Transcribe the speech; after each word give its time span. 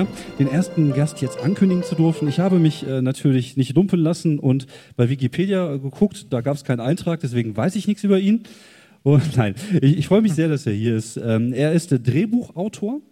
Ja, 0.00 0.06
den 0.38 0.48
ersten 0.48 0.94
Gast 0.94 1.20
jetzt 1.20 1.38
ankündigen 1.40 1.82
zu 1.82 1.94
dürfen. 1.94 2.26
Ich 2.26 2.40
habe 2.40 2.58
mich 2.58 2.88
äh, 2.88 3.02
natürlich 3.02 3.58
nicht 3.58 3.76
dumpeln 3.76 4.02
lassen 4.02 4.38
und 4.38 4.66
bei 4.96 5.10
Wikipedia 5.10 5.76
geguckt, 5.76 6.28
da 6.30 6.40
gab 6.40 6.56
es 6.56 6.64
keinen 6.64 6.80
Eintrag, 6.80 7.20
deswegen 7.20 7.54
weiß 7.54 7.76
ich 7.76 7.86
nichts 7.86 8.02
über 8.02 8.18
ihn. 8.18 8.44
Und 9.02 9.22
nein, 9.36 9.54
ich, 9.82 9.98
ich 9.98 10.08
freue 10.08 10.22
mich 10.22 10.32
sehr, 10.32 10.48
dass 10.48 10.64
er 10.64 10.72
hier 10.72 10.96
ist. 10.96 11.18
Ähm, 11.18 11.52
er 11.52 11.72
ist 11.72 11.90
der 11.90 11.98
Drehbuchautor 11.98 13.02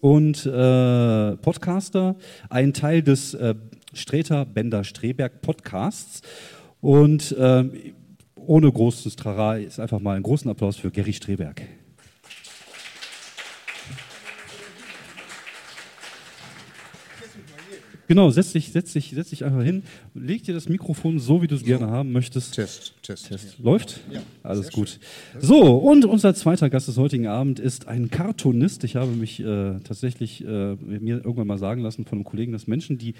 und 0.00 0.46
äh, 0.46 1.36
Podcaster, 1.38 2.14
ein 2.48 2.72
Teil 2.72 3.02
des 3.02 3.34
äh, 3.34 3.56
Streter 3.92 4.44
Bender 4.44 4.84
Streberg 4.84 5.42
Podcasts. 5.42 6.22
Und 6.80 7.32
äh, 7.32 7.64
ohne 8.36 8.70
großes 8.70 9.16
Trara 9.16 9.56
ist 9.56 9.80
einfach 9.80 9.98
mal 9.98 10.14
einen 10.14 10.22
großen 10.22 10.48
Applaus 10.48 10.76
für 10.76 10.92
Gary 10.92 11.12
Streberg. 11.12 11.62
Genau, 18.08 18.30
setz 18.30 18.52
dich, 18.52 18.72
setz, 18.72 18.92
dich, 18.92 19.10
setz 19.14 19.30
dich 19.30 19.44
einfach 19.44 19.62
hin, 19.62 19.82
leg 20.14 20.44
dir 20.44 20.54
das 20.54 20.68
Mikrofon 20.68 21.18
so, 21.18 21.42
wie 21.42 21.46
du 21.46 21.56
es 21.56 21.62
so. 21.62 21.66
gerne 21.66 21.88
haben 21.88 22.12
möchtest. 22.12 22.54
Test, 22.54 22.94
Test. 23.02 23.28
Test. 23.28 23.58
Läuft? 23.58 24.00
Ja. 24.10 24.20
Alles 24.42 24.70
gut. 24.70 24.98
Schön. 25.32 25.40
So, 25.40 25.76
und 25.76 26.04
unser 26.04 26.34
zweiter 26.34 26.70
Gast 26.70 26.88
des 26.88 26.96
heutigen 26.98 27.26
Abends 27.26 27.60
ist 27.60 27.88
ein 27.88 28.10
Cartoonist. 28.10 28.84
Ich 28.84 28.96
habe 28.96 29.10
mich 29.10 29.40
äh, 29.40 29.80
tatsächlich 29.80 30.44
äh, 30.44 30.74
mir 30.76 31.16
irgendwann 31.16 31.46
mal 31.46 31.58
sagen 31.58 31.82
lassen 31.82 32.04
von 32.04 32.18
einem 32.18 32.24
Kollegen, 32.24 32.52
dass 32.52 32.66
Menschen, 32.66 32.98
die 32.98 33.14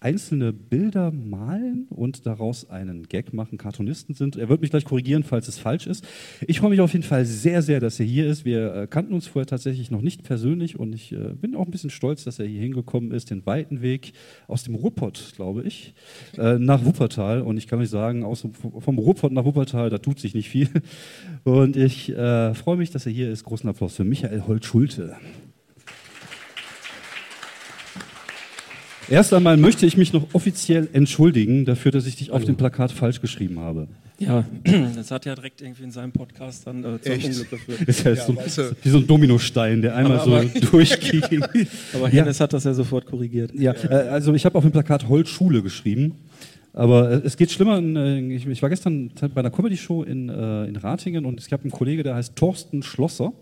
einzelne 0.00 0.52
Bilder 0.52 1.10
malen 1.10 1.86
und 1.88 2.26
daraus 2.26 2.68
einen 2.68 3.04
Gag 3.04 3.32
machen, 3.32 3.58
Cartoonisten 3.58 4.14
sind. 4.14 4.36
Er 4.36 4.48
wird 4.48 4.60
mich 4.60 4.70
gleich 4.70 4.84
korrigieren, 4.84 5.22
falls 5.22 5.48
es 5.48 5.58
falsch 5.58 5.86
ist. 5.86 6.06
Ich 6.46 6.60
freue 6.60 6.70
mich 6.70 6.80
auf 6.80 6.92
jeden 6.92 7.04
Fall 7.04 7.24
sehr, 7.24 7.62
sehr, 7.62 7.80
dass 7.80 7.98
er 7.98 8.06
hier 8.06 8.26
ist. 8.26 8.44
Wir 8.44 8.74
äh, 8.74 8.86
kannten 8.86 9.14
uns 9.14 9.26
vorher 9.26 9.46
tatsächlich 9.46 9.90
noch 9.90 10.02
nicht 10.02 10.22
persönlich 10.22 10.78
und 10.78 10.94
ich 10.94 11.12
äh, 11.12 11.34
bin 11.34 11.54
auch 11.54 11.64
ein 11.64 11.70
bisschen 11.70 11.90
stolz, 11.90 12.24
dass 12.24 12.38
er 12.38 12.46
hier 12.46 12.60
hingekommen 12.60 13.10
ist, 13.10 13.30
den 13.30 13.46
weiten 13.46 13.80
Weg 13.80 14.12
aus 14.48 14.64
dem 14.64 14.74
Ruhrpott, 14.74 15.32
glaube 15.34 15.62
ich, 15.62 15.94
äh, 16.36 16.58
nach 16.58 16.84
Wuppertal. 16.84 17.40
Und 17.40 17.56
ich 17.56 17.66
kann 17.66 17.80
euch 17.80 17.90
sagen, 17.90 18.22
aus, 18.22 18.46
vom 18.78 18.98
Ruhrpott 18.98 19.32
nach 19.32 19.44
Wuppertal, 19.44 19.88
da 19.88 19.98
tut 19.98 20.20
sich 20.20 20.34
nicht 20.34 20.48
viel. 20.48 20.68
Und 21.44 21.76
ich 21.76 22.12
freue 22.12 22.76
mich, 22.76 22.90
dass 22.90 23.06
er 23.06 23.12
hier 23.12 23.30
ist. 23.30 23.44
Großen 23.44 23.68
Applaus 23.68 23.94
für 23.94 24.04
Michael 24.04 24.42
Holt-Schulte. 24.46 25.16
Erst 29.08 29.32
einmal 29.32 29.56
möchte 29.56 29.86
ich 29.86 29.96
mich 29.96 30.12
noch 30.12 30.26
offiziell 30.32 30.88
entschuldigen 30.92 31.64
dafür, 31.64 31.92
dass 31.92 32.06
ich 32.06 32.16
dich 32.16 32.30
auf 32.32 32.44
dem 32.44 32.56
Plakat 32.56 32.90
falsch 32.90 33.20
geschrieben 33.20 33.60
habe. 33.60 33.86
Ja, 34.18 34.44
das 34.96 35.10
hat 35.10 35.26
ja 35.26 35.34
direkt 35.34 35.60
irgendwie 35.60 35.84
in 35.84 35.90
seinem 35.90 36.10
Podcast 36.10 36.66
dann 36.66 36.82
äh, 36.82 37.00
zum 37.00 37.12
Echt? 37.12 37.26
Unglück 37.26 37.50
geführt. 37.50 37.82
Ist 37.82 38.04
ja, 38.04 38.12
ja 38.12 38.24
so, 38.24 38.34
weißt 38.34 38.58
du. 38.58 38.76
wie 38.82 38.88
so 38.88 38.98
ein 38.98 39.06
Dominostein, 39.06 39.82
der 39.82 39.94
einmal 39.94 40.20
aber, 40.20 40.42
so 40.42 40.60
durchging. 40.70 41.42
aber 41.94 42.08
Hennes 42.08 42.38
ja. 42.38 42.44
hat 42.44 42.52
das 42.52 42.64
ja 42.64 42.72
sofort 42.72 43.06
korrigiert. 43.06 43.52
Ja, 43.54 43.72
äh, 43.72 44.08
also 44.08 44.32
ich 44.34 44.44
habe 44.44 44.56
auf 44.56 44.64
dem 44.64 44.72
Plakat 44.72 45.08
Holzschule 45.08 45.62
geschrieben. 45.62 46.14
Aber 46.72 47.10
äh, 47.10 47.20
es 47.24 47.36
geht 47.36 47.50
schlimmer. 47.50 47.78
Äh, 47.78 48.34
ich, 48.34 48.62
war 48.62 48.70
gestern 48.70 49.10
bei 49.34 49.40
einer 49.40 49.50
Comedy-Show 49.50 50.02
in, 50.02 50.28
äh, 50.28 50.64
in 50.64 50.76
Ratingen 50.76 51.26
und 51.26 51.38
es 51.38 51.48
gab 51.48 51.62
einen 51.62 51.70
Kollege, 51.70 52.02
der 52.02 52.14
heißt 52.14 52.36
Thorsten 52.36 52.82
Schlosser. 52.82 53.32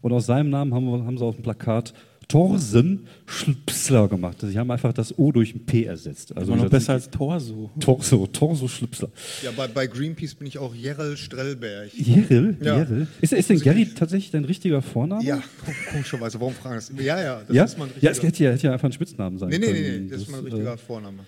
Und 0.00 0.12
aus 0.12 0.26
seinem 0.26 0.50
Namen 0.50 0.72
haben, 0.72 0.86
wir, 0.86 1.04
haben 1.04 1.18
sie 1.18 1.24
auf 1.24 1.36
dem 1.36 1.42
Plakat 1.42 1.94
Torsen 2.32 3.06
Schlipsler 3.26 4.08
gemacht. 4.08 4.38
Sie 4.40 4.58
haben 4.58 4.70
einfach 4.70 4.94
das 4.94 5.18
O 5.18 5.32
durch 5.32 5.54
ein 5.54 5.66
P 5.66 5.84
ersetzt. 5.84 6.34
Also 6.34 6.54
noch 6.54 6.70
besser 6.70 6.94
als 6.94 7.10
Torso. 7.10 7.70
Torso, 7.78 8.26
Torso 8.26 8.68
Schlipsler. 8.68 9.10
Ja, 9.42 9.50
bei, 9.54 9.68
bei 9.68 9.86
Greenpeace 9.86 10.36
bin 10.36 10.46
ich 10.46 10.56
auch 10.56 10.74
Jerel 10.74 11.18
Strellberg. 11.18 11.92
Jerel? 11.92 12.56
Ja. 12.62 12.78
Jerel? 12.78 13.06
Ist, 13.20 13.34
ist 13.34 13.50
denn 13.50 13.60
Gary 13.60 13.86
tatsächlich 13.86 14.30
dein 14.30 14.46
richtiger 14.46 14.80
Vorname? 14.80 15.22
Ja, 15.22 15.42
komischerweise. 15.90 16.40
Warum 16.40 16.54
fragen 16.54 16.76
das? 16.76 16.90
Ja, 16.96 17.20
ja, 17.20 17.42
das 17.46 17.54
ja? 17.54 17.64
ist 17.64 17.78
mein 17.78 17.88
richtiger. 17.88 18.06
Ja, 18.06 18.10
es 18.12 18.22
hätte 18.22 18.44
ja, 18.44 18.50
hätte 18.52 18.66
ja 18.66 18.72
einfach 18.72 18.88
ein 18.88 18.92
Spitznamen 18.92 19.36
sein 19.36 19.50
nee, 19.50 19.58
nee, 19.58 19.66
können. 19.66 19.82
Nee, 19.82 19.90
nee, 19.90 20.08
das, 20.08 20.20
das 20.20 20.22
ist 20.22 20.30
mein 20.30 20.44
richtiger 20.44 20.72
äh, 20.72 20.78
Vorname. 20.78 21.18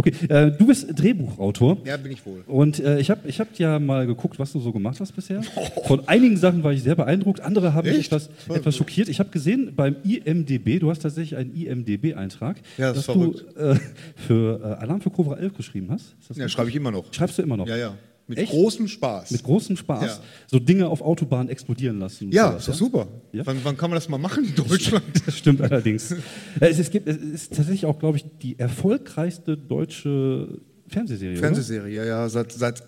Okay, 0.00 0.14
äh, 0.30 0.50
du 0.50 0.66
bist 0.66 0.86
Drehbuchautor. 0.98 1.76
Ja, 1.84 1.98
bin 1.98 2.10
ich 2.10 2.24
wohl. 2.24 2.42
Und 2.46 2.80
äh, 2.80 3.00
ich 3.00 3.10
habe 3.10 3.28
ich 3.28 3.38
hab 3.38 3.48
ja 3.58 3.78
mal 3.78 4.06
geguckt, 4.06 4.38
was 4.38 4.50
du 4.50 4.58
so 4.58 4.72
gemacht 4.72 4.98
hast 4.98 5.12
bisher. 5.12 5.42
Von 5.86 6.08
einigen 6.08 6.38
Sachen 6.38 6.64
war 6.64 6.72
ich 6.72 6.82
sehr 6.82 6.94
beeindruckt, 6.94 7.42
andere 7.42 7.74
haben 7.74 7.86
mich 7.86 8.06
etwas, 8.06 8.30
etwas 8.48 8.78
schockiert. 8.78 9.10
Ich 9.10 9.20
habe 9.20 9.28
gesehen, 9.28 9.74
beim 9.76 9.96
IMDB, 10.02 10.78
du 10.78 10.88
hast 10.88 11.00
tatsächlich 11.00 11.36
einen 11.36 11.54
IMDB-Eintrag, 11.54 12.56
ja, 12.78 12.94
das 12.94 13.04
dass 13.04 13.14
du 13.14 13.34
äh, 13.58 13.76
für 14.16 14.60
äh, 14.62 14.82
Alarm 14.82 15.02
für 15.02 15.10
Cobra 15.10 15.36
11 15.36 15.54
geschrieben 15.54 15.88
hast. 15.90 16.16
ja, 16.34 16.48
schreibe 16.48 16.70
ich 16.70 16.76
immer 16.76 16.90
noch. 16.90 17.12
Schreibst 17.12 17.36
du 17.36 17.42
immer 17.42 17.58
noch? 17.58 17.68
Ja, 17.68 17.76
ja. 17.76 17.94
Mit 18.30 18.38
Echt? 18.38 18.52
großem 18.52 18.86
Spaß. 18.86 19.32
Mit 19.32 19.42
großem 19.42 19.76
Spaß. 19.76 20.04
Ja. 20.04 20.20
So 20.46 20.60
Dinge 20.60 20.86
auf 20.86 21.02
Autobahnen 21.02 21.48
explodieren 21.48 21.98
lassen. 21.98 22.30
Ja, 22.30 22.52
ist 22.52 22.68
doch 22.68 22.74
super. 22.74 23.08
Ja? 23.32 23.44
Wann, 23.44 23.58
wann, 23.64 23.76
kann 23.76 23.90
man 23.90 23.96
das 23.96 24.08
mal 24.08 24.18
machen 24.18 24.44
in 24.44 24.54
Deutschland? 24.54 25.02
Das 25.26 25.36
stimmt 25.38 25.60
allerdings. 25.60 26.14
es, 26.60 26.78
es, 26.78 26.90
gibt, 26.92 27.08
es 27.08 27.16
ist 27.16 27.48
tatsächlich 27.48 27.86
auch, 27.86 27.98
glaube 27.98 28.18
ich, 28.18 28.24
die 28.40 28.56
erfolgreichste 28.56 29.56
deutsche 29.56 30.60
Fernsehserie. 30.86 31.38
Fernsehserie, 31.38 32.00
oder? 32.00 32.04
ja, 32.04 32.20
ja. 32.20 32.28
Seit, 32.28 32.52
seit, 32.52 32.84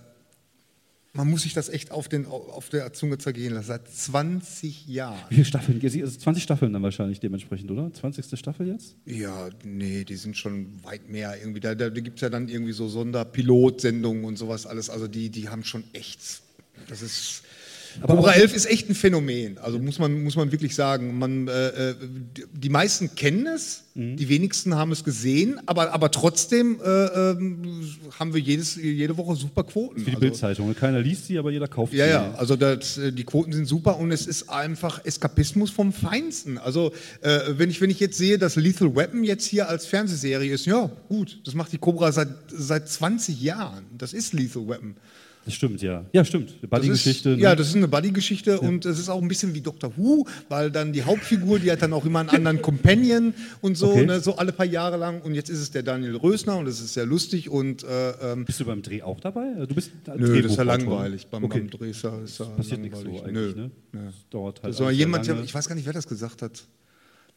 man 1.15 1.29
muss 1.29 1.43
sich 1.43 1.53
das 1.53 1.69
echt 1.69 1.91
auf, 1.91 2.09
den, 2.09 2.25
auf 2.25 2.71
der 2.71 2.93
Zunge 2.95 3.19
zergehen 3.19 3.53
lassen. 3.53 3.67
Seit 3.67 3.89
20 3.89 4.87
Jahren. 4.87 5.19
Wie 5.29 5.35
viele 5.35 5.45
Staffeln? 5.45 5.79
20 5.79 6.03
also 6.03 6.41
Staffeln 6.41 6.73
dann 6.73 6.83
wahrscheinlich 6.83 7.21
dementsprechend, 7.21 7.71
oder? 7.71 7.93
20. 7.93 8.39
Staffel 8.39 8.69
jetzt? 8.69 8.97
Ja, 9.05 9.51
nee, 9.63 10.05
die 10.05 10.17
sind 10.17 10.39
schon 10.39 10.83
weit 10.85 11.11
mehr. 11.11 11.39
Irgendwie. 11.39 11.61
Da, 11.61 11.75
da, 11.75 11.91
da 11.91 12.01
gibt 12.01 12.17
es 12.17 12.23
ja 12.23 12.31
dann 12.31 12.49
irgendwie 12.49 12.73
so 12.73 12.89
Sonderpilotsendungen 12.89 14.25
und 14.25 14.37
sowas 14.37 14.67
alles. 14.67 14.89
Also 14.89 15.07
die, 15.07 15.29
die 15.29 15.51
haben 15.51 15.65
schon 15.65 15.85
echt. 15.93 16.41
Das 16.89 17.03
ist 17.03 17.43
aber 18.01 18.17
Cobra 18.17 18.33
11 18.33 18.55
ist 18.55 18.67
echt 18.67 18.89
ein 18.89 18.95
Phänomen. 18.95 19.59
Also 19.59 19.79
muss 19.79 19.99
man, 19.99 20.23
muss 20.23 20.37
man 20.37 20.53
wirklich 20.53 20.75
sagen. 20.75 21.19
Man, 21.19 21.49
äh, 21.49 21.91
äh, 21.91 21.95
die 22.53 22.69
meisten 22.69 23.15
kennen 23.15 23.47
es, 23.47 23.85
mhm. 23.95 24.17
die 24.17 24.29
wenigsten 24.29 24.75
haben 24.75 24.93
es 24.93 25.05
gesehen, 25.05 25.61
aber, 25.67 25.93
aber 25.93 26.11
trotzdem 26.11 26.81
äh, 26.85 26.89
äh, 26.89 27.37
haben 28.19 28.35
wir 28.35 28.41
jedes, 28.41 28.77
jede 28.77 29.17
Woche 29.17 29.37
super 29.37 29.65
Quoten. 29.65 30.01
Für 30.01 30.05
die 30.05 30.11
also, 30.11 30.21
Bildzeitung. 30.21 30.75
Keiner 30.75 31.01
liest 31.01 31.27
sie, 31.27 31.39
aber 31.39 31.51
jeder 31.51 31.69
kauft 31.69 31.93
ja, 31.93 32.05
sie. 32.05 32.11
Ja, 32.11 32.23
ja. 32.29 32.35
Also 32.35 32.57
das, 32.57 32.99
äh, 32.99 33.13
die 33.13 33.25
Quoten 33.25 33.53
sind 33.53 33.67
super 33.67 33.99
und 33.99 34.11
es 34.11 34.27
ist 34.27 34.49
einfach 34.49 35.05
Eskapismus 35.05 35.71
vom 35.71 35.93
Feinsten. 35.93 36.59
Also 36.59 36.93
äh, 37.21 37.41
wenn, 37.57 37.71
ich, 37.71 37.81
wenn 37.81 37.91
ich 37.91 38.01
jetzt 38.01 38.19
sehe, 38.19 38.39
dass 38.39 38.57
Lethal 38.57 38.95
Weapon 38.95 39.25
jetzt 39.25 39.45
hier 39.45 39.69
als 39.69 39.87
Fernsehserie 39.87 40.53
ist, 40.53 40.67
ja 40.67 40.91
gut, 41.09 41.41
das 41.45 41.55
macht 41.55 41.73
die 41.73 41.79
Cobra 41.79 42.13
seit, 42.13 42.29
seit 42.49 42.89
20 42.89 43.41
Jahren. 43.41 43.85
Das 43.99 44.13
ist 44.13 44.33
Lethal 44.33 44.67
Weapon. 44.69 44.97
Das 45.45 45.55
stimmt, 45.55 45.83
ja. 45.83 46.05
Ja, 46.13 46.25
stimmt. 46.25 46.61
Buddy-Geschichte. 46.69 47.31
Ne? 47.31 47.39
Ja, 47.39 47.57
das 47.57 47.69
ist 47.69 47.77
eine 47.77 47.89
Buddy-Geschichte 47.89 48.53
ja. 48.53 48.59
und 48.59 48.85
es 48.85 48.99
ist 48.99 49.09
auch 49.09 49.21
ein 49.21 49.27
bisschen 49.27 49.55
wie 49.55 49.61
Doctor 49.61 49.93
Who, 49.97 50.27
weil 50.49 50.71
dann 50.71 50.93
die 50.93 51.03
Hauptfigur, 51.03 51.59
die 51.59 51.71
hat 51.71 51.83
dann 51.83 51.93
auch 51.93 52.05
immer 52.05 52.21
einen 52.21 52.29
anderen 52.29 52.63
Companion 52.63 53.35
und 53.61 53.77
so, 53.77 53.91
okay. 53.91 54.07
ne, 54.07 54.21
so 54.21 54.37
alle 54.37 54.53
paar 54.53 54.67
Jahre 54.67 54.97
lang. 54.97 55.21
Und 55.23 55.35
jetzt 55.35 55.51
ist 55.51 55.59
es 55.59 55.71
der 55.73 55.83
Daniel 55.83 56.17
Rösner 56.17 56.59
und 56.59 56.67
das 56.67 56.81
ist 56.81 56.95
sehr 56.95 57.07
lustig. 57.07 57.49
Und, 57.49 57.83
äh, 57.83 58.33
ähm, 58.33 58.45
bist 58.45 58.61
du 58.61 58.65
beim 58.65 58.83
Dreh 58.83 59.03
auch 59.03 59.19
dabei? 59.19 59.67
Du 59.67 59.75
bist 59.75 59.91
Nö, 60.17 60.43
das 60.43 60.53
ist 60.53 60.59
ja 60.59 60.65
langweilig. 60.65 61.27
Beim, 61.27 61.43
okay. 61.45 61.61
beim 61.61 61.71
Dreh 61.71 61.91
ist 61.91 62.03
ja, 62.03 62.17
ist 62.21 62.39
ja 62.39 62.45
passiert 62.45 62.81
nichts 62.81 63.01
so 63.01 63.09
eigentlich, 63.09 63.33
Nö. 63.33 63.55
ne? 63.55 63.71
Das 63.93 64.15
dauert 64.31 64.63
halt. 64.63 64.75
Das 64.75 64.81
war 64.81 64.93
jemand, 64.93 65.27
der, 65.27 65.43
ich 65.43 65.53
weiß 65.53 65.69
gar 65.69 65.75
nicht, 65.75 65.87
wer 65.87 65.93
das 65.93 66.07
gesagt 66.07 66.43
hat. 66.43 66.65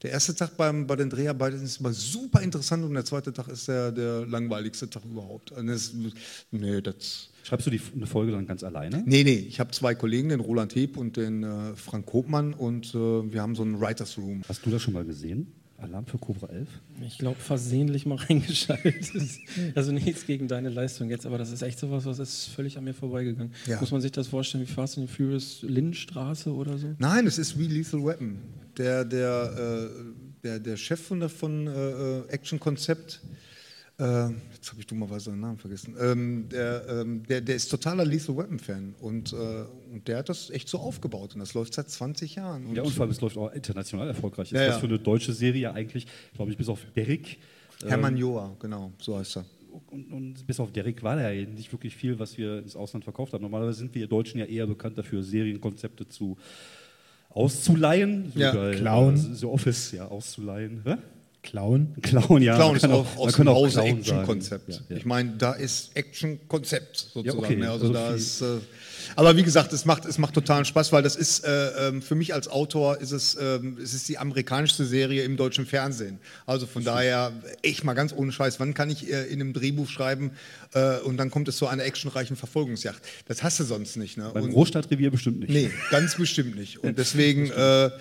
Der 0.04 0.12
erste 0.12 0.36
Tag 0.36 0.56
beim, 0.58 0.86
bei 0.86 0.96
den 0.96 1.10
Dreharbeiten 1.10 1.64
ist 1.64 1.80
immer 1.80 1.94
super 1.94 2.42
interessant 2.42 2.84
und 2.84 2.94
der 2.94 3.06
zweite 3.06 3.34
Tag 3.34 3.48
ist 3.48 3.68
der, 3.68 3.92
der 3.92 4.26
langweiligste 4.26 4.90
Tag 4.90 5.04
überhaupt. 5.06 5.54
Und 5.54 5.68
das, 5.68 5.94
nee, 6.52 6.82
das 6.82 7.30
Schreibst 7.46 7.68
du 7.68 7.70
die, 7.70 7.80
eine 7.96 8.08
Folge 8.08 8.32
dann 8.32 8.48
ganz 8.48 8.64
alleine? 8.64 9.04
Nee, 9.06 9.24
nee, 9.24 9.36
ich 9.36 9.60
habe 9.60 9.70
zwei 9.70 9.94
Kollegen, 9.94 10.30
den 10.30 10.40
Roland 10.40 10.74
Heb 10.74 10.98
und 10.98 11.16
den 11.16 11.44
äh, 11.44 11.76
Frank 11.76 12.08
Kopmann 12.08 12.56
und 12.56 12.96
äh, 12.96 12.98
wir 12.98 13.40
haben 13.40 13.54
so 13.54 13.62
einen 13.62 13.80
Writers 13.80 14.18
Room. 14.18 14.42
Hast 14.50 14.66
du 14.66 14.72
das 14.72 14.82
schon 14.82 14.96
mal 14.96 15.06
gesehen? 15.06 15.54
Alarm 15.78 16.08
für 16.08 16.18
Cobra 16.18 16.48
11? 16.48 16.68
Ich 17.06 17.20
glaube, 17.20 17.40
versehentlich 17.40 18.08
mal 18.08 18.16
reingeschaltet. 18.30 19.12
also 19.76 19.92
nichts 19.92 20.26
gegen 20.26 20.48
deine 20.48 20.70
Leistung 20.70 21.12
jetzt, 21.12 21.28
aber 21.28 21.38
das 21.38 21.52
ist 21.52 21.62
echt 21.62 21.78
sowas, 21.78 22.06
was 22.06 22.18
ist 22.18 22.46
völlig 22.48 22.80
an 22.80 22.84
mir 22.84 22.96
vorbeigegangen. 22.96 23.54
Ja. 23.68 23.80
Muss 23.80 23.92
man 23.92 24.02
sich 24.02 24.12
das 24.12 24.28
vorstellen, 24.28 24.68
wie 24.68 24.72
Fast 24.72 24.98
and 24.98 25.08
Furious 25.08 25.62
Lindenstraße 25.62 26.52
oder 26.52 26.80
so? 26.80 26.96
Nein, 26.98 27.28
es 27.28 27.38
ist 27.38 27.60
wie 27.60 27.68
Lethal 27.68 28.04
Weapon. 28.04 28.40
Der, 28.76 29.06
der, 29.06 29.92
äh, 29.94 30.44
der, 30.44 30.60
der 30.60 30.78
Chef 30.78 31.00
von, 31.00 31.30
von 31.30 31.68
äh, 31.68 31.72
äh 31.72 32.28
Action 32.30 32.60
Konzept 32.60 33.22
äh, 33.98 34.28
jetzt 34.54 34.72
habe 34.72 34.80
ich 34.80 34.88
dummerweise 34.88 35.26
seinen 35.26 35.40
Namen 35.40 35.58
vergessen, 35.58 35.96
ähm, 36.00 36.50
der, 36.50 36.86
ähm, 36.90 37.24
der, 37.24 37.42
der, 37.42 37.56
ist 37.56 37.70
totaler 37.70 38.04
Lethal 38.04 38.36
Weapon-Fan 38.36 38.96
und, 39.00 39.32
äh, 39.32 39.36
und 39.92 40.08
der 40.08 40.18
hat 40.18 40.30
das 40.30 40.50
echt 40.50 40.68
so 40.68 40.80
aufgebaut 40.80 41.34
und 41.34 41.40
das 41.40 41.54
läuft 41.54 41.74
seit 41.74 41.90
20 41.90 42.36
Jahren. 42.36 42.66
Und 42.66 42.76
ja, 42.76 42.84
und 42.84 42.92
vor 42.92 43.04
allem, 43.04 43.12
es 43.12 43.22
läuft 43.22 43.38
auch 43.38 43.54
international 43.54 44.08
erfolgreich. 44.08 44.52
Ist 44.52 44.60
ja, 44.60 44.68
das 44.68 44.80
für 44.80 44.88
eine 44.88 45.00
deutsche 45.00 45.32
Serie 45.32 45.74
eigentlich, 45.74 46.08
glaube 46.34 46.52
ich, 46.52 46.58
bis 46.58 46.68
auf 46.68 46.80
Derrick. 46.96 47.40
Ähm, 47.84 47.90
Hermann 47.90 48.18
Joa, 48.18 48.56
genau, 48.60 48.92
so 49.00 49.18
heißt 49.18 49.38
er. 49.38 49.46
Und, 49.88 50.12
und, 50.12 50.48
bis 50.48 50.60
auf 50.60 50.72
Derrick 50.72 51.04
war 51.04 51.16
da 51.16 51.30
ja 51.30 51.48
nicht 51.48 51.72
wirklich 51.72 51.96
viel, 51.96 52.20
was 52.20 52.38
wir 52.38 52.60
ins 52.60 52.76
Ausland 52.76 53.04
verkauft 53.04 53.34
haben. 53.34 53.42
Normalerweise 53.42 53.80
sind 53.80 53.96
wir 53.96 54.08
Deutschen 54.08 54.40
ja 54.40 54.46
eher 54.46 54.68
bekannt 54.68 54.98
dafür, 54.98 55.24
Serienkonzepte 55.24 56.08
zu 56.08 56.38
auszuleihen. 57.30 58.32
Ja, 58.36 58.72
klauen. 58.72 59.18
The 59.18 59.46
Office, 59.46 59.92
ja, 59.92 60.08
auszuleihen. 60.08 60.82
Hä? 60.86 60.96
Klauen? 61.46 61.96
Klauen, 62.02 62.42
ja. 62.42 62.56
Klauen 62.56 62.76
ist 62.76 62.86
auch, 62.88 63.16
aus 63.18 63.36
dem 63.36 63.48
Hause 63.50 63.80
Clown 63.82 63.98
Action-Konzept. 64.00 64.70
Ja, 64.70 64.80
ja. 64.90 64.98
Ich 64.98 65.06
meine, 65.06 65.32
da 65.38 65.54
ist 65.54 65.92
Action-Konzept 65.96 67.10
sozusagen. 67.14 67.40
okay. 67.44 67.62
Also 67.64 67.86
Also 67.86 67.94
da 67.94 68.08
viel- 68.10 68.16
ist, 68.18 68.42
äh, 68.42 68.46
aber 69.16 69.38
wie 69.38 69.44
gesagt, 69.44 69.72
es 69.72 69.86
macht, 69.86 70.06
es 70.06 70.18
macht 70.18 70.34
totalen 70.34 70.66
Spaß, 70.66 70.92
weil 70.92 71.04
das 71.04 71.16
ist 71.16 71.46
äh, 71.46 71.90
ähm, 71.90 72.02
für 72.02 72.16
mich 72.16 72.34
als 72.34 72.48
Autor 72.48 72.98
ist 73.00 73.12
es, 73.12 73.38
ähm, 73.40 73.78
es 73.82 73.94
ist 73.94 74.10
die 74.10 74.18
amerikanischste 74.18 74.84
Serie 74.86 75.24
im 75.24 75.38
deutschen 75.38 75.66
Fernsehen. 75.68 76.18
Also 76.48 76.66
von 76.66 76.84
daher 76.84 77.32
echt 77.62 77.84
mal 77.84 77.94
ganz 77.94 78.14
ohne 78.14 78.32
Scheiß. 78.32 78.60
Wann 78.60 78.74
kann 78.74 78.90
ich 78.90 79.12
äh, 79.12 79.26
in 79.26 79.40
einem 79.42 79.54
Drehbuch 79.54 79.88
schreiben 79.90 80.32
äh, 80.74 80.98
und 81.02 81.18
dann 81.18 81.30
kommt 81.30 81.48
es 81.48 81.58
zu 81.58 81.68
einer 81.68 81.84
actionreichen 81.84 82.36
Verfolgungsjagd? 82.36 83.00
Das 83.28 83.44
hast 83.44 83.60
du 83.60 83.64
sonst 83.64 83.96
nicht. 83.98 84.18
Ne? 84.18 84.32
Beim 84.34 84.46
Und- 84.46 84.52
Großstadtrevier 84.54 85.12
bestimmt 85.12 85.40
nicht. 85.42 85.50
Nee, 85.52 85.70
ganz 85.92 86.16
bestimmt 86.16 86.56
nicht. 86.56 86.80
Und 86.84 86.98
deswegen 86.98 87.52
äh, 87.52 87.92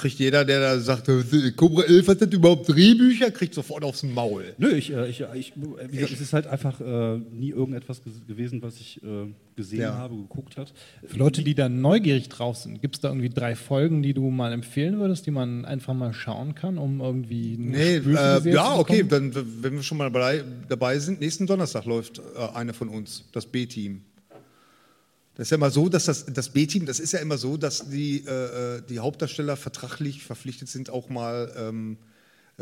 kriegt 0.00 0.18
jeder, 0.18 0.44
der 0.44 0.60
da 0.60 0.78
sagt, 0.80 1.08
äh, 1.08 1.50
Cobra 1.54 1.82
11 1.82 2.08
hat 2.08 2.22
das 2.22 2.28
überhaupt 2.32 2.68
Drehbücher, 2.68 3.30
kriegt 3.30 3.54
sofort 3.54 3.84
aufs 3.84 4.02
Maul. 4.02 4.54
Nö, 4.58 4.72
ich, 4.74 4.92
äh, 4.92 5.08
ich, 5.08 5.20
äh, 5.20 5.26
ich, 5.38 5.52
wie 5.56 5.96
gesagt, 5.96 6.12
es 6.12 6.20
ist 6.20 6.32
halt 6.32 6.46
einfach 6.46 6.80
äh, 6.80 7.18
nie 7.18 7.50
irgendetwas 7.50 8.00
gewesen, 8.26 8.62
was 8.62 8.76
ich 8.80 9.02
äh, 9.02 9.26
gesehen 9.56 9.80
Ja. 9.80 9.94
habe, 9.98 10.16
geguckt 10.16 10.56
hat. 10.56 10.72
Für 11.06 11.18
Leute, 11.18 11.42
die 11.42 11.54
da 11.54 11.68
neugierig 11.68 12.28
drauf 12.30 12.56
sind, 12.56 12.80
gibt 12.80 12.96
es 12.96 13.00
da 13.00 13.08
irgendwie 13.08 13.28
drei 13.28 13.54
Folgen, 13.54 14.02
die 14.02 14.14
du 14.14 14.30
mal 14.30 14.52
empfehlen 14.52 14.98
würdest, 14.98 15.26
die 15.26 15.30
man 15.30 15.64
einfach 15.66 15.92
mal 15.94 16.12
schauen 16.14 16.54
kann, 16.54 16.78
um 16.78 17.00
irgendwie 17.00 17.56
Nee, 17.58 17.96
äh, 17.96 18.50
ja, 18.50 18.74
zu 18.74 18.80
okay, 18.80 19.04
dann, 19.06 19.34
wenn 19.62 19.74
wir 19.74 19.82
schon 19.82 19.98
mal 19.98 20.10
dabei, 20.10 20.42
dabei 20.68 20.98
sind, 20.98 21.20
nächsten 21.20 21.46
Donnerstag 21.46 21.84
läuft 21.84 22.18
äh, 22.18 22.22
eine 22.56 22.72
von 22.72 22.88
uns, 22.88 23.24
das 23.32 23.46
B-Team. 23.46 24.00
Das 25.40 25.46
ist 25.46 25.52
ja 25.52 25.56
immer 25.56 25.70
so, 25.70 25.88
dass 25.88 26.04
das, 26.04 26.26
das 26.26 26.50
B-Team, 26.50 26.84
das 26.84 27.00
ist 27.00 27.12
ja 27.12 27.18
immer 27.18 27.38
so, 27.38 27.56
dass 27.56 27.88
die, 27.88 28.26
äh, 28.26 28.76
äh, 28.76 28.82
die 28.86 28.98
Hauptdarsteller 28.98 29.56
vertraglich 29.56 30.22
verpflichtet 30.22 30.68
sind, 30.68 30.90
auch 30.90 31.08
mal, 31.08 31.50
ähm, 31.56 31.96
äh, 31.96 32.09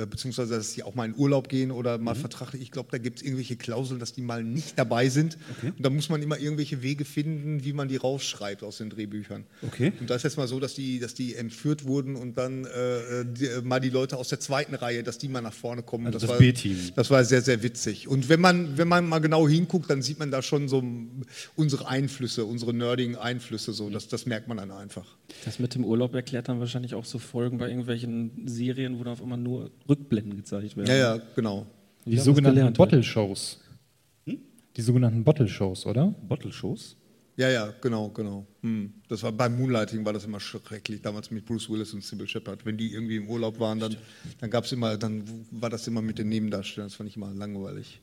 beziehungsweise 0.06 0.56
dass 0.56 0.72
sie 0.72 0.82
auch 0.82 0.94
mal 0.94 1.06
in 1.06 1.14
Urlaub 1.16 1.48
gehen 1.48 1.70
oder 1.70 1.98
Mhm. 1.98 2.04
mal 2.04 2.14
vertraglich, 2.14 2.62
ich 2.62 2.70
glaube, 2.70 2.88
da 2.90 2.98
gibt 2.98 3.18
es 3.18 3.24
irgendwelche 3.24 3.56
Klauseln, 3.56 3.98
dass 4.00 4.12
die 4.12 4.22
mal 4.22 4.44
nicht 4.44 4.78
dabei 4.78 5.08
sind. 5.08 5.38
Und 5.62 5.84
da 5.84 5.90
muss 5.90 6.08
man 6.08 6.22
immer 6.22 6.38
irgendwelche 6.38 6.82
Wege 6.82 7.04
finden, 7.04 7.64
wie 7.64 7.72
man 7.72 7.88
die 7.88 7.96
rausschreibt 7.96 8.62
aus 8.62 8.78
den 8.78 8.90
Drehbüchern. 8.90 9.44
Okay. 9.66 9.92
Und 10.00 10.10
da 10.10 10.14
ist 10.14 10.22
jetzt 10.22 10.36
mal 10.36 10.46
so, 10.48 10.60
dass 10.60 10.74
die, 10.74 10.98
dass 11.00 11.14
die 11.14 11.34
entführt 11.34 11.84
wurden 11.84 12.16
und 12.16 12.38
dann 12.38 12.64
äh, 12.64 13.24
die, 13.24 13.46
äh, 13.46 13.62
mal 13.62 13.80
die 13.80 13.90
Leute 13.90 14.16
aus 14.16 14.28
der 14.28 14.40
zweiten 14.40 14.74
Reihe, 14.74 15.02
dass 15.02 15.18
die 15.18 15.28
mal 15.28 15.40
nach 15.40 15.52
vorne 15.52 15.82
kommen. 15.82 16.06
Also 16.06 16.18
das 16.18 16.28
war, 16.28 16.38
B-Team. 16.38 16.76
Das 16.94 17.10
war 17.10 17.24
sehr, 17.24 17.42
sehr 17.42 17.62
witzig. 17.62 18.08
Und 18.08 18.28
wenn 18.28 18.40
man, 18.40 18.78
wenn 18.78 18.88
man 18.88 19.08
mal 19.08 19.18
genau 19.20 19.48
hinguckt, 19.48 19.90
dann 19.90 20.02
sieht 20.02 20.18
man 20.18 20.30
da 20.30 20.42
schon 20.42 20.68
so 20.68 20.82
unsere 21.56 21.88
Einflüsse, 21.88 22.44
unsere 22.44 22.72
nerdigen 22.74 23.16
Einflüsse. 23.16 23.72
So. 23.72 23.90
Das, 23.90 24.08
das 24.08 24.26
merkt 24.26 24.48
man 24.48 24.56
dann 24.58 24.70
einfach. 24.70 25.06
Das 25.44 25.58
mit 25.58 25.74
dem 25.74 25.84
Urlaub 25.84 26.14
erklärt 26.14 26.48
dann 26.48 26.60
wahrscheinlich 26.60 26.94
auch 26.94 27.04
so 27.04 27.18
Folgen 27.18 27.58
bei 27.58 27.68
irgendwelchen 27.68 28.46
Serien, 28.46 28.98
wo 28.98 29.04
dann 29.04 29.12
auf 29.14 29.22
einmal 29.22 29.38
nur 29.38 29.70
Rückblenden 29.88 30.36
gezeigt 30.36 30.76
werden. 30.76 30.88
Ja, 30.88 30.96
ja, 30.96 31.22
genau. 31.34 31.66
Die 32.04 32.16
Ja, 32.16 32.22
sogenannten. 32.22 32.72
Bottle-Shows. 32.72 33.60
Die 34.26 34.82
sogenannten 34.82 35.24
Bottle-Shows, 35.24 35.86
oder? 35.86 36.14
Bottle-Shows. 36.28 36.96
Ja, 37.36 37.48
ja, 37.50 37.72
genau, 37.80 38.08
genau. 38.08 38.46
Hm. 38.62 38.92
Das 39.08 39.22
war 39.22 39.30
beim 39.30 39.56
Moonlighting 39.56 40.04
war 40.04 40.12
das 40.12 40.24
immer 40.24 40.40
schrecklich, 40.40 41.00
damals 41.02 41.30
mit 41.30 41.46
Bruce 41.46 41.70
Willis 41.70 41.94
und 41.94 42.02
Sybil 42.02 42.26
Shepard. 42.26 42.66
Wenn 42.66 42.76
die 42.76 42.92
irgendwie 42.92 43.16
im 43.16 43.28
Urlaub 43.28 43.60
waren, 43.60 43.78
dann, 43.78 43.96
dann 44.40 44.50
gab's 44.50 44.72
immer, 44.72 44.96
dann 44.96 45.22
war 45.52 45.70
das 45.70 45.86
immer 45.86 46.02
mit 46.02 46.18
den 46.18 46.28
Nebendarstellern. 46.28 46.88
Das 46.88 46.96
fand 46.96 47.08
ich 47.08 47.16
immer 47.16 47.32
langweilig. 47.32 48.00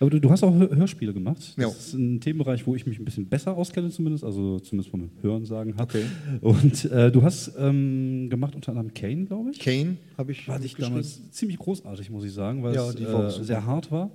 Aber 0.00 0.10
du, 0.10 0.20
du 0.20 0.30
hast 0.30 0.42
auch 0.42 0.52
Hör- 0.54 0.74
Hörspiele 0.74 1.12
gemacht. 1.14 1.38
Das 1.38 1.56
Ja. 1.56 1.68
ist 1.68 1.94
ein 1.94 2.20
Themenbereich, 2.20 2.66
wo 2.66 2.74
ich 2.74 2.84
mich 2.86 2.98
ein 2.98 3.04
bisschen 3.04 3.26
besser 3.26 3.56
auskenne 3.56 3.90
zumindest, 3.90 4.24
also 4.24 4.58
zumindest 4.60 4.90
vom 4.90 5.10
Hören 5.22 5.44
sagen 5.44 5.76
habe. 5.76 5.82
Okay. 5.84 6.04
Und 6.40 6.84
äh, 6.86 7.10
du 7.12 7.22
hast 7.22 7.52
ähm, 7.58 8.28
gemacht 8.30 8.54
unter 8.54 8.72
anderem 8.72 8.92
Kane, 8.92 9.24
glaube 9.24 9.50
ich. 9.50 9.58
Kane 9.60 9.96
habe 10.18 10.32
ich. 10.32 10.44
Fand 10.44 10.64
ich 10.64 10.74
damals 10.74 11.30
ziemlich 11.30 11.58
großartig, 11.58 12.10
muss 12.10 12.24
ich 12.24 12.32
sagen, 12.32 12.62
weil 12.62 12.74
Ja, 12.74 12.88
es 12.88 13.00
war 13.12 13.26
äh, 13.28 13.44
sehr 13.44 13.64
hart 13.66 13.90
war. 13.90 14.10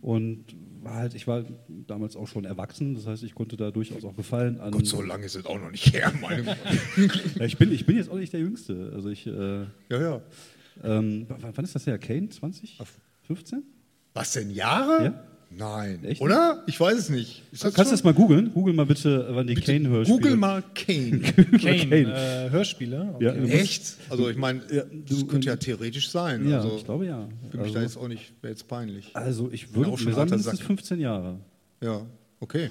Und 0.00 0.44
war 0.82 0.94
halt, 0.94 1.14
ich 1.16 1.26
war 1.26 1.44
damals 1.88 2.14
auch 2.14 2.28
schon 2.28 2.44
erwachsen, 2.44 2.94
das 2.94 3.08
heißt, 3.08 3.24
ich 3.24 3.34
konnte 3.34 3.56
da 3.56 3.72
durchaus 3.72 4.04
auch 4.04 4.14
gefallen 4.14 4.60
an. 4.60 4.70
Gott, 4.70 4.86
so 4.86 5.02
lange 5.02 5.26
ist 5.26 5.34
es 5.34 5.44
auch 5.44 5.58
noch 5.60 5.72
nicht 5.72 5.92
her, 5.92 6.12
meine 6.22 6.44
Ja, 7.38 7.44
ich, 7.44 7.58
bin, 7.58 7.72
ich 7.72 7.84
bin 7.86 7.96
jetzt 7.96 8.08
auch 8.08 8.16
nicht 8.18 8.32
der 8.32 8.38
Jüngste. 8.38 8.92
Also 8.94 9.08
ich, 9.10 9.26
äh, 9.26 9.62
Ja, 9.90 10.00
ja. 10.00 10.20
ähm, 10.84 11.26
wann 11.28 11.64
ist 11.64 11.74
das 11.74 11.86
her? 11.88 11.98
Kane? 11.98 12.28
20? 12.28 12.78
15? 13.22 13.64
Was 14.16 14.32
denn, 14.32 14.50
Jahre? 14.50 15.04
Ja. 15.04 15.22
Nein. 15.50 16.04
Echt? 16.04 16.20
Oder? 16.20 16.64
Ich 16.66 16.78
weiß 16.78 16.98
es 16.98 17.08
nicht. 17.08 17.42
Ist 17.52 17.62
Kannst 17.62 17.78
du 17.78 17.84
das 17.94 18.02
mal 18.04 18.12
googeln? 18.12 18.52
Google 18.52 18.74
mal 18.74 18.84
bitte, 18.84 19.28
wann 19.30 19.46
die 19.46 19.54
Kane-Hörspiele. 19.54 20.18
Google 20.18 20.36
mal 20.36 20.62
Kane. 20.74 21.20
Kane, 21.60 21.88
Kane. 21.88 22.46
Äh, 22.46 22.50
Hörspiele. 22.50 23.14
Ja, 23.20 23.30
Okay. 23.30 23.40
musst- 23.40 23.52
Echt? 23.54 23.82
Also 24.10 24.28
ich 24.28 24.36
meine, 24.36 24.60
Ja, 24.70 24.82
das 25.06 25.18
du- 25.20 25.26
könnte 25.26 25.46
ja 25.46 25.56
theoretisch 25.56 26.10
sein. 26.10 26.48
Ja, 26.48 26.56
also, 26.60 26.76
ich 26.76 26.84
glaube 26.84 27.06
ja. 27.06 27.28
Für 27.50 27.58
mich 27.58 27.72
da 27.72 27.78
Also, 27.78 27.78
jetzt 27.80 27.96
auch 27.96 28.08
nicht, 28.08 28.32
wäre 28.42 28.52
jetzt 28.52 28.66
peinlich. 28.68 29.10
also 29.14 29.48
ich 29.52 29.72
würde 29.74 29.90
auch 29.90 29.98
schon 29.98 30.08
mir 30.08 30.14
sagen, 30.14 30.30
mindestens 30.30 30.58
Sack. 30.58 30.66
15 30.66 31.00
Jahre. 31.00 31.38
Ja, 31.80 32.02
okay. 32.40 32.70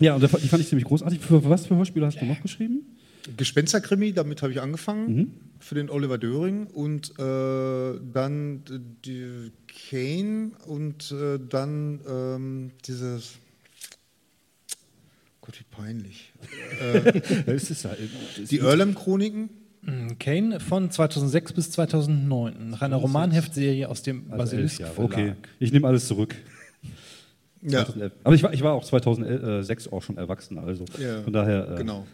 Ja, 0.00 0.14
und 0.16 0.22
die 0.22 0.28
fand 0.28 0.62
ich 0.62 0.68
ziemlich 0.68 0.84
großartig. 0.86 1.20
Für 1.20 1.48
was 1.48 1.66
für 1.66 1.76
Hörspiele 1.76 2.04
hast 2.06 2.20
du 2.20 2.24
noch 2.26 2.42
geschrieben? 2.42 2.91
Gespensterkrimi, 3.36 4.12
damit 4.12 4.42
habe 4.42 4.52
ich 4.52 4.60
angefangen 4.60 5.16
Mhm. 5.16 5.30
für 5.60 5.74
den 5.74 5.90
Oliver 5.90 6.18
Döring 6.18 6.66
und 6.66 7.10
äh, 7.18 7.98
dann 8.12 8.62
die 9.04 9.52
Kane 9.90 10.52
und 10.66 11.12
äh, 11.12 11.38
dann 11.48 12.00
ähm, 12.08 12.70
dieses 12.86 13.34
Gott, 15.40 15.58
wie 15.58 15.64
peinlich. 15.82 16.32
Ist 17.46 17.84
halt, 17.84 17.98
Die 18.50 18.58
Earlham-Chroniken. 18.60 19.50
Mm, 19.82 20.10
Kane 20.20 20.60
von 20.60 20.92
2006 20.92 21.52
bis 21.54 21.72
2009, 21.72 22.70
nach 22.70 22.82
einer 22.82 22.94
Romanheftserie 22.96 23.88
aus 23.88 24.02
dem 24.04 24.18
also 24.30 24.32
elf 24.32 24.38
Basilisk 24.38 24.80
Jahre. 24.80 24.94
Verlag. 24.94 25.12
Okay, 25.12 25.32
ich 25.58 25.72
nehme 25.72 25.88
alles 25.88 26.06
zurück. 26.06 26.36
Ja, 27.62 27.84
2011. 27.84 28.12
Aber 28.22 28.34
ich 28.36 28.42
war, 28.44 28.52
ich 28.54 28.62
war 28.62 28.72
auch 28.74 28.84
2006 28.84 29.88
auch 29.88 30.02
schon 30.02 30.16
erwachsen, 30.18 30.58
also 30.58 30.84
Ja, 31.00 31.22
von 31.22 31.32
daher. 31.32 31.72
Äh, 31.72 31.76
genau. 31.78 32.06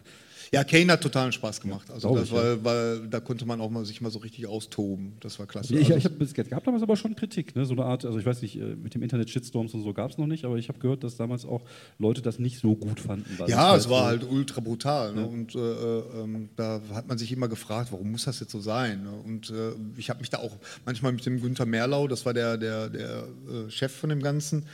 Ja, 0.51 0.63
Kane 0.63 0.91
hat 0.93 1.01
totalen 1.01 1.31
Spaß 1.31 1.61
gemacht. 1.61 1.91
Also 1.91 2.15
das, 2.15 2.25
ich, 2.25 2.31
weil, 2.33 2.63
weil 2.63 3.07
da 3.07 3.19
konnte 3.19 3.45
man 3.45 3.61
auch 3.61 3.69
mal 3.69 3.85
sich 3.85 4.01
mal 4.01 4.09
so 4.09 4.19
richtig 4.19 4.47
austoben. 4.47 5.13
Das 5.19 5.37
war 5.37 5.45
klasse. 5.45 5.73
Ich, 5.77 5.85
Also, 5.93 5.97
ich 5.97 6.05
habe 6.05 6.23
es 6.23 6.33
gab 6.33 6.63
damals 6.63 6.81
aber 6.83 6.95
schon 6.95 7.15
Kritik, 7.15 7.55
ne? 7.55 7.65
so 7.65 7.73
eine 7.73 7.85
Art, 7.85 8.03
also 8.05 8.17
ich 8.17 8.25
weiß 8.25 8.41
nicht, 8.41 8.55
äh, 8.55 8.75
mit 8.75 8.95
dem 8.95 9.03
Internet 9.03 9.29
Shitstorms 9.29 9.73
und 9.73 9.83
so 9.83 9.93
gab 9.93 10.09
es 10.11 10.17
noch 10.17 10.25
nicht, 10.27 10.45
aber 10.45 10.57
ich 10.57 10.67
habe 10.69 10.79
gehört, 10.79 11.03
dass 11.03 11.15
damals 11.17 11.45
auch 11.45 11.61
Leute 11.99 12.21
das 12.21 12.39
nicht 12.39 12.59
so 12.59 12.75
gut 12.75 12.99
fanden. 12.99 13.25
ja, 13.47 13.75
es 13.75 13.85
es 13.85 13.89
war 13.91 14.01
so- 14.01 14.05
halt 14.07 14.23
ultra 14.29 14.61
brutal. 14.61 15.13
Ne? 15.13 15.25
Und 15.27 15.53
äh, 15.55 15.59
äh, 15.59 16.03
ähm, 16.23 16.49
da 16.55 16.81
hat 16.93 17.07
man 17.07 17.17
sich 17.17 17.31
immer 17.31 17.47
gefragt, 17.47 17.91
warum 17.91 18.11
muss 18.11 18.25
das 18.25 18.39
jetzt 18.39 18.51
so 18.51 18.59
sein? 18.59 19.03
Ne? 19.03 19.11
Und 19.23 19.51
äh, 19.51 19.71
ich 19.97 20.09
habe 20.09 20.19
mich 20.19 20.29
da 20.31 20.39
auch 20.39 20.57
manchmal 20.85 21.11
mit 21.11 21.25
dem 21.25 21.41
Günther 21.41 21.65
Merlau, 21.67 22.07
das 22.07 22.25
war 22.25 22.33
der, 22.33 22.57
der, 22.57 22.89
der 22.89 23.27
äh, 23.67 23.69
Chef 23.69 23.91
von 23.91 24.09
dem 24.09 24.21
Ganzen, 24.23 24.65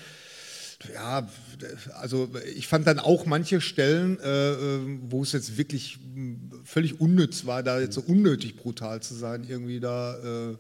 ja, 0.94 1.28
also 2.00 2.30
ich 2.56 2.68
fand 2.68 2.88
dann 2.88 3.00
auch 3.00 3.26
manche 3.26 3.62
Stellen, 3.62 4.20
äh, 4.20 4.52
äh, 4.52 4.80
wo 5.10 5.24
es 5.24 5.32
jetzt 5.32 5.58
wirklich 5.58 6.00
mh, 6.14 6.58
völlig 6.64 7.00
unnütz 7.00 7.46
war, 7.46 7.64
da 7.64 7.80
jetzt 7.80 7.96
so 7.96 8.02
unnötig 8.02 8.56
brutal 8.56 9.02
zu 9.02 9.14
sein, 9.14 9.46
irgendwie 9.48 9.80
da. 9.80 10.52
Äh, 10.52 10.58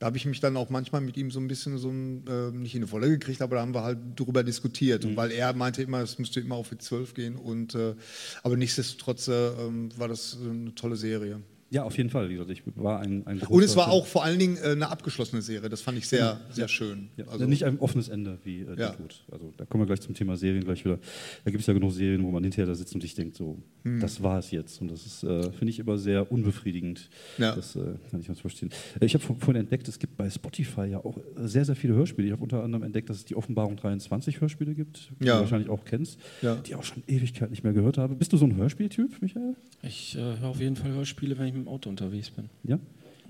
da 0.00 0.06
habe 0.06 0.16
ich 0.16 0.26
mich 0.26 0.40
dann 0.40 0.56
auch 0.56 0.70
manchmal 0.70 1.00
mit 1.00 1.16
ihm 1.16 1.30
so 1.30 1.38
ein 1.38 1.46
bisschen 1.46 1.78
so 1.78 1.88
ein, 1.88 2.26
äh, 2.26 2.50
nicht 2.50 2.74
in 2.74 2.82
eine 2.82 2.90
Wolle 2.90 3.08
gekriegt, 3.08 3.40
aber 3.40 3.56
da 3.56 3.62
haben 3.62 3.74
wir 3.74 3.84
halt 3.84 3.98
drüber 4.16 4.42
diskutiert. 4.42 5.04
Und 5.04 5.16
weil 5.16 5.30
er 5.30 5.54
meinte 5.54 5.82
immer, 5.82 6.00
es 6.00 6.18
müsste 6.18 6.40
immer 6.40 6.56
auf 6.56 6.68
die 6.70 6.78
12 6.78 7.14
gehen. 7.14 7.36
Und, 7.36 7.74
äh, 7.74 7.94
aber 8.42 8.56
nichtsdestotrotz 8.56 9.28
äh, 9.28 9.48
ähm, 9.48 9.96
war 9.96 10.08
das 10.08 10.36
eine 10.42 10.74
tolle 10.74 10.96
Serie. 10.96 11.40
Ja, 11.74 11.82
auf 11.82 11.96
jeden 11.96 12.08
Fall. 12.10 12.28
Wie 12.28 12.34
gesagt, 12.34 12.50
ich 12.50 12.62
war 12.76 13.00
ein, 13.00 13.26
ein 13.26 13.40
Und 13.40 13.62
es 13.64 13.74
war 13.74 13.90
auch 13.90 14.06
vor 14.06 14.22
allen 14.24 14.38
Dingen 14.38 14.56
äh, 14.62 14.68
eine 14.70 14.88
abgeschlossene 14.90 15.42
Serie. 15.42 15.68
Das 15.68 15.80
fand 15.80 15.98
ich 15.98 16.06
sehr, 16.06 16.40
sehr 16.50 16.68
schön. 16.68 17.08
Ja, 17.16 17.26
Also- 17.26 17.46
nicht 17.46 17.64
ein 17.64 17.80
offenes 17.80 18.08
Ende 18.08 18.38
wie 18.44 18.60
äh, 18.60 18.68
Ja. 18.68 18.74
der 18.74 18.96
Tod. 18.96 19.24
Also 19.32 19.52
da 19.56 19.64
kommen 19.64 19.82
wir 19.82 19.86
gleich 19.86 20.00
zum 20.00 20.14
Thema 20.14 20.36
Serien 20.36 20.62
gleich 20.64 20.84
wieder. 20.84 20.98
Da 21.44 21.50
gibt 21.50 21.62
es 21.62 21.66
ja 21.66 21.74
genug 21.74 21.90
Serien, 21.92 22.22
wo 22.22 22.30
man 22.30 22.44
hinterher 22.44 22.66
da 22.66 22.74
sitzt 22.76 22.94
und 22.94 23.00
sich 23.00 23.14
denkt, 23.16 23.34
so, 23.34 23.58
Hm. 23.82 23.98
das 24.00 24.22
war 24.22 24.38
es 24.38 24.52
jetzt. 24.52 24.80
Und 24.80 24.90
das 24.92 25.04
ist, 25.04 25.24
äh, 25.24 25.50
finde 25.52 25.70
ich, 25.70 25.80
immer 25.80 25.98
sehr 25.98 26.30
unbefriedigend. 26.30 27.10
Ja. 27.38 27.54
Das 27.56 27.74
äh, 27.74 27.80
kann 28.10 28.20
ich 28.20 28.26
ganz 28.28 28.38
verstehen. 28.40 28.70
Äh, 29.00 29.06
Ich 29.06 29.14
habe 29.14 29.24
vor- 29.24 29.36
vorhin 29.40 29.60
entdeckt, 29.62 29.88
es 29.88 29.98
gibt 29.98 30.16
bei 30.16 30.30
Spotify 30.30 30.84
ja 30.86 30.98
auch 31.04 31.16
äh, 31.18 31.48
sehr, 31.48 31.64
sehr 31.64 31.74
viele 31.76 31.94
Hörspiele. 31.94 32.28
Ich 32.28 32.32
habe 32.32 32.42
unter 32.44 32.62
anderem 32.62 32.84
entdeckt, 32.84 33.10
dass 33.10 33.16
es 33.16 33.24
die 33.24 33.34
Offenbarung 33.34 33.76
23 33.76 34.40
Hörspiele 34.40 34.74
gibt, 34.74 35.10
die 35.20 35.24
Ja. 35.26 35.34
du 35.34 35.40
wahrscheinlich 35.40 35.68
auch 35.70 35.84
kennst, 35.84 36.20
Ja. 36.40 36.54
die 36.54 36.76
auch 36.76 36.84
schon 36.84 37.02
Ewigkeit 37.08 37.50
nicht 37.50 37.64
mehr 37.64 37.72
gehört 37.72 37.98
habe. 37.98 38.14
Bist 38.14 38.32
du 38.32 38.36
so 38.36 38.44
ein 38.44 38.54
Hörspieltyp, 38.54 39.20
Michael? 39.20 39.56
Ich 39.82 40.16
äh, 40.16 40.20
höre 40.20 40.48
auf 40.50 40.60
jeden 40.60 40.76
Fall 40.76 40.92
Hörspiele, 40.92 41.36
wenn 41.38 41.46
ich 41.48 41.54
mit 41.54 41.63
dem 41.64 41.68
Auto 41.68 41.88
unterwegs 41.90 42.30
bin. 42.30 42.48
Ja? 42.64 42.78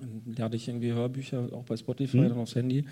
Dann 0.00 0.34
lade 0.36 0.56
ich 0.56 0.68
irgendwie 0.68 0.92
Hörbücher, 0.92 1.48
auch 1.52 1.64
bei 1.64 1.76
Spotify, 1.76 2.18
Mhm. 2.18 2.28
dann 2.28 2.38
aufs 2.38 2.54
Handy. 2.54 2.84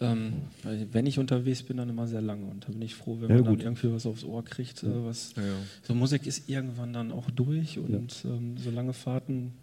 Ähm, 0.00 0.32
weil 0.62 0.86
wenn 0.92 1.06
ich 1.06 1.18
unterwegs 1.18 1.64
bin, 1.64 1.76
dann 1.78 1.88
immer 1.88 2.06
sehr 2.06 2.20
lange. 2.22 2.46
Und 2.46 2.64
da 2.64 2.72
bin 2.72 2.80
ich 2.82 2.94
froh, 2.94 3.16
wenn 3.20 3.30
Ja, 3.30 3.36
man 3.36 3.44
dann 3.44 3.54
gut. 3.56 3.64
irgendwie 3.64 3.92
was 3.92 4.06
aufs 4.06 4.22
Ohr 4.22 4.44
kriegt. 4.44 4.84
Äh, 4.84 5.04
was 5.04 5.34
Ja, 5.36 5.42
ja. 5.42 5.54
So 5.82 5.94
Musik 5.94 6.26
ist 6.26 6.48
irgendwann 6.48 6.92
dann 6.92 7.10
auch 7.10 7.28
durch 7.32 7.78
und 7.80 8.24
ähm, 8.24 8.56
so 8.58 8.70
lange 8.70 8.92
Fahrten. 8.92 9.54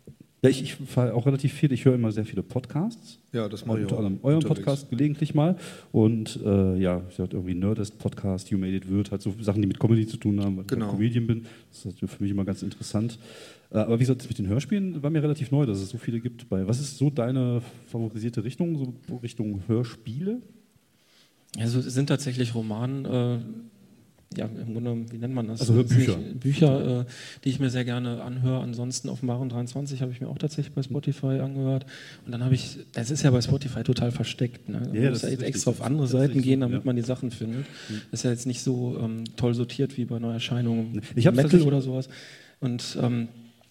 Ja, 0.45 0.49
ich, 0.51 0.61
ich 0.61 0.75
fahre 0.75 1.13
auch 1.13 1.25
relativ 1.25 1.53
viel. 1.53 1.71
Ich 1.71 1.85
höre 1.85 1.95
immer 1.95 2.11
sehr 2.11 2.25
viele 2.25 2.43
Podcasts. 2.43 3.19
Ja, 3.33 3.49
das 3.49 3.65
mache 3.65 3.79
ich 3.79 3.83
Unter 3.83 3.95
auch. 3.95 3.99
anderem 3.99 4.19
euren 4.23 4.35
unterwegs. 4.37 4.55
Podcast 4.65 4.89
gelegentlich 4.89 5.33
mal. 5.33 5.57
Und 5.91 6.39
äh, 6.45 6.77
ja, 6.77 7.01
ich 7.09 7.19
hatte 7.19 7.35
irgendwie 7.37 7.55
Nerdist 7.55 7.97
Podcast, 7.97 8.49
You 8.51 8.57
Made 8.57 8.75
It 8.75 8.89
Wird, 8.89 9.11
halt 9.11 9.21
so 9.21 9.33
Sachen, 9.41 9.61
die 9.61 9.67
mit 9.67 9.79
Comedy 9.79 10.05
zu 10.07 10.17
tun 10.17 10.39
haben, 10.43 10.57
weil 10.57 10.65
Genau. 10.65 10.85
ich 10.85 10.91
Comedian 10.91 11.27
bin. 11.27 11.45
Das 11.71 11.85
ist 11.85 11.99
für 11.99 12.23
mich 12.23 12.31
immer 12.31 12.45
ganz 12.45 12.61
interessant. 12.63 13.17
Äh, 13.71 13.79
aber 13.79 13.95
wie 13.95 14.03
gesagt, 14.03 14.21
das 14.21 14.29
mit 14.29 14.37
den 14.37 14.47
Hörspielen 14.47 15.01
war 15.01 15.09
mir 15.09 15.23
relativ 15.23 15.51
neu, 15.51 15.65
dass 15.65 15.79
es 15.79 15.89
so 15.89 15.97
viele 15.97 16.19
gibt. 16.19 16.47
Bei, 16.49 16.67
was 16.67 16.79
ist 16.79 16.97
so 16.97 17.09
deine 17.09 17.61
favorisierte 17.87 18.43
Richtung, 18.43 18.77
so 18.77 18.93
Richtung 19.23 19.61
Hörspiele? 19.67 20.41
Also 21.57 21.79
es 21.79 21.85
sind 21.93 22.07
tatsächlich 22.07 22.53
Roman, 22.53 23.05
äh, 23.05 23.37
ja, 24.37 24.45
im 24.45 24.73
Grunde, 24.73 25.11
wie 25.11 25.17
nennt 25.17 25.33
man 25.33 25.47
das? 25.47 25.61
Also 25.61 25.81
Das 25.81 25.91
Bücher. 25.91 26.17
Bücher, 26.35 27.01
äh, 27.01 27.05
die 27.43 27.49
ich 27.49 27.59
mir 27.59 27.69
sehr 27.69 27.85
gerne 27.85 28.21
anhöre. 28.23 28.61
Ansonsten 28.61 29.09
auf 29.09 29.23
Maren 29.23 29.49
23 29.49 30.01
habe 30.01 30.11
ich 30.11 30.21
mir 30.21 30.27
auch 30.27 30.37
tatsächlich 30.37 30.73
bei 30.73 30.83
Spotify 30.83 31.39
angehört. 31.39 31.85
Und 32.25 32.31
dann 32.31 32.43
habe 32.43 32.55
ich, 32.55 32.79
es 32.95 33.11
ist 33.11 33.23
ja 33.23 33.31
bei 33.31 33.41
Spotify 33.41 33.83
total 33.83 34.11
versteckt. 34.11 34.69
Ne? 34.69 34.79
Man 34.79 34.93
Ja, 34.95 35.09
muss 35.09 35.21
das 35.21 35.23
ja 35.23 35.29
jetzt 35.37 35.43
extra 35.43 35.71
auf 35.71 35.81
andere 35.81 36.03
Das 36.03 36.11
Seiten 36.11 36.41
gehen, 36.41 36.61
damit 36.61 36.79
ja. 36.79 36.85
man 36.85 36.95
die 36.95 37.01
Sachen 37.01 37.31
findet. 37.31 37.65
Ist 38.11 38.23
ja 38.23 38.31
jetzt 38.31 38.45
nicht 38.45 38.61
so 38.61 38.97
ähm, 39.01 39.23
toll 39.35 39.53
sortiert 39.53 39.97
wie 39.97 40.05
bei 40.05 40.19
Neuerscheinungen 40.19 41.01
Ich 41.15 41.25
Metal 41.31 41.61
oder 41.61 41.81
sowas. 41.81 42.09
Und 42.59 42.97
ähm, 43.01 43.27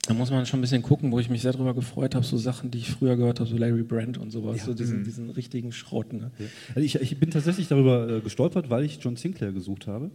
da 0.06 0.12
muss 0.14 0.30
man 0.30 0.44
schon 0.44 0.58
ein 0.58 0.60
bisschen 0.60 0.82
gucken, 0.82 1.12
wo 1.12 1.18
ich 1.18 1.30
mich 1.30 1.40
sehr 1.42 1.52
darüber 1.52 1.72
gefreut 1.74 2.14
habe, 2.14 2.24
so 2.24 2.36
Sachen, 2.36 2.70
die 2.70 2.78
ich 2.78 2.90
früher 2.90 3.16
gehört 3.16 3.40
habe, 3.40 3.48
so 3.48 3.56
Larry 3.56 3.82
Brand 3.82 4.18
und 4.18 4.30
sowas, 4.30 4.64
so 4.64 4.74
diesen, 4.74 5.00
Mhm. 5.00 5.04
diesen 5.04 5.30
richtigen 5.30 5.72
Schrott. 5.72 6.12
Ne? 6.12 6.30
Also 6.74 6.80
ich, 6.80 6.96
ich 6.96 7.18
bin 7.18 7.30
tatsächlich 7.30 7.68
darüber 7.68 8.08
äh, 8.08 8.20
gestolpert, 8.20 8.68
weil 8.68 8.84
ich 8.84 8.98
John 9.00 9.16
Sinclair 9.16 9.52
gesucht 9.52 9.86
habe. 9.86 10.10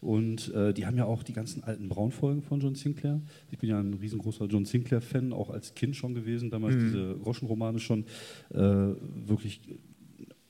Und 0.00 0.52
äh, 0.54 0.72
die 0.72 0.86
haben 0.86 0.96
ja 0.96 1.06
auch 1.06 1.22
die 1.22 1.32
ganzen 1.32 1.64
alten 1.64 1.88
Braunfolgen 1.88 2.42
von 2.42 2.60
John 2.60 2.74
Sinclair. 2.74 3.20
Ich 3.50 3.58
bin 3.58 3.68
ja 3.70 3.80
ein 3.80 3.94
riesengroßer 3.94 4.46
John 4.46 4.64
Sinclair-Fan, 4.64 5.32
auch 5.32 5.50
als 5.50 5.74
Kind 5.74 5.96
schon 5.96 6.14
gewesen, 6.14 6.50
damals 6.50 6.76
diese 6.76 7.16
Groschenromane 7.22 7.78
schon 7.80 8.04
äh, 8.50 8.58
wirklich 8.58 9.60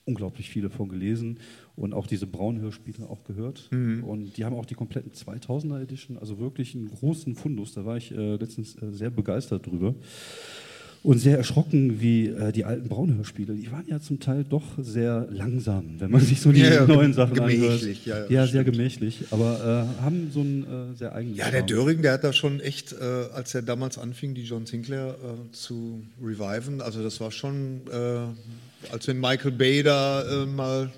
unglaublich 0.05 0.51
viele 0.51 0.69
von 0.71 0.89
gelesen 0.89 1.39
und 1.77 1.95
auch 1.95 2.07
diese 2.07 2.27
Braun-Hörspiele 2.27 3.09
auch 3.09 3.25
gehört. 3.25 3.69
Und 3.71 4.37
die 4.37 4.45
haben 4.45 4.57
auch 4.57 4.67
die 4.67 4.75
kompletten 4.75 5.13
2000er 5.13 5.81
Edition, 5.81 6.19
also 6.19 6.39
wirklich 6.41 6.75
einen 6.75 6.91
großen 6.91 7.35
Fundus. 7.37 7.73
Da 7.75 7.85
war 7.85 7.97
ich 7.97 8.11
äh, 8.13 8.37
letztens 8.37 8.75
äh, 8.83 8.91
sehr 8.93 9.11
begeistert 9.11 9.67
drüber. 9.67 9.95
Und 11.05 11.19
sehr 11.19 11.37
erschrocken, 11.37 12.01
wie 12.01 12.29
äh, 12.29 12.53
die 12.53 12.65
alten 12.65 12.89
Braun-Hörspiele, 12.89 13.55
die 13.55 13.73
waren 13.73 13.85
ja 13.89 13.99
zum 13.99 14.21
Teil 14.21 14.45
doch 14.45 14.63
sehr 14.79 15.27
langsam, 15.33 15.97
wenn 15.99 16.13
man 16.13 16.21
sich 16.21 16.41
so 16.41 16.53
die 16.53 16.61
Ja, 16.61 16.75
ja, 16.75 16.87
neuen 16.87 17.13
Sachen 17.13 17.41
anhört. 17.41 17.83
ja, 18.05 18.19
ja, 18.29 18.47
sehr 18.47 18.47
stimmt. 18.63 18.67
gemächlich, 18.77 19.25
aber 19.33 19.89
äh, 19.99 20.01
haben 20.03 20.31
so 20.33 20.41
einen 20.43 20.63
äh, 20.63 20.95
sehr 20.97 21.13
eigenen 21.13 21.37
Ja, 21.37 21.51
der. 21.51 21.63
Döring, 21.63 22.03
der 22.03 22.13
hat 22.13 22.23
da 22.23 22.33
schon 22.33 22.61
echt, 22.61 22.93
äh, 22.93 23.05
als 23.35 23.53
er 23.53 23.63
damals 23.63 23.99
anfing, 23.99 24.35
die 24.35 24.45
John 24.45 24.65
Sinclair 24.67 25.17
zu 25.51 26.05
reviven, 26.23 26.81
also 26.81 27.03
das 27.03 27.21
war 27.21 27.33
schon, 27.33 27.81
als 28.91 29.07
wenn 29.09 29.21
Michael 29.21 29.53
Bay 29.53 29.83
da 29.83 30.43
äh, 30.43 30.47
mal. 30.47 30.91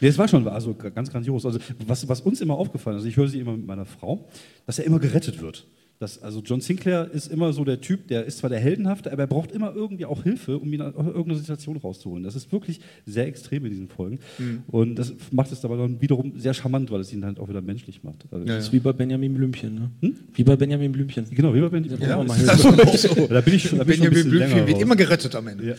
Nee, 0.00 0.08
es 0.08 0.18
war 0.18 0.28
schon 0.28 0.46
also 0.48 0.74
ganz 0.74 1.10
grandios. 1.10 1.46
Also 1.46 1.58
was, 1.86 2.08
was 2.08 2.20
uns 2.20 2.40
immer 2.40 2.54
aufgefallen 2.54 2.98
ist, 2.98 3.04
ich 3.04 3.16
höre 3.16 3.28
sie 3.28 3.38
immer 3.40 3.56
mit 3.56 3.66
meiner 3.66 3.86
Frau, 3.86 4.28
dass 4.66 4.78
er 4.78 4.84
immer 4.84 4.98
gerettet 4.98 5.40
wird. 5.40 5.66
Das, 6.00 6.22
also 6.22 6.40
John 6.44 6.60
Sinclair 6.60 7.10
ist 7.12 7.26
immer 7.26 7.52
so 7.52 7.64
der 7.64 7.80
Typ, 7.80 8.06
der 8.06 8.24
ist 8.24 8.38
zwar 8.38 8.50
der 8.50 8.60
Heldenhafte, 8.60 9.10
aber 9.10 9.24
er 9.24 9.26
braucht 9.26 9.50
immer 9.50 9.74
irgendwie 9.74 10.04
auch 10.04 10.22
Hilfe, 10.22 10.56
um 10.56 10.72
ihn 10.72 10.80
aus 10.80 10.94
irgendeiner 10.94 11.34
Situation 11.40 11.76
rauszuholen. 11.76 12.22
Das 12.22 12.36
ist 12.36 12.52
wirklich 12.52 12.78
sehr 13.04 13.26
extrem 13.26 13.64
in 13.64 13.72
diesen 13.72 13.88
Folgen. 13.88 14.20
Mhm. 14.38 14.62
Und 14.68 14.94
das 14.94 15.12
macht 15.32 15.50
es 15.50 15.64
aber 15.64 15.76
dann 15.76 16.00
wiederum 16.00 16.38
sehr 16.38 16.54
charmant, 16.54 16.92
weil 16.92 17.00
es 17.00 17.12
ihn 17.12 17.24
halt 17.24 17.40
auch 17.40 17.48
wieder 17.48 17.62
menschlich 17.62 18.04
macht. 18.04 18.26
Also, 18.30 18.46
Ja, 18.46 18.54
Das 18.54 18.66
ist 18.66 18.72
wie 18.72 18.78
bei 18.78 18.92
Benjamin 18.92 19.34
Blümchen. 19.34 19.74
Ne? 19.74 19.90
Hm? 20.02 20.14
Wie 20.34 20.44
bei 20.44 20.54
Benjamin 20.54 20.92
Blümchen. 20.92 21.26
Genau, 21.30 21.52
wie 21.52 21.60
bei 21.62 21.68
Ben 21.68 21.84
Ja, 21.84 21.96
ja, 22.10 22.16
mal 22.22 22.38
das 22.46 22.62
Hilfe. 22.62 22.82
ist 22.92 23.10
auch 23.10 23.16
so. 23.16 23.26
Da 23.26 23.40
bin 23.40 23.54
ich 23.54 23.62
schon, 23.68 23.78
da 23.78 23.84
bin 23.84 23.98
Benjamin 23.98 24.22
Blümchen 24.22 24.38
länger 24.50 24.66
wird 24.68 24.76
raus. 24.76 24.82
immer 24.82 24.94
gerettet 24.96 25.34
am 25.34 25.48
Ende. 25.48 25.76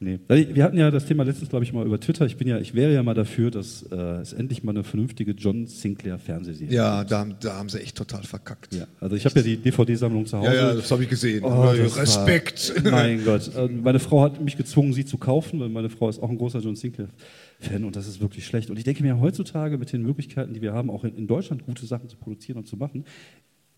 Nee. 0.00 0.20
Wir 0.28 0.64
hatten 0.64 0.78
ja 0.78 0.90
das 0.90 1.06
Thema 1.06 1.24
letztens, 1.24 1.50
glaube 1.50 1.64
ich, 1.64 1.72
mal 1.72 1.84
über 1.84 1.98
Twitter. 1.98 2.24
Ich, 2.26 2.36
bin 2.36 2.46
ja, 2.46 2.58
ich 2.58 2.74
wäre 2.74 2.92
ja 2.92 3.02
mal 3.02 3.14
dafür, 3.14 3.50
dass 3.50 3.82
äh, 3.90 3.96
es 3.96 4.32
endlich 4.32 4.62
mal 4.62 4.70
eine 4.70 4.84
vernünftige 4.84 5.32
John 5.32 5.66
Sinclair 5.66 6.18
Fernsehserie 6.18 6.72
Ja, 6.72 7.04
da, 7.04 7.24
da 7.24 7.56
haben 7.56 7.68
sie 7.68 7.80
echt 7.80 7.96
total 7.96 8.22
verkackt. 8.22 8.74
Ja, 8.74 8.86
also 9.00 9.16
ich 9.16 9.24
habe 9.24 9.36
ja 9.36 9.42
die 9.42 9.56
DVD-Sammlung 9.56 10.26
zu 10.26 10.38
Hause. 10.38 10.48
Ja, 10.48 10.54
ja, 10.54 10.74
das 10.74 10.90
habe 10.90 11.02
ich 11.02 11.08
gesehen. 11.08 11.42
Oh, 11.42 11.62
Respekt. 11.70 12.72
War, 12.84 12.92
mein 12.92 13.24
Gott. 13.24 13.50
Meine 13.82 13.98
Frau 13.98 14.22
hat 14.22 14.40
mich 14.40 14.56
gezwungen, 14.56 14.92
sie 14.92 15.04
zu 15.04 15.18
kaufen, 15.18 15.58
weil 15.60 15.68
meine 15.68 15.90
Frau 15.90 16.08
ist 16.08 16.22
auch 16.22 16.30
ein 16.30 16.38
großer 16.38 16.60
John 16.60 16.76
Sinclair-Fan 16.76 17.84
und 17.84 17.96
das 17.96 18.06
ist 18.06 18.20
wirklich 18.20 18.46
schlecht. 18.46 18.70
Und 18.70 18.78
ich 18.78 18.84
denke 18.84 19.02
mir 19.02 19.18
heutzutage 19.20 19.78
mit 19.78 19.92
den 19.92 20.02
Möglichkeiten, 20.02 20.54
die 20.54 20.62
wir 20.62 20.74
haben, 20.74 20.90
auch 20.90 21.02
in, 21.04 21.16
in 21.16 21.26
Deutschland 21.26 21.66
gute 21.66 21.86
Sachen 21.86 22.08
zu 22.08 22.16
produzieren 22.16 22.58
und 22.58 22.66
zu 22.66 22.76
machen, 22.76 23.04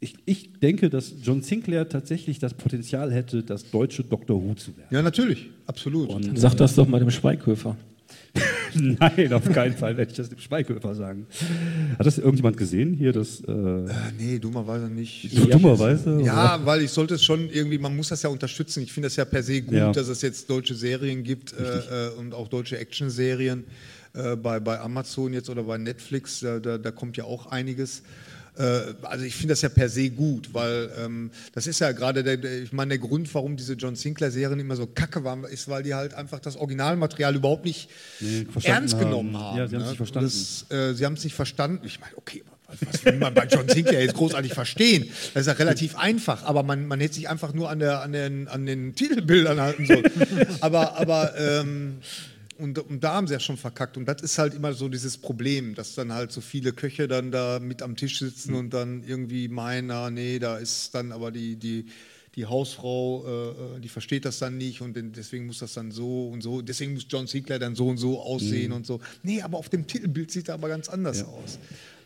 ich, 0.01 0.15
ich 0.25 0.59
denke, 0.61 0.89
dass 0.91 1.13
John 1.23 1.43
Sinclair 1.43 1.89
tatsächlich 1.89 2.39
das 2.39 2.55
Potenzial 2.55 3.13
hätte, 3.13 3.43
das 3.43 3.71
deutsche 3.71 4.03
Doctor 4.03 4.43
Who 4.43 4.55
zu 4.55 4.77
werden. 4.77 4.89
Ja, 4.91 5.03
natürlich, 5.03 5.51
absolut. 5.67 6.09
Und, 6.11 6.39
Sag 6.39 6.57
das 6.57 6.75
doch 6.75 6.89
mal 6.89 7.01
dem 7.01 7.11
Schweighöfer. 7.11 7.77
Nein, 8.75 9.33
auf 9.33 9.45
keinen 9.53 9.75
Fall 9.77 9.97
werde 9.97 10.11
ich 10.13 10.17
das 10.17 10.29
dem 10.29 10.39
Schweighöfer 10.39 10.95
sagen. 10.95 11.27
Hat 11.99 12.07
das 12.07 12.19
irgendjemand 12.19 12.57
gesehen 12.57 12.95
hier? 12.95 13.13
Das, 13.13 13.41
äh, 13.47 13.51
Äh, 13.53 13.89
nee, 14.19 14.39
dummerweise 14.39 14.89
nicht. 14.89 15.31
so 15.33 15.45
dummerweise? 15.47 16.21
Ja, 16.25 16.61
weil 16.65 16.83
ich 16.83 16.91
sollte 16.91 17.15
es 17.15 17.25
schon 17.25 17.49
irgendwie, 17.51 17.79
man 17.79 17.95
muss 17.95 18.09
das 18.09 18.23
ja 18.23 18.31
unterstützen. 18.31 18.83
Ich 18.83 18.93
finde 18.93 19.07
das 19.09 19.17
ja 19.17 19.25
per 19.25 19.43
se 19.43 19.63
gut, 19.63 19.75
Ja. 19.75 19.93
dass 19.93 20.09
es 20.09 20.23
jetzt 20.23 20.49
deutsche 20.49 20.75
Serien 20.75 21.25
gibt 21.25 21.53
äh, 21.53 22.07
äh, 22.09 22.11
und 22.19 22.33
auch 22.35 22.49
deutsche 22.49 22.79
Actionserien 22.79 23.65
äh, 24.15 24.37
bei, 24.37 24.61
bei 24.61 24.81
Amazon 24.81 25.33
jetzt 25.33 25.51
oder 25.51 25.65
bei 25.65 25.77
Netflix. 25.79 26.41
Da, 26.41 26.59
da, 26.61 26.79
da 26.79 26.91
kommt 26.93 27.17
ja 27.17 27.25
auch 27.25 27.47
einiges. 27.47 28.03
Äh, 28.61 28.95
also 29.03 29.25
ich 29.25 29.35
finde 29.35 29.53
das 29.53 29.63
ja 29.63 29.71
per 29.71 29.89
se 29.89 30.11
gut, 30.11 30.53
weil 30.53 30.91
ähm, 30.99 31.31
das 31.53 31.67
ist 31.67 31.79
ja 31.81 31.93
gerade 31.93 32.23
der, 32.23 32.37
der, 32.37 32.63
ich 32.63 32.73
meine, 32.73 32.91
der 32.91 32.99
Grund, 32.99 33.33
warum 33.35 33.57
diese 33.57 33.73
John 33.75 33.97
Sinclair-Serien 33.97 34.61
immer 34.61 34.77
so 34.77 34.87
kacke 34.87 35.25
waren, 35.25 35.45
ist, 35.45 35.69
weil 35.69 35.83
die 35.83 35.95
halt 35.95 36.13
einfach 36.15 36.41
das 36.41 36.57
Originalmaterial 36.57 37.35
überhaupt 37.35 37.65
nicht 37.65 37.89
Nee, 38.21 38.47
ernst 38.65 38.95
haben. 38.95 39.05
genommen 39.05 39.37
haben. 39.39 39.59
Ja, 39.59 39.67
sie 39.67 39.77
haben 39.77 39.83
es 39.83 39.87
ne? 39.87 39.91
nicht 39.91 39.97
verstanden. 39.97 40.31
Das, 40.69 40.77
äh, 40.77 40.95
sie 40.95 41.07
haben 41.07 41.15
es 41.15 41.25
nicht 41.25 41.35
verstanden. 41.35 41.87
Ich 41.87 42.01
meine, 42.01 42.17
okay, 42.17 42.43
was, 42.67 42.77
was 42.93 43.05
will 43.05 43.17
man 43.17 43.33
bei 43.35 43.47
John 43.47 43.69
Sinclair 43.69 44.03
jetzt 44.03 44.15
großartig 44.15 44.53
verstehen? 44.53 45.11
Das 45.35 45.43
ist 45.43 45.47
ja 45.47 45.55
relativ 45.55 45.97
einfach, 45.97 46.45
aber 46.45 46.63
man, 46.63 46.87
man 46.87 47.01
hätte 47.01 47.15
sich 47.15 47.29
einfach 47.29 47.55
nur 47.55 47.71
an, 47.71 47.79
der, 47.79 48.03
an, 48.03 48.13
den, 48.13 48.47
an 48.49 48.67
den 48.67 48.95
Titelbildern 48.95 49.61
halten 49.61 49.87
sollen. 49.87 50.05
aber 50.61 50.99
aber 51.01 51.37
ähm, 51.39 51.99
und, 52.61 52.79
und 52.79 53.03
da 53.03 53.15
haben 53.15 53.27
sie 53.27 53.33
ja 53.33 53.41
schon 53.41 53.57
verkackt. 53.57 53.97
Und 53.97 54.07
das 54.07 54.23
ist 54.23 54.39
halt 54.39 54.55
immer 54.55 54.73
so 54.73 54.89
dieses 54.89 55.19
Problem, 55.19 55.75
dass 55.75 55.95
dann 55.95 56.13
halt 56.13 56.33
so 56.33 56.41
viele 56.41 56.73
Köche 56.73 57.09
dann 57.09 57.31
da 57.31 57.59
mit 57.59 57.83
am 57.83 57.97
Tisch 57.97 58.19
sitzen 58.19 58.55
und 58.55 58.75
dann 58.75 59.03
irgendwie 59.03 59.49
meinen, 59.49 59.91
ah, 59.91 60.11
nee, 60.11 60.39
da 60.39 60.59
ist 60.59 60.95
dann 60.95 61.13
aber 61.13 61.31
die, 61.31 61.57
die, 61.57 61.87
die 62.37 62.47
Hausfrau, 62.47 63.25
äh, 63.27 63.77
äh, 63.77 63.81
die 63.81 63.89
versteht 63.89 64.25
das 64.25 64.39
dann 64.39 64.57
nicht 64.57 64.81
und 64.81 64.97
deswegen 65.17 65.47
muss 65.47 65.59
das 65.59 65.75
dann 65.75 65.91
so 65.91 66.29
und 66.29 66.43
so, 66.43 66.63
deswegen 66.63 66.95
muss 66.95 67.07
John 67.09 67.27
Sinclair 67.27 67.59
dann 67.59 67.75
so 67.75 67.89
und 67.89 67.97
so 67.97 68.21
aussehen 68.21 68.73
und 68.73 68.87
so. 68.87 69.01
Nee, 69.23 69.43
aber 69.43 69.59
auf 69.59 69.69
dem 69.69 69.87
Titelbild 69.87 70.31
sieht 70.31 70.49
er 70.49 70.55
aber 70.55 70.69
ganz 70.69 70.89
anders 70.89 71.25
aus. 71.25 71.59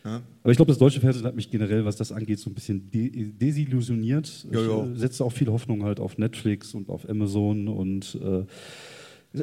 Ja. 0.03 0.21
Aber 0.43 0.51
ich 0.51 0.57
glaube, 0.57 0.71
das 0.71 0.77
deutsche 0.77 0.99
Fernsehen 0.99 1.25
hat 1.25 1.35
mich 1.35 1.49
generell, 1.49 1.83
was 1.83 1.95
das 1.95 2.11
angeht, 2.11 2.39
so 2.39 2.49
ein 2.49 2.53
bisschen 2.53 2.91
de 2.91 3.31
desillusioniert. 3.31 4.45
Ja, 4.51 4.61
ich 4.61 4.67
ja. 4.67 4.85
äh, 4.85 4.95
setze 4.97 5.23
auch 5.25 5.31
viel 5.31 5.47
Hoffnung 5.47 5.83
halt 5.83 5.99
auf 5.99 6.17
Netflix 6.19 6.75
und 6.75 6.89
auf 6.89 7.09
Amazon 7.09 7.67
und 7.67 8.15
äh, 8.21 8.45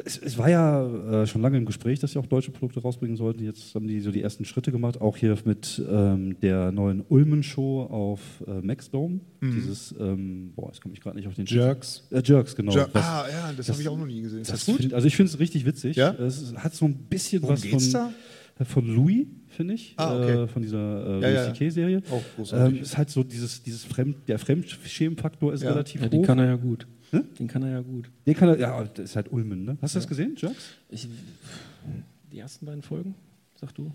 es, 0.05 0.17
es 0.17 0.37
war 0.37 0.49
ja 0.49 1.21
äh, 1.23 1.27
schon 1.27 1.41
lange 1.41 1.57
im 1.57 1.65
Gespräch, 1.65 1.99
dass 1.99 2.11
sie 2.13 2.19
auch 2.19 2.25
deutsche 2.25 2.51
Produkte 2.51 2.81
rausbringen 2.81 3.15
sollten. 3.17 3.43
Jetzt 3.43 3.75
haben 3.75 3.87
die 3.87 3.99
so 3.99 4.11
die 4.11 4.21
ersten 4.21 4.45
Schritte 4.45 4.71
gemacht, 4.71 4.99
auch 5.01 5.17
hier 5.17 5.37
mit 5.45 5.81
ähm, 5.89 6.35
der 6.41 6.71
neuen 6.71 7.03
Ulmen-Show 7.07 7.83
auf 7.83 8.19
äh, 8.47 8.61
Maxdome. 8.61 9.19
Dieses, 9.41 9.93
ähm, 9.99 10.53
boah, 10.55 10.67
jetzt 10.67 10.81
komme 10.81 10.93
ich 10.93 11.01
gerade 11.01 11.17
nicht 11.17 11.27
auf 11.27 11.35
den 11.35 11.45
Jerks. 11.45 12.07
Äh, 12.11 12.21
Jerks, 12.23 12.55
genau. 12.55 12.73
Ja, 12.73 12.87
Was- 12.93 13.03
ah, 13.03 13.25
ja, 13.29 13.51
das, 13.55 13.69
habe 13.69 13.81
ich 13.81 13.87
auch 13.89 13.97
noch 13.97 14.05
nie 14.05 14.21
gesehen. 14.21 14.41
Ist 14.41 14.51
das 14.51 14.59
das 14.61 14.65
gut? 14.67 14.81
find, 14.81 14.93
also 14.93 15.05
ich 15.07 15.15
finde 15.15 15.31
es 15.31 15.39
richtig 15.39 15.65
witzig. 15.65 15.97
Ja? 15.97 16.11
Es 16.13 16.53
hat 16.55 16.73
so 16.73 16.85
ein 16.85 16.93
bisschen 16.95 17.41
Worum 17.41 17.55
was 17.55 17.61
geht's 17.61 17.87
von, 17.91 18.11
da? 18.57 18.65
von 18.65 18.87
Louis, 18.87 19.25
finde 19.49 19.73
ich, 19.73 19.95
Ah, 19.97 20.15
okay. 20.17 20.43
äh, 20.43 20.47
von 20.47 20.61
dieser 20.61 21.17
äh, 21.17 21.21
Ja, 21.21 21.29
ja. 21.47 21.51
CK-Serie. 21.51 22.01
Auch 22.09 22.21
großartig. 22.37 22.77
Ähm, 22.77 22.83
ist 22.83 22.97
halt 22.97 23.09
so 23.09 23.23
dieses, 23.23 23.61
dieses 23.63 23.83
Fremd, 23.83 24.27
der 24.29 24.39
Fremdschämenfaktor 24.39 25.53
ist 25.53 25.63
Ja. 25.63 25.71
relativ 25.71 25.99
Ja, 26.01 26.07
hoch. 26.07 26.11
den 26.11 26.21
kann 26.23 26.39
er 26.39 26.45
ja 26.45 26.55
gut. 26.55 26.87
Hm? 27.13 27.23
Den 27.39 27.47
kann 27.47 27.61
er 27.63 27.69
ja 27.69 27.81
gut. 27.81 28.09
Den 28.25 28.33
kann 28.35 28.49
er, 28.49 28.59
ja, 28.59 28.83
das 28.83 29.05
ist 29.05 29.15
halt 29.15 29.31
Ulmen, 29.31 29.65
ne? 29.65 29.77
Hast 29.81 29.93
du 29.95 29.99
das 29.99 30.07
gesehen, 30.07 30.35
Jerks? 30.35 30.57
Ich, 30.89 31.07
die 32.31 32.39
ersten 32.39 32.65
beiden 32.65 32.81
Folgen, 32.81 33.13
sag 33.61 33.73
du. 33.75 33.91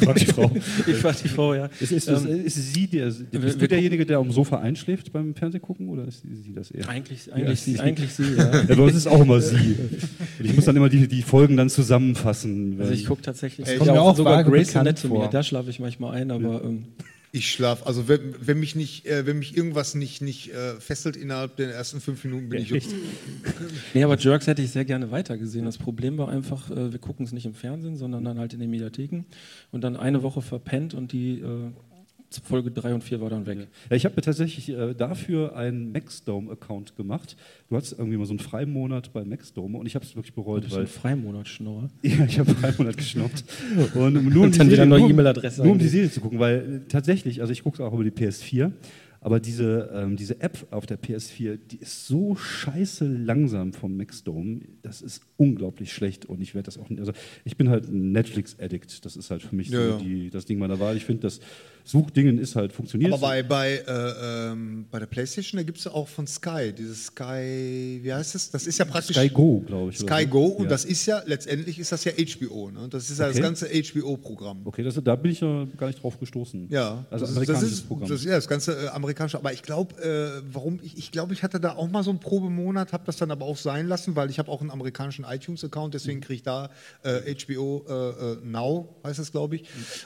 Frag 0.00 0.16
die 0.16 0.26
Frau. 0.26 0.50
ich 0.88 1.04
war 1.04 1.12
die 1.12 1.28
Frau, 1.28 1.54
ja. 1.54 1.66
Ist, 1.78 1.92
ist, 1.92 2.08
Ähm, 2.08 2.26
ist, 2.44 2.56
ist 2.56 2.74
sie 2.74 2.88
der, 2.88 3.12
bist 3.30 3.62
du 3.62 3.68
derjenige, 3.68 4.04
der 4.04 4.18
am 4.18 4.32
Sofa 4.32 4.58
einschläft 4.58 5.12
beim 5.12 5.36
Fernsehgucken 5.36 5.88
oder 5.88 6.04
ist 6.08 6.22
sie 6.22 6.52
das 6.52 6.72
eher? 6.72 6.88
Eigentlich, 6.88 7.32
eigentlich, 7.32 7.60
sie. 7.60 7.74
sie, 7.74 7.80
eigentlich 7.80 8.12
sie, 8.12 8.34
ja. 8.36 8.62
Ja, 8.62 8.74
bei 8.74 8.82
uns 8.82 8.96
ist 8.96 9.06
auch 9.06 9.20
immer 9.20 9.40
sie. 9.40 9.76
Und 10.38 10.44
ich 10.44 10.54
muss 10.54 10.64
dann 10.64 10.74
immer 10.74 10.88
die, 10.88 11.06
die 11.06 11.22
Folgen 11.22 11.56
dann 11.56 11.70
zusammenfassen. 11.70 12.76
Also 12.80 12.92
ich 12.92 13.06
gucke 13.06 13.22
tatsächlich 13.22 13.68
Ey, 13.68 13.78
kommt 13.78 13.92
mir 13.92 14.02
auch 14.02 14.16
sogar 14.16 14.42
Grace 14.42 14.74
Anatomy, 14.74 15.14
vor. 15.14 15.30
da 15.30 15.44
schlafe 15.44 15.70
ich 15.70 15.78
manchmal 15.78 16.16
ein, 16.16 16.32
aber 16.32 16.64
ähm, 16.64 16.86
Ich 17.36 17.50
schlafe, 17.50 17.84
also 17.84 18.08
wenn, 18.08 18.34
wenn 18.40 18.58
mich 18.58 18.74
nicht, 18.76 19.04
äh, 19.04 19.26
wenn 19.26 19.38
mich 19.38 19.54
irgendwas 19.54 19.94
nicht, 19.94 20.22
nicht 20.22 20.54
äh, 20.54 20.80
fesselt 20.80 21.18
innerhalb 21.18 21.56
der 21.56 21.70
ersten 21.70 22.00
fünf 22.00 22.24
Minuten, 22.24 22.48
bin 22.48 22.62
ich 22.62 22.72
nee, 23.92 24.02
aber 24.02 24.16
Jerks 24.16 24.46
hätte 24.46 24.62
ich 24.62 24.70
sehr 24.70 24.86
gerne 24.86 25.10
weitergesehen. 25.10 25.66
Das 25.66 25.76
Problem 25.76 26.16
war 26.16 26.30
einfach, 26.30 26.70
äh, 26.70 26.92
wir 26.92 26.98
gucken 26.98 27.26
es 27.26 27.32
nicht 27.32 27.44
im 27.44 27.52
Fernsehen, 27.52 27.98
sondern 27.98 28.24
dann 28.24 28.38
halt 28.38 28.54
in 28.54 28.60
den 28.60 28.70
Mediatheken 28.70 29.26
und 29.70 29.84
dann 29.84 29.96
eine 29.96 30.22
Woche 30.22 30.40
verpennt 30.40 30.94
und 30.94 31.12
die 31.12 31.40
äh, 31.40 31.72
Folge 32.44 32.70
3 32.70 32.94
und 32.94 33.02
4 33.04 33.20
war 33.20 33.30
dann 33.30 33.46
weg. 33.46 33.66
Ja, 33.90 33.96
ich 33.96 34.04
habe 34.04 34.14
mir 34.16 34.22
tatsächlich 34.22 34.68
äh, 34.70 34.94
dafür 34.94 35.56
einen 35.56 35.92
Maxdome-Account 35.92 36.96
gemacht. 36.96 37.36
Du 37.68 37.76
hattest 37.76 37.98
irgendwie 37.98 38.16
mal 38.16 38.26
so 38.26 38.32
einen 38.32 38.38
Freimonat 38.40 39.12
bei 39.12 39.24
Maxdome 39.24 39.78
und 39.78 39.86
ich 39.86 39.94
habe 39.94 40.04
es 40.04 40.14
wirklich 40.16 40.34
bereut. 40.34 40.58
Du 40.62 40.66
bist 40.66 40.76
weil, 40.76 40.82
ein 40.84 40.86
Freimonat 40.88 41.48
Schnorr. 41.48 41.88
ja, 42.02 42.24
ich 42.24 42.38
habe 42.38 42.50
einen 42.50 42.58
Freimonat 42.58 42.96
geschnappt. 42.96 43.44
Und, 43.94 44.16
um 44.16 44.24
nur 44.28 44.36
um 44.36 44.42
Und 44.44 44.54
die 44.54 44.58
dann 44.58 44.66
wieder 44.68 44.76
Serie- 44.76 44.86
neue 44.88 45.00
nur- 45.00 45.10
E-Mail-Adresse 45.10 45.62
Nur 45.62 45.72
um 45.72 45.78
die. 45.78 45.88
Serie 45.88 46.10
zu 46.10 46.20
gucken, 46.20 46.38
weil 46.38 46.82
tatsächlich, 46.88 47.40
also 47.40 47.52
ich 47.52 47.62
gucke 47.62 47.76
es 47.76 47.80
auch 47.88 47.92
über 47.94 48.04
die 48.04 48.10
PS4, 48.10 48.72
aber 49.20 49.40
diese, 49.40 49.90
ähm, 49.92 50.16
diese 50.16 50.40
App 50.40 50.66
auf 50.70 50.86
der 50.86 51.00
PS4, 51.00 51.56
die 51.70 51.78
ist 51.78 52.06
so 52.06 52.36
scheiße 52.36 53.06
langsam 53.08 53.72
vom 53.72 53.96
Maxdome, 53.96 54.60
das 54.82 55.02
ist 55.02 55.22
unglaublich 55.36 55.92
schlecht 55.92 56.26
und 56.26 56.40
ich 56.40 56.54
werde 56.54 56.66
das 56.66 56.78
auch 56.78 56.88
nicht, 56.90 57.00
also 57.00 57.12
ich 57.44 57.56
bin 57.56 57.68
halt 57.68 57.88
ein 57.88 58.12
Netflix-Addict, 58.12 59.04
das 59.04 59.16
ist 59.16 59.30
halt 59.32 59.42
für 59.42 59.56
mich 59.56 59.68
Ja, 59.70 59.80
so 59.82 59.88
ja. 59.88 59.96
Die, 59.98 60.30
das 60.30 60.44
Ding 60.44 60.58
meiner 60.60 60.78
Wahl. 60.78 60.96
Ich 60.96 61.04
finde, 61.04 61.22
das 61.22 61.40
Suchdingen 61.86 62.38
ist 62.38 62.56
halt, 62.56 62.72
funktioniert. 62.72 63.12
Aber 63.12 63.20
bei, 63.28 63.42
bei, 63.44 63.74
äh, 63.86 64.50
ähm, 64.52 64.86
bei 64.90 64.98
der 64.98 65.06
Playstation, 65.06 65.58
da 65.58 65.62
gibt 65.62 65.78
es 65.78 65.84
ja 65.84 65.92
auch 65.92 66.08
von 66.08 66.26
Sky, 66.26 66.72
dieses 66.76 67.06
Sky, 67.06 68.00
wie 68.02 68.12
heißt 68.12 68.34
das? 68.34 68.50
Das 68.50 68.66
ist 68.66 68.78
ja 68.78 68.84
praktisch. 68.84 69.16
Sky 69.16 69.28
Go, 69.28 69.60
glaube 69.60 69.92
ich. 69.92 69.98
Sky. 69.98 70.26
Go 70.26 70.46
und 70.46 70.64
Ja. 70.64 70.70
das 70.70 70.84
ist 70.84 71.06
ja, 71.06 71.22
letztendlich 71.24 71.78
ist 71.78 71.92
das 71.92 72.02
ja 72.04 72.12
HBO, 72.12 72.70
ne? 72.70 72.88
Das 72.90 73.08
ist 73.08 73.18
ja 73.20 73.26
Okay. 73.28 73.34
das 73.40 73.42
ganze 73.42 73.66
HBO-Programm. 73.68 74.62
Okay, 74.64 74.82
das, 74.82 74.94
da 75.02 75.14
bin 75.14 75.30
ich 75.30 75.40
ja 75.40 75.64
gar 75.76 75.86
nicht 75.86 76.02
drauf 76.02 76.18
gestoßen. 76.18 76.66
Ja, 76.70 77.06
also 77.08 77.24
das, 77.26 77.30
ist, 77.30 77.36
das 77.36 77.36
amerikanisches 77.36 77.72
ist 77.78 77.88
Programm. 77.88 78.08
Das, 78.08 78.24
ja, 78.24 78.30
das 78.32 78.48
ganze 78.48 78.72
äh, 78.84 78.88
amerikanische. 78.88 79.38
Aber 79.38 79.52
ich 79.52 79.62
glaube, 79.62 79.94
äh, 80.02 80.42
warum 80.52 80.80
ich, 80.82 80.98
ich 80.98 81.12
glaube, 81.12 81.34
ich 81.34 81.42
hatte 81.44 81.60
da 81.60 81.74
auch 81.76 81.88
mal 81.88 82.02
so 82.02 82.10
einen 82.10 82.18
Probemonat, 82.20 82.92
habe 82.92 83.04
das 83.06 83.16
dann 83.16 83.30
aber 83.30 83.44
auch 83.44 83.56
sein 83.56 83.86
lassen, 83.86 84.16
weil 84.16 84.28
ich 84.30 84.38
habe 84.40 84.50
auch 84.50 84.60
einen 84.60 84.70
amerikanischen 84.70 85.24
iTunes-Account, 85.24 85.94
deswegen 85.94 86.20
kriege 86.20 86.34
ich 86.34 86.42
da 86.42 86.70
äh, 87.04 87.34
HBO 87.34 87.84
äh, 87.88 87.92
äh, 88.32 88.36
Now, 88.44 88.96
heißt 89.04 89.18
das, 89.20 89.30
glaube 89.30 89.56
ich. 89.56 89.64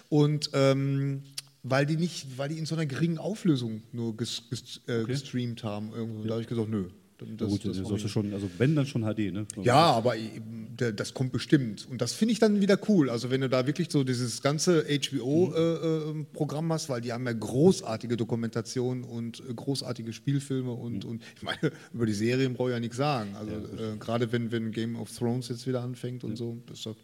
Und 0.08 0.50
ähm, 0.52 1.22
weil 1.62 1.86
die 1.86 1.96
nicht, 1.96 2.38
weil 2.38 2.48
die 2.48 2.58
in 2.58 2.66
so 2.66 2.74
einer 2.74 2.86
geringen 2.86 3.18
Auflösung 3.18 3.82
nur 3.92 4.16
ges, 4.16 4.44
ges, 4.50 4.80
äh, 4.86 5.04
gestreamt 5.04 5.62
haben, 5.64 5.92
irgendwo. 5.94 6.24
Da 6.24 6.32
habe 6.32 6.42
ich 6.42 6.48
gesagt, 6.48 6.68
nö. 6.68 6.86
Ja, 7.20 7.26
Das, 7.36 7.50
gut, 7.50 7.66
das 7.66 7.76
das 7.76 7.86
sollte 7.86 8.08
schon, 8.08 8.32
also 8.32 8.48
wenn 8.56 8.74
dann 8.74 8.86
schon 8.86 9.02
HD, 9.02 9.30
ne? 9.30 9.46
ja, 9.62 9.92
aber 9.92 10.14
das 10.78 11.12
kommt 11.12 11.32
bestimmt. 11.32 11.86
Und 11.90 12.00
das 12.00 12.14
finde 12.14 12.32
ich 12.32 12.38
dann 12.38 12.62
wieder 12.62 12.78
cool. 12.88 13.10
Also 13.10 13.28
wenn 13.30 13.42
du 13.42 13.50
da 13.50 13.66
wirklich 13.66 13.90
so 13.90 14.04
dieses 14.04 14.40
ganze 14.40 14.86
HBO-Programm 14.88 16.72
hast, 16.72 16.88
weil 16.88 17.02
die 17.02 17.12
haben 17.12 17.26
ja 17.26 17.32
großartige 17.34 18.16
Dokumentation 18.16 19.04
und 19.04 19.40
äh, 19.40 19.52
großartige 19.54 20.12
Spielfilme 20.14 20.72
und, 20.72 21.04
und 21.04 21.22
ich 21.36 21.42
meine, 21.42 21.58
über 21.92 22.06
die 22.06 22.14
Serien 22.14 22.54
brauche 22.54 22.70
ich 22.70 22.74
ja 22.74 22.80
nichts 22.80 22.96
sagen. 22.96 23.34
Also 23.36 23.52
äh, 23.52 23.96
gerade 23.98 24.32
wenn, 24.32 24.50
wenn 24.50 24.72
Game 24.72 24.96
of 24.96 25.10
Thrones 25.14 25.48
jetzt 25.48 25.66
wieder 25.66 25.82
anfängt 25.82 26.24
und 26.24 26.36
so, 26.36 26.56
das 26.66 26.78
ist, 26.78 26.86
doch, 26.86 26.96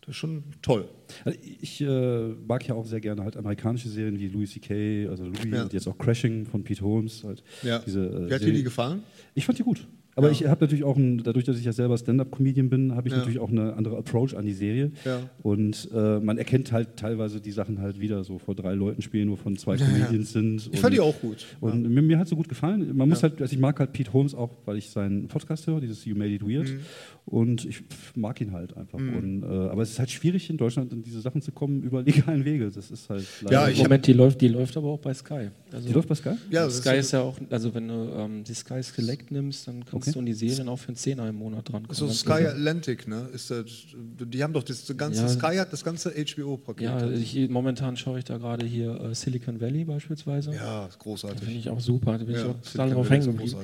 das 0.00 0.10
ist 0.10 0.16
schon 0.16 0.42
toll. 0.62 0.86
Also 1.24 1.38
ich 1.60 1.80
äh, 1.80 2.28
mag 2.46 2.66
ja 2.66 2.74
auch 2.74 2.86
sehr 2.86 3.00
gerne 3.00 3.22
halt 3.24 3.36
amerikanische 3.36 3.88
Serien 3.88 4.18
wie 4.18 4.28
Louis 4.28 4.50
C.K., 4.52 5.08
also 5.08 5.24
Louis 5.24 5.38
Ja. 5.50 5.62
und 5.64 5.72
jetzt 5.72 5.86
auch 5.88 5.98
Crashing 5.98 6.46
von 6.46 6.62
Pete 6.64 6.82
Holmes. 6.82 7.22
Halt 7.24 7.42
Ja. 7.62 7.80
diese, 7.84 8.00
äh, 8.06 8.30
Wie 8.30 8.34
hat 8.34 8.42
dir 8.42 8.52
die 8.52 8.62
gefallen? 8.62 9.02
Ich 9.34 9.44
fand 9.44 9.58
die 9.58 9.62
gut. 9.62 9.86
Aber 10.16 10.26
Ja. 10.26 10.32
ich 10.32 10.44
habe 10.46 10.60
natürlich 10.64 10.82
auch, 10.84 10.96
ein, 10.96 11.22
dadurch, 11.22 11.44
dass 11.44 11.56
ich 11.56 11.64
ja 11.64 11.72
selber 11.72 11.96
Stand-Up-Comedian 11.96 12.68
bin, 12.68 12.96
habe 12.96 13.06
ich 13.06 13.12
Ja. 13.12 13.18
natürlich 13.20 13.38
auch 13.38 13.48
eine 13.48 13.74
andere 13.74 13.96
Approach 13.96 14.34
an 14.36 14.44
die 14.44 14.52
Serie. 14.52 14.90
Ja. 15.04 15.20
Und 15.42 15.88
äh, 15.94 16.18
man 16.18 16.36
erkennt 16.36 16.72
halt 16.72 16.96
teilweise 16.96 17.40
die 17.40 17.52
Sachen 17.52 17.80
halt 17.80 18.00
wieder, 18.00 18.24
so 18.24 18.38
vor 18.38 18.56
drei 18.56 18.74
Leuten 18.74 19.02
spielen, 19.02 19.30
wovon 19.30 19.56
zwei 19.56 19.76
Comedians 19.76 20.32
sind. 20.32 20.68
Ich 20.72 20.80
fand 20.80 20.94
die 20.94 21.00
auch 21.00 21.18
gut. 21.20 21.46
Und 21.60 21.88
mir, 21.88 22.02
mir 22.02 22.18
hat 22.18 22.26
so 22.26 22.34
gut 22.34 22.48
gefallen. 22.48 22.94
Man 22.96 23.08
muss 23.08 23.22
halt, 23.22 23.40
also 23.40 23.52
ich 23.54 23.60
mag 23.60 23.78
halt 23.78 23.92
Pete 23.92 24.12
Holmes 24.12 24.34
auch, 24.34 24.50
weil 24.66 24.78
ich 24.78 24.90
seinen 24.90 25.28
Podcast 25.28 25.68
höre, 25.68 25.80
dieses 25.80 26.04
You 26.04 26.16
Made 26.16 26.32
It 26.34 26.42
Weird. 26.42 26.68
Mhm. 26.70 26.80
Und 27.26 27.64
ich 27.64 27.84
mag 28.16 28.40
ihn 28.40 28.50
halt 28.52 28.76
einfach. 28.76 28.98
Und, 28.98 29.44
äh, 29.44 29.46
aber 29.46 29.82
es 29.82 29.90
ist 29.90 29.98
halt 30.00 30.10
schwierig 30.10 30.50
in 30.50 30.56
Deutschland 30.56 30.92
in 30.92 31.02
diese 31.02 31.20
Sachen 31.20 31.40
zu 31.42 31.52
kommen 31.52 31.80
über 31.82 32.02
legalen 32.02 32.44
Wege. 32.44 32.70
Das 32.70 32.90
ist 32.90 33.08
halt 33.08 33.24
Ja, 33.48 33.68
ich 33.68 33.78
Moment, 33.78 34.04
die 34.06 34.12
läuft, 34.14 34.40
die 34.40 34.48
läuft 34.48 34.76
aber 34.76 34.88
auch 34.88 34.98
bei 34.98 35.14
Sky. 35.14 35.50
Also 35.72 35.86
die 35.86 35.92
läuft 35.92 36.08
bei 36.08 36.16
Sky? 36.16 36.30
Ja, 36.50 36.64
das 36.64 36.78
Sky 36.78 36.96
ist, 36.96 37.06
ist 37.06 37.12
ja 37.12 37.20
auch, 37.20 37.38
also 37.50 37.72
wenn 37.72 37.86
du 37.86 37.94
ähm, 38.16 38.42
die 38.42 38.54
Sky 38.54 38.82
Select 38.82 39.30
nimmst, 39.30 39.68
dann 39.68 39.84
kannst 39.84 40.08
Okay. 40.08 40.12
du 40.14 40.18
an 40.18 40.26
die 40.26 40.32
Serien 40.32 40.68
auch 40.68 40.78
für 40.78 40.88
einen 40.88 40.96
Zehner 40.96 41.28
im 41.28 41.36
Monat 41.36 41.70
dran 41.70 41.86
so 41.90 42.06
kommen. 42.06 42.16
Sky 42.16 42.46
Atlantic, 42.46 43.06
ne? 43.06 43.28
Ist 43.32 43.50
das, 43.52 43.66
die 43.94 44.42
haben 44.42 44.52
doch 44.52 44.64
das 44.64 44.92
ganze, 44.96 45.22
Ja. 45.22 45.28
Sky 45.28 45.56
hat 45.58 45.72
das 45.72 45.84
ganze 45.84 46.10
HBO-Paket. 46.10 46.82
Ja, 46.82 47.08
ich, 47.10 47.48
momentan 47.48 47.96
schaue 47.96 48.18
ich 48.18 48.24
da 48.24 48.38
gerade 48.38 48.66
hier 48.66 49.00
äh, 49.00 49.14
Silicon 49.14 49.60
Valley 49.60 49.84
beispielsweise. 49.84 50.52
ja, 50.52 50.86
ist 50.86 50.98
großartig. 50.98 51.44
Finde 51.44 51.58
ich 51.60 51.70
auch 51.70 51.80
super. 51.80 52.18
Da 52.18 52.24
bin 52.24 52.34
ich 52.34 52.42
Ja, 52.42 52.48
auch 52.50 52.60
total 52.60 52.90
drauf 52.90 53.08
hängen 53.08 53.26
geblieben. 53.26 53.56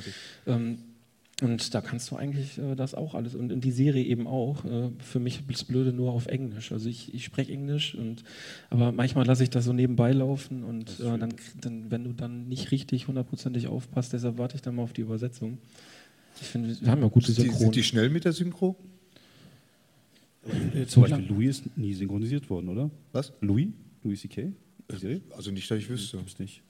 Und 1.43 1.75
da 1.75 1.83
kannst 1.83 2.11
du 2.11 2.17
eigentlich 2.17 2.57
äh, 2.57 2.75
das 2.75 2.95
auch 2.95 3.15
alles. 3.15 3.35
Und 3.35 3.53
in 3.53 3.61
die 3.61 3.71
Serie 3.71 4.03
eben 4.05 4.27
auch. 4.27 4.65
Äh, 4.65 4.91
für 4.99 5.21
mich 5.21 5.43
ist 5.49 5.69
Blöde 5.69 5.93
nur 5.93 6.13
auf 6.13 6.27
Englisch. 6.27 6.73
Also 6.73 6.89
ich, 6.89 7.13
ich 7.13 7.25
spreche 7.25 7.53
Englisch, 7.53 7.95
und, 7.95 8.25
aber 8.71 8.91
manchmal 8.91 9.27
lasse 9.27 9.43
ich 9.43 9.51
das 9.51 9.67
so 9.67 9.75
nebenbei 9.75 10.13
laufen. 10.13 10.65
Und 10.65 10.99
äh, 11.01 11.19
dann, 11.19 11.35
dann, 11.61 11.91
wenn 11.91 12.05
du 12.05 12.13
dann 12.13 12.49
nicht 12.49 12.71
richtig 12.71 13.07
hundertprozentig 13.09 13.67
aufpasst, 13.67 14.15
deshalb 14.15 14.39
warte 14.39 14.57
ich 14.57 14.63
dann 14.63 14.77
mal 14.77 14.83
auf 14.83 14.95
die 14.95 15.03
Übersetzung. 15.03 15.59
Ich 16.41 16.49
finde, 16.49 16.75
wir 16.81 16.91
haben 16.91 17.03
ja 17.03 17.09
gute 17.09 17.33
Synchron. 17.33 17.59
sind 17.59 17.77
die 17.77 17.83
schnell 17.83 18.09
mit 18.09 18.25
der 18.25 18.33
Synchro? 18.33 18.77
Äh, 20.75 20.87
Zum 20.87 21.03
Beispiel 21.03 21.27
Louis 21.27 21.59
ist 21.59 21.77
nie 21.77 21.93
synchronisiert 21.93 22.49
worden, 22.49 22.69
oder? 22.71 22.91
Was? 23.13 23.33
Louis? 23.43 23.69
Louis 24.03 24.21
C.K.? 24.21 24.53
Serie? 24.89 25.21
Also 25.37 25.51
nicht, 25.51 25.71
dass 25.71 25.79
ich 25.79 25.89
wüsste. 25.89 26.17
Gibt's 26.17 26.39
nicht. 26.39 26.63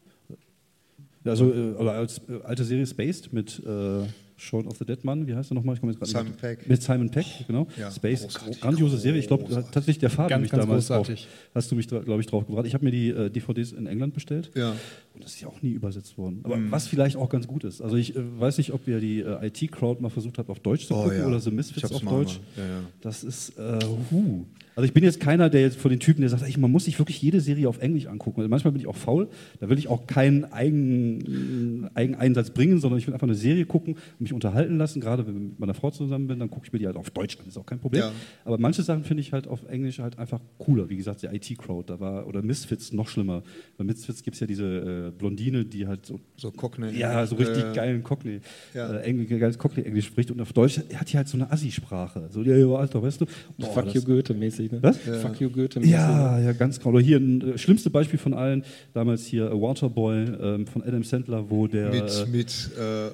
Also, 1.24 1.52
äh, 1.52 1.72
oder 1.74 1.92
als 1.92 2.18
äh, 2.28 2.40
alte 2.44 2.64
Serie 2.64 2.86
Spaced 2.86 3.32
mit 3.32 3.62
äh, 3.64 4.06
Shaun 4.38 4.66
of 4.66 4.76
the 4.76 4.84
Dead 4.84 5.02
Mann, 5.04 5.26
wie 5.26 5.34
heißt 5.34 5.50
er 5.50 5.54
nochmal? 5.54 5.74
Ich 5.76 5.80
komme 5.80 5.92
jetzt 5.92 5.98
gerade 6.00 6.10
Simon 6.12 6.26
nicht- 6.26 6.40
Pegg. 6.40 6.68
Mit 6.68 6.82
Simon 6.82 7.10
Pegg, 7.10 7.26
genau. 7.46 7.66
Ja, 7.78 7.90
Spaced, 7.90 8.28
großartig. 8.28 8.60
grandiose 8.60 8.98
Serie. 8.98 9.18
Ich 9.20 9.26
glaube, 9.28 9.44
tatsächlich 9.48 9.98
der 9.98 10.10
Fabian 10.10 10.28
Ganz, 10.28 10.42
mich 10.42 10.50
ganz 10.50 10.64
damals 10.64 10.86
drauf, 10.88 10.96
großartig. 11.06 11.26
hast 11.54 11.70
du 11.70 11.74
mich, 11.76 11.88
glaube 11.88 12.20
ich, 12.20 12.26
drauf 12.26 12.46
gebracht. 12.46 12.66
Ich 12.66 12.74
habe 12.74 12.84
mir 12.84 12.90
die 12.90 13.08
äh, 13.08 13.30
DVDs 13.30 13.72
in 13.72 13.86
England 13.86 14.12
bestellt. 14.14 14.50
Ja. 14.54 14.72
Und 15.14 15.24
das 15.24 15.32
ist 15.34 15.40
ja 15.40 15.48
auch 15.48 15.62
nie 15.62 15.70
übersetzt 15.70 16.18
worden. 16.18 16.40
Aber 16.44 16.56
Mhm. 16.56 16.70
was 16.70 16.86
vielleicht 16.86 17.16
auch 17.16 17.28
ganz 17.30 17.46
gut 17.46 17.64
ist. 17.64 17.80
Also 17.80 17.96
ich 17.96 18.14
äh, 18.14 18.20
weiß 18.40 18.58
nicht, 18.58 18.72
ob 18.72 18.86
ihr 18.86 19.00
die 19.00 19.20
äh, 19.20 19.46
IT-Crowd 19.46 20.02
mal 20.02 20.10
versucht 20.10 20.36
habt, 20.38 20.50
auf 20.50 20.60
Deutsch 20.60 20.86
zu 20.86 20.94
Oh, 20.94 21.04
gucken 21.04 21.18
ja. 21.18 21.26
oder 21.26 21.40
The 21.40 21.50
Misfits 21.50 21.90
auf 21.90 22.02
Deutsch. 22.02 22.38
Ja, 22.56 22.62
ja. 22.66 22.80
Das 23.00 23.24
ist, 23.24 23.58
äh, 23.58 23.78
huh. 24.10 24.44
Also 24.76 24.86
ich 24.86 24.92
bin 24.92 25.02
jetzt 25.04 25.20
keiner, 25.20 25.48
der 25.48 25.62
jetzt 25.62 25.78
von 25.78 25.90
den 25.90 26.00
Typen, 26.00 26.20
der 26.20 26.28
sagt, 26.28 26.42
ey, 26.42 26.54
man 26.58 26.70
muss 26.70 26.84
sich 26.84 26.98
wirklich 26.98 27.20
jede 27.22 27.40
Serie 27.40 27.66
auf 27.68 27.78
Englisch 27.80 28.06
angucken. 28.06 28.40
Also 28.40 28.50
manchmal 28.50 28.72
bin 28.72 28.80
ich 28.82 28.86
auch 28.86 28.94
faul. 28.94 29.28
Da 29.58 29.70
will 29.70 29.78
ich 29.78 29.88
auch 29.88 30.06
keinen 30.06 30.44
eigenen 30.52 31.88
Eigeneinsatz 31.94 32.50
bringen, 32.50 32.78
sondern 32.78 32.98
ich 32.98 33.06
will 33.06 33.14
einfach 33.14 33.26
eine 33.26 33.34
Serie 33.36 33.64
gucken, 33.66 33.96
mich 34.18 34.32
unterhalten 34.32 34.76
lassen. 34.78 35.00
Gerade 35.00 35.26
wenn 35.26 35.34
ich 35.34 35.40
mit 35.50 35.58
meiner 35.60 35.74
Frau 35.74 35.90
zusammen 35.90 36.26
bin, 36.26 36.38
dann 36.38 36.50
gucke 36.50 36.66
ich 36.66 36.72
mir 36.72 36.78
die 36.78 36.86
halt 36.86 36.96
auf 36.96 37.10
Deutsch 37.10 37.38
an. 37.40 37.46
Ist 37.48 37.56
auch 37.56 37.66
kein 37.66 37.78
Problem. 37.78 38.02
Ja. 38.02 38.12
Aber 38.44 38.58
manche 38.58 38.82
Sachen 38.82 39.04
finde 39.04 39.22
ich 39.22 39.32
halt 39.32 39.46
auf 39.48 39.64
Englisch 39.68 39.98
halt 39.98 40.18
einfach 40.18 40.40
cooler. 40.58 40.88
Wie 40.90 40.96
gesagt, 40.96 41.22
der 41.22 41.32
IT-Crowd, 41.32 41.90
da 41.90 41.98
war, 42.00 42.26
oder 42.26 42.42
Misfits 42.42 42.92
noch 42.92 43.08
schlimmer. 43.08 43.42
Bei 43.78 43.84
Misfits 43.84 44.22
gibt 44.22 44.34
es 44.34 44.40
ja 44.40 44.46
diese 44.46 45.08
äh, 45.08 45.10
Blondine, 45.18 45.64
die 45.64 45.86
halt 45.86 46.04
so 46.04 46.20
So 46.36 46.50
Cockney. 46.50 46.90
ja, 46.98 47.24
so 47.26 47.36
richtig 47.36 47.64
Äh, 47.64 47.72
geilen 47.74 48.02
Cockney, 48.02 48.40
Ja. 48.74 48.92
äh, 48.94 49.02
Engl 49.04 49.24
geiles 49.38 49.58
Cockney-Englisch 49.58 50.06
spricht 50.06 50.30
und 50.30 50.40
auf 50.40 50.52
Deutsch 50.52 50.78
hat 50.94 51.10
die 51.12 51.16
halt 51.16 51.28
so 51.28 51.38
eine 51.38 51.50
Assi-Sprache. 51.50 52.28
So, 52.30 52.42
ja, 52.42 52.56
ja, 52.56 52.66
Alter, 52.74 53.02
weißt 53.02 53.22
du? 53.22 53.26
Boah, 53.58 53.72
Fuck 53.72 53.94
you 53.94 54.02
Goethe-mäßig. 54.02 54.65
Ne? 54.72 54.78
Was? 54.82 54.96
Fuck 55.22 55.40
you 55.40 55.50
Goethe-mäßig. 55.50 55.92
Ja, 55.92 56.38
ja, 56.38 56.52
ganz 56.52 56.78
genau. 56.78 56.90
Oder 56.90 57.00
hier 57.00 57.18
ein 57.18 57.54
äh, 57.54 57.58
schlimmste 57.58 57.90
Beispiel 57.90 58.18
von 58.18 58.34
allen, 58.34 58.64
damals 58.94 59.24
hier 59.24 59.46
äh, 59.50 59.60
Waterboy 59.60 60.24
ähm, 60.40 60.66
von 60.66 60.82
Adam 60.82 61.02
Sandler, 61.04 61.48
wo 61.50 61.66
der 61.66 61.90
Mit, 61.90 62.04
äh, 62.10 62.26
mit 62.26 62.70
äh, 62.78 63.06
äh, 63.08 63.10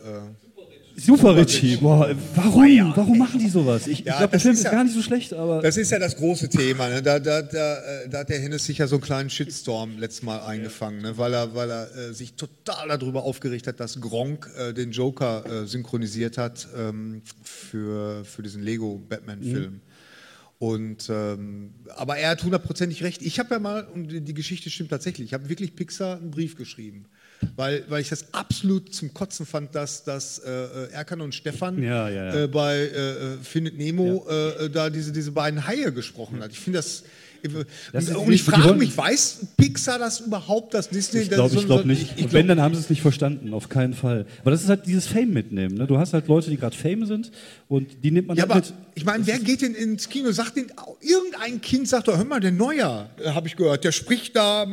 Super 0.95 1.35
Richie. 1.35 1.77
Boah, 1.77 2.11
warum? 2.35 2.93
Warum 2.95 3.17
machen 3.17 3.41
die 3.41 3.49
sowas? 3.49 3.87
Ich, 3.87 4.01
Ja, 4.01 4.13
ich 4.13 4.19
glaube, 4.19 4.21
der 4.21 4.29
das 4.33 4.43
Film 4.43 4.53
ist 4.53 4.59
ist 4.59 4.65
ja- 4.65 4.71
gar 4.73 4.85
nicht 4.85 4.95
so 4.95 5.01
schlecht, 5.01 5.33
aber 5.33 5.63
Das 5.63 5.79
ist 5.79 5.91
ja 5.91 5.99
das 5.99 6.15
große 6.17 6.51
Thema. 6.51 6.91
Ne? 6.91 7.01
Da, 7.03 7.19
da, 7.19 7.41
da, 7.41 7.79
da 8.11 8.19
hat 8.19 8.29
der 8.29 8.39
Hennes 8.39 8.67
sicher 8.67 8.87
so 8.87 8.97
einen 8.97 9.03
kleinen 9.03 9.31
Shitstorm 9.31 9.97
letztes 9.99 10.23
Mal 10.23 10.41
eingefangen, 10.41 11.01
ne? 11.01 11.17
weil 11.17 11.33
er, 11.33 11.55
weil 11.55 11.71
er 11.71 11.89
äh, 11.97 12.13
sich 12.13 12.35
total 12.35 12.89
darüber 12.99 13.23
aufgeregt 13.25 13.67
hat, 13.69 13.81
dass 13.81 13.99
Gronk 14.03 14.51
äh, 14.59 14.75
den 14.75 14.91
Joker 14.91 15.45
äh, 15.47 15.67
synchronisiert 15.67 16.37
hat 16.37 16.69
ähm, 16.79 17.23
für, 17.43 18.23
für 18.27 18.43
diesen 18.43 18.63
Lego-Batman-Film. 18.63 19.81
Und, 20.63 21.11
ähm, 21.11 21.75
aber 21.97 22.19
er 22.19 22.31
hat 22.31 22.45
hundertprozentig 22.45 23.03
recht. 23.03 23.21
Ich 23.21 23.41
habe 23.41 23.53
ja 23.55 23.59
mal, 23.59 23.83
und 23.83 24.07
die 24.07 24.33
Geschichte 24.33 24.71
stimmt 24.71 24.91
tatsächlich, 24.91 25.27
ich 25.27 25.35
habe 25.35 25.49
wirklich 25.49 25.75
Pixar 25.75 26.19
einen 26.19 26.31
Brief 26.31 26.57
geschrieben. 26.57 27.07
Weil, 27.57 27.85
weil 27.89 28.01
ich 28.01 28.11
das 28.11 28.33
absolut 28.33 28.95
zum 28.95 29.13
Kotzen 29.13 29.45
fand, 29.45 29.75
dass, 29.75 30.05
dass 30.05 30.39
äh, 30.39 30.93
Erkan 30.93 31.21
und 31.21 31.35
Stefan 31.35 31.83
Ja, 31.83 32.09
ja, 32.09 32.27
ja. 32.27 32.45
Äh, 32.45 32.47
bei 32.47 32.79
äh, 32.79 33.39
Findet 33.43 33.77
Nemo 33.77 34.25
äh, 34.29 34.71
da 34.71 34.89
diese, 34.89 35.11
diese 35.11 35.33
beiden 35.33 35.67
Haie 35.67 35.93
gesprochen 35.93 36.41
hat. 36.41 36.53
Ich 36.53 36.61
finde 36.61 36.79
das. 36.79 37.03
Das 37.93 38.05
ist 38.09 38.15
und 38.17 38.33
ich 38.33 38.43
frage 38.43 38.75
mich, 38.75 38.97
weiß 38.97 39.41
Pixar 39.57 39.99
das 39.99 40.21
überhaupt, 40.21 40.75
dass 40.75 40.89
Disney 40.89 41.23
Ich 41.23 41.29
das 41.29 41.37
glaube 41.37 41.51
so- 41.55 41.61
ich 41.61 41.67
glaub 41.67 41.81
so- 41.83 41.87
nicht. 41.87 42.03
Ich, 42.03 42.09
ich 42.09 42.11
und 42.11 42.31
glaub, 42.31 42.33
wenn, 42.35 42.49
dann 42.49 42.61
haben 42.61 42.75
sie 42.75 42.81
es 42.81 42.91
nicht 42.91 43.03
verstanden, 43.03 43.53
auf 43.53 43.69
keinen 43.69 43.95
Fall. 43.95 44.27
Aber 44.43 44.51
das 44.53 44.63
ist 44.63 44.69
halt 44.69 44.87
dieses 44.87 45.07
Fame 45.07 45.33
mitnehmen. 45.33 45.77
Ne? 45.77 45.87
Du 45.87 45.99
hast 45.99 46.13
halt 46.15 46.29
Leute, 46.29 46.51
die 46.51 46.57
gerade 46.57 46.77
Fame 46.77 47.05
sind 47.07 47.31
und 47.69 47.89
die 48.05 48.11
nimmt 48.11 48.29
man 48.29 48.37
ja, 48.37 48.43
halt 48.43 48.51
aber 48.53 48.61
mit. 48.61 48.75
ich 48.95 49.05
meine, 49.05 49.27
wer 49.27 49.39
geht 49.39 49.63
denn 49.63 49.75
ins 49.75 50.09
Kino? 50.09 50.31
Sagt 50.33 50.57
denn, 50.57 50.67
irgendein 51.01 51.61
Kind 51.61 51.89
sagt 51.89 52.09
doch, 52.09 52.17
hör 52.17 52.25
mal, 52.25 52.41
der 52.41 52.53
Neuer, 52.53 53.11
äh, 53.23 53.31
habe 53.31 53.49
ich 53.49 53.57
gehört, 53.57 53.85
der 53.85 53.93
spricht 53.93 54.37
da 54.37 54.67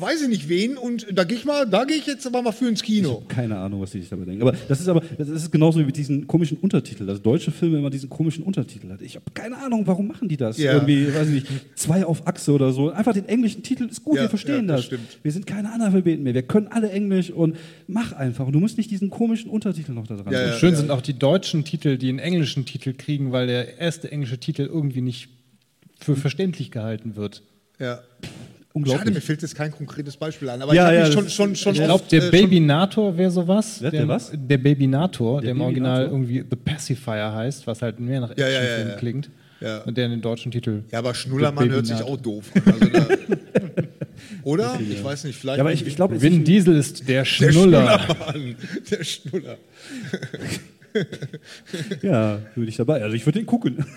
weiß 0.00 0.22
ich 0.22 0.28
nicht 0.28 0.48
wen 0.48 0.76
und 0.76 1.06
da 1.12 1.24
gehe 1.24 1.36
ich 1.36 1.44
mal, 1.44 1.66
da 1.66 1.84
gehe 1.84 1.96
ich 1.96 2.06
jetzt 2.06 2.26
aber 2.26 2.42
mal 2.42 2.52
für 2.52 2.68
ins 2.68 2.82
Kino. 2.82 3.22
Keine 3.28 3.58
Ahnung, 3.58 3.80
was 3.80 3.92
die 3.92 4.00
sich 4.00 4.08
dabei 4.08 4.24
denken. 4.24 4.42
Aber 4.42 4.52
das 4.68 4.80
ist 4.80 4.88
aber, 4.88 5.02
das 5.16 5.28
ist 5.28 5.50
genauso 5.50 5.80
wie 5.80 5.84
mit 5.84 5.96
diesen 5.96 6.26
komischen 6.26 6.58
Untertiteln. 6.58 7.06
Dass 7.06 7.22
deutsche 7.22 7.50
Filme 7.50 7.78
immer 7.78 7.90
diesen 7.90 8.08
komischen 8.08 8.44
Untertitel 8.44 8.90
hat. 8.90 9.02
Ich 9.02 9.16
habe 9.16 9.24
keine 9.34 9.58
Ahnung, 9.58 9.86
warum 9.86 10.08
machen 10.08 10.28
die 10.28 10.36
das? 10.36 10.58
Ja. 10.58 10.74
Irgendwie, 10.74 11.14
weiß 11.14 11.28
ich 11.28 11.34
nicht, 11.34 11.46
zwei 11.74 12.04
auf 12.04 12.26
Achse 12.26 12.52
oder 12.52 12.72
so. 12.72 12.90
Einfach 12.90 13.12
den 13.12 13.28
englischen 13.28 13.62
Titel 13.62 13.84
ist 13.84 14.02
gut, 14.04 14.16
Ja, 14.16 14.22
wir 14.22 14.28
verstehen 14.28 14.66
ja, 14.66 14.72
das 14.74 14.76
das. 14.76 14.84
stimmt. 14.86 15.18
Wir 15.22 15.32
sind 15.32 15.46
keine 15.46 15.72
Analphabeten 15.72 16.22
mehr. 16.22 16.34
Wir 16.34 16.42
können 16.42 16.68
alle 16.68 16.90
Englisch 16.90 17.30
und 17.30 17.56
mach 17.86 18.12
einfach. 18.12 18.46
Und 18.46 18.52
du 18.52 18.60
musst 18.60 18.78
nicht 18.78 18.90
diesen 18.90 19.10
komischen 19.10 19.50
Untertitel 19.50 19.92
noch 19.92 20.06
da 20.06 20.16
dran. 20.16 20.32
Ja. 20.32 20.52
Schön 20.52 20.74
sind 20.76 20.90
auch 20.90 21.02
die 21.02 21.18
deutschen 21.18 21.64
Titel, 21.64 21.98
die 21.98 22.08
einen 22.08 22.18
englischen 22.18 22.64
Titel 22.64 22.92
kriegen, 22.92 23.32
weil 23.32 23.46
der 23.46 23.78
erste 23.78 24.10
englische 24.10 24.38
Titel 24.38 24.62
irgendwie 24.62 25.00
nicht 25.00 25.28
für 26.00 26.16
verständlich 26.16 26.70
gehalten 26.70 27.16
wird. 27.16 27.42
Ja. 27.78 28.00
Unglaublich. 28.78 29.00
Schade, 29.00 29.10
mir 29.12 29.20
fällt 29.20 29.42
jetzt 29.42 29.54
kein 29.54 29.72
konkretes 29.72 30.16
Beispiel 30.16 30.48
ein, 30.50 30.62
aber 30.62 30.72
Ja, 30.74 30.88
ich 30.90 30.94
ja, 30.98 31.04
habe 31.04 31.14
mich 31.16 31.24
das 31.24 31.34
schon, 31.34 31.54
schon, 31.56 31.56
schon 31.56 31.74
Ich 31.74 31.82
glaube, 31.84 32.04
der 32.10 32.24
äh, 32.24 32.30
Babynator 32.30 33.16
wäre 33.16 33.30
sowas. 33.30 33.80
Der, 33.80 33.90
der 33.90 34.08
was? 34.08 34.30
Der 34.32 34.58
Babynator, 34.58 35.40
der 35.40 35.50
im 35.50 35.60
Original 35.60 36.06
irgendwie 36.06 36.44
The 36.48 36.56
Pacifier 36.56 37.32
heißt, 37.34 37.66
was 37.66 37.82
halt 37.82 37.98
mehr 38.00 38.20
nach 38.20 38.36
Ja, 38.36 38.46
ja, 38.46 38.52
ja, 38.52 38.58
Actionfilm 38.60 38.88
ja. 38.88 38.94
klingt. 38.96 39.30
Ja. 39.60 39.78
Und 39.78 39.96
der 39.98 40.04
in 40.04 40.12
den 40.12 40.20
deutschen 40.20 40.52
Titel. 40.52 40.84
Ja, 40.92 41.00
aber 41.00 41.14
Schnullermann 41.14 41.64
Der 41.66 41.76
hört 41.76 41.86
sich 41.86 42.00
auch 42.00 42.16
doof 42.16 42.50
an. 42.54 42.62
Also 42.72 42.86
da, 42.86 43.08
oder? 44.44 44.78
Ich 44.80 45.02
weiß 45.02 45.24
nicht, 45.24 45.36
vielleicht. 45.36 45.58
Ja, 45.58 45.64
aber 45.64 45.72
ich, 45.72 45.84
ich 45.84 45.96
glaube, 45.96 46.22
Vin 46.22 46.44
Diesel 46.44 46.76
ist 46.76 47.08
der 47.08 47.22
der 47.22 47.24
Schnuller. 47.24 47.98
Schnullermann. 47.98 48.56
Der 48.90 49.04
Schnuller. 49.04 49.56
ja, 52.02 52.40
würde 52.54 52.68
ich 52.68 52.76
dabei. 52.76 53.02
Also 53.02 53.16
ich 53.16 53.24
würde 53.26 53.40
den 53.40 53.46
gucken. 53.46 53.84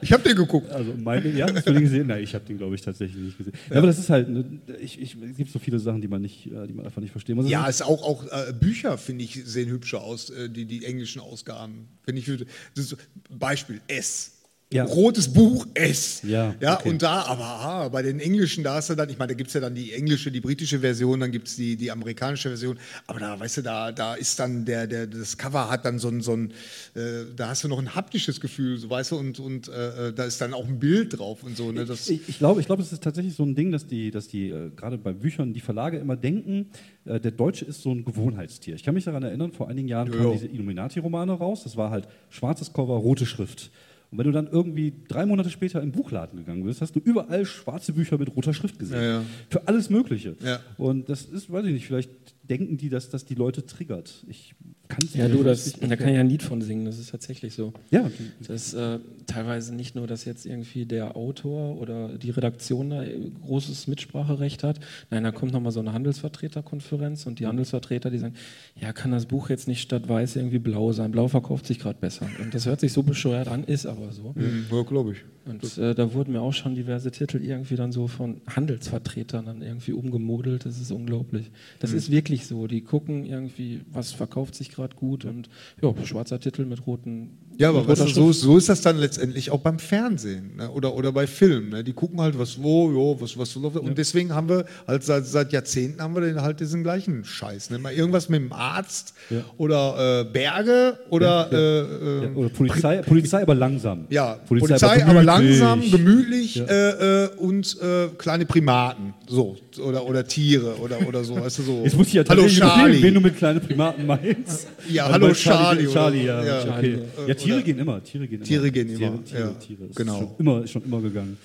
Ich 0.00 0.12
habe 0.12 0.22
den 0.22 0.36
geguckt. 0.36 0.70
Also 0.70 0.94
meine, 0.96 1.28
ja, 1.30 1.52
hast 1.52 1.66
du 1.66 1.72
den 1.72 1.82
gesehen? 1.82 2.06
Nein, 2.06 2.22
ich 2.22 2.34
habe 2.34 2.44
den, 2.44 2.56
glaube 2.56 2.74
ich, 2.74 2.82
tatsächlich 2.82 3.20
nicht 3.20 3.38
gesehen. 3.38 3.52
Ja. 3.68 3.78
aber 3.78 3.88
das 3.88 3.98
ist 3.98 4.10
halt, 4.10 4.28
ne, 4.28 4.44
ich, 4.80 5.00
ich, 5.00 5.16
es 5.16 5.36
gibt 5.36 5.50
so 5.50 5.58
viele 5.58 5.78
Sachen, 5.78 6.00
die 6.00 6.08
man 6.08 6.22
nicht, 6.22 6.46
äh, 6.46 6.66
die 6.66 6.72
man 6.72 6.86
einfach 6.86 7.02
nicht 7.02 7.10
verstehen 7.10 7.36
muss. 7.36 7.48
Ja, 7.48 7.68
es 7.68 7.82
auch, 7.82 8.02
auch 8.02 8.24
äh, 8.26 8.52
Bücher, 8.52 8.96
finde 8.96 9.24
ich, 9.24 9.44
sehen 9.44 9.68
hübscher 9.70 10.00
aus, 10.00 10.30
äh, 10.30 10.48
die, 10.48 10.66
die 10.66 10.84
englischen 10.84 11.20
Ausgaben. 11.20 11.88
Finde 12.04 12.20
ich, 12.20 12.46
das 12.74 12.84
ist 12.84 12.96
Beispiel 13.28 13.80
S. 13.88 14.37
Ja. 14.70 14.84
Rotes 14.84 15.32
Buch 15.32 15.66
S. 15.72 16.20
Ja, 16.24 16.54
ja 16.60 16.78
okay. 16.78 16.90
und 16.90 17.00
da, 17.00 17.22
aber 17.22 17.44
ah, 17.44 17.88
bei 17.88 18.02
den 18.02 18.20
englischen, 18.20 18.62
da 18.62 18.74
hast 18.74 18.90
du 18.90 18.94
dann, 18.94 19.08
ich 19.08 19.18
meine, 19.18 19.28
da 19.28 19.34
gibt 19.34 19.48
es 19.48 19.54
ja 19.54 19.60
dann 19.62 19.74
die 19.74 19.94
englische, 19.94 20.30
die 20.30 20.40
britische 20.40 20.80
Version, 20.80 21.20
dann 21.20 21.32
gibt 21.32 21.48
es 21.48 21.56
die, 21.56 21.76
die 21.76 21.90
amerikanische 21.90 22.50
Version, 22.50 22.78
aber 23.06 23.18
da, 23.18 23.40
weißt 23.40 23.58
du, 23.58 23.62
da, 23.62 23.92
da 23.92 24.14
ist 24.14 24.38
dann 24.38 24.66
der, 24.66 24.86
der, 24.86 25.06
das 25.06 25.38
Cover 25.38 25.70
hat 25.70 25.86
dann 25.86 25.98
so 25.98 26.08
ein, 26.08 26.20
so 26.20 26.34
ein 26.34 26.50
äh, 26.94 27.24
da 27.34 27.48
hast 27.48 27.64
du 27.64 27.68
noch 27.68 27.78
ein 27.78 27.94
haptisches 27.94 28.42
Gefühl, 28.42 28.76
so 28.76 28.90
weißt 28.90 29.12
du, 29.12 29.16
und, 29.16 29.40
und 29.40 29.68
äh, 29.68 30.12
da 30.12 30.24
ist 30.24 30.38
dann 30.42 30.52
auch 30.52 30.66
ein 30.66 30.78
Bild 30.78 31.18
drauf 31.18 31.42
und 31.44 31.56
so. 31.56 31.72
Ne, 31.72 31.86
das, 31.86 32.06
Ich, 32.10 32.28
ich 32.28 32.38
glaube, 32.38 32.60
ich 32.60 32.66
glaube, 32.66 32.82
es 32.82 32.92
ist 32.92 33.02
tatsächlich 33.02 33.34
so 33.34 33.44
ein 33.44 33.54
Ding, 33.54 33.72
dass 33.72 33.86
die, 33.86 34.10
dass 34.10 34.28
die 34.28 34.50
äh, 34.50 34.70
gerade 34.76 34.98
bei 34.98 35.14
Büchern 35.14 35.54
die 35.54 35.60
Verlage 35.60 35.96
immer 35.96 36.16
denken, 36.16 36.66
äh, 37.06 37.18
der 37.18 37.30
Deutsche 37.30 37.64
ist 37.64 37.80
so 37.80 37.90
ein 37.90 38.04
Gewohnheitstier. 38.04 38.74
Ich 38.74 38.82
kann 38.82 38.92
mich 38.92 39.04
daran 39.04 39.22
erinnern, 39.22 39.52
vor 39.52 39.68
einigen 39.68 39.88
Jahren 39.88 40.10
kamen 40.10 40.32
diese 40.32 40.46
Illuminati-Romane 40.46 41.32
raus. 41.32 41.62
Das 41.64 41.78
war 41.78 41.90
halt 41.90 42.06
schwarzes 42.28 42.74
Cover, 42.74 42.96
rote 42.96 43.24
Schrift. 43.24 43.70
Und 44.10 44.18
wenn 44.18 44.26
du 44.26 44.32
dann 44.32 44.46
irgendwie 44.46 44.94
drei 45.06 45.26
Monate 45.26 45.50
später 45.50 45.82
im 45.82 45.92
Buchladen 45.92 46.38
gegangen 46.38 46.64
bist, 46.64 46.80
hast 46.80 46.96
du 46.96 47.00
überall 47.00 47.44
schwarze 47.44 47.92
Bücher 47.92 48.16
mit 48.16 48.34
roter 48.34 48.54
Schrift 48.54 48.78
gesehen. 48.78 49.02
Ja, 49.02 49.08
ja. 49.18 49.24
Für 49.50 49.68
alles 49.68 49.90
Mögliche. 49.90 50.36
Ja. 50.42 50.60
Und 50.78 51.08
das 51.10 51.26
ist, 51.26 51.52
weiß 51.52 51.66
ich 51.66 51.72
nicht, 51.72 51.86
vielleicht 51.86 52.10
denken 52.48 52.78
die, 52.78 52.88
dass 52.88 53.10
das 53.10 53.26
die 53.26 53.34
Leute 53.34 53.66
triggert. 53.66 54.24
Ich 54.28 54.54
kann 54.88 55.00
es 55.04 55.14
Ja, 55.14 55.28
du, 55.28 55.42
das, 55.42 55.72
da 55.72 55.96
kann 55.96 56.08
ich 56.08 56.14
ja 56.14 56.20
ein 56.20 56.28
Lied 56.28 56.42
von 56.42 56.60
singen, 56.62 56.84
das 56.84 56.98
ist 56.98 57.10
tatsächlich 57.10 57.54
so. 57.54 57.72
Ja, 57.90 58.10
Das 58.40 58.48
ist 58.48 58.74
äh, 58.74 58.98
teilweise 59.26 59.74
nicht 59.74 59.94
nur, 59.94 60.06
dass 60.06 60.24
jetzt 60.24 60.46
irgendwie 60.46 60.86
der 60.86 61.16
Autor 61.16 61.80
oder 61.80 62.16
die 62.16 62.30
Redaktion 62.30 62.90
da 62.90 63.02
äh, 63.02 63.30
großes 63.44 63.86
Mitspracherecht 63.86 64.64
hat. 64.64 64.80
Nein, 65.10 65.24
da 65.24 65.30
kommt 65.30 65.52
nochmal 65.52 65.72
so 65.72 65.80
eine 65.80 65.92
Handelsvertreterkonferenz 65.92 67.26
und 67.26 67.38
die 67.38 67.46
Handelsvertreter, 67.46 68.10
die 68.10 68.18
sagen, 68.18 68.34
ja, 68.80 68.92
kann 68.92 69.10
das 69.10 69.26
Buch 69.26 69.50
jetzt 69.50 69.68
nicht 69.68 69.82
statt 69.82 70.08
weiß 70.08 70.36
irgendwie 70.36 70.58
blau 70.58 70.92
sein? 70.92 71.12
Blau 71.12 71.28
verkauft 71.28 71.66
sich 71.66 71.78
gerade 71.78 71.98
besser. 72.00 72.28
Und 72.40 72.54
das 72.54 72.66
hört 72.66 72.80
sich 72.80 72.92
so 72.92 73.02
bescheuert 73.02 73.48
an, 73.48 73.64
ist 73.64 73.86
aber 73.86 74.12
so. 74.12 74.34
ja, 74.70 74.82
glaube 74.82 75.12
ich. 75.12 75.18
Und 75.48 75.78
äh, 75.78 75.94
da 75.94 76.12
wurden 76.12 76.32
mir 76.32 76.42
auch 76.42 76.52
schon 76.52 76.74
diverse 76.74 77.10
Titel 77.10 77.42
irgendwie 77.42 77.76
dann 77.76 77.90
so 77.90 78.06
von 78.06 78.42
Handelsvertretern 78.46 79.46
dann 79.46 79.62
irgendwie 79.62 79.92
umgemodelt. 79.92 80.66
Das 80.66 80.78
ist 80.78 80.90
unglaublich. 80.90 81.50
Das 81.78 81.92
ist 81.92 82.10
wirklich 82.10 82.46
so. 82.46 82.66
Die 82.66 82.82
gucken 82.82 83.24
irgendwie, 83.24 83.80
was 83.90 84.12
verkauft 84.12 84.54
sich 84.54 84.68
gerade 84.70 84.77
gut 84.96 85.24
und 85.24 85.48
ja, 85.82 85.94
schwarzer 86.04 86.40
Titel 86.40 86.64
mit 86.64 86.86
roten. 86.86 87.38
Ja, 87.58 87.70
aber 87.70 87.80
roter 87.80 88.06
so, 88.06 88.30
so 88.32 88.56
ist 88.56 88.68
das 88.68 88.80
dann 88.82 88.98
letztendlich 88.98 89.50
auch 89.50 89.58
beim 89.58 89.80
Fernsehen 89.80 90.52
ne? 90.56 90.70
oder, 90.70 90.94
oder 90.94 91.10
bei 91.10 91.26
Filmen. 91.26 91.70
Ne? 91.70 91.82
Die 91.82 91.92
gucken 91.92 92.20
halt, 92.20 92.38
was 92.38 92.62
wo, 92.62 92.88
jo, 92.90 93.16
was, 93.20 93.36
was 93.36 93.50
so 93.50 93.58
läuft. 93.60 93.76
Und 93.76 93.98
deswegen 93.98 94.32
haben 94.32 94.48
wir 94.48 94.64
halt 94.86 95.02
seit, 95.02 95.26
seit 95.26 95.52
Jahrzehnten 95.52 96.00
haben 96.00 96.14
wir 96.14 96.20
den, 96.20 96.40
halt 96.40 96.60
diesen 96.60 96.84
gleichen 96.84 97.24
Scheiß. 97.24 97.70
Ne? 97.70 97.78
Mal 97.80 97.92
irgendwas 97.92 98.28
mit 98.28 98.40
dem 98.40 98.52
Arzt 98.52 99.12
Ja. 99.28 99.38
oder 99.56 100.20
äh, 100.20 100.24
Berge 100.32 100.98
oder 101.10 101.48
Ja, 101.50 101.58
Äh, 101.58 101.78
ja, 101.78 102.22
äh, 102.24 102.34
oder 102.36 102.48
Polizei, 102.50 102.98
Polizei 103.02 103.42
aber 103.42 103.54
langsam. 103.56 104.06
ja, 104.08 104.34
Polizei, 104.46 105.04
aber, 105.04 105.22
langsam, 105.24 105.82
gemütlich 105.90 106.60
äh, 106.60 107.24
äh, 107.24 107.28
und 107.38 107.76
äh, 107.82 108.06
kleine 108.18 108.46
Primaten. 108.46 109.14
So. 109.26 109.56
Oder, 109.84 110.06
oder 110.06 110.24
Tiere 110.26 110.76
oder, 110.78 111.06
oder 111.06 111.24
so. 111.24 111.36
Weißt 111.36 111.58
du, 111.58 111.62
so. 111.62 111.82
Jetzt 111.84 111.96
muss 111.96 112.06
ich 112.08 112.12
ja 112.14 112.22
Hallo 112.28 112.46
Charlie. 112.48 113.02
wen 113.02 113.14
du 113.14 113.20
mit 113.20 113.36
kleinen 113.36 113.60
Primaten 113.60 114.06
meinst. 114.06 114.68
Ja, 114.88 115.06
Also 115.06 115.14
hallo 115.14 115.34
Charlie 115.34 115.86
Charlie, 115.92 116.20
so. 116.20 116.26
ja. 116.26 116.44
Ja. 116.44 116.58
okay. 116.60 116.68
Charlie. 116.68 116.98
ja, 117.28 117.34
Tiere 117.48 117.62
gehen 117.62 117.78
immer. 117.78 118.02
Tiere 118.02 118.28
gehen 118.28 118.42
Tiere 118.42 118.62
immer. 118.66 118.72
gehen 118.72 118.88
immer, 118.88 119.24
Tiere, 119.24 119.40
ja. 119.40 119.50
Tiere. 119.54 119.84
Ist 119.86 119.96
Genau. 119.96 120.18
Schon 120.18 120.30
immer, 120.38 120.64
ist 120.64 120.70
schon 120.70 120.84
immer 120.84 121.00
gegangen. 121.00 121.36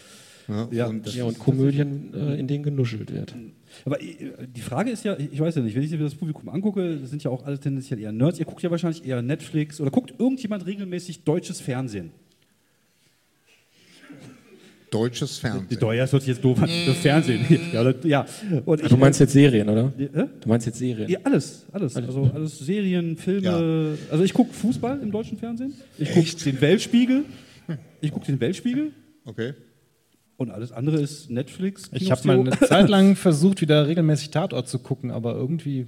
Ja, 0.47 0.67
Ja, 0.71 0.85
und 0.87 1.05
das- 1.07 1.15
Ja, 1.15 1.23
und 1.23 1.39
Komödien, 1.39 2.13
äh, 2.13 2.37
in 2.37 2.47
denen 2.47 2.63
genuschelt 2.63 3.13
wird. 3.13 3.33
Aber 3.85 4.01
äh, 4.01 4.07
die 4.53 4.59
Frage 4.61 4.91
ist 4.91 5.05
ja, 5.05 5.17
ich 5.17 5.39
weiß 5.39 5.55
ja 5.55 5.61
nicht, 5.61 5.73
wenn 5.75 5.83
ich 5.83 5.91
mir 5.91 5.99
das 5.99 6.15
Publikum 6.15 6.49
angucke, 6.49 6.97
das 6.99 7.09
sind 7.11 7.23
ja 7.23 7.31
auch 7.31 7.45
alle 7.45 7.57
tendenziell 7.59 7.99
eher 7.99 8.11
Nerds. 8.11 8.39
Ihr 8.39 8.45
guckt 8.45 8.61
ja 8.61 8.69
wahrscheinlich 8.69 9.05
eher 9.05 9.21
Netflix 9.21 9.79
oder 9.79 9.89
guckt 9.89 10.13
irgendjemand 10.19 10.65
regelmäßig 10.65 11.23
deutsches 11.23 11.61
Fernsehen? 11.61 12.11
Deutsches 14.93 15.37
Fernsehen. 15.37 15.79
Deu- 15.79 15.93
ja, 15.93 16.03
das 16.03 16.11
hört 16.13 16.21
sich 16.23 16.29
jetzt 16.29 16.43
doof 16.43 16.61
an. 16.61 16.69
Das 16.85 16.97
Fernsehen. 16.97 17.45
Ja, 17.73 17.93
ja. 18.03 18.25
Und 18.65 18.81
ich, 18.81 18.87
Du 18.89 18.97
meinst 18.97 19.19
jetzt 19.19 19.33
Serien, 19.33 19.67
oder? 19.69 19.91
äh, 19.97 20.07
Du 20.39 20.47
meinst 20.49 20.65
jetzt 20.67 20.77
Serien? 20.79 21.09
Ja, 21.09 21.19
alles, 21.23 21.65
alles. 21.71 21.95
Also 21.95 22.29
alles 22.33 22.59
Serien, 22.59 23.17
Filme. 23.17 23.97
Also 24.11 24.23
ich 24.23 24.33
gucke 24.33 24.53
Fußball 24.53 24.99
im 25.01 25.11
deutschen 25.11 25.37
Fernsehen. 25.37 25.73
Ich 25.97 26.11
gucke 26.13 26.27
den 26.45 26.61
Weltspiegel. 26.61 27.25
Ich 28.01 28.11
gucke 28.11 28.25
den 28.25 28.39
Weltspiegel. 28.39 28.91
Okay. 29.25 29.53
Und 30.37 30.51
alles 30.51 30.71
andere 30.71 30.99
ist 30.99 31.29
Netflix. 31.29 31.89
Ich 31.93 32.11
habe 32.11 32.25
mal 32.27 32.39
eine 32.39 32.51
Zeit 32.51 32.89
lang 32.89 33.15
versucht, 33.17 33.61
wieder 33.61 33.87
regelmäßig 33.87 34.31
Tatort 34.31 34.67
zu 34.67 34.79
gucken, 34.79 35.11
aber 35.11 35.35
irgendwie, 35.35 35.87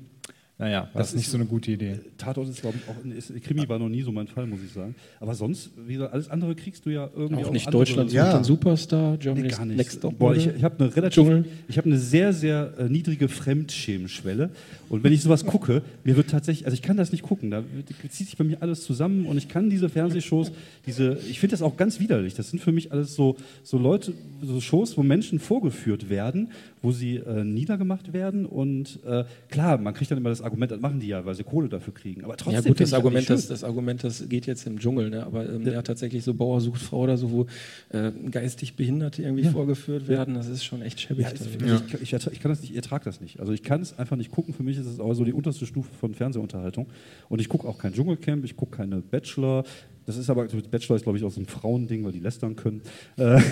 naja, 0.57 0.83
war 0.93 1.01
das 1.01 1.09
ist- 1.09 1.15
nicht 1.17 1.29
so 1.29 1.37
eine 1.37 1.45
gute 1.45 1.71
Idee. 1.71 1.99
Tatort 2.17 2.47
ist, 2.47 2.61
glaube 2.61 2.77
ich, 2.77 2.89
auch. 2.89 3.17
Ist, 3.17 3.33
Krimi 3.43 3.67
war 3.67 3.77
noch 3.77 3.89
nie 3.89 4.01
so 4.03 4.11
mein 4.13 4.27
Fall, 4.27 4.47
muss 4.47 4.59
ich 4.65 4.71
sagen. 4.71 4.95
Aber 5.19 5.35
sonst, 5.35 5.71
wie 5.85 5.93
gesagt, 5.93 6.13
alles 6.13 6.29
andere 6.29 6.55
kriegst 6.55 6.85
du 6.85 6.91
ja 6.91 7.09
irgendwie 7.15 7.43
Auch 7.43 7.47
auf 7.47 7.53
nicht 7.53 7.73
Deutschland 7.73 8.11
Ja. 8.13 8.37
den 8.37 8.43
Superstar, 8.45 9.11
Nee, 9.13 9.17
Germany's 9.17 9.57
gar 9.57 9.65
nicht. 9.65 9.77
Next 9.77 10.01
Top 10.01 10.17
Boah, 10.17 10.33
ich, 10.33 10.47
ich 10.47 10.63
habe 10.63 10.75
eine 10.81 10.95
relativ, 10.95 11.15
Dschungel. 11.15 11.45
ich 11.67 11.77
habe 11.77 11.87
eine 11.89 11.97
sehr, 11.99 12.31
sehr 12.31 12.73
äh, 12.77 12.83
niedrige 12.87 13.27
Fremdschämenschwelle. 13.27 14.49
Und 14.87 15.03
wenn 15.03 15.11
ich 15.11 15.21
sowas 15.23 15.45
gucke, 15.45 15.81
mir 16.03 16.15
wird 16.15 16.29
tatsächlich, 16.29 16.65
also 16.65 16.75
ich 16.75 16.81
kann 16.81 16.95
das 16.95 17.11
nicht 17.11 17.23
gucken. 17.23 17.51
Da 17.51 17.57
wird- 17.73 17.87
zieht 18.11 18.27
sich 18.27 18.37
bei 18.37 18.43
mir 18.43 18.61
alles 18.61 18.83
zusammen 18.83 19.25
und 19.25 19.37
ich 19.37 19.47
kann 19.49 19.69
diese 19.69 19.89
Fernsehshows, 19.89 20.51
diese, 20.85 21.17
ich 21.29 21.39
finde 21.39 21.51
das 21.53 21.61
auch 21.63 21.75
ganz 21.75 21.99
widerlich. 21.99 22.35
Das 22.35 22.49
sind 22.51 22.61
für 22.61 22.71
mich 22.71 22.91
alles 22.91 23.15
so, 23.15 23.35
so 23.63 23.77
Leute, 23.77 24.13
so 24.43 24.61
Shows, 24.61 24.95
wo 24.97 25.03
Menschen 25.03 25.39
vorgeführt 25.39 26.09
werden, 26.09 26.49
wo 26.81 26.91
sie 26.91 27.15
äh, 27.17 27.43
niedergemacht 27.43 28.13
werden. 28.13 28.45
Und 28.45 28.99
äh, 29.05 29.25
klar, 29.49 29.77
man 29.79 29.93
kriegt 29.93 30.11
dann 30.11 30.17
immer 30.19 30.29
das 30.29 30.41
Argument, 30.45 30.71
das 30.71 30.79
machen 30.79 30.99
die 30.99 31.07
ja, 31.07 31.25
weil 31.25 31.35
sie 31.35 31.43
Kohle 31.43 31.67
dafür 31.67 31.93
kriegen. 31.93 32.23
Aber 32.23 32.37
trotzdem. 32.37 32.63
Ja 32.63 32.67
gut, 32.67 32.79
das 32.79 32.93
Argument, 32.93 33.29
das, 33.29 33.47
das 33.47 33.63
Argument, 33.63 34.03
das 34.03 34.29
geht 34.29 34.45
jetzt 34.45 34.65
im 34.67 34.79
Dschungel, 34.79 35.09
ne? 35.09 35.25
aber 35.25 35.49
ähm, 35.49 35.65
ja. 35.65 35.81
tatsächlich 35.81 36.23
so 36.23 36.33
Bauer 36.33 36.61
sucht 36.61 36.81
Frau 36.81 37.01
oder 37.01 37.17
so, 37.17 37.31
wo 37.31 37.45
äh, 37.89 38.11
geistig 38.29 38.75
Behinderte 38.75 39.23
irgendwie 39.23 39.45
vorgeführt 39.45 40.07
werden, 40.07 40.35
das 40.35 40.47
ist 40.47 40.63
schon 40.63 40.81
echt 40.81 41.01
schäbig. 41.01 41.25
Ja, 41.25 41.31
ich, 41.33 41.41
also 41.41 41.91
ich, 42.01 42.13
ich, 42.13 42.13
ich 42.13 42.39
kann 42.39 42.51
das 42.51 42.61
nicht, 42.61 42.71
ich 42.71 42.75
ertrage 42.77 43.03
das 43.05 43.19
nicht. 43.19 43.39
Also 43.39 43.51
ich 43.51 43.63
kann 43.63 43.81
es 43.81 43.97
einfach 43.97 44.15
nicht 44.15 44.31
gucken. 44.31 44.53
Für 44.53 44.63
mich 44.63 44.77
ist 44.77 44.85
es 44.85 44.99
auch 44.99 45.13
so 45.13 45.25
die 45.25 45.33
unterste 45.33 45.65
Stufe 45.65 45.93
von 45.93 46.13
Fernsehunterhaltung. 46.13 46.87
Und 47.29 47.41
ich 47.41 47.49
gucke 47.49 47.67
auch 47.67 47.77
kein 47.77 47.93
Dschungelcamp, 47.93 48.45
ich 48.45 48.55
gucke 48.55 48.77
keine 48.77 49.01
Bachelor. 49.01 49.63
Das 50.05 50.17
ist 50.17 50.29
aber, 50.29 50.45
Bachelor 50.45 50.95
ist 50.95 51.03
glaube 51.03 51.17
ich 51.17 51.23
auch 51.23 51.31
so 51.31 51.41
ein 51.41 51.47
Frauending, 51.47 52.05
weil 52.05 52.11
die 52.11 52.19
lästern 52.19 52.55
können. 52.55 52.81
Äh, 53.17 53.41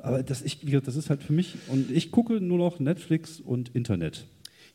Aber 0.00 0.22
das, 0.22 0.42
ich, 0.42 0.60
das 0.84 0.94
ist 0.94 1.10
halt 1.10 1.22
für 1.22 1.32
mich, 1.32 1.56
und 1.68 1.90
ich 1.90 2.12
gucke 2.12 2.40
nur 2.40 2.58
noch 2.58 2.78
Netflix 2.78 3.40
und 3.40 3.74
Internet. 3.74 4.26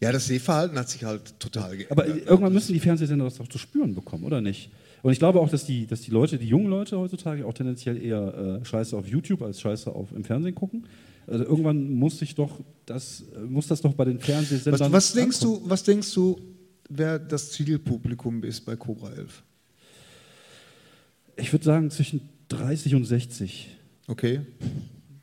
Ja, 0.04 0.12
das 0.12 0.26
Sehverhalten 0.28 0.78
hat 0.78 0.90
sich 0.90 1.04
halt 1.04 1.40
total 1.40 1.72
geändert. 1.72 1.92
Aber 1.92 2.08
irgendwann 2.08 2.54
müssen 2.54 2.74
die 2.74 2.80
Fernsehsender 2.80 3.26
das 3.26 3.36
doch 3.36 3.48
zu 3.48 3.58
spüren 3.58 3.96
bekommen, 3.96 4.24
oder 4.24 4.42
nicht? 4.42 4.70
Und 5.02 5.12
ich 5.12 5.20
glaube 5.20 5.40
auch, 5.40 5.50
dass 5.50 5.66
die, 5.66 5.86
dass 5.86 6.02
die 6.02 6.12
Leute, 6.12 6.38
die 6.38 6.48
jungen 6.48 6.68
Leute 6.68 6.98
heutzutage 6.98 7.46
auch 7.46 7.54
tendenziell 7.54 8.02
eher 8.02 8.60
äh, 8.62 8.66
Scheiße 8.66 8.96
auf 8.96 9.08
YouTube 9.08 9.42
als 9.42 9.60
Scheiße 9.60 9.94
auf, 9.94 10.12
im 10.14 10.24
Fernsehen 10.24 10.56
gucken. 10.56 10.86
Also 11.28 11.44
irgendwann 11.46 11.94
muss 11.94 12.20
sich 12.20 12.36
doch 12.36 12.60
das, 12.86 13.24
muss 13.48 13.68
das 13.68 13.82
doch 13.82 13.94
bei 13.94 14.06
den 14.06 14.20
Fernsehsendern. 14.20 14.92
was, 14.92 14.92
was, 14.92 15.14
denkst 15.14 15.42
ankommen. 15.42 15.64
du, 15.64 15.70
was 15.70 15.84
denkst 15.84 16.14
du, 16.14 16.40
wer 16.90 17.20
das 17.20 17.52
Zielpublikum 17.52 18.44
ist 18.44 18.62
bei 18.62 18.76
Cobra 18.76 19.12
11? 19.12 19.44
Ich 21.36 21.52
würde 21.52 21.66
sagen 21.66 21.90
zwischen 21.90 22.30
30 22.50 22.96
und 22.96 23.06
60. 23.06 23.70
Okay. 24.08 24.42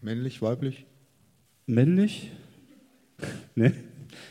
Männlich, 0.01 0.43
weiblich? 0.43 0.87
Männlich, 1.67 2.31
Ne? 3.55 3.73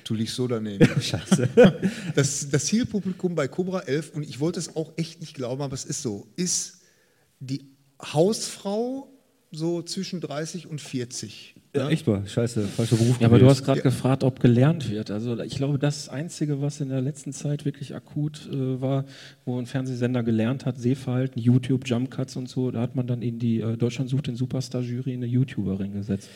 Du 0.04 0.14
liegst 0.14 0.36
so 0.36 0.48
daneben. 0.48 0.88
Scheiße. 1.02 1.50
Das, 2.16 2.50
das 2.50 2.66
Zielpublikum 2.66 3.36
bei 3.36 3.48
Cobra 3.48 3.82
11, 3.82 4.12
und 4.16 4.24
ich 4.24 4.40
wollte 4.40 4.60
es 4.60 4.76
auch 4.76 4.92
echt 4.98 5.22
nicht 5.22 5.34
glauben, 5.34 5.62
aber 5.62 5.74
es 5.74 5.86
ist 5.86 6.02
so, 6.02 6.28
ist 6.36 6.82
die 7.40 7.66
Hausfrau 8.02 9.10
so 9.52 9.82
zwischen 9.82 10.22
30 10.22 10.68
und 10.68 10.80
40. 10.82 11.56
Ja, 11.76 11.90
echt 11.90 12.08
mal. 12.08 12.28
Scheiße, 12.28 12.68
falscher 12.68 12.96
Beruf. 12.96 13.20
Ja, 13.20 13.28
aber 13.28 13.38
du 13.38 13.48
hast 13.48 13.64
gerade 13.64 13.82
gefragt, 13.82 14.24
ob 14.24 14.40
gelernt 14.40 14.90
wird. 14.90 15.12
Also 15.12 15.40
ich 15.40 15.56
glaube, 15.56 15.78
das 15.78 16.10
Einzige, 16.10 16.62
was 16.62 16.82
in 16.82 16.90
der 16.90 17.02
letzten 17.02 17.32
Zeit 17.32 17.66
wirklich 17.66 17.96
akut 17.96 18.50
äh, 18.52 18.82
war, 18.82 19.06
wo 19.46 19.60
ein 19.60 19.68
Fernsehsender 19.68 20.24
gelernt 20.24 20.66
hat, 20.66 20.80
Sehverhalten, 20.80 21.40
YouTube, 21.40 21.88
Jumpcuts 21.88 22.36
und 22.36 22.50
so, 22.50 22.72
da 22.72 22.82
hat 22.82 22.96
man 22.96 23.06
dann 23.06 23.22
in 23.22 23.38
die 23.38 23.60
äh, 23.60 23.78
Deutschland 23.78 24.10
sucht 24.10 24.28
den 24.28 24.36
Superstar-Jury 24.36 25.14
eine 25.14 25.28
YouTuberin 25.28 25.94
gesetzt. 25.94 26.30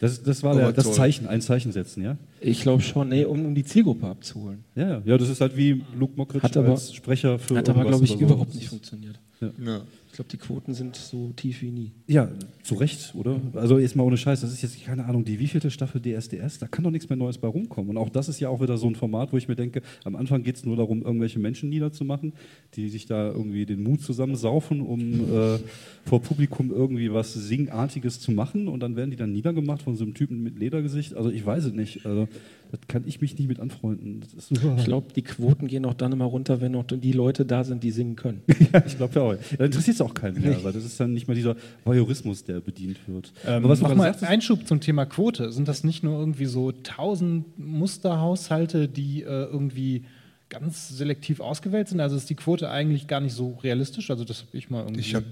Das, 0.00 0.22
das 0.22 0.42
war 0.42 0.52
Aber 0.52 0.60
der, 0.60 0.72
das 0.72 0.84
toll. 0.84 0.94
Zeichen, 0.94 1.26
ein 1.26 1.40
Zeichen 1.40 1.72
setzen, 1.72 2.02
ja? 2.02 2.16
Ich 2.40 2.60
glaube 2.60 2.82
schon, 2.82 3.08
nee, 3.08 3.24
um, 3.24 3.46
um 3.46 3.54
die 3.54 3.64
Zielgruppe 3.64 4.06
abzuholen. 4.06 4.64
Ja, 4.74 4.88
ja. 4.88 5.02
ja, 5.04 5.18
das 5.18 5.28
ist 5.30 5.40
halt 5.40 5.56
wie 5.56 5.82
Luke 5.98 6.12
Mockridge 6.16 6.42
Hat 6.42 6.56
aber- 6.56 6.70
als 6.70 6.92
Sprecher 6.94 7.38
für 7.38 7.56
Hat 7.56 7.68
aber, 7.68 7.84
glaube 7.84 8.04
ich, 8.04 8.10
so. 8.10 8.18
überhaupt 8.18 8.54
nicht 8.54 8.68
funktioniert. 8.68 9.18
Ja. 9.40 9.80
Ich 10.05 10.05
glaube, 10.16 10.28
die 10.30 10.36
Quoten 10.36 10.74
sind 10.74 10.96
so 10.96 11.32
tief 11.36 11.62
wie 11.62 11.70
nie. 11.70 11.92
Ja, 12.06 12.28
zu 12.62 12.74
Recht, 12.74 13.14
oder? 13.14 13.40
Also 13.54 13.78
jetzt 13.78 13.96
mal 13.96 14.02
ohne 14.02 14.16
Scheiß, 14.16 14.40
das 14.40 14.52
ist 14.52 14.62
jetzt 14.62 14.84
keine 14.84 15.04
Ahnung, 15.04 15.24
die 15.24 15.38
wievielte 15.38 15.70
Staffel 15.70 16.00
DSDS, 16.00 16.58
da 16.58 16.66
kann 16.66 16.84
doch 16.84 16.90
nichts 16.90 17.08
mehr 17.08 17.16
Neues 17.16 17.38
bei 17.38 17.48
rumkommen. 17.48 17.90
Und 17.90 17.98
auch 17.98 18.08
das 18.08 18.28
ist 18.28 18.40
ja 18.40 18.48
auch 18.48 18.60
wieder 18.60 18.78
so 18.78 18.88
ein 18.88 18.96
Format, 18.96 19.32
wo 19.32 19.36
ich 19.36 19.48
mir 19.48 19.56
denke, 19.56 19.82
am 20.04 20.16
Anfang 20.16 20.42
geht 20.42 20.56
es 20.56 20.64
nur 20.64 20.76
darum, 20.76 21.02
irgendwelche 21.02 21.38
Menschen 21.38 21.68
niederzumachen, 21.68 22.32
die 22.74 22.88
sich 22.88 23.06
da 23.06 23.28
irgendwie 23.28 23.66
den 23.66 23.82
Mut 23.82 24.00
zusammensaufen, 24.00 24.80
um 24.80 25.00
äh, 25.32 25.58
vor 26.04 26.20
Publikum 26.20 26.70
irgendwie 26.70 27.12
was 27.12 27.34
Singartiges 27.34 28.20
zu 28.20 28.32
machen 28.32 28.68
und 28.68 28.80
dann 28.80 28.96
werden 28.96 29.10
die 29.10 29.16
dann 29.16 29.32
niedergemacht 29.32 29.82
von 29.82 29.96
so 29.96 30.04
einem 30.04 30.14
Typen 30.14 30.42
mit 30.42 30.58
Ledergesicht. 30.58 31.14
Also 31.14 31.30
ich 31.30 31.44
weiß 31.44 31.64
es 31.64 31.72
nicht. 31.72 32.06
Also 32.06 32.28
das 32.70 32.80
kann 32.88 33.04
ich 33.06 33.20
mich 33.20 33.38
nicht 33.38 33.48
mit 33.48 33.60
anfreunden. 33.60 34.20
Das 34.20 34.34
ist 34.34 34.48
super. 34.48 34.74
Ich 34.78 34.84
glaube, 34.84 35.12
die 35.14 35.22
Quoten 35.22 35.66
gehen 35.68 35.84
auch 35.84 35.94
dann 35.94 36.12
immer 36.12 36.24
runter, 36.24 36.60
wenn 36.60 36.72
noch 36.72 36.84
die 36.84 37.12
Leute 37.12 37.44
da 37.46 37.64
sind, 37.64 37.82
die 37.82 37.90
singen 37.90 38.16
können. 38.16 38.42
Ja, 38.72 38.82
ich 38.84 38.96
glaube 38.96 39.14
ja 39.14 39.22
auch. 39.22 39.34
Da 39.58 39.64
interessiert 39.64 39.94
es 39.94 40.00
auch 40.00 40.12
keinen 40.14 40.40
mehr, 40.40 40.56
weil 40.64 40.72
das 40.72 40.84
ist 40.84 40.98
dann 40.98 41.12
nicht 41.12 41.28
mehr 41.28 41.34
dieser 41.36 41.56
Voyeurismus, 41.84 42.44
der 42.44 42.60
bedient 42.60 42.98
wird. 43.06 43.32
Ähm, 43.46 43.56
Aber 43.64 43.68
was 43.70 43.80
gerade 43.80 43.94
mal 43.94 44.04
sagtest- 44.12 44.24
Einschub 44.30 44.66
zum 44.66 44.80
Thema 44.80 45.06
Quote. 45.06 45.52
Sind 45.52 45.68
das 45.68 45.84
nicht 45.84 46.02
nur 46.02 46.18
irgendwie 46.18 46.46
so 46.46 46.72
tausend 46.72 47.58
Musterhaushalte, 47.58 48.88
die 48.88 49.22
äh, 49.22 49.26
irgendwie 49.26 50.04
ganz 50.48 50.88
selektiv 50.96 51.40
ausgewählt 51.40 51.88
sind? 51.88 52.00
Also 52.00 52.16
ist 52.16 52.28
die 52.30 52.34
Quote 52.34 52.70
eigentlich 52.70 53.06
gar 53.06 53.20
nicht 53.20 53.32
so 53.34 53.54
realistisch? 53.62 54.10
Also 54.10 54.24
das 54.24 54.42
habe 54.42 54.56
ich 54.56 54.70
mal 54.70 54.80
irgendwie 54.82 55.00
Ich 55.00 55.14
habe 55.14 55.26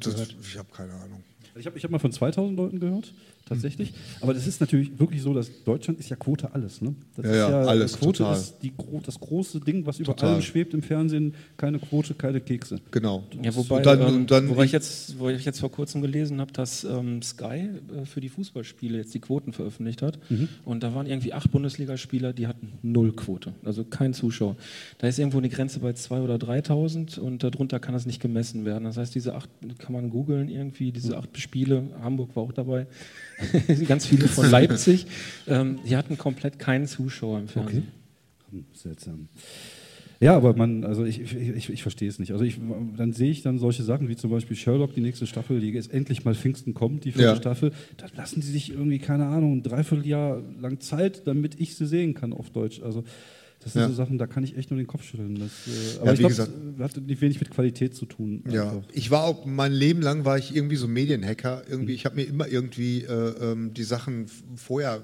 hab 0.57 0.73
keine 0.73 0.93
Ahnung. 0.93 1.23
Ich 1.57 1.67
habe 1.67 1.79
ich 1.79 1.85
hab 1.85 1.91
mal 1.91 1.99
von 2.01 2.11
2000 2.11 2.57
Leuten 2.57 2.81
gehört, 2.81 3.13
tatsächlich. 3.47 3.93
Aber 4.21 4.35
das 4.35 4.47
ist 4.47 4.61
natürlich 4.61 4.99
wirklich 4.99 5.23
so, 5.23 5.35
dass 5.35 5.51
Deutschland 5.65 5.99
ist 6.01 6.09
ja 6.09 6.17
Quote 6.17 6.53
alles. 6.55 6.81
Ne? 6.81 6.95
Das 7.17 7.27
Ja, 7.27 7.33
ist 7.33 7.39
ja, 7.39 7.61
alles, 7.63 7.99
Quote 7.99 8.19
total. 8.19 8.37
ist 8.37 8.55
die, 8.63 8.73
das 9.05 9.19
große 9.21 9.61
Ding, 9.61 9.87
was 9.87 9.99
über 9.99 10.13
Total. 10.15 10.33
allem 10.35 10.43
schwebt 10.43 10.75
im 10.75 10.83
Fernsehen. 10.83 11.35
Keine 11.57 11.79
Quote, 11.79 12.15
keine 12.15 12.41
Kekse. 12.41 12.81
Genau. 12.91 13.25
Ja, 13.43 13.55
wobei, 13.55 13.79
und 13.79 13.87
dann, 13.87 14.01
ähm, 14.01 14.15
und 14.15 14.31
dann 14.31 14.49
wobei 14.49 14.65
ich 14.65 14.73
jetzt, 14.73 15.19
wo 15.19 15.29
ich 15.29 15.45
jetzt 15.45 15.61
vor 15.61 15.71
kurzem 15.71 16.03
gelesen 16.03 16.41
habe, 16.41 16.53
dass 16.53 16.85
ähm, 16.85 17.23
Sky 17.23 17.45
äh, 18.03 18.05
für 18.07 18.21
die 18.21 18.29
Fußballspiele 18.29 18.99
jetzt 18.99 19.15
die 19.15 19.21
Quoten 19.21 19.53
veröffentlicht 19.53 20.03
hat. 20.03 20.19
Und 20.65 20.83
da 20.83 20.95
waren 20.95 21.07
irgendwie 21.07 21.33
acht 21.33 21.51
Bundesligaspieler, 21.51 22.33
die 22.33 22.47
hatten 22.47 22.73
null 22.83 23.13
Quote, 23.13 23.53
also 23.65 23.85
kein 23.85 24.15
Zuschauer. 24.15 24.57
Da 24.99 25.07
ist 25.09 25.19
irgendwo 25.19 25.39
eine 25.39 25.49
Grenze 25.49 25.81
bei 25.81 25.91
2.000 25.91 26.23
oder 26.23 26.35
3.000 26.37 27.19
und 27.19 27.43
darunter 27.43 27.79
kann 27.81 27.95
das 27.95 28.07
nicht 28.07 28.21
gemessen 28.21 28.65
werden. 28.65 28.85
Das 28.85 28.97
heißt, 28.97 29.15
diese 29.15 29.35
acht, 29.35 29.49
kann 29.79 29.93
man 29.93 30.11
googeln 30.11 30.49
irgendwie, 30.49 30.93
diese 30.93 31.17
acht 31.19 31.39
Spiele, 31.39 31.85
Hamburg 32.03 32.35
war 32.37 32.43
auch 32.43 32.53
dabei, 32.53 32.87
ganz 33.89 34.07
viele 34.07 34.29
von 34.29 34.51
Leipzig, 34.51 35.07
ähm, 35.47 35.79
die 35.87 35.97
hatten 35.97 36.19
komplett 36.19 36.59
keinen 36.59 36.87
Zuschauer 36.87 37.39
im 37.41 37.49
Fernsehen. 37.49 37.89
Hm, 38.51 38.65
seltsam. 38.73 39.29
Ja, 40.21 40.37
aber 40.37 40.57
man, 40.57 40.85
also 40.85 41.05
ich, 41.05 41.21
ich, 41.21 41.35
ich, 41.37 41.71
ich 41.71 41.83
verstehe 41.83 42.09
es 42.09 42.19
nicht. 42.19 42.33
Also 42.33 42.45
ich, 42.45 42.59
dann 42.97 43.13
sehe 43.13 43.31
ich 43.31 43.43
dann 43.43 43.59
solche 43.59 43.83
Sachen 43.83 44.09
wie 44.09 44.17
zum 44.17 44.31
Beispiel 44.31 44.57
Sherlock, 44.57 44.95
die 44.95 45.01
nächste 45.01 45.27
Staffel, 45.27 45.61
die 45.61 45.71
jetzt 45.71 45.93
endlich 45.93 46.25
mal 46.25 46.35
Pfingsten 46.35 46.73
kommt, 46.73 47.05
die 47.05 47.13
vierte 47.13 47.31
Ja. 47.31 47.37
Staffel. 47.37 47.73
Da 47.97 48.07
lassen 48.17 48.41
sie 48.41 48.53
sich 48.53 48.71
irgendwie, 48.71 49.01
keine 49.01 49.27
Ahnung, 49.27 49.59
ein 49.59 49.63
Dreivierteljahr 49.63 50.43
lang 50.61 50.81
Zeit, 50.81 51.27
damit 51.27 51.61
ich 51.61 51.77
sie 51.77 51.87
sehen 51.87 52.15
kann 52.15 52.33
auf 52.33 52.51
Deutsch. 52.51 52.81
Also 52.81 53.05
das 53.65 53.73
sind 53.73 53.83
Ja. 53.83 53.89
so 53.89 53.95
Sachen, 53.95 54.19
da 54.19 54.27
kann 54.27 54.45
ich 54.45 54.57
echt 54.57 54.71
nur 54.71 54.79
den 54.79 54.87
Kopf 54.87 55.03
schütteln. 55.05 55.35
Das, 55.37 55.51
äh, 55.67 55.97
aber 55.99 56.07
Ja, 56.09 56.13
ich 56.13 56.19
glaube, 56.21 56.35
das 56.35 56.49
hat 56.95 56.97
nicht 56.99 57.21
wenig 57.21 57.41
mit 57.41 57.51
Qualität 57.51 57.95
zu 57.95 58.07
tun. 58.07 58.45
Ja, 58.49 58.71
einfach. 58.71 58.89
ich 58.93 59.11
war 59.11 59.25
auch 59.25 59.45
mein 59.47 59.73
Leben 59.73 60.03
lang 60.03 60.25
war 60.25 60.39
ich 60.39 60.55
irgendwie 60.55 60.77
so 60.77 60.87
Medienhacker. 60.87 61.63
Irgendwie, 61.69 61.95
ich 61.95 62.05
habe 62.05 62.17
mir 62.17 62.25
immer 62.25 62.47
irgendwie 62.47 63.03
äh, 63.03 63.53
ähm, 63.53 63.75
die 63.75 63.83
Sachen 63.85 64.27
vorher 64.55 65.03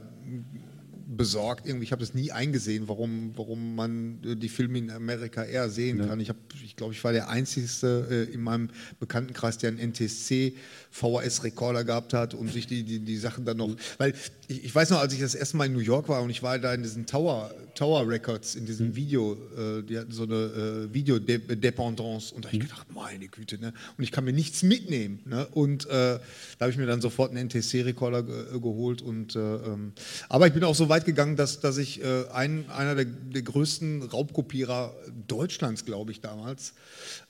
besorgt. 1.16 1.66
Irgendwie, 1.66 1.84
ich 1.84 1.92
habe 1.92 2.00
das 2.00 2.14
nie 2.14 2.32
eingesehen, 2.32 2.88
warum, 2.88 3.32
warum 3.36 3.74
man 3.74 4.18
äh, 4.24 4.36
die 4.36 4.48
Filme 4.48 4.78
in 4.78 4.90
Amerika 4.90 5.44
eher 5.44 5.68
sehen 5.70 6.06
kann. 6.06 6.20
Ich 6.20 6.28
habe, 6.28 6.38
ich 6.64 6.76
glaube, 6.76 6.92
ich 6.92 7.02
war 7.04 7.12
der 7.12 7.28
einzige 7.28 7.66
äh, 8.10 8.32
in 8.32 8.42
meinem 8.42 8.70
Bekanntenkreis, 8.98 9.58
der 9.58 9.70
einen 9.70 9.90
NTSC 9.90 10.54
VHS-Rekorder 10.90 11.84
gehabt 11.84 12.12
hat 12.12 12.34
und 12.34 12.52
sich 12.52 12.66
die, 12.66 12.82
die, 12.82 13.00
die 13.00 13.16
Sachen 13.16 13.44
dann 13.44 13.56
noch, 13.56 13.74
weil 13.98 14.14
ich, 14.48 14.64
ich 14.64 14.74
weiß 14.74 14.90
noch, 14.90 14.98
als 15.00 15.12
ich 15.12 15.20
das 15.20 15.34
erste 15.34 15.56
Mal 15.56 15.66
in 15.66 15.72
New 15.72 15.78
York 15.78 16.08
war 16.08 16.22
und 16.22 16.30
ich 16.30 16.42
war 16.42 16.58
da 16.58 16.74
in 16.74 16.82
diesen 16.82 17.06
Tower, 17.06 17.50
Tower 17.74 18.08
Records, 18.08 18.56
in 18.56 18.66
diesem 18.66 18.94
Video, 18.96 19.34
äh, 19.56 19.82
die 19.82 19.98
hatten 19.98 20.12
so 20.12 20.24
eine 20.24 20.34
äh, 20.34 20.94
Videodependance 20.94 22.34
und 22.34 22.44
da 22.44 22.48
habe 22.48 22.56
ich 22.56 22.62
gedacht, 22.62 22.86
meine 22.92 23.28
Güte, 23.28 23.58
ne? 23.58 23.72
und 23.96 24.04
ich 24.04 24.12
kann 24.12 24.24
mir 24.24 24.32
nichts 24.32 24.62
mitnehmen. 24.62 25.20
Ne? 25.24 25.46
Und 25.52 25.86
äh, 25.86 25.90
da 25.90 26.20
habe 26.60 26.70
ich 26.70 26.76
mir 26.76 26.86
dann 26.86 27.00
sofort 27.00 27.30
einen 27.30 27.48
NTSC-Rekorder 27.48 28.22
ge 28.22 28.60
geholt. 28.60 29.02
Und, 29.02 29.36
äh, 29.36 29.38
ähm, 29.38 29.92
aber 30.28 30.46
ich 30.46 30.52
bin 30.52 30.64
auch 30.64 30.74
so 30.74 30.88
weit 30.88 30.99
gegangen, 31.04 31.36
dass, 31.36 31.60
dass 31.60 31.78
ich 31.78 32.02
äh, 32.02 32.24
ein, 32.32 32.64
einer 32.70 32.94
der, 32.94 33.04
der 33.04 33.42
größten 33.42 34.02
Raubkopierer 34.02 34.94
Deutschlands, 35.26 35.84
glaube 35.84 36.12
ich, 36.12 36.20
damals, 36.20 36.74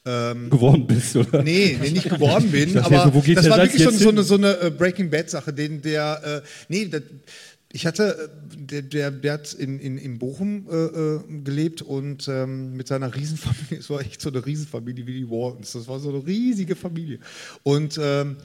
ähm, 0.05 0.51
geworden 0.51 0.87
bist, 0.87 1.17
oder? 1.17 1.43
Nee, 1.43 1.79
nee, 1.81 1.91
nicht 1.91 2.09
geworden 2.09 2.51
bin, 2.51 2.75
ja 2.75 2.85
aber 2.85 3.11
so, 3.13 3.21
geht 3.21 3.37
das 3.37 3.45
der 3.45 3.51
war 3.51 3.59
Satz 3.59 3.69
wirklich 3.69 3.85
so, 3.85 3.91
jetzt 3.91 4.01
so 4.01 4.09
eine, 4.09 4.23
so 4.23 4.35
eine 4.35 4.61
äh, 4.61 4.71
Breaking 4.71 5.11
Bad 5.11 5.31
Sache, 5.31 5.53
den 5.53 5.83
der, 5.83 6.43
äh, 6.45 6.49
nee, 6.69 6.87
das, 6.87 7.03
ich 7.73 7.87
hatte, 7.87 8.31
äh, 8.53 8.57
der, 8.57 8.83
der, 8.83 9.11
der 9.11 9.33
hat 9.35 9.53
in, 9.53 9.79
in, 9.79 9.99
in 9.99 10.19
Bochum 10.19 10.67
äh, 10.71 10.77
äh, 10.77 11.21
gelebt 11.45 11.83
und 11.83 12.29
ähm, 12.29 12.77
mit 12.77 12.89
seiner 12.89 13.15
Riesenfamilie, 13.15 13.79
es 13.79 13.91
war 13.91 14.01
echt 14.01 14.21
so 14.21 14.31
eine 14.31 14.45
Riesenfamilie 14.45 15.07
wie 15.07 15.15
die 15.15 15.31
Waltons, 15.31 15.73
das 15.73 15.87
war 15.87 16.01
so 16.01 16.11
eine 16.11 16.27
riesige 16.27 16.77
Familie 16.77 17.21
und 17.63 17.99
ähm, 18.03 18.37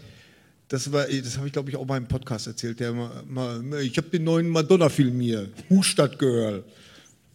das 0.68 0.92
war, 0.92 1.06
das 1.08 1.38
habe 1.38 1.48
ich 1.48 1.54
glaube 1.54 1.70
ich 1.70 1.76
auch 1.76 1.86
mal 1.86 1.98
im 1.98 2.08
Podcast 2.08 2.48
erzählt. 2.48 2.80
Der 2.80 2.94
mal, 2.94 3.24
mal, 3.28 3.82
ich 3.82 3.98
habe 3.98 4.10
den 4.10 4.24
neuen 4.24 4.50
Madonna-Film 4.50 5.20
hier, 5.20 5.50
Hustadt 5.70 6.18
Girl. 6.20 6.64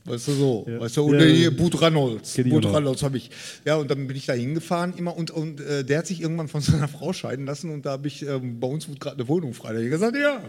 Weißt 0.06 0.28
du 0.28 0.32
so, 0.32 0.66
Ja. 0.66 0.80
weißt 0.80 0.96
du, 0.96 1.02
und 1.04 1.20
Ja. 1.20 1.26
hier 1.26 1.54
Bud 1.54 1.78
Reynolds, 1.80 2.38
noch. 2.38 2.74
Reynolds 2.74 3.02
habe 3.02 3.18
ich. 3.18 3.30
Ja, 3.66 3.76
und 3.76 3.90
dann 3.90 4.06
bin 4.06 4.16
ich 4.16 4.24
da 4.24 4.32
hingefahren 4.32 4.94
immer 4.96 5.14
und, 5.14 5.30
und 5.30 5.60
äh, 5.60 5.84
der 5.84 5.98
hat 5.98 6.06
sich 6.06 6.22
irgendwann 6.22 6.48
von 6.48 6.60
seiner 6.62 6.88
Frau 6.88 7.12
scheiden 7.12 7.44
lassen 7.44 7.70
und 7.70 7.84
da 7.84 7.90
habe 7.92 8.08
ich, 8.08 8.26
ähm, 8.26 8.58
bei 8.58 8.66
uns 8.66 8.88
wurde 8.88 8.98
gerade 8.98 9.16
eine 9.16 9.28
Wohnung 9.28 9.52
frei. 9.52 9.68
Da 9.68 9.74
habe 9.74 9.84
ich 9.84 9.90
gesagt, 9.90 10.16
ja. 10.16 10.42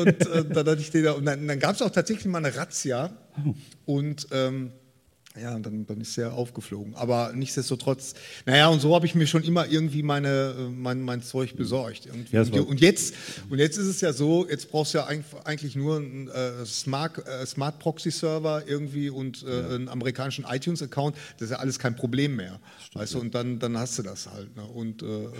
Und 0.00 0.08
äh, 0.26 0.44
dann 0.44 0.66
hatte 0.66 0.80
ich 0.80 0.90
den 0.90 1.04
da, 1.04 1.12
und 1.12 1.24
dann, 1.24 1.46
dann 1.46 1.58
gab 1.60 1.76
es 1.76 1.82
auch 1.82 1.90
tatsächlich 1.90 2.26
mal 2.26 2.44
eine 2.44 2.54
Razzia 2.56 3.16
und 3.86 4.26
ähm, 4.32 4.72
ja, 5.40 5.54
und 5.54 5.64
dann, 5.64 5.86
dann 5.86 6.00
ist 6.00 6.16
er 6.18 6.32
aufgeflogen. 6.34 6.94
Aber 6.94 7.32
nichtsdestotrotz, 7.34 8.14
naja, 8.46 8.68
und 8.68 8.80
so 8.80 8.94
habe 8.94 9.06
ich 9.06 9.14
mir 9.14 9.26
schon 9.26 9.42
immer 9.42 9.66
irgendwie 9.66 10.02
meine, 10.02 10.54
äh, 10.58 10.68
mein, 10.70 11.02
mein 11.02 11.22
Zeug 11.22 11.56
besorgt. 11.56 12.06
Irgendwie. 12.06 12.36
Ja, 12.36 12.62
und, 12.62 12.80
jetzt, 12.80 13.14
und 13.50 13.58
jetzt 13.58 13.76
ist 13.76 13.86
es 13.86 14.00
ja 14.00 14.12
so, 14.12 14.48
jetzt 14.48 14.70
brauchst 14.70 14.94
du 14.94 14.98
ja 14.98 15.06
eigentlich- 15.06 15.76
nur 15.76 15.96
einen 15.96 16.28
äh, 16.28 16.64
Smart, 16.66 17.18
äh, 17.26 17.44
Smart 17.46 17.78
Proxy 17.78 18.10
Server 18.10 18.62
irgendwie 18.66 19.10
und 19.10 19.44
äh, 19.44 19.74
einen 19.74 19.88
amerikanischen 19.88 20.44
iTunes-Account. 20.48 21.16
Das 21.38 21.46
ist 21.46 21.50
ja 21.50 21.58
alles 21.58 21.78
kein 21.78 21.94
Problem 21.96 22.36
mehr. 22.36 22.58
weißt 22.94 23.14
du, 23.14 23.20
und 23.20 23.34
dann, 23.34 23.58
dann 23.58 23.76
hast 23.78 23.98
du 23.98 24.02
das 24.02 24.26
halt. 24.26 24.54
Ne? 24.56 24.64
Und 24.64 25.02
äh, 25.02 25.06
ähm, 25.06 25.30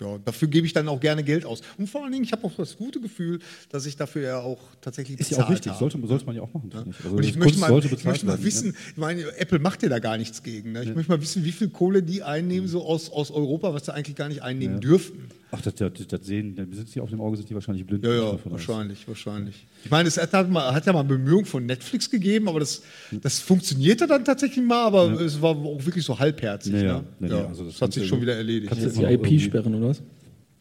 ja, 0.00 0.18
dafür 0.24 0.48
gebe 0.48 0.66
ich 0.66 0.72
dann 0.72 0.88
auch 0.88 1.00
gerne 1.00 1.22
Geld 1.24 1.44
aus. 1.44 1.62
Und 1.78 1.88
vor 1.88 2.02
allen 2.02 2.12
Dingen, 2.12 2.24
ich 2.24 2.32
habe 2.32 2.44
auch 2.46 2.54
das 2.56 2.76
gute 2.76 3.00
Gefühl, 3.00 3.40
dass 3.70 3.86
ich 3.86 3.96
dafür 3.96 4.22
ja 4.22 4.38
auch 4.40 4.58
tatsächlich 4.80 5.18
Ist 5.20 5.30
ja 5.30 5.36
auch 5.38 5.40
bezahlt 5.40 5.58
richtig, 5.58 5.72
sollte, 5.78 6.06
sollte 6.06 6.26
man 6.26 6.36
ja 6.36 6.42
auch 6.42 6.52
machen. 6.54 6.70
Also 6.74 7.16
Und 7.16 7.24
ich 7.24 7.36
möchte 7.36 7.58
mal, 7.58 7.70
ich 7.78 7.90
bezahlt 7.90 8.04
möchte 8.04 8.26
mal 8.26 8.32
werden, 8.32 8.44
wissen, 8.44 8.76
ich 8.90 8.96
meine, 8.96 9.22
Apple 9.42 9.58
macht 9.58 9.82
ja 9.82 9.88
da 9.88 9.98
gar 9.98 10.16
nichts 10.16 10.42
gegen. 10.42 10.72
Ne? 10.72 10.84
Ich 10.84 10.94
möchte 10.94 11.10
mal 11.10 11.20
wissen, 11.20 11.44
wie 11.44 11.52
viel 11.52 11.68
Kohle 11.68 12.02
die 12.02 12.22
einnehmen, 12.22 12.68
so 12.68 12.84
aus, 12.84 13.10
aus 13.10 13.30
Europa, 13.30 13.74
was 13.74 13.86
sie 13.86 13.92
eigentlich 13.94 14.16
gar 14.16 14.28
nicht 14.28 14.42
einnehmen 14.42 14.80
dürften. 14.80 15.18
Ja. 15.28 15.34
Ach, 15.54 15.60
das, 15.60 15.74
das, 15.74 15.90
das 16.08 16.24
sehen, 16.24 16.54
dann 16.54 16.72
sind 16.72 16.88
sie 16.88 17.00
auf 17.00 17.10
dem 17.10 17.20
Auge, 17.20 17.36
sind 17.36 17.50
die 17.50 17.54
wahrscheinlich 17.54 17.84
blind. 17.84 18.04
Ja, 18.04 18.14
ja, 18.14 18.36
von 18.38 18.52
aus. 18.52 18.66
wahrscheinlich, 18.66 19.06
wahrscheinlich. 19.06 19.66
Ich 19.84 19.90
meine, 19.90 20.08
es 20.08 20.16
hat, 20.16 20.50
mal, 20.50 20.72
hat 20.72 20.86
ja 20.86 20.92
mal 20.92 21.02
Bemühungen 21.02 21.44
von 21.44 21.66
Netflix 21.66 22.08
gegeben, 22.08 22.48
aber 22.48 22.60
das, 22.60 22.82
das 23.20 23.40
funktionierte 23.40 24.06
dann 24.06 24.24
tatsächlich 24.24 24.64
mal, 24.64 24.86
aber 24.86 25.20
es 25.20 25.42
war 25.42 25.50
auch 25.50 25.84
wirklich 25.84 26.04
so 26.04 26.18
halbherzig. 26.18 26.72
Ja, 26.74 26.82
ja. 26.82 27.04
ne? 27.18 27.28
Ja, 27.28 27.46
also 27.48 27.64
das 27.64 27.74
das, 27.74 27.82
hat 27.82 27.92
sich 27.92 28.06
schon 28.06 28.22
wieder 28.22 28.36
erledigt. 28.36 28.68
kannst 28.68 28.84
du 28.84 28.88
Jetzt 28.88 28.98
die 28.98 29.02
irgendwie- 29.02 29.34
IP-Sperren 29.36 29.74
oder 29.74 29.88
was? 29.88 30.02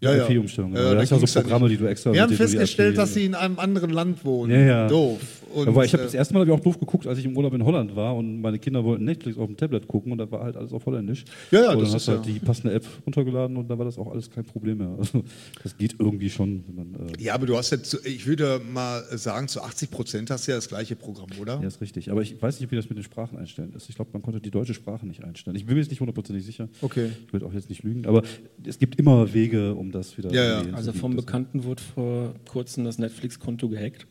IP-Umstellung, 0.02 0.72
genau. 0.72 0.84
Da 0.84 0.96
da 0.96 1.02
ist 1.02 1.10
ja 1.12 1.16
so 1.16 1.20
ging's 1.20 1.34
dann 1.34 1.44
Programme, 1.44 1.68
nicht. 1.68 1.80
die 1.80 1.84
du 1.84 1.90
extra 1.90 2.12
Wir 2.12 2.24
haben 2.24 2.34
festgestellt, 2.34 2.94
IP 2.94 2.96
dass 2.96 3.14
sie 3.14 3.26
in 3.26 3.36
einem 3.36 3.60
anderen 3.60 3.92
Land 3.92 4.26
wohnen. 4.26 4.52
Ja, 4.52 4.60
ja. 4.60 4.88
Doof. 4.88 5.20
Und, 5.54 5.68
Aber 5.68 5.86
ich 5.86 5.94
habe 5.94 6.04
äh, 6.04 6.06
das 6.06 6.14
erste 6.14 6.34
Mal 6.34 6.42
hab 6.42 6.48
ich 6.48 6.54
auch 6.54 6.60
doof 6.60 6.80
geguckt, 6.80 7.08
als 7.08 7.20
ich 7.20 7.26
im 7.26 7.36
Urlaub 7.36 7.54
in 7.54 7.64
Holland 7.64 7.96
war 7.96 8.16
und 8.16 8.42
meine 8.42 8.60
Kinder 8.60 8.84
wollten 8.84 9.06
Netflix 9.06 9.38
auf 9.38 9.48
dem 9.48 9.58
Tablet 9.58 9.88
gucken 9.88 10.12
und 10.12 10.18
da 10.18 10.30
war 10.32 10.44
halt 10.44 10.56
alles 10.58 10.72
auf 10.74 10.86
Holländisch. 10.86 11.26
Ja, 11.52 11.62
ja, 11.64 11.72
und 11.74 11.82
dann 11.84 11.92
hast 11.94 12.08
du 12.08 12.12
halt 12.14 12.26
ja- 12.26 12.34
die 12.34 12.40
passende 12.40 12.74
App 12.74 12.86
runtergeladen 13.06 13.58
und 13.58 13.70
da 13.70 13.78
war 13.78 13.86
das 13.86 13.98
auch 13.98 14.12
alles 14.12 14.30
kein 14.30 14.44
Problem 14.46 14.78
mehr. 14.80 14.96
Also 14.98 15.24
das 15.64 15.78
geht 15.78 15.96
irgendwie 16.00 16.30
schon, 16.30 16.64
wenn 16.68 16.76
man 16.76 17.08
äh, 17.10 17.24
ja, 17.24 17.34
aber 17.34 17.46
du 17.46 17.58
hast 17.58 17.72
jetzt, 17.72 18.06
ich 18.06 18.26
würde 18.26 18.62
mal 18.72 19.04
sagen, 19.18 19.48
zu 19.48 19.62
80 19.62 19.92
Prozent 19.92 20.30
hast 20.30 20.48
du 20.48 20.52
ja 20.52 20.58
das 20.58 20.68
gleiche 20.70 20.96
Programm, 20.96 21.30
oder? 21.40 21.60
ja, 21.62 21.68
ist 21.68 21.82
richtig. 21.82 22.12
Aber 22.12 22.22
ich 22.22 22.42
weiß 22.42 22.60
nicht, 22.60 22.72
wie 22.72 22.76
das 22.76 22.88
mit 22.90 22.98
den 22.98 23.04
Sprachen 23.04 23.38
einstellen 23.38 23.74
ist. 23.76 23.90
Ich 23.90 23.96
glaube, 23.96 24.12
man 24.14 24.22
konnte 24.22 24.40
die 24.40 24.52
deutsche 24.52 24.74
Sprache 24.74 25.06
nicht 25.06 25.24
einstellen. 25.24 25.56
Ich 25.56 25.66
bin 25.66 25.76
mir 25.76 25.82
jetzt 25.82 25.90
nicht 25.90 26.00
hundertprozentig 26.00 26.46
sicher. 26.46 26.70
Okay. 26.82 27.10
Ich 27.28 27.34
will 27.34 27.44
auch 27.44 27.54
jetzt 27.54 27.70
nicht 27.70 27.84
lügen, 27.84 28.06
aber 28.06 28.24
es 28.66 28.80
gibt 28.80 28.98
immer 29.00 29.34
Wege, 29.34 29.74
um 29.76 29.92
das 29.92 30.18
wieder 30.18 30.32
Ja, 30.32 30.62
ja. 30.64 30.74
Also 30.74 30.94
vom 30.94 31.16
Bekannten 31.16 31.64
wurde 31.64 31.82
vor 31.82 32.34
kurzem 32.50 32.84
das 32.86 32.98
Netflix-Konto 32.98 33.70
gehackt. 33.70 34.08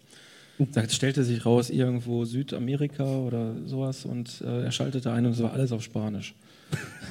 Sagt, 0.70 0.92
stellte 0.92 1.24
sich 1.24 1.46
raus, 1.46 1.70
irgendwo 1.70 2.24
Südamerika 2.24 3.04
oder 3.04 3.54
sowas 3.66 4.04
und 4.04 4.42
äh, 4.44 4.64
er 4.64 4.72
schaltete 4.72 5.12
ein 5.12 5.26
und 5.26 5.32
es 5.32 5.42
war 5.42 5.52
alles 5.52 5.72
auf 5.72 5.82
Spanisch. 5.82 6.34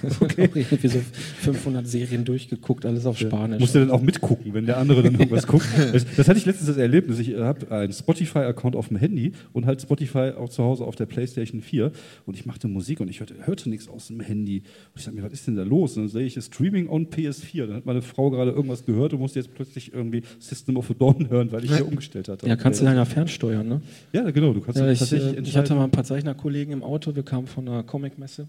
Okay. 0.19 0.49
auch 0.49 0.55
irgendwie 0.55 0.87
so 0.87 0.99
500 1.41 1.87
Serien 1.87 2.25
durchgeguckt, 2.25 2.85
alles 2.85 3.05
auf 3.05 3.17
Spanisch. 3.17 3.59
Musst 3.59 3.75
du 3.75 3.79
dann 3.79 3.91
auch 3.91 4.01
mitgucken, 4.01 4.53
wenn 4.53 4.65
der 4.65 4.77
andere 4.77 5.03
dann 5.03 5.13
irgendwas 5.13 5.47
guckt. 5.47 5.65
Das, 5.91 6.05
das 6.15 6.27
hatte 6.27 6.37
ich 6.37 6.45
letztens 6.45 6.67
das 6.67 6.77
Erlebnis. 6.77 7.19
Ich 7.19 7.35
habe 7.35 7.71
einen 7.71 7.93
Spotify-Account 7.93 8.75
auf 8.75 8.89
dem 8.89 8.97
Handy 8.97 9.31
und 9.53 9.65
halt 9.65 9.81
Spotify 9.81 10.31
auch 10.37 10.49
zu 10.49 10.63
Hause 10.63 10.83
auf 10.83 10.95
der 10.95 11.05
PlayStation 11.05 11.61
4 11.61 11.91
und 12.25 12.35
ich 12.35 12.45
machte 12.45 12.67
Musik 12.67 12.99
und 12.99 13.09
ich 13.09 13.19
hörte, 13.19 13.35
hörte 13.45 13.69
nichts 13.69 13.87
aus 13.87 14.07
dem 14.07 14.19
Handy. 14.19 14.59
Und 14.59 14.99
ich 14.99 15.05
dachte 15.05 15.15
mir, 15.15 15.23
was 15.23 15.33
ist 15.33 15.47
denn 15.47 15.55
da 15.55 15.63
los? 15.63 15.97
Und 15.97 16.03
dann 16.03 16.09
sehe 16.09 16.25
ich 16.25 16.39
Streaming 16.43 16.87
on 16.89 17.07
PS4. 17.07 17.65
Dann 17.65 17.75
hat 17.77 17.85
meine 17.85 18.01
Frau 18.01 18.29
gerade 18.29 18.51
irgendwas 18.51 18.85
gehört 18.85 19.13
und 19.13 19.19
musste 19.19 19.39
jetzt 19.39 19.53
plötzlich 19.53 19.93
irgendwie 19.93 20.23
System 20.39 20.77
of 20.77 20.89
a 20.91 20.93
Dawn 20.93 21.29
hören, 21.29 21.51
weil 21.51 21.63
ich 21.63 21.75
hier 21.75 21.87
umgestellt 21.87 22.27
hatte. 22.27 22.47
ja, 22.47 22.55
kannst 22.55 22.81
du 22.81 22.85
ja 22.85 23.05
fernsteuern, 23.05 23.67
ne? 23.67 23.81
Ja, 24.13 24.29
genau. 24.31 24.53
Du 24.53 24.61
kannst 24.61 24.79
Ja, 24.79 24.89
ich, 24.89 24.99
tatsächlich 24.99 25.37
äh, 25.37 25.41
ich 25.41 25.57
hatte 25.57 25.73
mal 25.75 25.85
ein 25.85 25.91
paar 25.91 26.03
Zeichnerkollegen 26.03 26.73
im 26.73 26.83
Auto, 26.83 27.15
wir 27.15 27.23
kamen 27.23 27.47
von 27.47 27.67
einer 27.67 27.83
Comicmesse 27.83 28.47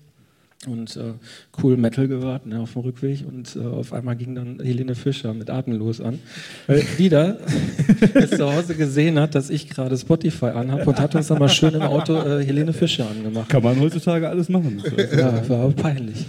und 0.67 0.95
äh, 0.97 1.15
cool 1.63 1.79
Metal 1.79 2.07
gehört 2.07 2.45
ne, 2.45 2.61
auf 2.61 2.75
dem 2.75 2.83
Rückweg 2.83 3.25
und 3.27 3.57
äh, 3.57 3.61
auf 3.61 3.95
einmal 3.95 4.15
ging 4.15 4.35
dann 4.35 4.61
Helene 4.61 4.95
Fischer 4.95 5.33
mit 5.33 5.49
Atemlos 5.49 6.03
an, 6.03 6.19
weil 6.67 6.85
die 6.99 7.09
da 7.09 7.39
es 8.15 8.31
zu 8.31 8.53
Hause 8.53 8.75
gesehen 8.75 9.19
hat, 9.19 9.35
dass 9.35 9.49
ich 9.49 9.71
gerade 9.71 9.97
Spotify 9.97 10.47
anhabe 10.47 10.85
und 10.85 11.01
hat 11.01 11.15
uns 11.15 11.29
dann 11.29 11.39
mal 11.39 11.49
schön 11.49 11.75
im 11.75 11.83
Auto 11.83 12.15
äh, 12.15 12.45
Helene 12.45 12.75
Fischer 12.75 13.09
angemacht. 13.09 13.49
Kann 13.49 13.63
man 13.63 13.81
heutzutage 13.81 14.29
alles 14.29 14.51
machen. 14.51 14.83
Ja, 15.17 15.49
war 15.49 15.61
aber 15.61 15.73
peinlich. 15.73 16.27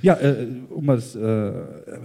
Ja, 0.00 0.14
äh, 0.20 0.46
um 0.70 0.86
das, 0.86 1.14
äh, 1.14 1.52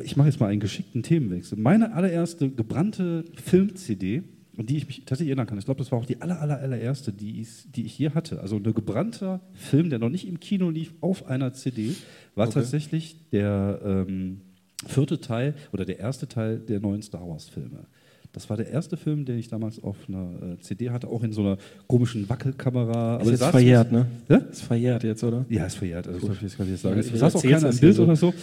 ich 0.03 0.17
mache 0.17 0.27
jetzt 0.27 0.39
mal 0.39 0.47
einen 0.47 0.59
geschickten 0.59 1.03
Themenwechsel. 1.03 1.57
Meine 1.57 1.93
allererste 1.93 2.49
gebrannte 2.49 3.25
Film-CD, 3.43 4.23
an 4.59 4.65
die 4.65 4.77
ich 4.77 4.87
mich 4.87 4.99
tatsächlich 5.05 5.29
erinnern 5.29 5.47
kann, 5.47 5.57
ich 5.57 5.65
glaube, 5.65 5.79
das 5.79 5.91
war 5.91 5.99
auch 5.99 6.05
die 6.05 6.21
aller, 6.21 6.39
aller, 6.41 6.59
allererste, 6.59 7.11
die 7.13 7.41
ich, 7.41 7.71
die 7.71 7.85
ich 7.85 7.97
je 7.97 8.09
hatte. 8.11 8.41
Also 8.41 8.57
ein 8.57 8.63
gebrannter 8.63 9.39
Film, 9.53 9.89
der 9.89 9.99
noch 9.99 10.09
nicht 10.09 10.27
im 10.27 10.39
Kino 10.39 10.69
lief, 10.69 10.93
auf 11.01 11.25
einer 11.27 11.53
CD, 11.53 11.95
war 12.35 12.49
tatsächlich 12.49 13.29
der 13.31 13.79
ähm, 13.83 14.41
vierte 14.85 15.19
Teil 15.21 15.53
oder 15.73 15.85
der 15.85 15.99
erste 15.99 16.27
Teil 16.27 16.59
der 16.59 16.79
neuen 16.79 17.01
Star 17.01 17.27
Wars-Filme. 17.27 17.85
Das 18.31 18.47
war 18.49 18.57
der 18.57 18.69
erste 18.69 18.95
Film, 18.95 19.25
den 19.25 19.39
ich 19.39 19.47
damals 19.47 19.81
auf 19.83 19.95
einer 20.07 20.53
äh, 20.53 20.59
CD 20.61 20.91
hatte, 20.91 21.07
auch 21.07 21.23
in 21.23 21.31
so 21.33 21.41
einer 21.41 21.57
komischen 21.87 22.29
Wackelkamera. 22.29 23.17
Ist 23.21 23.29
jetzt 23.31 23.41
saß- 23.43 23.51
verjährt, 23.51 23.91
ne? 23.91 24.05
Ja? 24.27 24.37
Ist 24.37 24.61
verjährt 24.61 25.03
jetzt, 25.03 25.23
oder? 25.23 25.45
Ja, 25.49 25.65
ist 25.65 25.75
verjährt, 25.77 26.07
also 26.07 26.27
das, 26.27 26.37
das 26.39 26.55
kann 26.55 26.65
ich 26.67 26.73
jetzt 26.73 26.81
sagen. 26.83 26.95
Ja, 26.95 27.01
Es 27.01 27.19
saß 27.19 27.35
auch 27.37 27.41
keiner 27.41 27.57
im 27.69 27.71
hier 27.71 27.79
Bild 27.81 27.95
so? 27.95 28.03
oder 28.03 28.15
so. 28.15 28.33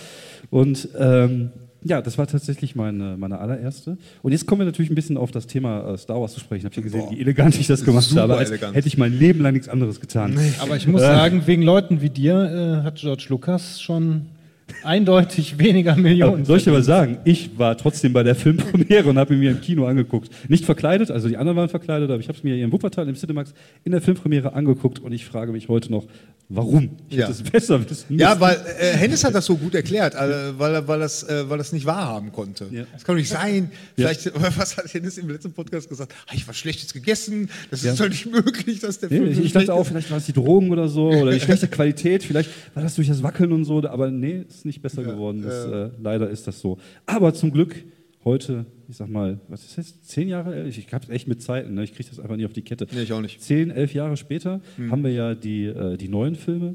Und 0.51 0.89
ähm, 0.99 1.51
ja, 1.83 2.03
das 2.03 2.19
war 2.19 2.27
tatsächlich 2.27 2.75
meine, 2.75 3.17
meine 3.17 3.39
allererste. 3.39 3.97
Und 4.23 4.33
jetzt 4.33 4.47
kommen 4.47 4.61
wir 4.61 4.67
natürlich 4.67 4.91
ein 4.91 4.95
bisschen 4.95 5.17
auf 5.17 5.31
das 5.31 5.47
Thema 5.47 5.93
äh, 5.95 5.99
Star 5.99 6.21
Wars 6.21 6.35
zu 6.35 6.41
sprechen. 6.41 6.65
Habt 6.65 6.77
ihr 6.77 6.83
gesehen, 6.83 7.01
Boah. 7.01 7.11
wie 7.11 7.21
elegant 7.21 7.59
ich 7.59 7.67
das 7.67 7.85
gemacht 7.85 8.05
Super 8.05 8.23
habe? 8.23 8.37
Als 8.39 8.51
elegant. 8.51 8.75
hätte 8.75 8.89
ich 8.89 8.99
mein 8.99 9.13
Leben 9.13 9.41
lang 9.41 9.53
nichts 9.53 9.69
anderes 9.69 10.01
getan. 10.01 10.39
Aber 10.59 10.77
ich 10.77 10.87
muss 10.87 11.03
sagen, 11.03 11.47
wegen 11.47 11.63
Leuten 11.63 12.01
wie 12.01 12.11
dir 12.11 12.81
äh, 12.81 12.85
hat 12.85 12.97
George 12.97 13.27
Lucas 13.29 13.81
schon 13.81 14.27
eindeutig 14.83 15.59
weniger 15.59 15.97
Millionen. 15.97 16.41
Ja, 16.41 16.45
soll 16.45 16.59
ich 16.59 16.65
dir 16.65 16.73
was 16.73 16.87
sagen? 16.87 17.19
Ich 17.25 17.59
war 17.59 17.77
trotzdem 17.77 18.13
bei 18.13 18.23
der 18.23 18.35
Filmpremiere 18.35 19.09
und 19.09 19.19
habe 19.19 19.35
ihn 19.35 19.41
mir 19.41 19.51
im 19.53 19.61
Kino 19.61 19.87
angeguckt. 19.87 20.31
Nicht 20.49 20.65
verkleidet, 20.65 21.11
also 21.11 21.29
die 21.29 21.37
anderen 21.37 21.57
waren 21.57 21.69
verkleidet, 21.69 22.11
aber 22.11 22.21
ich 22.21 22.29
habe 22.29 22.37
es 22.39 22.45
mir 22.45 22.55
hier 22.55 22.65
in 22.65 22.73
Wuppertal 22.73 23.09
im 23.09 23.15
Cinemax 23.15 23.53
in 23.85 23.93
der 23.93 24.01
Filmpremiere 24.01 24.53
angeguckt 24.53 24.99
und 25.01 25.13
ich 25.13 25.25
frage 25.25 25.53
mich 25.53 25.69
heute 25.69 25.91
noch, 25.91 26.05
warum? 26.49 26.91
Ich 27.09 27.17
Ja. 27.17 27.27
hätte 27.27 27.33
es 27.33 27.43
besser 27.43 27.91
wissen 27.91 28.19
Ja, 28.19 28.39
weil 28.39 28.57
äh, 28.79 28.97
Hennes 28.97 29.25
hat 29.25 29.35
das 29.35 29.47
so 29.47 29.57
gut 29.57 29.75
erklärt, 29.75 30.15
äh, 30.15 30.57
weil, 30.59 30.75
er, 30.75 30.87
weil, 30.89 31.01
das, 31.01 31.25
äh, 31.25 31.49
weil 31.51 31.59
das 31.59 31.73
nicht 31.73 31.87
wahrhaben 31.87 32.31
konnte. 32.31 32.67
Ja. 32.71 32.85
Das 32.93 33.03
kann 33.05 33.17
doch 33.17 33.21
nicht 33.21 33.31
sein. 33.31 33.71
Vielleicht, 33.97 34.31
was 34.57 34.77
hat 34.77 34.93
Hennes 34.95 35.19
im 35.19 35.29
letzten 35.29 35.53
Podcast 35.53 35.89
gesagt? 35.89 36.15
Ah, 36.29 36.33
ich 36.35 36.47
was 36.47 36.57
Schlechtes 36.57 36.93
gegessen. 36.93 37.51
Das 37.71 37.83
ist 37.83 37.99
doch 37.99 38.09
nicht 38.09 38.27
möglich, 38.31 38.79
dass 38.81 39.01
der 39.01 39.09
Film 39.09 39.29
ich, 39.29 39.37
so 39.37 39.43
ich 39.43 39.53
dachte 39.53 39.75
auch, 39.75 39.85
vielleicht 39.85 40.11
war 40.11 40.19
es 40.19 40.27
die 40.27 40.33
Drogen 40.33 40.71
oder 40.71 40.89
so 40.89 41.09
oder 41.09 41.33
die 41.33 41.41
schlechte 41.41 41.67
Qualität, 41.67 42.23
vielleicht 42.23 42.51
war 42.75 42.83
das 42.83 42.95
durch 42.95 43.09
das 43.09 43.23
Wackeln 43.25 43.51
und 43.53 43.65
so, 43.65 43.83
aber 43.85 44.11
nee, 44.11 44.45
ist 44.59 44.65
nicht 44.65 44.83
besser 44.83 45.03
geworden. 45.03 45.43
Das, 45.43 45.67
äh, 45.67 45.91
leider 46.01 46.29
ist 46.31 46.47
das 46.47 46.61
so. 46.61 46.79
Aber 47.07 47.35
zum 47.35 47.53
Glück 47.53 47.85
heute, 48.25 48.67
ich 48.89 48.97
sag 48.97 49.09
mal, 49.09 49.41
was 49.49 49.65
ist 49.65 49.79
das, 49.79 50.03
zehn 50.03 50.29
Jahre 50.29 50.55
älter? 50.55 50.69
Ich 50.69 50.93
hab's 50.93 51.09
echt 51.09 51.29
mit 51.29 51.43
Zeiten, 51.43 51.75
ne? 51.75 51.85
ich 51.85 51.95
kriege 51.95 52.09
das 52.09 52.19
einfach 52.19 52.37
nie 52.37 52.45
auf 52.45 52.53
die 52.53 52.63
Kette. 52.63 52.87
Nee, 52.93 53.03
ich 53.03 53.13
auch 53.13 53.21
nicht. 53.21 53.41
Zehn, 53.41 53.71
elf 53.71 53.95
Jahre 53.95 54.17
später 54.17 54.61
haben 54.91 55.05
wir 55.05 55.13
ja 55.13 55.35
die, 55.35 55.67
äh, 55.67 55.97
die 55.97 56.09
neuen 56.09 56.35
Filme. 56.35 56.75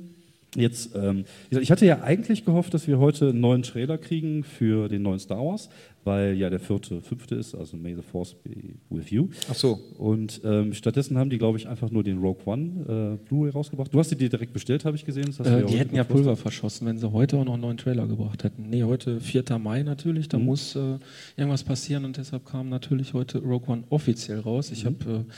Jetzt, 0.56 0.94
ähm, 0.96 1.24
ich 1.50 1.72
hatte 1.72 1.86
ja 1.86 2.02
eigentlich 2.02 2.44
gehofft, 2.44 2.74
dass 2.74 2.86
wir 2.86 3.00
heute 3.00 3.30
einen 3.30 3.40
neuen 3.40 3.62
Trailer 3.64 3.98
kriegen 3.98 4.44
für 4.44 4.90
den 4.90 5.02
neuen 5.02 5.20
Star 5.20 5.38
Wars, 5.38 5.70
weil 6.04 6.34
ja 6.36 6.50
der 6.50 6.60
vierte, 6.60 7.02
fünfte 7.02 7.36
ist, 7.36 7.56
also 7.56 7.78
May 7.78 7.96
the 7.96 8.02
Force 8.02 8.34
be 8.34 8.74
with 8.90 9.12
you. 9.12 9.30
Ach 9.50 9.56
so. 9.56 9.80
Und 9.98 10.42
ähm, 10.44 10.74
stattdessen 10.74 11.18
haben 11.18 11.30
die, 11.30 11.38
glaube 11.38 11.58
ich, 11.58 11.70
einfach 11.70 11.90
nur 11.90 12.04
den 12.04 12.18
Rogue 12.18 12.42
One 12.46 13.18
äh, 13.22 13.28
Blu-ray 13.30 13.52
rausgebracht. 13.52 13.94
Du 13.94 14.00
hast 14.00 14.12
die 14.12 14.18
dir 14.18 14.28
direkt 14.28 14.52
bestellt, 14.52 14.84
habe 14.84 14.98
ich 14.98 15.06
gesehen. 15.06 15.28
Das 15.28 15.40
hast 15.40 15.48
du 15.48 15.54
Äh, 15.56 15.60
ja 15.62 15.66
die 15.68 15.78
hätten 15.78 15.96
ja. 15.96 16.04
Pulver 16.04 16.36
verschossen, 16.36 16.86
wenn 16.86 16.98
sie 16.98 17.10
heute 17.10 17.38
auch 17.38 17.46
noch 17.46 17.54
einen 17.54 17.62
neuen 17.62 17.78
Trailer 17.78 18.06
gebracht 18.06 18.44
hätten. 18.44 18.70
Nee, 18.70 18.84
heute 18.84 19.22
4. 19.22 19.44
Mai 19.58 19.84
natürlich, 19.84 20.28
da 20.28 20.38
muss 20.38 20.76
äh, 20.76 20.98
irgendwas 21.38 21.64
passieren 21.64 22.04
und 22.04 22.18
deshalb 22.18 22.46
kam 22.46 22.68
natürlich 22.68 23.14
heute 23.14 23.38
Rogue 23.38 23.70
One 23.70 23.84
offiziell 23.90 24.40
raus. 24.42 24.70
Ich 24.72 24.86
habe 24.86 25.26
äh, 25.30 25.32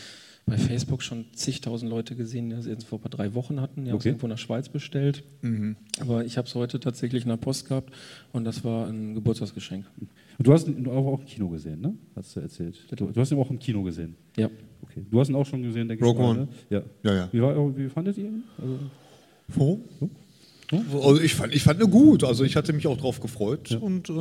bei 0.46 0.58
Facebook 0.58 1.02
schon 1.02 1.26
zigtausend 1.34 1.90
Leute 1.90 2.16
gesehen, 2.16 2.50
die 2.50 2.56
das 2.56 2.66
jetzt 2.66 2.86
vor 2.86 3.00
drei 3.00 3.34
Wochen 3.34 3.62
hatten, 3.62 3.86
die 3.86 3.92
haben 3.92 3.98
es 3.98 4.06
irgendwo 4.06 4.26
in 4.26 4.32
der 4.32 4.38
Schweiz 4.38 4.68
bestellt. 4.70 5.24
Aber 6.00 6.26
ich 6.26 6.38
habe 6.38 6.48
es 6.48 6.56
heute 6.56 6.80
tatsächlich 6.80 7.24
in 7.24 7.30
der 7.30 7.38
Post 7.38 7.68
gehabt 7.70 7.94
und 8.34 8.44
das 8.44 8.64
war 8.64 8.88
ein 8.88 9.14
Geburtstagsgeschenk. 9.16 9.86
Und 10.38 10.48
du 10.48 10.52
hast 10.52 10.68
ihn 10.68 10.88
auch 10.88 11.20
im 11.20 11.26
Kino 11.26 11.48
gesehen, 11.50 11.80
ne? 11.82 11.94
Hast 12.16 12.36
du 12.36 12.42
erzählt. 12.42 12.78
Du, 12.96 13.06
du 13.06 13.22
hast 13.22 13.32
ihn 13.32 13.38
auch 13.38 13.50
im 13.50 13.60
Kino 13.60 13.84
gesehen. 13.84 14.16
Ja. 14.36 14.50
Okay. 14.82 15.06
Du 15.10 15.20
hast 15.20 15.30
ihn 15.30 15.36
auch 15.36 15.46
schon 15.46 15.64
gesehen, 15.64 15.88
denke 15.88 16.04
Rogue 16.04 16.22
ich 16.22 16.28
mal. 16.28 16.32
One. 16.32 16.40
Ne? 16.40 16.48
Ja. 16.70 16.82
Ja, 17.04 17.16
ja. 17.16 17.30
Wie, 17.32 17.42
war, 17.42 17.78
wie 17.78 17.88
fandet 17.88 18.18
ihr 18.18 18.26
ihn? 18.26 18.44
Also, 18.58 18.80
Wo? 19.48 19.80
Also 20.72 21.22
ich 21.22 21.36
fand, 21.36 21.54
ich 21.54 21.64
fand 21.64 21.82
ihn 21.82 21.92
gut. 21.92 22.24
Also 22.24 22.44
ich 22.44 22.56
hatte 22.56 22.74
mich 22.74 22.88
auch 22.88 22.98
drauf 22.98 23.20
gefreut 23.20 23.78
und 23.80 24.10
äh, 24.10 24.14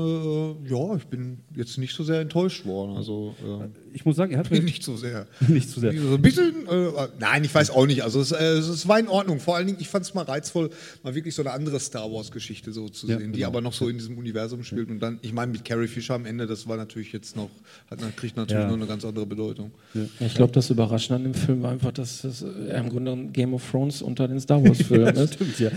ja, 0.69 0.97
ich 0.97 1.07
bin 1.07 1.39
jetzt 1.57 1.79
nicht 1.79 1.95
so 1.95 2.05
sehr 2.05 2.21
enttäuscht 2.21 2.67
worden. 2.67 2.97
Also 2.97 3.35
äh, 3.43 3.69
ich 3.95 4.05
muss 4.05 4.17
sagen, 4.17 4.33
er 4.33 4.39
hat 4.41 4.51
mir 4.51 4.61
nicht 4.63 4.83
so 4.83 4.97
sehr. 4.97 5.27
nicht 5.49 5.71
zu 5.71 5.81
sehr. 5.81 5.93
So 5.93 6.15
ein 6.15 6.23
bisschen, 6.23 6.67
äh, 6.69 6.89
nein, 7.19 7.45
ich 7.45 7.55
weiß 7.55 7.71
auch 7.71 7.87
nicht. 7.87 8.03
Also 8.03 8.21
es, 8.21 8.33
äh, 8.33 8.43
es 8.59 8.89
war 8.89 8.99
in 8.99 9.09
Ordnung. 9.09 9.41
Vor 9.41 9.57
allen 9.57 9.67
Dingen, 9.67 9.79
ich 9.81 9.89
fand 9.89 10.05
es 10.05 10.15
mal 10.15 10.23
reizvoll, 10.25 10.71
mal 11.03 11.15
wirklich 11.15 11.35
so 11.35 11.43
eine 11.43 11.53
andere 11.53 11.79
Star 11.81 12.11
Wars-Geschichte 12.11 12.73
so 12.73 12.89
zu 12.89 13.07
Ja, 13.09 13.19
sehen, 13.19 13.33
die 13.33 13.39
genau. 13.41 13.49
aber 13.49 13.61
noch 13.61 13.73
so 13.73 13.89
in 13.89 13.99
diesem 13.99 14.17
Universum 14.19 14.63
spielt. 14.65 14.91
Und 14.91 15.01
dann, 15.01 15.19
ich 15.23 15.33
meine, 15.33 15.53
mit 15.53 15.65
Carrie 15.65 15.87
Fisher 15.89 16.15
am 16.15 16.27
Ende, 16.27 16.47
das 16.47 16.67
war 16.69 16.77
natürlich 16.77 17.13
jetzt 17.13 17.37
noch, 17.37 17.51
hat, 17.91 17.99
kriegt 18.17 18.37
natürlich 18.37 18.63
Ja. 18.63 18.69
noch 18.69 18.77
eine 18.77 18.87
ganz 18.87 19.05
andere 19.05 19.27
Bedeutung. 19.27 19.71
Ja, 19.95 20.03
Ich 20.27 20.35
glaube, 20.35 20.53
das 20.53 20.71
Überraschende 20.71 21.17
an 21.17 21.23
dem 21.25 21.35
Film 21.35 21.63
war 21.63 21.73
einfach, 21.73 21.93
dass 21.93 22.25
es 22.25 22.43
äh, 22.43 22.47
im 22.79 22.89
Grunde 22.89 23.13
ein 23.13 23.33
Game 23.33 23.55
of 23.55 23.69
Thrones 23.71 24.03
unter 24.03 24.29
den 24.29 24.41
Star 24.41 24.63
Wars-Filmen 24.65 25.15
ist. 25.17 25.35
Stimmt, 25.35 25.59
ja. 25.59 25.71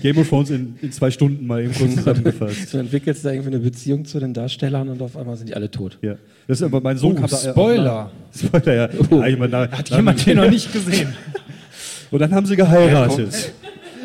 Game 0.00 0.18
of 0.18 0.28
Thrones 0.28 0.50
in, 0.50 0.74
in 0.82 0.92
zwei 0.92 1.10
Stunden 1.10 1.46
mal 1.46 1.62
eben 1.62 1.74
kurz 1.74 1.94
zusammengefasst. 1.94 2.72
du 2.74 2.78
entwickelst 2.78 3.24
da 3.24 3.30
irgendwie 3.32 3.48
eine 3.54 3.58
Beziehung 3.60 4.04
zu 4.04 4.18
den 4.20 4.34
Darstellern 4.34 4.88
und 4.88 5.00
auf 5.02 5.16
einmal 5.16 5.36
sind 5.36 5.48
die 5.48 5.54
alle 5.54 5.70
tot. 5.70 5.98
Ja. 6.02 6.16
Das 6.46 6.60
ist 6.60 6.62
aber 6.62 6.80
mein 6.80 6.96
Sohn 6.98 7.12
Oh, 7.16 7.20
kam 7.20 7.30
da- 7.30 7.36
Spoiler. 7.36 8.10
Spoiler, 8.36 8.74
ja. 8.74 8.88
ja 9.10 9.26
ich 9.26 9.38
meine, 9.38 9.56
Hat 9.70 9.86
na- 9.90 9.96
jemand 9.96 10.26
den 10.26 10.36
noch 10.36 10.50
nicht 10.50 10.72
gesehen? 10.72 11.14
Und 12.10 12.18
dann 12.20 12.32
haben 12.34 12.46
sie 12.46 12.56
geheiratet. 12.56 13.52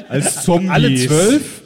Als 0.08 0.44
Zombies. 0.44 0.70
Alle 0.72 0.96
zwölf? 0.96 1.62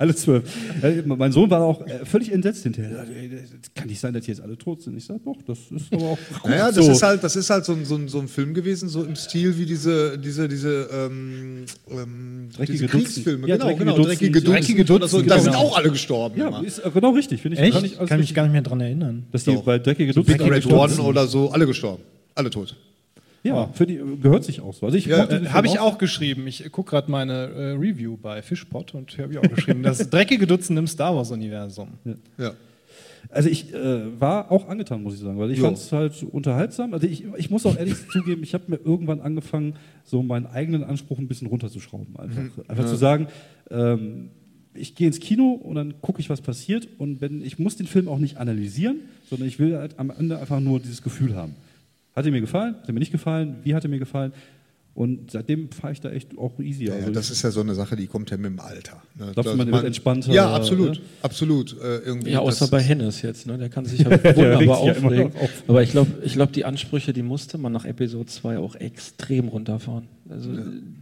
Alle 0.00 0.14
zwölf. 0.14 0.44
Äh, 0.82 1.02
Mein 1.04 1.30
Sohn 1.30 1.50
war 1.50 1.60
auch 1.60 1.86
äh, 1.86 2.06
völlig 2.06 2.32
entsetzt 2.32 2.62
hinterher. 2.62 3.00
Er 3.00 3.04
das 3.04 3.74
Kann 3.74 3.86
nicht 3.86 4.00
sein, 4.00 4.14
dass 4.14 4.24
die 4.24 4.30
jetzt 4.30 4.40
alle 4.40 4.56
tot 4.56 4.80
sind. 4.80 4.96
Ich 4.96 5.04
sage, 5.04 5.20
doch, 5.22 5.36
das 5.46 5.58
ist 5.70 5.92
aber 5.92 6.12
auch 6.12 6.18
gut 6.40 6.50
Naja, 6.50 6.72
das 6.72 6.86
so. 6.86 6.90
ist 6.90 7.02
halt, 7.02 7.22
das 7.22 7.36
ist 7.36 7.50
halt 7.50 7.66
so, 7.66 7.74
ein, 7.74 7.84
so, 7.84 7.96
ein, 7.96 8.08
so 8.08 8.18
ein 8.18 8.26
Film 8.26 8.54
gewesen, 8.54 8.88
so 8.88 9.04
im 9.04 9.14
Stil 9.14 9.58
wie 9.58 9.66
diese, 9.66 10.16
diese, 10.16 10.48
diese, 10.48 10.88
ähm, 10.90 11.66
ähm, 11.90 12.48
Dreckige 12.50 12.72
diese 12.72 12.86
Dutzend. 12.86 13.04
Kriegsfilme. 13.04 13.46
Ja, 13.46 13.56
genau, 13.56 13.66
dreckige 13.66 13.84
genau, 13.84 13.96
Dutzend. 13.96 14.08
dreckige 14.20 14.40
Dutzend. 14.40 14.68
Dreckige 14.68 14.94
oder 14.94 15.08
so. 15.08 15.16
Dutzend, 15.18 15.30
Da 15.32 15.38
sind 15.38 15.52
genau. 15.52 15.64
auch 15.64 15.76
alle 15.76 15.90
gestorben. 15.90 16.40
ja, 16.40 16.48
immer. 16.48 16.64
ist 16.64 16.78
äh, 16.78 16.90
genau 16.94 17.10
richtig. 17.10 17.42
Finde 17.42 17.58
ich. 17.58 17.62
Echt? 17.62 17.72
Kann 17.74 17.84
ich, 17.84 17.98
alles 17.98 18.08
Kann 18.08 18.20
mich 18.20 18.32
gar 18.34 18.42
nicht 18.44 18.52
mehr 18.52 18.62
dran 18.62 18.80
erinnern. 18.80 19.26
dass 19.32 19.44
die 19.44 19.52
Doch. 19.54 19.64
bei 19.64 19.78
dreckige 19.78 20.14
Dutzend 20.14 20.40
One 20.40 20.88
sind. 20.88 21.04
oder 21.04 21.26
so, 21.26 21.50
alle 21.50 21.66
gestorben. 21.66 22.02
Alle 22.34 22.48
tot. 22.48 22.74
Ja, 23.42 23.68
für 23.72 23.86
die 23.86 23.98
gehört 24.20 24.44
sich 24.44 24.60
auch 24.60 24.74
so. 24.74 24.84
Also 24.86 24.98
ich 24.98 25.06
Ja, 25.06 25.24
Äh, 25.24 25.46
habe 25.46 25.66
ich 25.66 25.78
auch 25.78 25.96
geschrieben. 25.98 26.46
Ich 26.46 26.70
gucke 26.72 26.90
gerade 26.90 27.10
meine 27.10 27.32
äh, 27.32 27.70
Review 27.72 28.16
bei 28.20 28.42
Fishpot 28.42 28.94
und 28.94 29.16
habe 29.18 29.32
ich 29.32 29.38
auch 29.38 29.54
geschrieben, 29.54 29.82
das 29.82 30.10
dreckige 30.10 30.46
Dutzend 30.46 30.78
im 30.78 30.86
Star 30.86 31.16
Wars-Universum. 31.16 31.88
Ja. 32.36 32.52
Also 33.30 33.48
ich 33.48 33.72
äh, 33.72 34.20
war 34.20 34.50
auch 34.50 34.68
angetan, 34.68 35.02
muss 35.02 35.14
ich 35.14 35.20
sagen, 35.20 35.38
weil 35.38 35.50
ich 35.52 35.60
fand 35.60 35.76
es 35.76 35.92
halt 35.92 36.22
unterhaltsam. 36.22 36.92
Also 36.94 37.06
ich, 37.06 37.24
ich 37.36 37.50
muss 37.50 37.64
auch 37.66 37.76
ehrlich 37.76 37.94
zugeben, 38.12 38.42
ich 38.42 38.54
habe 38.54 38.64
mir 38.68 38.76
irgendwann 38.82 39.20
angefangen, 39.20 39.74
so 40.04 40.22
meinen 40.22 40.46
eigenen 40.46 40.84
Anspruch 40.84 41.18
ein 41.18 41.28
bisschen 41.28 41.46
runterzuschrauben. 41.46 42.16
Einfach, 42.18 42.42
Mhm. 42.42 42.50
einfach 42.68 42.86
zu 42.86 42.96
sagen, 42.96 43.28
ähm, 43.70 44.30
ich 44.74 44.94
gehe 44.94 45.06
ins 45.06 45.20
Kino 45.20 45.52
und 45.52 45.74
dann 45.76 45.94
gucke 46.00 46.20
ich, 46.20 46.30
was 46.30 46.40
passiert. 46.40 46.88
Und 46.98 47.20
wenn 47.20 47.42
ich 47.42 47.58
muss 47.58 47.76
den 47.76 47.86
Film 47.86 48.08
auch 48.08 48.18
nicht 48.18 48.36
analysieren, 48.38 49.00
sondern 49.28 49.48
ich 49.48 49.58
will 49.58 49.76
halt 49.76 49.98
am 49.98 50.10
Ende 50.10 50.38
einfach 50.38 50.60
nur 50.60 50.78
dieses 50.80 51.02
Gefühl 51.02 51.34
haben. 51.36 51.54
Hat 52.14 52.26
er 52.26 52.32
mir 52.32 52.40
gefallen? 52.40 52.74
Hat 52.80 52.88
er 52.88 52.92
mir 52.92 53.00
nicht 53.00 53.12
gefallen? 53.12 53.56
Wie 53.62 53.74
hat 53.74 53.84
er 53.84 53.90
mir 53.90 53.98
gefallen? 53.98 54.32
Und 54.92 55.30
seitdem 55.30 55.70
fahre 55.70 55.92
ich 55.92 56.00
da 56.00 56.10
echt 56.10 56.36
auch 56.36 56.58
easy. 56.58 56.86
Ja, 56.86 56.94
also 56.94 57.12
das 57.12 57.30
ist 57.30 57.42
ja 57.42 57.50
so 57.52 57.60
eine 57.60 57.74
Sache, 57.74 57.94
die 57.94 58.06
kommt 58.08 58.30
ja 58.30 58.36
mit 58.36 58.46
dem 58.46 58.58
Alter. 58.60 59.00
Ne? 59.16 59.30
Glaubst 59.32 59.36
du, 59.38 59.42
Dass 59.42 59.56
man 59.56 59.72
wird 59.72 59.84
entspannter, 59.84 60.32
Ja, 60.32 60.52
absolut, 60.52 60.94
ne? 60.96 61.00
absolut. 61.22 61.76
Äh, 61.80 61.98
irgendwie 61.98 62.32
Ja, 62.32 62.40
außer 62.40 62.66
bei 62.68 62.80
Hennes 62.80 63.22
jetzt, 63.22 63.46
ne? 63.46 63.56
Der 63.56 63.68
kann 63.68 63.84
sich 63.84 64.00
ja 64.00 64.10
wunderbar 64.10 64.60
ja 64.84 64.92
aufregen. 64.92 65.32
auf. 65.40 65.62
Aber 65.68 65.82
ich 65.82 65.92
glaube, 65.92 66.10
ich 66.24 66.32
glaub, 66.32 66.52
die 66.52 66.64
Ansprüche, 66.64 67.12
die 67.12 67.22
musste 67.22 67.56
man 67.56 67.72
nach 67.72 67.84
Episode 67.84 68.26
2 68.26 68.58
auch 68.58 68.74
extrem 68.74 69.48
runterfahren. 69.48 70.08
Also, 70.30 70.50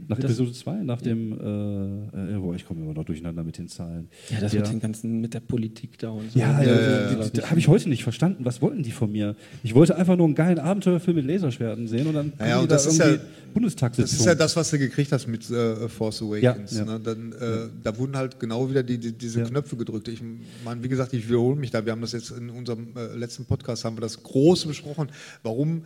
nach 0.08 0.18
Episode 0.18 0.52
2, 0.52 0.82
nach 0.84 1.02
dem, 1.02 1.32
äh, 1.32 2.34
äh, 2.34 2.38
boah, 2.38 2.54
ich 2.54 2.64
komme 2.66 2.80
immer 2.82 2.94
noch 2.94 3.04
durcheinander 3.04 3.44
mit 3.44 3.58
den 3.58 3.68
Zahlen. 3.68 4.08
Ja, 4.30 4.40
das 4.40 4.52
ja. 4.54 4.60
mit 4.60 4.70
den 4.70 4.80
ganzen, 4.80 5.20
mit 5.20 5.34
der 5.34 5.40
Politik 5.40 5.98
da 5.98 6.10
und 6.10 6.32
so. 6.32 6.38
Ja, 6.38 6.62
Ja, 6.62 6.68
ja, 6.68 6.80
ja, 6.80 7.12
ja, 7.20 7.30
ja. 7.32 7.50
habe 7.50 7.58
ich 7.60 7.68
heute 7.68 7.88
nicht 7.90 8.02
verstanden. 8.04 8.44
Was 8.46 8.62
wollten 8.62 8.82
die 8.82 8.90
von 8.92 9.12
mir? 9.12 9.36
Ich 9.62 9.74
wollte 9.74 9.96
einfach 9.96 10.16
nur 10.16 10.26
einen 10.26 10.34
geilen 10.34 10.58
Abenteuerfilm 10.58 11.16
mit 11.16 11.26
Laserschwerten 11.26 11.86
sehen 11.88 12.06
und 12.06 12.14
dann 12.14 12.32
Ja, 12.38 12.46
ja, 12.48 12.60
und 12.60 12.70
das 12.70 12.86
ist 12.86 12.98
ja- 12.98 13.16
Bundestagssitzung. 13.54 14.10
Das 14.10 14.20
ist 14.20 14.26
ja 14.26 14.34
das, 14.34 14.56
was 14.56 14.70
du 14.70 14.78
gekriegt 14.78 15.10
hast 15.12 15.26
mit 15.26 15.48
äh, 15.50 15.88
Force 15.88 16.22
Awakens. 16.22 16.72
Ja, 16.72 16.84
ja. 16.84 16.84
Ne? 16.84 17.00
Dann, 17.00 17.32
äh, 17.32 17.68
Da 17.82 17.96
wurden 17.98 18.16
halt 18.16 18.38
genau 18.38 18.68
wieder 18.70 18.82
die, 18.82 18.98
die, 18.98 19.12
diese 19.12 19.40
Ja. 19.40 19.46
Knöpfe 19.46 19.76
gedrückt. 19.76 20.08
Ich 20.08 20.22
meine, 20.64 20.82
wie 20.82 20.88
gesagt, 20.88 21.12
ich 21.14 21.26
wiederhole 21.28 21.56
mich 21.56 21.70
da. 21.70 21.84
Wir 21.84 21.92
haben 21.92 22.00
das 22.02 22.12
jetzt 22.12 22.30
in 22.30 22.50
unserem 22.50 22.88
äh, 22.96 23.14
letzten 23.16 23.46
Podcast, 23.46 23.84
haben 23.84 23.96
wir 23.96 24.02
das 24.02 24.22
große 24.22 24.68
besprochen, 24.68 25.08
warum 25.42 25.82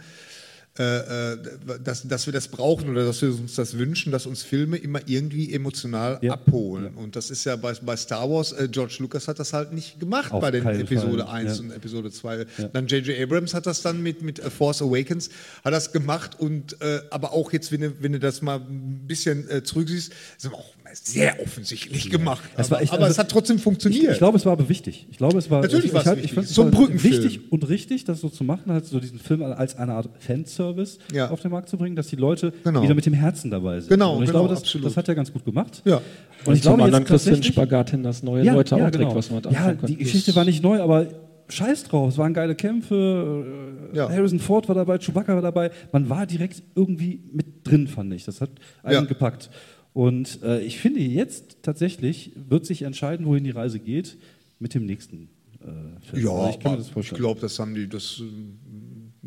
äh, 0.79 1.33
äh, 1.35 1.39
dass, 1.85 2.09
dass 2.09 2.25
wir 2.25 2.33
das 2.33 2.49
brauchen 2.49 2.89
oder 2.89 3.05
dass 3.05 3.21
wir 3.21 3.29
uns 3.29 3.57
das 3.57 3.77
wünschen, 3.77 4.11
dass 4.11 4.25
uns 4.25 4.43
Filme 4.43 4.79
immer 4.79 5.01
irgendwie 5.05 5.53
emotional 5.53 6.19
Ja. 6.23 6.33
abholen. 6.33 6.95
Und 6.95 7.15
das 7.15 7.31
ist 7.31 7.45
ja 7.45 7.57
bei, 7.57 7.75
bei 7.75 7.95
Star 7.95 8.31
Wars, 8.31 8.53
äh, 8.53 8.69
George 8.71 8.97
Lucas 9.01 9.29
hat 9.29 9.39
das 9.39 9.53
halt 9.53 9.75
nicht 9.75 10.01
gemacht 10.01 10.33
Auf 10.33 10.41
bei 10.41 10.51
den 10.51 10.67
Episode 10.67 11.25
Fall, 11.25 11.35
1 11.47 11.59
ja. 11.59 11.65
und 11.65 11.73
Episode 11.73 12.11
2. 12.11 12.47
Ja. 12.57 12.69
Dann 12.73 12.87
J.J. 12.87 13.21
Abrams 13.21 13.53
hat 13.53 13.67
das 13.67 13.83
dann 13.83 14.03
mit, 14.03 14.23
mit 14.23 14.39
äh, 14.39 14.49
Force 14.49 14.81
Awakens, 14.81 15.29
hat 15.63 15.75
das 15.75 15.93
gemacht 15.93 16.41
und 16.41 16.81
äh, 16.81 17.03
aber 17.11 17.33
auch 17.33 17.53
jetzt, 17.53 17.71
wenn 17.71 17.83
du, 17.83 17.93
wenn 18.01 18.13
du 18.13 18.19
das 18.19 18.41
mal 18.41 18.59
ein 18.59 19.05
bisschen 19.07 19.51
äh, 19.51 19.63
zurücksiehst, 19.63 20.13
ist 20.39 20.47
aber 20.47 20.57
auch 20.57 20.75
sehr 20.95 21.41
offensichtlich 21.43 22.11
gemacht. 22.11 22.43
Es 22.57 22.67
aber 22.67 22.77
war 22.77 22.83
echt- 22.83 22.93
aber 22.93 23.03
also 23.05 23.13
es 23.13 23.19
hat 23.19 23.31
trotzdem 23.31 23.57
ich, 23.57 23.63
funktioniert. 23.63 24.13
ich 24.13 24.19
glaube, 24.19 24.37
es 24.39 24.45
war 24.45 24.53
aber 24.53 24.69
wichtig. 24.69 25.07
Ich 25.11 25.19
glaube, 25.19 25.39
es 25.39 25.51
war 25.51 25.63
Natürlich 25.63 25.87
ich, 25.87 25.93
war 25.93 26.01
es 26.01 26.07
ich, 26.07 26.09
halt- 26.09 26.23
wichtig. 26.23 26.39
Ich 26.45 26.49
So 26.49 26.63
ein 26.63 26.71
Brückenfilm. 26.71 27.23
wichtig 27.25 27.41
und 27.53 27.69
richtig, 27.69 28.05
das 28.05 28.21
so 28.21 28.29
zu 28.29 28.45
machen, 28.45 28.73
halt 28.73 28.85
so 28.87 29.01
diesen 29.01 29.19
Film 29.19 29.43
als 29.43 29.77
eine 29.77 29.95
Art 29.95 30.09
Fanservice 30.19 30.99
Ja. 31.13 31.31
auf 31.31 31.41
den 31.41 31.51
Markt 31.51 31.69
zu 31.69 31.77
bringen, 31.79 31.97
dass 31.97 32.09
die 32.09 32.17
Leute 32.17 32.53
Genau. 32.65 32.83
wieder 32.83 32.95
mit 32.95 33.07
dem 33.07 33.15
Herzen 33.15 33.51
dabei 33.51 33.81
sind. 33.81 33.89
Genau, 33.91 34.17
und 34.17 34.23
ich 34.25 34.29
genau, 34.31 34.47
glaube, 34.47 34.55
das, 34.61 34.77
das 34.83 34.97
hat 34.97 35.09
er 35.09 35.15
ganz 35.15 35.33
gut 35.33 35.45
gemacht. 35.45 35.83
Ja. 35.85 35.97
Und, 35.97 36.03
Und 36.49 36.55
ich 36.55 36.63
zum 36.63 36.71
glaube 36.71 36.85
anderen 36.85 37.05
kriegst 37.05 37.27
du 37.27 37.43
Spagat 37.43 37.91
hin, 37.91 38.03
dass 38.03 38.23
neue 38.23 38.43
Leute 38.51 38.75
auch 38.75 38.79
direkt 38.79 38.99
genau. 38.99 39.15
was 39.15 39.31
mit 39.31 39.45
Ja, 39.47 39.73
können. 39.75 39.87
die 39.87 39.97
Geschichte 39.97 40.35
war 40.35 40.45
nicht 40.45 40.63
neu, 40.63 40.81
aber 40.81 41.07
scheiß 41.49 41.85
drauf. 41.85 42.09
Es 42.11 42.19
waren 42.19 42.33
geile 42.35 42.55
Kämpfe. 42.55 43.45
äh, 43.93 43.97
Ja. 43.97 44.09
Harrison 44.09 44.39
Ford 44.39 44.69
war 44.69 44.75
dabei, 44.75 44.97
Chewbacca 44.99 45.35
war 45.35 45.43
dabei. 45.43 45.71
Man 45.93 46.09
war 46.09 46.27
direkt 46.27 46.63
irgendwie 46.75 47.21
mit 47.33 47.47
drin, 47.69 47.87
fand 47.89 48.13
ich. 48.15 48.25
Das 48.25 48.41
hat 48.41 48.51
einen 48.83 48.95
Ja. 48.95 49.01
gepackt. 49.03 49.51
Und 49.95 50.43
äh, 50.43 50.61
ich 50.61 50.79
finde, 50.79 51.01
jetzt 51.01 51.59
tatsächlich 51.63 52.33
wird 52.49 52.65
sich 52.67 52.83
entscheiden, 52.83 53.27
wohin 53.27 53.45
die 53.45 53.51
Reise 53.51 53.79
geht, 53.79 54.17
mit 54.59 54.75
dem 54.75 54.87
nächsten 54.87 55.29
äh, 55.61 55.67
Film. 56.11 56.25
Ja, 56.25 56.31
Also 56.33 56.59
ich 56.59 56.67
aber 56.67 57.01
ich 57.01 57.11
glaube, 57.15 57.41
das 57.41 57.59
haben 57.59 57.75
die, 57.75 57.89
das, 57.89 58.21
äh, 58.21 58.25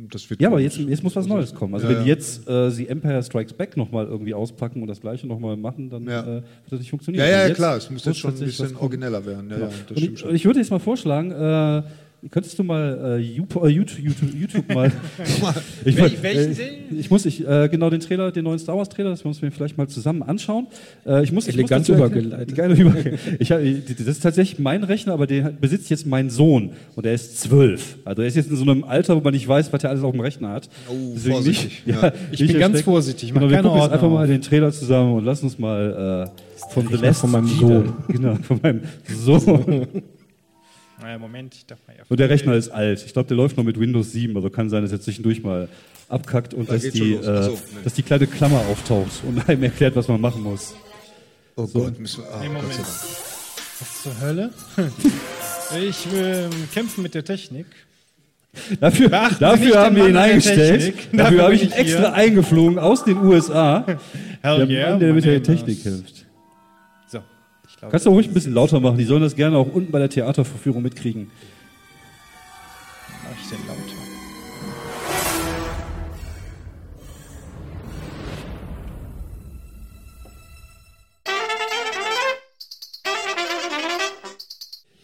das 0.09 0.30
wird 0.30 0.41
ja, 0.41 0.47
aber 0.47 0.59
jetzt, 0.59 0.78
jetzt 0.78 1.03
muss 1.03 1.16
was 1.16 1.28
Neues 1.28 1.53
kommen. 1.53 1.76
Also 1.76 1.88
Ja, 1.88 1.99
wenn 1.99 2.05
jetzt 2.07 2.47
äh, 2.49 2.72
sie 2.72 2.88
Empire 2.88 3.22
Strikes 3.22 3.53
Back 3.53 3.78
nochmal 3.78 4.05
irgendwie 4.07 4.34
auspacken 4.34 4.82
und 4.82 4.88
das 4.88 4.99
gleiche 4.99 5.28
nochmal 5.28 5.55
machen, 5.55 5.89
dann 5.89 6.03
Ja. 6.07 6.22
äh, 6.22 6.26
wird 6.36 6.43
das 6.72 6.80
nicht 6.80 6.89
funktionieren. 6.89 7.24
Ja, 7.26 7.32
ja, 7.41 7.47
jetzt 7.47 7.57
klar, 7.57 7.78
es 7.78 7.89
muss 7.89 8.03
jetzt 8.05 8.18
schon 8.18 8.34
ein 8.34 8.39
bisschen 8.39 8.76
origineller 8.76 9.26
werden. 9.26 9.49
Ja, 9.51 9.70
stimmt 9.72 9.99
ich, 10.01 10.26
ich 10.26 10.45
würde 10.45 10.59
jetzt 10.59 10.72
mal 10.72 10.80
vorschlagen, 10.80 11.32
äh, 11.32 11.84
könntest 12.32 12.57
du 12.59 12.63
mal 12.63 13.19
äh, 13.19 13.21
Jupo- 13.21 13.65
äh, 13.65 13.69
YouTube, 13.69 13.99
YouTube, 13.99 14.34
YouTube 14.34 14.73
mal. 14.73 14.91
ich, 15.86 15.95
Wel- 15.97 16.11
welchen 16.21 16.51
äh, 16.51 16.55
denn? 16.55 16.99
ich 16.99 17.09
muss 17.11 17.26
ich, 17.26 17.47
äh, 17.47 17.67
genau 17.69 17.89
den 17.89 17.99
Trailer, 17.99 18.32
den 18.32 18.43
neuen 18.43 18.59
Star 18.59 18.78
Wars 18.78 18.89
Trailer, 18.89 19.11
dass 19.11 19.23
wir 19.23 19.28
uns 19.28 19.39
den 19.39 19.51
vielleicht 19.51 19.78
mal 19.78 19.88
zusammen 19.88 20.23
anschauen. 20.23 20.67
Äh, 21.05 21.23
ich 21.23 21.32
muss, 21.32 21.47
ich 21.47 21.53
Elegant 21.55 21.88
muss 21.88 21.97
dazu 21.97 22.01
erklären- 22.03 22.26
übergeleitet. 22.26 22.55
Geile 22.55 22.76
Überge 22.76 23.17
ich, 23.39 23.51
hab- 23.51 23.59
das 23.61 24.07
ist 24.07 24.23
tatsächlich 24.23 24.59
mein 24.59 24.84
Rechner, 24.84 25.13
aber 25.13 25.28
den 25.28 25.57
besitzt 25.59 25.89
jetzt 25.89 26.05
mein 26.05 26.30
Sohn 26.30 26.71
und 26.95 27.05
er 27.05 27.13
ist 27.13 27.39
zwölf. 27.41 27.97
Also 28.05 28.21
er 28.21 28.28
ist 28.28 28.36
jetzt 28.36 28.49
in 28.49 28.55
so 28.55 28.63
einem 28.63 28.84
Alter, 28.84 29.15
wo 29.15 29.21
man 29.21 29.34
nicht 29.34 29.47
weiß, 29.47 29.71
was 29.73 29.84
er 29.84 29.89
alles 29.91 30.03
auf 30.03 30.11
dem 30.11 30.21
Rechner 30.21 30.49
hat. 30.49 30.69
Oh, 30.89 30.93
Deswegen 31.15 31.34
vorsichtig, 31.36 31.84
Nicht, 31.86 32.01
ja. 32.01 32.11
Ich 32.32 32.39
nicht 32.41 32.51
bin 32.51 32.59
ganz 32.59 32.82
vorsichtig, 32.82 33.34
Genau, 33.34 33.49
wir 33.49 33.61
gucken 33.61 33.82
jetzt 33.82 33.91
einfach 33.91 34.09
mal 34.09 34.28
den 34.28 34.41
Trailer 34.41 34.71
zusammen 34.71 35.13
und 35.13 35.26
lassen 35.26 35.45
uns 35.45 35.59
mal 35.59 36.30
äh, 36.34 36.71
von 36.73 36.88
The 36.88 36.95
Last 36.97 37.21
von 37.21 37.32
meinem 37.32 37.47
Sohn. 37.47 37.93
Genau, 38.07 38.36
von 38.36 38.59
meinem 38.63 38.82
Sohn. 39.07 39.88
Naja, 41.01 41.17
Moment, 41.17 41.55
ich 41.55 41.65
darf 41.65 41.79
mal 41.87 41.95
Und 42.07 42.19
der 42.19 42.29
Rechner 42.29 42.53
ist 42.53 42.69
alt. 42.69 43.03
Ich 43.05 43.13
glaube, 43.13 43.27
der 43.27 43.37
läuft 43.37 43.57
noch 43.57 43.63
mit 43.63 43.79
Windows 43.79 44.11
7. 44.11 44.35
Also 44.35 44.49
kann 44.49 44.69
sein, 44.69 44.81
dass 44.83 44.91
er 44.91 45.01
zwischendurch 45.01 45.43
mal 45.43 45.67
abkackt 46.07 46.53
und 46.53 46.69
dass 46.69 46.83
geht's 46.83 46.93
die, 46.93 47.13
äh, 47.13 47.43
so, 47.43 47.51
nee. 47.51 47.57
dass 47.83 47.93
die 47.93 48.03
kleine 48.03 48.27
Klammer 48.27 48.59
auftaucht 48.69 49.23
und 49.27 49.47
einem 49.49 49.63
erklärt, 49.63 49.95
was 49.95 50.07
man 50.07 50.21
machen 50.21 50.43
muss. 50.43 50.73
Oh 51.55 51.67
Gott, 51.67 51.99
müssen 51.99 52.23
wir. 52.23 52.31
Ah, 52.33 52.39
Nee, 52.41 52.47
Gott 52.47 52.55
Moment. 52.55 52.73
sei 52.73 52.81
Dank. 52.83 52.95
Was 53.79 54.03
zur 54.03 54.21
Hölle? 54.21 54.49
ich 55.89 56.11
will 56.11 56.49
kämpfen 56.73 57.01
mit 57.03 57.13
der 57.13 57.25
Technik. 57.25 57.65
Dafür, 58.79 59.09
dafür 59.09 59.79
haben 59.79 59.95
wir 59.97 60.07
ihn 60.07 60.15
eingestellt. 60.15 60.93
Dafür 61.11 61.17
Dafür 61.17 61.43
habe 61.43 61.55
ich 61.55 61.63
ihn 61.63 61.71
extra 61.73 61.99
hier. 61.99 62.13
eingeflogen 62.13 62.79
aus 62.79 63.03
den 63.03 63.17
USA. 63.17 63.85
Hell 64.41 64.65
Der 64.65 64.89
Mann, 64.91 64.99
der 65.01 65.13
mit 65.13 65.25
der 65.25 65.43
Technik 65.43 65.79
hilft. 65.79 66.24
Glaube, 67.86 67.91
Kannst 67.91 68.05
du 68.07 68.09
ruhig 68.09 68.27
ein 68.27 68.33
bisschen 68.33 68.53
lauter 68.53 68.79
machen. 68.79 68.97
Die 68.97 69.03
sollen 69.03 69.21
das 69.21 69.36
gerne 69.36 69.57
auch 69.57 69.71
unten 69.71 69.91
bei 69.91 69.99
der 69.99 70.09
Theaterverführung 70.09 70.81
mitkriegen. 70.81 71.29
mach 73.23 73.31
ich 73.39 73.49
den 73.49 73.67
lauter. 73.67 73.81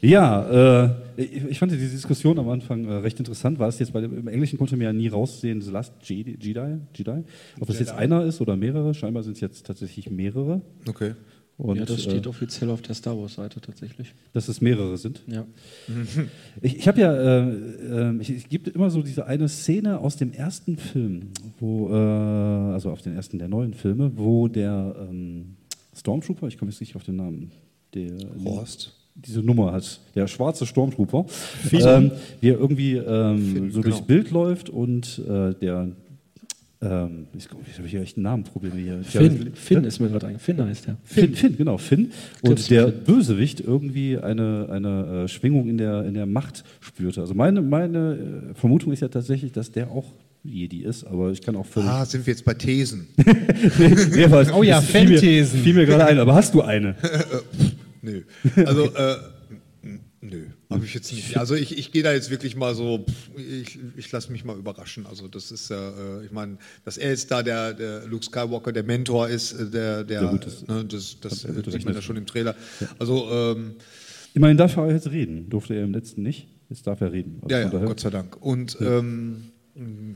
Ja, 0.04 0.86
äh, 0.86 0.90
ich, 1.18 1.46
ich 1.46 1.60
fand 1.60 1.72
diese 1.72 1.88
Diskussion 1.88 2.40
am 2.40 2.50
Anfang 2.50 2.86
äh, 2.86 2.94
recht 2.94 3.20
interessant. 3.20 3.60
War 3.60 3.68
es 3.68 3.78
jetzt 3.78 3.94
bei 3.94 4.02
dem, 4.02 4.18
im 4.18 4.28
Englischen 4.28 4.58
konnte 4.58 4.76
man 4.76 4.86
ja 4.86 4.94
nie 4.94 5.08
raussehen, 5.08 5.62
The 5.62 5.70
Last 5.70 5.94
Jedi, 6.02 6.36
Jedi, 6.42 6.80
Jedi. 6.96 7.24
Ob 7.60 7.68
das 7.68 7.78
jetzt 7.78 7.92
einer 7.92 8.24
ist 8.24 8.42
oder 8.42 8.58
mehrere. 8.58 8.96
Scheinbar 8.96 9.22
sind 9.22 9.34
es 9.34 9.42
jetzt 9.42 9.68
tatsächlich 9.68 10.10
mehrere. 10.10 10.62
Okay. 10.90 11.14
Und, 11.62 11.78
ja, 11.78 11.86
das 11.86 12.02
steht 12.02 12.26
äh, 12.26 12.30
offiziell 12.30 12.72
auf 12.72 12.82
der 12.82 12.96
Star 12.96 13.16
Wars-Seite 13.16 13.62
tatsächlich. 13.62 14.16
dass 14.34 14.48
es 14.48 14.62
mehrere 14.62 14.98
sind. 14.98 15.22
Ja. 15.28 15.46
Ich, 16.62 16.78
ich 16.78 16.88
habe 16.88 17.00
ja, 17.00 17.14
äh, 17.14 17.50
äh, 17.52 18.18
ich, 18.20 18.30
es 18.32 18.50
gibt 18.50 18.68
immer 18.68 18.90
so 18.90 19.04
diese 19.04 19.28
eine 19.28 19.48
Szene 19.48 20.00
aus 20.00 20.16
dem 20.18 20.34
ersten 20.34 20.76
Film, 20.78 21.30
wo, 21.60 21.90
äh, 21.90 21.94
also 21.94 22.90
auf 22.90 23.04
den 23.04 23.16
ersten 23.16 23.38
der 23.38 23.48
neuen 23.48 23.76
Filme, 23.76 24.12
wo 24.16 24.48
der 24.48 24.96
ähm, 25.08 25.56
Stormtrooper, 25.96 26.48
ich 26.48 26.58
komme 26.58 26.72
jetzt 26.72 26.80
nicht 26.80 26.96
auf 26.96 27.04
den 27.04 27.18
Namen, 27.18 27.52
der 27.94 28.12
Horst. 28.44 28.94
diese 29.14 29.42
Nummer 29.42 29.72
hat, 29.72 30.02
der 30.16 30.26
schwarze 30.26 30.66
Stormtrooper, 30.66 31.26
ähm, 31.72 32.12
wie 32.40 32.50
er 32.50 32.60
irgendwie 32.60 32.96
ähm, 32.96 33.54
Finn, 33.54 33.72
so 33.72 33.82
genau. 33.82 33.96
durchs 33.96 34.08
Bild 34.08 34.32
läuft 34.32 34.70
und 34.72 35.20
äh, 35.28 35.54
der, 35.54 35.90
ähm, 36.82 37.28
ich, 37.38 37.48
ich 37.70 37.78
habe 37.78 37.88
hier 37.88 38.02
echt 38.02 38.18
ein 38.18 38.24
Namenproblem 38.24 38.74
hier. 38.74 39.04
Finn, 39.04 39.52
Finn 39.54 39.84
ist 39.84 40.00
mir 40.00 40.10
gerade 40.10 40.28
eingefallen. 40.28 40.58
Finn 40.58 40.68
heißt 40.68 40.88
der. 40.88 40.98
Finn, 41.04 41.36
Finn, 41.36 41.56
genau, 41.58 41.78
Finn. 41.78 42.12
Und 42.42 42.70
der 42.70 42.88
Finn. 42.92 43.04
Bösewicht 43.06 43.60
irgendwie 43.60 44.18
eine, 44.18 44.68
eine 44.72 45.24
äh, 45.24 45.28
Schwingung 45.28 45.70
in 45.70 45.78
der, 45.78 46.04
in 46.06 46.14
der 46.16 46.26
Macht 46.26 46.64
spürte. 46.80 47.22
Also 47.22 47.34
meine, 47.36 47.62
meine 47.62 48.52
äh, 48.52 48.54
Vermutung 48.56 48.92
ist 48.94 49.02
ja 49.02 49.08
tatsächlich, 49.10 49.52
dass 49.52 49.72
der 49.72 49.92
auch 49.92 50.06
Jedi 50.44 50.80
ist, 50.84 51.04
aber 51.04 51.30
ich 51.30 51.42
kann 51.44 51.56
auch 51.56 51.68
völlig. 51.68 51.88
Ah, 51.88 52.04
sind 52.04 52.26
wir 52.26 52.34
jetzt 52.34 52.44
bei 52.46 52.56
Thesen? 52.56 53.08
Nee, 53.78 54.24
es- 54.24 54.52
Oh 54.52 54.64
ja, 54.64 54.80
es 54.80 54.86
fiel 54.86 55.02
mir- 55.02 55.10
Fanthesen. 55.20 55.60
Fiel 55.62 55.74
mir 55.76 55.86
gerade 55.86 56.06
ein, 56.06 56.18
aber 56.18 56.34
hast 56.34 56.56
du 56.56 56.64
eine? 56.64 56.96
Nö. 58.02 58.22
Also, 58.56 58.86
äh, 58.86 59.16
habe 60.72 60.86
ich 60.86 60.94
jetzt 60.94 61.12
nicht. 61.12 61.38
Also 61.38 61.56
ich, 61.56 61.78
ich 61.78 61.92
gehe 61.92 62.02
da 62.04 62.14
jetzt 62.14 62.30
wirklich 62.30 62.56
mal 62.56 62.74
so, 62.76 63.06
ich, 63.38 63.78
ich 63.98 64.12
lasse 64.12 64.32
mich 64.32 64.44
mal 64.46 64.58
überraschen. 64.58 65.06
Also 65.06 65.28
das 65.28 65.52
ist 65.52 65.70
ja, 65.70 65.90
äh, 66.20 66.26
ich 66.26 66.32
meine, 66.32 66.58
dass 66.86 66.98
er 66.98 67.10
jetzt 67.10 67.30
da 67.30 67.44
der, 67.44 67.74
der 67.74 68.06
Luke 68.08 68.26
Skywalker, 68.26 68.72
der 68.72 68.84
Mentor 68.84 69.28
ist, 69.30 69.54
äh, 69.54 69.70
der, 69.70 70.04
der, 70.04 70.22
Ja, 70.24 70.32
gut, 70.32 70.46
das- 70.46 70.66
ne, 70.68 70.84
das, 70.86 71.18
das 71.20 71.44
hat 71.46 71.56
mit 71.56 71.72
sieht 71.72 71.86
man 71.86 71.94
ja 71.94 72.02
schon 72.02 72.18
im 72.18 72.26
Trailer. 72.26 72.56
Also, 73.00 73.30
ähm, 73.32 73.76
Immerhin 74.34 74.56
darf 74.58 74.78
er 74.78 74.92
jetzt 74.92 75.12
reden. 75.12 75.50
Durfte 75.50 75.74
er 75.76 75.84
im 75.84 75.92
letzten 75.94 76.22
nicht. 76.24 76.48
Jetzt 76.70 76.88
darf 76.88 77.02
er 77.02 77.12
reden. 77.12 77.40
Also 77.44 77.54
ja, 77.56 77.62
ja, 77.64 77.86
Gott 77.86 78.00
sei 78.00 78.10
Dank. 78.10 78.38
Und, 78.42 78.78
ähm, 78.80 79.44
mh, 79.76 80.16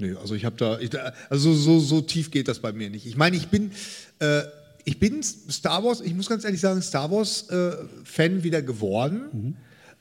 nee, 0.00 0.12
also 0.20 0.34
ich 0.34 0.44
habe 0.44 0.56
da, 0.56 0.80
ich, 0.80 0.90
da- 0.90 1.12
also 1.30 1.54
so, 1.54 1.78
so 1.78 2.00
tief 2.00 2.32
geht 2.32 2.48
das 2.48 2.58
bei 2.58 2.72
mir 2.72 2.90
nicht. 2.90 3.06
Ich 3.06 3.16
meine, 3.16 3.36
ich 3.36 3.46
bin, 3.46 3.70
äh, 4.18 4.40
ich 4.84 4.98
bin 4.98 5.22
Star 5.22 5.84
Wars, 5.84 6.00
ich 6.00 6.12
muss 6.14 6.28
ganz 6.28 6.44
ehrlich 6.44 6.60
sagen, 6.60 6.82
Star 6.82 7.10
Wars 7.12 7.48
äh, 7.48 7.76
Fan 8.02 8.42
wieder 8.42 8.60
geworden. 8.60 9.56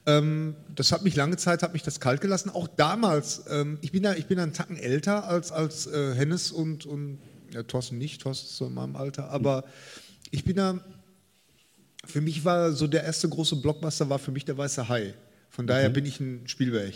Ähm, 0.05 0.55
das 0.75 0.91
hat 0.91 1.03
mich 1.03 1.15
lange 1.15 1.37
Zeit, 1.37 1.63
hat 1.63 1.73
mich 1.73 1.83
das 1.83 1.99
kalt 1.99 2.21
gelassen. 2.21 2.49
Auch 2.49 2.67
damals, 2.67 3.43
ähm, 3.49 3.77
ich 3.81 3.91
bin 3.91 4.03
ja, 4.03 4.13
ich 4.13 4.25
bin 4.25 4.39
einen 4.39 4.53
Tacken 4.53 4.77
älter 4.77 5.27
als, 5.27 5.51
als 5.51 5.87
äh, 5.87 6.13
Hennes 6.13 6.51
und, 6.51 6.85
und 6.85 7.19
ja, 7.53 7.63
Thorsten 7.63 7.97
nicht, 7.97 8.21
Thorsten 8.21 8.47
ist 8.47 8.57
so 8.57 8.67
in 8.67 8.73
meinem 8.73 8.95
Alter, 8.95 9.29
aber 9.29 9.63
ich 10.31 10.43
bin 10.43 10.57
da, 10.57 10.83
für 12.05 12.21
mich 12.21 12.43
war 12.43 12.73
so 12.73 12.87
der 12.87 13.03
erste 13.03 13.29
große 13.29 13.57
Blockbuster 13.57 14.09
war 14.09 14.19
für 14.19 14.31
mich 14.31 14.45
der 14.45 14.57
Weiße 14.57 14.89
Hai. 14.89 15.13
Von 15.49 15.67
daher 15.67 15.89
bin 15.89 16.05
ich 16.05 16.19
ein 16.19 16.47
Spielberg. 16.47 16.95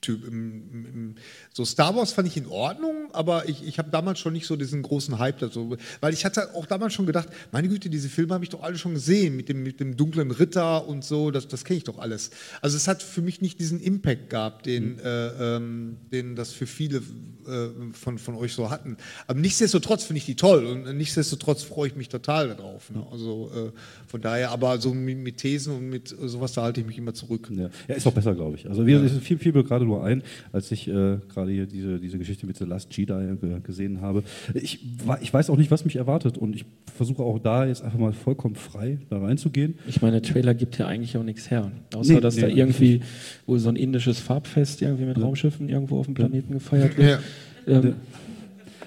Typ. 0.00 0.26
Im, 0.26 0.62
im, 0.72 1.14
so 1.52 1.64
Star 1.64 1.94
Wars 1.94 2.12
fand 2.12 2.26
ich 2.26 2.36
in 2.36 2.46
Ordnung, 2.46 3.08
aber 3.12 3.48
ich, 3.48 3.66
ich 3.66 3.78
habe 3.78 3.90
damals 3.90 4.18
schon 4.18 4.32
nicht 4.32 4.46
so 4.46 4.56
diesen 4.56 4.82
großen 4.82 5.18
Hype 5.18 5.38
dazu, 5.38 5.76
weil 6.00 6.14
ich 6.14 6.24
hatte 6.24 6.54
auch 6.54 6.66
damals 6.66 6.94
schon 6.94 7.06
gedacht, 7.06 7.28
meine 7.52 7.68
Güte, 7.68 7.90
diese 7.90 8.08
Filme 8.08 8.34
habe 8.34 8.44
ich 8.44 8.50
doch 8.50 8.62
alle 8.62 8.78
schon 8.78 8.94
gesehen 8.94 9.36
mit 9.36 9.48
dem, 9.48 9.62
mit 9.62 9.78
dem 9.78 9.96
dunklen 9.96 10.30
Ritter 10.30 10.88
und 10.88 11.04
so, 11.04 11.30
das, 11.30 11.48
das 11.48 11.64
kenne 11.64 11.78
ich 11.78 11.84
doch 11.84 11.98
alles. 11.98 12.30
Also 12.62 12.76
es 12.76 12.88
hat 12.88 13.02
für 13.02 13.20
mich 13.20 13.40
nicht 13.42 13.60
diesen 13.60 13.80
Impact 13.80 14.30
gehabt, 14.30 14.66
den, 14.66 14.94
mhm. 14.94 15.00
äh, 15.04 15.56
ähm, 15.56 15.96
den 16.12 16.34
das 16.34 16.52
für 16.52 16.66
viele 16.66 17.02
äh, 17.46 17.68
von, 17.92 18.18
von 18.18 18.34
euch 18.36 18.54
so 18.54 18.70
hatten. 18.70 18.96
Aber 19.26 19.38
nichtsdestotrotz 19.40 20.04
finde 20.04 20.18
ich 20.18 20.26
die 20.26 20.36
toll 20.36 20.64
und 20.64 20.96
nichtsdestotrotz 20.96 21.62
freue 21.62 21.88
ich 21.88 21.96
mich 21.96 22.08
total 22.08 22.48
darauf. 22.48 22.90
Ne? 22.90 23.04
Also 23.10 23.50
äh, 23.54 23.78
von 24.06 24.20
daher, 24.20 24.50
aber 24.50 24.78
so 24.78 24.94
mit, 24.94 25.18
mit, 25.18 25.38
Thesen 25.38 25.74
und 25.76 25.88
mit 25.88 26.08
sowas, 26.08 26.52
da 26.52 26.62
halte 26.62 26.80
ich 26.80 26.86
mich 26.86 26.98
immer 26.98 27.14
zurück. 27.14 27.48
Ja, 27.50 27.70
ja 27.88 27.94
ist 27.94 28.06
auch 28.06 28.12
besser, 28.12 28.34
glaube 28.34 28.56
ich. 28.56 28.68
Also 28.68 28.86
wir, 28.86 29.00
ja. 29.00 29.08
viel, 29.20 29.38
viel 29.38 29.52
gerade 29.52 29.84
nur 29.90 30.04
ein, 30.04 30.22
als 30.52 30.70
ich 30.72 30.88
äh, 30.88 31.18
gerade 31.32 31.50
hier 31.50 31.66
diese, 31.66 31.98
diese 31.98 32.18
Geschichte 32.18 32.46
mit 32.46 32.56
The 32.56 32.64
Last 32.64 32.96
Jedi 32.96 33.12
äh, 33.12 33.60
gesehen 33.62 34.00
habe. 34.00 34.22
Ich, 34.54 34.80
ich 35.20 35.32
weiß 35.32 35.50
auch 35.50 35.56
nicht, 35.56 35.70
was 35.70 35.84
mich 35.84 35.96
erwartet 35.96 36.38
und 36.38 36.54
ich 36.54 36.64
versuche 36.94 37.22
auch 37.22 37.38
da 37.38 37.66
jetzt 37.66 37.82
einfach 37.82 37.98
mal 37.98 38.12
vollkommen 38.12 38.54
frei 38.54 38.98
da 39.08 39.18
reinzugehen. 39.18 39.74
Ich 39.86 40.02
meine, 40.02 40.20
der 40.20 40.30
Trailer 40.30 40.54
gibt 40.54 40.78
ja 40.78 40.86
eigentlich 40.86 41.16
auch 41.16 41.22
nichts 41.22 41.50
her. 41.50 41.70
Außer, 41.94 42.14
nee, 42.14 42.20
dass 42.20 42.36
nee, 42.36 42.42
da 42.42 42.48
irgendwie 42.48 43.00
wohl 43.46 43.58
so 43.58 43.68
ein 43.68 43.76
indisches 43.76 44.20
Farbfest 44.20 44.82
irgendwie 44.82 45.04
mit 45.04 45.16
ja. 45.16 45.24
Raumschiffen 45.24 45.68
irgendwo 45.68 45.98
auf 45.98 46.06
dem 46.06 46.14
Planeten 46.14 46.52
gefeiert 46.52 46.96
wird. 46.96 47.20
Ja. 47.66 47.80
Ähm, 47.80 47.94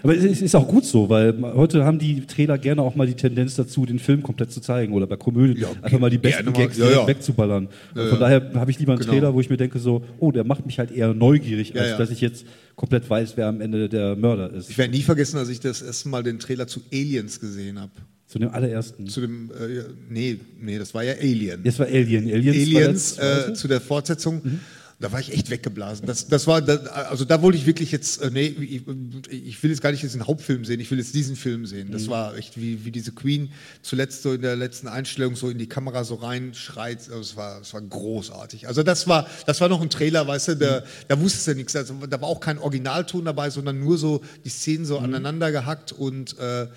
aber 0.03 0.15
es 0.15 0.41
ist 0.41 0.55
auch 0.55 0.67
gut 0.67 0.85
so, 0.85 1.09
weil 1.09 1.33
heute 1.55 1.85
haben 1.85 1.97
die 1.97 2.25
Trailer 2.25 2.57
gerne 2.57 2.81
auch 2.81 2.95
mal 2.95 3.07
die 3.07 3.15
Tendenz 3.15 3.55
dazu, 3.55 3.85
den 3.85 3.99
Film 3.99 4.21
komplett 4.21 4.51
zu 4.51 4.59
zeigen 4.59 4.93
oder 4.93 5.07
bei 5.07 5.15
Komödien 5.15 5.57
ja, 5.57 5.71
einfach 5.81 5.99
mal 5.99 6.09
die 6.09 6.17
besten 6.17 6.45
mal, 6.45 6.51
Gags 6.51 6.77
ja, 6.77 6.91
ja. 6.91 7.07
wegzuballern. 7.07 7.69
von 7.93 8.19
daher 8.19 8.51
habe 8.53 8.69
ich 8.69 8.79
lieber 8.79 8.93
einen 8.93 9.01
genau. 9.01 9.13
Trailer, 9.13 9.33
wo 9.33 9.39
ich 9.39 9.49
mir 9.49 9.57
denke 9.57 9.79
so, 9.79 10.03
oh, 10.19 10.31
der 10.31 10.43
macht 10.43 10.65
mich 10.65 10.77
halt 10.77 10.91
eher 10.91 11.13
neugierig, 11.13 11.79
als 11.79 11.97
dass 11.97 12.11
ich 12.11 12.21
jetzt 12.21 12.45
komplett 12.75 13.09
weiß, 13.09 13.37
wer 13.37 13.47
am 13.47 13.61
Ende 13.61 13.87
der 13.87 14.15
Mörder 14.15 14.51
ist. 14.51 14.69
Ich 14.69 14.77
werde 14.77 14.93
nie 14.93 15.03
vergessen, 15.03 15.37
als 15.37 15.49
ich 15.49 15.59
das 15.59 15.81
erste 15.81 16.09
Mal 16.09 16.23
den 16.23 16.37
Trailer 16.37 16.67
zu 16.67 16.81
Aliens 16.91 17.39
gesehen 17.39 17.79
habe. 17.79 17.91
Zu 18.27 18.39
dem 18.39 18.49
allerersten? 18.49 19.07
Zu 19.07 19.21
dem, 19.21 19.51
äh, 19.51 19.83
nee, 20.09 20.39
nee, 20.59 20.79
das 20.79 20.93
war 20.93 21.03
ja 21.03 21.13
Alien. 21.13 21.63
Das 21.63 21.77
war 21.77 21.85
Alien. 21.85 22.25
Aliens, 22.25 22.57
Aliens 22.57 23.17
äh, 23.19 23.53
zu 23.53 23.67
der 23.67 23.79
Fortsetzung. 23.79 24.41
Mhm. 24.43 24.59
Da 25.03 25.11
war 25.11 25.19
ich 25.19 25.33
echt 25.33 25.49
weggeblasen. 25.49 26.05
Das, 26.05 26.29
das 26.29 26.47
war, 26.47 26.61
das, 26.61 26.87
also 26.87 27.25
da 27.25 27.41
wollte 27.41 27.57
ich 27.57 27.65
wirklich 27.65 27.91
jetzt, 27.91 28.21
äh, 28.21 28.31
nee, 28.31 28.45
ich, 28.45 28.83
ich, 29.29 29.61
will 29.61 29.69
jetzt 29.69 29.81
gar 29.81 29.91
nicht 29.91 30.01
jetzt 30.01 30.15
den 30.15 30.25
Hauptfilm 30.25 30.63
sehen, 30.63 30.79
ich 30.79 30.89
will 30.91 30.97
jetzt 30.97 31.13
diesen 31.13 31.35
Film 31.35 31.65
sehen. 31.65 31.91
Das 31.91 32.03
mhm. 32.03 32.11
war 32.11 32.37
echt 32.37 32.55
wie, 32.55 32.85
wie 32.85 32.91
diese 32.91 33.11
Queen 33.11 33.51
zuletzt 33.81 34.23
so 34.23 34.31
in 34.31 34.41
der 34.41 34.55
letzten 34.55 34.87
Einstellung 34.87 35.35
so 35.35 35.49
in 35.49 35.57
die 35.57 35.67
Kamera 35.67 36.05
so 36.05 36.15
reinschreit. 36.15 36.99
Also 36.99 37.19
es 37.19 37.35
war, 37.35 37.59
es 37.59 37.73
war 37.73 37.81
großartig. 37.81 38.69
Also 38.69 38.81
das 38.81 39.05
war, 39.05 39.27
das 39.45 39.59
war 39.59 39.67
noch 39.67 39.81
ein 39.81 39.89
Trailer, 39.89 40.25
weißt 40.25 40.47
du, 40.47 40.55
der, 40.55 40.79
mhm. 40.79 40.85
da 41.09 41.19
wusstest 41.19 41.47
du 41.47 41.55
nichts. 41.55 41.75
Also, 41.75 41.95
da 42.09 42.21
war 42.21 42.29
auch 42.29 42.39
kein 42.39 42.57
Originalton 42.57 43.25
dabei, 43.25 43.49
sondern 43.49 43.81
nur 43.81 43.97
so 43.97 44.21
die 44.45 44.49
Szenen 44.49 44.85
so 44.85 44.99
mhm. 44.99 45.03
aneinander 45.03 45.51
gehackt 45.51 45.91
und 45.91 46.39
äh, 46.39 46.67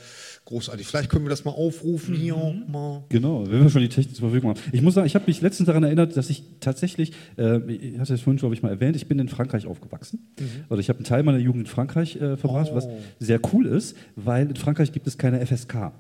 großartig. 0.47 0.87
Vielleicht 0.87 1.11
können 1.11 1.25
wir 1.25 1.31
das 1.31 1.45
mal 1.45 1.51
aufrufen 1.51 2.15
mhm. 2.15 2.19
hier. 2.19 2.65
Mal. 2.67 3.05
Genau, 3.11 3.47
wenn 3.47 3.63
wir 3.63 3.69
schon 3.69 3.83
die 3.83 3.89
Technik 3.89 4.17
zur 4.17 4.31
Verfügung 4.31 4.51
haben. 4.51 4.61
Ich 4.73 4.81
muss 4.81 4.95
sagen, 4.95 5.07
ich 5.07 5.15
habe 5.15 5.27
mich 5.27 5.41
letztens 5.43 5.67
daran 5.67 5.85
erinnert, 5.85 6.17
dass 6.17 6.31
ich 6.31 6.45
tatsächlich, 6.61 7.13
äh, 7.37 7.59
ich 7.71 7.99
hatte 7.99 8.15
es 8.15 8.23
vorhin, 8.23 8.39
glaube 8.39 8.55
ich, 8.55 8.63
mal 8.63 8.71
erwähnt, 8.71 8.97
ich 8.97 9.07
bin 9.07 9.19
in 9.19 9.29
Frankreich 9.29 9.67
aufgewachsen. 9.67 10.27
Mhm. 10.41 10.65
Oder 10.71 10.81
ich 10.81 10.89
habe 10.89 10.99
einen 10.99 11.05
Teil 11.05 11.23
meiner 11.23 11.39
Jugend 11.39 11.67
in 11.67 11.71
Frankreich 11.71 12.17
äh, 12.17 12.37
verbracht, 12.37 12.71
oh. 12.73 12.77
was 12.77 12.89
sehr 13.19 13.41
cool 13.53 13.67
ist, 13.67 13.97
weil 14.15 14.49
in 14.49 14.57
Frankreich 14.57 14.93
gibt 14.93 15.07
es 15.07 15.19
keine 15.19 15.45
FSK. 15.45 15.93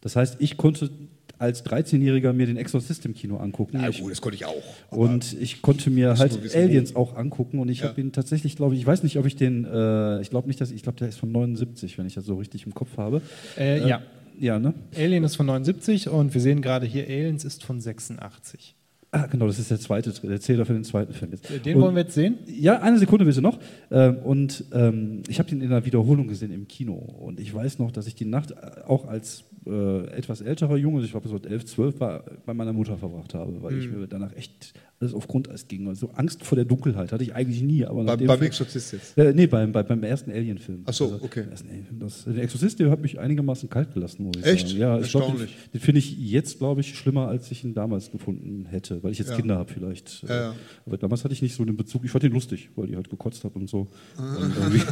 Das 0.00 0.16
heißt, 0.16 0.36
ich 0.38 0.56
konnte 0.56 0.90
als 1.38 1.64
13-Jähriger 1.64 2.32
mir 2.32 2.46
den 2.46 2.56
Exorcist 2.56 3.04
im 3.06 3.14
Kino 3.14 3.36
angucken. 3.36 3.80
Ja, 3.80 3.90
gut, 3.90 4.10
das 4.10 4.20
konnte 4.20 4.36
ich 4.36 4.44
auch. 4.44 4.62
Und 4.90 5.36
ich 5.40 5.62
konnte 5.62 5.90
mir 5.90 6.18
halt 6.18 6.54
Aliens 6.54 6.96
auch 6.96 7.16
angucken 7.16 7.58
und 7.58 7.68
ich 7.68 7.80
ja. 7.80 7.88
habe 7.88 8.00
ihn 8.00 8.12
tatsächlich, 8.12 8.56
glaube 8.56 8.74
ich, 8.74 8.80
ich 8.80 8.86
weiß 8.86 9.02
nicht, 9.02 9.18
ob 9.18 9.26
ich 9.26 9.36
den, 9.36 9.64
äh, 9.64 10.20
ich 10.20 10.30
glaube 10.30 10.48
nicht, 10.48 10.60
dass 10.60 10.70
ich 10.70 10.82
glaube, 10.82 10.98
der 10.98 11.08
ist 11.08 11.18
von 11.18 11.30
79, 11.30 11.98
wenn 11.98 12.06
ich 12.06 12.14
das 12.14 12.24
so 12.24 12.36
richtig 12.36 12.66
im 12.66 12.74
Kopf 12.74 12.96
habe. 12.96 13.22
Äh, 13.56 13.78
äh, 13.78 13.88
ja. 13.88 14.02
Ja, 14.40 14.60
ne? 14.60 14.72
Alien 14.96 15.24
ist 15.24 15.34
von 15.34 15.46
79 15.46 16.08
und 16.08 16.32
wir 16.32 16.40
sehen 16.40 16.62
gerade 16.62 16.86
hier, 16.86 17.04
Aliens 17.04 17.44
ist 17.44 17.64
von 17.64 17.80
86. 17.80 18.76
Ah, 19.10 19.26
genau, 19.26 19.46
das 19.46 19.58
ist 19.58 19.70
der 19.70 19.80
zweite, 19.80 20.12
der 20.12 20.40
Zähler 20.40 20.66
für 20.66 20.74
den 20.74 20.84
zweiten 20.84 21.14
Film 21.14 21.30
jetzt. 21.32 21.48
Den 21.64 21.76
und, 21.76 21.82
wollen 21.82 21.94
wir 21.94 22.02
jetzt 22.02 22.14
sehen? 22.14 22.38
Ja, 22.46 22.80
eine 22.80 22.98
Sekunde 22.98 23.24
bitte 23.24 23.40
noch. 23.40 23.58
Ähm, 23.90 24.18
und 24.18 24.64
ähm, 24.72 25.22
ich 25.28 25.38
habe 25.38 25.48
den 25.48 25.62
in 25.62 25.72
einer 25.72 25.86
Wiederholung 25.86 26.28
gesehen 26.28 26.52
im 26.52 26.68
Kino. 26.68 26.92
Und 26.92 27.40
ich 27.40 27.52
weiß 27.54 27.78
noch, 27.78 27.90
dass 27.90 28.06
ich 28.06 28.14
die 28.14 28.26
Nacht 28.26 28.54
auch 28.86 29.08
als 29.08 29.44
äh, 29.68 30.06
etwas 30.16 30.40
älterer 30.40 30.76
Junge, 30.76 31.02
ich 31.02 31.10
glaube, 31.10 31.28
so 31.28 31.38
11, 31.38 31.66
12 31.66 32.00
war, 32.00 32.24
bei 32.46 32.54
meiner 32.54 32.72
Mutter 32.72 32.96
verbracht 32.96 33.34
habe, 33.34 33.62
weil 33.62 33.74
mhm. 33.74 33.80
ich 33.80 33.90
mir 33.90 34.06
danach 34.06 34.34
echt 34.34 34.74
alles 35.00 35.14
auf 35.14 35.28
Grundeis 35.28 35.68
ging. 35.68 35.86
Also 35.86 36.10
Angst 36.14 36.44
vor 36.44 36.56
der 36.56 36.64
Dunkelheit 36.64 37.12
hatte 37.12 37.22
ich 37.22 37.34
eigentlich 37.34 37.62
nie. 37.62 37.84
Aber 37.84 38.04
Bei, 38.04 38.16
beim 38.16 38.42
Exorzist 38.42 38.92
jetzt? 38.92 39.16
Äh, 39.16 39.32
nee, 39.32 39.46
beim, 39.46 39.70
bei, 39.70 39.82
beim 39.82 40.02
ersten 40.02 40.32
Alien-Film. 40.32 40.82
Ach 40.86 40.92
so, 40.92 41.12
also, 41.12 41.24
okay. 41.24 41.44
Das, 41.98 42.24
der 42.24 42.42
Exorzist, 42.42 42.80
der 42.80 42.90
hat 42.90 43.00
mich 43.00 43.18
einigermaßen 43.18 43.70
kalt 43.70 43.94
gelassen, 43.94 44.24
muss 44.24 44.36
ich 44.38 44.44
Echt? 44.44 44.68
sagen. 44.68 44.80
Ja, 44.80 44.98
Erstaunlich. 44.98 45.50
Glaub, 45.50 45.72
den, 45.72 45.72
den 45.72 45.80
finde 45.80 45.98
ich 46.00 46.18
jetzt, 46.18 46.58
glaube 46.58 46.80
ich, 46.80 46.98
schlimmer, 46.98 47.28
als 47.28 47.50
ich 47.52 47.62
ihn 47.62 47.74
damals 47.74 48.10
gefunden 48.10 48.66
hätte, 48.68 49.02
weil 49.04 49.12
ich 49.12 49.18
jetzt 49.18 49.30
ja. 49.30 49.36
Kinder 49.36 49.56
habe 49.56 49.72
vielleicht. 49.72 50.24
Ja, 50.28 50.34
ja. 50.34 50.54
Aber 50.84 50.96
damals 50.96 51.22
hatte 51.22 51.34
ich 51.34 51.42
nicht 51.42 51.54
so 51.54 51.64
den 51.64 51.76
Bezug. 51.76 52.04
Ich 52.04 52.10
fand 52.10 52.24
ihn 52.24 52.32
lustig, 52.32 52.70
weil 52.74 52.88
die 52.88 52.96
halt 52.96 53.08
gekotzt 53.08 53.44
hat 53.44 53.54
und 53.54 53.68
so. 53.68 53.88
und 54.16 54.86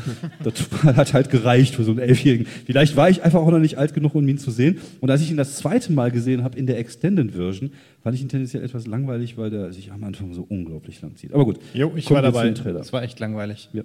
das 0.45 0.55
hat 0.97 1.15
halt 1.15 1.31
gereicht 1.31 1.75
für 1.75 1.83
so 1.83 1.91
einen 1.91 2.01
Elfjährigen. 2.01 2.47
Vielleicht 2.65 2.97
war 2.97 3.11
ich 3.11 3.25
einfach 3.25 3.41
auch 3.41 3.51
noch 3.51 3.59
nicht 3.59 3.77
alt 3.77 3.93
genug, 3.93 4.15
um 4.15 4.27
ihn 4.29 4.39
zu 4.39 4.53
sehen. 4.53 4.79
Und 5.01 5.11
als 5.11 5.21
ich 5.21 5.31
ihn 5.33 5.37
das 5.37 5.57
zweite 5.57 5.93
Mal 5.93 6.13
gesehen 6.13 6.45
habe 6.45 6.57
in 6.57 6.67
der 6.67 6.79
Extended 6.79 7.33
Version, 7.33 7.73
fand 8.07 8.15
ich 8.15 8.23
ihn 8.23 8.29
tendenziell 8.29 8.63
etwas 8.63 8.87
langweilig, 8.87 9.37
weil 9.37 9.51
der 9.51 9.73
sich 9.73 9.91
am 9.91 10.05
Anfang 10.05 10.33
so 10.33 10.47
unglaublich 10.49 11.03
lang 11.03 11.17
zieht. 11.17 11.33
Aber 11.35 11.45
gut. 11.45 11.59
Jo, 11.75 11.93
ich 11.97 12.09
war 12.09 12.23
dabei. 12.23 12.51
Das 12.51 12.93
war 12.93 13.03
echt 13.03 13.19
langweilig. 13.19 13.69
Ja. 13.73 13.83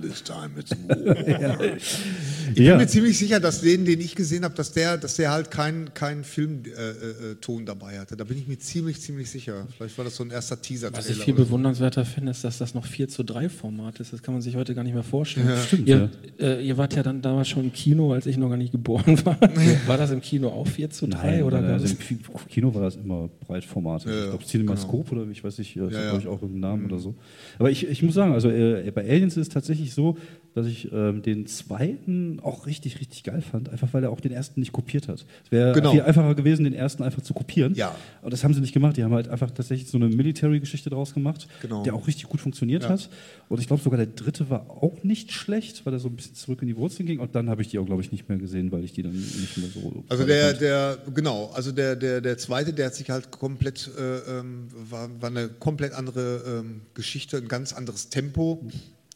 This 0.00 0.24
time 0.24 0.58
it's 0.58 0.72
war. 0.72 1.76
Ich 2.52 2.58
bin 2.58 2.66
ja. 2.66 2.76
mir 2.76 2.86
ziemlich 2.86 3.16
sicher, 3.16 3.40
dass 3.40 3.62
den, 3.62 3.86
den 3.86 4.00
ich 4.00 4.14
gesehen 4.14 4.44
habe, 4.44 4.54
dass 4.54 4.72
der, 4.72 4.98
dass 4.98 5.16
der 5.16 5.30
halt 5.30 5.50
keinen 5.50 5.94
kein 5.94 6.22
Filmton 6.22 6.72
äh, 6.74 7.62
äh, 7.62 7.64
dabei 7.64 7.98
hatte. 7.98 8.16
Da 8.16 8.24
bin 8.24 8.36
ich 8.36 8.46
mir 8.46 8.58
ziemlich, 8.58 9.00
ziemlich 9.00 9.30
sicher. 9.30 9.66
Vielleicht 9.76 9.96
war 9.96 10.04
das 10.04 10.16
so 10.16 10.24
ein 10.24 10.30
erster 10.30 10.60
Teaser-Trailer. 10.60 10.98
Was 10.98 11.08
ich 11.08 11.22
viel 11.22 11.34
bewundernswerter 11.34 12.04
so. 12.04 12.10
finde, 12.10 12.30
ist, 12.30 12.44
dass 12.44 12.58
das 12.58 12.74
noch 12.74 12.84
4 12.84 13.08
zu 13.08 13.22
3 13.22 13.48
Format 13.48 14.00
ist. 14.00 14.12
Das 14.12 14.22
kann 14.22 14.34
man 14.34 14.42
sich 14.42 14.54
heute 14.54 14.74
gar 14.74 14.84
nicht 14.84 14.92
mehr 14.92 15.02
vorstellen. 15.02 15.48
Ja. 15.48 15.56
Stimmt, 15.56 15.88
ihr, 15.88 16.10
ja. 16.38 16.46
äh, 16.46 16.66
ihr, 16.66 16.76
wart 16.76 16.94
ja 16.94 17.02
dann 17.02 17.22
damals 17.22 17.48
schon 17.48 17.64
im 17.64 17.72
Kino, 17.72 18.12
als 18.12 18.26
ich 18.26 18.36
noch 18.36 18.50
gar 18.50 18.58
nicht 18.58 18.72
geboren 18.72 19.24
war. 19.24 19.38
war 19.86 19.96
das 19.96 20.10
im 20.10 20.20
Kino 20.20 20.48
auch 20.48 20.66
4 20.66 20.90
zu 20.90 21.06
3? 21.06 21.16
Nein, 21.16 21.42
oder 21.44 21.58
also 21.62 21.86
Im 21.86 22.18
Kino 22.48 22.74
war 22.74 22.82
das 22.82 22.96
immer 22.96 23.30
Breitformat. 23.46 24.04
Ja, 24.04 24.10
ich 24.12 24.28
glaube, 24.28 24.44
Cinemascope 24.44 25.10
genau. 25.10 25.22
oder 25.22 25.30
ich 25.30 25.42
weiß 25.42 25.56
nicht, 25.58 25.76
das 25.76 25.92
ja, 25.92 26.04
ja. 26.04 26.18
ich 26.18 26.26
auch 26.26 26.42
irgendeinen 26.42 26.60
Namen 26.60 26.82
mhm. 26.82 26.92
oder 26.92 26.98
so. 26.98 27.14
Aber 27.58 27.70
ich, 27.70 27.86
ich 27.86 28.02
muss 28.02 28.14
sagen, 28.14 28.32
also 28.32 28.50
äh, 28.50 28.90
bei 28.94 29.02
Aliens 29.02 29.36
ist 29.36 29.48
es 29.48 29.48
tatsächlich 29.48 29.94
so, 29.94 30.18
dass 30.54 30.66
ich 30.66 30.92
ähm, 30.92 31.22
den 31.22 31.46
zweiten 31.46 32.40
auch 32.40 32.66
richtig, 32.66 33.00
richtig 33.00 33.24
geil 33.24 33.40
fand, 33.40 33.70
einfach 33.70 33.92
weil 33.92 34.04
er 34.04 34.10
auch 34.10 34.20
den 34.20 34.32
ersten 34.32 34.60
nicht 34.60 34.72
kopiert 34.72 35.08
hat. 35.08 35.24
Es 35.44 35.52
wäre 35.52 35.72
genau. 35.72 35.92
viel 35.92 36.02
einfacher 36.02 36.34
gewesen, 36.34 36.64
den 36.64 36.74
ersten 36.74 37.02
einfach 37.02 37.22
zu 37.22 37.32
kopieren. 37.32 37.74
Ja. 37.74 37.94
Und 38.20 38.32
das 38.32 38.44
haben 38.44 38.52
sie 38.52 38.60
nicht 38.60 38.74
gemacht. 38.74 38.96
Die 38.96 39.04
haben 39.04 39.14
halt 39.14 39.28
einfach 39.28 39.50
tatsächlich 39.50 39.88
so 39.88 39.96
eine 39.96 40.08
Military-Geschichte 40.08 40.90
draus 40.90 41.14
gemacht, 41.14 41.48
genau. 41.62 41.82
der 41.82 41.94
auch 41.94 42.06
richtig 42.06 42.28
gut 42.28 42.40
funktioniert 42.40 42.82
ja. 42.82 42.90
hat. 42.90 43.08
Und 43.48 43.60
ich 43.60 43.66
glaube 43.66 43.82
sogar 43.82 43.96
der 43.96 44.06
dritte 44.06 44.50
war 44.50 44.70
auch 44.70 45.02
nicht 45.02 45.32
schlecht, 45.32 45.86
weil 45.86 45.94
er 45.94 45.98
so 45.98 46.08
ein 46.08 46.16
bisschen 46.16 46.34
zurück 46.34 46.60
in 46.62 46.68
die 46.68 46.76
Wurzeln 46.76 47.06
ging. 47.06 47.18
Und 47.18 47.34
dann 47.34 47.48
habe 47.48 47.62
ich 47.62 47.68
die 47.68 47.78
auch, 47.78 47.86
glaube 47.86 48.02
ich, 48.02 48.12
nicht 48.12 48.28
mehr 48.28 48.38
gesehen, 48.38 48.70
weil 48.72 48.84
ich 48.84 48.92
die 48.92 49.02
dann 49.02 49.12
nicht 49.12 49.56
mehr 49.56 49.68
so. 49.68 50.04
Also 50.08 50.26
der, 50.26 50.52
der, 50.52 50.98
genau, 51.14 51.50
also 51.54 51.72
der, 51.72 51.96
der, 51.96 52.20
der 52.20 52.36
zweite, 52.36 52.72
der 52.72 52.86
hat 52.86 52.94
sich 52.94 53.08
halt 53.08 53.30
komplett, 53.30 53.90
äh, 53.98 54.38
ähm, 54.38 54.68
war, 54.90 55.08
war 55.20 55.30
eine 55.30 55.48
komplett 55.48 55.92
andere 55.92 56.60
ähm, 56.60 56.82
Geschichte, 56.94 57.38
ein 57.38 57.48
ganz 57.48 57.72
anderes 57.72 58.10
Tempo. 58.10 58.60
Mhm 58.62 58.72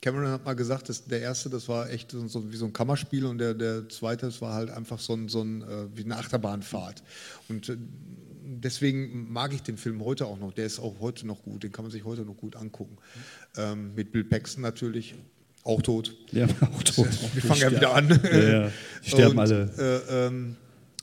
Cameron 0.07 0.31
hat 0.31 0.45
mal 0.45 0.55
gesagt, 0.55 0.89
dass 0.89 1.05
der 1.05 1.21
erste, 1.21 1.51
das 1.51 1.69
war 1.69 1.91
echt 1.91 2.13
so, 2.13 2.53
wie 2.53 2.57
so 2.57 2.65
ein 2.65 2.73
Kammerspiel 2.73 3.27
und 3.27 3.39
der, 3.39 3.55
der 3.55 3.89
zweite, 3.89 4.27
das 4.27 4.41
war 4.41 4.55
halt 4.55 4.71
einfach 4.71 5.01
so 5.01 5.15
ein, 5.15 5.29
so 5.29 5.43
ein 5.43 5.63
äh, 5.63 5.97
wie 5.97 6.05
eine 6.05 6.17
Achterbahnfahrt. 6.17 7.03
Und 7.49 7.71
äh, 7.71 7.77
deswegen 8.45 9.33
mag 9.33 9.53
ich 9.53 9.65
den 9.65 9.77
Film 9.77 10.05
heute 10.05 10.27
auch 10.27 10.39
noch. 10.39 10.53
Der 10.53 10.65
ist 10.65 10.79
auch 10.79 11.01
heute 11.01 11.27
noch 11.27 11.43
gut, 11.43 11.65
den 11.65 11.73
kann 11.73 11.85
man 11.85 11.91
sich 11.91 12.05
heute 12.05 12.23
noch 12.23 12.37
gut 12.37 12.55
angucken. 12.55 12.99
Ähm, 13.57 13.97
mit 13.97 14.13
Bill 14.13 14.23
Paxton 14.23 14.63
natürlich, 14.63 15.17
auch 15.65 15.83
tot. 15.83 16.15
Ja, 16.31 16.47
auch 16.73 16.83
tot. 16.85 17.09
Wir 17.35 17.43
fangen 17.43 17.63
ja 17.63 17.73
wieder 17.73 17.93
an. 17.93 18.21
Ja, 18.31 18.39
ja. 18.39 18.71
Sterben 19.03 19.33
und, 19.33 19.39
alle. 19.41 20.03
Äh, 20.09 20.27
ähm, 20.29 20.57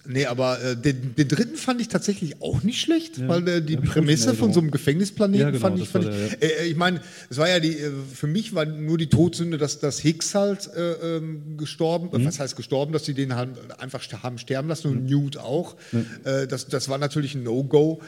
Nee, 0.05 0.25
aber 0.25 0.61
äh, 0.61 0.75
den, 0.75 1.15
den 1.15 1.27
dritten 1.29 1.55
fand 1.55 1.79
ich 1.79 1.87
tatsächlich 1.87 2.41
auch 2.41 2.61
nicht 2.63 2.81
schlecht, 2.81 3.19
Ja, 3.19 3.27
weil 3.29 3.47
äh, 3.47 3.61
die 3.61 3.77
Prämisse 3.77 4.33
von 4.33 4.51
so 4.51 4.59
einem. 4.59 4.69
Gefängnisplaneten 4.71 5.41
Ja, 5.41 5.49
genau, 5.51 5.61
fand 5.61 5.79
ich. 5.79 5.87
Fand 5.87 6.05
der, 6.05 6.25
ich 6.27 6.41
äh, 6.61 6.65
ich 6.65 6.75
meine, 6.75 6.99
es 7.29 7.37
war 7.37 7.47
ja 7.47 7.59
die, 7.61 7.77
äh, 7.77 7.91
für 8.13 8.27
mich 8.27 8.53
war 8.53 8.65
nur 8.65 8.97
die 8.97 9.07
Todsünde, 9.07 9.57
dass, 9.57 9.79
dass 9.79 9.99
Hicks 9.99 10.35
halt 10.35 10.69
äh, 10.75 11.17
ähm, 11.17 11.57
gestorben, 11.57 12.09
Mhm. 12.11 12.25
was 12.25 12.39
heißt 12.39 12.55
gestorben, 12.57 12.91
dass 12.91 13.05
sie 13.05 13.13
den 13.13 13.35
halt 13.35 13.51
einfach 13.79 14.01
haben 14.23 14.37
sterben 14.39 14.67
lassen 14.67 14.87
und 14.89 15.05
Newt 15.05 15.37
auch. 15.37 15.75
Äh, 16.25 16.47
das, 16.47 16.67
das 16.67 16.89
war 16.89 16.97
natürlich 16.97 17.35
ein 17.35 17.43
No-Go. 17.43 18.01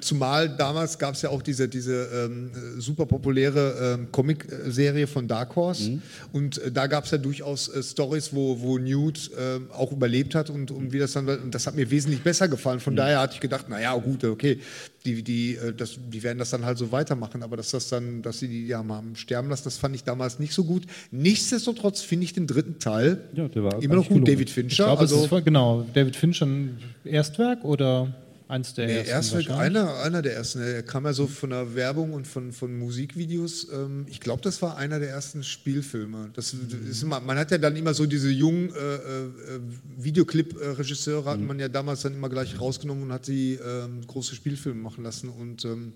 Zumal 0.00 0.48
damals 0.56 0.98
gab 0.98 1.14
es 1.14 1.22
ja 1.22 1.30
auch 1.30 1.42
diese, 1.42 1.68
diese 1.68 2.08
ähm, 2.14 2.50
äh, 2.54 2.80
super 2.80 3.06
populäre 3.06 3.96
ähm, 4.00 4.08
Comic-Serie 4.12 5.06
von 5.06 5.28
Dark 5.28 5.56
Horse 5.56 5.90
Mhm. 5.92 6.02
und 6.32 6.60
da 6.72 6.86
gab 6.86 7.04
es 7.04 7.10
ja 7.10 7.18
durchaus 7.18 7.70
Stories, 7.82 8.32
wo, 8.32 8.60
wo 8.60 8.78
Newt 8.78 9.30
äh, 9.32 9.60
auch 9.74 9.92
überlebt 9.92 10.34
hat 10.34 10.50
und, 10.50 10.70
und 10.70 10.92
wie 10.92 10.98
das 10.98 11.12
dann, 11.12 11.21
und 11.28 11.54
das 11.54 11.66
hat 11.66 11.74
mir 11.74 11.90
wesentlich 11.90 12.22
besser 12.22 12.48
gefallen. 12.48 12.76
Mhm. 12.76 12.82
Von 12.82 12.96
daher 12.96 13.20
hatte 13.20 13.34
ich 13.34 13.40
gedacht, 13.40 13.68
naja, 13.68 13.94
gut, 13.94 14.24
okay, 14.24 14.58
die, 15.04 15.22
die, 15.22 15.56
äh, 15.56 15.72
das, 15.72 15.98
die 16.10 16.22
werden 16.22 16.38
das 16.38 16.50
dann 16.50 16.64
halt 16.64 16.78
so 16.78 16.92
weitermachen, 16.92 17.42
aber 17.42 17.56
dass 17.56 17.70
das 17.70 17.88
dann, 17.88 18.22
dass 18.22 18.38
sie 18.38 18.48
die 18.48 18.66
ja 18.66 18.84
haben 18.86 19.16
sterben 19.16 19.48
lassen, 19.48 19.64
das 19.64 19.78
fand 19.78 19.94
ich 19.94 20.04
damals 20.04 20.38
nicht 20.38 20.52
so 20.52 20.64
gut. 20.64 20.84
Nichtsdestotrotz 21.10 22.02
finde 22.02 22.24
ich 22.24 22.32
den 22.32 22.46
dritten 22.46 22.78
Teil 22.78 23.18
Ja, 23.34 23.46
immer 23.80 23.96
noch 23.96 24.08
gut. 24.08 24.26
David 24.26 24.48
Ich 24.48 24.54
Fincher, 24.54 24.84
glaube, 24.84 25.04
es 25.04 25.12
also 25.12 25.36
ist 25.36 25.44
genau, 25.44 25.86
David 25.94 26.16
Fincher 26.16 26.46
ein 26.46 26.78
Erstwerk 27.04 27.64
oder 27.64 28.12
eins 28.52 28.74
der 28.74 28.86
Nee, 28.86 28.98
ersten? 28.98 29.36
erst 29.38 29.50
einer, 29.50 29.96
einer 30.02 30.22
der 30.22 30.36
ersten. 30.36 30.60
Er 30.60 30.82
kam 30.82 31.04
ja 31.06 31.12
so 31.12 31.26
von 31.26 31.50
der 31.50 31.74
Werbung 31.74 32.12
und 32.12 32.26
von, 32.28 32.52
von 32.52 32.78
Musikvideos. 32.78 33.68
Ähm, 33.72 34.06
ich 34.08 34.20
glaube, 34.20 34.42
das 34.42 34.60
war 34.62 34.76
einer 34.76 35.00
der 35.00 35.10
ersten 35.10 35.42
Spielfilme. 35.42 36.30
Das 36.34 36.54
ist 36.54 37.02
immer, 37.02 37.20
man 37.20 37.38
hat 37.38 37.50
ja 37.50 37.58
dann 37.58 37.74
immer 37.76 37.94
so 37.94 38.06
diese 38.06 38.30
jungen 38.30 38.68
äh, 38.74 38.94
äh, 38.94 39.60
Videoclip-Regisseure, 39.98 41.30
hat 41.30 41.40
man 41.40 41.58
ja 41.58 41.68
damals 41.68 42.02
dann 42.02 42.14
immer 42.14 42.28
gleich 42.28 42.60
rausgenommen 42.60 43.04
und 43.04 43.12
hat 43.12 43.24
sie 43.24 43.54
ähm, 43.54 44.06
große 44.06 44.34
Spielfilme 44.34 44.80
machen 44.80 45.02
lassen. 45.02 45.28
Und 45.30 45.64
ähm, 45.64 45.94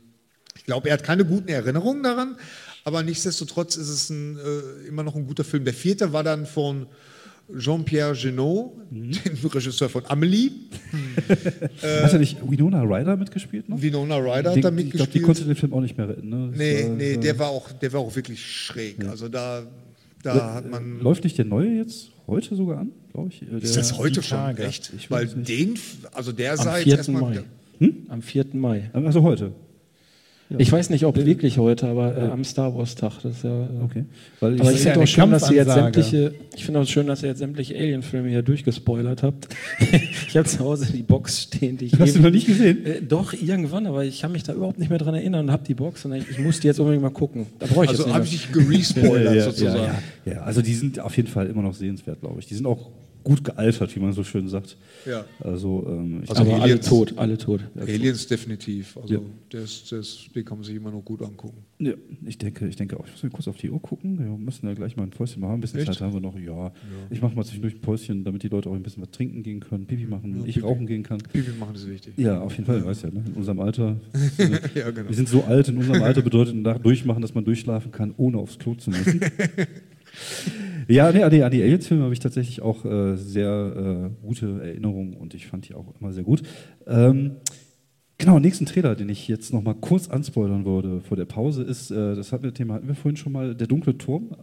ich 0.56 0.64
glaube, 0.64 0.88
er 0.88 0.94
hat 0.94 1.04
keine 1.04 1.24
guten 1.26 1.48
Erinnerungen 1.48 2.02
daran, 2.02 2.36
aber 2.84 3.02
nichtsdestotrotz 3.02 3.76
ist 3.76 3.88
es 3.90 4.08
ein, 4.08 4.38
äh, 4.38 4.88
immer 4.88 5.02
noch 5.02 5.14
ein 5.14 5.26
guter 5.26 5.44
Film. 5.44 5.64
Der 5.64 5.74
vierte 5.74 6.12
war 6.14 6.24
dann 6.24 6.46
von 6.46 6.86
Jean-Pierre 7.56 8.14
Genot, 8.14 8.72
dem 8.90 9.12
Regisseur 9.52 9.88
von 9.88 10.02
Amelie. 10.06 10.50
Hat 12.02 12.12
er 12.12 12.18
nicht 12.18 12.38
Winona 12.48 12.82
Ryder 12.82 13.16
mitgespielt 13.16 13.68
noch? 13.68 13.80
Winona 13.80 14.16
Ryder 14.16 14.32
hat 14.34 14.44
da 14.44 14.52
die- 14.52 14.56
ich 14.56 14.62
glaube, 14.62 14.76
die 14.76 14.84
mitgespielt. 14.84 15.24
konnte 15.24 15.44
den 15.44 15.54
Film 15.56 15.72
auch 15.72 15.80
nicht 15.80 15.96
mehr 15.96 16.08
retten. 16.08 16.28
Ne? 16.28 16.48
Das 16.50 16.58
Nee, 16.58 16.82
war- 16.84 16.90
nee, 16.90 17.14
war- 17.14 17.20
der 17.22 17.38
war 17.38 17.48
auch, 17.50 17.72
der 17.72 17.92
war 17.92 18.00
auch 18.00 18.14
wirklich 18.16 18.44
schräg. 18.44 19.04
Also 19.08 19.28
da, 19.28 19.62
da 20.22 20.54
hat 20.54 20.70
man. 20.70 21.00
Läuft 21.00 21.24
nicht 21.24 21.38
der 21.38 21.44
neue 21.44 21.68
jetzt 21.76 22.10
heute 22.26 22.54
sogar 22.56 22.78
an, 22.78 22.90
glaube 23.12 23.28
ich? 23.30 23.42
Äh, 23.42 23.58
Ist 23.60 23.76
der- 23.76 23.82
das 23.82 23.96
heute 23.98 24.22
schon 24.22 24.38
Tage. 24.38 24.64
echt? 24.64 24.92
Ich 24.96 25.10
Weil 25.10 25.26
den, 25.26 25.74
also 26.12 26.32
der 26.32 26.52
Am 26.52 26.58
sah 26.58 26.76
jetzt 26.78 26.84
4. 26.84 26.96
erstmal. 26.96 27.22
Mai. 27.80 27.90
Am 28.08 28.22
4. 28.22 28.44
Mai. 28.54 28.90
Also 28.92 29.22
heute. 29.22 29.52
Ich 30.58 30.70
weiß 30.70 30.90
nicht, 30.90 31.04
ob 31.04 31.16
wirklich 31.16 31.58
heute, 31.58 31.88
aber 31.88 32.16
äh, 32.16 32.20
am 32.30 32.44
Star 32.44 32.72
Wars 32.76 32.94
Tag. 32.94 33.14
Das 33.22 33.38
ist 33.38 33.44
ja, 33.44 33.64
äh, 33.64 33.68
Okay. 33.84 34.04
Weil 34.40 34.54
ich, 34.54 34.60
Aber 34.60 34.72
ich 34.72 34.84
ja 34.84 34.92
finde 34.92 35.02
auch 35.02 35.06
schön, 35.08 35.30
dass 35.30 35.50
ihr 35.50 35.56
jetzt 35.56 35.72
sämtliche, 35.72 36.34
ich 36.54 36.64
finde 36.64 36.80
auch 36.80 36.86
schön, 36.86 37.06
dass 37.08 37.22
ihr 37.22 37.28
jetzt 37.30 37.38
sämtliche 37.38 37.74
Alien-Filme 37.76 38.28
hier 38.28 38.42
durchgespoilert 38.42 39.22
habt. 39.24 39.48
ich 40.28 40.36
habe 40.36 40.46
zu 40.46 40.60
Hause 40.60 40.92
die 40.92 41.02
Box 41.02 41.42
stehen, 41.42 41.76
die 41.76 41.86
ich 41.86 41.98
hast 41.98 42.14
du 42.14 42.20
ewig- 42.20 42.22
noch 42.22 42.30
nicht 42.30 42.46
gesehen? 42.46 42.86
Äh, 42.86 43.02
doch, 43.02 43.32
irgendwann, 43.32 43.86
aber 43.86 44.04
ich 44.04 44.20
kann 44.20 44.30
mich 44.32 44.44
da 44.44 44.52
überhaupt 44.52 44.78
nicht 44.78 44.88
mehr 44.88 44.98
dran 44.98 45.14
erinnern 45.14 45.46
und 45.46 45.50
habe 45.52 45.64
die 45.66 45.74
Box 45.74 46.04
und 46.04 46.12
ich, 46.14 46.28
ich 46.30 46.38
muss 46.38 46.60
die 46.60 46.68
jetzt 46.68 46.78
unbedingt 46.78 47.02
mal 47.02 47.10
gucken. 47.10 47.46
Da 47.58 47.66
brauche 47.66 47.84
ich 47.84 47.90
Also 47.90 48.12
habe 48.12 48.24
ich 48.24 48.30
dich 48.30 48.52
gerespoilert 48.52 49.42
sozusagen. 49.42 49.76
Ja, 49.76 50.32
ja, 50.32 50.32
ja, 50.32 50.42
also 50.42 50.62
die 50.62 50.74
sind 50.74 51.00
auf 51.00 51.16
jeden 51.16 51.28
Fall 51.28 51.46
immer 51.48 51.62
noch 51.62 51.74
sehenswert, 51.74 52.20
glaube 52.20 52.38
ich. 52.40 52.46
Die 52.46 52.54
sind 52.54 52.66
auch 52.66 52.90
gut 53.26 53.42
gealtert, 53.42 53.94
wie 53.96 54.00
man 54.00 54.12
so 54.12 54.22
schön 54.22 54.46
sagt. 54.48 54.76
Ja. 55.04 55.24
Also, 55.40 55.84
ähm, 55.88 56.20
ich 56.22 56.30
Also 56.30 56.42
alle 56.44 56.62
Aliens- 56.62 56.86
tot, 56.88 57.14
alle 57.18 57.36
tot. 57.36 57.60
Aliens 57.76 58.26
definitiv. 58.28 58.96
Also 58.96 59.14
Ja. 59.14 59.20
das, 59.50 59.84
das, 59.90 60.26
den 60.34 60.44
kann 60.44 60.58
man 60.58 60.64
sich 60.64 60.76
immer 60.76 60.92
noch 60.92 61.04
gut 61.04 61.22
angucken. 61.22 61.58
Ja, 61.78 61.92
ich 62.24 62.38
denke, 62.38 62.68
ich 62.68 62.76
denke 62.76 62.98
auch. 62.98 63.04
Ich 63.06 63.12
muss 63.12 63.22
mal 63.24 63.30
kurz 63.30 63.48
auf 63.48 63.56
die 63.56 63.68
Uhr 63.68 63.82
gucken. 63.82 64.18
Wir 64.18 64.26
müssen 64.38 64.66
ja 64.66 64.74
gleich 64.74 64.96
mal 64.96 65.02
ein 65.02 65.10
Päuschen 65.10 65.40
machen. 65.42 65.54
Ein 65.54 65.60
bisschen 65.60 65.80
Echt? 65.80 65.88
Zeit 65.92 66.00
haben 66.00 66.12
wir 66.14 66.20
noch. 66.20 66.38
Ja, 66.38 66.72
ich 67.10 67.20
mache 67.20 67.34
mal 67.34 67.44
zwischendurch 67.44 67.74
ein 67.74 67.80
Päuschen, 67.80 68.22
damit 68.24 68.44
die 68.44 68.48
Leute 68.48 68.70
auch 68.70 68.74
ein 68.74 68.82
bisschen 68.82 69.02
was 69.02 69.10
trinken 69.10 69.42
gehen 69.42 69.58
können, 69.60 69.86
Pipi 69.86 70.06
machen, 70.06 70.36
ich 70.46 70.54
Pipi. 70.54 70.60
rauchen 70.66 70.86
gehen 70.86 71.02
kann. 71.02 71.18
Pipi 71.18 71.50
machen 71.58 71.74
ist 71.74 71.88
wichtig. 71.90 72.14
Ja, 72.16 72.40
auf 72.40 72.52
jeden 72.52 72.64
Fall, 72.66 72.84
weißt 72.84 73.02
ja, 73.02 73.10
ne? 73.10 73.24
in 73.26 73.32
unserem 73.34 73.58
Alter. 73.60 73.96
Ja, 74.74 74.90
genau. 74.90 75.08
Wir 75.08 75.16
sind 75.16 75.28
so 75.28 75.42
alt, 75.44 75.68
in 75.68 75.78
unserem 75.78 76.02
Alter 76.02 76.22
bedeutet 76.22 76.54
nach 76.54 76.78
durchmachen, 76.78 77.20
dass 77.22 77.34
man 77.34 77.44
durchschlafen 77.44 77.90
kann, 77.90 78.14
ohne 78.16 78.38
aufs 78.38 78.58
Klo 78.58 78.74
zu 78.74 78.90
müssen. 78.90 79.20
ja, 80.88 81.10
nee, 81.12 81.22
an 81.22 81.30
die, 81.30 81.42
an 81.42 81.50
die 81.50 81.62
Aliens-Filme 81.62 82.04
habe 82.04 82.14
ich 82.14 82.20
tatsächlich 82.20 82.62
auch 82.62 82.84
äh, 82.84 83.16
sehr 83.16 84.10
äh, 84.12 84.26
gute 84.26 84.60
Erinnerungen 84.62 85.14
und 85.14 85.34
ich 85.34 85.46
fand 85.46 85.68
die 85.68 85.74
auch 85.74 85.94
immer 86.00 86.12
sehr 86.12 86.24
gut. 86.24 86.42
Ähm, 86.86 87.36
genau, 88.18 88.38
nächsten 88.38 88.66
Trailer, 88.66 88.94
den 88.94 89.08
ich 89.08 89.28
jetzt 89.28 89.52
noch 89.52 89.62
mal 89.62 89.74
kurz 89.74 90.08
anspoilern 90.08 90.64
würde 90.64 91.00
vor 91.00 91.16
der 91.16 91.24
Pause, 91.24 91.62
ist, 91.62 91.90
äh, 91.90 92.14
das 92.14 92.32
hatten 92.32 92.44
wir, 92.44 92.54
Thema 92.54 92.74
hatten 92.74 92.88
wir 92.88 92.94
vorhin 92.94 93.16
schon 93.16 93.32
mal, 93.32 93.54
der 93.54 93.66
dunkle 93.66 93.98
Turm. 93.98 94.36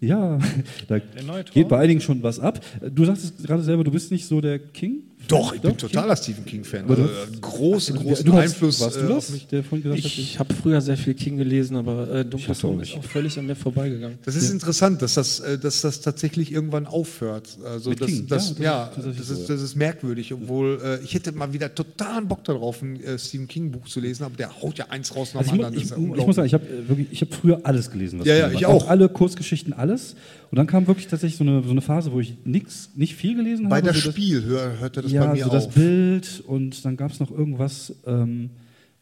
Ja, 0.00 0.38
da 0.88 0.98
geht 0.98 1.68
bei 1.68 1.78
einigen 1.78 2.00
schon 2.00 2.22
was 2.22 2.40
ab. 2.40 2.60
Du 2.94 3.04
sagtest 3.04 3.44
gerade 3.44 3.62
selber, 3.62 3.84
du 3.84 3.90
bist 3.90 4.10
nicht 4.10 4.26
so 4.26 4.40
der 4.40 4.58
King. 4.58 5.09
Doch, 5.28 5.54
ich 5.54 5.60
bin 5.60 5.70
King? 5.70 5.78
totaler 5.78 6.16
Stephen 6.16 6.44
King-Fan. 6.44 6.88
Also, 6.88 7.02
äh, 7.04 7.06
großen, 7.40 7.96
großen 7.96 8.24
du 8.24 8.32
hast, 8.32 8.40
Einfluss 8.42 8.80
Warst 8.80 8.96
du 8.96 9.00
äh, 9.00 9.08
das, 9.08 9.30
mich. 9.30 9.46
der 9.46 9.62
vorhin 9.62 9.82
gesagt 9.84 10.02
hat, 10.04 10.18
Ich 10.18 10.38
habe 10.38 10.54
früher 10.54 10.80
sehr 10.80 10.96
viel 10.96 11.14
King 11.14 11.36
gelesen, 11.36 11.76
aber 11.76 12.08
äh, 12.12 12.24
auch 12.24 12.56
Turm 12.56 12.78
nicht. 12.78 12.92
ist 12.92 12.98
auch 12.98 13.04
völlig 13.04 13.38
an 13.38 13.46
mir 13.46 13.54
vorbeigegangen. 13.54 14.18
Das 14.24 14.34
ist 14.34 14.50
interessant, 14.50 15.02
dass 15.02 15.14
das, 15.14 15.40
äh, 15.40 15.58
dass 15.58 15.82
das 15.82 16.00
tatsächlich 16.00 16.50
irgendwann 16.52 16.86
aufhört. 16.86 17.56
Also 17.64 17.90
Mit 17.90 18.00
das, 18.00 18.08
King, 18.08 18.26
das, 18.26 18.54
ja, 18.58 18.64
ja, 18.64 18.92
das 18.94 18.96
ist 18.96 19.04
tatsächlich 19.04 19.18
das, 19.28 19.30
ist, 19.30 19.48
ja. 19.48 19.54
das 19.54 19.62
ist 19.62 19.76
merkwürdig, 19.76 20.32
obwohl 20.32 20.80
äh, 20.82 21.04
ich 21.04 21.14
hätte 21.14 21.32
mal 21.32 21.52
wieder 21.52 21.74
totalen 21.74 22.26
Bock 22.26 22.42
darauf, 22.44 22.82
ein 22.82 23.00
äh, 23.02 23.18
Stephen 23.18 23.46
King 23.48 23.70
Buch 23.70 23.86
zu 23.86 24.00
lesen, 24.00 24.24
aber 24.24 24.36
der 24.36 24.60
haut 24.62 24.78
ja 24.78 24.86
eins 24.88 25.14
raus 25.14 25.34
nach 25.34 25.40
Also 25.42 25.52
dem 25.52 25.60
ich, 25.60 25.60
mu 25.60 25.66
anderen. 25.66 25.82
ich, 25.82 25.88
Das 25.90 25.98
ist 25.98 26.08
ja 26.08 26.16
ich 26.20 26.26
muss 26.26 26.36
sagen, 26.36 26.46
ich 26.46 26.54
habe 26.54 26.66
äh, 26.66 27.06
ich 27.10 27.20
habe 27.20 27.32
früher 27.34 27.60
alles 27.64 27.90
gelesen. 27.90 28.18
Was 28.20 28.26
Ja, 28.26 28.34
ja, 28.34 28.50
ich 28.50 28.62
war. 28.62 28.70
auch. 28.70 28.88
Alle 28.88 29.08
Kurzgeschichten, 29.08 29.72
alles. 29.72 30.16
Und 30.50 30.56
dann 30.58 30.66
kam 30.66 30.86
wirklich 30.88 31.06
tatsächlich 31.06 31.36
so 31.38 31.44
eine, 31.44 31.62
so 31.62 31.70
eine 31.70 31.80
Phase, 31.80 32.10
wo 32.12 32.18
ich 32.20 32.36
nix, 32.44 32.90
nicht 32.96 33.14
viel 33.14 33.36
gelesen 33.36 33.68
bei 33.68 33.76
habe. 33.76 33.88
das 33.88 33.98
so 34.00 34.06
das- 34.06 34.14
Spiel 34.14 34.42
hör, 34.44 34.78
hörte 34.80 35.02
das 35.02 35.12
ja, 35.12 35.24
bei 35.26 35.34
mir 35.34 35.44
so 35.44 35.50
das 35.50 35.66
auf. 35.68 35.74
Bild 35.74 36.42
und 36.46 36.84
dann 36.84 36.96
gab 36.96 37.12
es 37.12 37.20
noch 37.20 37.30
irgendwas 37.30 37.94
ähm, 38.06 38.50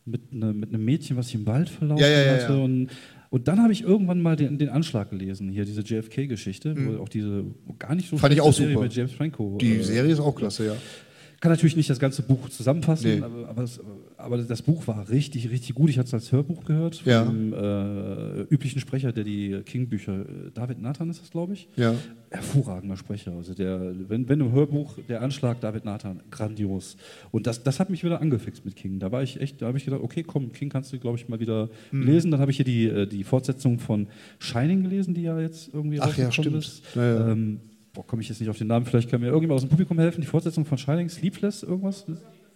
mit, 0.05 0.33
ne, 0.33 0.53
mit 0.53 0.69
einem 0.75 0.85
Mädchen, 0.85 1.17
was 1.17 1.27
sich 1.27 1.37
im 1.37 1.47
Wald 1.47 1.69
verlaufen 1.71 2.03
Ja, 2.03 2.09
ja, 2.09 2.33
hatte. 2.33 2.53
ja. 2.53 2.59
Und, 2.59 2.89
und 3.31 3.49
dann 3.49 3.63
habe 3.63 3.73
ich 3.73 3.83
irgendwann 3.83 4.21
mal 4.21 4.37
den, 4.37 4.59
den 4.59 4.69
Anschlag 4.69 5.09
gelesen, 5.11 5.49
hier 5.51 5.65
diese 5.65 5.81
JFK-Geschichte, 5.83 6.75
wo 6.77 7.03
auch 7.03 7.09
diese 7.09 7.45
gar 7.79 7.95
nicht 7.95 8.09
so 8.11 8.17
Mhm. 8.17 8.21
Fand 8.21 8.35
ich 8.35 8.41
auch 8.43 8.53
Serie 8.53 8.73
super. 8.75 8.85
mit 8.85 8.95
James 8.95 9.13
Franco. 9.13 9.59
Die 9.61 9.77
äh, 9.77 9.83
Serie 9.83 10.13
ist 10.13 10.21
auch 10.21 10.35
klasse, 10.35 10.67
ja. 10.67 10.77
Kann 11.41 11.53
natürlich 11.53 11.77
nicht 11.77 11.89
das 11.89 12.01
ganze 12.01 12.23
Buch 12.23 12.49
zusammenfassen, 12.49 13.19
Nee. 13.19 13.23
aber, 13.23 13.49
aber, 13.49 13.63
das, 13.63 13.81
aber 14.17 14.39
das 14.39 14.61
Buch 14.63 14.87
war 14.89 15.09
richtig, 15.09 15.49
richtig 15.51 15.75
gut. 15.75 15.89
Ich 15.89 15.97
hatte 15.99 16.09
es 16.09 16.15
als 16.15 16.33
Hörbuch 16.33 16.65
gehört 16.65 16.97
von 16.97 17.11
Ja. 17.13 17.25
dem 17.25 17.53
äh, 17.53 18.43
üblichen 18.53 18.81
Sprecher, 18.81 19.13
der 19.13 19.23
die 19.23 19.61
King-Bücher, 19.65 20.21
äh, 20.23 20.25
David 20.53 20.81
Nathan 20.83 21.09
ist 21.11 21.23
das, 21.23 21.31
glaube 21.31 21.53
ich. 21.53 21.69
Ja. 21.77 21.95
Hervorragender 22.31 22.97
Sprecher. 22.97 23.33
Also 23.37 23.55
der, 23.55 23.95
wenn, 24.09 24.29
wenn 24.29 24.41
im 24.41 24.51
Hörbuch 24.53 24.97
der 25.09 25.23
Anschlag 25.23 25.61
David 25.61 25.85
Nathan, 25.85 26.21
grandios. 26.31 26.97
Und 27.31 27.47
das, 27.47 27.63
das 27.63 27.79
hat 27.79 27.89
mich 27.89 28.03
wieder 28.03 28.21
angefixt 28.21 28.65
mit 28.65 28.75
King. 28.75 28.99
Da 28.99 29.13
war 29.13 29.23
ich 29.23 29.41
echt, 29.41 29.63
da 29.63 29.67
habe 29.67 29.79
ich 29.79 29.85
gedacht, 29.85 30.01
okay, 30.03 30.25
komm, 30.25 30.53
King 30.53 30.69
kannst 30.71 30.93
du, 30.93 30.99
glaube 30.99 31.19
ich, 31.19 31.29
mal 31.29 31.39
wieder 31.41 31.69
Mhm. 31.93 32.03
lesen. 32.03 32.31
Dann 32.33 32.41
habe 32.41 32.51
ich 32.51 32.57
hier 32.57 32.67
die, 32.67 32.87
äh, 32.87 33.07
die 33.07 33.23
Fortsetzung 33.25 33.79
von 33.79 34.09
Shining 34.41 34.83
gelesen, 34.83 35.15
die 35.15 35.23
ja 35.23 35.39
jetzt 35.41 35.71
irgendwie 35.73 36.01
Ach 36.01 36.17
ja, 36.19 36.33
stimmt. 36.33 36.57
ist. 36.57 36.83
Ja, 36.97 37.03
ja. 37.05 37.29
Ähm, 37.31 37.61
boah, 37.93 38.07
komme 38.07 38.23
ich 38.23 38.29
jetzt 38.29 38.41
nicht 38.41 38.51
auf 38.51 38.59
den 38.59 38.69
Namen, 38.69 38.87
vielleicht 38.87 39.11
kann 39.11 39.21
mir 39.21 39.29
irgendjemand 39.29 39.57
aus 39.57 39.63
dem 39.63 39.71
Publikum 39.71 39.99
helfen. 39.99 40.21
Die 40.21 40.27
Fortsetzung 40.27 40.65
von 40.65 40.79
Shining, 40.79 41.09
Sleepless, 41.09 41.63
irgendwas? 41.63 42.07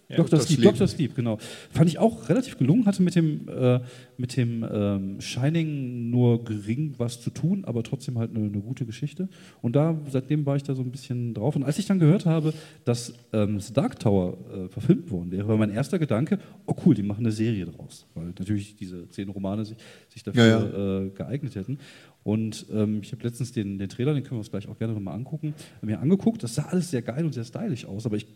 Dr. 0.09 0.25
Dr. 0.25 0.39
Sleep. 0.41 0.61
Dr. 0.63 0.87
Sleep, 0.87 1.15
genau. 1.15 1.37
Fand 1.71 1.89
ich 1.89 1.97
auch 1.97 2.29
relativ 2.29 2.57
gelungen, 2.57 2.85
hatte 2.85 3.01
mit 3.01 3.15
dem, 3.15 3.47
äh, 3.47 3.79
mit 4.17 4.35
dem 4.35 4.65
ähm, 4.69 5.21
Shining 5.21 6.09
nur 6.09 6.43
gering 6.43 6.93
was 6.97 7.21
zu 7.21 7.29
tun, 7.29 7.63
aber 7.65 7.83
trotzdem 7.83 8.19
halt 8.19 8.35
eine, 8.35 8.45
eine 8.45 8.59
gute 8.59 8.85
Geschichte. 8.85 9.29
Und 9.61 9.75
da, 9.75 9.97
seitdem 10.09 10.45
war 10.45 10.55
ich 10.55 10.63
da 10.63 10.75
so 10.75 10.81
ein 10.81 10.91
bisschen 10.91 11.33
drauf. 11.33 11.55
Und 11.55 11.63
als 11.63 11.79
ich 11.79 11.85
dann 11.85 11.99
gehört 11.99 12.25
habe, 12.25 12.53
dass 12.83 13.13
ähm, 13.31 13.59
The 13.59 13.73
Dark 13.73 13.99
Tower 13.99 14.37
äh, 14.53 14.67
verfilmt 14.69 15.09
worden 15.09 15.31
wäre, 15.31 15.47
war 15.47 15.57
mein 15.57 15.71
erster 15.71 15.97
Gedanke, 15.99 16.37
oh 16.65 16.75
cool, 16.85 16.95
die 16.95 17.03
machen 17.03 17.21
eine 17.21 17.31
Serie 17.31 17.65
draus. 17.65 18.05
Weil 18.13 18.25
natürlich 18.37 18.75
diese 18.75 19.07
zehn 19.09 19.29
Romane 19.29 19.65
sich, 19.65 19.77
sich 20.09 20.21
dafür 20.21 20.43
Ja, 20.47 21.03
Äh, 21.03 21.09
geeignet 21.09 21.55
hätten. 21.55 21.79
Und 22.23 22.67
ähm, 22.73 22.99
ich 23.03 23.11
habe 23.11 23.21
letztens 23.23 23.51
den, 23.51 23.77
den 23.77 23.89
Trailer, 23.89 24.13
den 24.13 24.23
können 24.23 24.35
wir 24.35 24.39
uns 24.39 24.49
gleich 24.49 24.69
auch 24.69 24.77
gerne 24.77 24.93
nochmal 24.93 25.13
angucken, 25.15 25.53
mir 25.81 25.99
angeguckt. 25.99 26.41
Das 26.41 26.55
sah 26.55 26.63
alles 26.63 26.89
sehr 26.89 27.01
geil 27.01 27.25
und 27.25 27.33
sehr 27.33 27.43
stylisch 27.43 27.83
aus, 27.85 28.05
aber 28.05 28.15
ich 28.15 28.27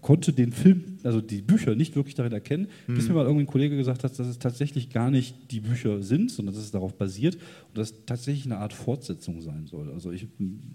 konnte 0.00 0.32
den 0.32 0.50
Film, 0.52 0.98
also 1.02 1.20
die 1.20 1.42
Bücher 1.42 1.74
nicht 1.74 1.94
wirklich 1.94 2.14
darin 2.14 2.32
erkennen, 2.32 2.68
Mhm. 2.86 2.94
bis 2.94 3.06
mir 3.08 3.14
mal 3.14 3.24
irgendwie 3.24 3.44
ein 3.44 3.46
Kollege 3.46 3.76
gesagt 3.76 4.02
hat, 4.02 4.18
dass 4.18 4.26
es 4.26 4.38
tatsächlich 4.38 4.88
gar 4.90 5.10
nicht 5.10 5.50
die 5.50 5.60
Bücher 5.60 6.02
sind, 6.02 6.30
sondern 6.30 6.54
dass 6.54 6.64
es 6.64 6.70
darauf 6.70 6.94
basiert 6.94 7.36
es 7.82 7.94
tatsächlich 8.06 8.44
eine 8.46 8.58
Art 8.58 8.72
Fortsetzung 8.72 9.40
sein 9.40 9.66
soll. 9.66 9.90
Also 9.92 10.10
ich, 10.12 10.26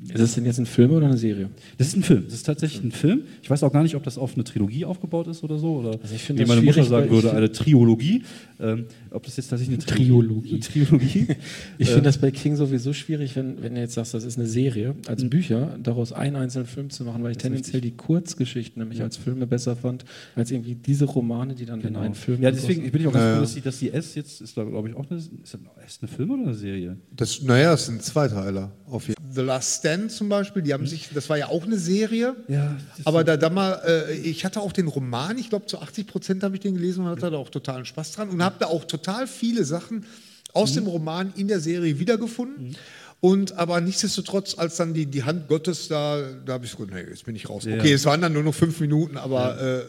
Ist 0.04 0.20
das 0.20 0.36
denn 0.36 0.46
jetzt 0.46 0.60
ein 0.60 0.66
Film 0.66 0.92
oder 0.92 1.06
eine 1.08 1.18
Serie? 1.18 1.50
das 1.78 1.88
ist 1.88 1.96
ein 1.98 2.04
Film. 2.04 2.24
Das 2.26 2.34
ist 2.34 2.44
tatsächlich 2.44 2.84
ein 2.84 2.92
Film. 2.92 3.22
Ich 3.42 3.50
weiß 3.50 3.64
auch 3.64 3.72
gar 3.72 3.84
nicht, 3.84 3.96
ob 3.96 4.04
das 4.04 4.18
auf 4.18 4.36
eine 4.36 4.44
Trilogie 4.44 4.86
aufgebaut 4.86 5.28
ist 5.28 5.44
oder 5.44 5.58
so. 5.58 5.78
Oder 5.78 6.00
Also 6.02 6.16
ich 6.16 6.22
finde 6.24 6.42
wie 6.42 6.46
das 6.48 6.56
meine 6.56 6.62
Mutter 6.66 6.84
sagen 6.84 7.10
würde, 7.10 7.32
eine 7.34 7.52
Triologie. 7.52 8.24
Ähm, 8.60 8.86
ob 9.12 9.24
das 9.24 9.38
jetzt 9.38 9.48
tatsächlich 9.48 9.78
eine 9.78 9.86
Triologie. 9.86 10.60
Triologie. 10.60 11.28
Ich 11.78 11.88
Äh, 11.88 11.92
finde 11.94 12.10
das 12.10 12.18
bei 12.18 12.32
King 12.32 12.56
sowieso 12.56 12.92
schwierig, 12.94 13.36
wenn, 13.36 13.62
wenn 13.64 13.76
du 13.76 13.82
jetzt 13.82 13.94
sagst, 13.94 14.14
das 14.14 14.24
ist 14.26 14.38
eine 14.38 14.48
Serie, 14.48 14.96
als 15.08 15.24
Mhm. 15.24 15.30
Bücher, 15.30 15.78
daraus 15.82 16.12
einen 16.14 16.36
einzelnen 16.36 16.68
Film 16.68 16.90
zu 16.90 17.04
machen, 17.06 17.24
weil 17.24 17.32
ich 17.32 17.38
tendenziell 17.38 17.82
die 17.82 17.92
Kurzgeschichten 17.92 18.82
nämlich 18.82 19.02
als 19.02 19.16
Filme 19.18 19.48
besser 19.48 19.76
fand, 19.76 20.04
als 20.36 20.52
irgendwie 20.52 20.76
diese 20.76 21.06
Romane, 21.06 21.56
die 21.56 21.66
dann 21.66 21.82
in 21.82 21.96
einen 21.96 22.14
Film 22.16 22.38
Genau. 22.38 22.50
Ja, 22.50 22.52
deswegen 22.56 22.90
bin 22.92 23.02
ich 23.02 23.08
auch 23.08 23.14
ganz 23.14 23.24
Ja, 23.24 23.30
froh, 23.32 23.36
ja. 23.36 23.42
dass 23.42 23.54
die, 23.56 23.62
dass 23.62 23.80
die 23.80 23.92
S 23.92 24.16
jetzt 24.16 24.42
ist, 24.42 24.58
da 24.58 24.64
glaube 24.64 24.90
ich 24.90 24.96
auch 24.96 25.10
eine, 25.10 25.20
ist 25.20 25.32
das 25.44 25.60
S 25.86 26.00
eine 26.02 26.10
Film 26.12 26.32
oder 26.32 26.44
eine 26.44 26.54
Serie? 26.54 26.89
Das, 27.12 27.42
naja, 27.42 27.74
es 27.74 27.86
sind 27.86 28.04
Zweiteiler. 28.04 28.72
Auf 28.88 29.08
jeden. 29.08 29.20
The 29.32 29.42
Last 29.42 29.80
Stand 29.80 30.12
zum 30.12 30.30
Beispiel, 30.30 30.62
die 30.62 30.74
haben 30.74 30.88
sich, 30.88 31.10
das 31.14 31.30
war 31.30 31.38
ja 31.38 31.48
auch 31.48 31.64
eine 31.64 31.78
Serie. 31.78 32.36
Ja, 32.48 32.78
Aber 33.06 33.24
da, 33.24 33.38
da 33.38 33.50
mal, 33.50 33.82
äh, 33.86 34.14
ich 34.16 34.46
hatte 34.46 34.62
auch 34.62 34.72
den 34.72 34.88
Roman, 34.88 35.38
ich 35.38 35.50
glaube 35.50 35.66
zu 35.68 35.80
80 35.80 36.08
Prozent 36.08 36.44
habe 36.44 36.56
ich 36.56 36.62
den 36.62 36.76
gelesen 36.76 37.06
und 37.06 37.12
hatte 37.12 37.30
da 37.30 37.38
auch 37.38 37.50
totalen 37.50 37.86
Spaß 37.86 38.14
dran 38.14 38.30
und 38.30 38.44
habe 38.44 38.56
da 38.60 38.68
auch 38.68 38.86
total 38.86 39.28
viele 39.28 39.64
Sachen 39.66 40.06
aus 40.54 40.74
dem 40.74 40.88
Roman 40.88 41.32
in 41.36 41.48
der 41.48 41.60
Serie 41.60 42.00
wiedergefunden. 42.00 42.76
Und 43.22 43.58
aber 43.58 43.82
nichtsdestotrotz, 43.82 44.58
als 44.58 44.78
dann 44.78 44.94
die, 44.94 45.06
die 45.06 45.24
Hand 45.24 45.50
Gottes 45.50 45.90
da, 45.90 46.22
da 46.46 46.54
habe 46.54 46.64
ich 46.66 46.72
gesagt, 46.74 46.94
nee, 46.94 47.02
jetzt 47.10 47.26
bin 47.26 47.36
ich 47.36 47.50
raus. 47.50 47.66
Ja. 47.66 47.76
Okay, 47.76 47.92
es 47.92 48.06
waren 48.06 48.22
dann 48.22 48.32
nur 48.32 48.44
noch 48.44 48.54
fünf 48.54 48.80
Minuten, 48.80 49.18
aber 49.18 49.60
äh, 49.60 49.78
äh, 49.80 49.82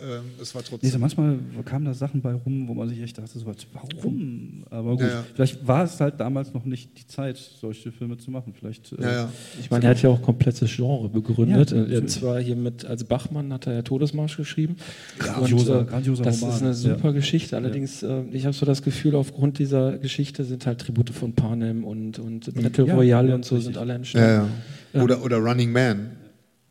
es 0.43 0.53
war 0.53 0.63
Nee, 0.63 0.69
trotzdem. 0.69 0.91
so 0.91 0.99
manchmal 0.99 1.39
kamen 1.65 1.85
da 1.85 1.95
Sachen 1.95 2.21
bei 2.23 2.33
rum, 2.35 2.67
wo 2.67 2.75
man 2.75 2.89
sich 2.89 3.01
echt 3.01 3.17
dachte, 3.19 3.39
so, 3.39 3.47
was, 3.47 3.55
warum? 3.73 4.65
Aber 4.69 4.91
gut, 4.97 5.03
Ja, 5.03 5.09
ja. 5.09 5.25
vielleicht 5.33 5.65
war 5.65 5.85
es 5.85 6.01
halt 6.01 6.19
damals 6.19 6.53
noch 6.55 6.65
nicht 6.65 6.91
die 6.99 7.07
Zeit, 7.07 7.37
solche 7.61 7.93
Filme 7.93 8.19
zu 8.19 8.33
machen. 8.33 8.53
Vielleicht, 8.59 8.93
äh, 8.95 9.03
Ja, 9.03 9.13
ja. 9.13 9.33
Ich 9.61 9.71
meine, 9.71 9.85
er 9.85 9.91
hat 9.91 10.03
ja 10.03 10.09
auch 10.11 10.21
komplettes 10.23 10.69
Genre 10.75 11.09
begründet. 11.09 11.71
Ja, 11.71 11.85
er 11.85 12.07
zwar 12.09 12.41
hier 12.41 12.57
mit 12.57 12.85
als 12.85 13.05
Bachmann 13.05 13.53
hat 13.53 13.69
er 13.69 13.75
ja 13.75 13.83
Todesmarsch 13.83 14.39
geschrieben. 14.39 14.75
Grandioser- 15.21 15.85
grandioser 15.85 16.25
das 16.25 16.43
Roman, 16.43 16.57
ist 16.57 16.63
eine 16.63 16.75
super 16.75 17.09
ja. 17.09 17.13
Geschichte. 17.13 17.57
Allerdings, 17.57 18.03
äh, 18.03 18.23
ich 18.33 18.45
habe 18.45 18.55
so 18.57 18.67
das 18.67 18.83
Gefühl, 18.83 19.15
aufgrund 19.15 19.61
dieser 19.61 19.99
Geschichte 19.99 20.43
sind 20.43 20.67
halt 20.67 20.81
Tribute 20.81 21.11
von 21.11 21.33
Panem 21.33 21.85
und, 21.85 22.19
und 22.19 22.53
Battle 22.61 22.87
Ja, 22.87 22.95
Royale 22.97 23.20
ja, 23.29 23.35
und 23.37 23.45
so 23.45 23.55
richtig. 23.57 23.75
sind 23.75 23.81
alle 23.81 23.91
Ja, 23.91 23.97
entstanden. 23.97 24.53
ja. 24.93 25.03
Oder, 25.03 25.23
oder 25.23 25.37
Running 25.37 25.71
Man. 25.73 26.17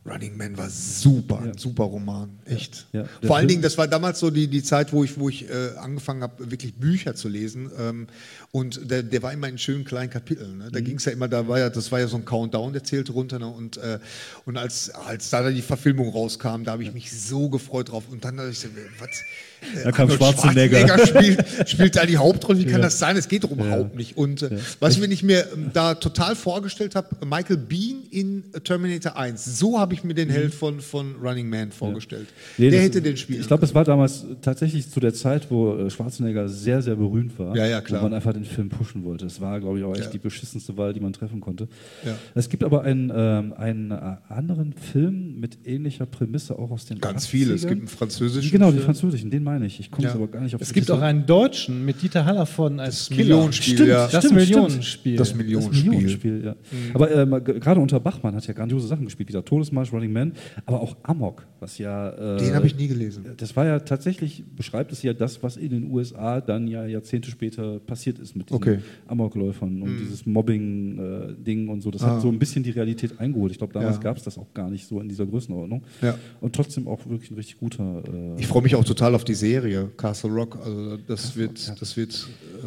Running 0.06 0.34
Man 0.36 0.56
war 0.56 0.70
super, 0.70 1.40
ein 1.42 1.58
super 1.58 1.84
Roman, 1.84 2.30
echt. 2.46 2.86
Ja, 2.92 3.02
der 3.02 3.26
Vor 3.26 3.36
allen 3.36 3.48
Dingen, 3.48 3.60
das 3.60 3.76
war 3.76 3.86
damals 3.86 4.18
so 4.18 4.30
die, 4.30 4.48
die 4.48 4.62
Zeit, 4.62 4.94
wo 4.94 5.04
ich, 5.04 5.18
wo 5.20 5.28
ich 5.28 5.48
äh, 5.50 5.76
angefangen 5.76 6.22
habe, 6.22 6.50
wirklich 6.50 6.72
Bücher 6.74 7.14
zu 7.14 7.28
lesen. 7.28 7.70
Ähm, 7.78 8.06
und 8.50 8.90
der, 8.90 9.02
der 9.02 9.22
war 9.22 9.30
immer 9.30 9.46
in 9.48 9.58
schönen 9.58 9.84
kleinen 9.84 10.08
Kapiteln. 10.08 10.56
Ne? 10.56 10.64
Mhm. 10.64 10.72
Da 10.72 10.80
ging 10.80 10.96
es 10.96 11.04
ja 11.04 11.12
immer, 11.12 11.28
da 11.28 11.46
war 11.48 11.58
ja, 11.58 11.68
das 11.68 11.92
war 11.92 12.00
ja 12.00 12.08
so 12.08 12.16
ein 12.16 12.24
Countdown, 12.24 12.72
der 12.72 12.82
zählte 12.82 13.12
runter. 13.12 13.38
Ne? 13.38 13.46
Und, 13.46 13.76
äh, 13.76 13.98
und 14.46 14.56
als, 14.56 14.88
als 14.90 15.28
da 15.28 15.42
dann 15.42 15.54
die 15.54 15.60
Verfilmung 15.60 16.08
rauskam, 16.08 16.64
da 16.64 16.72
habe 16.72 16.82
ich 16.82 16.94
mich 16.94 17.12
so 17.12 17.50
gefreut 17.50 17.90
drauf. 17.90 18.04
Und 18.10 18.24
dann 18.24 18.38
dachte 18.38 18.50
ich 18.50 18.58
so, 18.58 18.68
was? 18.98 19.22
Äh, 19.62 19.84
Da 19.84 19.92
kam 19.92 20.10
Arnold 20.10 20.18
Schwarzenegger. 20.18 21.06
spielt, 21.06 21.44
spielt 21.68 21.96
da 21.96 22.06
die 22.06 22.16
Hauptrolle. 22.16 22.58
Wie 22.58 22.64
kann 22.66 22.82
das 22.82 22.98
sein? 22.98 23.16
Es 23.16 23.28
geht 23.28 23.44
überhaupt 23.44 23.96
nicht. 23.96 24.16
Und 24.16 24.42
äh, 24.42 24.58
was 24.80 24.94
ich 24.94 25.00
mir 25.00 25.08
nicht 25.08 25.22
mehr 25.22 25.46
ähm, 25.52 25.70
da 25.72 25.94
total 25.94 26.34
vorgestellt 26.36 26.94
habe, 26.94 27.08
Michael 27.26 27.56
Bean 27.58 28.02
in 28.10 28.44
Terminator 28.64 29.16
1. 29.16 29.58
So 29.58 29.78
habe 29.78 29.94
ich 29.94 30.04
mir 30.04 30.14
den 30.14 30.30
Held 30.30 30.54
von, 30.54 30.80
von 30.80 31.16
Running 31.22 31.48
Man 31.48 31.72
vorgestellt. 31.72 32.28
Mhm. 32.56 32.64
Nee, 32.64 32.70
der 32.70 32.82
hätte 32.82 33.02
den 33.02 33.16
spielen 33.16 33.40
Ich 33.40 33.46
glaube, 33.46 33.64
es 33.64 33.74
war 33.74 33.84
damals 33.84 34.24
tatsächlich 34.42 34.88
zu 34.90 35.00
der 35.00 35.14
Zeit, 35.14 35.50
wo 35.50 35.76
äh, 35.76 35.90
Schwarzenegger 35.90 36.48
sehr, 36.48 36.82
sehr 36.82 36.96
berühmt 36.96 37.38
war. 37.38 37.56
Ja, 37.56 37.66
ja, 37.66 37.80
klar. 37.80 38.00
Wo 38.00 38.04
man 38.06 38.14
einfach 38.14 38.32
den 38.32 38.44
Film 38.44 38.68
pushen 38.68 39.04
wollte. 39.04 39.24
Das 39.26 39.40
war, 39.40 39.60
glaube 39.60 39.78
ich, 39.78 39.84
auch 39.84 39.92
echt 39.94 40.04
Ja. 40.06 40.10
die 40.10 40.18
beschissenste 40.18 40.76
Wahl, 40.76 40.92
die 40.92 41.00
man 41.00 41.12
treffen 41.12 41.40
konnte. 41.40 41.68
Ja. 42.04 42.16
Es 42.34 42.48
gibt 42.48 42.64
aber 42.64 42.82
einen, 42.82 43.12
ähm, 43.14 43.52
einen 43.52 43.90
äh, 43.90 44.16
anderen 44.28 44.72
Film 44.72 45.38
mit 45.40 45.58
ähnlicher 45.64 46.06
Prämisse, 46.06 46.58
auch 46.58 46.70
aus 46.70 46.86
den 46.86 46.98
Ganz 47.00 47.26
viele. 47.26 47.54
Es 47.54 47.62
80ern. 47.64 47.68
gibt 47.68 47.80
einen 47.80 47.88
französischen. 47.88 48.50
Genau, 48.50 48.66
die 48.70 48.74
Film. 48.78 48.84
französischen, 48.84 49.30
den 49.30 49.42
meine 49.50 49.66
ich. 49.66 49.80
Ich 49.80 49.90
komme 49.90 50.04
Ja. 50.04 50.10
jetzt 50.10 50.16
aber 50.16 50.28
gar 50.28 50.40
nicht 50.42 50.54
auf 50.54 50.60
Es 50.60 50.72
gibt 50.72 50.90
auch 50.90 51.00
einen 51.00 51.26
Deutschen 51.26 51.84
mit 51.84 52.00
Dieter 52.02 52.24
Hallervorden 52.24 52.78
als 52.78 53.08
Das. 53.08 53.16
Millionenspiel, 53.18 53.74
Stimmt, 53.74 53.88
ja. 53.88 54.06
Das 54.06 54.24
Stimmt, 54.24 54.40
Millionenspiel. 54.40 55.16
Das 55.16 55.28
Das 55.30 55.36
Millionenspiel. 55.36 55.90
Millionenspiel, 55.90 56.44
ja. 56.44 56.54
Aber 56.94 57.10
ähm, 57.10 57.30
gerade 57.60 57.80
unter 57.80 57.98
Bachmann 58.00 58.34
hat 58.36 58.46
ja 58.46 58.54
grandiose 58.54 58.86
Sachen 58.86 59.04
gespielt, 59.06 59.28
wie 59.28 59.32
der 59.32 59.44
Todesmarsch, 59.44 59.92
Running 59.92 60.12
Man, 60.12 60.32
aber 60.66 60.80
auch 60.80 60.96
Amok, 61.02 61.46
was 61.58 61.78
ja. 61.78 62.10
Äh, 62.10 62.38
Den 62.38 62.54
habe 62.54 62.66
ich 62.66 62.76
nie 62.76 62.86
gelesen. 62.88 63.24
Das 63.36 63.56
war 63.56 63.66
ja 63.66 63.80
tatsächlich, 63.80 64.44
beschreibt 64.56 64.92
es 64.92 65.02
ja 65.02 65.12
das, 65.12 65.42
was 65.42 65.56
in 65.56 65.70
den 65.70 65.90
USA 65.90 66.40
dann 66.40 66.68
ja 66.68 66.86
Jahrzehnte 66.86 67.30
später 67.30 67.80
passiert 67.80 68.18
ist 68.20 68.36
mit 68.36 68.48
diesen 68.50 68.56
Okay. 68.56 68.78
Amokläufern 69.08 69.82
und 69.82 69.98
dieses 69.98 70.26
Mobbing-Ding 70.26 71.68
und 71.68 71.80
so. 71.80 71.90
Das 71.90 72.02
Ah. 72.02 72.14
hat 72.14 72.22
so 72.22 72.28
ein 72.28 72.38
bisschen 72.38 72.62
die 72.62 72.70
Realität 72.70 73.18
eingeholt. 73.18 73.52
Ich 73.52 73.58
glaube, 73.58 73.72
damals 73.72 73.96
Ja. 73.96 74.02
gab 74.02 74.16
es 74.16 74.22
das 74.22 74.38
auch 74.38 74.52
gar 74.54 74.70
nicht 74.70 74.86
so 74.86 75.00
in 75.00 75.08
dieser 75.08 75.26
Größenordnung. 75.26 75.82
Ja. 76.02 76.14
Und 76.40 76.54
trotzdem 76.54 76.88
auch 76.88 77.00
wirklich 77.08 77.30
ein 77.30 77.34
richtig 77.34 77.58
guter. 77.58 78.02
Äh, 78.06 78.40
Ich 78.40 78.46
freue 78.46 78.62
mich 78.62 78.74
auch 78.74 78.84
total 78.84 79.14
auf 79.14 79.24
die 79.24 79.34
Serie 79.40 79.88
Castle 79.96 80.30
Rock. 80.30 80.58
Also 80.64 80.96
das 81.08 81.34
wird, 81.36 81.80
das 81.80 81.96
wird. 81.96 82.28
Äh, 82.62 82.66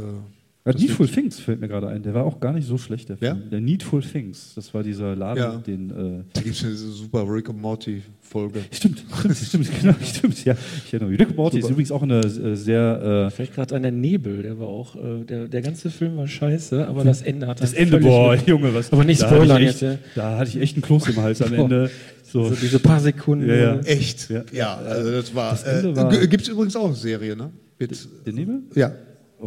Ja, 0.66 0.72
Needful 0.74 1.10
Things 1.10 1.42
fällt 1.42 1.60
mir 1.60 1.68
gerade 1.68 1.90
ein. 1.90 2.02
Der 2.04 2.14
war 2.14 2.24
auch 2.24 2.40
gar 2.40 2.54
nicht 2.54 2.66
so 2.66 2.78
schlecht, 2.78 3.10
der 3.10 3.18
Ja? 3.20 3.36
Film. 3.36 3.50
Der 3.50 3.60
Needful 3.60 4.02
Things, 4.02 4.54
das 4.56 4.74
war 4.74 4.82
dieser 4.82 5.14
Laden, 5.14 5.38
Ja. 5.44 5.58
den. 5.58 5.90
Äh, 5.90 6.24
da 6.32 6.40
gibt 6.42 6.56
es 6.56 6.64
eine 6.64 6.74
super 6.74 7.26
Rick 7.28 7.50
and 7.50 7.62
Morty 7.62 8.02
Folge. 8.22 8.62
stimmt, 8.72 9.04
stimmt, 9.14 9.36
stimmt, 9.38 9.70
genau, 9.82 9.94
stimmt. 10.02 10.46
Ja, 10.46 10.56
ich 10.86 10.94
erinnere 10.94 11.10
mich. 11.12 11.20
Rick 11.20 11.28
and 11.28 11.36
Morty 11.38 11.60
ist 11.60 11.70
übrigens 11.70 11.92
auch 11.92 12.02
eine 12.02 12.22
äh, 12.22 12.56
sehr. 12.56 13.26
Äh, 13.28 13.32
Vielleicht 13.32 13.56
gerade 13.56 13.76
an 13.76 13.82
der 13.82 13.92
Nebel, 13.92 14.42
der 14.42 14.58
war 14.58 14.68
auch, 14.70 14.96
äh, 14.96 15.26
der, 15.26 15.50
der 15.50 15.62
ganze 15.62 15.90
Film 15.90 16.16
war 16.16 16.28
scheiße, 16.30 16.88
aber 16.88 17.04
das 17.04 17.22
Ende 17.24 17.46
hat 17.48 17.60
das 17.62 17.74
dann 17.74 17.84
Ende, 17.84 17.98
boah, 18.00 18.34
Junge, 18.36 18.74
was. 18.74 18.94
Aber 18.94 19.04
nicht 19.04 19.22
da 19.22 19.26
hatte 19.32 19.36
ich 19.36 19.44
spoilern 19.44 19.62
echt, 19.64 19.82
jetzt, 19.82 19.82
ja. 19.82 19.98
Da 20.16 20.38
hatte 20.38 20.50
ich 20.50 20.62
echt 20.62 20.76
einen 20.78 20.84
Kloß 20.84 21.10
im 21.10 21.18
Hals 21.18 21.42
am. 21.42 21.52
Ende. 21.54 21.92
So. 22.34 22.50
So 22.50 22.56
diese 22.56 22.80
paar 22.80 23.00
Sekunden. 23.00 23.48
Ja, 23.48 23.56
ja. 23.56 23.80
Echt? 23.82 24.28
Ja. 24.30 24.44
Ja, 24.52 24.76
also 24.78 25.12
das 25.12 25.36
war. 25.36 25.52
Das 25.52 25.64
äh, 25.66 25.96
war- 25.96 26.10
Gibt 26.28 26.42
es 26.44 26.50
übrigens 26.50 26.76
auch 26.76 26.88
eine 26.88 26.96
Serie, 26.96 27.36
ne? 27.36 27.52
Mit, 27.78 27.92
Der 28.26 28.34
Nebel? 28.34 28.64
ja. 28.74 28.92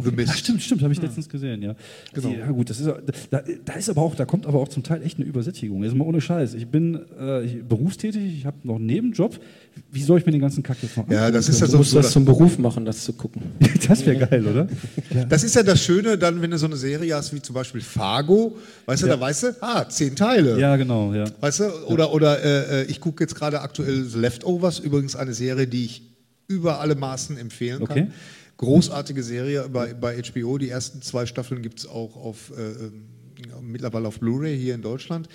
The 0.03 0.09
Ach, 0.11 0.15
Mist. 0.15 0.37
stimmt, 0.37 0.61
stimmt, 0.61 0.81
habe 0.83 0.93
ich 0.93 1.01
letztens 1.01 1.27
gesehen, 1.29 1.61
ja. 1.61 1.75
Genau. 2.13 2.29
Ja, 2.29 2.51
gut, 2.51 2.69
das 2.69 2.79
ist, 2.79 2.89
da, 3.29 3.41
da 3.65 3.73
ist 3.73 3.89
aber 3.89 4.01
auch, 4.01 4.15
da 4.15 4.25
kommt 4.25 4.45
aber 4.45 4.59
auch 4.59 4.67
zum 4.67 4.83
Teil 4.83 5.01
echt 5.03 5.17
eine 5.17 5.25
Übersättigung. 5.25 5.83
Jetzt 5.83 5.95
mal 5.95 6.05
ohne 6.05 6.21
Scheiß. 6.21 6.53
Ich 6.53 6.67
bin 6.67 6.99
äh, 7.19 7.43
ich, 7.43 7.63
berufstätig, 7.63 8.37
ich 8.37 8.45
habe 8.45 8.57
noch 8.63 8.75
einen 8.75 8.85
Nebenjob. 8.85 9.39
Wie 9.91 10.01
soll 10.01 10.19
ich 10.19 10.25
mir 10.25 10.31
den 10.31 10.41
ganzen 10.41 10.63
Kack 10.63 10.77
jetzt 10.81 10.97
noch 10.97 11.09
Ja, 11.09 11.19
angucken 11.19 11.33
das 11.33 11.49
ist 11.49 11.61
ja? 11.61 11.67
Du 11.67 11.77
musst 11.77 11.91
so. 11.91 11.97
das 11.97 12.11
zum 12.11 12.25
Beruf 12.25 12.57
machen, 12.57 12.85
das 12.85 13.03
zu 13.03 13.13
gucken. 13.13 13.41
Das 13.87 14.05
wäre 14.05 14.17
geil, 14.27 14.45
oder? 14.45 14.67
Das 15.29 15.43
ist 15.43 15.55
ja 15.55 15.63
das 15.63 15.81
Schöne, 15.81 16.17
dann, 16.17 16.41
wenn 16.41 16.51
du 16.51 16.57
so 16.57 16.65
eine 16.65 16.75
Serie 16.75 17.15
hast 17.15 17.33
wie 17.33 17.41
zum 17.41 17.55
Beispiel 17.55 17.79
Fargo, 17.79 18.57
weißt 18.85 19.03
du, 19.03 19.07
da 19.07 19.17
weißt 19.17 19.43
du, 19.43 19.55
ah, 19.61 19.87
zehn 19.87 20.15
Teile. 20.15 20.59
Ja, 20.59 20.75
genau, 20.75 21.13
ja. 21.13 21.23
Weißt 21.39 21.61
du, 21.61 21.65
oder, 21.87 22.11
oder 22.11 22.43
äh, 22.43 22.83
ich 22.85 22.99
gucke 22.99 23.23
jetzt 23.23 23.35
gerade 23.35 23.61
aktuell 23.61 24.03
The 24.03 24.19
Leftovers, 24.19 24.79
übrigens 24.79 25.15
eine 25.15 25.33
Serie, 25.33 25.67
die 25.67 25.85
ich 25.85 26.01
über 26.47 26.79
alle 26.79 26.95
Maßen 26.95 27.37
empfehlen 27.37 27.85
kann. 27.85 28.11
Großartige 28.57 29.23
Serie 29.23 29.69
bei, 29.69 29.93
bei 29.93 30.21
HBO. 30.21 30.57
Die 30.57 30.69
ersten 30.69 31.01
zwei 31.01 31.25
Staffeln 31.25 31.61
gibt 31.61 31.79
es 31.79 31.87
auch 31.87 32.15
auf, 32.15 32.51
äh, 32.57 32.61
äh, 32.87 32.91
mittlerweile 33.61 34.07
auf 34.07 34.19
Blu-ray 34.19 34.57
hier 34.57 34.73
in 34.73 34.81
Deutschland. 34.81 35.29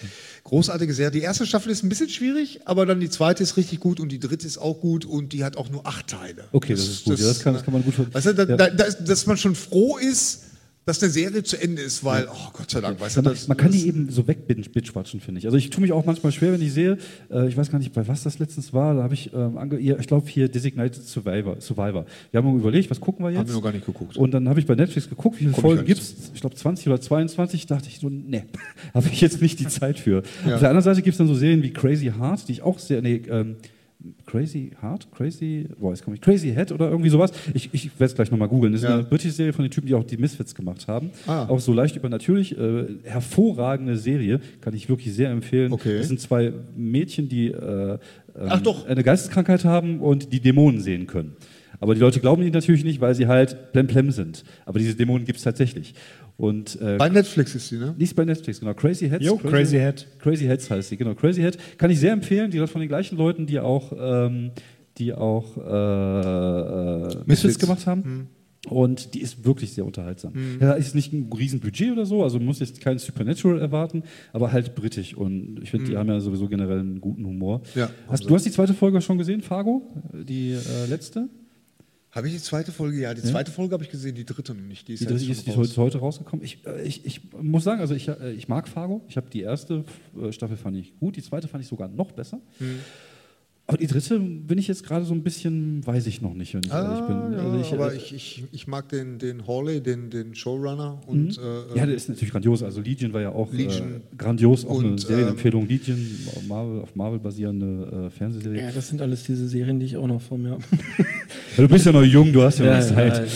Großartige 0.44 0.92
Serie. 0.92 1.12
Die 1.12 1.20
erste 1.20 1.46
Staffel 1.46 1.70
ist 1.70 1.84
ein 1.84 1.88
bisschen 1.88 2.08
schwierig, 2.08 2.60
aber 2.64 2.84
dann 2.84 2.98
die 2.98 3.10
zweite 3.10 3.42
ist 3.44 3.56
richtig 3.56 3.78
gut 3.78 4.00
und 4.00 4.10
die 4.10 4.18
dritte 4.18 4.44
ist 4.46 4.58
auch 4.58 4.80
gut 4.80 5.04
und 5.04 5.32
die 5.32 5.44
hat 5.44 5.56
auch 5.56 5.70
nur 5.70 5.86
acht 5.86 6.08
Teile. 6.08 6.44
Okay, 6.50 6.72
das 6.74 6.80
ist 6.88 7.04
gut. 7.04 7.18
Ja, 7.20 7.26
das 7.28 7.40
kann- 7.40 7.54
das 7.54 7.64
kann 7.64 7.72
man 7.72 7.84
gut 7.84 7.94
ver- 7.94 8.12
Weißt 8.12 8.26
du, 8.26 8.34
da, 8.34 8.42
Ja. 8.44 8.56
da, 8.56 8.70
da, 8.70 8.84
ist- 8.84 9.04
dass 9.06 9.26
man 9.26 9.36
schon 9.36 9.54
froh 9.54 9.98
ist, 9.98 10.40
dass 10.84 11.00
eine 11.00 11.12
Serie 11.12 11.44
zu 11.44 11.60
Ende 11.60 11.80
ist, 11.80 12.04
weil, 12.04 12.26
oh 12.28 12.50
Gott 12.52 12.70
sei 12.70 12.80
Dank, 12.80 13.00
weißt 13.00 13.16
du, 13.16 13.22
Man, 13.22 13.32
das, 13.32 13.46
man 13.46 13.56
kann 13.56 13.70
das, 13.70 13.80
die 13.80 13.86
eben 13.86 14.10
so 14.10 14.26
wegbitschwatschen, 14.26 15.20
finde 15.20 15.38
ich. 15.38 15.46
Also 15.46 15.56
ich 15.56 15.70
tue 15.70 15.80
mich 15.80 15.92
auch 15.92 16.04
manchmal 16.04 16.32
schwer, 16.32 16.52
wenn 16.52 16.60
ich 16.60 16.72
sehe, 16.72 16.98
äh, 17.30 17.46
ich 17.46 17.56
weiß 17.56 17.70
gar 17.70 17.78
nicht, 17.78 17.92
bei 17.92 18.06
was 18.08 18.24
das 18.24 18.40
letztens 18.40 18.72
war, 18.72 18.94
da 18.94 19.04
habe 19.04 19.14
ich, 19.14 19.32
ähm, 19.32 19.58
ange 19.58 19.78
ja, 19.78 19.96
ich 19.98 20.08
glaube 20.08 20.28
hier 20.28 20.48
Designated 20.48 21.04
Survivor, 21.04 21.60
Survivor. 21.60 22.04
Wir 22.32 22.38
haben 22.42 22.58
überlegt, 22.58 22.90
was 22.90 23.00
gucken 23.00 23.24
wir 23.24 23.30
jetzt? 23.30 23.38
Haben 23.38 23.48
wir 23.48 23.54
noch 23.54 23.62
gar 23.62 23.72
nicht 23.72 23.86
geguckt. 23.86 24.16
Und 24.16 24.32
dann 24.32 24.48
habe 24.48 24.58
ich 24.58 24.66
bei 24.66 24.74
Netflix 24.74 25.08
geguckt, 25.08 25.36
wie 25.36 25.44
viele 25.44 25.52
Komm 25.52 25.62
Folgen 25.62 25.84
gibt 25.84 26.00
es? 26.00 26.32
Ich 26.34 26.40
glaube 26.40 26.56
20 26.56 26.88
oder 26.88 27.00
22, 27.00 27.66
dachte 27.66 27.88
ich 27.88 28.00
so, 28.00 28.08
ne, 28.08 28.44
habe 28.94 29.06
ich 29.12 29.20
jetzt 29.20 29.40
nicht 29.40 29.60
die 29.60 29.68
Zeit 29.68 30.00
für. 30.00 30.24
Ja. 30.44 30.54
Auf 30.54 30.60
der 30.60 30.70
anderen 30.70 30.82
Seite 30.82 31.02
gibt 31.02 31.14
es 31.14 31.18
dann 31.18 31.28
so 31.28 31.34
Serien 31.34 31.62
wie 31.62 31.72
Crazy 31.72 32.12
Heart, 32.18 32.48
die 32.48 32.52
ich 32.52 32.62
auch 32.62 32.80
sehr, 32.80 33.02
nee, 33.02 33.22
ähm, 33.28 33.56
Crazy 34.26 34.72
Heart? 34.80 35.08
Crazy, 35.12 35.66
boah, 35.78 35.90
jetzt 35.90 36.04
komme 36.04 36.16
ich, 36.16 36.20
Crazy 36.22 36.52
Head 36.52 36.72
oder 36.72 36.88
irgendwie 36.90 37.10
sowas. 37.10 37.32
Ich, 37.54 37.70
ich 37.72 37.86
werde 37.98 38.04
es 38.06 38.14
gleich 38.14 38.30
nochmal 38.30 38.48
googeln. 38.48 38.72
Das 38.72 38.82
ist 38.82 38.88
Ja. 38.88 38.94
eine 38.94 39.04
britische 39.04 39.32
Serie 39.32 39.52
von 39.52 39.64
den 39.64 39.70
Typen, 39.70 39.86
die 39.86 39.94
auch 39.94 40.04
die 40.04 40.16
Misfits 40.16 40.54
gemacht 40.54 40.88
haben. 40.88 41.10
Ah. 41.26 41.46
Auch 41.46 41.60
so 41.60 41.72
leicht 41.72 41.96
übernatürlich. 41.96 42.56
Äh, 42.58 42.84
hervorragende 43.04 43.96
Serie, 43.96 44.40
kann 44.60 44.74
ich 44.74 44.88
wirklich 44.88 45.12
sehr 45.14 45.30
empfehlen. 45.30 45.72
Okay. 45.72 45.98
Das 45.98 46.08
sind 46.08 46.20
zwei 46.20 46.52
Mädchen, 46.76 47.28
die 47.28 47.48
äh, 47.48 47.98
ähm, 48.36 48.62
eine 48.88 49.02
Geisteskrankheit 49.02 49.64
haben 49.64 50.00
und 50.00 50.32
die 50.32 50.40
Dämonen 50.40 50.80
sehen 50.80 51.06
können. 51.06 51.36
Aber 51.80 51.94
die 51.94 52.00
Leute 52.00 52.20
glauben 52.20 52.42
ihnen 52.42 52.52
natürlich 52.52 52.84
nicht, 52.84 53.00
weil 53.00 53.14
sie 53.16 53.26
halt 53.26 53.72
plemplem 53.72 54.12
sind. 54.12 54.44
Aber 54.66 54.78
diese 54.78 54.94
Dämonen 54.94 55.24
gibt 55.26 55.38
es 55.38 55.44
tatsächlich. 55.44 55.94
Und 56.42 56.80
äh, 56.80 56.96
bei 56.98 57.08
Netflix 57.08 57.54
ist 57.54 57.70
die, 57.70 57.76
ne? 57.76 57.94
die 57.96 58.02
ist 58.02 58.16
bei 58.16 58.24
Netflix, 58.24 58.58
genau. 58.58 58.74
Crazy 58.74 59.08
Heads. 59.08 59.24
Jo, 59.24 59.36
Crazy 59.36 59.76
Head. 59.76 60.08
Crazy 60.18 60.44
Heads 60.44 60.68
heißt 60.68 60.88
sie, 60.88 60.96
genau. 60.96 61.14
Crazy 61.14 61.40
Head 61.40 61.56
kann 61.78 61.88
ich 61.88 62.00
sehr 62.00 62.12
empfehlen. 62.12 62.50
Die 62.50 62.58
läuft 62.58 62.72
von 62.72 62.80
den 62.80 62.88
gleichen 62.88 63.16
Leuten, 63.16 63.46
die 63.46 63.60
auch 63.60 63.92
ähm, 63.96 64.50
die 64.98 65.14
auch 65.14 65.56
äh, 65.56 67.12
äh, 67.12 67.16
Misfits 67.26 67.60
gemacht 67.60 67.86
haben. 67.86 68.28
Und 68.68 69.14
die 69.14 69.20
ist 69.20 69.44
wirklich 69.44 69.72
sehr 69.72 69.86
unterhaltsam. 69.86 70.32
Ja, 70.60 70.72
ist 70.72 70.96
nicht 70.96 71.12
ein 71.12 71.30
Riesenbudget 71.32 71.92
oder 71.92 72.06
so, 72.06 72.24
also 72.24 72.40
muss 72.40 72.58
jetzt 72.58 72.80
kein 72.80 72.98
Supernatural 72.98 73.60
erwarten, 73.60 74.02
aber 74.32 74.50
halt 74.50 74.74
britisch. 74.74 75.14
Und 75.16 75.60
ich 75.62 75.70
finde, 75.70 75.90
die 75.90 75.96
haben 75.96 76.08
ja 76.08 76.18
sowieso 76.18 76.48
generell 76.48 76.80
einen 76.80 77.00
guten 77.00 77.24
Humor. 77.24 77.62
Ja, 77.76 77.88
hast, 78.08 78.28
du 78.28 78.34
hast 78.34 78.46
die 78.46 78.50
zweite 78.50 78.74
Folge 78.74 79.00
schon 79.00 79.18
gesehen, 79.18 79.42
Fargo? 79.42 79.82
Die 80.12 80.52
äh, 80.52 80.86
letzte? 80.88 81.28
Habe 82.12 82.28
ich 82.28 82.34
die 82.34 82.40
zweite 82.40 82.72
Folge? 82.72 83.00
Ja, 83.00 83.14
die 83.14 83.22
zweite 83.22 83.50
Folge 83.50 83.72
habe 83.72 83.84
ich 83.84 83.90
gesehen, 83.90 84.14
die 84.14 84.26
dritte 84.26 84.54
noch 84.54 84.62
nicht. 84.62 84.86
Die 84.86 84.92
ist, 84.92 85.00
Die 85.00 85.04
ja 85.04 85.10
dritte 85.10 85.32
ist, 85.32 85.46
die 85.46 85.52
schon 85.52 85.62
ist 85.62 85.70
heute, 85.70 85.80
heute 85.80 85.98
rausgekommen. 85.98 86.44
Ich, 86.44 86.64
äh, 86.66 86.82
ich, 86.82 87.06
ich 87.06 87.22
muss 87.40 87.64
sagen, 87.64 87.80
also 87.80 87.94
ich, 87.94 88.06
äh, 88.06 88.32
ich 88.32 88.48
mag 88.48 88.68
Fargo. 88.68 89.02
Ich 89.08 89.16
habe 89.16 89.30
die 89.30 89.40
erste 89.40 89.84
äh, 90.20 90.30
Staffel 90.30 90.58
fand 90.58 90.76
ich 90.76 90.98
gut, 90.98 91.16
die 91.16 91.22
zweite 91.22 91.48
fand 91.48 91.64
ich 91.64 91.68
sogar 91.68 91.88
noch 91.88 92.12
besser. 92.12 92.40
Hm. 92.58 92.80
Aber 93.68 93.78
die 93.78 93.86
dritte 93.86 94.18
bin 94.18 94.58
ich 94.58 94.66
jetzt 94.66 94.84
gerade 94.84 95.04
so 95.04 95.14
ein 95.14 95.22
bisschen, 95.22 95.86
weiß 95.86 96.06
ich 96.08 96.20
noch 96.20 96.34
nicht, 96.34 96.52
wenn 96.52 96.62
ich 96.64 96.70
ehrlich 96.72 97.00
bin. 97.06 97.16
Ah, 97.16 97.30
ja, 97.32 97.38
Also 97.38 97.60
ich, 97.60 97.72
aber 97.72 97.92
äh, 97.92 97.96
ich, 97.96 98.12
ich, 98.12 98.44
ich 98.50 98.66
mag 98.66 98.88
den, 98.88 99.18
den 99.20 99.46
Hawley, 99.46 99.80
den, 99.80 100.10
den 100.10 100.34
Showrunner 100.34 101.00
und 101.06 101.38
äh, 101.38 101.78
ja, 101.78 101.86
der 101.86 101.94
ist 101.94 102.08
natürlich 102.08 102.32
grandios. 102.32 102.62
Also 102.64 102.80
Legion 102.80 103.12
war 103.12 103.20
ja 103.20 103.30
auch 103.30 103.52
Legion. 103.52 103.94
Äh, 104.12 104.16
grandios, 104.18 104.66
auch 104.66 104.80
eine 104.80 104.90
Und, 104.90 105.00
Serienempfehlung. 105.00 105.68
Legion, 105.68 105.96
Marvel, 106.48 106.80
auf 106.82 106.94
Marvel 106.96 107.20
basierende 107.20 108.06
äh, 108.08 108.10
Fernsehserie. 108.10 108.62
Ja, 108.62 108.70
das 108.72 108.88
sind 108.88 109.00
alles 109.00 109.22
diese 109.24 109.46
Serien, 109.48 109.78
die 109.78 109.86
ich 109.86 109.96
auch 109.96 110.08
noch 110.08 110.20
vor 110.20 110.36
mir 110.38 110.50
habe. 110.50 110.62
Du 111.54 111.68
bist 111.68 111.84
ja 111.84 111.92
noch 111.92 112.02
jung, 112.02 112.32
du 112.32 112.40
hast 112.42 112.60
ja, 112.60 112.64
Ja, 112.64 112.80
noch 112.80 112.94
Zeit. 112.94 113.28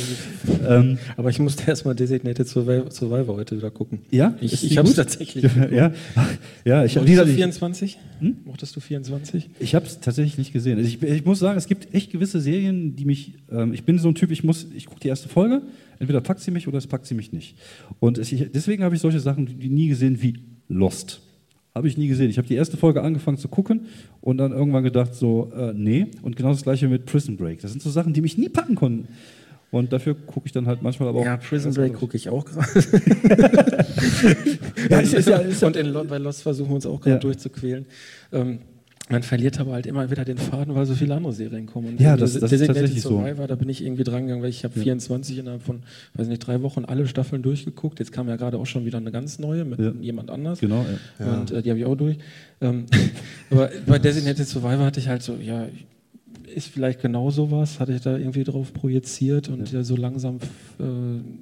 ja, 0.62 0.78
ähm, 0.78 0.96
Aber 1.18 1.28
ich 1.28 1.38
musste 1.38 1.64
erstmal 1.68 1.94
Designated 1.94 2.48
Survivor, 2.48 2.90
Survivor 2.90 3.36
heute 3.36 3.58
wieder 3.58 3.70
gucken. 3.70 3.98
ja, 4.10 4.34
Ich, 4.40 4.64
ich 4.64 4.78
habe 4.78 4.88
es 4.88 4.94
tatsächlich. 4.96 5.44
ja, 5.70 5.92
ja, 6.64 6.84
ich, 6.86 6.96
Mochtest 6.96 7.06
gesagt, 7.06 7.26
du 7.28 7.30
ich, 7.32 7.36
24? 7.36 7.98
Hm? 8.20 8.36
Mochtest 8.46 8.74
du 8.74 8.80
24? 8.80 9.50
Ich 9.60 9.74
habe 9.74 9.84
es 9.84 10.00
tatsächlich 10.00 10.15
nicht 10.18 10.52
gesehen. 10.52 10.78
Also 10.78 10.88
ich, 10.88 11.02
ich 11.02 11.24
muss 11.24 11.38
sagen, 11.38 11.56
es 11.58 11.66
gibt 11.66 11.92
echt 11.94 12.10
gewisse 12.12 12.40
Serien, 12.40 12.96
die 12.96 13.04
mich. 13.04 13.34
Ähm, 13.50 13.72
ich 13.74 13.84
bin 13.84 13.98
so 13.98 14.08
ein 14.08 14.14
Typ, 14.14 14.30
ich 14.30 14.42
muss, 14.44 14.66
ich 14.74 14.86
gucke 14.86 15.00
die 15.00 15.08
erste 15.08 15.28
Folge, 15.28 15.62
entweder 15.98 16.20
packt 16.20 16.40
sie 16.40 16.50
mich 16.50 16.66
oder 16.68 16.78
es 16.78 16.86
packt 16.86 17.06
sie 17.06 17.14
mich 17.14 17.32
nicht. 17.32 17.56
Und 18.00 18.18
es, 18.18 18.32
ich, 18.32 18.50
deswegen 18.52 18.82
habe 18.84 18.94
ich 18.94 19.00
solche 19.00 19.20
Sachen 19.20 19.46
die 19.60 19.68
nie 19.68 19.88
gesehen 19.88 20.20
wie 20.22 20.38
Lost. 20.68 21.20
Habe 21.74 21.88
ich 21.88 21.98
nie 21.98 22.08
gesehen. 22.08 22.30
Ich 22.30 22.38
habe 22.38 22.48
die 22.48 22.54
erste 22.54 22.76
Folge 22.78 23.02
angefangen 23.02 23.36
zu 23.36 23.48
gucken 23.48 23.82
und 24.22 24.38
dann 24.38 24.52
irgendwann 24.52 24.82
gedacht, 24.82 25.14
so, 25.14 25.52
äh, 25.54 25.72
nee. 25.74 26.06
Und 26.22 26.34
genau 26.34 26.48
das 26.50 26.62
gleiche 26.62 26.88
mit 26.88 27.04
Prison 27.04 27.36
Break. 27.36 27.60
Das 27.60 27.70
sind 27.70 27.82
so 27.82 27.90
Sachen, 27.90 28.14
die 28.14 28.22
mich 28.22 28.38
nie 28.38 28.48
packen 28.48 28.74
konnten. 28.76 29.08
Und 29.72 29.92
dafür 29.92 30.14
gucke 30.14 30.46
ich 30.46 30.52
dann 30.52 30.66
halt 30.66 30.80
manchmal 30.82 31.08
aber 31.10 31.18
auch. 31.20 31.24
Ja, 31.24 31.36
Prison 31.36 31.74
Break 31.74 31.92
gucke 31.94 32.16
ich 32.16 32.30
auch 32.30 32.44
gerade. 32.46 32.66
Ja, 34.90 35.00
ja, 35.00 35.66
Und 35.66 35.76
in, 35.76 35.86
Lo- 35.86 36.04
bei 36.04 36.18
Lost 36.18 36.42
versuchen 36.42 36.70
wir 36.70 36.74
uns 36.76 36.86
auch 36.86 37.00
gerade 37.00 37.16
Ja. 37.16 37.18
durchzuquälen. 37.18 37.86
Ähm, 38.32 38.58
man 39.08 39.22
verliert 39.22 39.60
aber 39.60 39.72
halt 39.74 39.86
immer 39.86 40.10
wieder 40.10 40.24
den 40.24 40.36
Faden, 40.38 40.74
weil 40.74 40.84
so 40.86 40.94
viele 40.94 41.14
andere 41.14 41.32
Serien 41.32 41.66
kommen. 41.66 41.88
Und 41.88 42.00
Ja, 42.00 42.16
das- 42.16 42.32
das 42.34 42.42
ist 42.44 42.50
Designated 42.52 42.76
tatsächlich 42.82 43.02
so. 43.02 43.10
Survivor, 43.10 43.46
da 43.46 43.54
bin 43.54 43.68
ich 43.68 43.84
irgendwie 43.84 44.02
dran 44.04 44.22
gegangen, 44.24 44.42
weil 44.42 44.50
ich 44.50 44.64
habe 44.64 44.78
24 44.78 45.38
innerhalb 45.38 45.62
von, 45.62 45.80
weiß 46.14 46.26
nicht, 46.28 46.40
drei 46.40 46.60
Wochen 46.62 46.84
alle 46.84 47.06
Staffeln 47.06 47.42
durchgeguckt. 47.42 47.98
Jetzt 48.00 48.10
kam 48.12 48.28
ja 48.28 48.36
gerade 48.36 48.58
auch 48.58 48.66
schon 48.66 48.84
wieder 48.84 48.98
eine 48.98 49.12
ganz 49.12 49.38
neue 49.38 49.64
mit 49.64 49.78
Ja. 49.78 49.92
jemand 50.00 50.30
anders. 50.30 50.58
genau. 50.60 50.84
Ja. 51.20 51.34
Und 51.34 51.50
äh, 51.52 51.62
die 51.62 51.70
habe 51.70 51.78
ich 51.78 51.84
auch 51.86 51.94
durch. 51.96 52.16
Ähm, 52.60 52.86
aber 53.50 53.70
bei 53.86 53.98
Designated 53.98 54.46
Survivor 54.48 54.84
hatte 54.84 54.98
ich 55.00 55.08
halt 55.08 55.22
so, 55.22 55.36
ja, 55.36 55.66
ist 56.56 56.68
vielleicht 56.68 57.02
genau 57.02 57.30
sowas, 57.30 57.78
hatte 57.80 57.92
ich 57.92 58.00
da 58.00 58.16
irgendwie 58.16 58.42
drauf 58.42 58.72
projiziert 58.72 59.50
und 59.50 59.70
ja. 59.70 59.82
so 59.82 59.94
langsam 59.94 60.36
äh, 60.78 60.82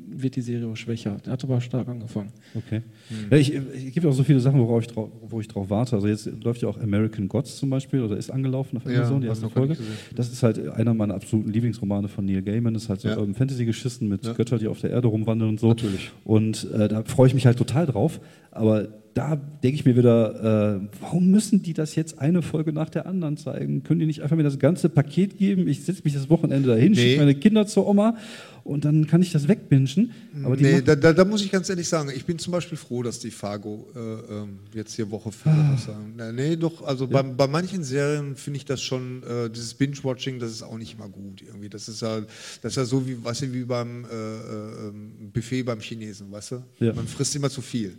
wird 0.09 0.35
die 0.35 0.41
Serie 0.41 0.67
auch 0.67 0.77
schwächer. 0.77 1.19
Hat 1.29 1.45
aber 1.45 1.61
stark 1.61 1.87
angefangen. 1.87 2.31
Okay. 2.53 2.83
Ja, 3.31 3.37
ich, 3.37 3.55
es 3.55 3.93
gibt 3.93 4.05
auch 4.07 4.13
so 4.13 4.25
viele 4.25 4.41
Sachen, 4.41 4.59
worauf 4.59 4.83
ich 4.83 4.89
drauf, 4.89 5.11
wo 5.29 5.41
ich 5.41 5.47
drauf 5.47 5.71
warte. 5.71 5.95
Also 5.95 6.09
jetzt 6.09 6.29
läuft 6.43 6.63
ja 6.63 6.69
auch 6.69 6.81
American 6.81 7.29
Gods 7.29 7.57
zum 7.59 7.71
Beispiel 7.71 8.03
oder 8.03 8.17
ist 8.17 8.29
angelaufen 8.29 8.77
auf 8.79 8.87
Ja, 8.87 8.99
Amazon, 8.99 9.21
die 9.21 9.29
hab 9.29 9.35
erste 9.35 9.47
ich 9.47 9.53
Folge. 9.53 9.77
Das 10.17 10.33
ist 10.33 10.43
halt 10.43 10.69
einer 10.71 10.95
meiner 10.95 11.15
absoluten 11.15 11.53
Lieblingsromane 11.53 12.09
von 12.09 12.25
Neil 12.25 12.43
Gaiman. 12.43 12.75
Das 12.75 12.83
ist 12.83 12.89
halt 12.89 13.01
so 13.01 13.09
Ja. 13.09 13.17
Urban 13.17 13.37
Fantasy 13.37 13.65
geschissen 13.67 14.09
mit 14.09 14.27
Ja. 14.27 14.33
Götter, 14.33 14.59
die 14.59 14.67
auf 14.67 14.81
der 14.81 14.91
Erde 14.91 15.07
rumwandeln 15.07 15.51
und 15.51 15.61
so. 15.61 15.69
Natürlich. 15.69 16.11
Und 16.25 16.69
äh, 16.73 16.89
da 16.89 17.05
freue 17.05 17.29
ich 17.29 17.35
mich 17.35 17.47
halt 17.47 17.57
total 17.57 17.87
drauf. 17.87 18.21
Aber 18.51 18.89
da 19.15 19.37
denke 19.37 19.77
ich 19.77 19.85
mir 19.85 19.97
wieder, 19.97 20.81
äh, 20.83 20.89
warum 21.01 21.31
müssen 21.31 21.63
die 21.63 21.73
das 21.73 21.95
jetzt 21.95 22.19
eine 22.19 22.43
Folge 22.43 22.73
nach 22.73 22.91
der 22.91 23.07
anderen 23.07 23.37
zeigen? 23.37 23.83
Können 23.85 24.01
die 24.01 24.07
nicht 24.07 24.23
einfach 24.23 24.37
mir 24.37 24.43
das 24.43 24.59
ganze 24.59 24.89
Paket 24.89 25.39
geben? 25.39 25.69
Ich 25.69 25.85
setze 25.85 26.03
mich 26.05 26.15
das 26.15 26.29
Wochenende 26.31 26.69
dahin, 26.69 26.93
Nee. 26.93 26.99
schicke 26.99 27.21
meine 27.21 27.35
Kinder 27.37 27.67
zur 27.67 27.87
Oma 27.87 28.17
und 28.65 28.85
dann 28.85 29.07
kann 29.07 29.21
ich 29.23 29.31
das 29.31 29.47
wegbingen. 29.47 30.11
Aber 30.43 30.57
nee, 30.57 30.81
da, 30.81 30.97
da, 30.97 31.13
da 31.13 31.25
muss 31.25 31.43
ich 31.43 31.51
ganz 31.53 31.69
ehrlich 31.69 31.89
sagen, 31.89 32.11
ich 32.15 32.25
bin 32.25 32.39
zum 32.39 32.53
Beispiel 32.53 32.79
froh, 32.79 33.03
dass 33.03 33.19
die 33.19 33.31
Fargo 33.31 33.87
äh, 33.95 33.99
ähm, 33.99 34.59
jetzt 34.73 34.95
hier 34.95 35.11
Woche 35.11 35.31
4 35.31 35.53
Ah. 35.53 35.77
sagen. 35.77 36.15
Na, 36.17 36.33
Nee, 36.33 36.57
doch, 36.57 36.83
also 36.83 37.07
bei, 37.07 37.23
bei 37.23 37.47
manchen 37.47 37.85
Serien 37.85 38.35
finde 38.37 38.57
ich 38.57 38.65
das 38.65 38.83
schon, 38.83 39.23
äh, 39.23 39.51
dieses 39.51 39.75
Binge-Watching, 39.75 40.39
das 40.39 40.51
ist 40.51 40.63
auch 40.63 40.79
nicht 40.79 40.95
immer 40.95 41.09
gut 41.09 41.43
irgendwie. 41.47 41.69
Das 41.69 41.89
ist 41.89 42.01
ja, 42.03 42.21
das 42.63 42.73
ist 42.73 42.77
ja 42.77 42.85
so 42.85 43.07
wie, 43.07 43.23
weißt 43.23 43.43
du, 43.43 43.53
wie 43.53 43.65
beim 43.65 44.05
äh, 44.05 44.09
äh, 44.09 44.89
ähm, 44.89 45.31
Buffet 45.33 45.63
beim 45.63 45.81
Chinesen, 45.81 46.33
weißt 46.33 46.53
du? 46.53 46.63
Ja. 46.81 46.93
Man 46.95 47.07
frisst 47.07 47.37
immer 47.37 47.51
zu 47.51 47.61
viel. 47.63 47.93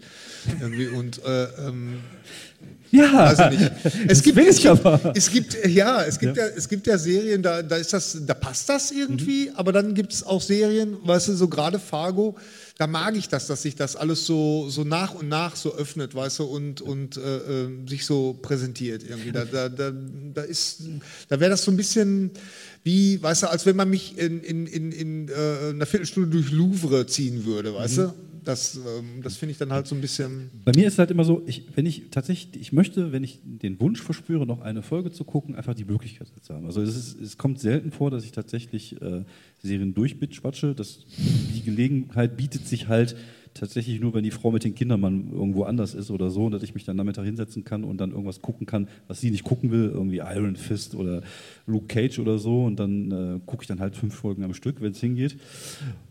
irgendwie 0.59 0.88
und 0.88 1.24
äh, 1.24 1.43
ähm, 1.68 1.99
ja, 2.91 3.49
nicht. 3.49 3.72
Es 4.08 4.22
gibt, 4.24 4.38
es 4.38 4.62
gibt, 4.62 4.86
es 5.16 5.30
gibt, 5.32 5.58
ja, 5.68 6.03
es 6.03 6.18
gibt 6.20 6.38
ja. 6.38 6.45
es 6.56 6.70
gibt 6.70 6.88
ja 6.88 6.97
Serien, 6.97 7.41
da, 7.41 7.62
da 7.62 7.76
ist 7.76 7.91
das, 7.93 8.18
da 8.26 8.34
passt 8.34 8.70
das 8.70 8.91
irgendwie, 8.91 9.49
Mhm. 9.49 9.56
aber 9.56 9.74
dann 9.74 9.93
gibt 9.93 10.14
es 10.14 10.24
auch 10.24 10.41
Serien, 10.41 10.95
weißt 11.03 11.28
du, 11.30 11.34
so 11.34 11.47
gerade 11.49 11.80
Fargo, 11.80 12.36
da 12.78 12.88
mag 12.88 13.16
ich 13.18 13.28
das, 13.28 13.47
dass 13.47 13.64
sich 13.64 13.76
das 13.76 13.95
alles 13.95 14.26
so, 14.26 14.70
so 14.70 14.84
nach 14.84 15.14
und 15.16 15.28
nach 15.30 15.56
so 15.56 15.76
öffnet, 15.76 16.14
weißt 16.16 16.39
du, 16.39 16.43
und, 16.45 16.82
und 16.82 17.18
äh, 17.18 17.38
äh, 17.66 17.70
sich 17.88 18.06
so 18.06 18.34
präsentiert 18.41 19.03
irgendwie. 19.08 19.32
Da, 19.32 19.45
da, 19.45 19.68
da, 19.70 19.91
da 20.34 20.41
ist, 20.43 20.82
da 21.30 21.39
wäre 21.39 21.51
das 21.51 21.64
so 21.64 21.72
ein 21.72 21.78
bisschen 21.78 22.32
wie, 22.84 23.22
weißt 23.22 23.43
du, 23.43 23.47
als 23.49 23.66
wenn 23.66 23.76
man 23.76 23.89
mich 23.89 24.18
in, 24.18 24.41
in, 24.41 24.68
in, 24.68 24.91
in 24.91 25.28
äh, 25.30 25.70
einer 25.72 25.86
Viertelstunde 25.86 26.30
durch 26.30 26.51
Louvre 26.51 27.08
ziehen 27.08 27.45
würde, 27.45 27.74
weißt 27.74 27.97
Mhm. 27.97 28.01
du? 28.03 28.14
Das, 28.45 28.75
ähm, 28.75 29.21
das 29.23 29.37
finde 29.37 29.51
ich 29.51 29.57
dann 29.57 29.73
halt 29.73 29.87
so 29.87 29.95
ein 29.95 30.01
bisschen. 30.01 30.49
Bei 30.63 30.71
mir 30.75 30.87
ist 30.87 30.93
es 30.93 30.99
halt 30.99 31.11
immer 31.11 31.25
so, 31.25 31.41
ich, 31.45 31.63
wenn 31.75 31.85
ich 31.85 32.03
tatsächlich, 32.11 32.61
ich 32.61 32.71
möchte, 32.71 33.11
wenn 33.11 33.23
ich 33.23 33.39
den 33.43 33.79
Wunsch 33.79 34.01
verspüre, 34.01 34.45
noch 34.45 34.61
eine 34.61 34.83
Folge 34.83 35.11
zu 35.11 35.23
gucken, 35.23 35.55
einfach 35.55 35.73
die 35.73 35.85
Möglichkeit 35.85 36.27
zu 36.41 36.53
haben. 36.53 36.65
Also 36.65 36.81
es, 36.81 36.95
ist, 36.95 37.19
es 37.19 37.37
kommt 37.37 37.59
selten 37.59 37.91
vor, 37.91 38.11
dass 38.11 38.23
ich 38.23 38.31
tatsächlich 38.31 39.01
äh, 39.01 39.23
Serien 39.61 39.93
durchbitschwatsche. 39.93 40.75
Die 40.77 41.63
Gelegenheit 41.63 42.37
bietet 42.37 42.67
sich 42.67 42.87
halt 42.87 43.15
tatsächlich 43.56 43.99
nur, 43.99 44.14
wenn 44.14 44.24
die 44.24 44.32
Frau 44.32 44.51
mit 44.51 44.64
den 44.64 44.76
Kindern 44.76 44.99
mal 44.99 45.12
irgendwo 45.12 45.64
anders 45.64 45.95
ist 45.95 46.12
oder 46.12 46.30
so, 46.30 46.49
dass 46.49 46.62
ich 46.62 46.76
mich 46.76 46.84
dann 46.84 46.97
Nachmittag 46.97 47.26
hinsetzen 47.26 47.64
kann 47.64 47.84
und 47.84 47.97
dann 47.97 48.12
irgendwas 48.12 48.41
gucken 48.41 48.68
kann, 48.68 48.88
was 49.08 49.22
sie 49.22 49.32
nicht 49.32 49.43
gucken 49.43 49.72
will, 49.72 49.89
irgendwie 49.91 50.18
Iron 50.18 50.56
Fist 50.56 50.93
oder 50.93 51.24
Luke 51.66 51.88
Cage 51.88 52.20
oder 52.20 52.38
so, 52.38 52.66
und 52.66 52.80
dann 52.80 53.12
äh, 53.12 53.39
gucke 53.45 53.64
ich 53.64 53.68
dann 53.68 53.80
halt 53.80 53.95
fünf 53.95 54.14
Folgen 54.14 54.43
am 54.43 54.53
Stück, 54.53 54.82
wenn 54.82 54.91
es 54.91 54.99
hingeht. 54.99 55.38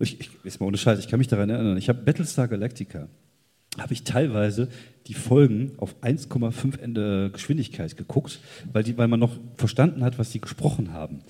Ich, 0.01 0.19
ich, 0.19 0.31
ist 0.43 0.59
mal 0.59 0.67
ohne 0.67 0.79
Scheiß, 0.79 0.99
ich 0.99 1.09
kann 1.09 1.19
mich 1.19 1.29
daran 1.29 1.51
erinnern, 1.51 1.77
ich 1.77 1.89
habe 1.89 2.03
Battlestar 2.03 2.49
Galactica 2.49 3.09
habe 3.79 3.93
ich 3.93 4.05
teilweise 4.05 4.69
die 5.09 5.15
Folgen 5.15 5.73
auf 5.79 5.97
1,5 6.03 6.79
Ende 6.79 7.31
Geschwindigkeit 7.33 7.97
geguckt, 7.97 8.41
weil, 8.73 8.85
die, 8.85 8.97
weil 8.97 9.09
man 9.09 9.21
noch 9.21 9.37
verstanden 9.57 10.05
hat, 10.05 10.19
was 10.19 10.31
sie 10.31 10.41
gesprochen 10.41 10.93
haben. 10.93 11.21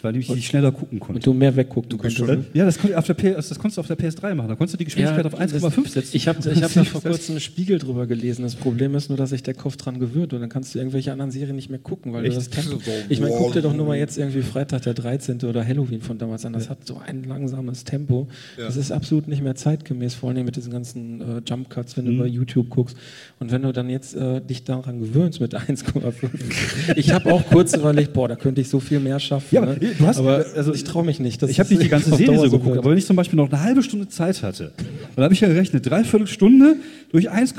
Weil 0.00 0.16
ich 0.16 0.28
die 0.28 0.40
schneller 0.42 0.70
gucken 0.70 0.98
Und 0.98 1.06
konnte. 1.06 1.20
du 1.22 1.32
mehr 1.34 1.54
weggucken 1.56 1.98
bist 1.98 2.18
konntest. 2.18 2.48
Ja, 2.54 2.64
das, 2.64 2.78
kon- 2.78 2.94
auf 2.94 3.06
der 3.06 3.14
P, 3.14 3.32
das 3.32 3.48
konntest 3.58 3.78
du 3.78 3.80
auf 3.80 3.86
der 3.88 3.98
PS3 3.98 4.34
machen. 4.34 4.48
Da 4.48 4.54
konntest 4.54 4.74
du 4.74 4.78
die 4.78 4.84
Geschwindigkeit 4.84 5.26
auf 5.26 5.38
1,5 5.38 5.88
setzen. 5.88 6.10
Ich 6.16 6.28
habe 6.28 6.38
ich 6.50 6.62
hab 6.62 6.72
da 6.72 6.84
vor 6.84 7.02
kurzem 7.02 7.32
einen 7.32 7.40
Spiegel 7.40 7.78
drüber 7.80 8.06
gelesen. 8.06 8.42
Das 8.42 8.54
Problem 8.54 8.94
ist 8.94 9.08
nur, 9.08 9.18
dass 9.18 9.30
sich 9.30 9.42
der 9.42 9.54
Kopf 9.54 9.76
dran 9.76 9.98
gewöhnt 9.98 10.32
und 10.32 10.40
dann 10.40 10.48
kannst 10.48 10.74
du 10.74 10.78
irgendwelche 10.78 11.10
anderen 11.10 11.30
Serien 11.32 11.56
nicht 11.56 11.68
mehr 11.70 11.80
gucken, 11.80 12.12
weil 12.12 12.24
Echt? 12.24 12.34
du 12.34 12.38
das 12.38 12.48
Tempo. 12.50 12.78
So, 12.84 12.90
Ich 13.08 13.20
meine, 13.20 13.34
guck 13.36 13.52
dir 13.54 13.62
doch 13.62 13.74
nur 13.74 13.86
mal 13.86 13.96
jetzt 13.96 14.18
irgendwie 14.18 14.42
Freitag 14.42 14.82
der 14.82 14.94
13. 14.94 15.40
oder 15.42 15.66
Halloween 15.66 16.00
von 16.00 16.16
damals 16.16 16.44
an. 16.46 16.52
Das 16.52 16.70
hat 16.70 16.86
so 16.86 17.00
ein 17.04 17.24
langsames 17.24 17.82
Tempo. 17.84 18.28
Das 18.56 18.76
ist 18.76 18.92
absolut 18.92 19.26
nicht 19.26 19.42
mehr 19.42 19.56
zeitgemäß, 19.56 20.14
vor 20.14 20.30
allem 20.30 20.44
mit 20.44 20.54
diesen 20.56 20.70
ganzen 20.72 21.20
äh, 21.20 21.42
Jump 21.44 21.70
Cuts, 21.70 21.96
wenn 21.96 22.04
du 22.04 22.12
Mhm. 22.12 22.18
bei 22.20 22.26
YouTube 22.26 22.70
guckst. 22.70 22.96
Und 23.40 23.50
wenn 23.50 23.62
du 23.62 23.72
dann 23.72 23.90
jetzt 23.90 24.14
äh, 24.14 24.40
dich 24.40 24.62
daran 24.64 25.00
gewöhnst 25.00 25.40
mit 25.40 25.54
1,5. 25.58 26.12
ich 26.96 27.12
habe 27.12 27.32
auch 27.32 27.44
kurz 27.46 27.74
überlegt, 27.74 28.12
boah, 28.12 28.28
da 28.28 28.36
könnte 28.36 28.60
ich 28.60 28.68
so 28.68 28.78
viel 28.80 29.00
mehr 29.00 29.18
schaffen. 29.18 29.48
Ja, 29.54 29.62
ne? 29.66 29.76
Du 29.98 30.06
hast- 30.06 30.18
aber 30.18 30.44
also 30.56 30.74
ich 30.74 30.84
traue 30.84 31.04
mich 31.04 31.20
nicht. 31.20 31.42
Das 31.42 31.50
ich 31.50 31.60
habe 31.60 31.68
nicht 31.70 31.82
die 31.82 31.88
ganze 31.88 32.10
Serie 32.10 32.26
Dauer 32.26 32.36
so 32.38 32.42
geguckt, 32.44 32.66
wird. 32.66 32.78
aber 32.78 32.90
wenn 32.90 32.98
ich 32.98 33.06
zum 33.06 33.16
Beispiel 33.16 33.36
noch 33.36 33.50
eine 33.50 33.62
halbe 33.62 33.82
Stunde 33.82 34.08
Zeit 34.08 34.42
hatte, 34.42 34.72
dann 35.16 35.24
habe 35.24 35.34
ich 35.34 35.40
ja 35.40 35.48
gerechnet, 35.48 35.88
dreiviertel 35.88 36.26
Stunde 36.26 36.76
durch 37.12 37.30
1, 37.30 37.54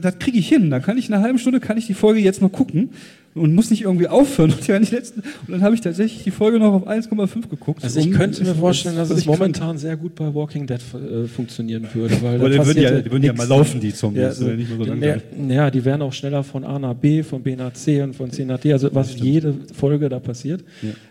das 0.00 0.18
kriege 0.18 0.38
ich 0.38 0.48
hin. 0.48 0.70
Dann 0.70 0.82
kann 0.82 0.98
ich 0.98 1.08
in 1.08 1.14
einer 1.14 1.22
halben 1.22 1.38
Stunde 1.38 1.60
kann 1.60 1.76
ich 1.78 1.86
die 1.86 1.94
Folge 1.94 2.20
jetzt 2.20 2.42
noch 2.42 2.52
gucken 2.52 2.90
und 3.34 3.54
muss 3.54 3.70
nicht 3.70 3.82
irgendwie 3.82 4.08
aufhören. 4.08 4.52
Und, 4.62 4.66
ja, 4.66 4.78
die 4.78 4.94
letzten, 4.94 5.20
und 5.20 5.50
dann 5.52 5.62
habe 5.62 5.74
ich 5.74 5.80
tatsächlich 5.80 6.22
die 6.24 6.30
Folge 6.30 6.58
noch 6.58 6.72
auf 6.72 6.86
1,5 6.86 7.48
geguckt. 7.48 7.82
Also 7.82 7.98
ich 8.00 8.06
um- 8.06 8.12
könnte 8.12 8.42
mir 8.44 8.54
vorstellen, 8.54 8.96
dass 8.96 9.08
und 9.10 9.16
es 9.16 9.22
ich 9.22 9.26
kann- 9.26 9.38
momentan 9.38 9.78
sehr 9.78 9.96
gut 9.96 10.14
bei 10.14 10.34
Walking 10.34 10.66
Dead 10.66 10.78
äh, 10.94 11.26
funktionieren 11.26 11.86
würde. 11.94 12.20
Weil 12.22 12.34
Aber 12.40 12.50
da 12.50 12.58
die 12.58 12.66
würden, 12.66 12.82
ja, 12.82 13.00
die 13.00 13.10
würden 13.10 13.24
ja 13.24 13.32
mal 13.32 13.46
laufen, 13.48 13.80
die 13.80 13.92
Zombies. 13.94 14.22
Ja, 14.22 14.28
das 14.28 14.40
wäre 14.44 14.56
nicht 14.56 14.68
mehr 14.76 14.86
so 14.86 14.94
ja, 14.94 15.54
ja, 15.64 15.70
die 15.70 15.84
wären 15.84 16.02
auch 16.02 16.12
schneller 16.12 16.42
von 16.44 16.64
A 16.64 16.78
nach 16.78 16.94
B, 16.94 17.22
von 17.22 17.42
B 17.42 17.56
nach 17.56 17.72
C 17.72 18.02
und 18.02 18.14
von 18.14 18.30
C 18.30 18.44
nach 18.44 18.58
D. 18.60 18.72
Also 18.72 18.94
was 18.94 19.18
jede 19.18 19.54
Folge 19.74 20.08
da 20.08 20.18
passiert 20.20 20.64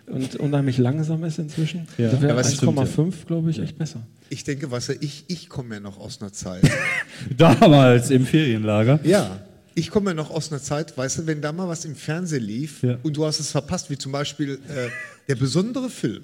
und 0.08 0.36
unheimlich 0.36 0.78
langsam 0.78 1.24
ist 1.24 1.40
inzwischen. 1.40 1.88
Ja. 1.98 2.10
Da 2.10 2.22
wäre 2.22 2.34
Ja, 2.34 2.38
was 2.38 2.56
stimmt, 2.56 2.78
1,5, 2.78 3.14
glaube 3.28 3.50
ich, 3.50 3.60
echt 3.60 3.78
besser. 3.78 4.02
Ich 4.30 4.44
denke, 4.44 4.70
was 4.72 4.90
ich, 4.90 5.26
ich 5.28 5.50
komme 5.50 5.76
ja 5.76 5.80
noch 5.82 6.00
aus 6.00 6.22
einer 6.22 6.32
Zeit. 6.32 6.62
Damals 7.38 8.10
im 8.12 8.26
Ferienlager. 8.26 9.00
Ja, 9.04 9.40
ich 9.76 9.90
komme 9.90 10.12
ja 10.12 10.14
noch 10.14 10.30
aus 10.32 10.52
einer 10.52 10.62
Zeit, 10.62 10.98
weißt 10.98 11.20
du, 11.20 11.28
wenn 11.28 11.42
da 11.42 11.52
mal 11.52 11.68
was 11.68 11.86
im 11.86 11.96
Fernsehen 11.96 12.44
lief 12.44 12.84
Ja. 12.84 12.98
und 13.04 13.16
du 13.18 13.26
hast 13.26 13.40
es 13.40 13.52
verpasst, 13.52 13.90
wie 13.90 13.98
zum 13.98 14.12
Beispiel 14.12 14.54
äh, 14.68 14.90
der 15.28 15.36
besondere 15.36 15.90
Film, 15.90 16.24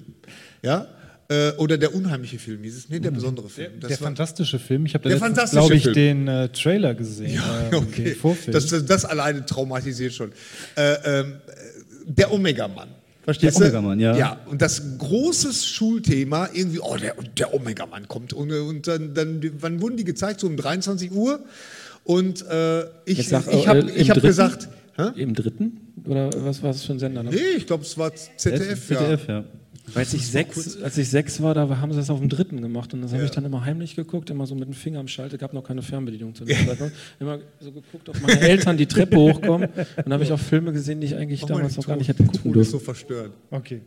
ja, 0.62 0.86
äh, 1.30 1.52
oder 1.52 1.76
der 1.76 1.94
unheimliche 1.94 2.38
Film 2.38 2.62
hieß 2.62 2.76
es, 2.76 2.88
nee, 2.88 3.00
der 3.00 3.10
besondere 3.10 3.48
Film. 3.50 3.80
Der 3.80 3.90
Das 3.90 4.00
war- 4.00 4.06
fantastische 4.08 4.58
Film. 4.58 4.86
Ich 4.86 4.94
habe 4.94 5.08
da 5.08 5.16
Der 5.18 5.46
glaube 5.46 5.74
ich, 5.74 5.82
Film. 5.82 5.94
den 5.94 6.28
äh, 6.28 6.48
Trailer 6.48 6.94
gesehen. 6.94 7.34
Ja, 7.34 7.68
äh, 7.70 7.74
okay. 7.74 8.04
Den 8.04 8.16
Vorfilm. 8.16 8.52
Das, 8.52 8.66
das, 8.66 8.84
das 8.86 9.04
alleine 9.04 9.44
traumatisiert 9.44 10.14
schon. 10.14 10.32
Äh, 10.74 10.94
ähm, 11.20 11.34
äh, 11.46 11.50
der 12.06 12.32
Omega-Mann. 12.32 12.88
Verstehst 13.24 13.60
Der 13.60 13.68
du? 13.68 13.76
Omega-Mann, 13.76 14.00
ja. 14.00 14.16
Ja, 14.16 14.40
und 14.46 14.62
das 14.62 14.80
große 14.96 15.52
Schulthema, 15.52 16.48
irgendwie, 16.54 16.80
oh, 16.80 16.96
der, 16.96 17.14
der 17.36 17.52
Omega-Mann 17.52 18.08
kommt. 18.08 18.32
Und, 18.32 18.50
und 18.50 18.86
dann, 18.86 19.12
dann, 19.12 19.42
wann 19.60 19.82
wurden 19.82 19.98
die 19.98 20.04
gezeigt? 20.04 20.40
So 20.40 20.46
um 20.46 20.56
23 20.56 21.12
Uhr. 21.12 21.40
Und 22.08 22.40
äh, 22.46 22.84
ich, 23.04 23.18
ich 23.18 23.32
äh, 23.32 23.34
habe 23.36 23.50
ich 23.94 24.08
hab 24.08 24.14
dritten? 24.14 24.26
gesagt, 24.26 24.68
hä? 24.96 25.08
Im 25.16 25.34
dritten? 25.34 25.92
Oder 26.06 26.30
was 26.42 26.62
war 26.62 26.72
das 26.72 26.82
für 26.82 26.94
ein 26.94 26.98
Sender? 26.98 27.22
Ne? 27.22 27.28
nee, 27.30 27.36
ich 27.58 27.66
glaube, 27.66 27.82
es 27.84 27.98
war 27.98 28.14
ZDF. 28.14 28.88
ja. 28.88 28.96
ZDF, 28.98 29.28
ja. 29.28 29.44
Als 29.94 30.14
ich, 30.14 30.26
sechs, 30.26 30.80
als 30.82 30.96
ich 30.96 31.10
sechs 31.10 31.42
war, 31.42 31.52
da 31.54 31.68
haben 31.80 31.92
sie 31.92 31.98
das 31.98 32.08
auf 32.08 32.18
dem 32.20 32.30
dritten 32.30 32.62
gemacht 32.62 32.94
und 32.94 33.02
das 33.02 33.10
habe 33.12 33.20
Ja. 33.22 33.26
ich 33.26 33.30
dann 33.34 33.44
immer 33.44 33.62
heimlich 33.64 33.94
geguckt, 33.94 34.30
immer 34.30 34.46
so 34.46 34.54
mit 34.54 34.64
dem 34.68 34.72
Finger 34.72 35.00
am 35.00 35.08
Schalter, 35.08 35.36
gab 35.36 35.52
noch 35.52 35.64
keine 35.64 35.82
Fernbedienung 35.82 36.34
zu 36.34 36.44
dem 36.46 36.56
Zeitpunkt. 36.66 36.94
Immer 37.20 37.40
so 37.60 37.72
geguckt, 37.72 38.08
ob 38.08 38.20
meine 38.22 38.40
Eltern 38.40 38.78
die 38.78 38.86
Treppe 38.86 39.16
hochkommen 39.18 39.68
und 39.68 39.86
dann 39.96 40.12
habe 40.14 40.24
ich 40.24 40.32
auch 40.32 40.38
Filme 40.40 40.72
gesehen, 40.72 41.00
die 41.02 41.08
ich 41.08 41.14
eigentlich 41.14 41.42
mal 41.42 41.48
damals 41.48 41.76
noch 41.76 41.86
gar 41.86 41.96
nicht 41.96 42.08
hätte 42.08 42.22
gucken 42.24 42.52
Ton 42.52 42.60
ist 42.62 42.68
so 42.70 42.78
dürfen. 42.78 42.84
verstörend. 42.86 43.34
Okay. 43.50 43.82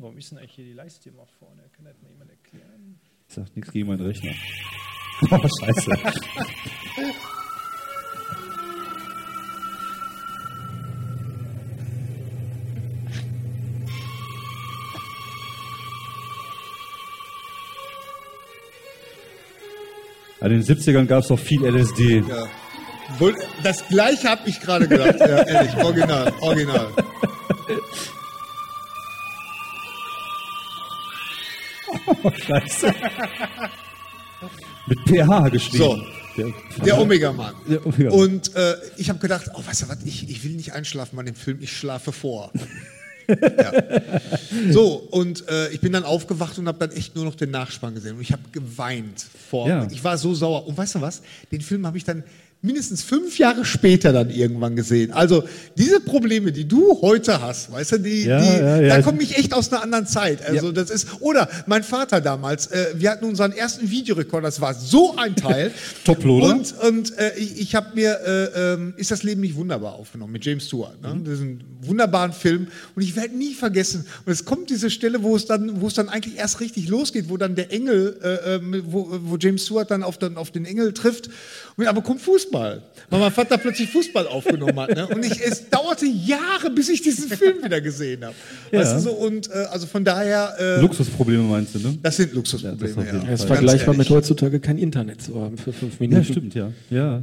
Warum 0.00 0.16
ist 0.16 0.30
denn 0.30 0.38
eigentlich 0.38 0.52
hier 0.52 0.64
die 0.64 0.72
Leiste 0.72 1.08
immer 1.10 1.26
vorne? 1.38 1.62
Kann 1.76 1.84
das 1.84 1.94
erklären? 1.96 2.19
Ich 3.30 3.36
sag 3.36 3.54
nichts 3.54 3.70
gegen 3.70 3.86
meinen 3.86 4.04
Rechner. 4.04 4.32
Oh, 5.30 5.36
scheiße. 5.36 5.90
An 20.40 20.50
den 20.50 20.62
70ern 20.62 21.04
gab 21.04 21.20
es 21.20 21.28
doch 21.28 21.38
viel 21.38 21.62
LSD. 21.66 22.24
Ja. 22.26 22.46
Das 23.62 23.86
gleiche 23.88 24.28
habe 24.30 24.48
ich 24.48 24.58
gerade 24.58 24.88
gedacht. 24.88 25.20
Ja, 25.20 25.42
ehrlich, 25.42 25.76
original, 25.76 26.32
original. 26.40 26.88
Scheiße. 32.46 32.94
Mit 34.86 34.98
PH 35.06 35.48
geschrieben. 35.48 35.84
So. 35.84 36.02
Der, 36.36 36.84
Der 36.84 36.98
Omega-Mann. 36.98 37.54
Omega-Mann. 37.84 38.20
Und 38.20 38.54
äh, 38.54 38.76
ich 38.96 39.08
habe 39.08 39.18
gedacht, 39.18 39.50
oh, 39.54 39.62
weißt 39.64 39.82
du 39.82 39.88
was, 39.88 39.98
ich, 40.04 40.28
ich 40.28 40.44
will 40.44 40.52
nicht 40.52 40.72
einschlafen 40.72 41.16
bei 41.16 41.22
dem 41.22 41.34
Film, 41.34 41.58
ich 41.60 41.76
schlafe 41.76 42.12
vor. 42.12 42.52
ja. 43.28 43.72
So, 44.70 44.94
und 45.10 45.48
äh, 45.48 45.68
ich 45.70 45.80
bin 45.80 45.92
dann 45.92 46.04
aufgewacht 46.04 46.58
und 46.58 46.66
habe 46.68 46.78
dann 46.78 46.96
echt 46.96 47.14
nur 47.14 47.24
noch 47.24 47.34
den 47.34 47.50
Nachspann 47.50 47.94
gesehen. 47.94 48.16
Und 48.16 48.22
ich 48.22 48.32
habe 48.32 48.42
geweint 48.52 49.24
vor. 49.50 49.68
Ja. 49.68 49.86
Ich 49.90 50.02
war 50.02 50.18
so 50.18 50.34
sauer. 50.34 50.66
Und 50.66 50.76
weißt 50.76 50.96
du 50.96 51.00
was? 51.00 51.22
Den 51.52 51.60
Film 51.60 51.86
habe 51.86 51.98
ich 51.98 52.04
dann 52.04 52.24
mindestens 52.62 53.02
fünf 53.02 53.38
Jahre 53.38 53.64
später 53.64 54.12
dann 54.12 54.28
irgendwann 54.28 54.76
gesehen. 54.76 55.12
Also 55.12 55.44
diese 55.78 56.00
Probleme, 56.00 56.52
die 56.52 56.68
du 56.68 57.00
heute 57.00 57.40
hast, 57.40 57.72
weißt 57.72 57.92
du, 57.92 57.98
die, 57.98 58.24
Ja, 58.24 58.40
die, 58.40 58.46
ja, 58.46 58.80
ja. 58.80 58.96
da 58.96 59.02
komme 59.02 59.22
ich 59.22 59.38
echt 59.38 59.54
aus 59.54 59.72
einer 59.72 59.82
anderen 59.82 60.06
Zeit. 60.06 60.46
Also 60.46 60.70
das 60.70 60.90
ist, 60.90 61.08
oder 61.20 61.48
mein 61.66 61.82
Vater 61.82 62.20
damals, 62.20 62.66
äh, 62.66 62.88
wir 62.94 63.10
hatten 63.10 63.24
unseren 63.24 63.52
ersten 63.52 63.90
Videorekorder, 63.90 64.48
das 64.48 64.60
war 64.60 64.74
so 64.74 65.16
ein 65.16 65.36
Teil. 65.36 65.72
Toploader. 66.04 66.54
Und, 66.54 66.74
und 66.80 67.18
äh, 67.18 67.32
ich, 67.38 67.60
ich 67.60 67.74
habe 67.74 67.94
mir, 67.94 68.20
äh, 68.26 68.74
ähm, 68.74 68.94
ist 68.98 69.10
das 69.10 69.22
Leben 69.22 69.40
nicht 69.40 69.56
wunderbar 69.56 69.94
aufgenommen 69.94 70.32
mit 70.32 70.44
James 70.44 70.66
Stewart. 70.66 71.00
Ne? 71.00 71.18
Das 71.24 71.34
ist 71.34 71.40
ein 71.40 71.64
wunderbaren 71.80 72.32
Film 72.32 72.68
und 72.94 73.02
ich 73.02 73.16
werde 73.16 73.36
nie 73.36 73.54
vergessen. 73.54 74.04
Und 74.26 74.32
es 74.32 74.44
kommt 74.44 74.68
diese 74.68 74.90
Stelle, 74.90 75.22
wo 75.22 75.34
es 75.34 75.46
dann, 75.46 75.80
wo 75.80 75.86
es 75.86 75.94
dann 75.94 76.10
eigentlich 76.10 76.36
erst 76.36 76.60
richtig 76.60 76.88
losgeht, 76.88 77.30
wo 77.30 77.38
dann 77.38 77.54
der 77.54 77.72
Engel, 77.72 78.18
äh, 78.22 78.56
ähm, 78.56 78.82
wo, 78.86 79.08
wo 79.22 79.36
James 79.38 79.64
Stewart 79.64 79.90
dann 79.90 80.02
auf 80.02 80.18
den, 80.18 80.36
auf 80.36 80.50
den 80.50 80.66
Engel 80.66 80.92
trifft. 80.92 81.30
Und 81.76 81.86
aber 81.86 82.02
kommt 82.02 82.20
Fußball, 82.20 82.49
weil 82.52 82.82
mein 83.10 83.32
Vater 83.32 83.58
plötzlich 83.58 83.90
Fußball 83.90 84.26
aufgenommen 84.26 84.78
hat. 84.78 84.94
Ne? 84.94 85.06
Und 85.08 85.24
ich, 85.24 85.40
es 85.40 85.68
dauerte 85.68 86.06
Jahre, 86.06 86.70
bis 86.74 86.88
ich 86.88 87.02
diesen 87.02 87.28
Film 87.28 87.62
wieder 87.62 87.80
gesehen 87.80 88.24
habe. 88.24 88.34
Ja. 88.70 88.80
Weißt 88.80 88.96
du 88.96 89.00
so? 89.00 89.12
Und 89.12 89.48
äh, 89.50 89.66
also 89.70 89.86
von 89.86 90.04
daher, 90.04 90.54
äh, 90.58 90.80
Luxusprobleme 90.80 91.42
meinst 91.42 91.74
du, 91.74 91.78
ne? 91.80 91.98
das 92.02 92.16
sind 92.16 92.30
Ja, 92.30 92.36
Luxusprobleme. 92.36 92.94
das 92.94 92.96
Ja. 92.96 93.12
Das 93.12 93.22
ist 93.22 93.28
Ganz 93.28 93.44
vergleichbar 93.44 93.94
mit 93.96 94.10
heutzutage 94.10 94.60
kein 94.60 94.78
Internet 94.78 95.22
zu 95.22 95.40
haben 95.40 95.58
für 95.58 95.72
fünf 95.72 95.98
Minuten. 96.00 96.20
Ja, 96.20 96.24
stimmt, 96.24 96.54
ja. 96.54 96.72
ja. 96.90 97.22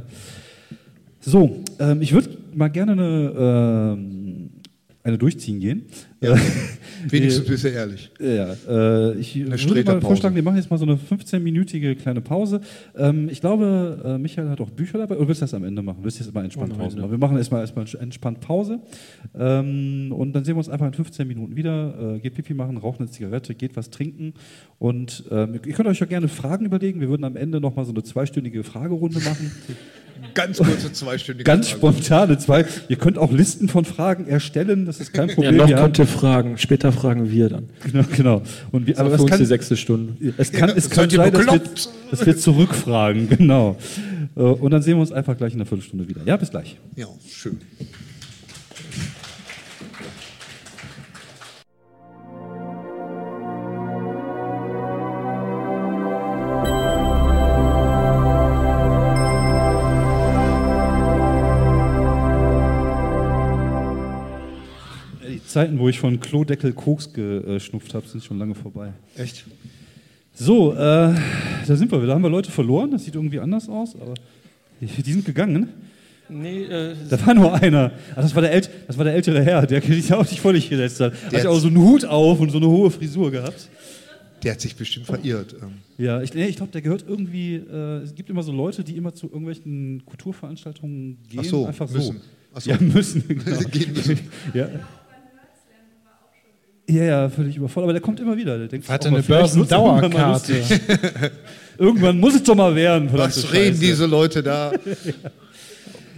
So, 1.20 1.62
ähm, 1.78 2.02
ich 2.02 2.12
würde 2.12 2.30
mal 2.54 2.68
gerne 2.68 2.92
eine, 2.92 3.96
ähm, 3.98 4.50
eine 5.02 5.18
durchziehen 5.18 5.60
gehen. 5.60 5.86
Ja. 6.20 6.36
Wenigstens 7.08 7.46
bist 7.46 7.62
du 7.62 7.68
ehrlich. 7.68 8.10
Ja, 8.18 8.54
äh, 8.68 9.14
ich 9.18 9.36
würde 9.36 9.84
mal 9.84 10.00
vorschlagen, 10.00 10.34
wir 10.34 10.42
machen 10.42 10.56
jetzt 10.56 10.68
mal 10.68 10.76
so 10.78 10.84
eine 10.84 10.96
15-minütige 10.96 11.94
kleine 11.94 12.20
Pause. 12.20 12.60
Ähm, 12.96 13.28
ich 13.30 13.40
glaube, 13.40 14.02
äh, 14.04 14.18
Michael 14.18 14.48
hat 14.48 14.60
auch 14.60 14.70
Bücher 14.70 14.98
dabei. 14.98 15.16
Oder 15.16 15.28
willst 15.28 15.40
du 15.40 15.44
das 15.44 15.54
am 15.54 15.62
Ende 15.62 15.80
machen? 15.80 15.98
Willst 16.02 16.18
du 16.18 16.24
jetzt 16.24 16.34
mal 16.34 16.42
entspannt 16.42 16.72
Am 16.72 16.78
Pause 16.78 16.96
machen? 16.98 17.10
Wir 17.12 17.18
machen 17.18 17.36
erstmal 17.36 17.60
erstmal 17.60 17.86
entspannt 18.00 18.40
Pause. 18.40 18.80
Ähm, 19.38 20.12
und 20.12 20.32
dann 20.32 20.44
sehen 20.44 20.54
wir 20.54 20.58
uns 20.58 20.68
einfach 20.68 20.86
in 20.86 20.92
15 20.92 21.28
Minuten 21.28 21.54
wieder. 21.54 22.16
Äh, 22.16 22.18
geht 22.18 22.34
Pipi 22.34 22.52
machen, 22.54 22.76
raucht 22.78 22.98
eine 22.98 23.08
Zigarette, 23.08 23.54
geht 23.54 23.76
was 23.76 23.90
trinken. 23.90 24.34
Und 24.80 25.22
ähm, 25.30 25.54
ihr 25.64 25.72
könnt 25.74 25.88
euch 25.88 26.00
ja 26.00 26.06
gerne 26.06 26.26
Fragen 26.26 26.64
überlegen. 26.66 27.00
Wir 27.00 27.08
würden 27.08 27.24
am 27.24 27.36
Ende 27.36 27.60
nochmal 27.60 27.84
so 27.84 27.92
eine 27.92 28.02
zweistündige 28.02 28.64
Fragerunde 28.64 29.20
machen. 29.20 29.52
Ganz 30.34 30.58
kurze 30.58 30.92
zweistündige 30.92 31.44
Ganz 31.44 31.68
Frage. 31.68 31.78
spontane 31.94 32.38
zwei. 32.38 32.64
Ihr 32.88 32.96
könnt 32.96 33.18
auch 33.18 33.30
Listen 33.30 33.68
von 33.68 33.84
Fragen 33.84 34.26
erstellen. 34.26 34.84
Das 34.84 34.98
ist 34.98 35.12
kein 35.12 35.28
Ja, 35.28 35.34
Problem. 35.36 35.56
noch 35.56 35.70
haben- 35.70 35.76
könnt 35.76 35.98
ihr 36.00 36.07
fragen, 36.08 36.58
später 36.58 36.92
fragen 36.92 37.30
wir 37.30 37.48
dann. 37.48 37.68
Genau, 37.84 38.04
genau. 38.16 38.42
Und 38.72 38.86
wir, 38.86 38.98
Aber 38.98 39.08
aber 39.08 39.16
für 39.16 39.22
uns 39.22 39.30
kann, 39.30 39.40
die 39.40 39.46
sechste 39.46 39.76
Stunde. 39.76 40.14
es 40.36 40.50
kann, 40.52 40.70
es 40.70 40.90
kann 40.90 41.08
sein, 41.08 41.32
dass 41.32 41.46
wir, 41.46 41.60
dass 42.10 42.26
wir 42.26 42.36
zurückfragen, 42.36 43.28
genau. 43.38 43.76
Äh, 44.36 44.40
Und 44.40 44.70
dann 44.70 44.82
sehen 44.82 44.96
wir 44.96 45.00
uns 45.00 45.12
einfach 45.12 45.36
gleich 45.36 45.52
in 45.54 45.58
einer 45.60 45.66
Viertelstunde 45.66 46.08
wieder. 46.08 46.22
Ja, 46.24 46.36
bis 46.36 46.50
gleich. 46.50 46.76
Ja, 46.96 47.06
schön. 47.28 47.58
Zeiten, 65.58 65.80
wo 65.80 65.88
ich 65.88 65.98
von 65.98 66.20
Klodeckel 66.20 66.72
Koks 66.72 67.12
geschnupft 67.12 67.92
habe, 67.92 68.06
sind 68.06 68.22
schon 68.22 68.38
lange 68.38 68.54
vorbei. 68.54 68.92
Echt? 69.16 69.44
So, 70.32 70.72
äh, 70.72 70.76
da 70.76 71.16
sind 71.66 71.90
wir. 71.90 72.00
Da 72.06 72.14
haben 72.14 72.22
wir 72.22 72.30
Leute 72.30 72.52
verloren. 72.52 72.92
Das 72.92 73.04
sieht 73.04 73.16
irgendwie 73.16 73.40
anders 73.40 73.68
aus, 73.68 73.96
aber 74.00 74.14
die, 74.80 74.86
sind 74.86 75.24
gegangen. 75.24 75.68
Nee, 76.28 76.62
äh, 76.62 76.94
Da 77.10 77.26
war 77.26 77.34
nur 77.34 77.54
einer. 77.54 77.90
Ach, 78.12 78.22
das, 78.22 78.36
war 78.36 78.42
der 78.42 78.52
ält, 78.52 78.70
das 78.86 78.96
war 78.96 79.04
der 79.04 79.14
ältere 79.14 79.42
Herr, 79.42 79.66
der 79.66 79.82
sich 79.82 80.12
auch 80.12 80.22
nicht 80.22 80.38
vor 80.38 80.52
dich 80.52 80.70
gesetzt 80.70 81.00
hat. 81.00 81.12
Der 81.32 81.40
Hat 81.40 81.44
ja 81.46 81.50
auch 81.50 81.58
so 81.58 81.66
einen 81.66 81.78
Hut 81.78 82.04
auf 82.04 82.38
und 82.38 82.50
so 82.50 82.58
eine 82.58 82.68
hohe 82.68 82.92
Frisur 82.92 83.32
gehabt. 83.32 83.68
Der 84.44 84.52
hat 84.52 84.60
sich 84.60 84.76
bestimmt 84.76 85.06
verirrt. 85.06 85.56
ähm. 85.60 85.78
Ja, 85.96 86.22
ich, 86.22 86.32
nee, 86.34 86.46
ich 86.46 86.54
glaube, 86.54 86.70
der 86.70 86.82
gehört 86.82 87.04
irgendwie. 87.08 87.56
Äh, 87.56 88.02
es 88.04 88.14
gibt 88.14 88.30
immer 88.30 88.44
so 88.44 88.52
Leute, 88.52 88.84
die 88.84 88.96
immer 88.96 89.12
zu 89.12 89.26
irgendwelchen 89.26 90.04
Kulturveranstaltungen 90.06 91.18
gehen. 91.28 91.40
Ach 91.40 91.44
so, 91.44 91.66
einfach 91.66 91.90
müssen. 91.90 92.18
so. 92.18 92.22
Ach 92.54 92.60
so. 92.60 92.70
Ja, 92.70 92.78
müssen. 92.80 93.24
Genau. 93.44 93.58
Gehen 93.72 93.92
müssen. 93.92 94.20
ja. 94.54 94.68
Ja, 96.88 97.04
ja, 97.04 97.28
völlig 97.28 97.56
überfordert. 97.56 97.84
Aber 97.86 97.92
der 97.92 98.02
kommt 98.02 98.20
immer 98.20 98.36
wieder. 98.36 98.58
Der 98.58 98.68
denkt 98.68 98.88
mal, 98.88 98.98
eine 98.98 99.22
Börsendauerkarte. 99.22 100.62
Irgendwann 101.78 102.18
muss 102.18 102.34
es 102.34 102.42
doch 102.42 102.54
mal 102.54 102.74
werden. 102.74 103.08
Was 103.12 103.52
reden 103.52 103.74
Scheiße. 103.74 103.80
diese 103.80 104.06
Leute 104.06 104.42
da? 104.42 104.72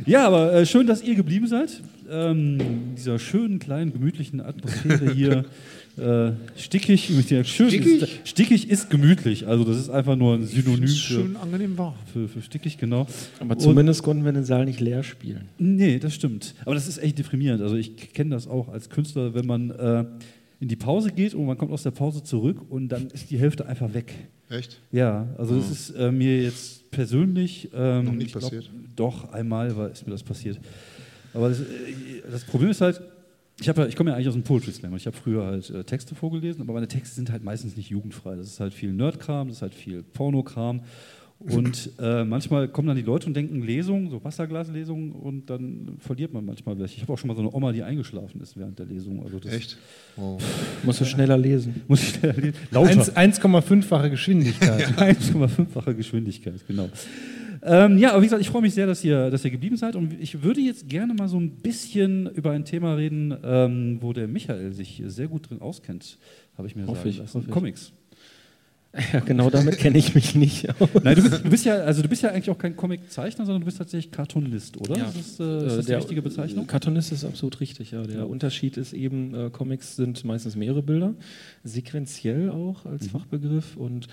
Ja, 0.06 0.26
aber 0.26 0.54
äh, 0.54 0.66
schön, 0.66 0.86
dass 0.86 1.02
ihr 1.02 1.14
geblieben 1.14 1.46
seid. 1.46 1.82
Ähm, 2.10 2.58
in 2.60 2.94
dieser 2.96 3.18
schönen, 3.18 3.58
kleinen, 3.58 3.92
gemütlichen 3.92 4.40
Atmosphäre 4.40 5.12
hier. 5.12 5.44
Äh, 5.98 6.32
stickig, 6.56 7.10
der 7.28 7.44
schön 7.44 7.68
Stickig? 7.68 8.02
Ist, 8.02 8.28
stickig 8.28 8.70
ist 8.70 8.88
gemütlich. 8.88 9.46
Also 9.48 9.64
das 9.64 9.76
ist 9.76 9.90
einfach 9.90 10.16
nur 10.16 10.34
ein 10.36 10.46
Synonym 10.46 10.86
für, 10.86 10.94
Schön 10.94 11.36
angenehm 11.36 11.76
warm. 11.76 11.94
für, 12.10 12.26
für 12.28 12.40
stickig, 12.40 12.78
genau. 12.78 13.06
aber 13.40 13.54
Und- 13.56 13.60
zumindest 13.60 14.02
konnten 14.02 14.24
wir 14.24 14.32
den 14.32 14.44
Saal 14.44 14.64
nicht 14.64 14.80
leer 14.80 15.02
spielen. 15.02 15.48
Nee, 15.58 15.98
das 15.98 16.14
stimmt. 16.14 16.54
Aber 16.64 16.74
das 16.74 16.88
ist 16.88 16.98
echt 17.02 17.18
deprimierend. 17.18 17.60
Also 17.60 17.74
ich 17.74 18.14
kenne 18.14 18.30
das 18.30 18.46
auch 18.46 18.68
als 18.68 18.88
Künstler, 18.88 19.34
wenn 19.34 19.44
man 19.46 19.70
äh, 19.72 20.04
in 20.60 20.68
die 20.68 20.76
Pause 20.76 21.10
geht 21.10 21.34
und 21.34 21.46
man 21.46 21.56
kommt 21.56 21.72
aus 21.72 21.82
der 21.82 21.90
Pause 21.90 22.22
zurück 22.22 22.60
und 22.68 22.88
dann 22.88 23.08
ist 23.08 23.30
die 23.30 23.38
Hälfte 23.38 23.66
einfach 23.66 23.92
weg. 23.94 24.14
Echt? 24.50 24.78
Ja, 24.92 25.26
also 25.38 25.56
das 25.56 25.70
ist 25.70 25.90
äh, 25.90 26.12
mir 26.12 26.42
jetzt 26.42 26.90
persönlich 26.90 27.70
ähm, 27.72 28.04
Noch 28.04 28.12
nicht 28.12 28.26
ich 28.26 28.32
glaub, 28.32 28.42
passiert? 28.44 28.70
Doch, 28.94 29.32
einmal 29.32 29.74
war, 29.76 29.90
ist 29.90 30.06
mir 30.06 30.12
das 30.12 30.22
passiert. 30.22 30.60
Aber 31.32 31.48
das, 31.48 31.60
äh, 31.60 31.64
das 32.30 32.44
Problem 32.44 32.70
ist 32.70 32.82
halt, 32.82 33.00
ich, 33.58 33.66
ja, 33.66 33.86
ich 33.86 33.96
komme 33.96 34.10
ja 34.10 34.16
eigentlich 34.16 34.28
aus 34.28 34.34
dem 34.34 34.42
Poetry 34.42 34.72
Slam. 34.72 34.92
und 34.92 34.98
Ich 34.98 35.06
habe 35.06 35.16
früher 35.16 35.46
halt 35.46 35.70
äh, 35.70 35.84
Texte 35.84 36.14
vorgelesen, 36.14 36.62
aber 36.62 36.74
meine 36.74 36.88
Texte 36.88 37.14
sind 37.14 37.30
halt 37.30 37.42
meistens 37.42 37.76
nicht 37.76 37.88
jugendfrei. 37.90 38.36
Das 38.36 38.46
ist 38.46 38.60
halt 38.60 38.74
viel 38.74 38.92
Nerdkram, 38.92 39.48
das 39.48 39.58
ist 39.58 39.62
halt 39.62 39.74
viel 39.74 40.02
Pornokram. 40.02 40.82
Und 41.40 41.92
äh, 41.98 42.22
manchmal 42.24 42.68
kommen 42.68 42.88
dann 42.88 42.98
die 42.98 43.02
Leute 43.02 43.26
und 43.26 43.34
denken 43.34 43.62
Lesung, 43.62 44.10
so 44.10 44.22
Wasserglaslesung, 44.22 45.12
und 45.12 45.48
dann 45.48 45.96
verliert 45.98 46.34
man 46.34 46.44
manchmal 46.44 46.78
welche. 46.78 46.96
Ich 46.96 47.02
habe 47.02 47.14
auch 47.14 47.18
schon 47.18 47.28
mal 47.28 47.34
so 47.34 47.40
eine 47.40 47.50
Oma, 47.54 47.72
die 47.72 47.82
eingeschlafen 47.82 48.42
ist 48.42 48.58
während 48.58 48.78
der 48.78 48.84
Lesung. 48.84 49.24
Also 49.24 49.38
das 49.38 49.54
Echt? 49.54 49.78
Oh. 50.18 50.36
Musst 50.82 51.00
du 51.00 51.06
schneller 51.06 51.38
lesen. 51.38 51.80
Muss 51.88 52.02
ich 52.02 52.08
schneller 52.10 52.34
lesen. 52.34 52.54
Lauter. 52.70 53.00
1,5-fache 53.00 54.10
Geschwindigkeit. 54.10 54.88
1,5-fache 54.98 55.94
Geschwindigkeit, 55.94 56.60
genau. 56.68 56.90
Ähm, 57.62 57.96
ja, 57.96 58.12
aber 58.12 58.20
wie 58.20 58.26
gesagt, 58.26 58.42
ich 58.42 58.50
freue 58.50 58.62
mich 58.62 58.74
sehr, 58.74 58.86
dass 58.86 59.02
ihr, 59.02 59.30
dass 59.30 59.44
ihr 59.44 59.50
geblieben 59.50 59.76
seid 59.76 59.96
und 59.96 60.14
ich 60.20 60.42
würde 60.42 60.60
jetzt 60.60 60.88
gerne 60.88 61.14
mal 61.14 61.28
so 61.28 61.38
ein 61.38 61.50
bisschen 61.50 62.26
über 62.30 62.50
ein 62.52 62.64
Thema 62.64 62.94
reden, 62.94 63.34
ähm, 63.42 63.98
wo 64.00 64.12
der 64.12 64.28
Michael 64.28 64.72
sich 64.72 65.02
sehr 65.06 65.28
gut 65.28 65.48
drin 65.48 65.60
auskennt, 65.60 66.18
habe 66.56 66.68
ich 66.68 66.76
mir 66.76 66.86
Hoffe 66.86 66.98
sagen 66.98 67.08
ich, 67.10 67.18
lassen. 67.18 67.34
hoffe 67.38 67.48
ich. 67.48 67.52
Comics. 67.52 67.92
Ja, 69.12 69.20
genau 69.20 69.50
damit 69.50 69.78
kenne 69.78 69.98
ich 69.98 70.16
mich 70.16 70.34
nicht. 70.34 70.66
Nein, 71.04 71.14
du 71.14 71.22
bist, 71.22 71.44
du 71.44 71.50
bist 71.50 71.64
ja, 71.64 71.74
also 71.76 72.02
du 72.02 72.08
bist 72.08 72.22
ja 72.22 72.30
eigentlich 72.30 72.50
auch 72.50 72.58
kein 72.58 72.74
Comiczeichner, 72.74 73.44
sondern 73.46 73.60
du 73.60 73.66
bist 73.66 73.78
tatsächlich 73.78 74.10
Cartoonist, 74.10 74.76
oder? 74.78 74.96
Ja. 74.98 75.04
Das 75.04 75.14
ist, 75.16 75.38
äh, 75.40 75.66
ist 75.66 75.76
das 75.76 75.86
die 75.86 75.92
richtige 75.94 76.22
Bezeichnung? 76.22 76.66
Cartoonist 76.66 77.12
ist 77.12 77.24
absolut 77.24 77.60
richtig, 77.60 77.92
ja. 77.92 78.02
Der 78.02 78.28
Unterschied 78.28 78.76
ist 78.76 78.92
eben, 78.92 79.32
äh, 79.34 79.50
Comics 79.50 79.94
sind 79.94 80.24
meistens 80.24 80.56
mehrere 80.56 80.82
Bilder, 80.82 81.14
sequenziell 81.62 82.50
auch 82.50 82.84
als 82.84 83.04
Mhm. 83.04 83.10
Fachbegriff 83.10 83.76
und 83.76 84.08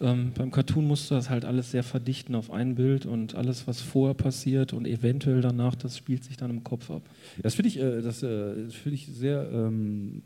ähm, 0.00 0.32
beim 0.34 0.50
Cartoon 0.50 0.86
musst 0.86 1.10
du 1.10 1.14
das 1.14 1.28
halt 1.28 1.44
alles 1.44 1.70
sehr 1.72 1.82
verdichten 1.82 2.34
auf 2.34 2.50
ein 2.50 2.74
Bild 2.74 3.04
und 3.04 3.34
alles, 3.34 3.66
was 3.66 3.82
vorher 3.82 4.14
passiert 4.14 4.72
und 4.72 4.86
eventuell 4.86 5.42
danach, 5.42 5.74
das 5.74 5.98
spielt 5.98 6.24
sich 6.24 6.38
dann 6.38 6.50
im 6.50 6.64
Kopf 6.64 6.90
ab. 6.90 7.02
Das 7.42 7.54
finde 7.54 7.68
ich, 7.68 7.78
äh, 7.78 8.00
das, 8.00 8.22
äh, 8.22 8.64
das 8.64 8.74
finde 8.74 8.94
ich 8.94 9.06
sehr, 9.06 9.50
ähm, 9.52 10.22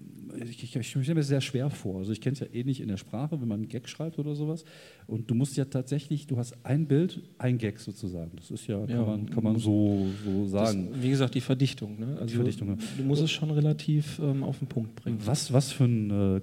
ich, 0.49 0.63
ich, 0.63 0.77
ich 0.77 0.89
stelle 0.89 1.15
mir 1.15 1.21
das 1.21 1.27
sehr 1.27 1.41
schwer 1.41 1.71
vor. 1.71 1.99
Also 1.99 2.13
ich 2.13 2.21
kenne 2.21 2.35
es 2.35 2.41
ja 2.41 2.47
ähnlich 2.53 2.81
in 2.81 2.87
der 2.89 2.99
Sprache, 2.99 3.41
wenn 3.41 3.49
man 3.49 3.61
einen 3.61 3.69
Gag 3.69 3.89
schreibt 3.89 4.19
oder 4.21 4.37
sowas. 4.37 4.65
Und 5.09 5.29
du 5.29 5.35
musst 5.35 5.57
ja 5.57 5.65
tatsächlich, 5.65 6.29
du 6.29 6.37
hast 6.37 6.55
ein 6.65 6.87
Bild, 6.87 7.21
ein 7.39 7.59
Gag 7.59 7.81
sozusagen. 7.81 8.31
Das 8.37 8.53
ist 8.53 8.69
ja, 8.69 8.79
kann 8.79 8.89
Ja, 8.89 9.03
man, 9.03 9.29
kann 9.29 9.43
man 9.43 9.59
so, 9.59 10.07
so 10.25 10.47
sagen. 10.47 10.91
Das, 10.93 11.03
wie 11.03 11.11
gesagt, 11.11 11.35
die 11.35 11.41
Verdichtung. 11.41 11.99
Ne? 11.99 12.17
Also 12.21 12.37
Verdichtung, 12.37 12.69
ja. 12.69 12.77
Du 12.97 13.03
musst 13.03 13.23
es 13.23 13.31
schon 13.33 13.51
relativ 13.51 14.21
ähm, 14.21 14.45
auf 14.45 14.61
den 14.61 14.69
Punkt 14.69 14.95
bringen. 14.95 15.19
Was, 15.25 15.53
was 15.53 15.73
für 15.73 15.85
eine 15.85 16.43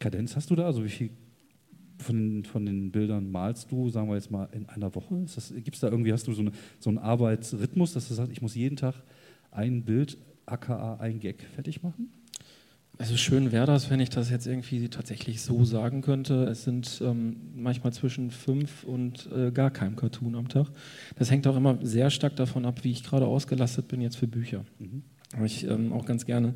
Kadenz 0.00 0.34
hast 0.34 0.50
du 0.50 0.56
da? 0.56 0.66
Also 0.66 0.84
wie 0.84 0.88
viel 0.88 1.10
von, 1.98 2.44
von 2.44 2.66
den 2.66 2.90
Bildern 2.90 3.30
malst 3.30 3.70
du, 3.70 3.88
sagen 3.88 4.08
wir 4.08 4.14
jetzt 4.16 4.30
mal, 4.30 4.48
in 4.52 4.68
einer 4.68 4.94
Woche? 4.94 5.24
Gibt 5.54 5.74
es 5.74 5.80
da 5.80 5.88
irgendwie, 5.88 6.12
hast 6.12 6.26
du 6.26 6.32
so, 6.32 6.42
eine, 6.42 6.52
so 6.78 6.90
einen 6.90 6.98
Arbeitsrhythmus, 6.98 7.92
dass 7.92 8.08
du 8.08 8.14
sagst, 8.14 8.32
ich 8.32 8.42
muss 8.42 8.54
jeden 8.54 8.76
Tag 8.76 8.94
ein 9.50 9.84
Bild, 9.84 10.18
aka 10.46 10.96
ein 10.96 11.20
Gag 11.20 11.42
fertig 11.54 11.82
machen? 11.82 12.10
Also 12.98 13.16
schön 13.16 13.52
wäre 13.52 13.66
das, 13.66 13.90
wenn 13.90 14.00
ich 14.00 14.08
das 14.08 14.30
jetzt 14.30 14.46
irgendwie 14.46 14.88
tatsächlich 14.88 15.42
so 15.42 15.64
sagen 15.64 16.00
könnte. 16.00 16.44
Es 16.44 16.64
sind 16.64 17.02
ähm, 17.04 17.36
manchmal 17.54 17.92
zwischen 17.92 18.30
fünf 18.30 18.84
und 18.84 19.28
äh, 19.36 19.50
gar 19.50 19.70
keinem 19.70 19.96
Cartoon 19.96 20.34
am 20.34 20.48
Tag. 20.48 20.68
Das 21.16 21.30
hängt 21.30 21.46
auch 21.46 21.56
immer 21.56 21.78
sehr 21.82 22.08
stark 22.08 22.36
davon 22.36 22.64
ab, 22.64 22.84
wie 22.84 22.92
ich 22.92 23.04
gerade 23.04 23.26
ausgelastet 23.26 23.88
bin 23.88 24.00
jetzt 24.00 24.16
für 24.16 24.26
Bücher. 24.26 24.64
Aber 25.34 25.44
ich 25.44 25.68
ähm, 25.68 25.92
auch 25.92 26.06
ganz 26.06 26.24
gerne, 26.24 26.54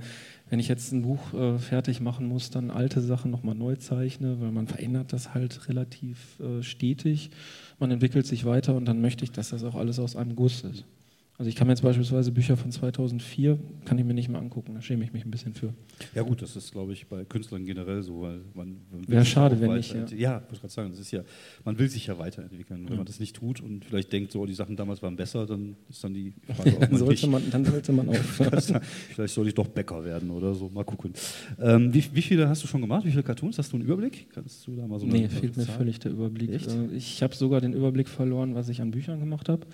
wenn 0.51 0.59
ich 0.59 0.69
jetzt 0.69 0.93
ein 0.93 1.03
Buch 1.03 1.33
äh, 1.33 1.59
fertig 1.59 2.01
machen 2.01 2.27
muss, 2.27 2.51
dann 2.51 2.71
alte 2.71 3.01
Sachen 3.01 3.31
nochmal 3.31 3.55
neu 3.55 3.77
zeichne, 3.77 4.41
weil 4.41 4.51
man 4.51 4.67
verändert 4.67 5.13
das 5.13 5.33
halt 5.33 5.69
relativ 5.69 6.41
äh, 6.41 6.63
stetig. 6.63 7.31
Man 7.79 7.93
entwickelt 7.93 8.27
sich 8.27 8.45
weiter 8.45 8.75
und 8.75 8.85
dann 8.85 9.01
möchte 9.01 9.25
ich, 9.25 9.31
dass 9.31 9.51
das 9.51 9.63
auch 9.63 9.77
alles 9.77 10.01
aus 10.01 10.17
einem 10.17 10.35
Guss 10.35 10.65
ist. 10.65 10.85
Also 11.41 11.49
ich 11.49 11.57
kann 11.57 11.67
mir 11.69 11.73
jetzt 11.73 11.81
beispielsweise 11.81 12.33
Bücher 12.33 12.55
von 12.55 12.71
2004, 12.71 13.59
kann 13.87 13.99
ich 13.99 14.05
mir 14.05 14.13
nicht 14.13 14.29
mehr 14.29 14.39
angucken, 14.43 14.75
da 14.75 14.83
schäme 14.83 15.05
ich 15.05 15.15
mich 15.15 15.25
ein 15.25 15.31
bisschen 15.31 15.55
für. 15.55 15.73
Ja 16.15 16.21
gut, 16.21 16.43
das 16.43 16.55
ist, 16.55 16.71
glaube 16.71 16.93
ich, 16.93 17.07
bei 17.07 17.25
Künstlern 17.25 17.65
generell 17.65 18.03
so, 18.03 18.21
weil 18.21 18.43
man, 18.53 18.77
Wäre 19.07 19.25
schade, 19.25 19.57
auch 19.57 19.61
wenn 19.63 19.73
nicht, 19.73 19.95
weiter- 19.95 20.15
Ja, 20.15 20.43
wollte 20.43 20.61
gerade 20.61 20.69
sagen, 20.75 20.91
das 20.91 21.01
ist 21.01 21.13
ja, 21.13 21.23
man 21.65 21.79
will 21.79 21.89
sich 21.89 22.07
ja 22.09 22.19
weiterentwickeln. 22.19 22.85
Wenn 22.91 22.99
man 22.99 23.07
das 23.07 23.21
nicht 23.21 23.35
tut 23.37 23.63
und 23.63 23.87
vielleicht 23.87 24.13
denkt, 24.13 24.33
so 24.33 24.45
die 24.45 24.53
Sachen 24.53 24.77
damals 24.77 25.01
waren 25.03 25.17
besser, 25.17 25.47
dann 25.47 25.77
ist 25.89 26.05
dann 26.05 26.13
die 26.13 26.35
Frage, 26.55 26.77
ob 26.77 26.91
man 26.91 26.99
sollte 26.99 27.27
man, 27.27 27.43
dann 27.51 27.65
sollte 27.65 27.93
man 27.93 28.09
aufhören. 28.11 28.61
vielleicht 29.15 29.33
soll 29.35 29.49
ich 29.49 29.55
doch 29.55 29.67
Bäcker 29.69 30.05
werden 30.05 30.29
oder 30.29 30.53
so, 30.55 30.69
mal 30.69 30.85
gucken. 30.85 31.15
Ähm, 31.59 31.95
wie, 31.95 32.05
wie 32.13 32.21
viele 32.23 32.51
hast 32.51 32.63
du 32.65 32.67
schon 32.67 32.83
gemacht? 32.83 33.07
Wie 33.07 33.11
viele 33.13 33.23
Cartoons? 33.23 33.57
Hast 33.57 33.73
du 33.73 33.77
einen 33.79 33.87
Überblick? 33.87 34.29
Kannst 34.35 34.67
du 34.67 34.77
da 34.77 34.87
mal 34.87 35.01
so 35.01 35.07
Nee, 35.07 35.27
fehlt 35.31 35.57
mir 35.57 35.65
völlig 35.65 36.01
der 36.01 36.11
Überblick. 36.13 36.51
Echt? 36.51 36.71
Äh, 36.71 36.95
Ich 36.95 37.23
habe 37.23 37.35
sogar 37.35 37.63
den 37.63 37.73
Überblick 37.73 38.11
verloren, 38.11 38.55
was 38.55 38.69
ich 38.69 38.83
an 38.83 38.91
Büchern 38.91 39.21
gemacht 39.21 39.49
habe. 39.49 39.67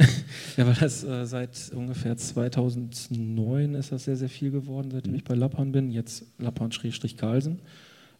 ja, 0.56 0.66
weil 0.66 0.74
das 0.74 1.03
äh, 1.04 1.26
seit 1.26 1.70
ungefähr 1.74 2.16
2009 2.16 3.74
ist 3.74 3.92
das 3.92 4.04
sehr, 4.04 4.16
sehr 4.16 4.28
viel 4.28 4.50
geworden, 4.50 4.90
seitdem 4.90 5.12
Mhm. 5.12 5.18
ich 5.18 5.24
bei 5.24 5.34
Lappan 5.34 5.72
bin. 5.72 5.90
Jetzt 5.90 6.24
Lappan-Carlsen. 6.38 7.60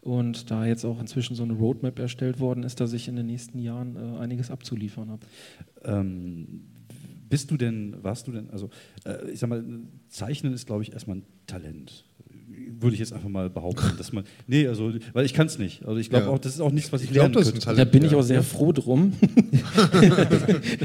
Und 0.00 0.50
da 0.50 0.66
jetzt 0.66 0.84
auch 0.84 1.00
inzwischen 1.00 1.34
so 1.34 1.42
eine 1.44 1.54
Roadmap 1.54 1.98
erstellt 1.98 2.38
worden 2.38 2.62
ist, 2.62 2.78
dass 2.80 2.92
ich 2.92 3.08
in 3.08 3.16
den 3.16 3.26
nächsten 3.26 3.58
Jahren 3.58 3.96
äh, 3.96 4.18
einiges 4.18 4.50
abzuliefern 4.50 5.10
habe. 5.10 5.26
Ähm, 5.82 6.64
bist 7.30 7.50
du 7.50 7.56
denn, 7.56 7.96
warst 8.02 8.26
du 8.26 8.32
denn, 8.32 8.50
also 8.50 8.68
äh, 9.06 9.30
ich 9.30 9.40
sag 9.40 9.48
mal, 9.48 9.64
Zeichnen 10.08 10.52
ist, 10.52 10.66
glaube 10.66 10.82
ich, 10.82 10.92
erstmal 10.92 11.16
ein 11.16 11.24
Talent. 11.46 12.04
Würde 12.80 12.94
ich 12.94 13.00
jetzt 13.00 13.12
einfach 13.12 13.28
mal 13.28 13.48
behaupten, 13.48 13.96
dass 13.96 14.12
man. 14.12 14.24
Nee, 14.46 14.66
also, 14.66 14.92
weil 15.12 15.24
ich 15.24 15.32
kann 15.32 15.46
es 15.46 15.58
nicht. 15.58 15.84
Also 15.86 15.98
ich 16.00 16.10
glaube 16.10 16.26
Ja. 16.26 16.30
auch, 16.32 16.38
das 16.38 16.54
ist 16.54 16.60
auch 16.60 16.72
nichts, 16.72 16.92
was 16.92 17.00
ich, 17.02 17.08
Ich 17.08 17.12
glaube, 17.14 17.28
lernen 17.30 17.34
das 17.44 17.50
könnte. 17.52 17.64
Talent. 17.64 17.78
da 17.80 17.84
bin 17.90 18.04
ich 18.04 18.14
auch 18.14 18.22
sehr 18.22 18.42
froh 18.42 18.72
drum. 18.72 19.12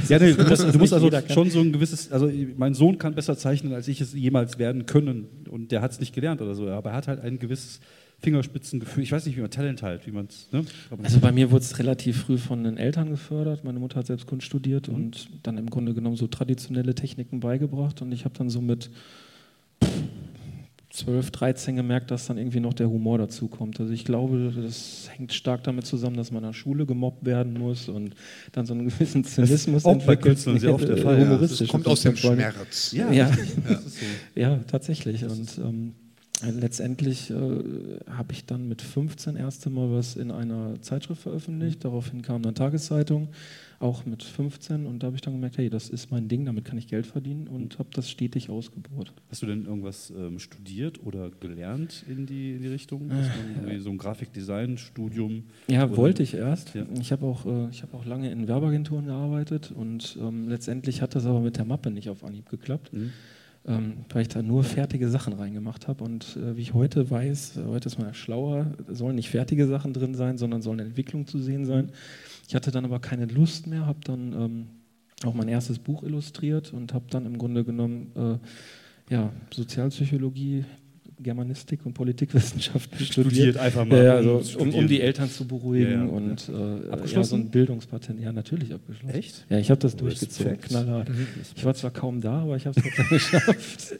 Ja, 0.07 0.19
nee, 0.19 0.33
du 0.33 0.43
musst, 0.45 0.73
du 0.73 0.77
musst 0.77 0.93
also 0.93 1.09
schon 1.33 1.49
so 1.49 1.59
ein 1.59 1.71
gewisses, 1.73 2.11
also 2.11 2.31
mein 2.57 2.73
Sohn 2.73 2.97
kann 2.97 3.15
besser 3.15 3.37
zeichnen, 3.37 3.73
als 3.73 3.87
ich 3.87 4.01
es 4.01 4.13
jemals 4.13 4.57
werden 4.59 4.85
können 4.85 5.27
und 5.49 5.71
der 5.71 5.81
hat 5.81 5.91
es 5.91 5.99
nicht 5.99 6.13
gelernt 6.13 6.41
oder 6.41 6.55
so, 6.55 6.67
aber 6.69 6.91
er 6.91 6.95
hat 6.95 7.07
halt 7.07 7.19
ein 7.21 7.39
gewisses 7.39 7.79
Fingerspitzengefühl, 8.19 9.03
ich 9.03 9.11
weiß 9.11 9.25
nicht, 9.25 9.37
wie 9.37 9.41
man 9.41 9.49
Talent 9.51 9.81
halt, 9.81 10.05
wie 10.07 10.11
man 10.11 10.25
es, 10.27 10.47
ne? 10.51 10.65
Also 11.03 11.19
bei 11.19 11.31
mir 11.31 11.51
wurde 11.51 11.63
es 11.63 11.79
relativ 11.79 12.17
früh 12.23 12.37
von 12.37 12.63
den 12.63 12.77
Eltern 12.77 13.09
gefördert. 13.09 13.63
Meine 13.63 13.79
Mutter 13.79 13.97
hat 13.97 14.07
selbst 14.07 14.27
Kunst 14.27 14.45
studiert 14.45 14.87
Mhm. 14.89 14.95
und 14.95 15.29
dann 15.43 15.57
im 15.57 15.69
Grunde 15.69 15.93
genommen 15.93 16.17
so 16.17 16.27
traditionelle 16.27 16.95
Techniken 16.95 17.39
beigebracht. 17.39 18.01
Und 18.01 18.11
ich 18.11 18.25
habe 18.25 18.35
dann 18.37 18.49
so 18.49 18.59
mit 18.61 18.89
12, 20.91 21.29
13 21.31 21.75
gemerkt, 21.75 22.09
dass 22.09 22.25
dann 22.25 22.37
irgendwie 22.39 22.59
noch 22.59 22.73
der 22.73 22.89
Humor 22.89 23.19
dazu 23.19 23.47
kommt. 23.47 23.79
Also 23.79 23.93
ich 23.93 24.05
glaube, 24.05 24.51
das 24.55 25.07
hängt 25.15 25.33
stark 25.33 25.63
damit 25.63 25.85
zusammen, 25.85 26.17
dass 26.17 26.31
man 26.31 26.43
in 26.43 26.49
der 26.49 26.53
Schule 26.53 26.87
gemobbt 26.87 27.25
werden 27.25 27.53
muss 27.53 27.89
und 27.89 28.15
dann 28.53 28.65
so 28.65 28.73
einen 28.73 28.89
gewissen 28.89 29.23
Zynismus 29.23 29.83
bei 29.83 29.91
entwickelt. 29.91 30.21
Künstlern 30.23 30.59
sehr 30.59 30.73
oft 30.73 30.87
der 30.87 30.97
Äh, 30.97 31.01
Fall, 31.01 31.21
ja. 31.21 31.37
Das. 31.37 31.57
Das 31.57 31.67
kommt 31.67 31.87
aus 31.87 32.01
dem. 32.01 32.15
Schmerz. 32.15 32.91
ja, 32.91 33.11
Ja. 33.11 33.29
Das 33.67 33.85
ist 33.85 33.99
so. 33.99 34.05
Ja, 34.35 34.57
tatsächlich. 34.67 35.25
Und 35.25 35.59
ähm, 35.59 35.93
letztendlich 36.59 37.29
äh, 37.29 37.35
habe 38.09 38.31
ich 38.33 38.45
dann 38.45 38.67
mit 38.67 38.81
15 38.81 39.35
erste 39.35 39.69
Mal 39.69 39.91
was 39.91 40.15
in 40.15 40.31
einer 40.31 40.81
Zeitschrift 40.81 41.21
veröffentlicht. 41.21 41.85
Daraufhin 41.85 42.21
kam 42.23 42.41
dann 42.41 42.55
Tageszeitung, 42.55 43.27
auch 43.79 44.05
mit 44.05 44.23
15. 44.23 44.85
Und 44.85 45.01
da 45.01 45.07
habe 45.07 45.15
ich 45.15 45.21
dann 45.21 45.33
gemerkt, 45.33 45.57
hey, 45.57 45.69
das 45.69 45.89
ist 45.89 46.11
mein 46.11 46.27
Ding, 46.27 46.45
damit 46.45 46.65
kann 46.65 46.77
ich 46.77 46.87
Geld 46.87 47.05
verdienen 47.05 47.47
und 47.47 47.79
habe 47.79 47.89
das 47.93 48.09
stetig 48.09 48.49
ausgebaut. 48.49 49.13
Hast 49.29 49.41
du 49.41 49.45
denn 49.45 49.65
irgendwas 49.65 50.11
ähm, 50.11 50.39
studiert 50.39 51.05
oder 51.05 51.29
gelernt 51.39 52.03
in 52.09 52.25
die, 52.25 52.55
in 52.55 52.61
die 52.61 52.67
Richtung? 52.67 53.09
Irgendwie 53.55 53.79
so 53.79 53.89
ein 53.89 53.97
Grafikdesign-Studium. 53.97 55.43
Ja, 55.67 55.95
wollte 55.95 56.23
ich 56.23 56.33
erst. 56.33 56.75
Ja. 56.75 56.85
Ich 56.99 57.11
habe 57.11 57.25
auch, 57.25 57.45
äh, 57.45 57.69
ich 57.71 57.81
hab 57.81 57.93
auch 57.93 58.05
lange 58.05 58.29
in 58.31 58.47
Werbeagenturen 58.47 59.05
gearbeitet 59.05 59.71
und 59.71 60.17
ähm, 60.21 60.49
letztendlich 60.49 61.01
hat 61.01 61.15
das 61.15 61.25
aber 61.25 61.39
mit 61.39 61.57
der 61.57 61.65
Mappe 61.65 61.89
nicht 61.89 62.09
auf 62.09 62.23
Anhieb 62.23 62.49
geklappt. 62.49 62.91
Mhm. 62.91 63.11
ähm, 63.67 63.93
weil 64.09 64.23
ich 64.23 64.29
da 64.29 64.41
nur 64.41 64.63
fertige 64.63 65.09
Sachen 65.09 65.33
reingemacht 65.33 65.87
habe. 65.87 66.03
Und 66.03 66.37
äh, 66.37 66.55
wie 66.55 66.61
ich 66.61 66.73
heute 66.73 67.09
weiß, 67.09 67.57
äh, 67.57 67.65
heute 67.65 67.87
ist 67.87 67.97
man 67.97 68.07
ja 68.07 68.13
schlauer, 68.13 68.67
sollen 68.87 69.15
nicht 69.15 69.29
fertige 69.29 69.67
Sachen 69.67 69.93
drin 69.93 70.15
sein, 70.15 70.37
sondern 70.37 70.61
sollen 70.61 70.79
Entwicklung 70.79 71.27
zu 71.27 71.39
sehen 71.39 71.65
sein. 71.65 71.91
Ich 72.49 72.55
hatte 72.55 72.71
dann 72.71 72.83
aber 72.83 72.99
keine 72.99 73.27
Lust 73.27 73.67
mehr, 73.67 73.85
habe 73.85 73.99
dann 74.03 74.33
ähm, 74.33 74.67
auch 75.23 75.35
mein 75.35 75.47
erstes 75.47 75.77
Buch 75.77 76.01
illustriert 76.01 76.73
und 76.73 76.95
habe 76.95 77.05
dann 77.11 77.27
im 77.27 77.37
Grunde 77.37 77.63
genommen 77.63 78.11
äh, 78.15 79.13
ja, 79.13 79.31
Sozialpsychologie, 79.53 80.65
Germanistik 81.19 81.85
und 81.85 81.93
Politikwissenschaften 81.93 82.97
studiert. 83.05 83.33
Studiert 83.33 83.57
einfach 83.57 83.85
mal. 83.85 83.97
Ja, 83.99 84.03
ja, 84.19 84.31
um 84.31 84.37
also, 84.37 84.59
um, 84.61 84.73
um 84.73 84.87
die 84.87 84.99
Eltern 84.99 85.29
zu 85.29 85.47
beruhigen 85.47 85.91
Ja, 85.91 86.05
ja, 86.05 86.09
und 86.09 86.49
äh, 86.49 86.87
ja, 86.87 86.91
Abgeschlossen? 86.91 87.29
so 87.29 87.35
ein 87.35 87.51
Bildungspatent. 87.51 88.19
Ja, 88.19 88.31
natürlich 88.33 88.73
abgeschlossen. 88.73 89.13
Echt? 89.15 89.45
Ja, 89.47 89.59
ich 89.59 89.69
habe 89.69 89.79
das 89.79 89.95
durchgezogen, 89.95 90.53
Respekt. 90.53 90.69
knallhart. 90.69 91.07
Ich 91.55 91.63
war 91.63 91.75
zwar 91.75 91.91
kaum 91.91 92.19
da, 92.19 92.39
aber 92.41 92.55
ich 92.55 92.65
habe 92.65 92.79
es 92.79 92.83
trotzdem 92.83 93.05
geschafft. 93.09 93.99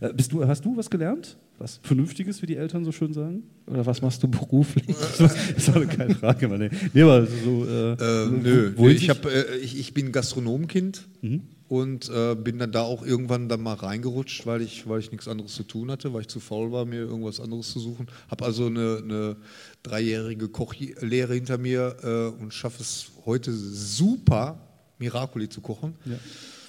Äh, 0.00 0.12
bist 0.12 0.32
du, 0.32 0.44
hast 0.44 0.64
du 0.64 0.76
was 0.76 0.90
gelernt? 0.90 1.36
Was 1.58 1.80
Vernünftiges, 1.82 2.42
wie 2.42 2.46
die 2.46 2.56
Eltern 2.56 2.84
so 2.84 2.92
schön 2.92 3.14
sagen? 3.14 3.42
Oder 3.66 3.86
was 3.86 4.02
machst 4.02 4.22
du 4.22 4.28
beruflich? 4.28 4.84
Das 5.18 5.74
war 5.74 5.84
keine 5.86 6.14
Frage, 6.14 6.48
Mann. 6.48 6.60
ey. 6.60 6.70
Nee, 6.92 7.02
aber 7.02 7.26
so. 7.26 7.64
Äh, 7.64 7.92
Äh, 7.92 8.26
nö, 8.30 8.72
wo- 8.76 8.84
nö 8.86 8.90
ich, 8.92 9.08
hab, 9.08 9.24
äh, 9.24 9.56
ich, 9.56 9.78
ich 9.78 9.94
bin 9.94 10.12
Gastronomkind 10.12 11.06
Mhm. 11.22 11.42
und 11.68 12.10
äh, 12.10 12.34
bin 12.34 12.58
dann 12.58 12.72
da 12.72 12.82
auch 12.82 13.04
irgendwann 13.04 13.48
dann 13.48 13.62
mal 13.62 13.72
reingerutscht, 13.74 14.44
weil 14.46 14.60
ich, 14.60 14.86
weil 14.86 15.00
ich 15.00 15.10
nichts 15.12 15.28
anderes 15.28 15.54
zu 15.54 15.62
tun 15.62 15.90
hatte, 15.90 16.12
weil 16.12 16.20
ich 16.22 16.28
zu 16.28 16.40
faul 16.40 16.72
war, 16.72 16.84
mir 16.84 17.00
irgendwas 17.00 17.40
anderes 17.40 17.72
zu 17.72 17.80
suchen. 17.80 18.06
Habe 18.30 18.44
also 18.44 18.66
eine, 18.66 19.00
eine 19.02 19.36
dreijährige 19.82 20.48
Kochlehre 20.48 21.32
hinter 21.34 21.56
mir 21.58 21.96
äh, 22.02 22.42
und 22.42 22.52
schaffe 22.52 22.82
es 22.82 23.06
heute 23.24 23.52
super, 23.52 24.58
Miracoli 24.98 25.48
zu 25.48 25.60
kochen. 25.62 25.94
Ja. 26.04 26.16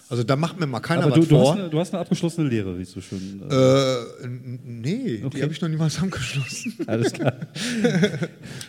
Also 0.09 0.23
da 0.23 0.37
macht 0.37 0.57
mir 0.57 0.67
mal 0.67 0.79
keiner 0.79 1.03
Aber 1.03 1.17
was 1.17 1.19
du, 1.19 1.25
du, 1.25 1.37
hast 1.37 1.43
vor. 1.47 1.55
eine, 1.55 1.69
du 1.69 1.79
hast 1.79 1.93
eine 1.93 1.99
abgeschlossene 2.01 2.47
Lehre, 2.47 2.79
wie 2.79 2.85
so 2.85 3.01
schön. 3.01 3.41
Äh, 3.49 3.53
äh, 3.55 3.97
nee, 4.65 5.21
Okay. 5.25 5.37
die 5.37 5.43
habe 5.43 5.51
ich 5.51 5.59
noch 5.59 5.67
niemals 5.67 5.99
angeschlossen. 6.01 6.73
alles 6.87 7.11
klar. 7.11 7.33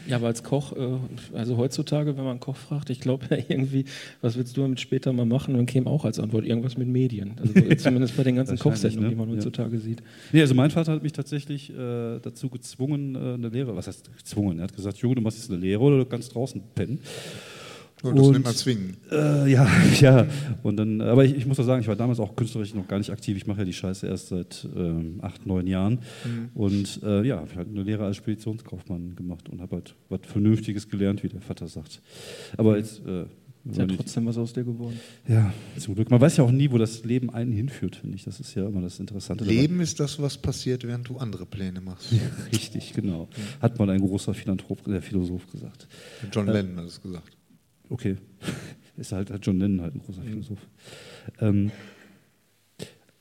Ja, 0.08 0.16
aber 0.16 0.26
als 0.26 0.42
Koch, 0.42 0.72
äh, 0.76 1.36
also 1.36 1.56
heutzutage, 1.56 2.16
wenn 2.16 2.24
man 2.24 2.32
einen 2.32 2.40
Koch 2.40 2.56
fragt, 2.56 2.90
ich 2.90 2.98
glaube 3.00 3.26
ja 3.30 3.36
irgendwie, 3.48 3.84
was 4.20 4.36
willst 4.36 4.56
du 4.56 4.62
damit 4.62 4.80
später 4.80 5.12
mal 5.12 5.26
machen? 5.26 5.54
Dann 5.54 5.66
käme 5.66 5.86
auch 5.88 6.04
als 6.04 6.18
Antwort 6.18 6.44
irgendwas 6.44 6.76
mit 6.76 6.88
Medien. 6.88 7.36
Also 7.40 7.52
zumindest 7.76 8.16
bei 8.16 8.24
den 8.24 8.36
ganzen 8.36 8.58
Kochsendungen, 8.58 9.04
ne? 9.04 9.10
die 9.10 9.16
man 9.16 9.28
Ja. 9.28 9.36
heutzutage 9.36 9.78
sieht. 9.78 10.02
Nee, 10.32 10.40
also 10.40 10.54
mein 10.54 10.70
Vater 10.72 10.92
hat 10.92 11.02
mich 11.04 11.12
tatsächlich 11.12 11.70
äh, 11.70 12.18
dazu 12.20 12.48
gezwungen, 12.48 13.14
äh, 13.14 13.34
eine 13.34 13.48
Lehre, 13.48 13.76
was 13.76 13.86
heißt 13.86 14.10
gezwungen? 14.16 14.58
Er 14.58 14.64
hat 14.64 14.74
gesagt, 14.74 14.96
Junge, 14.98 15.14
du 15.14 15.20
machst 15.20 15.38
jetzt 15.38 15.50
eine 15.50 15.60
Lehre 15.60 15.80
oder 15.82 15.98
du 15.98 16.04
kannst 16.04 16.34
draußen 16.34 16.60
pennen. 16.74 16.98
Und 18.02 18.16
das 18.16 18.28
nennt 18.30 18.44
man 18.44 18.54
zwingen. 18.54 18.96
Äh, 19.10 19.50
ja, 19.50 19.68
ja. 20.00 20.26
Und 20.62 20.76
dann, 20.76 21.00
aber 21.00 21.24
ich, 21.24 21.34
ich 21.34 21.46
muss 21.46 21.58
auch 21.58 21.64
sagen, 21.64 21.80
ich 21.82 21.88
war 21.88 21.96
damals 21.96 22.20
auch 22.20 22.36
künstlerisch 22.36 22.74
noch 22.74 22.86
gar 22.86 22.98
nicht 22.98 23.10
aktiv. 23.10 23.36
Ich 23.36 23.46
mache 23.46 23.58
ja 23.58 23.64
die 23.64 23.72
Scheiße 23.72 24.06
erst 24.06 24.28
seit 24.28 24.68
ähm, 24.76 25.18
acht, 25.20 25.46
neun 25.46 25.66
Jahren. 25.66 26.00
Und 26.54 27.00
äh, 27.02 27.26
ja, 27.26 27.38
habe 27.38 27.54
halt 27.56 27.68
eine 27.68 27.82
Lehre 27.82 28.04
als 28.04 28.16
Speditionskaufmann 28.16 29.16
gemacht 29.16 29.48
und 29.48 29.60
habe 29.60 29.76
halt 29.76 29.94
was 30.08 30.20
Vernünftiges 30.22 30.88
gelernt, 30.88 31.22
wie 31.22 31.28
der 31.28 31.40
Vater 31.40 31.66
sagt. 31.66 32.00
Aber 32.56 32.76
jetzt. 32.76 33.00
Äh, 33.06 33.24
Ist 33.68 33.78
ja 33.78 33.86
trotzdem 33.86 34.26
was 34.26 34.38
aus 34.38 34.52
dir 34.52 34.64
geworden. 34.64 34.98
ja, 35.26 35.52
zum 35.78 35.94
Glück. 35.94 36.10
Man 36.10 36.20
weiß 36.20 36.36
ja 36.36 36.44
auch 36.44 36.52
nie, 36.52 36.70
wo 36.70 36.78
das 36.78 37.04
Leben 37.04 37.30
einen 37.30 37.52
hinführt, 37.52 37.96
finde 37.96 38.14
ich. 38.16 38.24
Das 38.24 38.38
ist 38.38 38.54
ja 38.54 38.66
immer 38.66 38.80
das 38.80 39.00
Interessante. 39.00 39.44
dabei. 39.44 39.56
Leben 39.56 39.80
ist 39.80 39.98
das, 39.98 40.22
was 40.22 40.38
passiert, 40.38 40.84
während 40.84 41.08
du 41.08 41.16
andere 41.18 41.46
Pläne 41.46 41.80
machst. 41.80 42.12
Richtig, 42.52 42.92
genau. 42.94 43.28
Hat 43.60 43.78
mal 43.78 43.90
ein 43.90 44.00
großer 44.00 44.34
Philanthrop, 44.34 44.86
äh, 44.86 45.00
Philosoph 45.00 45.50
gesagt. 45.50 45.88
John 46.32 46.46
Lennon 46.46 46.78
hat 46.78 46.86
es 46.86 47.02
gesagt. 47.02 47.37
Okay. 47.90 48.16
Ist 48.96 49.12
halt 49.12 49.30
hat 49.30 49.46
John 49.46 49.60
Lennon 49.60 49.80
halt 49.82 49.94
ein 49.94 50.00
großer 50.00 50.22
Philosoph. 50.22 50.58
Ähm, 51.40 51.70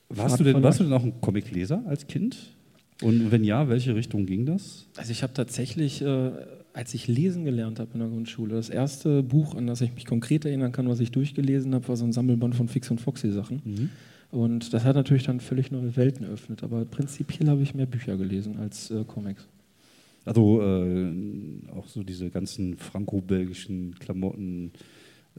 warst, 0.09 0.39
du 0.39 0.43
denn, 0.43 0.63
warst 0.63 0.79
du 0.79 0.85
denn 0.85 0.93
auch 0.93 1.03
ein 1.03 1.21
Comicleser 1.21 1.83
als 1.85 2.07
Kind? 2.07 2.55
Und 3.03 3.31
wenn 3.31 3.43
ja, 3.43 3.69
welche 3.69 3.93
Richtung 3.95 4.25
ging 4.25 4.45
das? 4.45 4.87
Also 4.97 5.11
ich 5.11 5.21
habe 5.21 5.33
tatsächlich, 5.33 6.01
äh, 6.01 6.31
als 6.73 6.95
ich 6.95 7.07
lesen 7.07 7.45
gelernt 7.45 7.79
habe 7.79 7.91
in 7.93 7.99
der 7.99 8.07
Grundschule, 8.07 8.55
das 8.55 8.69
erste 8.69 9.21
Buch, 9.21 9.53
an 9.53 9.67
das 9.67 9.81
ich 9.81 9.93
mich 9.93 10.05
konkret 10.05 10.45
erinnern 10.45 10.71
kann, 10.71 10.89
was 10.89 10.99
ich 10.99 11.11
durchgelesen 11.11 11.75
habe, 11.75 11.87
war 11.87 11.95
so 11.95 12.05
ein 12.05 12.13
Sammelband 12.13 12.55
von 12.55 12.67
Fix 12.67 12.89
und 12.89 12.99
Foxy 12.99 13.31
Sachen. 13.31 13.61
Mhm. 13.63 13.89
Und 14.31 14.73
das 14.73 14.83
hat 14.83 14.95
natürlich 14.95 15.23
dann 15.23 15.39
völlig 15.39 15.71
neue 15.71 15.95
Welten 15.95 16.25
eröffnet. 16.25 16.63
Aber 16.63 16.85
prinzipiell 16.85 17.47
habe 17.49 17.61
ich 17.61 17.75
mehr 17.75 17.85
Bücher 17.85 18.17
gelesen 18.17 18.57
als 18.57 18.89
äh, 18.89 19.03
Comics. 19.05 19.47
Also 20.27 20.61
äh, 20.61 21.13
auch 21.75 21.87
so 21.87 22.03
diese 22.03 22.29
ganzen 22.29 22.77
franco-belgischen 22.77 23.95
Klamotten, 23.99 24.71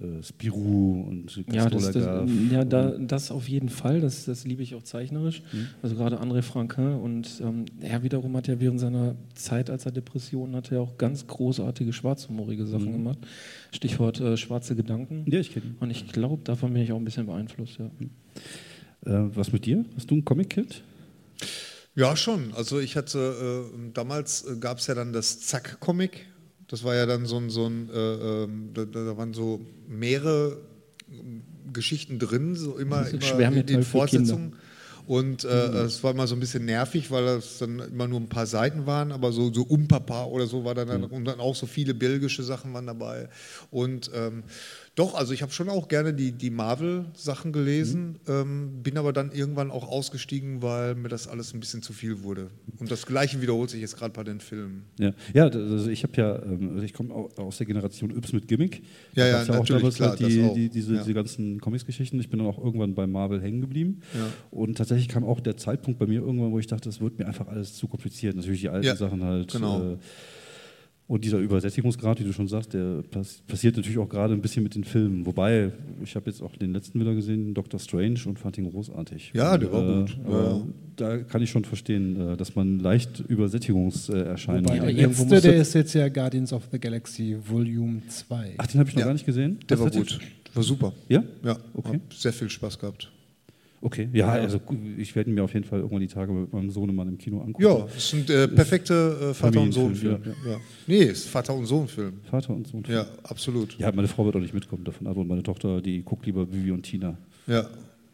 äh, 0.01 0.23
Spirou 0.23 1.02
und 1.09 1.44
Ja, 1.52 1.69
das, 1.69 1.90
das, 1.90 2.31
ja 2.51 2.65
da, 2.65 2.90
das 2.98 3.31
auf 3.31 3.48
jeden 3.48 3.69
Fall. 3.69 4.01
Das, 4.01 4.24
das 4.27 4.44
liebe 4.44 4.62
ich 4.62 4.74
auch 4.74 4.82
zeichnerisch. 4.82 5.43
Also 5.82 5.97
gerade 5.97 6.20
André 6.20 6.43
Franquin. 6.43 6.94
Und 6.94 7.40
ähm, 7.43 7.65
er 7.81 8.02
wiederum 8.02 8.36
hat 8.36 8.48
ja 8.48 8.60
während 8.60 8.81
seiner 8.81 9.16
Zeit, 9.35 9.70
als 9.70 9.86
er 9.86 9.93
Depressionen 9.93 10.55
hatte, 10.55 10.77
ja 10.77 10.81
auch 10.81 10.98
ganz 10.98 11.27
großartige 11.27 11.93
schwarzhumorige 11.93 12.66
Sachen 12.66 12.93
gemacht. 12.93 13.19
Stichwort 13.73 14.20
äh, 14.20 14.36
schwarze 14.36 14.77
Gedanken. 14.77 15.24
Ja, 15.28 15.40
ich 15.40 15.52
kenne. 15.52 15.74
Und 15.81 15.90
ich 15.90 16.06
glaube, 16.09 16.43
davon 16.44 16.73
bin 16.73 16.82
ich 16.82 16.93
auch 16.93 16.98
ein 16.98 17.05
bisschen 17.05 17.27
beeinflusst. 17.27 17.78
Ja. 17.78 17.86
Äh, 19.05 19.36
was 19.36 19.52
mit 19.52 19.66
dir? 19.66 19.85
Hast 19.97 20.10
du 20.10 20.16
ein 20.16 20.24
Comic-Kit? 20.24 20.82
Ja, 21.99 22.15
schon. 22.15 22.55
Also 22.55 22.79
ich 22.79 22.97
hatte, 22.97 23.66
äh, 23.75 23.91
damals 23.93 24.45
äh, 24.45 24.57
gab 24.61 24.79
es 24.79 24.87
ja 24.87 24.95
dann 24.95 25.12
das 25.12 25.41
Zack-Comic. 25.41 26.27
Das 26.69 26.85
war 26.85 26.95
ja 26.95 27.07
dann 27.07 27.27
so 27.27 27.39
ein, 27.39 27.51
so 27.51 27.66
ein 27.66 27.91
äh, 27.93 28.45
ähm, 28.45 28.70
da, 28.73 28.85
da 28.85 29.16
waren 29.16 29.35
so 29.35 29.66
mehrere 29.89 30.59
ähm, 31.11 31.43
Geschichten 31.73 32.20
drin, 32.20 32.55
so 32.55 32.79
immer, 32.79 33.09
immer 33.09 33.51
in 33.51 33.66
für 33.66 33.83
Fortsetzungen. 33.83 34.55
Und 35.09 35.43
äh, 35.43 35.49
es 35.49 36.05
war 36.05 36.11
immer 36.12 36.27
so 36.27 36.37
ein 36.37 36.41
bisschen 36.41 36.66
nervig, 36.66 37.11
weil 37.11 37.25
das 37.25 37.59
dann 37.59 37.79
immer 37.79 38.07
nur 38.07 38.20
ein 38.20 38.29
paar 38.29 38.47
Seiten 38.47 38.87
waren, 38.87 39.11
aber 39.11 39.33
so, 39.33 39.51
so 39.53 39.62
um 39.62 39.89
Papa 39.89 40.25
oder 40.25 40.47
so 40.47 40.65
war 40.65 40.75
dann, 40.75 40.87
dann 40.87 41.05
und 41.05 41.25
dann 41.25 41.41
auch 41.41 41.57
so 41.57 41.66
viele 41.66 41.95
belgische 41.95 42.43
Sachen 42.43 42.75
waren 42.75 42.87
dabei. 42.87 43.31
Und 43.70 44.11
ähm, 44.15 44.45
doch, 44.99 45.15
also 45.15 45.33
ich 45.33 45.43
habe 45.43 45.53
schon 45.53 45.69
auch 45.69 45.87
gerne 45.89 46.12
die, 46.12 46.33
die 46.33 46.51
Marvel-Sachen 46.51 47.53
gelesen, 47.53 48.19
ähm, 48.27 48.83
bin 48.83 48.99
aber 48.99 49.12
dann 49.12 49.31
irgendwann 49.31 49.70
auch 49.70 49.87
ausgestiegen, 49.89 50.61
weil 50.62 50.95
mir 50.97 51.09
das 51.09 51.29
alles 51.29 51.55
ein 51.55 51.61
bisschen 51.61 51.83
zu 51.83 51.93
viel 51.93 52.23
wurde. 52.23 52.51
Und 52.79 52.91
das 52.91 53.07
Gleiche 53.07 53.41
wiederholt 53.41 53.70
sich 53.70 53.81
jetzt 53.81 53.97
gerade 53.97 54.12
bei 54.12 54.25
den 54.25 54.41
Filmen. 54.41 54.85
Ja, 54.99 55.12
ja 55.33 55.45
also 55.45 55.89
ich 55.89 56.03
habe 56.03 56.12
ja, 56.16 56.43
ähm, 56.43 56.70
also 56.75 56.83
ich 56.83 56.93
komme 56.93 57.15
au- 57.15 57.29
aus 57.37 57.59
der 57.59 57.66
Generation 57.66 58.11
Yps 58.11 58.33
mit 58.33 58.49
Gimmick. 58.49 58.83
Ja, 59.15 59.27
ja, 59.27 59.45
ja 59.45 59.59
auch 59.61 59.65
damals 59.65 59.95
klar, 59.95 60.11
halt 60.11 60.20
die, 60.20 60.39
das 60.41 60.51
auch. 60.51 60.55
die, 60.55 60.69
diese, 60.69 60.95
Ja. 60.95 61.01
diese 61.03 61.15
ganzen 61.15 61.61
Comics-Geschichten. 61.61 62.19
Ich 62.19 62.29
bin 62.29 62.39
dann 62.41 62.49
auch 62.49 62.59
irgendwann 62.59 62.95
bei 62.95 63.07
Marvel 63.07 63.41
hängen 63.41 63.61
geblieben. 63.61 64.01
Ja. 64.15 64.27
Und 64.51 64.79
tatsächlich 64.79 65.09
kam 65.09 65.25
auch 65.25 65.41
der 65.41 65.57
Zeitpunkt 65.57 66.01
bei 66.01 66.07
mir 66.07 66.20
irgendwann, 66.23 66.51
wo 66.51 66.59
ich 66.59 66.66
dachte, 66.66 66.89
das 66.89 67.01
wird 67.01 67.19
mir 67.19 67.27
einfach 67.27 67.47
alles 67.47 67.75
zu 67.75 67.87
kompliziert. 67.87 68.35
Natürlich 68.37 68.62
die 68.62 68.69
alten 68.69 68.97
Sachen 68.97 69.23
halt. 69.23 69.53
genau. 69.53 69.93
Äh, 69.93 69.97
und 71.09 71.24
dieser 71.24 71.39
Übersättigungsgrad, 71.39 72.20
wie 72.20 72.24
du 72.24 72.32
schon 72.32 72.47
sagst, 72.48 72.74
der 72.74 73.02
pass 73.10 73.43
passiert 73.48 73.76
natürlich 73.76 73.98
auch 73.98 74.09
gerade 74.09 74.35
ein 74.35 74.40
bisschen 74.43 74.62
mit 74.62 74.74
den 74.74 74.85
Filmen. 74.85 75.24
Wobei, 75.26 75.72
ich 76.05 76.14
habe 76.14 76.26
jetzt 76.30 76.43
auch 76.43 76.55
den 76.56 76.72
letzten 76.72 77.01
wieder 77.01 77.14
gesehen, 77.14 77.55
Doctor 77.55 77.80
Strange, 77.80 78.20
und 78.26 78.39
fand 78.39 78.59
ihn 78.59 78.70
großartig. 78.70 79.32
Ja, 79.35 79.55
Und, 79.55 79.62
der 79.62 79.72
war 79.72 80.01
gut. 80.02 80.18
Aber 80.26 80.43
Ja. 80.44 80.66
da 80.97 81.16
kann 81.18 81.40
ich 81.43 81.51
schon 81.51 81.64
verstehen, 81.64 82.20
äh, 82.32 82.36
dass 82.36 82.55
man 82.55 82.78
leicht 82.78 83.20
Übersättigungserscheinungen 83.20 84.76
Ja, 84.76 84.85
der 84.85 84.93
letzte, 85.09 85.26
der 85.40 85.40
das- 85.59 85.68
ist 85.68 85.74
jetzt 85.74 85.94
ja 85.94 86.09
Guardians 86.09 86.52
of 86.52 86.68
the 86.70 86.78
Galaxy 86.78 87.36
Volume 87.47 88.02
2. 88.09 88.55
Ach, 88.59 88.66
den 88.66 88.80
habe 88.80 88.89
ich 88.90 88.94
noch 88.94 89.01
Ja. 89.01 89.06
gar 89.06 89.12
nicht 89.14 89.26
gesehen. 89.26 89.59
Der 89.68 89.78
Was 89.78 89.80
war 89.80 89.86
hat 89.86 89.97
gut. 89.97 90.18
War 90.55 90.62
super. 90.62 90.93
Ja? 91.09 91.22
Ja, 91.44 91.56
Okay. 91.74 92.01
hab 92.05 92.14
sehr 92.14 92.32
viel 92.32 92.48
Spaß 92.51 92.78
gehabt. 92.78 93.10
Okay, 93.80 94.09
ja, 94.12 94.28
also 94.28 94.60
ich 94.96 95.14
werde 95.14 95.30
ihn 95.30 95.34
mir 95.34 95.44
auf 95.44 95.55
jeden 95.55 95.64
Fall 95.64 95.78
irgendwann 95.78 96.00
die 96.00 96.09
Tage 96.09 96.32
mit 96.32 96.52
meinem 96.52 96.70
Sohnemann 96.70 97.09
im 97.09 97.18
Kino 97.18 97.40
angucken. 97.40 97.62
Ja, 97.62 97.86
es 97.96 98.10
sind 98.10 98.28
äh, 98.28 98.48
perfekte 98.48 99.30
äh, 99.30 99.34
Vater- 99.34 99.60
und 99.60 99.72
Sohn-Film. 99.72 100.18
Ja. 100.46 100.56
Nee, 100.86 101.02
es 101.05 101.20
ist 101.20 101.28
Vater- 101.28 101.55
und 101.55 101.66
Sohn-Film. 101.66 102.14
Vater 102.28 102.55
und 102.55 102.66
Sohn. 102.66 102.84
Ja, 102.88 103.06
absolut. 103.22 103.78
Ja, 103.78 103.92
meine 103.92 104.09
Frau 104.09 104.24
wird 104.24 104.34
auch 104.34 104.40
nicht 104.40 104.55
mitkommen 104.55 104.84
davon, 104.84 105.06
aber 105.06 105.24
meine 105.24 105.44
Tochter, 105.44 105.80
die 105.80 106.02
guckt 106.02 106.26
lieber 106.26 106.52
Vivi 106.52 106.72
und 106.72 106.82
Tina. 106.82 107.18
Ja, 107.46 107.68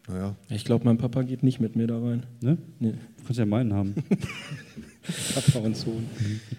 naja. 0.08 0.36
Ich 0.50 0.64
glaube, 0.64 0.84
mein 0.84 0.98
Papa 0.98 1.22
geht 1.22 1.42
nicht 1.42 1.60
mit 1.60 1.76
mir 1.76 1.86
da 1.86 1.98
rein. 1.98 2.24
Ne? 2.42 2.58
Nee. 2.78 2.92
Du 3.16 3.24
kannst 3.24 3.38
ja 3.38 3.46
meinen 3.46 3.72
haben. 3.72 3.94
Papa 5.34 5.58
und 5.64 5.76
Sohn. 5.76 6.06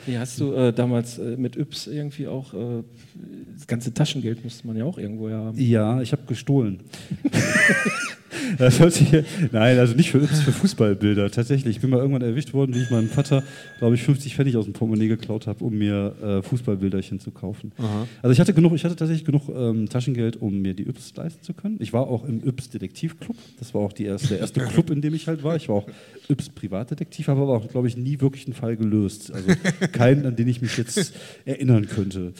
Nee, 0.05 0.17
hast 0.17 0.39
du 0.39 0.53
äh, 0.53 0.73
damals 0.73 1.17
äh, 1.17 1.35
mit 1.37 1.55
Yps 1.55 1.87
irgendwie 1.87 2.27
auch, 2.27 2.53
äh, 2.53 2.83
das 3.55 3.67
ganze 3.67 3.93
Taschengeld 3.93 4.43
musste 4.43 4.67
man 4.67 4.77
ja 4.77 4.85
auch 4.85 4.97
irgendwo 4.97 5.29
ja 5.29 5.37
haben. 5.37 5.59
ja, 5.59 6.01
ich 6.01 6.11
habe 6.11 6.23
gestohlen. 6.27 6.81
sich, 8.89 9.11
nein, 9.51 9.79
also 9.79 9.95
nicht 9.95 10.11
für, 10.11 10.19
Yps, 10.19 10.41
für 10.41 10.51
Fußballbilder. 10.51 11.31
Tatsächlich, 11.31 11.75
ich 11.75 11.81
bin 11.81 11.89
mal 11.89 11.99
irgendwann 11.99 12.21
erwischt 12.21 12.53
worden, 12.53 12.75
wie 12.75 12.81
ich 12.81 12.89
meinem 12.89 13.09
Vater, 13.09 13.43
glaube 13.79 13.95
ich, 13.95 14.03
50 14.03 14.35
Pfennig 14.35 14.57
aus 14.57 14.65
dem 14.65 14.73
Portemonnaie 14.73 15.07
geklaut 15.07 15.47
habe, 15.47 15.63
um 15.63 15.77
mir 15.77 16.15
äh, 16.21 16.41
Fußballbilderchen 16.41 17.19
zu 17.19 17.31
kaufen. 17.31 17.71
Also 18.21 18.31
ich 18.31 18.39
hatte 18.39 18.53
genug, 18.53 18.73
ich 18.73 18.83
hatte 18.83 18.95
tatsächlich 18.95 19.25
genug 19.25 19.49
ähm, 19.49 19.89
Taschengeld, 19.89 20.41
um 20.41 20.61
mir 20.61 20.73
die 20.73 20.87
Yps 20.87 21.15
leisten 21.15 21.43
zu 21.43 21.53
können. 21.53 21.77
Ich 21.79 21.93
war 21.93 22.07
auch 22.07 22.25
im 22.25 22.45
Yps 22.45 22.69
Detektivclub. 22.69 23.35
Das 23.59 23.73
war 23.73 23.81
auch 23.81 23.93
erste, 23.97 24.29
der 24.29 24.39
erste 24.39 24.59
Club, 24.65 24.89
in 24.89 25.01
dem 25.01 25.13
ich 25.13 25.27
halt 25.27 25.43
war. 25.43 25.55
Ich 25.55 25.69
war 25.69 25.75
auch 25.75 25.87
Yps 26.29 26.49
Privatdetektiv, 26.49 27.27
habe 27.27 27.41
aber 27.41 27.57
auch, 27.57 27.67
glaube 27.69 27.87
ich, 27.87 27.97
nie 27.97 28.19
wirklich 28.21 28.34
einen 28.45 28.53
Fall 28.53 28.75
gelöst. 28.75 29.31
Also 29.31 29.51
keinen, 29.93 30.25
an 30.25 30.35
den 30.35 30.47
ich 30.49 30.61
mich 30.61 30.77
jetzt 30.77 31.13
erinnern 31.45 31.87
könnte. 31.87 32.33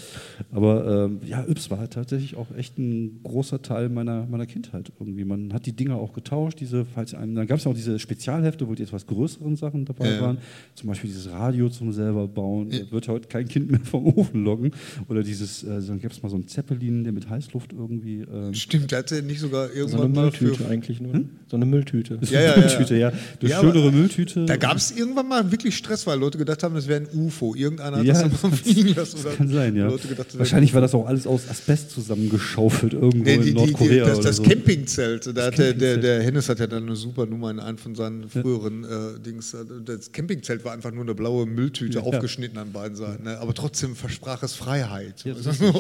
Aber 0.52 1.06
ähm, 1.06 1.20
ja, 1.26 1.44
Yps 1.48 1.70
war 1.72 1.80
halt 1.80 1.94
tatsächlich 1.94 2.36
auch 2.36 2.48
echt 2.58 2.78
ein 2.78 3.22
großer 3.24 3.62
Teil 3.62 3.90
meiner, 3.90 4.26
meiner 4.26 4.46
Kindheit 4.46 4.92
irgendwie. 5.00 5.24
Man 5.24 5.54
hat 5.54 5.66
die 5.66 5.74
Dinger 5.74 5.96
auch 5.96 6.14
getauscht, 6.14 6.60
diese, 6.60 6.86
falls 6.86 7.14
einem, 7.14 7.36
dann 7.36 7.48
gab 7.48 7.60
es 7.60 7.68
auch 7.68 7.74
diese 7.74 7.98
Spezialhefte, 8.00 8.68
wo 8.68 8.76
die 8.76 8.84
etwas 8.84 9.08
größeren 9.08 9.56
Sachen 9.56 9.86
dabei 9.86 10.06
Ja, 10.08 10.16
ja. 10.16 10.22
waren. 10.22 10.38
Zum 10.76 10.90
Beispiel 10.90 11.10
dieses 11.10 11.32
Radio 11.32 11.70
zum 11.70 11.92
selber 11.94 12.28
bauen. 12.28 12.70
Da 12.72 12.92
wird 12.92 13.08
heute 13.08 13.28
kein 13.28 13.48
Kind 13.48 13.72
mehr 13.72 13.80
vom 13.82 14.06
Ofen 14.08 14.44
loggen. 14.44 14.72
Oder 15.08 15.24
dieses, 15.24 15.64
äh, 15.64 15.82
dann 15.88 16.00
gab 16.02 16.12
es 16.12 16.22
mal 16.22 16.30
so 16.30 16.36
einen 16.36 16.48
Zeppelin, 16.48 17.04
der 17.04 17.14
mit 17.14 17.30
Heißluft 17.30 17.72
irgendwie. 17.74 18.22
Ähm, 18.22 18.54
Stimmt, 18.54 18.92
der 18.92 19.00
hatte 19.00 19.22
nicht 19.24 19.40
sogar 19.40 19.68
So 19.68 19.72
eine 19.74 19.80
irgendwann 19.80 20.12
mal 20.14 20.22
Mülltüte 20.24 20.56
für. 20.56 20.68
eigentlich 20.70 21.00
nur. 21.02 21.14
So 21.48 21.56
eine 21.56 21.66
Mülltüte. 21.66 22.20
Ja, 22.30 22.42
ja, 22.42 22.52
ja. 22.52 22.58
Mülltüte, 22.60 22.96
ja. 22.98 23.10
Eine 23.10 23.50
Ja, 23.50 23.60
aber 23.60 23.72
schönere 23.74 23.92
Mülltüte. 23.92 24.46
Da 24.46 24.58
gab 24.58 24.78
es 24.78 24.92
irgendwann 24.92 25.28
mal 25.28 25.52
wirklich 25.52 25.76
Stress, 25.86 26.06
weil 26.08 26.20
Leute 26.20 26.38
gedacht 26.38 26.62
haben, 26.64 26.76
das 26.76 26.88
wäre 26.88 27.02
ein 27.02 27.08
UFO. 27.18 27.56
Irgendeiner 27.56 27.98
hat 27.98 28.06
Ja, 28.06 28.14
das 28.22 28.32
das 28.32 28.44
mal 28.44 28.52
fliegen 28.52 28.96
lassen. 28.96 29.20
Das 29.24 29.36
kann 29.36 29.48
sein, 29.50 29.76
ja. 29.76 29.88
Gedacht, 29.90 30.28
das 30.30 30.38
Wahrscheinlich 30.40 30.74
war 30.74 30.82
das 30.82 30.94
auch 30.94 31.06
alles 31.06 31.26
aus 31.28 31.48
Asbest 31.50 31.92
zusammengeschaufelt 31.92 32.94
irgendwo 32.94 33.18
Nee, 33.24 33.24
die, 33.24 33.32
in 33.34 33.42
die, 33.42 33.46
die, 33.46 33.54
Nordkorea 33.54 34.06
das, 34.06 34.18
oder 34.20 34.28
das 34.28 34.36
so. 34.38 34.44
Campingzelt, 34.44 35.26
da 35.38 35.46
hat 35.46 35.58
der, 35.58 35.74
der, 35.74 35.94
Campingzelt. 35.94 36.04
der 36.04 36.24
Hennes 36.24 36.50
hat 36.50 36.60
ja 36.60 36.68
dann 36.68 36.84
eine 36.84 36.96
super 36.96 37.26
Nummer 37.26 37.52
in 37.52 37.60
einem 37.60 37.78
von 37.78 37.96
seinen 37.96 38.30
früheren 38.30 38.84
äh, 38.84 39.20
Dings. 39.26 39.54
äh, 39.54 39.60
Das 39.86 40.12
Campingzelt 40.12 40.66
war 40.66 40.74
einfach 40.74 40.92
nur 40.92 41.04
eine 41.04 41.16
blaue 41.16 41.46
Mülltüte, 41.46 42.00
Ja. 42.00 42.04
aufgeschnitten 42.04 42.58
an 42.58 42.72
beiden 42.72 42.96
Seiten. 42.96 43.24
Ne? 43.24 43.38
Aber 43.40 43.54
trotzdem 43.54 43.96
versprach 43.96 44.42
es 44.44 44.54
Freiheit. 44.56 45.24
Ja, 45.24 45.34
das 45.34 45.60
ja. 45.60 45.72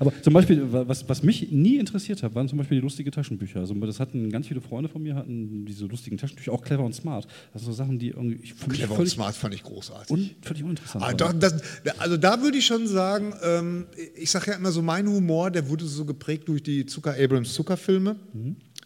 Aber 0.00 0.12
zum 0.22 0.32
Beispiel, 0.32 0.72
wa- 0.72 0.84
was, 0.86 1.08
was 1.08 1.22
mich 1.22 1.50
nie 1.52 1.76
interessiert 1.76 2.22
hat, 2.22 2.34
waren 2.34 2.48
zum 2.48 2.58
Beispiel 2.58 2.78
die 2.78 2.82
lustigen 2.82 3.10
Taschenbücher. 3.12 3.60
Also 3.60 3.74
das 3.74 4.00
hatten 4.00 4.30
ganz 4.30 4.48
viele 4.48 4.60
Freunde 4.60 4.88
von 4.88 5.02
mir, 5.02 5.14
hatten 5.14 5.64
diese 5.66 5.86
lustigen 5.86 6.16
Taschenbücher, 6.16 6.52
auch 6.52 6.62
clever 6.62 6.84
und 6.84 6.94
smart. 6.94 7.26
Das 7.52 7.62
sind 7.62 7.70
so 7.72 7.76
Sachen, 7.76 7.98
die 7.98 8.08
irgendwie 8.08 8.36
Clever 8.68 8.90
und 8.92 8.96
völlig, 8.96 9.12
smart 9.34 9.36
fand 9.36 9.54
ich 9.54 9.62
großartig. 9.62 10.10
un, 10.10 10.30
völlig 10.42 10.62
uninteressant 10.62 11.04
Ah, 11.04 11.12
doch, 11.12 11.32
das, 11.32 11.54
also 11.98 12.16
da 12.16 12.40
würde 12.42 12.58
ich 12.58 12.66
schon 12.66 12.86
sagen, 12.86 13.34
ähm, 13.42 13.86
ich 14.14 14.30
sage 14.30 14.52
ja 14.52 14.56
immer 14.56 14.72
so, 14.72 14.82
mein 14.82 15.06
Humor, 15.08 15.50
der 15.50 15.68
wurde 15.68 15.84
so 15.84 16.04
geprägt 16.04 16.48
durch 16.48 16.62
die 16.62 16.86
Zucker 16.86 17.14
Abrams 17.18 17.52
Zuckerfilme. 17.54 18.16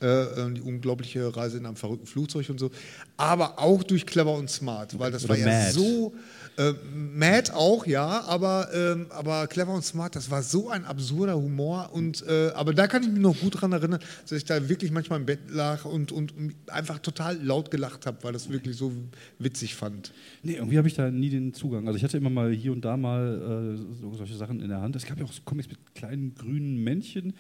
Äh, 0.00 0.52
die 0.54 0.60
unglaubliche 0.60 1.34
Reise 1.36 1.58
in 1.58 1.66
einem 1.66 1.74
verrückten 1.74 2.06
Flugzeug 2.06 2.48
und 2.50 2.60
so. 2.60 2.70
Aber 3.16 3.58
auch 3.58 3.82
durch 3.82 4.06
Clever 4.06 4.32
und 4.34 4.48
Smart, 4.48 4.96
weil 4.96 5.10
das 5.10 5.24
Oder 5.24 5.30
war 5.30 5.38
ja 5.38 5.46
Mad. 5.46 5.72
so. 5.72 6.14
Äh, 6.58 6.74
Mad 6.92 7.52
auch, 7.52 7.86
ja, 7.86 8.24
aber, 8.24 8.68
ähm, 8.74 9.06
aber 9.10 9.46
Clever 9.46 9.72
und 9.72 9.84
Smart, 9.84 10.16
das 10.16 10.28
war 10.28 10.42
so 10.42 10.70
ein 10.70 10.84
absurder 10.84 11.36
Humor. 11.36 11.90
Und, 11.92 12.24
äh, 12.26 12.50
aber 12.52 12.74
da 12.74 12.88
kann 12.88 13.04
ich 13.04 13.08
mich 13.08 13.20
noch 13.20 13.38
gut 13.38 13.60
dran 13.60 13.70
erinnern, 13.70 14.00
dass 14.22 14.32
ich 14.32 14.44
da 14.44 14.68
wirklich 14.68 14.90
manchmal 14.90 15.20
im 15.20 15.26
Bett 15.26 15.38
lag 15.50 15.84
und, 15.84 16.10
und, 16.10 16.34
einfach 16.66 16.98
total 16.98 17.40
laut 17.40 17.70
gelacht 17.70 18.06
habe, 18.06 18.18
weil 18.22 18.32
das 18.32 18.50
wirklich 18.50 18.76
so 18.76 18.92
witzig 19.38 19.76
fand. 19.76 20.12
Nee, 20.42 20.54
irgendwie 20.54 20.78
habe 20.78 20.88
ich 20.88 20.94
da 20.94 21.12
nie 21.12 21.30
den 21.30 21.54
Zugang. 21.54 21.86
Also 21.86 21.96
ich 21.96 22.02
hatte 22.02 22.16
immer 22.16 22.30
mal 22.30 22.50
hier 22.50 22.72
und 22.72 22.84
da 22.84 22.96
mal 22.96 23.76
äh, 23.78 24.00
so, 24.00 24.14
solche 24.14 24.34
Sachen 24.34 24.60
in 24.60 24.68
der 24.68 24.80
Hand. 24.80 24.96
Es 24.96 25.06
gab 25.06 25.16
ja 25.18 25.24
auch 25.24 25.32
so 25.32 25.42
Comics 25.44 25.68
mit 25.68 25.78
kleinen 25.94 26.34
grünen 26.34 26.82
Männchen, 26.82 27.34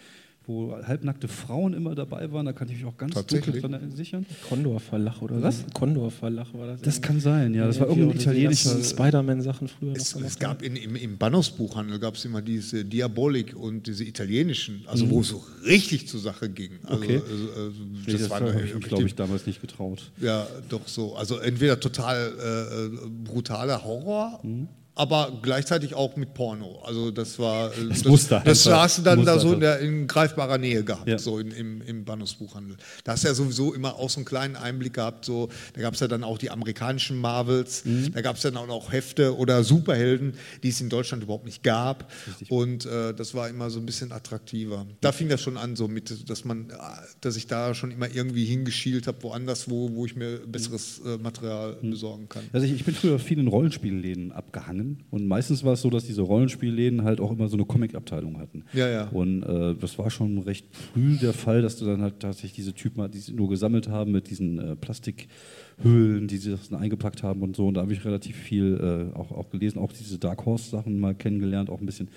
wo 0.48 0.74
halbnackte 0.82 1.28
Frauen 1.28 1.74
immer 1.74 1.94
dabei 1.94 2.32
waren. 2.32 2.46
Da 2.46 2.52
kann 2.54 2.68
ich 2.68 2.76
mich 2.76 2.84
auch 2.86 2.96
ganz 2.96 3.14
dunkel 3.14 3.60
dran 3.60 3.74
erinnern. 3.74 4.26
Condor 4.48 4.80
Verlag 4.80 5.20
oder 5.20 5.42
Was? 5.42 5.58
so. 5.78 6.10
Verlag 6.10 6.46
war 6.54 6.66
das. 6.68 6.80
Das 6.80 7.02
kann 7.02 7.20
sein, 7.20 7.54
ja. 7.54 7.66
Das 7.66 7.78
war 7.78 7.86
Irgendwie 7.86 8.04
irgendein 8.06 8.22
italienischer. 8.22 8.82
Spider-Man-Sachen 8.82 9.68
früher 9.68 9.92
Es, 9.94 10.14
noch 10.14 10.22
es 10.24 10.38
gab 10.38 10.62
in, 10.62 10.74
im, 10.76 10.96
im 10.96 11.18
Bahnhofsbuchhandel 11.18 11.98
gab 11.98 12.14
es 12.14 12.24
immer 12.24 12.40
diese 12.40 12.84
Diabolik 12.84 13.54
und 13.54 13.86
diese 13.86 14.04
italienischen, 14.04 14.84
also 14.86 15.08
wo 15.10 15.20
es 15.20 15.28
so 15.28 15.44
richtig 15.66 16.08
zur 16.08 16.20
Sache 16.20 16.48
ging. 16.48 16.72
Also, 16.84 16.96
Mhm. 16.98 17.02
Okay. 17.04 17.20
also, 17.30 17.52
also, 17.60 17.72
Nee, 18.06 18.12
das 18.14 18.30
waren 18.30 18.54
habe 18.54 18.64
ich 18.64 18.80
glaube 18.80 19.04
ich, 19.04 19.14
damals 19.14 19.46
nicht 19.46 19.60
getraut. 19.60 20.10
Ja, 20.20 20.46
doch 20.70 20.88
so. 20.88 21.14
Also 21.14 21.36
entweder 21.38 21.78
total 21.78 22.32
äh, 22.40 22.86
äh, 22.86 23.08
brutaler 23.24 23.84
Horror, 23.84 24.40
Mhm. 24.42 24.68
Aber 24.98 25.38
gleichzeitig 25.42 25.94
auch 25.94 26.16
mit 26.16 26.34
Porno. 26.34 26.82
Also 26.84 27.10
das 27.10 27.38
war. 27.38 27.72
äh, 27.72 27.88
das, 27.88 28.04
musste 28.04 28.40
das 28.44 28.66
einfach- 28.66 28.82
hast 28.82 28.98
du 28.98 29.02
dann 29.02 29.24
da 29.24 29.38
so 29.38 29.52
in, 29.52 29.60
der, 29.60 29.78
in 29.80 30.06
greifbarer 30.06 30.58
Nähe 30.58 30.84
gehabt, 30.84 31.08
Ja. 31.08 31.18
so 31.18 31.38
in, 31.38 31.50
im, 31.52 31.80
im 31.82 32.04
Bahnhofsbuchhandel. 32.04 32.76
Da 33.04 33.12
hast 33.12 33.24
du 33.24 33.28
ja 33.28 33.34
sowieso 33.34 33.72
immer 33.74 33.94
auch 33.96 34.10
so 34.10 34.18
einen 34.18 34.24
kleinen 34.26 34.56
Einblick 34.56 34.94
gehabt. 34.94 35.24
So, 35.24 35.48
da 35.74 35.80
gab 35.80 35.94
es 35.94 36.00
ja 36.00 36.08
dann 36.08 36.24
auch 36.24 36.38
die 36.38 36.50
amerikanischen 36.50 37.16
Marvels, 37.18 37.84
Mhm. 37.84 38.12
da 38.12 38.20
gab 38.20 38.36
es 38.36 38.42
dann 38.42 38.56
auch 38.56 38.66
noch 38.66 38.92
Hefte 38.92 39.36
oder 39.36 39.62
Superhelden, 39.64 40.34
die 40.62 40.68
es 40.70 40.80
in 40.80 40.88
Deutschland 40.88 41.22
überhaupt 41.22 41.44
nicht 41.46 41.62
gab. 41.62 42.10
Und 42.48 42.84
äh, 42.86 43.14
das 43.14 43.34
war 43.34 43.48
immer 43.48 43.70
so 43.70 43.78
ein 43.80 43.86
bisschen 43.86 44.12
attraktiver. 44.12 44.86
Da 45.00 45.12
fing 45.12 45.28
das 45.28 45.40
schon 45.40 45.56
an, 45.56 45.76
so 45.76 45.86
mit, 45.88 46.28
dass 46.28 46.44
man, 46.44 46.70
äh, 46.70 46.74
dass 47.20 47.36
ich 47.36 47.46
da 47.46 47.74
schon 47.74 47.90
immer 47.90 48.08
irgendwie 48.12 48.44
hingeschielt 48.44 49.06
habe, 49.06 49.22
woanders, 49.22 49.70
wo, 49.70 49.94
wo 49.94 50.06
ich 50.06 50.16
mir 50.16 50.38
besseres 50.46 51.00
äh, 51.06 51.18
Material 51.18 51.76
Mhm. 51.82 51.90
besorgen 51.90 52.28
kann. 52.28 52.42
Also 52.52 52.66
ich, 52.66 52.72
ich 52.72 52.84
bin 52.84 52.94
früher 52.94 53.18
viel 53.18 53.38
in 53.38 53.46
Rollenspielläden 53.48 54.32
abgehangen 54.32 54.87
und 55.10 55.26
meistens 55.26 55.64
war 55.64 55.74
es 55.74 55.82
so, 55.82 55.90
dass 55.90 56.04
diese 56.04 56.22
Rollenspielläden 56.22 57.04
halt 57.04 57.20
auch 57.20 57.32
immer 57.32 57.48
so 57.48 57.56
eine 57.56 57.64
Comic-Abteilung 57.64 58.38
hatten. 58.38 58.64
Ja, 58.72 58.88
ja. 58.88 59.08
Und 59.08 59.42
äh, 59.42 59.74
das 59.74 59.98
war 59.98 60.10
schon 60.10 60.38
recht 60.38 60.66
früh 60.72 61.16
der 61.16 61.32
Fall, 61.32 61.62
dass 61.62 61.76
du 61.76 61.84
dann 61.84 62.02
halt 62.02 62.20
tatsächlich 62.20 62.52
diese 62.52 62.74
Typen, 62.74 63.10
die 63.10 63.18
sie 63.18 63.32
nur 63.32 63.48
gesammelt 63.48 63.88
haben 63.88 64.12
mit 64.12 64.30
diesen 64.30 64.58
äh, 64.58 64.76
Plastikhüllen, 64.76 66.28
die 66.28 66.36
sie 66.36 66.50
das 66.50 66.68
dann 66.68 66.80
eingepackt 66.80 67.22
haben 67.22 67.42
und 67.42 67.56
so. 67.56 67.66
Und 67.66 67.74
da 67.74 67.82
habe 67.82 67.92
ich 67.92 68.04
relativ 68.04 68.36
viel 68.36 69.10
äh, 69.14 69.16
auch, 69.16 69.32
auch 69.32 69.50
gelesen, 69.50 69.78
auch 69.78 69.92
diese 69.92 70.18
Dark 70.18 70.44
Horse-Sachen 70.44 70.98
mal 70.98 71.14
kennengelernt, 71.14 71.70
auch 71.70 71.80
ein 71.80 71.86
bisschen 71.86 72.08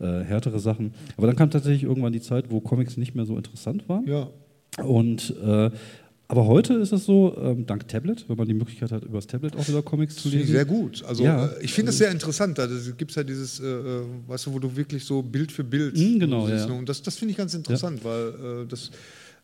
äh, 0.00 0.20
härtere 0.20 0.58
Sachen. 0.58 0.92
Aber 1.16 1.26
dann 1.26 1.36
kam 1.36 1.50
tatsächlich 1.50 1.84
irgendwann 1.84 2.12
die 2.12 2.20
Zeit, 2.20 2.50
wo 2.50 2.60
Comics 2.60 2.96
nicht 2.96 3.14
mehr 3.14 3.26
so 3.26 3.36
interessant 3.36 3.88
waren. 3.88 4.06
Ja. 4.06 4.28
Und 4.84 5.34
äh, 5.44 5.70
aber 6.30 6.46
heute 6.46 6.74
ist 6.74 6.92
es 6.92 7.06
so, 7.06 7.34
ähm, 7.40 7.64
dank 7.64 7.88
Tablet, 7.88 8.28
wenn 8.28 8.36
man 8.36 8.46
die 8.46 8.52
Möglichkeit 8.52 8.92
hat, 8.92 9.02
über 9.02 9.16
das 9.16 9.26
Tablet 9.26 9.56
auch 9.56 9.66
wieder 9.66 9.80
Comics 9.82 10.14
zu 10.16 10.28
lesen. 10.28 10.52
Sehr 10.52 10.66
gut. 10.66 11.02
Also 11.04 11.24
Ja. 11.24 11.46
äh, 11.46 11.62
ich 11.64 11.72
finde 11.72 11.90
es 11.90 11.96
sehr 11.98 12.10
interessant. 12.10 12.58
Da 12.58 12.66
gibt 12.98 13.10
es 13.10 13.14
ja 13.16 13.24
dieses, 13.24 13.60
äh, 13.60 13.66
äh, 13.66 14.02
weißt 14.26 14.46
du, 14.46 14.52
wo 14.52 14.58
du 14.58 14.76
wirklich 14.76 15.04
so 15.04 15.22
Bild 15.22 15.50
für 15.50 15.64
Bild. 15.64 15.96
Mm, 15.96 16.18
genau, 16.18 16.46
ja. 16.46 16.66
ne? 16.66 16.74
Und 16.74 16.86
das, 16.86 17.00
das 17.00 17.16
finde 17.16 17.32
ich 17.32 17.38
ganz 17.38 17.54
interessant, 17.54 18.04
weil 18.04 18.28
äh, 18.28 18.66
das 18.68 18.90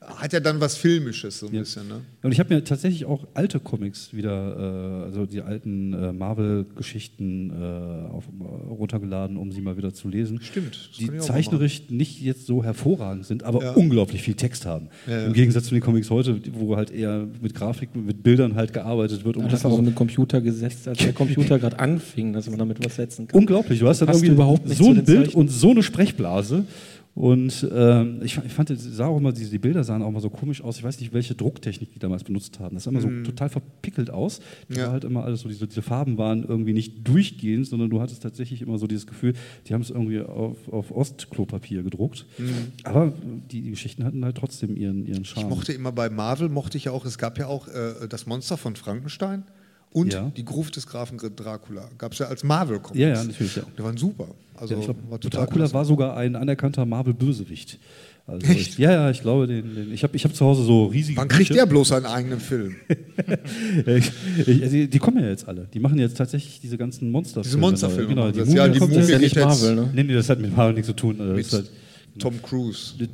hat 0.01 0.33
ja 0.33 0.41
dann 0.41 0.61
was 0.61 0.77
Filmisches 0.77 1.39
so 1.39 1.47
ein 1.47 1.55
Ja. 1.55 1.61
bisschen. 1.61 1.89
Ne? 1.89 2.01
Und 2.23 2.33
ich 2.33 2.39
habe 2.39 2.55
mir 2.55 2.63
tatsächlich 2.63 3.05
auch 3.07 3.27
alte 3.35 3.59
Comics 3.61 4.13
wieder, 4.13 5.01
äh, 5.03 5.05
also 5.07 5.25
die 5.27 5.41
alten 5.41 5.93
äh, 5.95 6.13
Marvel-Geschichten 6.13 7.51
äh, 7.51 7.55
äh, 7.55 8.71
runtergeladen, 8.71 9.37
um 9.37 9.53
sie 9.53 9.61
mal 9.61 9.77
wieder 9.77 9.93
zu 9.95 10.09
lesen. 10.09 10.41
Stimmt, 10.43 10.91
Die 10.99 11.19
zeichnerisch 11.19 11.83
nicht 11.89 12.21
jetzt 12.21 12.47
so 12.47 12.63
hervorragend 12.65 13.27
sind, 13.27 13.43
aber 13.45 13.63
Ja. 13.63 13.73
unglaublich 13.73 14.23
viel 14.23 14.35
Text 14.35 14.67
haben. 14.67 14.89
Ja, 15.07 15.21
ja. 15.21 15.27
Im 15.27 15.33
Gegensatz 15.33 15.65
zu 15.67 15.75
den 15.75 15.83
Comics 15.83 16.11
heute, 16.11 16.41
wo 16.53 16.77
halt 16.77 16.91
eher 16.91 17.27
mit 17.41 17.55
Grafik, 17.55 17.95
mit 17.97 18.23
Bildern 18.23 18.55
halt 18.55 18.73
gearbeitet 18.73 19.25
wird. 19.25 19.37
Um 19.37 19.49
das 19.49 19.65
auch 19.65 19.77
so 19.77 19.83
mit 19.83 19.95
Computer 19.95 20.41
gesetzt, 20.41 20.87
als 20.89 20.99
der 20.99 21.13
Computer 21.13 21.59
gerade 21.59 21.79
anfing, 21.79 22.33
dass 22.33 22.49
man 22.49 22.59
damit 22.59 22.85
was 22.85 22.97
setzen 22.97 23.27
kann. 23.29 23.39
Unglaublich, 23.41 23.79
du 23.81 23.89
hast 23.89 24.01
dann 24.03 24.09
irgendwie 24.09 24.29
überhaupt 24.33 24.67
nicht 24.69 24.79
so 24.79 24.91
ein 24.91 25.05
Bild 25.05 25.35
und 25.35 25.49
so 25.51 25.71
eine 25.71 25.83
Sprechblase. 25.83 26.65
Und 27.15 27.69
ähm, 27.73 28.21
ich, 28.25 28.35
fa- 28.35 28.43
ich 28.45 28.53
fand, 28.53 28.73
sah 28.77 29.07
auch 29.07 29.17
immer, 29.19 29.33
diese, 29.33 29.51
die 29.53 29.59
Bilder 29.61 29.85
sahen 29.85 30.03
auch 30.03 30.11
mal 30.11 30.21
so 30.21 30.31
komisch 30.31 30.63
aus. 30.65 30.79
Ich 30.79 30.83
weiß 30.83 30.99
nicht, 30.99 31.13
welche 31.13 31.37
Drucktechnik 31.37 31.93
die 31.93 32.01
damals 32.01 32.25
benutzt 32.25 32.59
haben. 32.59 32.75
Das 32.75 32.85
sah 32.85 32.91
immer 32.91 33.01
so 33.01 33.09
total 33.23 33.49
verpickelt 33.49 34.11
aus. 34.11 34.41
Das 34.69 34.77
Mhm. 34.77 34.77
Ja. 34.81 34.87
war 34.87 34.93
halt 34.95 35.05
immer 35.05 35.25
alles 35.25 35.43
so, 35.43 35.49
diese, 35.49 35.69
diese 35.69 35.83
Farben 35.83 36.19
waren 36.19 36.43
irgendwie 36.45 36.73
nicht 36.73 37.07
durchgehend, 37.07 37.69
sondern 37.69 37.89
du 37.89 38.01
hattest 38.01 38.23
tatsächlich 38.25 38.63
immer 38.63 38.79
so 38.79 38.89
dieses 38.89 39.07
Gefühl, 39.07 39.35
die 39.69 39.75
haben 39.75 39.83
es 39.83 39.91
irgendwie 39.91 40.21
auf, 40.23 40.57
auf 40.73 40.91
Ostklopapier 40.91 41.85
gedruckt. 41.85 42.27
Aber 42.83 43.13
die, 43.51 43.61
die 43.63 43.71
Geschichten 43.71 44.05
hatten 44.05 44.25
halt 44.25 44.37
trotzdem 44.37 44.77
ihren, 44.77 45.07
ihren 45.07 45.19
Mhm. 45.19 45.23
Ich 45.23 45.29
Charme. 45.31 45.49
mochte 45.51 45.73
immer 45.73 45.93
bei 45.93 46.11
Marvel, 46.11 46.49
mochte 46.49 46.77
ich 46.79 46.87
ja 46.87 46.93
auch, 46.93 47.05
es 47.07 47.19
gab 47.19 47.39
ja 47.39 47.47
auch 47.47 47.69
äh, 47.69 48.09
das 48.09 48.27
Monster 48.27 48.57
von 48.57 48.75
Frankenstein 48.75 49.45
und 49.95 50.13
Ja. 50.13 50.31
die 50.37 50.45
Gruft 50.45 50.77
des 50.77 50.87
Grafen 50.87 51.17
Dracula. 51.19 51.89
Gab 51.97 52.13
es 52.13 52.19
ja 52.19 52.27
als 52.27 52.45
Marvel-Comics. 52.45 53.01
Ja, 53.01 53.09
ja, 53.09 53.25
natürlich, 53.25 53.57
ja. 53.57 53.63
Die 53.79 53.83
waren 53.83 53.97
super. 53.97 54.27
Also 54.57 54.75
ja, 54.75 54.81
ich 54.81 54.87
glaub, 54.87 54.97
war 55.11 55.19
Dracula 55.19 55.73
war 55.73 55.85
sogar 55.85 56.17
ein 56.17 56.37
anerkannter 56.37 56.85
Marvel-Bösewicht. 56.85 57.79
Also 58.27 58.47
Echt? 58.47 58.71
ich, 58.71 58.79
ja, 58.79 58.91
ja, 58.91 59.11
ich 59.11 59.21
glaube, 59.21 59.47
den, 59.47 59.75
den, 59.75 59.93
ich 59.93 60.03
habe 60.03 60.17
ich 60.17 60.25
hab 60.25 60.35
zu 60.35 60.45
Hause 60.47 60.63
so 60.65 60.87
riesige 60.87 61.19
Wann 61.21 61.29
kriegt 61.29 61.49
Bücher. 61.49 61.61
der 61.61 61.67
bloß 61.67 61.89
seinen 61.89 62.07
eigenen 62.07 62.41
Film? 62.41 62.77
Ich, 63.87 64.13
ich, 64.47 64.63
also 64.63 64.77
die 64.87 64.99
kommen 64.99 65.19
ja 65.23 65.29
jetzt 65.29 65.47
alle. 65.49 65.69
Die 65.73 65.79
machen 65.81 65.99
jetzt 65.99 66.17
tatsächlich 66.17 66.61
diese 66.61 66.77
ganzen 66.79 67.11
Monsterfilme. 67.11 67.45
Diese 67.45 67.59
Monsterfilme 67.59 68.09
Genau, 68.09 68.31
die 68.31 68.39
das. 68.39 68.49
Mumie 68.49 68.59
Ja, 68.59 68.69
die 68.69 68.79
kommt 68.79 68.93
Mumie 68.93 69.01
Das 69.03 69.05
ist 69.11 69.11
ja 69.15 69.19
jetzt. 69.21 69.37
nicht 69.37 69.45
Marvel, 69.45 69.75
ne? 69.75 69.91
Nee, 69.95 70.03
nee, 70.05 70.15
das 70.15 70.29
hat 70.29 70.41
mit 70.41 70.57
Marvel 70.57 70.75
nichts 70.75 70.87
zu 70.89 70.95
tun. 70.95 71.17
Also 71.21 71.33
das 71.33 71.37
Mit 71.37 71.47
ist 71.47 71.53
halt, 71.53 71.71
Tom 72.19 72.41
Cruise. 72.43 72.95
die, 72.99 73.09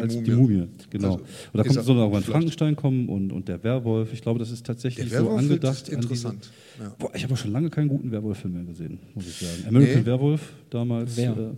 als 0.00 0.12
die 0.22 0.30
Mumie. 0.30 0.56
Mumie, 0.58 0.68
genau. 0.90 1.12
Also, 1.14 1.24
und 1.24 1.26
da 1.54 1.62
kommt 1.64 1.76
er 1.76 1.82
so 1.82 1.92
irgendwann 1.94 2.10
vielleicht. 2.22 2.26
Frankenstein 2.32 2.76
kommen 2.76 3.08
und, 3.08 3.32
und 3.32 3.48
der 3.48 3.62
Werwolf. 3.64 4.12
Ich 4.12 4.22
glaube, 4.22 4.38
das 4.38 4.50
ist 4.50 4.64
tatsächlich 4.64 5.08
Der 5.10 5.20
so 5.20 5.30
angedacht. 5.30 5.74
ist 5.74 5.88
interessant, 5.88 6.50
An 6.78 6.84
ja. 6.84 6.86
diese, 6.86 6.96
boah, 6.98 7.10
ich 7.14 7.22
habe 7.24 7.34
auch 7.34 7.38
schon 7.38 7.52
lange 7.52 7.70
keinen 7.70 7.88
guten 7.88 8.10
Werwolf-Film 8.12 8.54
mehr 8.54 8.64
gesehen, 8.64 8.98
muss 9.14 9.26
ich 9.26 9.34
sagen. 9.36 9.64
American 9.68 10.00
Nee. 10.00 10.06
Werwolf 10.06 10.52
damals, 10.70 11.16
Wer? 11.16 11.30
äh, 11.36 11.50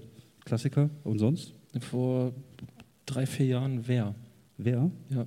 Klassiker. 0.44 0.88
Und 1.04 1.18
sonst? 1.18 1.52
Vor 1.90 2.32
drei, 3.06 3.26
vier 3.26 3.46
Jahren 3.46 3.82
wer? 3.86 4.14
Wer? 4.56 4.90
Ja. 5.10 5.26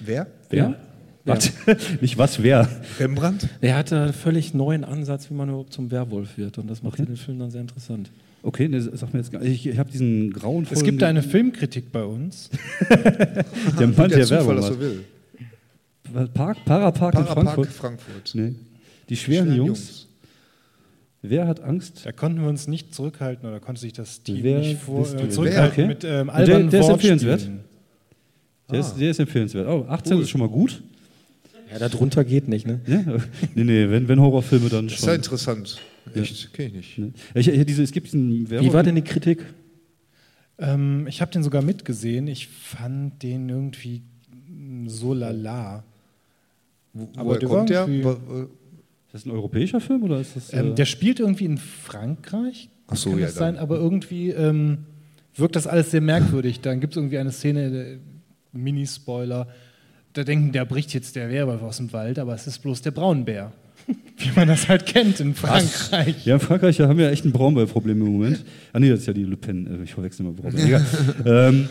Wer? 0.00 0.26
Wer? 0.50 0.80
Was? 1.24 1.52
Nicht 2.00 2.16
was, 2.16 2.42
wer? 2.42 2.66
Rembrandt? 2.98 3.46
Er 3.60 3.76
hatte 3.76 4.00
einen 4.00 4.12
völlig 4.14 4.54
neuen 4.54 4.82
Ansatz, 4.82 5.28
wie 5.28 5.34
man 5.34 5.50
überhaupt 5.50 5.74
zum 5.74 5.90
Werwolf 5.90 6.38
wird. 6.38 6.56
Und 6.56 6.68
das 6.70 6.82
macht 6.82 6.94
Okay. 6.94 7.04
den 7.04 7.16
Film 7.16 7.38
dann 7.38 7.50
sehr 7.50 7.60
interessant. 7.60 8.10
Okay, 8.42 8.68
ne, 8.68 8.80
sag 8.80 9.12
mir 9.12 9.20
jetzt 9.20 9.32
gar 9.32 9.42
Ich, 9.42 9.66
ich 9.66 9.78
habe 9.78 9.90
diesen 9.90 10.32
grauenvollen... 10.32 10.78
Es 10.78 10.84
gibt 10.84 11.02
eine 11.02 11.22
Filmkritik 11.22 11.90
bei 11.92 12.04
uns. 12.04 12.50
der 13.78 13.88
Mann, 13.88 13.94
Der 13.96 14.08
der 14.08 14.26
Zufall, 14.26 14.46
Werbung 14.46 14.60
macht. 14.60 14.80
will. 14.80 15.04
Park, 16.32 16.64
Parapark 16.64 17.14
in 17.14 17.24
Parapark 17.24 17.44
Frankfurt. 17.44 17.68
Frankfurt. 17.68 18.30
Nee. 18.34 18.54
Die 19.08 19.16
schweren, 19.16 19.46
Schweren 19.46 19.56
Jungs. 19.66 20.06
Wer 21.20 21.46
hat 21.48 21.60
Angst? 21.60 22.02
Da 22.06 22.12
konnten 22.12 22.40
wir 22.40 22.48
uns 22.48 22.68
nicht 22.68 22.94
zurückhalten 22.94 23.48
oder 23.48 23.58
konnte 23.60 23.80
sich 23.80 23.92
das 23.92 24.22
Team 24.22 24.42
Wer 24.42 24.60
nicht 24.60 24.80
vor, 24.80 25.00
äh, 25.14 25.28
zurückhalten 25.28 25.76
Wer? 25.76 25.84
Okay. 25.84 25.86
mit 25.88 26.04
ähm, 26.04 26.20
Und 26.20 26.26
der- 26.28 26.34
albernen 26.36 26.70
der 26.70 26.80
ist 26.80 26.88
empfehlenswert? 26.88 27.50
Der, 28.70 28.80
ist, 28.80 28.94
der 28.94 29.10
ist 29.10 29.18
empfehlenswert. 29.18 29.66
Oh, 29.66 29.84
18 29.88 30.20
ist 30.20 30.30
schon 30.30 30.40
mal 30.40 30.48
gut. 30.48 30.82
Ja, 31.72 31.78
darunter 31.88 32.24
geht 32.24 32.48
nicht, 32.48 32.66
ne? 32.66 32.80
Ja? 32.86 33.02
Nee, 33.54 33.64
nee, 33.64 33.90
wenn, 33.90 34.06
wenn 34.08 34.20
Horrorfilme, 34.20 34.68
dann 34.68 34.86
Das 34.86 34.94
ist 34.94 35.00
ja 35.02 35.06
schon. 35.08 35.16
interessant. 35.16 35.78
Echt, 36.14 36.52
kenne 36.52 36.68
ich 36.68 36.74
nicht. 36.74 36.98
Ne? 36.98 37.12
Ich, 37.34 37.48
ich, 37.48 37.66
diese, 37.66 37.82
es 37.82 37.92
gibt 37.92 38.06
diesen 38.06 38.50
Wie 38.50 38.72
war 38.72 38.82
denn 38.82 38.94
die 38.94 39.02
Kritik? 39.02 39.44
Ähm, 40.58 41.06
ich 41.08 41.20
habe 41.20 41.30
den 41.30 41.42
sogar 41.42 41.62
mitgesehen. 41.62 42.26
Ich 42.26 42.48
fand 42.48 43.22
den 43.22 43.48
irgendwie 43.48 44.02
so 44.86 45.14
lala. 45.14 45.84
Wo, 46.92 47.08
Aber 47.16 47.30
woher 47.30 47.38
der 47.38 47.48
kommt 47.48 47.70
der? 47.70 47.88
Ist 47.88 49.14
das 49.14 49.26
ein 49.26 49.30
europäischer 49.30 49.80
Film 49.80 50.02
oder 50.02 50.20
ist 50.20 50.36
das. 50.36 50.52
Ähm, 50.52 50.72
äh, 50.72 50.74
der 50.74 50.84
spielt 50.84 51.20
irgendwie 51.20 51.46
in 51.46 51.58
Frankreich. 51.58 52.68
Ach 52.88 52.96
so, 52.96 53.10
kann 53.10 53.20
ja, 53.20 53.26
das 53.26 53.36
sein, 53.36 53.56
aber 53.56 53.76
irgendwie 53.76 54.30
ähm, 54.30 54.78
wirkt 55.34 55.56
das 55.56 55.66
alles 55.66 55.90
sehr 55.90 56.00
merkwürdig. 56.00 56.60
Dann 56.60 56.80
gibt 56.80 56.92
es 56.92 56.96
irgendwie 56.96 57.18
eine 57.18 57.32
Szene, 57.32 57.60
äh, 57.66 57.98
Mini-Spoiler, 58.52 59.48
da 60.12 60.24
denken, 60.24 60.52
der 60.52 60.64
bricht 60.64 60.92
jetzt 60.94 61.16
der 61.16 61.30
Werwolf 61.30 61.62
aus 61.62 61.76
dem 61.76 61.92
Wald, 61.92 62.18
aber 62.18 62.34
es 62.34 62.46
ist 62.46 62.58
bloß 62.58 62.82
der 62.82 62.90
Braunbär. 62.90 63.52
Wie 64.18 64.30
man 64.36 64.48
das 64.48 64.68
halt 64.68 64.84
kennt 64.86 65.20
in 65.20 65.34
Frankreich. 65.34 66.26
Ja, 66.26 66.34
in 66.34 66.40
Frankreich 66.40 66.76
da 66.76 66.88
haben 66.88 66.98
wir 66.98 67.10
echt 67.10 67.24
ein 67.24 67.32
Braunbär-Problem 67.32 68.00
im 68.02 68.12
Moment. 68.12 68.44
Ah, 68.72 68.80
nee, 68.80 68.90
das 68.90 69.00
ist 69.00 69.06
ja 69.06 69.12
die 69.12 69.24
Le 69.24 69.36
Pen. 69.36 69.66
äh, 69.80 69.84
Ich 69.84 69.94
verwechsel 69.94 70.24
immer 70.26 70.34
Braunbär. 70.34 70.64
Egal. 70.64 70.84
ähm, 71.24 71.68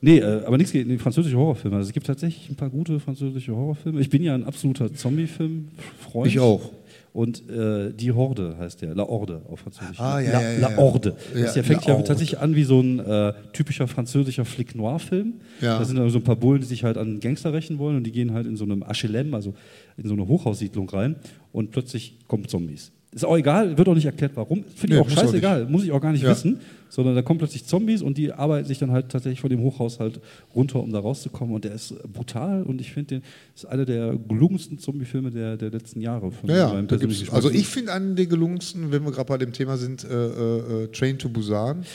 nee, 0.00 0.18
äh, 0.18 0.44
aber 0.44 0.56
nichts 0.56 0.72
gegen 0.72 0.98
französische 0.98 1.36
Horrorfilme. 1.36 1.76
Also 1.76 1.88
es 1.88 1.92
gibt 1.92 2.06
tatsächlich 2.06 2.48
ein 2.48 2.54
paar 2.56 2.70
gute 2.70 2.98
französische 3.00 3.54
Horrorfilme. 3.54 4.00
Ich 4.00 4.10
bin 4.10 4.22
ja 4.22 4.34
ein 4.34 4.44
absoluter 4.44 4.92
Zombie-Film-Freund. 4.94 6.26
Ich 6.26 6.38
auch. 6.40 6.70
Und 7.12 7.48
äh, 7.48 7.92
Die 7.92 8.12
Horde 8.12 8.56
heißt 8.58 8.82
der, 8.82 8.94
La 8.94 9.04
Horde 9.04 9.42
auf 9.48 9.60
Französisch. 9.60 9.98
Ah, 9.98 10.20
ja, 10.20 10.32
La, 10.32 10.42
ja, 10.42 10.52
ja, 10.52 10.58
La. 10.68 10.76
Horde. 10.76 11.16
Ja, 11.34 11.42
das 11.42 11.54
der 11.54 11.64
fängt 11.64 11.84
ja 11.86 11.94
Horde. 11.94 12.06
tatsächlich 12.06 12.38
an 12.40 12.54
wie 12.54 12.64
so 12.64 12.80
ein 12.80 12.98
äh, 13.00 13.32
typischer 13.52 13.88
französischer 13.88 14.44
Flick-Noir-Film. 14.44 15.34
Ja. 15.60 15.78
Da 15.78 15.84
sind 15.84 15.96
dann 15.96 16.08
so 16.10 16.18
ein 16.18 16.24
paar 16.24 16.36
Bullen, 16.36 16.60
die 16.60 16.66
sich 16.66 16.84
halt 16.84 16.96
an 16.98 17.20
Gangster 17.20 17.52
rächen 17.52 17.78
wollen 17.78 17.96
und 17.96 18.04
die 18.04 18.12
gehen 18.12 18.32
halt 18.32 18.46
in 18.46 18.56
so 18.56 18.64
einem 18.64 18.84
HLM, 18.84 19.34
also 19.34 19.54
in 19.96 20.06
so 20.06 20.14
eine 20.14 20.28
Hochhaussiedlung 20.28 20.88
rein 20.90 21.16
und 21.52 21.70
plötzlich 21.70 22.18
kommen 22.28 22.46
Zombies. 22.46 22.92
Ist 23.10 23.24
auch 23.24 23.36
egal, 23.38 23.78
wird 23.78 23.88
auch 23.88 23.94
nicht 23.94 24.04
erklärt, 24.04 24.32
warum. 24.34 24.64
Finde 24.74 24.94
Nee, 24.96 25.00
ich 25.00 25.00
auch 25.00 25.08
muss 25.08 25.18
auch 25.18 25.22
scheißegal, 25.22 25.66
muss 25.66 25.82
ich 25.82 25.92
auch 25.92 26.00
gar 26.00 26.12
nicht 26.12 26.22
Ja. 26.22 26.30
wissen, 26.30 26.60
sondern 26.90 27.14
da 27.14 27.22
kommen 27.22 27.38
plötzlich 27.38 27.64
Zombies 27.64 28.02
und 28.02 28.18
die 28.18 28.32
arbeiten 28.32 28.66
sich 28.68 28.78
dann 28.78 28.90
halt 28.90 29.08
tatsächlich 29.08 29.40
von 29.40 29.48
dem 29.48 29.60
Hochhaus 29.60 29.98
halt 29.98 30.20
runter, 30.54 30.80
um 30.82 30.92
da 30.92 30.98
rauszukommen. 30.98 31.54
Und 31.54 31.64
der 31.64 31.72
ist 31.72 31.94
brutal 32.12 32.62
und 32.64 32.82
ich 32.82 32.92
finde, 32.92 33.16
den 33.16 33.22
ist 33.56 33.64
einer 33.64 33.86
der 33.86 34.14
gelungensten 34.28 34.78
Zombie-Filme 34.78 35.30
der, 35.30 35.56
der 35.56 35.70
letzten 35.70 36.02
Jahre. 36.02 36.30
Von 36.30 36.50
Ja, 36.50 36.78
ja, 36.78 37.32
also 37.32 37.50
ich 37.50 37.66
finde 37.66 37.94
einen 37.94 38.14
der 38.14 38.26
gelungensten, 38.26 38.92
wenn 38.92 39.02
wir 39.04 39.12
gerade 39.12 39.28
bei 39.28 39.38
dem 39.38 39.54
Thema 39.54 39.78
sind, 39.78 40.04
äh, 40.04 40.08
äh, 40.12 40.84
äh, 40.84 40.86
Train 40.88 41.18
to 41.18 41.30
Busan. 41.30 41.86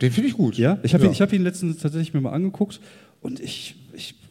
Den 0.00 0.12
finde 0.12 0.28
ich 0.28 0.36
gut. 0.36 0.58
Ja, 0.58 0.78
ich 0.84 0.94
habe 0.94 1.04
ja. 1.04 1.10
ihn, 1.10 1.12
ich 1.12 1.20
hab 1.20 1.32
ihn 1.32 1.42
letztens 1.42 1.78
tatsächlich 1.78 2.14
mir 2.14 2.20
mal 2.20 2.32
angeguckt 2.32 2.80
und 3.20 3.40
ich 3.40 3.74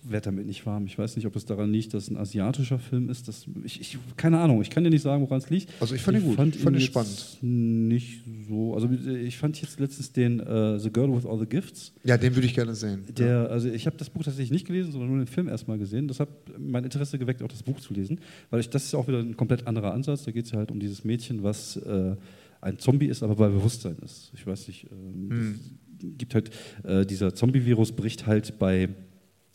werde 0.10 0.26
damit 0.26 0.46
nicht 0.46 0.66
warm. 0.66 0.86
Ich 0.86 0.98
weiß 0.98 1.16
nicht, 1.16 1.26
ob 1.26 1.36
es 1.36 1.46
daran 1.46 1.72
liegt, 1.72 1.94
dass 1.94 2.04
es 2.04 2.10
ein 2.10 2.18
asiatischer 2.18 2.80
Film 2.80 3.10
ist. 3.10 3.28
Das, 3.28 3.46
ich, 3.64 3.82
ich, 3.82 3.98
keine 4.18 4.40
Ahnung, 4.40 4.62
ich 4.62 4.70
kann 4.70 4.84
dir 4.84 4.90
nicht 4.90 5.02
sagen, 5.02 5.22
woran 5.24 5.40
es 5.40 5.50
liegt. 5.50 5.70
Also 5.80 5.96
ich 5.96 6.02
fand 6.02 6.18
ihn 6.18 6.24
gut. 6.24 6.40
Ich 6.56 6.62
fand 6.62 6.76
ihn 6.76 6.82
spannend. 6.82 7.38
Nicht 7.42 8.22
so. 8.48 8.74
Also 8.74 8.90
ich 8.90 9.38
fand 9.38 9.62
jetzt 9.62 9.80
letztens 9.80 10.12
den 10.12 10.40
äh, 10.40 10.80
The 10.80 10.92
Girl 10.92 11.16
with 11.16 11.26
All 11.26 11.40
the 11.40 11.46
Gifts. 11.46 11.94
Ja, 12.04 12.18
den 12.18 12.36
würde 12.36 12.48
ich 12.48 12.54
gerne 12.54 12.76
sehen. 12.76 13.04
Der, 13.18 13.50
also 13.50 13.70
ich 13.70 13.86
habe 13.86 13.98
das 13.98 14.10
Buch 14.10 14.24
tatsächlich 14.24 14.52
nicht 14.52 14.68
gelesen, 14.68 14.92
sondern 14.92 15.10
nur 15.10 15.18
den 15.20 15.28
Film 15.28 15.48
erstmal 15.48 15.78
gesehen. 15.78 16.08
Das 16.08 16.20
hat 16.20 16.30
mein 16.58 16.84
Interesse 16.84 17.18
geweckt, 17.18 17.42
auch 17.42 17.48
das 17.48 17.64
Buch 17.64 17.80
zu 17.80 17.94
lesen, 17.94 18.20
weil 18.50 18.60
ich, 18.60 18.70
das 18.70 18.86
ist 18.86 18.96
auch 18.96 19.08
wieder 19.08 19.20
ein 19.20 19.36
komplett 19.36 19.68
anderer 19.68 19.94
Ansatz. 19.94 20.24
Da 20.24 20.32
geht 20.32 20.46
es 20.46 20.52
ja 20.52 20.58
halt 20.58 20.72
um 20.72 20.80
dieses 20.80 21.04
Mädchen, 21.04 21.44
was 21.44 21.78
äh, 21.78 22.16
ein 22.62 22.80
Zombie 22.80 23.08
ist, 23.08 23.24
aber 23.24 23.36
bei 23.36 23.50
Bewusstsein 23.50 23.98
ist. 24.04 24.32
Ich 24.34 24.46
weiß 24.46 24.68
nicht, 24.68 24.88
ähm, 24.92 25.30
Hm. 25.30 25.60
es 26.02 26.18
gibt 26.18 26.34
halt 26.36 26.50
äh, 26.84 27.06
dieser 27.06 27.34
Zombie-Virus 27.34 27.92
bricht 27.94 28.26
halt 28.28 28.60
bei 28.60 28.90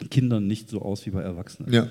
Kindern 0.08 0.46
nicht 0.46 0.68
so 0.70 0.82
aus 0.82 1.04
wie 1.06 1.10
bei 1.10 1.22
Erwachsenen. 1.22 1.72
Ja. 1.72 1.88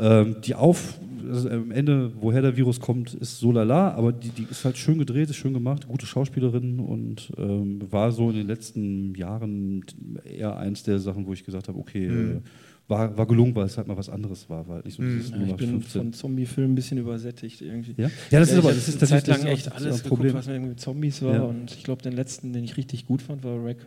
Ähm, 0.00 0.36
die 0.44 0.54
Auf, 0.54 1.00
also 1.28 1.48
am 1.50 1.72
Ende, 1.72 2.12
woher 2.20 2.40
der 2.40 2.56
Virus 2.56 2.78
kommt, 2.78 3.14
ist 3.14 3.38
so 3.40 3.50
lala, 3.50 3.92
aber 3.94 4.12
die, 4.12 4.28
die 4.28 4.46
ist 4.48 4.64
halt 4.64 4.78
schön 4.78 4.98
gedreht, 4.98 5.28
ist 5.28 5.36
schön 5.36 5.54
gemacht, 5.54 5.88
gute 5.88 6.06
Schauspielerin 6.06 6.78
und 6.78 7.32
ähm, 7.36 7.80
war 7.90 8.12
so 8.12 8.30
in 8.30 8.36
den 8.36 8.46
letzten 8.46 9.14
Jahren 9.16 9.84
eher 10.24 10.56
eins 10.56 10.84
der 10.84 11.00
Sachen, 11.00 11.26
wo 11.26 11.32
ich 11.32 11.44
gesagt 11.44 11.66
habe, 11.66 11.78
okay, 11.78 12.08
Mhm. 12.08 12.30
äh, 12.36 12.40
war, 12.86 13.18
war 13.18 13.26
gelungen, 13.26 13.54
weil 13.56 13.66
es 13.66 13.76
halt 13.76 13.86
mal 13.88 13.96
was 13.98 14.08
anderes 14.08 14.48
war, 14.48 14.66
war 14.68 14.76
halt 14.76 14.86
nicht 14.86 14.96
so 14.96 15.02
dieses 15.02 15.28
Ja, 15.30 15.36
ich 15.36 15.56
bin 15.56 15.70
0815. 15.80 16.00
von 16.00 16.12
Zombie-Filmen 16.14 16.72
ein 16.72 16.74
bisschen 16.76 16.96
übersättigt 16.98 17.60
irgendwie. 17.60 17.94
Ja? 17.98 18.08
Ja, 18.30 18.38
das 18.40 18.48
ist 18.50 18.54
ich 18.58 18.64
aber- 18.64 18.72
das 18.72 18.88
ist 18.88 18.98
tatsächlich- 19.00 19.24
Zeit 19.24 19.26
lang 19.26 19.36
das 19.36 19.44
ist 19.44 19.58
echt 19.58 19.66
das 19.66 19.80
ist 19.80 19.86
alles 19.86 20.02
geguckt, 20.04 20.08
Problem. 20.20 20.34
was 20.34 20.46
mit 20.46 20.54
irgendwie 20.56 20.76
Zombies 20.76 21.22
war 21.22 21.34
Ja. 21.34 21.42
und 21.42 21.72
ich 21.72 21.82
glaube, 21.84 22.02
den 22.02 22.12
letzten, 22.14 22.52
den 22.54 22.62
ich 22.64 22.76
richtig 22.78 23.04
gut 23.06 23.20
fand, 23.20 23.42
war 23.44 23.62
Rack. 23.64 23.78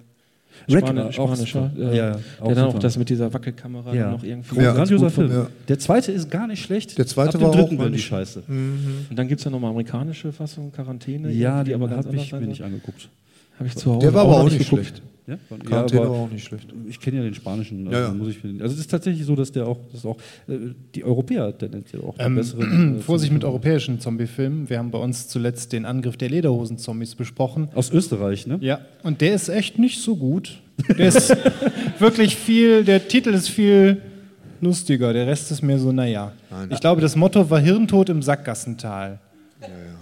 Rack 0.70 0.84
Spani- 0.86 0.98
war 0.98 1.06
auch 1.08 1.12
Spanischer, 1.14 1.72
äh, 1.78 1.82
Ja, 1.98 2.12
der 2.12 2.20
auch 2.40 2.54
dann 2.54 2.66
auch 2.66 2.80
das 2.80 2.98
mit 2.98 3.10
dieser 3.10 3.34
Wackelkamera 3.34 3.94
Ja. 3.96 4.12
noch 4.12 4.24
irgendwie 4.24 4.56
Ja. 4.58 4.74
ganz 4.74 4.90
grandioser. 4.90 5.10
Film. 5.10 5.32
ja. 5.32 5.48
Der 5.68 5.80
zweite 5.80 6.12
ist 6.12 6.30
gar 6.30 6.48
nicht 6.48 6.64
schlecht. 6.64 6.98
Der 6.98 7.08
zweite 7.08 7.30
Ab 7.30 7.34
dem 7.36 7.42
war 7.42 7.50
auch 7.50 7.56
dritten 7.56 7.78
war 7.78 7.86
mal 7.86 7.90
die 7.92 7.96
nicht- 7.98 8.06
Scheiße. 8.06 8.44
Und 8.48 9.16
dann 9.16 9.28
gibt 9.28 9.40
es 9.42 9.46
ja 9.46 9.52
nochmal 9.52 9.72
amerikanische 9.72 10.32
Fassung, 10.32 10.72
Quarantäne, 10.72 11.32
Ja, 11.32 11.64
die 11.64 11.74
aber 11.74 11.88
ganz 11.88 12.00
habe 12.06 12.10
anders 12.10 12.26
ich 12.26 12.32
mir 12.34 12.42
nicht 12.42 12.62
angeguckt. 12.64 13.10
Habe 13.60 13.68
ich 13.68 13.76
zu 13.76 13.92
Hause 13.92 14.00
Der 14.06 14.14
war 14.14 14.22
aber 14.24 14.38
auch 14.38 14.44
noch 14.44 14.52
nicht 14.52 14.70
geguckt. 14.70 15.02
Ja, 15.28 15.38
Quarantäne 15.64 16.02
aber 16.02 16.10
war 16.10 16.18
auch 16.22 16.32
nicht 16.32 16.44
schlecht. 16.44 16.68
Ich 16.90 17.00
kenne 17.00 17.18
ja 17.18 17.24
den 17.24 17.34
spanischen, 17.36 17.88
also, 17.88 18.00
Ja, 18.00 18.08
ja. 18.08 18.14
muss 18.14 18.30
ich, 18.30 18.44
also 18.44 18.74
es 18.74 18.80
ist 18.80 18.90
tatsächlich 18.90 19.24
so, 19.26 19.36
dass 19.36 19.52
der 19.52 19.68
auch, 19.68 19.78
dass 19.94 20.04
auch 20.06 20.18
äh, 20.48 20.58
die 20.96 21.04
Europäer 21.04 21.56
tendenziell 21.58 22.02
auch 22.02 22.16
Ähm, 22.18 22.36
besseren. 22.36 22.98
äh, 23.00 23.02
Vorsicht 23.02 23.32
mit 23.32 23.42
Zombie- 23.44 23.52
europäischen 23.54 24.00
Zombie-Filmen. 24.00 24.70
Wir 24.70 24.80
haben 24.80 24.90
bei 24.92 24.98
uns 24.98 25.28
zuletzt 25.28 25.74
den 25.74 25.86
Angriff 25.86 26.18
der 26.18 26.30
Lederhosen-Zombies 26.30 27.16
besprochen. 27.16 27.70
Aus 27.76 27.92
Österreich, 27.92 28.48
ne? 28.48 28.58
Ja, 28.62 28.82
und 29.04 29.22
der 29.22 29.36
ist 29.36 29.50
echt 29.50 29.78
nicht 29.78 30.02
so 30.02 30.16
gut. 30.16 30.60
Der 30.98 31.08
ist 31.10 31.30
wirklich 32.00 32.36
viel, 32.36 32.84
der 32.84 33.08
Titel 33.08 33.30
ist 33.34 33.50
viel 33.50 34.02
lustiger, 34.60 35.14
der 35.14 35.28
Rest 35.28 35.52
ist 35.52 35.62
mehr 35.62 35.78
so, 35.78 35.92
naja. 35.92 36.34
Nein. 36.50 36.70
Ich 36.72 36.80
glaube, 36.80 37.00
das 37.02 37.16
Motto 37.16 37.48
war 37.50 37.60
Hirntod 37.60 38.10
im 38.10 38.22
Sackgassental. 38.24 39.20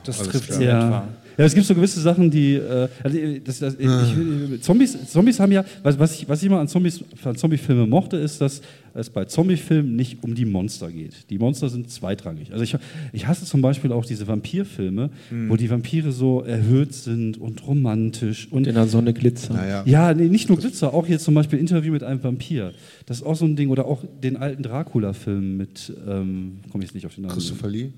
Das 0.05 0.19
alles 0.19 0.31
trifft 0.31 0.47
klar. 0.47 0.57
sie 0.57 0.63
Ja. 0.65 0.85
etwa. 0.87 1.07
Ja, 1.39 1.45
es 1.45 1.53
gibt 1.53 1.65
so 1.65 1.73
gewisse 1.73 2.01
Sachen, 2.01 2.29
die. 2.29 2.55
Äh, 2.55 2.89
also, 3.01 3.17
äh, 3.17 3.39
das, 3.39 3.59
das, 3.59 3.77
ich, 3.79 4.61
Zombies, 4.61 5.09
Zombies 5.09 5.39
haben 5.39 5.53
ja. 5.53 5.63
Was, 5.83 5.97
was, 5.97 6.19
ich, 6.19 6.27
was 6.27 6.41
ich 6.41 6.47
immer 6.47 6.59
an 6.59 6.67
Zombies, 6.67 7.01
an 7.23 7.37
Zombie-Filme 7.37 7.87
mochte, 7.87 8.17
ist, 8.17 8.41
dass 8.41 8.61
es 8.93 9.09
bei 9.09 9.23
Zombie-Filmen 9.23 9.95
nicht 9.95 10.21
um 10.21 10.35
die 10.35 10.43
Monster 10.43 10.91
geht. 10.91 11.29
Die 11.29 11.37
Monster 11.37 11.69
sind 11.69 11.89
zweitrangig. 11.89 12.51
Also, 12.51 12.65
ich, 12.65 12.75
ich 13.13 13.25
hasse 13.25 13.45
zum 13.45 13.61
Beispiel 13.61 13.93
auch 13.93 14.03
diese 14.03 14.27
Vampirfilme, 14.27 15.11
wo 15.47 15.55
die 15.55 15.69
Vampire 15.69 16.11
so 16.11 16.41
erhöht 16.41 16.93
sind 16.93 17.37
und 17.37 17.65
romantisch 17.65 18.49
und. 18.51 18.67
In 18.67 18.75
der 18.75 18.87
Sonne 18.87 19.13
glitzern. 19.13 19.55
Naja. 19.55 19.83
Ja, 19.85 20.13
nee, 20.13 20.27
nicht 20.27 20.49
nur 20.49 20.57
Glitzer, 20.57 20.93
auch 20.93 21.07
jetzt 21.07 21.23
zum 21.23 21.35
Beispiel 21.35 21.57
Interview 21.57 21.93
mit 21.93 22.03
einem 22.03 22.21
Vampir. 22.21 22.73
Das 23.05 23.19
ist 23.19 23.23
auch 23.23 23.37
so 23.37 23.45
ein 23.45 23.55
Ding. 23.55 23.69
Oder 23.69 23.85
auch 23.85 24.03
den 24.21 24.35
alten 24.35 24.61
Dracula-Film 24.61 25.55
mit, 25.55 25.93
ähm, 26.05 26.59
komme 26.69 26.83
ich 26.83 26.89
jetzt 26.89 26.95
nicht 26.95 27.05
auf 27.05 27.15
den 27.15 27.21
Namen. 27.21 27.33
Christopher 27.33 27.69
Lee. 27.69 27.91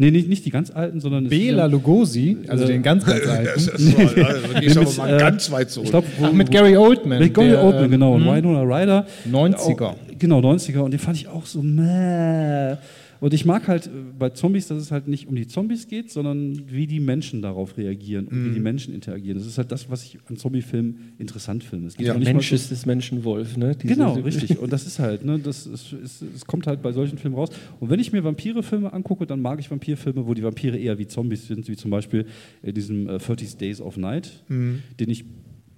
Nee, 0.00 0.10
nicht, 0.10 0.30
nicht 0.30 0.46
die 0.46 0.50
ganz 0.50 0.70
alten, 0.70 0.98
sondern. 0.98 1.28
Bela 1.28 1.58
ja- 1.58 1.66
Lugosi, 1.66 2.38
also 2.48 2.64
Äh, 2.64 2.68
den 2.68 2.82
ganz, 2.82 3.04
ganz 3.04 3.26
alten. 3.26 3.44
das 3.54 3.68
also, 3.68 3.84
ist 4.62 4.76
aber 4.78 4.86
mit, 4.86 4.96
mal 4.96 5.14
äh, 5.14 5.18
ganz 5.18 5.50
weit 5.50 5.70
zurück. 5.70 5.84
Ich 5.84 5.90
glaube, 5.90 6.06
Ach, 6.22 6.32
mit 6.32 6.50
Gary 6.50 6.74
Oldman. 6.74 7.18
Mit 7.18 7.34
Gary 7.34 7.54
Oldman, 7.54 7.84
ähm, 7.84 7.90
genau. 7.90 8.14
Und 8.14 8.24
hm, 8.26 8.34
Winona 8.34 8.62
Ryder. 8.62 9.06
90er. 9.30 9.82
Auch, 9.82 9.96
genau, 10.18 10.38
90er. 10.38 10.78
Und 10.78 10.92
den 10.92 11.00
fand 11.00 11.18
ich 11.18 11.28
auch 11.28 11.44
so, 11.44 11.60
meh. 11.60 12.78
Und 13.20 13.34
ich 13.34 13.44
mag 13.44 13.68
halt 13.68 13.86
äh, 13.86 13.90
bei 14.18 14.30
Zombies, 14.30 14.68
dass 14.68 14.82
es 14.82 14.90
halt 14.90 15.06
nicht 15.06 15.28
um 15.28 15.36
die 15.36 15.46
Zombies 15.46 15.86
geht, 15.88 16.10
sondern 16.10 16.62
wie 16.70 16.86
die 16.86 17.00
Menschen 17.00 17.42
darauf 17.42 17.76
reagieren 17.76 18.26
und 18.28 18.36
Mhm. 18.36 18.50
wie 18.50 18.54
die 18.54 18.60
Menschen 18.60 18.94
interagieren. 18.94 19.36
Das 19.38 19.46
ist 19.46 19.58
halt 19.58 19.70
das, 19.70 19.90
was 19.90 20.04
ich 20.04 20.18
an 20.28 20.36
Zombiefilmen 20.36 21.12
interessant 21.18 21.62
finde. 21.62 21.88
Es 21.88 21.96
geht 21.96 22.06
Ja. 22.06 22.14
Mensch 22.14 22.50
mal- 22.50 22.56
ist 22.56 22.70
des 22.70 22.86
Menschen 22.86 23.22
Wolf, 23.24 23.56
ne? 23.58 23.76
Diese- 23.76 23.94
Genau, 23.94 24.14
richtig. 24.14 24.58
Und 24.58 24.72
das 24.72 24.86
ist 24.86 24.98
halt, 24.98 25.24
ne, 25.24 25.38
das 25.38 25.66
ist, 25.66 25.92
ist, 25.92 26.22
es 26.22 26.46
kommt 26.46 26.66
halt 26.66 26.80
bei 26.82 26.92
solchen 26.92 27.18
Filmen 27.18 27.36
raus. 27.36 27.50
Und 27.78 27.90
wenn 27.90 28.00
ich 28.00 28.10
mir 28.12 28.24
Vampire-Filme 28.24 28.92
angucke, 28.92 29.26
dann 29.26 29.40
mag 29.42 29.60
ich 29.60 29.70
Vampirfilme, 29.70 30.26
wo 30.26 30.32
die 30.34 30.42
Vampire 30.42 30.78
eher 30.78 30.98
wie 30.98 31.06
Zombies 31.06 31.46
sind, 31.46 31.68
wie 31.68 31.76
zum 31.76 31.90
Beispiel 31.90 32.24
in 32.62 32.74
diesem 32.74 33.08
äh, 33.08 33.18
30 33.18 33.56
Days 33.58 33.80
of 33.80 33.96
Night, 33.98 34.42
Mhm. 34.48 34.82
den 34.98 35.10
ich 35.10 35.24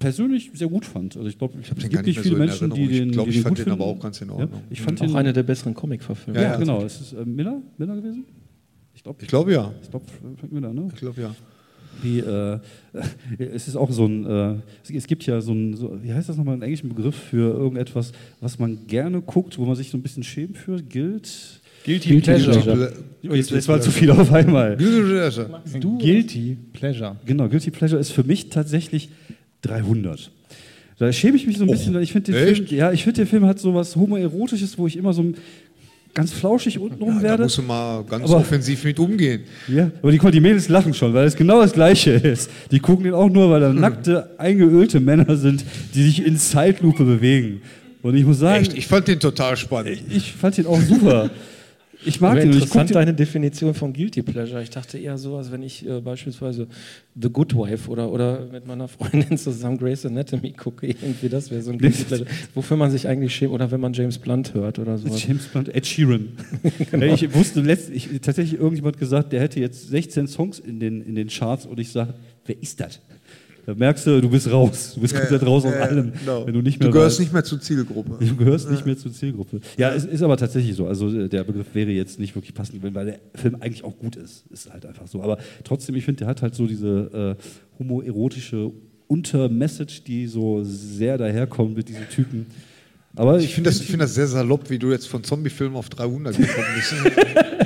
persönlich 0.03 0.51
sehr 0.55 0.69
gut 0.69 0.85
fand. 0.85 1.17
Also 1.17 1.29
ich 1.29 1.39
glaube, 1.39 1.55
es 1.61 1.69
den 1.69 1.77
gibt 1.79 1.93
gar 1.93 2.03
nicht 2.03 2.07
nicht 2.17 2.21
viele 2.21 2.37
mehr 2.37 2.49
so 2.49 2.65
Menschen, 2.67 2.75
die 2.75 2.83
Erinnerung. 2.83 2.99
den 2.99 3.09
Ich 3.09 3.13
glaub, 3.15 3.25
die 3.27 3.31
ich 3.31 3.37
den 3.37 3.43
fand 3.45 3.59
den 3.59 3.73
aber 3.73 3.85
auch 3.87 3.99
ganz 4.01 4.21
in 4.21 4.29
Ja, 4.29 4.35
Ordnung. 4.35 4.63
ich 4.71 4.81
fand 4.81 5.01
Auch 5.01 5.07
den, 5.07 5.17
eine 5.17 5.33
der 5.33 5.43
besseren 5.43 5.75
Comic-Verfilmungen. 5.75 6.43
ja, 6.43 6.49
Ja, 6.49 6.55
ja, 6.55 6.59
genau. 6.61 6.85
Ist 6.85 7.01
es 7.01 7.13
äh, 7.13 7.25
Miller? 7.25 7.61
Miller 7.79 7.97
gewesen? 7.97 8.25
Ich 8.95 9.03
glaube, 9.03 9.19
Ich 9.23 9.29
glaube 9.29 9.53
ja. 9.53 9.73
ich 9.83 9.91
glaube, 9.91 10.05
Frank 10.39 10.53
Miller, 10.53 10.73
ne? 10.73 10.89
Ich 10.93 10.97
glaube 11.01 11.21
ja. 11.21 11.35
Wie, 12.03 12.19
äh, 12.21 12.59
es 13.39 13.69
ist 13.69 13.77
auch 13.77 13.91
so 13.93 14.07
ein, 14.07 14.25
äh, 14.27 14.55
es- 14.95 15.07
gibt 15.07 15.25
ja 15.27 15.41
so 15.41 15.53
ein, 15.53 15.75
so, 15.75 15.99
wie 16.03 16.13
heißt 16.13 16.29
das 16.29 16.37
nochmal, 16.37 16.55
einen 16.55 16.63
englischen 16.63 16.89
Begriff 16.89 17.15
für 17.15 17.55
irgendetwas, 17.55 18.13
was 18.41 18.59
man 18.59 18.87
gerne 18.87 19.21
guckt, 19.21 19.59
wo 19.59 19.65
man 19.67 19.77
sich 19.77 19.91
so 19.91 19.99
ein 19.99 20.03
bisschen 20.03 20.23
schämt 20.23 20.57
für, 20.59 20.83
gilt. 20.83 21.61
Guilty, 21.85 22.09
Guilty 22.11 22.23
Pleasure. 22.31 22.53
Pleasure. 22.61 22.93
Oh, 23.29 23.35
jetzt, 23.35 23.51
jetzt 23.51 23.69
war 23.69 23.81
zu 23.81 23.91
viel 23.91 24.11
auf 24.11 24.33
einmal. 24.33 24.77
Guilty 24.77 26.57
Pleasure. 26.73 27.17
Genau, 27.27 27.49
Guilty 27.49 27.71
Pleasure 27.71 28.01
ist 28.01 28.13
für 28.13 28.25
mich 28.25 28.49
tatsächlich 28.51 29.11
300. 29.63 30.31
Da 30.99 31.13
schäme 31.13 31.37
ich 31.37 31.47
mich 31.47 31.59
so 31.59 31.65
ein 31.65 31.71
bisschen, 31.71 31.95
weil 31.95 32.03
ich 32.03 32.13
finde 32.13 32.33
echt? 32.49 32.69
Film, 32.69 32.79
ja, 32.79 32.93
ich 32.93 33.03
finde 33.03 33.17
der 33.19 33.27
Film 33.27 33.47
hat 33.47 33.59
so 33.59 33.75
was 33.75 33.97
homoerotisches, 33.97 34.79
wo 34.79 34.87
ich 34.87 34.97
immer 34.97 35.13
so 35.13 35.25
ganz 36.15 36.31
flauschig 36.33 36.79
untenrum 36.79 37.15
Ja, 37.15 37.17
da 37.17 37.23
werde. 37.23 37.43
musst 37.45 37.59
du 37.59 37.63
mal 37.63 38.05
ganz 38.05 38.25
Aber- 38.25 38.37
offensiv 38.41 38.85
mit 38.85 38.99
umgehen. 38.99 39.41
Ja, 39.67 39.91
aber 40.03 40.13
die, 40.13 40.19
die 40.19 40.41
Mädels 40.41 40.69
lachen 40.69 40.93
schon, 40.95 41.13
weil 41.15 41.27
es 41.27 41.35
genau 41.35 41.61
das 41.63 41.73
Gleiche 41.73 42.11
ist. 42.13 42.51
Die 42.71 42.79
gucken 42.79 43.05
den 43.05 43.15
auch 43.15 43.31
nur, 43.31 43.51
weil 43.51 43.61
da 43.61 43.73
nackte, 43.73 44.31
eingeölte 44.39 45.01
Männer 45.01 45.37
sind, 45.37 45.65
die 45.95 46.03
sich 46.05 46.25
in 46.25 46.37
Zeitlupe 46.37 47.05
bewegen. 47.05 47.63
Und 48.03 48.15
ich 48.15 48.25
muss 48.25 48.39
sagen, 48.41 48.63
Echt, 48.63 48.75
ich 48.77 48.87
fand 48.87 49.09
den 49.09 49.21
total 49.21 49.57
spannend. 49.57 50.03
ich 50.15 50.33
fand 50.33 50.57
den 50.59 50.67
auch 50.67 50.81
super. 50.83 51.31
Ich 52.05 52.21
mag 52.21 52.39
den. 52.39 52.51
Ich 52.51 52.57
interessant 52.57 52.91
den 52.91 52.95
deine 52.95 53.15
Definition 53.15 53.75
von 53.75 53.93
Guilty 53.93 54.23
Pleasure. 54.23 54.63
Ich 54.63 54.71
dachte 54.71 54.99
eher 54.99 55.19
so, 55.19 55.37
als 55.37 55.53
wenn 55.53 55.63
ich 55.63 55.87
äh, 55.87 56.01
beispielsweise 56.01 56.67
The 57.21 57.29
Good 57.29 57.55
Wife 57.55 57.91
oder, 57.91 58.11
oder 58.11 58.47
mit 58.51 58.67
meiner 58.67 58.89
Freundin 58.89 59.37
zusammen 59.39 59.79
Grey's 59.79 60.05
Anatomy 60.05 60.53
gucke. 60.53 60.87
Irgendwie 60.87 61.29
das 61.29 61.51
wäre 61.51 61.63
so 61.63 61.71
ein 61.71 61.79
Guilty 61.79 62.05
Pleasure. 62.05 62.29
Wofür 62.55 62.77
man 62.77 62.91
sich 62.91 63.09
eigentlich 63.09 63.35
schämt 63.35 63.53
oder 63.53 63.71
wenn 63.71 63.81
man 63.81 63.93
James 63.93 64.19
Blunt 64.19 64.55
hört 64.55 64.79
oder 64.79 64.99
sowas. 64.99 65.25
James 65.27 65.47
Blunt, 65.47 65.75
Ed 65.75 65.87
Sheeran. 65.87 66.29
Ja, 66.93 67.15
ich 67.15 67.35
wusste 67.35 67.61
letztens, 67.61 67.97
ich, 67.97 68.21
tatsächlich 68.21 68.61
irgendjemand 68.61 68.99
gesagt, 68.99 69.33
der 69.33 69.41
hätte 69.41 69.61
jetzt 69.61 69.89
16 69.89 70.27
Songs 70.27 70.59
in 70.59 70.79
den, 70.79 71.03
in 71.03 71.15
den 71.15 71.29
Charts 71.29 71.67
und 71.67 71.79
ich 71.81 71.91
sage, 71.91 72.15
wer 72.47 72.61
ist 72.61 72.81
das? 72.81 73.01
Da 73.65 73.75
merkst 73.75 74.07
du, 74.09 74.21
du 74.21 74.29
bist 74.29 74.51
raus. 74.51 74.93
Du 74.95 75.01
bist 75.01 75.15
komplett 75.15 75.47
raus 75.47 75.65
aus 75.65 75.71
Ja, 75.73 75.79
ja, 75.79 75.85
allem. 75.87 76.13
genau. 76.19 76.47
Wenn 76.47 76.55
du 76.55 76.63
nicht 76.63 76.81
mehr 76.81 76.89
du 76.89 76.93
gehörst 76.93 77.15
weißt. 77.15 77.21
nicht 77.21 77.33
mehr 77.33 77.45
zur 77.45 77.61
Zielgruppe. 77.61 78.25
Du 78.25 78.35
gehörst 78.37 78.69
nicht 78.71 78.85
mehr 78.85 78.97
zur 78.99 79.13
Zielgruppe. 79.13 79.61
Ja, 79.77 79.95
es 79.95 80.05
ist 80.05 80.23
aber 80.23 80.37
tatsächlich 80.37 80.75
so. 80.75 80.87
Also 80.89 81.09
äh, 81.09 81.29
der 81.29 81.45
Begriff 81.45 81.67
wäre 81.75 81.91
jetzt 81.93 82.19
nicht 82.19 82.35
wirklich 82.35 82.55
passend, 82.55 82.83
weil 82.83 83.05
der 83.07 83.19
Film 83.35 83.57
eigentlich 83.61 83.85
auch 83.85 83.97
gut 83.99 84.17
ist. 84.17 84.45
Ist 84.51 84.73
halt 84.73 84.85
einfach 84.85 85.07
so. 85.07 85.23
Aber 85.23 85.39
trotzdem, 85.63 85.95
ich 85.95 86.05
finde, 86.05 86.19
der 86.21 86.29
hat 86.29 86.43
halt 86.43 86.55
so 86.57 86.67
diese 86.67 87.37
äh, 87.39 87.79
homoerotische 87.79 88.73
Untermessage, 89.07 90.03
die 90.07 90.27
so 90.27 90.63
sehr 90.65 91.19
daherkommt 91.19 91.77
mit 91.77 91.89
diesen 91.89 92.09
Typen. 92.09 92.47
Aber 93.15 93.39
Ich 93.39 93.55
finde 93.55 93.69
das, 93.71 93.79
ich 93.81 93.87
find 93.87 94.03
das 94.03 94.15
sehr 94.15 94.27
salopp, 94.27 94.71
wie 94.71 94.79
du 94.79 94.91
jetzt 94.91 95.07
von 95.07 95.23
Zombie-Filmen 95.23 95.77
auf 95.77 95.91
300 95.91 96.37
gekommen 96.37 96.67
bist. 96.75 96.95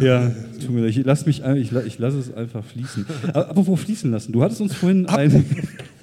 Ja, 0.00 0.30
tut 0.60 0.70
mir 0.70 0.82
leid. 0.82 0.96
Ich 0.96 1.04
lasse 1.04 1.26
mich, 1.26 1.42
ich, 1.44 1.72
ich 1.72 1.98
lasse 1.98 2.18
es 2.18 2.34
einfach 2.34 2.64
fließen. 2.64 3.06
Aber 3.28 3.50
apropos 3.50 3.80
fließen 3.80 4.10
lassen. 4.10 4.32
Du 4.32 4.42
hattest 4.42 4.60
uns 4.60 4.74
vorhin 4.74 5.06
ein, 5.06 5.30
Das 5.30 5.42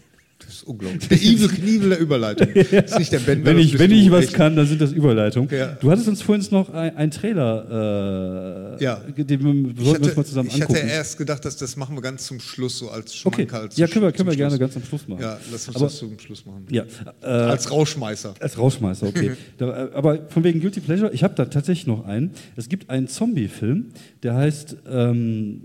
ist 0.61 0.67
unglaublich. 0.67 1.07
Der 1.07 1.17
Evil 1.17 1.47
Knievel 1.49 1.89
der 1.89 1.99
Überleitung. 1.99 2.47
Das 2.53 2.91
ist 2.91 2.99
nicht 2.99 3.11
der 3.11 3.19
Bender, 3.19 3.45
wenn 3.51 3.57
ich, 3.59 3.77
wenn 3.79 3.91
ich 3.91 4.11
was 4.11 4.25
Echt. 4.25 4.33
kann, 4.33 4.55
dann 4.55 4.67
sind 4.67 4.81
das 4.81 4.91
Überleitungen. 4.91 5.49
Ja. 5.51 5.77
Du 5.79 5.89
hattest 5.91 6.07
uns 6.07 6.21
vorhin 6.21 6.45
noch 6.51 6.69
ein, 6.73 6.95
ein 6.97 7.11
Trailer, 7.11 8.77
äh, 8.79 8.83
Ja. 8.83 8.95
den 8.95 9.27
wir, 9.27 9.71
Ich 9.71 9.87
uns 9.87 9.95
hatte, 9.99 10.15
mal 10.15 10.25
zusammen 10.25 10.49
ich 10.49 10.61
hatte 10.61 10.73
angucken. 10.73 10.87
erst 10.89 11.17
gedacht, 11.17 11.45
dass 11.45 11.57
das 11.57 11.75
machen 11.75 11.95
wir 11.95 12.01
ganz 12.01 12.25
zum 12.27 12.39
Schluss, 12.39 12.77
so 12.77 12.89
als 12.89 13.25
okay, 13.25 13.43
Schmankerl 13.47 13.69
ja, 13.75 13.85
zum 13.87 13.93
können 13.93 14.05
wir, 14.05 14.11
können 14.11 14.29
wir 14.29 14.35
gerne 14.35 14.57
ganz 14.59 14.75
am 14.75 14.83
Schluss 14.83 15.07
machen. 15.07 15.21
Ja, 15.21 15.39
lass 15.51 15.67
uns 15.67 15.75
Aber- 15.75 15.85
das 15.85 15.97
zum 15.97 16.19
Schluss 16.19 16.45
machen. 16.45 16.65
Ja, 16.69 16.83
äh, 17.21 17.25
Als 17.25 17.69
Rauschmeißer. 17.71 18.33
Als 18.39 18.57
Rauschmeißer, 18.57 19.07
okay. 19.07 19.31
da, 19.57 19.85
äh, 19.85 19.89
aber 19.93 20.19
von 20.29 20.43
wegen 20.43 20.59
Guilty 20.61 20.79
Pleasure, 20.79 21.11
ich 21.13 21.23
habe 21.23 21.33
da 21.35 21.45
tatsächlich 21.45 21.87
noch 21.87 22.05
einen. 22.05 22.31
Es 22.55 22.69
gibt 22.69 22.89
einen 22.89 23.07
Zombie-Film, 23.07 23.87
der 24.23 24.35
heißt, 24.35 24.77
ähm, 24.89 25.61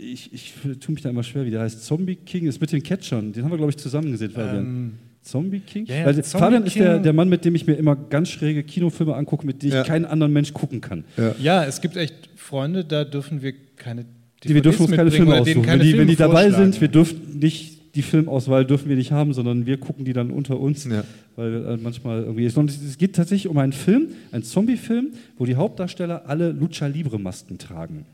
ich, 0.00 0.32
ich 0.32 0.54
tue 0.80 0.94
mich 0.94 1.02
da 1.02 1.10
immer 1.10 1.22
schwer, 1.22 1.44
wie 1.46 1.50
der 1.50 1.60
heißt, 1.60 1.84
Zombie 1.84 2.16
King, 2.16 2.46
ist 2.46 2.60
mit 2.60 2.72
den 2.72 2.82
Catchern. 2.82 3.32
Den 3.32 3.44
haben 3.44 3.50
wir, 3.50 3.56
glaube 3.58 3.70
ich, 3.70 3.76
zusammen 3.76 4.10
gesehen, 4.12 4.30
Fabian. 4.30 4.92
Zombie 5.22 5.60
King? 5.60 5.84
ja, 5.86 5.96
ja, 5.96 6.06
Weil 6.06 6.14
Zombie 6.24 6.44
Fabian 6.44 6.64
ist 6.64 6.76
der, 6.76 6.94
King. 6.94 7.02
der 7.02 7.12
Mann, 7.12 7.28
mit 7.28 7.44
dem 7.44 7.54
ich 7.54 7.66
mir 7.66 7.74
immer 7.74 7.94
ganz 7.94 8.30
schräge 8.30 8.62
Kinofilme 8.62 9.14
angucke, 9.14 9.46
mit 9.46 9.62
denen 9.62 9.72
Ja. 9.74 9.82
ich 9.82 9.86
keinen 9.86 10.06
anderen 10.06 10.32
Mensch 10.32 10.52
gucken 10.54 10.80
kann. 10.80 11.04
Ja, 11.42 11.64
es 11.64 11.80
gibt 11.80 11.96
echt 11.96 12.30
Freunde, 12.36 12.84
da 12.84 13.04
dürfen 13.04 13.42
wir 13.42 13.52
keine 13.76 14.06
Die, 14.42 14.54
wir 14.54 14.62
dürfen 14.62 14.86
uns 14.86 14.92
keine 14.96 15.10
Filme 15.10 15.34
aussuchen. 15.40 15.62
keine 15.62 15.80
Wenn 15.82 15.86
die, 15.88 15.98
wenn 15.98 16.08
die 16.08 16.16
dabei 16.16 16.50
sind, 16.50 16.80
wir 16.80 16.88
dürfen 16.88 17.38
nicht, 17.38 17.94
die 17.94 18.02
Filmauswahl 18.02 18.64
dürfen 18.64 18.88
wir 18.88 18.96
nicht 18.96 19.12
haben, 19.12 19.34
sondern 19.34 19.66
wir 19.66 19.76
gucken 19.76 20.04
die 20.06 20.12
dann 20.14 20.30
unter 20.30 20.58
uns. 20.58 20.84
Ja. 20.86 21.04
Weil 21.36 21.66
äh, 21.66 21.76
manchmal 21.76 22.22
irgendwie 22.22 22.44
ist. 22.46 22.56
Und 22.56 22.70
es- 22.70 22.82
es 22.82 22.96
geht 22.98 23.14
tatsächlich 23.16 23.48
um 23.50 23.58
einen 23.58 23.72
Film, 23.72 24.08
einen 24.32 24.42
Zombie-Film, 24.42 25.08
wo 25.36 25.44
die 25.44 25.56
Hauptdarsteller 25.56 26.26
alle 26.28 26.52
Lucha 26.52 26.86
Libre-Masken 26.86 27.58
tragen. 27.58 28.06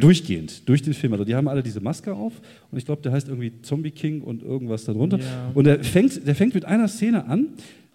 Durchgehend, 0.00 0.68
durch 0.68 0.82
den 0.82 0.94
Film. 0.94 1.12
Also 1.12 1.24
die 1.24 1.34
haben 1.34 1.48
alle 1.48 1.62
diese 1.62 1.80
Maske 1.80 2.14
auf 2.14 2.32
und 2.70 2.78
ich 2.78 2.84
glaube, 2.84 3.02
der 3.02 3.12
heißt 3.12 3.28
irgendwie 3.28 3.52
Zombie 3.62 3.90
King 3.90 4.22
und 4.22 4.42
irgendwas 4.42 4.84
darunter. 4.84 5.18
Ja. 5.18 5.50
Und 5.54 5.64
der 5.64 5.84
fängt, 5.84 6.26
der 6.26 6.34
fängt 6.34 6.54
mit 6.54 6.64
einer 6.64 6.88
Szene 6.88 7.26
an. 7.26 7.48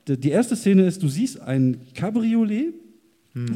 Die 0.07 0.29
erste 0.29 0.55
Szene 0.55 0.85
ist, 0.85 1.01
du 1.01 1.07
siehst 1.07 1.39
ein 1.41 1.77
Cabriolet 1.93 2.73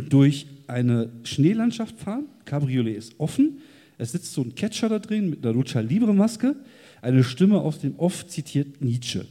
durch 0.10 0.48
eine 0.66 1.10
Schneelandschaft 1.24 2.00
fahren. 2.00 2.26
Cabriolet 2.46 2.98
ist 2.98 3.16
offen. 3.20 3.60
Es 3.98 4.12
sitzt 4.12 4.34
so 4.34 4.42
ein 4.42 4.56
Catcher 4.56 4.90
da 4.90 5.00
drin 5.00 5.30
mit 5.30 5.46
einer 5.46 5.54
Lucha 5.54 5.80
Libre 5.80 6.14
Maske. 6.14 6.56
Eine 7.02 7.24
Stimme 7.24 7.60
aus 7.60 7.80
dem 7.80 7.96
Off 7.98 8.28
zitiert 8.28 8.82
Nietzsche. 8.82 9.26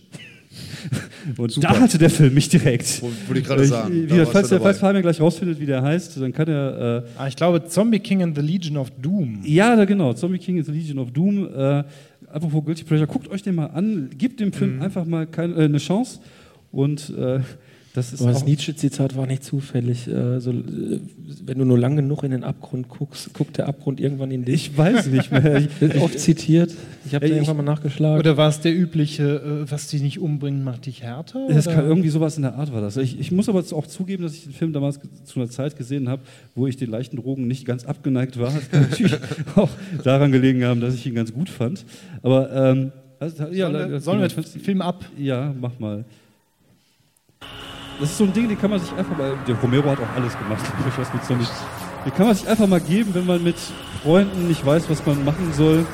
Und 1.37 1.63
da 1.63 1.79
hatte 1.81 1.99
der 1.99 2.11
Film 2.11 2.35
mich 2.35 2.49
direkt. 2.49 3.03
Wollte 3.03 3.41
ich 3.41 3.45
gerade 3.45 3.65
sagen, 3.67 3.93
Wie 3.95 4.01
da 4.01 4.07
gesagt, 4.07 4.19
warst 4.19 4.33
falls, 4.33 4.49
der, 4.51 4.61
falls 4.61 4.79
Fabian 4.79 5.03
gleich 5.03 5.21
rausfindet, 5.21 5.59
wie 5.61 5.67
der 5.67 5.83
heißt, 5.83 6.21
dann 6.21 6.33
kann 6.33 6.49
er. 6.49 7.05
Äh, 7.05 7.09
Ah, 7.19 7.27
ich 7.29 7.37
glaube, 7.37 7.65
Zombie 7.67 7.99
King 7.99 8.23
and 8.23 8.37
the 8.37 8.43
Legion 8.43 8.77
of 8.77 8.91
Doom. 9.01 9.41
ja, 9.45 9.75
da 9.77 9.85
genau. 9.85 10.13
Zombie 10.13 10.39
King 10.39 10.59
is 10.59 10.67
the 10.67 10.73
Legion 10.73 10.99
of 10.99 11.11
Doom. 11.11 11.49
Äh, 11.55 11.85
apropos 12.33 12.65
Guilty 12.65 12.85
Pleasure, 12.85 13.07
guckt 13.07 13.29
euch 13.31 13.43
den 13.43 13.55
mal 13.57 13.67
an. 13.67 14.11
Gebt 14.17 14.41
dem 14.41 14.49
Mhm. 14.49 14.53
Film 14.53 14.83
einfach 14.83 15.05
mal 15.05 15.27
kein, 15.27 15.57
äh, 15.57 15.63
eine 15.65 15.79
Chance. 15.79 16.21
Und 16.73 17.13
äh, 17.19 17.41
das 17.97 18.13
ist 18.13 18.21
Aber 18.21 18.33
das 18.33 18.45
Nietzsche-Zitat 18.45 19.17
war 19.17 19.27
nicht 19.27 19.43
zufällig. 19.43 20.05
So, 20.05 20.51
äh, 20.51 21.01
wenn 21.45 21.59
du 21.59 21.65
nur 21.65 21.79
lang 21.79 21.97
genug 21.97 22.25
in 22.25 22.31
den 22.31 22.45
Abgrund 22.45 22.91
guckst, 22.91 23.33
guckt 23.33 23.57
der 23.57 23.69
Abgrund 23.69 24.01
irgendwann 24.01 24.31
in 24.31 24.45
dich. 24.45 24.67
Ich 24.67 24.77
weiß 24.77 25.07
nicht 25.07 25.33
mehr. 25.33 25.47
Ich, 25.57 25.81
Wird 25.81 25.97
oft 25.97 26.19
zitiert. 26.19 26.75
Ich 27.07 27.15
habe 27.15 27.27
da 27.27 27.33
irgendwann 27.33 27.57
mal 27.57 27.63
nachgeschlagen. 27.63 28.19
Oder 28.19 28.37
war 28.37 28.51
es 28.51 28.61
der 28.61 28.77
übliche, 28.77 29.65
äh, 29.65 29.71
was 29.71 29.89
dich 29.89 30.03
nicht 30.03 30.19
umbringt, 30.19 30.63
macht 30.63 30.85
dich 30.85 31.03
härter? 31.03 31.47
Das 31.49 31.65
kann, 31.65 31.87
irgendwie 31.87 32.11
sowas 32.11 32.37
in 32.37 32.43
der 32.43 32.57
Art 32.57 32.73
war 32.73 32.83
das. 32.83 32.99
Ich, 32.99 33.19
ich 33.19 33.33
muss 33.33 33.49
aber 33.49 33.65
auch 33.73 33.87
zugeben, 33.87 34.25
dass 34.25 34.35
ich 34.35 34.45
den 34.45 34.53
Film 34.53 34.75
damals 34.75 35.01
zu 35.25 35.41
einer 35.41 35.49
Zeit 35.49 35.77
gesehen 35.77 36.11
habe, 36.11 36.21
wo 36.55 36.67
ich 36.67 36.77
den 36.77 36.91
leichten 36.91 37.17
Drogen 37.17 37.47
nicht 37.47 37.65
ganz 37.65 37.87
abgeneigt 37.87 38.39
war. 38.39 38.53
Das 38.57 38.71
kann 38.71 38.83
natürlich 38.83 39.17
auch 39.55 39.71
daran 40.03 40.33
gelegen 40.33 40.65
haben, 40.65 40.81
dass 40.81 40.95
ich 40.95 41.07
ihn 41.07 41.15
ganz 41.15 41.33
gut 41.33 41.49
fand. 41.49 41.85
Aber 42.23 42.53
ähm, 42.53 42.93
also, 43.19 43.45
ja, 43.45 43.71
Sollen 43.71 43.91
wir, 43.91 44.01
sollen 44.01 44.21
wir 44.21 44.29
den 44.29 44.61
Film 44.61 44.83
ab? 44.83 45.05
Ja, 45.17 45.55
mach 45.59 45.79
mal. 45.79 46.05
Das 47.99 48.11
ist 48.11 48.19
so 48.19 48.25
ein 48.25 48.33
Ding, 48.33 48.49
den 48.49 48.61
kann 48.61 48.71
man 48.71 48.79
sich 48.81 48.93
einfach 48.93 49.17
mal. 49.17 49.35
Der 49.47 49.55
Romero 49.57 49.91
hat 49.91 49.99
auch 49.99 50.17
alles 50.17 50.37
gemacht. 50.39 50.63
Ich 50.89 50.99
weiß 50.99 51.13
nicht, 51.15 51.25
so 51.25 51.35
nicht. 51.35 51.51
Den 52.05 52.15
kann 52.15 52.27
man 52.27 52.37
sich 52.37 52.49
einfach 52.49 52.67
mal 52.67 52.81
geben, 52.81 53.15
wenn 53.15 53.27
man 53.27 53.43
mit 53.43 53.57
Freunden 54.03 54.49
nicht 54.49 54.65
weiß, 54.65 54.89
was 54.89 55.05
man 55.07 55.25
machen 55.25 55.53
soll. 55.53 55.87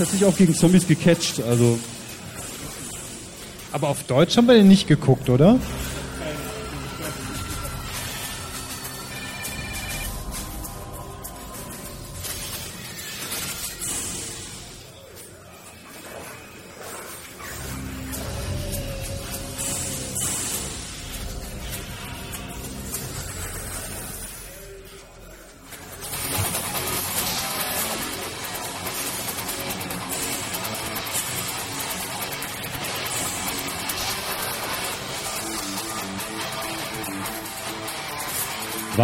Tatsächlich 0.00 0.26
auch 0.26 0.36
gegen 0.36 0.54
Zombies 0.54 0.86
gecatcht. 0.86 1.42
Also 1.42 1.78
Aber 3.70 3.88
auf 3.88 4.02
Deutsch 4.04 4.36
haben 4.36 4.46
wir 4.46 4.54
den 4.54 4.68
nicht 4.68 4.88
geguckt, 4.88 5.28
oder? 5.28 5.58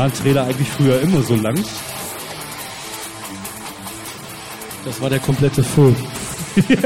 Waren 0.07 0.13
Trailer 0.13 0.45
eigentlich 0.45 0.69
früher 0.69 1.01
immer 1.01 1.21
so 1.23 1.35
lang. 1.35 1.57
das 4.85 5.01
war 5.01 5.11
der 5.11 5.19
komplette 5.19 5.65
Film. 5.65 5.97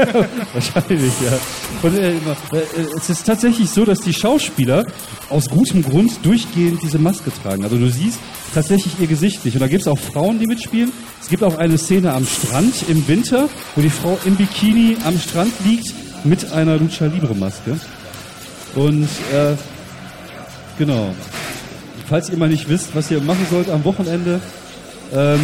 Wahrscheinlich, 0.53 1.13
ja. 1.21 1.37
Und, 1.83 1.97
äh, 1.97 2.13
äh, 2.13 2.19
es 2.97 3.11
ist 3.11 3.23
tatsächlich 3.25 3.69
so, 3.69 3.85
dass 3.85 3.99
die 3.99 4.13
Schauspieler 4.13 4.85
aus 5.29 5.49
gutem 5.49 5.83
Grund 5.83 6.25
durchgehend 6.25 6.81
diese 6.81 6.97
Maske 6.97 7.31
tragen. 7.43 7.63
Also 7.63 7.77
du 7.77 7.89
siehst 7.89 8.19
tatsächlich 8.55 8.99
ihr 8.99 9.07
Gesicht 9.07 9.45
nicht. 9.45 9.53
Und 9.53 9.61
da 9.61 9.67
gibt 9.67 9.81
es 9.81 9.87
auch 9.87 9.99
Frauen, 9.99 10.39
die 10.39 10.47
mitspielen. 10.47 10.91
Es 11.21 11.29
gibt 11.29 11.43
auch 11.43 11.57
eine 11.57 11.77
Szene 11.77 12.13
am 12.13 12.25
Strand 12.25 12.89
im 12.89 13.07
Winter, 13.07 13.49
wo 13.75 13.81
die 13.81 13.91
Frau 13.91 14.17
im 14.25 14.35
Bikini 14.35 14.97
am 15.05 15.17
Strand 15.19 15.53
liegt 15.63 15.93
mit 16.25 16.51
einer 16.51 16.77
Lucha 16.77 17.05
Libre 17.05 17.35
Maske. 17.35 17.79
Und 18.75 19.07
äh, 19.31 19.55
genau. 20.79 21.13
Falls 22.11 22.29
ihr 22.29 22.35
mal 22.35 22.49
nicht 22.49 22.67
wisst, 22.67 22.93
was 22.93 23.09
ihr 23.09 23.21
machen 23.21 23.45
sollt 23.49 23.69
am 23.69 23.85
Wochenende, 23.85 24.41
ähm, 25.13 25.39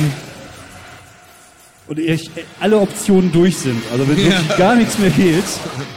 und 1.87 1.97
ihr 1.97 2.19
alle 2.59 2.77
Optionen 2.77 3.31
durch 3.31 3.55
sind, 3.55 3.81
also 3.89 4.05
wenn 4.05 4.17
wirklich 4.17 4.57
gar 4.57 4.75
nichts 4.75 4.99
mehr 4.99 5.11
geht, 5.11 5.45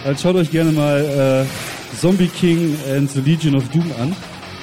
dann 0.05 0.17
schaut 0.17 0.37
euch 0.37 0.49
gerne 0.49 0.71
mal 0.71 1.45
äh, 1.45 1.97
Zombie 1.97 2.29
King 2.29 2.77
and 2.89 3.11
the 3.11 3.21
Legion 3.21 3.57
of 3.57 3.69
Doom 3.71 3.91
an. 4.01 4.15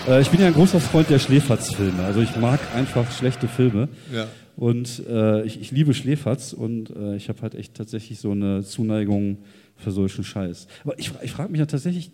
Äh, 0.08 0.22
ich 0.22 0.30
bin 0.30 0.40
ja 0.40 0.48
ein 0.48 0.54
großer 0.54 0.80
Freund 0.80 1.10
der 1.10 1.20
Schläferz-Filme, 1.20 2.02
also 2.02 2.22
ich 2.22 2.38
mag 2.38 2.62
einfach 2.74 3.12
schlechte 3.12 3.50
Filme. 3.50 3.90
Ja. 4.10 4.28
Und 4.56 5.04
äh, 5.10 5.44
ich, 5.44 5.60
ich 5.60 5.72
liebe 5.72 5.94
Schläferz 5.94 6.54
und 6.54 6.90
äh, 6.90 7.18
ich 7.18 7.28
habe 7.28 7.42
halt 7.42 7.54
echt 7.54 7.74
tatsächlich 7.74 8.20
so 8.20 8.32
eine 8.32 8.64
Zuneigung 8.64 9.40
für 9.76 9.92
solchen 9.92 10.24
Scheiß. 10.24 10.68
Aber 10.86 10.98
ich, 10.98 11.12
ich 11.22 11.32
frage 11.34 11.52
mich 11.52 11.60
ja 11.60 11.66
tatsächlich, 11.66 12.12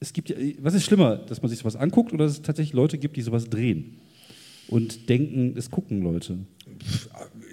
es 0.00 0.12
gibt 0.12 0.30
ja, 0.30 0.36
was 0.58 0.74
ist 0.74 0.84
schlimmer, 0.84 1.16
dass 1.16 1.42
man 1.42 1.50
sich 1.50 1.58
sowas 1.58 1.76
anguckt 1.76 2.12
oder 2.12 2.24
dass 2.24 2.32
es 2.34 2.42
tatsächlich 2.42 2.72
Leute 2.72 2.98
gibt, 2.98 3.16
die 3.16 3.22
sowas 3.22 3.44
drehen 3.44 3.98
und 4.68 5.08
denken, 5.08 5.54
es 5.56 5.70
gucken 5.70 6.02
Leute? 6.02 6.38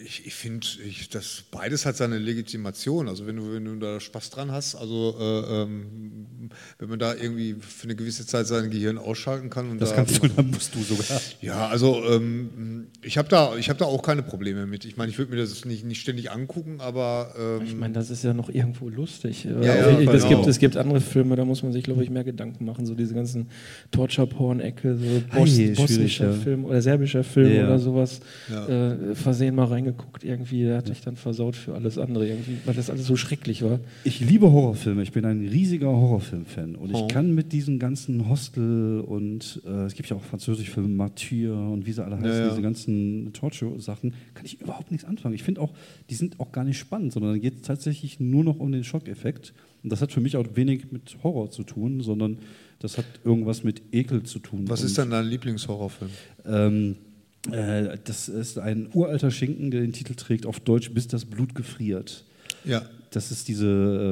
Ich, 0.07 0.25
ich 0.25 0.33
finde, 0.33 0.65
ich, 0.87 1.09
das 1.09 1.43
beides 1.51 1.85
hat 1.85 1.97
seine 1.97 2.17
Legitimation. 2.17 3.09
Also 3.09 3.27
wenn 3.27 3.35
du, 3.35 3.51
wenn 3.53 3.65
du 3.65 3.75
da 3.75 3.99
Spaß 3.99 4.29
dran 4.29 4.51
hast, 4.51 4.75
also 4.75 5.15
äh, 5.19 5.63
ähm, 5.63 6.49
wenn 6.79 6.87
man 6.89 6.97
da 6.97 7.13
irgendwie 7.13 7.55
für 7.59 7.83
eine 7.83 7.95
gewisse 7.95 8.25
Zeit 8.25 8.47
sein 8.47 8.69
Gehirn 8.69 8.97
ausschalten 8.97 9.49
kann 9.49 9.69
und 9.69 9.81
Das 9.81 9.89
da, 9.89 9.95
kannst 9.97 10.23
du, 10.23 10.27
dann 10.29 10.49
musst 10.49 10.73
du 10.73 10.81
sogar. 10.81 11.19
Ja, 11.41 11.67
also 11.67 12.01
ähm, 12.09 12.87
ich 13.01 13.17
habe 13.17 13.27
da, 13.27 13.57
ich 13.57 13.69
hab 13.69 13.77
da 13.79 13.85
auch 13.85 14.01
keine 14.01 14.23
Probleme 14.23 14.65
mit. 14.65 14.85
Ich 14.85 14.95
meine, 14.95 15.11
ich 15.11 15.17
würde 15.17 15.31
mir 15.35 15.41
das 15.41 15.65
nicht, 15.65 15.83
nicht 15.85 15.99
ständig 15.99 16.31
angucken, 16.31 16.77
aber 16.79 17.33
ähm, 17.37 17.65
Ich 17.65 17.75
meine, 17.75 17.93
das 17.93 18.09
ist 18.09 18.23
ja 18.23 18.33
noch 18.33 18.47
irgendwo 18.49 18.87
lustig. 18.87 19.43
Ja, 19.43 19.59
Äh, 19.59 19.65
ja, 20.05 20.11
es, 20.13 20.23
genau. 20.23 20.37
gibt, 20.37 20.47
es 20.47 20.59
gibt 20.59 20.77
andere 20.77 21.01
Filme, 21.01 21.35
da 21.35 21.43
muss 21.43 21.63
man 21.63 21.73
sich, 21.73 21.83
glaube 21.83 22.01
ich, 22.03 22.09
mehr 22.09 22.23
Gedanken 22.23 22.63
machen. 22.63 22.85
So 22.85 22.95
diese 22.95 23.13
ganzen 23.13 23.49
Torture-Porn-Ecke, 23.91 24.97
so 24.97 25.37
Bos 25.37 25.49
schwierig, 25.49 25.77
bosnischer 25.77 26.31
ja. 26.31 26.33
Film 26.33 26.63
oder 26.63 26.81
serbischer 26.81 27.25
Film 27.25 27.51
Ja. 27.53 27.65
oder 27.65 27.79
sowas. 27.79 28.21
Ja. 28.49 28.67
Äh, 28.93 29.15
versehen 29.15 29.53
mal 29.55 29.65
reingeguckt. 29.65 29.96
Geguckt, 29.97 30.23
irgendwie, 30.23 30.63
der 30.63 30.77
hat 30.77 30.89
dich 30.89 31.01
dann 31.01 31.15
versaut 31.15 31.55
für 31.55 31.73
alles 31.75 31.97
andere, 31.97 32.27
irgendwie, 32.27 32.57
weil 32.65 32.73
das 32.75 32.89
alles 32.89 33.05
so 33.07 33.15
schrecklich 33.15 33.63
war. 33.63 33.79
Ich 34.03 34.19
liebe 34.19 34.51
Horrorfilme. 34.51 35.01
Ich 35.03 35.11
bin 35.11 35.25
ein 35.25 35.47
riesiger 35.47 35.87
Horrorfilm-Fan. 35.87 36.75
Und 36.75 36.93
Oh. 36.93 37.05
ich 37.07 37.13
kann 37.13 37.33
mit 37.35 37.51
diesen 37.53 37.79
ganzen 37.79 38.29
Hostel 38.29 39.01
und 39.01 39.61
äh, 39.65 39.85
es 39.85 39.95
gibt 39.95 40.09
ja 40.09 40.15
auch 40.15 40.23
französische 40.23 40.71
Filme, 40.71 40.89
Martyr 40.89 41.53
und 41.55 41.85
wie 41.85 41.91
sie 41.91 42.03
alle 42.03 42.15
heißen, 42.17 42.29
Ja, 42.29 42.39
ja. 42.39 42.49
diese 42.49 42.61
ganzen 42.61 43.33
Torture-Sachen, 43.33 44.13
kann 44.33 44.45
ich 44.45 44.61
überhaupt 44.61 44.91
nichts 44.91 45.05
anfangen. 45.05 45.35
Ich 45.35 45.43
finde 45.43 45.61
auch, 45.61 45.73
die 46.09 46.15
sind 46.15 46.39
auch 46.39 46.51
gar 46.51 46.63
nicht 46.63 46.77
spannend, 46.77 47.13
sondern 47.13 47.33
da 47.33 47.37
geht 47.39 47.55
es 47.55 47.61
tatsächlich 47.63 48.19
nur 48.19 48.43
noch 48.43 48.59
um 48.59 48.71
den 48.71 48.83
Schockeffekt. 48.83 49.53
Und 49.83 49.91
das 49.91 50.01
hat 50.01 50.11
für 50.11 50.21
mich 50.21 50.35
auch 50.37 50.45
wenig 50.55 50.91
mit 50.91 51.17
Horror 51.23 51.49
zu 51.51 51.63
tun, 51.63 52.01
sondern 52.01 52.39
das 52.79 52.97
hat 52.97 53.05
irgendwas 53.23 53.63
mit 53.63 53.81
Ekel 53.91 54.23
zu 54.23 54.39
tun. 54.39 54.65
Was 54.67 54.81
und, 54.81 54.87
ist 54.87 54.97
denn 54.97 55.09
dein 55.11 55.25
Lieblingshorrorfilm? 55.27 56.11
Ähm, 56.45 56.91
äh, 56.91 57.06
das 57.51 58.29
ist 58.29 58.59
ein 58.59 58.89
uralter 58.93 59.31
Schinken, 59.31 59.71
der 59.71 59.81
den 59.81 59.93
Titel 59.93 60.15
trägt 60.15 60.45
auf 60.45 60.59
Deutsch, 60.59 60.91
bis 60.91 61.07
das 61.07 61.25
Blut 61.25 61.55
gefriert. 61.55 62.23
Ja, 62.63 62.83
Das 63.17 63.31
ist 63.31 63.47
diese, 63.47 63.65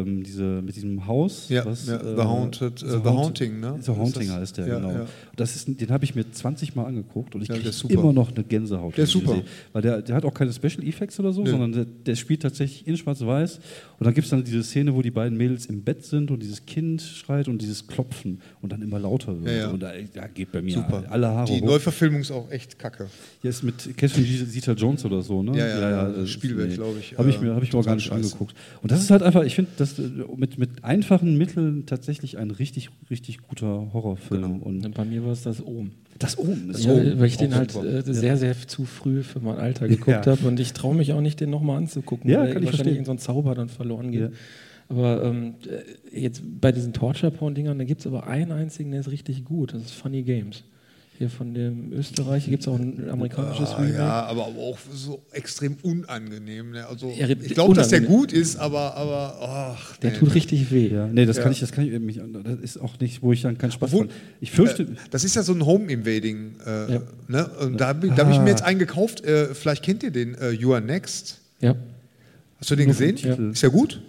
ähm, 0.04 0.24
diese 0.24 0.44
mit 0.64 0.76
diesem 0.76 1.06
Haus. 1.06 1.48
ja, 1.50 1.64
was, 1.64 1.86
ja 1.86 1.98
äh, 1.98 2.16
The 2.16 2.24
Haunted, 2.24 2.82
äh, 2.82 2.88
The 2.90 2.96
Haunting, 3.06 3.60
ne? 3.60 3.78
The 3.80 3.92
Haunting 3.92 4.24
Ist 4.24 4.30
das? 4.32 4.38
heißt 4.40 4.58
der, 4.58 4.68
Ja, 4.68 4.76
genau. 4.80 4.92
ja. 4.92 5.06
Das 5.36 5.56
ist, 5.56 5.68
den 5.80 5.90
habe 5.92 6.04
ich 6.06 6.16
mir 6.16 6.30
20 6.32 6.76
Mal 6.76 6.86
angeguckt 6.86 7.36
und 7.36 7.44
ich 7.44 7.50
Ja, 7.50 7.56
kriege 7.56 7.72
immer 7.94 8.12
noch 8.14 8.34
eine 8.34 8.44
Gänsehaut. 8.44 8.98
Der 8.98 9.04
ist 9.04 9.12
super. 9.12 9.34
sehe. 9.34 9.44
Weil 9.74 9.82
der, 9.84 10.02
der 10.02 10.16
hat 10.16 10.26
auch 10.26 10.34
keine 10.34 10.52
Special 10.52 10.84
Effects 10.88 11.20
oder 11.20 11.32
so, 11.34 11.44
Nö. 11.44 11.52
sondern 11.52 11.72
der, 11.72 11.86
der 11.86 12.16
spielt 12.16 12.42
tatsächlich 12.42 12.88
in 12.88 12.98
Schwarz-Weiß. 12.98 13.58
Und 14.00 14.06
dann 14.06 14.14
gibt 14.16 14.26
es 14.26 14.32
dann 14.32 14.44
diese 14.44 14.64
Szene, 14.64 14.96
wo 14.96 15.04
die 15.04 15.12
beiden 15.12 15.38
Mädels 15.38 15.68
im 15.68 15.84
Bett 15.84 16.04
sind 16.04 16.32
und 16.32 16.42
dieses 16.42 16.66
Kind 16.66 17.02
schreit 17.02 17.48
und 17.48 17.62
dieses 17.62 17.86
Klopfen 17.86 18.42
und 18.62 18.72
dann 18.72 18.82
immer 18.82 18.98
lauter 18.98 19.36
wird. 19.40 19.48
Ja, 19.56 19.62
ja. 19.64 19.70
Und 19.70 19.84
da, 19.84 19.92
da 20.14 20.26
geht 20.28 20.52
bei 20.52 20.62
mir 20.64 20.74
Super. 20.74 21.04
alle 21.10 21.28
Haare 21.28 21.46
Die 21.54 21.62
hoch. 21.62 21.66
Neuverfilmung 21.68 22.22
ist 22.22 22.32
auch 22.32 22.50
echt 22.50 22.80
kacke. 22.80 23.08
Hier 23.42 23.50
ist 23.52 23.62
mit 23.62 23.96
Catherine 23.98 24.48
Zeta-Jones 24.50 25.06
oder 25.06 25.22
so, 25.22 25.44
ne? 25.44 25.56
Ja, 25.58 25.68
ja, 25.68 25.90
ja, 25.92 26.10
das 26.10 26.30
Spielberg, 26.30 26.70
ist- 26.70 26.76
glaub 26.78 26.98
ich, 27.00 27.18
Habe 27.18 27.30
ich 27.30 27.36
äh, 27.38 27.42
mir, 27.44 27.54
hab 27.56 27.62
ich 27.62 27.72
mir 27.72 27.80
auch 27.80 27.86
gar 27.86 27.96
nicht 27.96 28.12
angeguckt. 28.12 28.56
Und 28.82 28.92
das 28.96 29.04
ist 29.06 29.12
halt 29.12 29.24
einfach, 29.24 29.44
ich 29.44 29.56
finde, 29.56 29.72
das 29.78 30.00
äh, 30.00 30.04
mit, 30.36 30.58
mit 30.58 30.84
einfachen 30.84 31.38
Mitteln 31.38 31.86
tatsächlich 31.86 32.38
ein 32.38 32.52
richtig, 32.52 32.90
richtig 33.10 33.40
guter 33.44 33.92
Horrorfilm. 33.94 34.42
Genau. 34.42 34.66
Und 34.66 34.94
bei 34.96 35.06
mir 35.06 35.24
war 35.24 35.32
es 35.32 35.44
das 35.44 35.66
Ohm. 35.66 35.92
das 36.20 36.38
oben 36.38 36.72
ist 36.72 36.84
Ja, 36.86 36.96
so- 36.96 37.20
weil 37.20 37.28
ich 37.28 37.38
den 37.38 37.54
halt 37.56 37.76
äh, 37.76 38.02
sehr, 38.06 38.38
sehr 38.38 38.56
zu 38.68 38.86
früh 38.86 39.24
für 39.24 39.40
mein 39.40 39.58
Alter 39.58 39.88
geguckt 39.88 40.26
Ja. 40.26 40.32
habe 40.32 40.48
und 40.48 40.60
ich 40.60 40.74
traue 40.74 40.96
mich 40.96 41.14
auch 41.14 41.22
nicht, 41.22 41.40
den 41.40 41.50
nochmal 41.50 41.78
anzugucken, 41.78 42.30
Ja, 42.30 42.40
weil 42.40 42.54
kann 42.54 42.64
ich 42.64 42.68
wahrscheinlich 42.68 42.96
verstehen. 42.96 42.96
irgend 42.96 43.06
so 43.08 43.12
ein 43.12 43.18
Zauber 43.36 43.56
dann 43.56 43.70
verloren 43.70 44.12
geht. 44.12 44.22
Ja. 44.22 44.30
Aber 44.88 45.24
ähm, 45.24 45.56
äh, 46.14 46.20
jetzt 46.20 46.44
bei 46.62 46.72
diesen 46.72 46.94
Torture-Porn-Dingern, 46.94 47.78
da 47.80 47.86
gibt 47.86 48.02
es 48.02 48.08
aber 48.08 48.28
einen 48.28 48.52
einzigen, 48.52 48.92
der 48.92 49.00
ist 49.00 49.10
richtig 49.12 49.44
gut. 49.44 49.74
Das 49.74 49.82
ist 49.82 49.92
Funny 49.92 50.22
Games. 50.22 50.64
Hier 51.18 51.30
von 51.30 51.54
dem 51.54 51.94
Österreich 51.94 52.46
gibt 52.50 52.64
es 52.64 52.68
auch 52.68 52.78
ein 52.78 53.10
amerikanisches 53.10 53.70
Ah, 53.70 53.78
Remake. 53.78 53.94
ja, 53.98 54.26
aber 54.26 54.48
auch 54.48 54.78
so 54.94 55.22
extrem 55.32 55.78
unangenehm. 55.82 56.72
Ne? 56.72 56.86
Also, 56.86 57.10
Ja, 57.16 57.30
ich 57.30 57.54
glaube, 57.54 57.74
dass 57.74 57.88
der 57.88 58.02
gut 58.02 58.34
ist, 58.34 58.58
aber, 58.58 58.96
aber 58.98 59.38
ach, 59.78 59.96
Der 59.98 60.12
nee. 60.12 60.18
tut 60.18 60.36
richtig 60.36 60.72
weh. 60.72 60.90
Ja, 60.90 61.08
nee, 61.08 61.26
das 61.26 61.38
Ja. 61.38 61.44
kann 61.44 61.54
ich, 61.54 61.62
das 61.62 61.72
kann 61.72 61.86
ich 61.88 61.98
mich, 62.02 62.20
das 62.44 62.60
ist 62.60 62.78
auch 62.82 63.00
nicht, 63.00 63.22
wo 63.24 63.32
ich 63.32 63.42
dann 63.44 63.58
keinen 63.58 63.72
Spaß 63.72 63.92
dran. 63.92 64.10
Ich 64.42 64.52
fürchte, 64.52 64.84
Äh, 64.84 64.88
das 65.10 65.24
ist 65.24 65.38
ja 65.38 65.44
so 65.44 65.54
ein 65.54 65.66
Home-Invading. 65.66 66.56
Äh, 66.66 66.94
Ja. 66.96 67.02
ne? 67.30 67.48
Und 67.62 67.80
da, 67.80 67.94
da 67.94 68.18
habe 68.18 68.32
ich 68.32 68.38
Ah. 68.40 68.42
mir 68.44 68.50
jetzt 68.50 68.64
einen 68.64 68.80
gekauft. 68.80 69.24
Äh, 69.24 69.56
vielleicht 69.56 69.84
kennt 69.84 70.04
ihr 70.04 70.12
den, 70.12 70.36
äh, 70.36 70.50
You 70.52 70.74
Are 70.74 70.82
Next. 70.84 71.40
Ja, 71.62 71.76
Hast 72.60 72.72
du 72.72 72.76
den 72.76 72.88
Nur 72.88 72.96
gesehen? 72.96 73.52
Ist 73.52 73.62
ja 73.62 73.70
gut. 73.70 74.02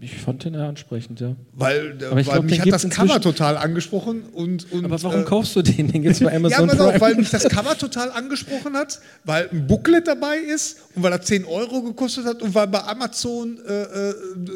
Ich 0.00 0.16
fand 0.16 0.44
den 0.44 0.54
ja 0.54 0.68
ansprechend, 0.68 1.18
ja. 1.20 1.34
Weil, 1.52 2.00
äh, 2.00 2.04
Aber 2.06 2.20
ich 2.20 2.26
weil 2.28 2.34
glaub, 2.34 2.44
mich 2.44 2.60
hat 2.60 2.70
das 2.70 2.88
Cover 2.88 3.20
total 3.20 3.56
angesprochen. 3.56 4.22
Und, 4.32 4.70
und, 4.70 4.84
Aber 4.84 5.02
warum 5.02 5.22
äh, 5.22 5.24
kaufst 5.24 5.56
du 5.56 5.62
den? 5.62 5.90
Den 5.90 6.02
gibt 6.02 6.14
es 6.14 6.20
bei 6.20 6.30
Ja, 6.30 6.36
Amazon 6.36 6.68
pass 6.68 6.78
auf, 6.78 6.90
Prime. 6.92 7.00
weil 7.00 7.14
mich 7.16 7.30
das 7.30 7.48
Cover 7.48 7.76
total 7.76 8.12
angesprochen 8.12 8.76
hat, 8.76 9.00
weil 9.24 9.48
ein 9.50 9.66
Booklet 9.66 10.06
dabei 10.06 10.36
ist 10.38 10.78
und 10.94 11.02
weil 11.02 11.10
er 11.10 11.20
10 11.20 11.44
Euro 11.44 11.82
gekostet 11.82 12.26
hat 12.26 12.42
und 12.42 12.54
weil 12.54 12.68
bei 12.68 12.82
Amazon 12.84 13.58
äh, 13.66 13.82
äh, 13.82 14.14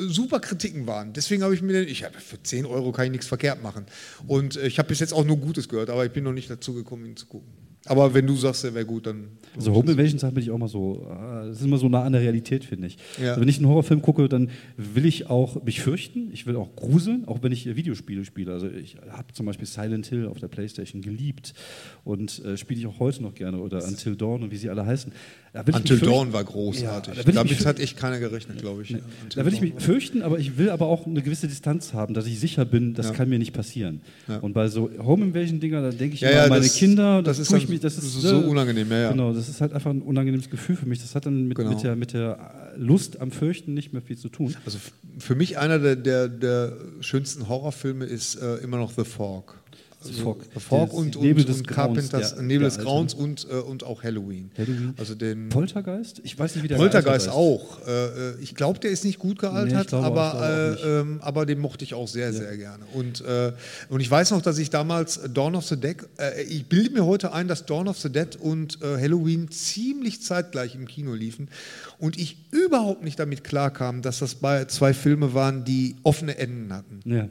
super 0.08 0.38
Kritiken 0.38 0.86
waren. 0.86 1.12
Deswegen 1.12 1.42
habe 1.42 1.54
ich 1.54 1.62
mir 1.62 1.72
den, 1.72 1.88
ich 1.88 2.04
habe 2.04 2.18
für 2.20 2.40
10 2.40 2.64
Euro 2.64 2.92
kann 2.92 3.06
ich 3.06 3.10
nichts 3.10 3.26
verkehrt 3.26 3.62
machen. 3.62 3.86
Und 4.28 4.56
äh, 4.56 4.68
ich 4.68 4.78
habe 4.78 4.88
bis 4.88 5.00
jetzt 5.00 5.12
auch 5.12 5.24
nur 5.24 5.38
Gutes 5.38 5.68
gehört, 5.68 5.90
aber 5.90 6.06
ich 6.06 6.12
bin 6.12 6.22
noch 6.22 6.32
nicht 6.32 6.50
dazu 6.50 6.72
gekommen, 6.72 7.04
ihn 7.06 7.16
zu 7.16 7.26
gucken. 7.26 7.61
Aber 7.86 8.14
wenn 8.14 8.26
du 8.26 8.36
sagst, 8.36 8.64
er 8.64 8.74
wäre 8.74 8.86
gut, 8.86 9.06
dann. 9.06 9.28
Also 9.56 9.74
Home 9.74 9.90
Invasion 9.90 10.18
Sachen 10.18 10.34
bin 10.34 10.44
ich 10.44 10.50
auch 10.50 10.58
mal 10.58 10.68
so, 10.68 11.04
ah, 11.10 11.44
das 11.46 11.58
ist 11.58 11.64
immer 11.66 11.78
so 11.78 11.88
nah 11.88 12.02
an 12.04 12.12
der 12.12 12.22
Realität, 12.22 12.64
finde 12.64 12.86
ich. 12.86 12.96
Ja. 13.20 13.30
Also 13.30 13.40
wenn 13.40 13.48
ich 13.48 13.58
einen 13.58 13.66
Horrorfilm 13.68 14.00
gucke, 14.00 14.28
dann 14.28 14.50
will 14.76 15.04
ich 15.04 15.28
auch 15.28 15.62
mich 15.64 15.80
fürchten, 15.80 16.30
ich 16.32 16.46
will 16.46 16.56
auch 16.56 16.74
gruseln, 16.76 17.26
auch 17.26 17.42
wenn 17.42 17.52
ich 17.52 17.66
äh, 17.66 17.76
Videospiele 17.76 18.24
spiele. 18.24 18.52
Also 18.52 18.68
ich 18.68 18.96
habe 19.10 19.32
zum 19.32 19.46
Beispiel 19.46 19.66
Silent 19.66 20.06
Hill 20.06 20.26
auf 20.26 20.38
der 20.38 20.48
Playstation 20.48 21.02
geliebt 21.02 21.54
und 22.04 22.42
äh, 22.44 22.56
spiele 22.56 22.80
ich 22.80 22.86
auch 22.86 23.00
heute 23.00 23.22
noch 23.22 23.34
gerne 23.34 23.58
oder 23.58 23.84
Until 23.84 24.16
Dawn 24.16 24.42
und 24.42 24.52
wie 24.52 24.56
sie 24.56 24.70
alle 24.70 24.86
heißen. 24.86 25.12
Until 25.54 25.98
Dawn 26.00 26.32
war 26.32 26.42
großartig. 26.44 27.14
Ja, 27.14 27.22
da 27.24 27.30
Damit 27.32 27.66
hat 27.66 27.78
echt 27.78 27.98
keiner 27.98 28.18
gerechnet, 28.18 28.58
glaube 28.62 28.82
ich. 28.82 28.90
Nee. 28.90 29.00
Da 29.34 29.44
will 29.44 29.52
ich 29.52 29.60
mich 29.60 29.74
fürchten, 29.76 30.22
aber 30.22 30.38
ich 30.38 30.56
will 30.56 30.70
aber 30.70 30.86
auch 30.86 31.06
eine 31.06 31.20
gewisse 31.20 31.46
Distanz 31.46 31.92
haben, 31.92 32.14
dass 32.14 32.24
ich 32.26 32.40
sicher 32.40 32.64
bin, 32.64 32.94
das 32.94 33.08
Ja. 33.08 33.12
kann 33.12 33.28
mir 33.28 33.38
nicht 33.38 33.52
passieren. 33.52 34.00
Ja. 34.28 34.38
Und 34.38 34.54
bei 34.54 34.68
so 34.68 34.88
Home 35.04 35.26
Invasion 35.26 35.60
Dinger, 35.60 35.82
da 35.82 35.90
denke 35.90 36.14
ich 36.14 36.22
Ja, 36.22 36.30
immer 36.30 36.42
an 36.44 36.48
meine 36.48 36.62
das- 36.64 36.74
Kinder, 36.76 37.22
das 37.22 37.36
da 37.36 37.42
ist 37.42 37.52
dann 37.52 37.68
mich, 37.68 37.80
das 37.80 37.98
ist 37.98 38.12
so 38.14 38.40
äh, 38.40 38.44
unangenehm, 38.44 38.90
ja. 38.90 39.10
Genau, 39.10 39.34
das 39.34 39.50
ist 39.50 39.60
halt 39.60 39.74
einfach 39.74 39.90
ein 39.90 40.00
unangenehmes 40.00 40.48
Gefühl 40.48 40.76
für 40.76 40.86
mich. 40.86 41.02
Das 41.02 41.14
hat 41.14 41.26
dann 41.26 41.48
mit, 41.48 41.58
Genau. 41.58 41.68
mit, 41.70 41.82
der, 41.82 41.96
mit 41.96 42.14
der 42.14 42.72
Lust 42.78 43.20
am 43.20 43.30
Fürchten 43.30 43.74
nicht 43.74 43.92
mehr 43.92 44.00
viel 44.00 44.16
zu 44.16 44.30
tun. 44.30 44.54
Also 44.64 44.78
für 45.18 45.34
mich 45.34 45.58
einer 45.58 45.78
der, 45.78 45.96
der, 45.96 46.28
der 46.28 46.72
schönsten 47.00 47.48
Horrorfilme 47.48 48.06
ist 48.06 48.36
äh, 48.36 48.56
immer 48.56 48.78
noch 48.78 48.92
The 48.96 49.04
Fog. 49.04 49.58
Also 50.04 50.22
Fog. 50.22 50.44
Fog 50.58 50.92
und, 50.92 51.16
und, 51.16 51.22
Nebel 51.24 51.44
des 51.44 51.58
und 51.58 51.68
Grauens, 51.68 52.08
Carpenters, 52.10 52.34
der- 52.34 52.42
Nebel 52.42 52.64
des. 52.68 52.78
Grauens 52.78 53.14
und, 53.14 53.46
äh, 53.50 53.54
und 53.56 53.84
auch 53.84 54.02
Halloween. 54.02 54.50
Halloween. 54.56 54.94
Also 54.98 55.14
den 55.14 55.48
Poltergeist? 55.48 56.20
Ich 56.24 56.38
weiß 56.38 56.54
nicht, 56.54 56.64
wie 56.64 56.68
der 56.68 56.76
Poltergeist 56.76 57.28
auch. 57.28 57.86
Äh, 57.86 57.90
äh, 58.30 58.34
ich 58.40 58.54
glaube, 58.54 58.78
der 58.80 58.90
ist 58.90 59.04
nicht 59.04 59.18
gut 59.18 59.42
Nee, 59.42 59.48
gealtert, 59.48 59.86
ich 59.88 59.92
aber, 59.94 60.76
äh, 60.82 61.00
ähm, 61.00 61.18
aber 61.22 61.46
den 61.46 61.58
mochte 61.60 61.84
ich 61.84 61.94
auch 61.94 62.08
sehr, 62.08 62.32
sehr 62.32 62.56
gerne. 62.56 62.84
Und, 62.94 63.20
äh, 63.22 63.52
und 63.88 64.00
ich 64.00 64.10
weiß 64.10 64.30
noch, 64.32 64.42
dass 64.42 64.58
ich 64.58 64.70
damals 64.70 65.20
Dawn 65.32 65.54
of 65.54 65.66
the 65.66 65.76
Dead, 65.76 65.96
äh, 66.18 66.42
ich 66.42 66.66
bilde 66.66 66.90
mir 66.90 67.04
heute 67.04 67.32
ein, 67.32 67.48
dass 67.48 67.66
Dawn 67.66 67.88
of 67.88 67.98
the 67.98 68.10
Dead 68.10 68.36
und 68.36 68.78
Halloween 68.82 69.50
ziemlich 69.50 70.22
zeitgleich 70.22 70.74
im 70.74 70.86
Kino 70.86 71.14
liefen 71.14 71.48
und 71.98 72.18
ich 72.18 72.36
überhaupt 72.50 73.04
nicht 73.04 73.18
damit 73.18 73.44
klarkam, 73.44 74.02
dass 74.02 74.18
das 74.18 74.34
bei 74.34 74.64
zwei 74.66 74.92
Filme 74.94 75.34
waren, 75.34 75.64
die 75.64 75.96
offene 76.02 76.36
Enden 76.38 76.72
hatten. 76.72 77.00
Ja. 77.04 77.28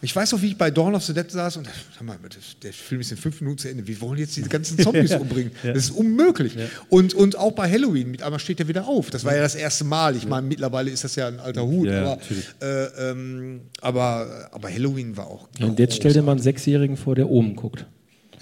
Ich 0.00 0.14
weiß 0.14 0.32
noch, 0.32 0.42
wie 0.42 0.48
ich 0.48 0.58
bei 0.58 0.70
Dawn 0.70 0.94
of 0.94 1.04
the 1.04 1.14
Dead 1.14 1.30
saß 1.30 1.58
und 1.58 1.68
sag 1.94 2.02
mal, 2.02 2.18
der 2.62 2.72
Film 2.72 3.00
ist 3.00 3.10
in 3.10 3.16
fünf 3.16 3.40
Minuten 3.40 3.58
zu 3.58 3.68
Ende. 3.68 3.86
Wir 3.86 4.00
wollen 4.00 4.18
jetzt 4.18 4.36
die 4.36 4.42
ganzen 4.42 4.78
Zombies 4.82 5.14
umbringen. 5.14 5.52
Das 5.62 5.84
ist 5.84 5.90
unmöglich. 5.90 6.56
Und, 6.88 7.14
und 7.14 7.36
auch 7.36 7.52
bei 7.52 7.70
Halloween, 7.70 8.10
mit 8.10 8.22
einmal 8.22 8.40
steht 8.40 8.60
er 8.60 8.68
wieder 8.68 8.86
auf. 8.86 9.10
Das 9.10 9.24
war 9.24 9.34
ja 9.34 9.42
das 9.42 9.54
erste 9.54 9.84
Mal. 9.84 10.16
Ich 10.16 10.26
meine, 10.26 10.46
mittlerweile 10.46 10.90
ist 10.90 11.04
das 11.04 11.16
ja 11.16 11.28
ein 11.28 11.40
alter 11.40 11.66
Hut. 11.66 11.88
Aber, 11.88 12.18
äh, 12.60 13.10
ähm, 13.10 13.60
aber, 13.80 14.48
aber 14.52 14.68
Halloween 14.68 15.16
war 15.16 15.26
auch. 15.26 15.48
Und 15.60 15.78
jetzt 15.78 15.96
stell 15.96 16.12
dir 16.12 16.22
mal 16.22 16.32
einen 16.32 16.40
Sechsjährigen 16.40 16.96
vor, 16.96 17.14
der 17.14 17.28
oben 17.28 17.54
guckt. 17.56 17.86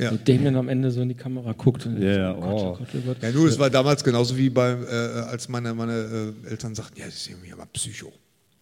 Ja. 0.00 0.12
Mit 0.12 0.26
Damien 0.26 0.56
am 0.56 0.68
Ende 0.68 0.90
so 0.90 1.02
in 1.02 1.10
die 1.10 1.14
Kamera 1.14 1.52
guckt. 1.52 1.84
Und 1.84 2.00
Ja, 2.00 2.10
ja, 2.10 2.34
oh 2.34 2.40
Gott, 2.40 2.50
oh. 2.50 2.56
oh 2.56 2.76
Gott, 2.78 2.88
oh 2.94 2.98
Gott. 3.06 3.16
Ja, 3.22 3.30
nur, 3.32 3.46
das 3.46 3.58
war 3.58 3.68
damals 3.68 4.02
genauso 4.02 4.34
wie 4.36 4.48
beim, 4.48 4.82
äh, 4.84 4.86
als 4.88 5.46
meine, 5.48 5.74
meine 5.74 6.32
äh, 6.46 6.50
Eltern 6.50 6.74
sagten, 6.74 6.98
ja, 6.98 7.04
das 7.04 7.16
ist 7.16 7.28
irgendwie 7.28 7.52
aber 7.52 7.66
Psycho. 7.66 8.10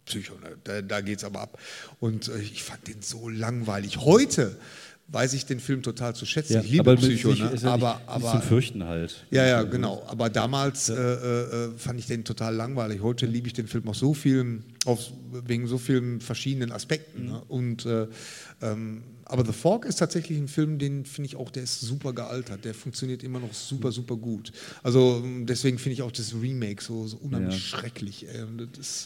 Psycho, 0.08 0.34
ne? 0.34 0.56
da, 0.64 0.82
da 0.82 1.00
geht 1.00 1.18
es 1.18 1.24
aber 1.24 1.40
ab. 1.40 1.58
Und 2.00 2.28
äh, 2.28 2.38
ich 2.38 2.62
fand 2.62 2.86
den 2.88 3.02
so 3.02 3.28
langweilig. 3.28 3.98
Heute 3.98 4.56
weiß 5.08 5.32
ich 5.32 5.46
den 5.46 5.58
Film 5.58 5.82
total 5.82 6.14
zu 6.14 6.26
schätzen. 6.26 6.52
Ja, 6.54 6.60
ich 6.60 6.70
liebe 6.70 6.90
aber 6.90 7.00
Psycho, 7.00 7.30
sich 7.30 7.40
ne? 7.40 7.50
ist 7.50 7.64
ja 7.64 7.72
aber, 7.72 7.94
nicht, 7.94 8.08
aber 8.08 8.30
zum 8.32 8.42
Fürchten 8.42 8.84
halt. 8.84 9.24
Ja, 9.30 9.46
ja, 9.46 9.62
genau. 9.62 10.02
Aber 10.06 10.28
damals 10.28 10.90
äh, 10.90 10.94
äh, 10.94 11.70
fand 11.78 11.98
ich 11.98 12.06
den 12.06 12.24
total 12.24 12.54
langweilig. 12.54 13.00
Heute 13.00 13.26
liebe 13.26 13.46
ich 13.46 13.54
den 13.54 13.66
Film 13.66 13.88
auf 13.88 13.96
so 13.96 14.12
vielen, 14.12 14.64
auf, 14.84 15.00
wegen 15.46 15.66
so 15.66 15.78
vielen 15.78 16.20
verschiedenen 16.20 16.72
Aspekten. 16.72 17.26
Ne? 17.26 17.42
Und 17.48 17.86
äh, 17.86 18.06
ähm, 18.60 19.02
aber 19.28 19.44
The 19.44 19.52
Fork 19.52 19.84
ist 19.84 19.96
tatsächlich 19.96 20.38
ein 20.38 20.48
Film, 20.48 20.78
den 20.78 21.04
finde 21.04 21.26
ich 21.26 21.36
auch, 21.36 21.50
der 21.50 21.62
ist 21.62 21.80
super 21.80 22.12
gealtert. 22.12 22.64
Der 22.64 22.74
funktioniert 22.74 23.22
immer 23.22 23.38
noch 23.40 23.52
super, 23.54 23.92
super 23.92 24.16
gut. 24.16 24.52
Also 24.82 25.22
deswegen 25.42 25.78
finde 25.78 25.92
ich 25.94 26.02
auch 26.02 26.10
das 26.12 26.34
Remake 26.40 26.82
so, 26.82 27.06
so 27.06 27.16
unheimlich 27.18 27.54
Ja. 27.54 27.60
schrecklich. 27.60 28.26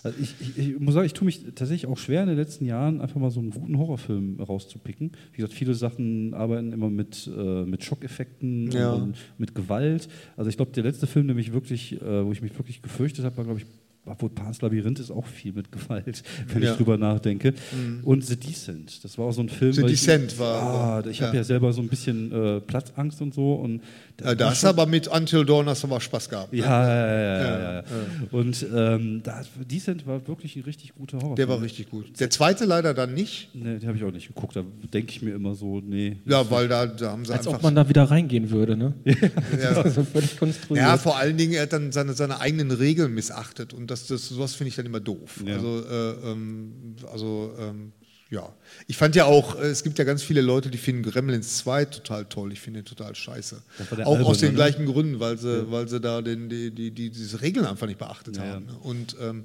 Also 0.05 0.19
ich, 0.21 0.35
ich, 0.41 0.59
ich 0.59 0.79
muss 0.81 0.95
sagen, 0.95 1.07
ich 1.07 1.13
tue 1.15 1.27
mich 1.27 1.45
tatsächlich 1.55 1.87
auch 1.87 1.99
schwer 1.99 2.23
in 2.23 2.29
den 2.29 2.37
letzten 2.37 2.65
Jahren, 2.65 3.01
einfach 3.01 3.21
mal 3.21 3.31
so 3.31 3.41
einen 3.41 3.51
guten 3.51 3.77
Horrorfilm 3.79 4.41
rauszupicken. 4.41 5.13
Wie 5.33 5.37
gesagt, 5.37 5.55
viele 5.55 5.75
Sachen 5.75 6.35
arbeiten 6.35 6.73
immer 6.73 6.91
mit, 6.91 7.27
äh, 7.35 7.65
mit 7.65 7.85
Schockeffekten 7.85 8.71
Ja. 8.73 8.93
und 8.93 9.17
mit 9.39 9.55
Gewalt. 9.55 10.09
Also 10.37 10.49
ich 10.51 10.57
glaube, 10.57 10.73
der 10.73 10.85
letzte 10.85 11.07
Film, 11.07 11.27
der 11.27 11.37
mich 11.37 11.53
wirklich, 11.53 12.01
äh, 12.01 12.25
wo 12.25 12.33
ich 12.33 12.43
mich 12.43 12.57
wirklich 12.59 12.83
gefürchtet 12.83 13.25
habe, 13.25 13.37
war, 13.37 13.45
glaube 13.45 13.61
ich, 13.61 13.67
obwohl 14.05 14.31
Pan's 14.31 14.61
Labyrinth 14.63 14.99
ist 14.99 15.11
auch 15.11 15.27
viel 15.27 15.53
mit 15.53 15.71
Gewalt, 15.71 16.23
wenn 16.49 16.63
Ja. 16.63 16.73
ich 16.73 16.77
drüber 16.77 16.99
nachdenke. 16.99 17.55
Und 18.03 18.25
The 18.25 18.37
Descent, 18.37 19.05
das 19.05 19.17
war 19.17 19.27
auch 19.27 19.33
so 19.33 19.43
ein 19.43 19.49
Film. 19.49 19.73
The 19.73 19.83
weil 19.83 19.91
Descent 19.91 20.33
ich, 20.33 20.39
war- 20.39 20.63
Ah, 21.05 21.09
ich 21.09 21.23
habe 21.23 21.33
ja. 21.37 21.41
ja 21.41 21.45
selber 21.45 21.73
so 21.73 21.81
ein 21.83 21.89
bisschen 21.89 22.33
äh, 22.33 22.61
Platzangst 22.61 23.23
und 23.23 23.33
so. 23.33 23.55
Und 23.55 23.81
Äh, 24.23 24.37
da 24.37 24.51
hast 24.51 24.63
du 24.63 24.69
aber 24.69 24.87
mit 24.87 25.09
Until 25.09 25.45
Dawn 25.45 25.67
hast 25.67 25.83
du 25.83 25.89
aber 25.89 26.01
Spaß 26.01 26.29
gehabt. 26.29 26.53
ne? 26.53 26.59
ja, 26.59 26.87
ja, 26.87 27.07
ja, 27.07 27.23
ja, 27.23 27.59
ja, 27.59 27.75
ja. 27.77 27.85
Und 28.31 28.67
ähm, 28.75 29.21
da, 29.23 29.43
Descent 29.71 30.07
war 30.07 30.27
wirklich 30.29 30.57
ein 30.57 30.63
richtig 30.63 30.95
guter 30.95 31.19
Horror. 31.19 31.37
Der 31.37 31.49
war 31.49 31.61
richtig 31.61 31.91
gut. 31.91 32.19
Der 32.21 32.31
zweite 32.31 32.65
leider 32.65 32.95
dann 32.95 33.15
nicht. 33.15 33.51
Nee, 33.55 33.79
den 33.79 33.89
habe 33.89 33.97
ich 33.97 34.05
auch 34.05 34.13
nicht 34.13 34.29
geguckt. 34.29 34.57
Da 34.57 34.63
denke 34.93 35.11
ich 35.11 35.23
mir 35.23 35.35
immer 35.35 35.55
so, 35.55 35.81
nee. 35.81 36.17
Ja, 36.27 36.49
weil 36.51 36.69
da, 36.69 36.87
da 36.87 37.13
haben 37.13 37.25
sie 37.25 37.33
Als 37.33 37.47
einfach. 37.47 37.59
ob 37.59 37.63
man 37.63 37.75
da 37.75 37.89
wieder 37.89 38.05
reingehen 38.05 38.51
würde, 38.51 38.77
ne? 38.77 38.95
ja, 39.05 39.73
Also 39.83 40.05
völlig 40.05 40.39
konstruiert. 40.39 40.85
Ja, 40.85 40.97
vor 40.97 41.17
allen 41.17 41.37
Dingen, 41.37 41.55
er 41.55 41.63
hat 41.63 41.73
dann 41.73 41.93
seine, 41.93 42.13
seine 42.15 42.41
eigenen 42.41 42.71
Regeln 42.71 43.15
missachtet 43.15 43.75
und 43.75 43.91
das, 43.91 44.07
das, 44.07 44.29
sowas 44.29 44.55
finde 44.55 44.69
ich 44.69 44.77
dann 44.77 44.87
immer 44.87 45.01
doof. 45.01 45.43
Ja. 45.47 45.55
Also, 45.55 45.85
äh, 45.89 46.31
ähm, 46.31 46.73
also 47.13 47.53
ähm, 47.59 47.93
ja. 48.33 48.51
Ich 48.87 48.97
fand 48.97 49.15
ja 49.15 49.27
auch, 49.27 49.61
äh, 49.61 49.67
es 49.67 49.85
gibt 49.85 49.99
ja 49.99 50.05
ganz 50.05 50.23
viele 50.23 50.41
Leute, 50.41 50.71
die 50.71 50.79
finden 50.79 51.03
Gremlins 51.03 51.59
2 51.59 51.85
total 51.85 52.25
toll. 52.25 52.53
Ich 52.53 52.61
finde 52.61 52.81
den 52.81 52.87
total 52.87 53.15
scheiße. 53.15 53.63
Auch 53.79 53.93
aus 53.93 54.07
alberne, 54.09 54.37
den 54.39 54.49
ne? 54.49 54.55
gleichen 54.55 54.87
Gründen, 54.87 55.21
weil 55.21 55.37
sie, 55.37 55.71
weil 55.71 55.87
sie 55.87 56.01
da 56.01 56.23
den, 56.23 56.49
die, 56.49 56.71
die, 56.71 56.91
die, 56.91 57.11
diese 57.11 57.43
Regeln 57.43 57.67
einfach 57.67 57.87
nicht 57.87 57.99
beachtet 57.99 58.39
Ja, 58.39 58.45
haben. 58.45 58.67
Ne? 58.67 58.77
Und 58.81 59.17
ähm, 59.21 59.45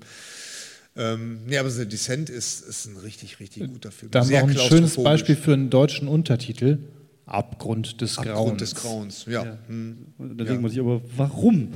ähm, 0.96 1.42
nee, 1.46 1.58
aber 1.58 1.70
The 1.70 1.86
Descent 1.86 2.30
ist, 2.30 2.62
ist 2.62 2.86
ein 2.86 2.96
richtig, 2.98 3.42
richtig 3.42 3.68
guter 3.68 3.92
Film. 3.92 4.10
Da 4.12 4.22
haben 4.22 4.30
wir 4.30 4.42
auch 4.42 4.48
ein 4.48 4.58
schönes. 4.58 4.96
Beispiel 4.96 5.36
für 5.36 5.54
einen 5.54 5.70
deutschen 5.70 6.08
Untertitel. 6.08 6.80
Abgrund 7.26 8.00
des 8.00 8.16
Grauens. 8.16 8.30
Abgrund 8.30 8.62
des 8.62 8.76
Grauens, 8.76 9.26
ja. 9.26 9.58
Hm. 9.68 9.98
Und 10.18 10.38
da 10.38 10.46
denkt 10.46 10.62
man 10.62 10.72
sich 10.72 10.80
aber, 10.80 11.02
warum? 11.18 11.74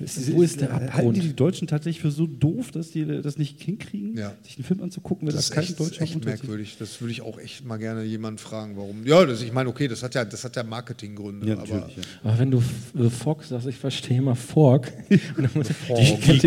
Wo 0.00 0.42
ist 0.42 0.60
der 0.60 0.72
Halten 0.72 0.88
Abgrund? 0.88 1.16
die 1.16 1.20
die 1.20 1.34
Deutschen 1.36 1.66
tatsächlich 1.66 2.00
für 2.00 2.10
so 2.10 2.26
doof, 2.26 2.70
dass 2.70 2.90
die 2.90 3.04
das 3.22 3.36
nicht 3.38 3.60
hinkriegen, 3.60 4.16
Ja. 4.16 4.32
sich 4.44 4.56
einen 4.56 4.64
Film 4.64 4.82
anzugucken, 4.82 5.26
wenn 5.26 5.34
Das 5.34 5.48
das, 5.48 5.50
ist 5.50 5.54
kein 5.54 5.64
echt, 5.64 5.80
deutscher 5.80 6.02
echt 6.02 6.14
Untertitel 6.14 6.46
merkwürdig. 6.46 6.76
Das 6.78 7.00
würde 7.00 7.12
ich 7.12 7.22
auch 7.22 7.38
echt 7.38 7.64
mal 7.64 7.76
gerne 7.78 8.04
jemanden 8.04 8.38
fragen, 8.38 8.76
warum. 8.76 9.04
Ja, 9.06 9.24
das, 9.26 9.42
ich 9.42 9.52
meine, 9.52 9.68
okay, 9.68 9.88
das 9.88 10.02
hat 10.02 10.14
ja, 10.14 10.24
das 10.24 10.44
hat 10.44 10.56
ja 10.56 10.62
Marketinggründe. 10.62 11.46
Ja, 11.48 11.58
aber. 11.58 11.68
Ja. 11.68 11.86
Aber 12.24 12.38
wenn 12.38 12.50
du 12.50 12.62
äh, 12.98 13.10
Fox 13.10 13.48
sagst, 13.48 13.66
ich 13.66 13.76
verstehe 13.76 14.18
immer 14.18 14.34
Fork. 14.36 14.92
Muss- 15.54 15.68
Die 15.68 16.16
kennt 16.16 16.42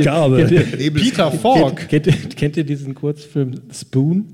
Nebel- 0.79 1.01
Peter 1.03 1.31
Falk. 1.31 1.87
Kennt, 1.89 2.05
kennt, 2.05 2.07
ihr- 2.07 2.29
kennt 2.29 2.57
ihr 2.57 2.63
diesen 2.63 2.95
Kurzfilm 2.95 3.55
Spoon? 3.73 4.27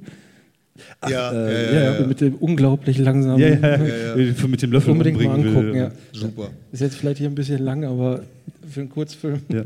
Ja, 1.09 1.31
äh, 1.31 1.75
ja, 1.75 1.81
ja, 1.93 1.99
ja, 1.99 2.07
Mit 2.07 2.21
dem 2.21 2.35
unglaublich 2.35 2.97
langsamen. 2.97 3.39
Ja, 3.39 3.49
ja, 3.49 4.15
ja. 4.15 4.33
Für 4.33 4.47
mit 4.47 4.61
dem 4.61 4.71
Löffel 4.71 4.91
Unbedingt 4.91 5.21
mal 5.21 5.37
will. 5.43 5.47
angucken, 5.49 5.75
ja. 5.75 5.91
super. 6.11 6.49
Ist 6.71 6.81
jetzt 6.81 6.95
vielleicht 6.95 7.17
hier 7.19 7.29
ein 7.29 7.35
bisschen 7.35 7.63
lang, 7.63 7.83
aber 7.85 8.23
für 8.69 8.81
einen 8.81 8.89
Kurzfilm. 8.89 9.41
Ja. 9.51 9.63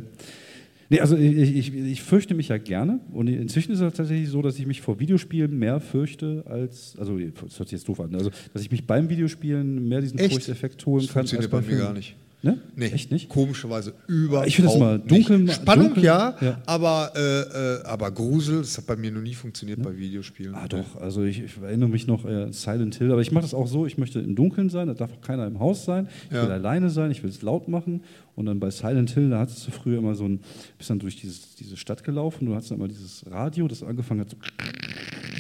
Nee, 0.90 1.00
also 1.00 1.16
ich, 1.16 1.56
ich, 1.56 1.74
ich 1.74 2.02
fürchte 2.04 2.34
mich 2.34 2.50
ja 2.50 2.58
gerne. 2.58 3.00
Und 3.14 3.28
inzwischen 3.28 3.72
ist 3.72 3.80
es 3.80 3.94
tatsächlich 3.94 4.28
so, 4.28 4.42
dass 4.42 4.60
ich 4.60 4.68
mich 4.68 4.82
vor 4.82 5.00
Videospielen 5.00 5.58
mehr 5.58 5.80
fürchte 5.80 6.44
als, 6.50 6.96
also 7.00 7.18
das 7.18 7.60
hört 7.60 7.70
sich 7.70 7.78
jetzt 7.80 7.88
doof 7.88 8.02
an, 8.02 8.14
also 8.14 8.30
dass 8.54 8.62
ich 8.62 8.72
mich 8.72 8.86
beim 8.86 9.08
Videospielen 9.08 9.88
mehr 9.88 10.02
diesen 10.02 10.20
Echt? 10.20 10.34
Furchteffekt 10.34 10.86
holen 10.86 11.06
Das 11.06 11.14
kann. 11.14 11.26
funktioniert 11.28 11.50
bei 11.50 11.62
mir 11.62 11.78
gar 11.78 11.94
nicht. 11.94 12.18
Ne? 12.43 12.57
Nee, 12.76 12.88
Echt 12.88 13.11
nicht? 13.11 13.30
Komischerweise 13.30 13.93
überhaupt 14.07 14.47
Ich 14.47 14.55
finde 14.55 14.69
das 14.69 14.76
immer 14.77 14.97
dunkel- 14.97 15.38
nicht. 15.39 15.55
Spannung, 15.61 15.89
dunkel- 15.93 16.03
ja, 16.03 16.35
ja. 16.41 16.59
Aber, 16.65 17.11
äh, 17.15 17.19
äh, 17.19 17.84
aber 17.84 18.09
Grusel, 18.09 18.59
das 18.61 18.76
hat 18.80 18.88
bei 18.88 18.95
mir 18.95 19.11
noch 19.11 19.22
nie 19.22 19.35
funktioniert 19.35 19.81
bei 19.84 19.95
Videospielen. 19.95 20.55
Ah 20.55 20.68
doch, 20.68 20.99
also 20.99 21.23
ich, 21.23 21.39
ich 21.43 21.57
erinnere 21.61 21.89
mich 21.89 22.07
noch 22.07 22.26
äh, 22.26 22.45
an 22.45 22.53
Silent 22.53 22.95
Hill, 22.95 23.11
aber 23.11 23.22
ich 23.22 23.31
mache 23.31 23.43
das 23.43 23.53
auch 23.53 23.68
so, 23.68 23.85
ich 23.85 23.99
möchte 23.99 24.19
im 24.19 24.34
Dunkeln 24.35 24.69
sein, 24.72 24.88
da 24.88 24.95
darf 24.95 25.11
auch 25.13 25.22
keiner 25.22 25.45
im 25.45 25.59
Haus 25.59 25.85
sein, 25.85 26.07
ich 26.30 26.35
Ja. 26.35 26.41
will 26.43 26.51
alleine 26.51 26.89
sein, 26.89 27.11
ich 27.11 27.22
will 27.22 27.30
es 27.30 27.43
laut 27.43 27.68
machen 27.68 28.01
und 28.35 28.47
dann 28.47 28.59
bei 28.59 28.72
Silent 28.72 29.11
Hill, 29.11 29.30
da 29.30 29.39
hattest 29.41 29.68
du 29.68 29.72
früher 29.72 29.99
immer 29.99 30.15
so 30.15 30.26
ein, 30.26 30.39
bist 30.80 30.89
dann 30.89 30.97
durch 30.97 31.18
dieses, 31.18 31.53
diese 31.55 31.77
Stadt 31.77 32.03
gelaufen, 32.03 32.47
du 32.47 32.55
hattest 32.55 32.72
dann 32.72 32.80
immer 32.80 32.88
dieses 32.88 33.23
Radio, 33.30 33.68
das 33.68 33.84
angefangen 33.84 34.22
hat 34.22 34.31
so 34.31 34.38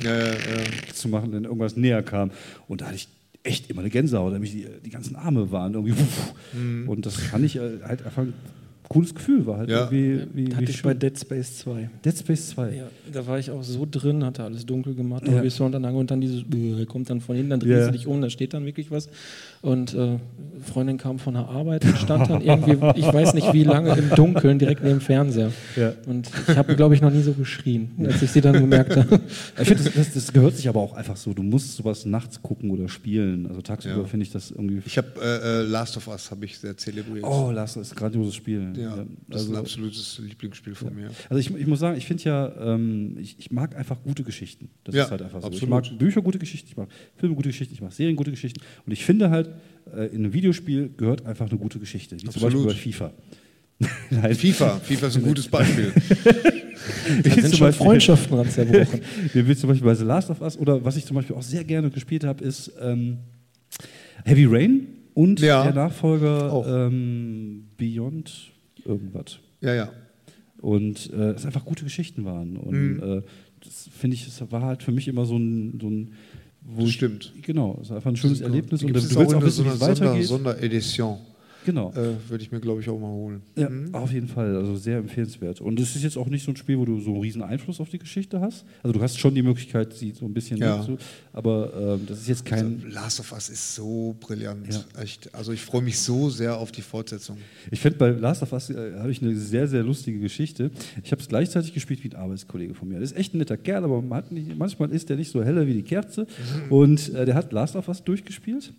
Ja, 0.03 0.15
ja, 0.17 0.25
ja. 0.33 0.35
zu 0.93 1.09
machen, 1.09 1.31
wenn 1.31 1.45
irgendwas 1.45 1.75
näher 1.75 2.03
kam 2.03 2.29
und 2.67 2.81
da 2.81 2.85
hatte 2.85 2.95
ich 2.97 3.07
echt 3.43 3.69
immer 3.69 3.81
eine 3.81 3.89
Gänsehaut, 3.89 4.33
da 4.33 4.39
mich 4.39 4.51
die, 4.51 4.67
die 4.85 4.89
ganzen 4.89 5.15
Arme 5.15 5.51
waren 5.51 5.73
irgendwie 5.73 5.97
wuff. 5.97 6.33
und 6.87 7.05
das 7.05 7.15
fand 7.15 7.45
ich 7.45 7.55
äh, 7.55 7.79
halt 7.83 8.05
einfach 8.05 8.21
ein 8.23 8.33
cooles 8.87 9.15
Gefühl, 9.15 9.45
war 9.45 9.57
halt 9.59 9.69
Ja. 9.69 9.89
irgendwie 9.89 10.27
wie, 10.33 10.53
Hatte 10.55 10.67
wie 10.67 10.71
ich 10.71 10.81
bei. 10.83 10.93
Dead 10.93 11.17
Space 11.17 11.59
2. 11.59 11.89
Dead 12.03 12.17
Space 12.17 12.49
2. 12.49 12.75
Ja, 12.75 12.83
da 13.11 13.25
war 13.25 13.39
ich 13.39 13.49
auch 13.49 13.63
so 13.63 13.87
drin, 13.89 14.23
hatte 14.25 14.43
alles 14.43 14.65
dunkel 14.65 14.93
gemacht, 14.95 15.25
Ja. 15.25 15.33
Horizont 15.35 15.73
anlange 15.75 15.97
und 15.97 16.11
dann 16.11 16.19
dieses, 16.21 16.43
äh, 16.53 16.85
kommt 16.85 17.09
dann 17.09 17.21
von 17.21 17.35
hinten, 17.35 17.51
dann 17.51 17.59
drehst 17.61 17.71
Ja. 17.79 17.85
du 17.87 17.91
dich 17.93 18.05
um, 18.05 18.21
da 18.21 18.29
steht 18.29 18.53
dann 18.53 18.65
wirklich 18.65 18.91
was. 18.91 19.07
Und 19.61 19.93
äh, 19.93 20.17
Freundin 20.63 20.97
kam 20.97 21.17
von 21.19 21.33
der 21.35 21.47
Arbeit 21.47 21.85
und 21.85 21.97
stand 21.97 22.29
dann 22.29 22.41
irgendwie, 22.41 22.73
ich 22.99 23.05
weiß 23.11 23.33
nicht 23.33 23.51
wie 23.53 23.63
lange, 23.63 23.95
im 23.97 24.09
Dunkeln 24.11 24.59
direkt 24.59 24.83
neben 24.83 24.97
dem 24.97 25.01
Fernseher. 25.01 25.51
Ja. 25.75 25.93
Und 26.05 26.29
ich 26.47 26.55
habe, 26.55 26.75
glaube 26.75 26.93
ich, 26.95 27.01
noch 27.01 27.09
nie 27.11 27.21
so 27.21 27.33
geschrien, 27.33 27.91
als 28.05 28.21
ich 28.21 28.31
sie 28.31 28.41
dann 28.41 28.53
gemerkt 28.53 28.95
habe. 28.95 29.19
Ich 29.59 29.67
finde, 29.67 29.83
das, 29.83 29.93
das, 29.93 30.13
das 30.13 30.33
gehört 30.33 30.55
sich 30.55 30.67
aber 30.69 30.79
auch 30.79 30.93
einfach 30.93 31.15
so. 31.17 31.33
Du 31.33 31.41
musst 31.43 31.75
sowas 31.75 32.05
nachts 32.05 32.41
gucken 32.41 32.69
oder 32.71 32.89
spielen. 32.89 33.47
Also 33.47 33.61
tagsüber 33.61 33.97
Ja. 34.01 34.03
finde 34.05 34.23
ich 34.25 34.31
das 34.31 34.51
irgendwie. 34.51 34.81
Ich 34.85 34.97
habe 34.97 35.07
äh, 35.21 35.61
äh, 35.61 35.63
Last 35.63 35.97
of 35.97 36.07
Us 36.07 36.29
habe 36.31 36.45
ich 36.45 36.57
sehr 36.59 36.75
zelebriert. 36.77 37.23
oh, 37.23 37.51
das 37.53 37.75
ist 37.75 37.93
ein 37.93 37.95
grandioses 37.95 38.35
Spiel. 38.35 38.73
ja, 38.77 38.95
das 39.27 39.41
ist 39.43 39.47
also, 39.47 39.53
ein 39.53 39.57
absolutes 39.59 40.21
Lieblingsspiel 40.23 40.75
von 40.75 40.93
mir. 40.95 41.09
also 41.29 41.39
ich, 41.39 41.55
ich 41.55 41.67
muss 41.67 41.79
sagen, 41.79 41.97
ich 41.97 42.05
finde 42.05 42.23
ja, 42.23 42.51
ähm, 42.59 43.15
ich, 43.19 43.35
ich 43.39 43.51
mag 43.51 43.75
einfach 43.75 43.97
gute 44.03 44.23
Geschichten. 44.23 44.69
Das 44.83 44.93
Ja, 44.95 45.05
ist 45.05 45.11
halt 45.11 45.21
einfach 45.23 45.41
so. 45.41 45.47
Ich 45.49 45.63
absolut. 45.63 45.69
mag 45.91 45.97
Bücher 45.99 46.21
gute 46.21 46.37
Geschichten, 46.39 46.67
ich 46.69 46.77
mag 46.77 46.87
Filme 47.15 47.35
gute 47.35 47.49
Geschichten, 47.49 47.73
ich 47.73 47.81
mag 47.81 47.91
Serien 47.93 48.15
gute 48.15 48.31
Geschichten. 48.31 48.61
Und 48.85 48.91
ich 48.91 49.03
finde 49.03 49.29
halt, 49.29 49.49
äh, 49.95 50.07
in 50.07 50.23
einem 50.23 50.33
Videospiel 50.33 50.89
gehört 50.95 51.25
einfach 51.25 51.49
eine 51.49 51.57
gute 51.59 51.79
Geschichte. 51.79 52.15
Wie 52.15 52.19
zum 52.29 52.29
Absolut. 52.43 52.67
Beispiel 52.67 52.91
bei 52.91 52.97
FIFA. 52.97 53.13
Nein, 54.11 54.35
FIFA, 54.35 54.79
FIFA 54.79 55.07
ist 55.07 55.15
ein 55.17 55.23
gutes 55.31 55.47
Beispiel. 55.47 55.91
Da 57.23 57.29
sind 57.29 57.41
zum 57.49 57.53
schon 57.53 57.67
Beispiel- 57.67 57.85
Freundschaften 57.85 58.35
dran 58.35 58.49
zerbrochen. 58.49 59.01
Wie 59.33 59.47
wie 59.47 59.55
zum 59.55 59.69
Beispiel 59.69 59.85
bei 59.85 59.93
The 59.95 60.03
Last 60.03 60.29
of 60.31 60.41
Us 60.41 60.57
oder 60.57 60.83
was 60.83 60.97
ich 60.97 61.05
zum 61.05 61.15
Beispiel 61.15 61.35
auch 61.35 61.41
sehr 61.43 61.63
gerne 61.63 61.89
gespielt 61.91 62.23
habe, 62.23 62.43
ist 62.43 62.71
ähm, 62.81 63.17
Heavy 64.25 64.45
Rain 64.45 64.87
und 65.13 65.39
Ja. 65.39 65.63
der 65.63 65.73
Nachfolger 65.73 66.51
Auch. 66.51 66.65
ähm, 66.67 67.65
Beyond 67.77 68.51
irgendwas. 68.85 69.37
Ja, 69.61 69.73
ja. 69.75 69.89
Und 70.59 71.11
äh, 71.13 71.31
es 71.31 71.45
einfach 71.45 71.65
gute 71.65 71.83
Geschichten 71.83 72.25
waren. 72.25 72.57
Und 72.57 72.73
Mhm. 72.97 73.03
äh, 73.03 73.21
das 73.63 73.89
finde 73.95 74.15
ich, 74.15 74.25
das 74.25 74.51
war 74.51 74.63
halt 74.63 74.81
für 74.83 74.91
mich 74.91 75.07
immer 75.07 75.25
so 75.25 75.37
ein, 75.37 75.77
so 75.79 75.87
ein 75.89 76.13
wo 76.73 76.81
Das 76.81 76.89
ich- 76.89 76.95
stimmt. 76.95 77.33
Genau, 77.41 77.77
es 77.81 77.87
ist 77.89 77.95
einfach 77.95 78.09
ein 78.11 78.15
schönes 78.15 78.41
Erlebnis 78.41 78.81
und 78.83 78.89
du 78.89 78.93
willst 78.95 79.15
auch 79.17 79.41
wissen, 79.41 79.65
wie 79.65 79.69
so 79.69 79.73
es 79.73 79.79
Sonder, 79.79 80.01
weitergeht. 80.05 80.25
Sonderedition. 80.27 81.17
Genau. 81.65 81.91
Äh, 81.91 82.15
Würde 82.29 82.43
ich 82.43 82.51
mir, 82.51 82.59
glaube 82.59 82.81
ich, 82.81 82.89
auch 82.89 82.99
mal 82.99 83.11
holen. 83.11 83.41
Ja, 83.55 83.69
auf 83.93 84.11
jeden 84.11 84.27
Fall. 84.27 84.55
Also 84.55 84.75
sehr 84.75 84.97
empfehlenswert. 84.97 85.61
Und 85.61 85.79
es 85.79 85.95
ist 85.95 86.03
jetzt 86.03 86.17
auch 86.17 86.27
nicht 86.27 86.43
so 86.43 86.51
ein 86.51 86.55
Spiel, 86.57 86.77
wo 86.79 86.85
du 86.85 86.99
so 86.99 87.11
einen 87.11 87.21
riesen 87.21 87.41
Einfluss 87.43 87.79
auf 87.79 87.89
die 87.89 87.99
Geschichte 87.99 88.41
hast. 88.41 88.65
Also 88.83 88.93
du 88.93 89.01
hast 89.01 89.19
schon 89.19 89.35
die 89.35 89.43
Möglichkeit, 89.43 89.93
sie 89.93 90.11
so 90.11 90.25
ein 90.25 90.33
bisschen 90.33 90.57
Ja. 90.57 90.83
zu, 90.83 90.97
aber 91.33 91.71
ähm, 91.99 92.05
das 92.07 92.19
ist 92.21 92.27
jetzt 92.27 92.45
kein. 92.45 92.81
Also, 92.83 92.87
Last 92.87 93.19
of 93.19 93.31
Us 93.31 93.49
ist 93.49 93.75
so 93.75 94.15
brillant. 94.19 94.73
Ja. 94.73 95.01
Echt. 95.01 95.33
Also 95.35 95.51
ich 95.51 95.61
freue 95.61 95.81
mich 95.81 95.99
so 95.99 96.29
sehr 96.29 96.57
auf 96.57 96.71
die 96.71 96.81
Fortsetzung. 96.81 97.37
Ich 97.69 97.79
finde, 97.79 97.97
bei 97.97 98.09
Last 98.09 98.41
of 98.43 98.51
Us 98.53 98.69
äh, 98.69 98.93
habe 98.97 99.11
ich 99.11 99.21
eine 99.21 99.35
sehr, 99.35 99.67
sehr 99.67 99.83
lustige 99.83 100.19
Geschichte. 100.19 100.71
Ich 101.03 101.11
habe 101.11 101.21
es 101.21 101.27
gleichzeitig 101.27 101.73
gespielt 101.73 102.03
wie 102.03 102.09
ein 102.09 102.15
Arbeitskollege 102.15 102.73
von 102.73 102.87
mir. 102.87 102.99
Das 102.99 103.11
ist 103.11 103.17
echt 103.17 103.33
ein 103.33 103.37
netter 103.37 103.57
Kerl, 103.57 103.83
aber 103.83 104.01
man 104.01 104.23
nicht, 104.31 104.57
manchmal 104.57 104.91
ist 104.91 105.09
der 105.09 105.17
nicht 105.17 105.31
so 105.31 105.43
heller 105.43 105.65
wie 105.67 105.73
die 105.73 105.83
Kerze. 105.83 106.27
Und 106.69 107.13
äh, 107.13 107.25
der 107.25 107.35
hat 107.35 107.51
Last 107.51 107.75
of 107.75 107.87
Us 107.87 108.03
durchgespielt. 108.03 108.73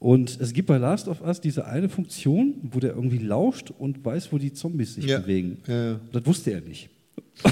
Und 0.00 0.40
es 0.40 0.52
gibt 0.54 0.66
bei 0.66 0.78
Last 0.78 1.06
of 1.08 1.20
Us 1.20 1.40
diese 1.42 1.66
eine 1.66 1.88
Funktion, 1.90 2.54
wo 2.72 2.80
der 2.80 2.94
irgendwie 2.94 3.18
lauscht 3.18 3.70
und 3.70 4.02
weiß, 4.04 4.32
wo 4.32 4.38
die 4.38 4.52
Zombies 4.52 4.94
sich 4.94 5.04
Ja. 5.04 5.18
bewegen. 5.20 5.58
Ja. 5.68 6.00
Das 6.10 6.24
wusste 6.26 6.52
er 6.52 6.62
nicht. 6.62 6.88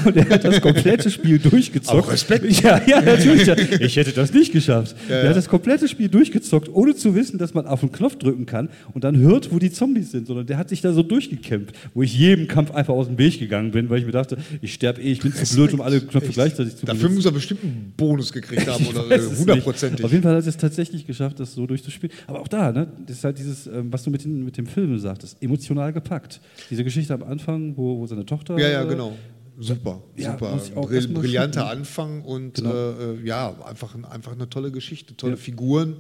Und 0.04 0.16
er 0.16 0.28
hat 0.28 0.44
das 0.44 0.60
komplette 0.60 1.10
Spiel 1.10 1.38
durchgezockt. 1.38 1.98
Auch 1.98 2.12
Respekt. 2.12 2.44
Ja, 2.62 2.80
ja, 2.86 3.00
natürlich. 3.00 3.48
Ich 3.80 3.96
hätte 3.96 4.12
das 4.12 4.32
nicht 4.32 4.52
geschafft. 4.52 4.94
Ja, 5.08 5.16
er 5.16 5.22
ja. 5.24 5.28
hat 5.30 5.36
das 5.36 5.48
komplette 5.48 5.88
Spiel 5.88 6.08
durchgezockt, 6.08 6.68
ohne 6.72 6.94
zu 6.94 7.14
wissen, 7.14 7.38
dass 7.38 7.54
man 7.54 7.66
auf 7.66 7.80
den 7.80 7.92
Knopf 7.92 8.16
drücken 8.16 8.44
kann 8.44 8.68
und 8.92 9.04
dann 9.04 9.16
hört, 9.16 9.52
wo 9.52 9.58
die 9.58 9.70
Zombies 9.70 10.10
sind, 10.10 10.26
sondern 10.26 10.46
der 10.46 10.58
hat 10.58 10.68
sich 10.68 10.80
da 10.80 10.92
so 10.92 11.02
durchgekämpft, 11.02 11.74
wo 11.94 12.02
ich 12.02 12.16
jedem 12.16 12.48
Kampf 12.48 12.70
einfach 12.72 12.94
aus 12.94 13.06
dem 13.06 13.18
Weg 13.18 13.38
gegangen 13.38 13.70
bin, 13.70 13.88
weil 13.88 14.00
ich 14.00 14.06
mir 14.06 14.12
dachte, 14.12 14.36
ich 14.60 14.74
sterbe 14.74 15.00
eh, 15.00 15.12
ich 15.12 15.20
bin 15.20 15.32
zu 15.32 15.54
blöd, 15.54 15.72
um 15.72 15.80
alle 15.80 16.00
Knöpfe 16.00 16.26
Echt. 16.26 16.34
gleichzeitig 16.34 16.76
zu 16.76 16.86
Dafür 16.86 17.02
benutzen. 17.02 17.16
muss 17.16 17.24
er 17.26 17.32
bestimmt 17.32 17.62
einen 17.62 17.94
Bonus 17.96 18.32
gekriegt 18.32 18.66
haben 18.70 18.86
oder 18.86 19.02
hundertprozentig. 19.02 20.04
Auf 20.04 20.10
jeden 20.10 20.22
Fall 20.22 20.36
hat 20.36 20.44
er 20.44 20.48
es 20.48 20.56
tatsächlich 20.56 21.06
geschafft, 21.06 21.40
das 21.40 21.54
so 21.54 21.66
durchzuspielen. 21.66 22.14
Aber 22.26 22.40
auch 22.40 22.48
da, 22.48 22.72
ne, 22.72 22.88
das 23.06 23.18
ist 23.18 23.24
halt 23.24 23.38
dieses, 23.38 23.66
ähm, 23.66 23.92
was 23.92 24.02
du 24.02 24.10
mit, 24.10 24.24
den, 24.24 24.44
mit 24.44 24.56
dem 24.56 24.66
Film 24.66 24.98
sagtest, 24.98 25.42
emotional 25.42 25.92
gepackt. 25.92 26.40
Diese 26.70 26.84
Geschichte 26.84 27.14
am 27.14 27.22
Anfang, 27.22 27.76
wo, 27.76 27.98
wo 27.98 28.06
seine 28.06 28.26
Tochter. 28.26 28.58
Ja, 28.58 28.68
ja, 28.68 28.84
genau. 28.84 29.16
Super, 29.60 30.02
Ja, 30.16 30.32
super. 30.32 30.60
auch 30.76 30.86
Brill 30.86 31.08
brillanter 31.08 31.60
schlucken. 31.62 31.78
Anfang 31.78 32.22
und 32.22 32.54
Genau. 32.54 32.70
äh, 32.72 33.24
ja, 33.24 33.54
einfach, 33.64 33.94
ein- 33.94 34.04
einfach 34.04 34.32
eine 34.32 34.48
tolle 34.48 34.70
Geschichte, 34.70 35.16
tolle 35.16 35.32
Ja. 35.32 35.36
Figuren. 35.38 35.96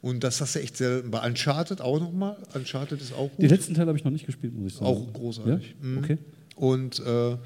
Und 0.00 0.22
das 0.24 0.40
hast 0.40 0.54
du 0.54 0.60
echt 0.60 0.76
selten. 0.76 1.10
Bei 1.10 1.26
Uncharted 1.26 1.80
auch 1.80 1.98
nochmal. 2.00 2.36
Uncharted 2.54 3.00
ist 3.00 3.12
auch 3.12 3.28
gut. 3.30 3.38
Den 3.42 3.50
letzten 3.50 3.74
Teil 3.74 3.86
habe 3.86 3.98
ich 3.98 4.04
noch 4.04 4.10
nicht 4.12 4.26
gespielt, 4.26 4.54
muss 4.54 4.72
ich 4.72 4.78
sagen. 4.78 4.86
Auch 4.86 5.12
großartig. 5.12 5.74
Ja? 5.80 5.86
Mhm. 5.88 5.98
Okay. 5.98 6.18
Und 6.56 7.00
äh, 7.00 7.36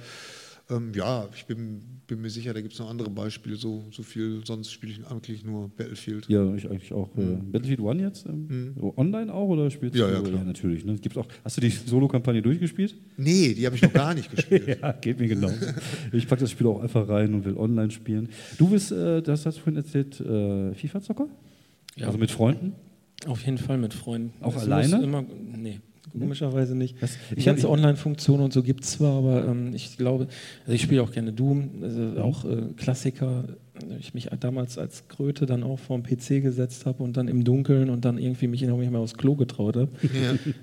Ähm, 0.68 0.92
ja, 0.96 1.28
ich 1.36 1.46
bin, 1.46 1.95
bin 2.06 2.20
mir 2.20 2.30
sicher, 2.30 2.54
da 2.54 2.60
gibt 2.60 2.72
es 2.74 2.78
noch 2.78 2.88
andere 2.88 3.10
Beispiele. 3.10 3.56
So, 3.56 3.84
so 3.90 4.02
viel, 4.02 4.42
sonst 4.44 4.70
spiele 4.72 4.92
ich 4.92 5.06
eigentlich 5.06 5.44
nur 5.44 5.68
Battlefield. 5.68 6.28
Ja, 6.28 6.54
ich 6.54 6.68
eigentlich 6.70 6.92
auch. 6.92 7.08
Äh, 7.16 7.36
Battlefield 7.50 7.80
One 7.80 8.02
jetzt? 8.02 8.26
Ähm, 8.26 8.74
Online 8.96 9.32
auch 9.32 9.48
oder 9.48 9.70
spielst 9.70 9.96
Ja, 9.96 10.06
du? 10.08 10.12
ja, 10.14 10.20
klar. 10.22 10.44
natürlich. 10.44 10.84
Ne? 10.84 10.96
Gibt's 10.96 11.18
auch, 11.18 11.26
hast 11.44 11.56
du 11.56 11.60
die 11.60 11.70
Solo-Kampagne 11.70 12.42
durchgespielt? 12.42 12.94
Nee, 13.16 13.54
die 13.54 13.66
habe 13.66 13.76
ich 13.76 13.82
noch 13.82 13.92
gar 13.92 14.14
nicht 14.14 14.30
gespielt. 14.30 14.78
ja, 14.82 14.92
geht 14.92 15.18
mir 15.18 15.28
genau. 15.28 15.50
ich 16.12 16.28
packe 16.28 16.42
das 16.42 16.50
Spiel 16.50 16.66
auch 16.66 16.80
einfach 16.80 17.08
rein 17.08 17.34
und 17.34 17.44
will 17.44 17.56
online 17.56 17.90
spielen. 17.90 18.28
Du 18.58 18.68
bist, 18.68 18.92
äh, 18.92 19.22
das 19.22 19.46
hast 19.46 19.58
du 19.58 19.62
vorhin 19.62 19.76
erzählt, 19.76 20.20
äh, 20.20 20.74
FIFA-Zocker? 20.74 21.28
Ja. 21.96 22.06
Also 22.06 22.18
mit 22.18 22.30
Freunden? 22.30 22.74
Auf 23.26 23.44
jeden 23.44 23.58
Fall 23.58 23.78
mit 23.78 23.94
Freunden. 23.94 24.32
Auch 24.42 24.54
Es 24.54 24.62
alleine? 24.62 25.02
Immer, 25.02 25.22
nee, 25.56 25.80
komischerweise 26.12 26.74
nicht. 26.74 27.00
Was? 27.00 27.16
Die 27.30 27.38
Ich 27.38 27.44
ganze 27.44 27.68
Online-Funktion 27.68 28.40
und 28.40 28.52
so 28.52 28.62
gibt 28.62 28.84
es 28.84 28.92
zwar, 28.92 29.18
aber 29.18 29.46
ähm, 29.46 29.74
ich 29.74 29.96
glaube, 29.96 30.28
also 30.62 30.72
ich 30.72 30.82
spiele 30.82 31.02
auch 31.02 31.12
gerne 31.12 31.32
Doom, 31.32 31.70
also 31.82 32.20
auch 32.20 32.44
äh, 32.44 32.72
Klassiker. 32.76 33.44
Ich 34.00 34.14
mich 34.14 34.30
damals 34.40 34.78
als 34.78 35.06
Kröte 35.08 35.44
dann 35.44 35.62
auch 35.62 35.78
vorm 35.78 36.02
PC 36.02 36.42
gesetzt 36.42 36.86
habe 36.86 37.02
und 37.02 37.16
dann 37.18 37.28
im 37.28 37.44
Dunkeln 37.44 37.90
und 37.90 38.06
dann 38.06 38.16
irgendwie 38.16 38.46
mich 38.46 38.62
noch 38.62 38.78
nicht 38.78 38.90
mehr 38.90 39.00
aufs 39.00 39.18
Klo 39.18 39.34
getraut 39.34 39.76
habe. 39.76 39.88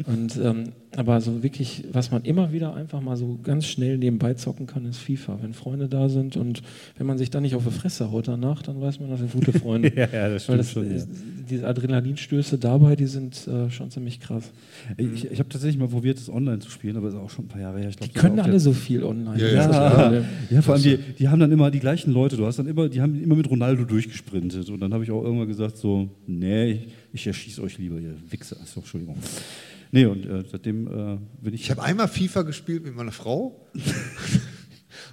Und, 0.07 0.39
ähm, 0.43 0.71
aber 0.97 1.19
so 1.21 1.43
wirklich, 1.43 1.83
was 1.91 2.11
man 2.11 2.23
immer 2.23 2.51
wieder 2.51 2.75
einfach 2.75 3.01
mal 3.01 3.17
so 3.17 3.39
ganz 3.43 3.65
schnell 3.65 3.97
nebenbei 3.97 4.33
zocken 4.35 4.67
kann, 4.67 4.85
ist 4.85 4.99
FIFA. 4.99 5.39
Wenn 5.41 5.53
Freunde 5.53 5.87
da 5.87 6.09
sind 6.09 6.37
und 6.37 6.61
wenn 6.97 7.07
man 7.07 7.17
sich 7.17 7.31
dann 7.31 7.43
nicht 7.43 7.55
auf 7.55 7.63
die 7.63 7.71
Fresse 7.71 8.11
haut 8.11 8.27
danach, 8.27 8.61
dann 8.61 8.79
weiß 8.79 8.99
man, 8.99 9.09
das 9.09 9.19
sind 9.19 9.33
gute 9.33 9.53
Freunde. 9.53 9.91
Ja, 10.03 10.07
ja, 10.11 10.29
das 10.29 10.43
stimmt 10.43 10.59
das, 10.59 10.71
schon, 10.71 10.97
ja. 10.97 11.03
diese 11.49 11.67
Adrenalinstöße 11.67 12.57
dabei, 12.57 12.95
die 12.95 13.05
sind 13.05 13.47
äh, 13.47 13.69
schon 13.69 13.91
ziemlich 13.91 14.19
krass. 14.19 14.51
Ich, 14.97 15.29
ich 15.31 15.39
habe 15.39 15.49
tatsächlich 15.49 15.77
mal 15.77 15.87
probiert, 15.87 16.17
das 16.17 16.29
online 16.29 16.59
zu 16.59 16.69
spielen, 16.69 16.97
aber 16.97 17.09
ist 17.09 17.15
auch 17.15 17.29
schon 17.29 17.45
ein 17.45 17.47
paar 17.47 17.61
Jahre 17.61 17.79
her. 17.79 17.89
Ich 17.89 17.97
glaub, 17.97 18.11
Die 18.11 18.19
können 18.19 18.39
alle 18.39 18.59
so 18.59 18.73
viel 18.73 19.03
online. 19.03 19.39
Ja, 19.39 19.47
ja, 19.47 20.23
ja, 20.49 20.61
vor 20.61 20.73
allem 20.73 20.83
die, 20.83 20.97
die 21.19 21.27
haben 21.29 21.39
dann 21.39 21.51
immer 21.51 21.69
die 21.69 21.79
gleichen 21.79 22.11
Leute. 22.11 22.37
Du 22.37 22.45
hast 22.45 22.57
dann 22.57 22.67
immer, 22.67 22.89
die 22.89 23.01
haben 23.01 23.21
immer 23.21 23.35
mit 23.35 23.49
Ronaldo 23.49 23.83
durchgesprintet. 23.83 24.69
Und 24.69 24.79
dann 24.79 24.93
habe 24.93 25.03
ich 25.03 25.11
auch 25.11 25.23
irgendwann 25.23 25.47
gesagt 25.47 25.77
so, 25.77 26.09
nee, 26.25 26.71
ich, 26.71 26.87
ich 27.13 27.27
erschieße 27.27 27.61
euch 27.61 27.77
lieber, 27.77 27.99
ihr 27.99 28.15
Wichser. 28.29 28.57
Achso, 28.61 28.79
Entschuldigung. 28.79 29.17
Nee, 29.93 30.07
und 30.07 30.25
äh, 30.25 30.43
seitdem 30.51 30.87
äh, 30.87 31.17
bin 31.39 31.53
ich. 31.53 31.61
Ich 31.61 31.71
habe 31.71 31.83
einmal 31.83 32.07
FIFA 32.07 32.41
gespielt 32.41 32.83
mit 32.83 32.95
meiner 32.95 33.11
Frau. 33.11 33.67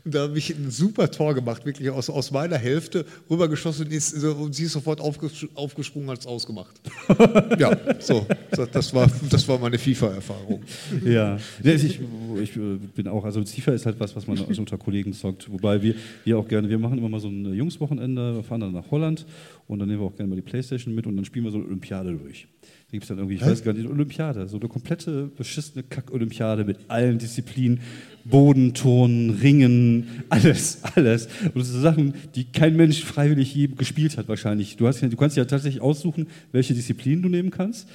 Und 0.05 0.15
da 0.15 0.21
habe 0.21 0.39
ich 0.39 0.51
ein 0.51 0.71
super 0.71 1.11
Tor 1.11 1.35
gemacht, 1.35 1.67
wirklich 1.67 1.91
aus, 1.91 2.09
aus 2.09 2.31
meiner 2.31 2.57
Hälfte 2.57 3.05
rübergeschossen 3.29 3.87
und, 3.87 3.93
ist, 3.93 4.09
so- 4.11 4.33
und 4.33 4.55
sie 4.55 4.65
ist 4.65 4.73
sofort 4.73 5.01
aufges 5.01 5.47
aufgesprungen, 5.55 6.09
hat 6.09 6.21
es 6.21 6.27
ausgemacht. 6.27 6.81
ja, 7.59 7.77
so, 8.01 8.27
das 8.73 8.95
war, 8.95 9.11
das 9.29 9.47
war 9.47 9.59
meine 9.59 9.79
FIFA-Erfahrung. 9.79 10.63
Ja, 11.05 11.39
ich, 11.63 12.01
ich 12.43 12.57
äh, 12.57 12.79
bin 12.95 13.09
auch, 13.09 13.25
also 13.25 13.45
FIFA 13.45 13.73
ist 13.73 13.85
halt 13.85 14.01
was, 14.01 14.17
was 14.17 14.27
man 14.27 14.39
also 14.39 14.61
unter 14.61 14.79
Kollegen 14.79 15.13
zockt. 15.13 15.51
Wobei 15.53 15.83
wir, 15.83 15.95
wir 16.25 16.39
auch 16.39 16.49
gerne, 16.49 16.69
wir 16.69 16.79
machen 16.79 16.97
immer 16.97 17.09
mal 17.09 17.21
so 17.21 17.29
ein 17.29 17.53
Jungswochenende, 17.53 18.37
wir 18.37 18.43
fahren 18.43 18.61
dann 18.61 18.73
nach 18.73 18.91
Holland 18.91 19.27
und 19.69 19.81
dann 19.81 19.89
nehmen 19.89 20.01
wir 20.01 20.07
auch 20.07 20.17
gerne 20.17 20.31
mal 20.31 20.37
die 20.37 20.43
Playstation 20.43 20.95
mit 20.95 21.07
und 21.07 21.17
dann 21.17 21.25
spielen 21.25 21.45
wir 21.45 21.53
so 21.53 21.59
eine 21.59 21.67
Olympiade 21.67 22.17
durch. 22.17 22.49
Da 22.91 22.97
gibt 22.97 23.05
es 23.05 23.09
dann 23.09 23.19
irgendwie, 23.19 23.37
ich 23.37 23.47
weiß 23.47 23.63
gar 23.63 23.73
nicht, 23.73 23.85
eine 23.85 23.95
Olympiade, 23.95 24.49
so 24.49 24.59
eine 24.59 24.69
komplette 24.69 25.31
beschissene 25.37 25.85
Kack-Olympiade 25.85 26.65
mit 26.65 26.79
allen 26.89 27.19
Disziplinen, 27.19 27.79
Boden, 28.25 28.75
Turnen, 28.75 29.31
Ringen, 29.31 30.09
alles, 30.29 30.81
alles. 30.97 31.29
Und 31.55 31.59
das 31.59 31.69
sind 31.69 31.83
Sachen, 31.83 32.15
die 32.35 32.51
kein 32.51 32.75
Mensch 32.75 33.05
freiwillig 33.05 33.55
je 33.55 33.69
gespielt 33.69 34.17
hat 34.19 34.27
wahrscheinlich. 34.27 34.77
Du, 34.77 34.89
hast, 34.89 35.01
du 35.01 35.17
kannst 35.17 35.37
ja 35.37 35.45
tatsächlich 35.45 35.81
aussuchen, 35.81 36.27
welche 36.51 36.75
Disziplinen 36.75 37.23
du 37.23 37.29
nehmen 37.29 37.53
kannst. 37.53 37.89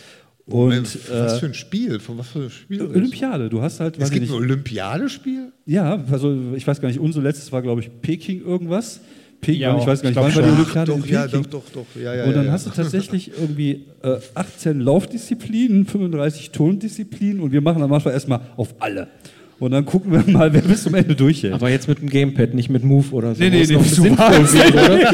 Und 0.46 0.84
was 0.84 1.10
äh, 1.10 1.40
für 1.40 1.48
ein 1.48 1.54
Spiel? 1.54 2.00
Von 2.00 2.18
was 2.18 2.30
für 2.30 2.44
ein 2.44 2.50
Spiel? 2.50 2.82
Olympiade, 2.84 3.50
du 3.50 3.62
hast 3.62 3.82
halt, 3.82 3.98
Es 3.98 4.12
gibt 4.12 4.22
ein 4.22 4.30
nicht, 4.30 4.32
Olympiadespiel? 4.32 5.52
ja, 5.66 6.02
also 6.10 6.54
ich 6.56 6.66
weiß 6.66 6.80
gar 6.80 6.88
nicht, 6.88 7.02
unser 7.02 7.22
letztes 7.22 7.52
war, 7.52 7.62
glaube 7.62 7.82
ich, 7.82 7.90
Peking 8.02 8.42
irgendwas. 8.46 9.02
Peking, 9.46 9.62
Ja, 9.62 9.78
ich 9.78 9.86
weiß 9.86 10.02
gar 10.02 10.12
ich 10.12 10.16
nicht, 10.18 10.26
wann 10.26 10.36
war 10.36 10.44
die. 10.44 10.50
Olympiade 10.50 10.92
doch, 10.92 11.06
in 11.06 11.14
ja, 11.14 11.26
Peking? 11.26 11.44
doch, 11.44 11.64
doch, 11.64 11.86
doch. 11.96 12.02
Ja, 12.02 12.16
ja, 12.16 12.26
und 12.26 12.36
dann 12.36 12.46
ja, 12.46 12.52
hast 12.52 12.66
ja. 12.66 12.72
du 12.72 12.82
tatsächlich 12.82 13.32
irgendwie 13.40 13.86
äh, 14.04 14.18
18 14.34 14.80
Laufdisziplinen, 14.80 15.86
35 15.86 16.52
Tondisziplinen 16.52 17.42
und 17.42 17.52
wir 17.52 17.62
machen 17.62 17.82
am 17.82 17.94
Anfang 17.94 18.14
erstmal 18.14 18.42
auf 18.58 18.74
alle. 18.80 19.08
Und 19.58 19.72
dann 19.72 19.86
gucken 19.86 20.12
wir 20.12 20.24
mal, 20.32 20.52
wer 20.52 20.62
bis 20.62 20.84
zum 20.84 20.96
Ende 20.96 21.16
durchhält. 21.16 21.54
Aber 21.54 21.70
jetzt 21.70 21.88
mit 21.88 22.00
dem 22.00 22.10
Gamepad, 22.10 22.54
nicht 22.54 22.70
mit 22.70 22.84
Move 22.84 23.12
oder 23.12 23.34
so. 23.34 23.42
Nee, 23.42 23.50
nee, 23.50 23.66
nee, 23.66 23.78
bist 23.78 23.98
du 23.98 24.08
oder? 24.08 25.12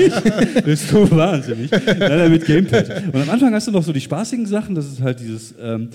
Bist 0.65 0.91
du 0.91 1.11
wahnsinnig. 1.11 1.69
Nein, 1.69 1.97
nein, 1.99 2.31
mit 2.31 2.45
Gamepad. 2.45 3.03
Und 3.13 3.21
am 3.21 3.29
Anfang 3.29 3.53
hast 3.53 3.67
du 3.67 3.71
noch 3.71 3.83
so 3.83 3.93
die 3.93 4.01
spaßigen 4.01 4.47
Sachen, 4.47 4.73
das 4.73 4.87
ist 4.87 5.01
halt 5.01 5.19
dieses, 5.19 5.53
ähm, 5.61 5.89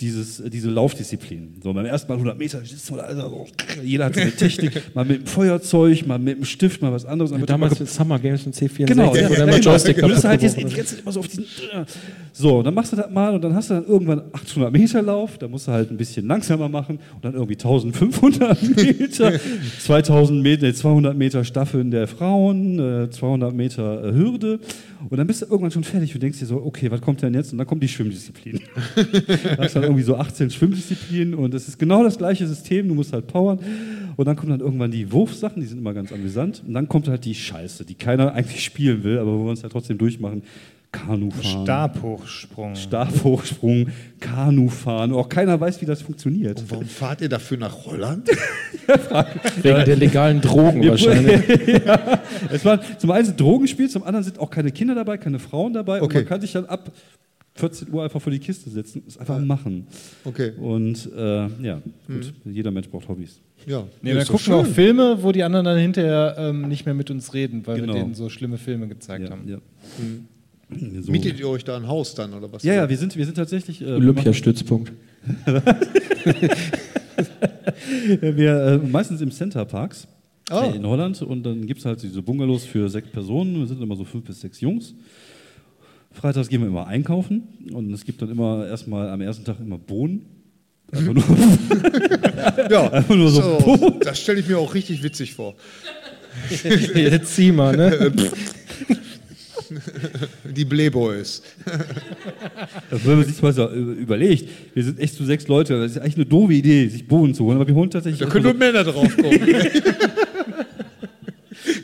dieses, 0.00 0.40
äh, 0.40 0.50
diese 0.50 0.70
Laufdisziplin. 0.70 1.54
So 1.62 1.72
beim 1.72 1.86
ersten 1.86 2.08
Mal 2.08 2.14
100 2.14 2.38
Meter, 2.38 2.58
also, 2.58 2.76
so, 2.76 3.46
jeder 3.82 4.06
hat 4.06 4.14
seine 4.14 4.32
Technik, 4.32 4.82
mal 4.94 5.04
mit 5.04 5.20
dem 5.20 5.26
Feuerzeug, 5.26 6.06
mal 6.06 6.18
mit 6.18 6.38
dem 6.38 6.44
Stift, 6.44 6.82
mal 6.82 6.92
was 6.92 7.04
anderes. 7.04 7.30
Wird 7.30 7.48
Damals 7.48 7.78
mit 7.78 7.88
Summer 7.88 8.18
Games 8.18 8.44
und 8.46 8.54
C64, 8.54 8.86
Genau, 8.86 9.14
ja, 9.14 9.28
ja, 9.28 9.44
genau. 9.44 9.56
Joystick 9.56 9.98
Du 9.98 10.08
bist 10.08 10.24
halt 10.24 10.42
jetzt 10.42 10.56
die 10.56 10.62
ganze 10.62 10.84
Zeit 10.84 11.00
immer 11.00 11.12
so 11.12 11.20
auf 11.20 11.28
diesen. 11.28 11.44
So, 12.32 12.62
dann 12.62 12.74
machst 12.74 12.92
du 12.92 12.96
das 12.96 13.10
mal 13.10 13.34
und 13.34 13.42
dann 13.42 13.54
hast 13.54 13.70
du 13.70 13.74
dann 13.74 13.86
irgendwann 13.86 14.22
800 14.32 14.72
Meter 14.72 15.02
Lauf, 15.02 15.38
da 15.38 15.48
musst 15.48 15.68
du 15.68 15.72
halt 15.72 15.90
ein 15.90 15.96
bisschen 15.96 16.26
langsamer 16.26 16.68
machen 16.68 16.98
und 17.14 17.24
dann 17.24 17.34
irgendwie 17.34 17.54
1500 17.54 18.62
Meter, 18.76 19.38
2000 19.80 20.42
Meter, 20.42 20.66
nee, 20.66 20.72
200 20.72 21.16
Meter 21.16 21.44
Staffeln 21.44 21.90
der 21.90 22.08
Frauen, 22.08 22.78
äh, 23.04 23.10
200 23.10 23.54
Meter 23.54 24.04
äh, 24.04 24.12
Hürde 24.12 24.60
und 25.10 25.16
dann 25.16 25.26
bist 25.26 25.42
du 25.42 25.46
irgendwann 25.46 25.70
schon 25.70 25.84
fertig 25.84 26.14
und 26.14 26.22
denkst 26.22 26.38
dir 26.38 26.46
so, 26.46 26.56
okay, 26.64 26.90
was 26.90 27.00
kommt 27.00 27.22
denn 27.22 27.34
jetzt? 27.34 27.52
Und 27.52 27.58
dann 27.58 27.66
kommt 27.66 27.82
die 27.82 27.88
Schwimmdisziplin. 27.88 28.60
da 28.94 29.58
hast 29.58 29.76
du 29.76 29.80
dann 29.82 29.90
irgendwie 29.90 30.04
so 30.04 30.16
18 30.16 30.50
Schwimmdisziplinen 30.50 31.34
und 31.34 31.54
es 31.54 31.68
ist 31.68 31.78
genau 31.78 32.02
das 32.02 32.18
gleiche 32.18 32.46
System, 32.46 32.88
du 32.88 32.94
musst 32.94 33.12
halt 33.12 33.26
powern 33.26 33.58
und 34.16 34.24
dann 34.26 34.36
kommen 34.36 34.50
dann 34.50 34.60
irgendwann 34.60 34.90
die 34.90 35.10
Wurfsachen, 35.12 35.60
die 35.60 35.66
sind 35.66 35.78
immer 35.78 35.94
ganz 35.94 36.12
amüsant 36.12 36.62
und 36.66 36.74
dann 36.74 36.88
kommt 36.88 37.08
halt 37.08 37.24
die 37.24 37.34
Scheiße, 37.34 37.84
die 37.84 37.94
keiner 37.94 38.32
eigentlich 38.32 38.64
spielen 38.64 39.04
will, 39.04 39.18
aber 39.18 39.32
wo 39.38 39.44
wir 39.44 39.50
uns 39.50 39.62
halt 39.62 39.72
trotzdem 39.72 39.98
durchmachen. 39.98 40.42
Kanufahren. 40.92 41.64
Stabhochsprung. 41.64 42.76
Stabhochsprung, 42.76 43.86
Kanufahren. 44.20 45.14
Auch 45.14 45.26
keiner 45.26 45.58
weiß, 45.58 45.80
wie 45.80 45.86
das 45.86 46.02
funktioniert. 46.02 46.60
Und 46.60 46.70
warum 46.70 46.84
fahrt 46.84 47.22
ihr 47.22 47.30
dafür 47.30 47.56
nach 47.56 47.86
Holland? 47.86 48.28
Wegen 49.62 49.84
der 49.86 49.96
legalen 49.96 50.42
Drogen 50.42 50.86
wahrscheinlich. 50.86 51.66
ja, 51.86 52.20
es 52.50 52.62
war 52.66 52.78
zum 52.98 53.10
einen 53.10 53.24
sind 53.24 53.40
Drogenspiel, 53.40 53.88
zum 53.88 54.02
anderen 54.02 54.22
sind 54.24 54.38
auch 54.38 54.50
keine 54.50 54.70
Kinder 54.70 54.94
dabei, 54.94 55.16
keine 55.16 55.38
Frauen 55.38 55.72
dabei. 55.72 56.00
Und 56.00 56.04
Okay. 56.06 56.18
man 56.18 56.26
kann 56.26 56.40
sich 56.42 56.52
dann 56.52 56.66
ab 56.66 56.92
14 57.54 57.92
Uhr 57.92 58.02
einfach 58.04 58.20
vor 58.20 58.32
die 58.32 58.38
Kiste 58.38 58.70
setzen. 58.70 59.02
Das 59.04 59.18
einfach 59.18 59.38
machen. 59.40 59.86
Okay. 60.24 60.52
Und 60.58 61.10
äh, 61.14 61.48
ja, 61.62 61.82
gut, 62.06 62.32
jeder 62.44 62.70
Mensch 62.70 62.88
braucht 62.88 63.08
Hobbys. 63.08 63.40
Ja. 63.66 63.86
Nee, 64.00 64.14
dann 64.14 64.26
gucken 64.26 64.46
wir 64.48 64.56
auch. 64.56 64.66
Filme, 64.66 65.18
wo 65.22 65.30
die 65.32 65.42
anderen 65.44 65.64
dann 65.66 65.78
hinterher 65.78 66.34
ähm, 66.38 66.68
nicht 66.68 66.84
mehr 66.86 66.94
mit 66.94 67.10
uns 67.10 67.32
reden, 67.34 67.66
weil 67.66 67.80
Genau. 67.80 67.94
wir 67.94 68.00
denen 68.02 68.14
so 68.14 68.28
schlimme 68.28 68.56
Filme 68.58 68.88
gezeigt 68.88 69.24
Ja, 69.24 69.30
haben. 69.30 69.48
ja. 69.48 69.58
So. 71.02 71.12
Mietet 71.12 71.38
ihr 71.38 71.48
euch 71.48 71.64
da 71.64 71.76
ein 71.76 71.86
Haus 71.86 72.14
dann 72.14 72.32
oder 72.32 72.50
was? 72.50 72.62
Ja, 72.62 72.72
ja, 72.74 72.88
wir 72.88 72.96
sind, 72.96 73.14
wir 73.16 73.26
sind 73.26 73.34
tatsächlich. 73.36 73.82
Äh, 73.82 73.92
Olympiastützpunkt. 73.92 74.92
Wir 78.20 78.60
äh, 78.62 78.78
meistens 78.78 79.20
im 79.20 79.30
Center 79.30 79.64
Parks 79.64 80.06
äh, 80.50 80.74
in 80.76 80.86
Holland 80.86 81.20
und 81.22 81.42
dann 81.44 81.66
gibt 81.66 81.80
es 81.80 81.86
halt 81.86 82.02
diese 82.02 82.22
Bungalows 82.22 82.64
für 82.64 82.88
sechs 82.88 83.08
Personen. 83.10 83.58
Wir 83.58 83.66
sind 83.66 83.80
immer 83.82 83.96
so 83.96 84.04
fünf 84.04 84.24
bis 84.24 84.40
sechs 84.40 84.60
Jungs. 84.60 84.94
Freitags 86.12 86.48
gehen 86.48 86.60
wir 86.60 86.68
immer 86.68 86.86
einkaufen 86.86 87.42
und 87.72 87.92
es 87.92 88.04
gibt 88.04 88.22
dann 88.22 88.30
immer 88.30 88.66
erstmal 88.66 89.08
am 89.08 89.20
ersten 89.20 89.44
Tag 89.44 89.58
immer 89.60 89.78
Bohnen. 89.78 90.26
Einfach 90.92 91.14
nur, 91.14 91.24
Ja, 92.70 92.88
einfach 92.92 93.14
nur 93.14 93.30
so, 93.30 93.58
so, 93.60 93.90
das 94.00 94.20
stelle 94.20 94.40
ich 94.40 94.48
mir 94.48 94.58
auch 94.58 94.74
richtig 94.74 95.02
witzig 95.02 95.34
vor. 95.34 95.54
Jetzt 96.94 97.34
zieh 97.34 97.52
mal, 97.52 97.76
ne? 97.76 98.12
Die 100.54 100.64
Playboys. 100.64 101.42
Also 102.90 103.06
wenn 103.06 103.16
man 103.18 103.26
sich 103.26 103.40
mal 103.40 103.52
so 103.52 103.70
überlegt, 103.70 104.48
wir 104.74 104.84
sind 104.84 104.98
echt 104.98 105.14
zu 105.14 105.24
sechs 105.24 105.48
Leute, 105.48 105.78
das 105.80 105.92
ist 105.92 105.98
eigentlich 105.98 106.16
eine 106.16 106.26
doofe 106.26 106.52
Idee, 106.52 106.88
sich 106.88 107.06
Bohnen 107.08 107.34
zu 107.34 107.44
holen, 107.44 107.56
aber 107.56 107.66
wir 107.66 107.74
holen 107.74 107.90
tatsächlich, 107.90 108.20
Da 108.20 108.26
können 108.26 108.44
so, 108.44 108.50
nur 108.50 108.58
Männer 108.58 108.84
drauf 108.84 109.16
kommen. 109.16 109.40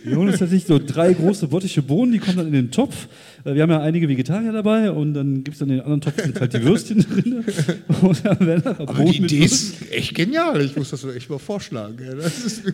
wir 0.05 0.17
holen 0.17 0.29
uns 0.29 0.39
tatsächlich 0.39 0.67
so 0.67 0.79
drei 0.79 1.13
große 1.15 1.49
bottische 1.49 1.81
Bohnen, 1.83 2.13
die 2.13 2.19
kommen 2.19 2.37
dann 2.37 2.47
in 2.49 2.53
den 2.53 2.71
Topf. 2.71 3.09
Äh, 3.45 3.55
Wir 3.55 3.63
haben 3.63 3.71
ja 3.71 3.81
einige 3.81 4.09
Vegetarier 4.09 4.53
dabei 4.53 4.91
und 4.91 5.15
dann 5.15 5.45
gibt 5.45 5.55
es 5.55 5.59
dann 5.59 5.71
in 5.71 5.77
den 5.77 5.85
anderen 5.85 6.01
Topf 6.01 6.23
sind 6.23 6.41
halt 6.41 6.53
die 6.55 6.63
Würstchen 6.65 7.01
drin. 7.01 7.45
Und 8.03 8.25
dann 8.25 8.41
werden 8.41 8.63
nachher 8.65 8.89
Aber 8.89 9.05
die 9.05 9.19
Idee 9.19 9.39
ist 9.45 9.91
echt 9.91 10.15
genial. 10.15 10.61
Ich 10.63 10.77
muss 10.77 10.91
das 10.91 11.05
echt 11.05 11.29
mal 11.31 11.39
vorschlagen. 11.39 11.99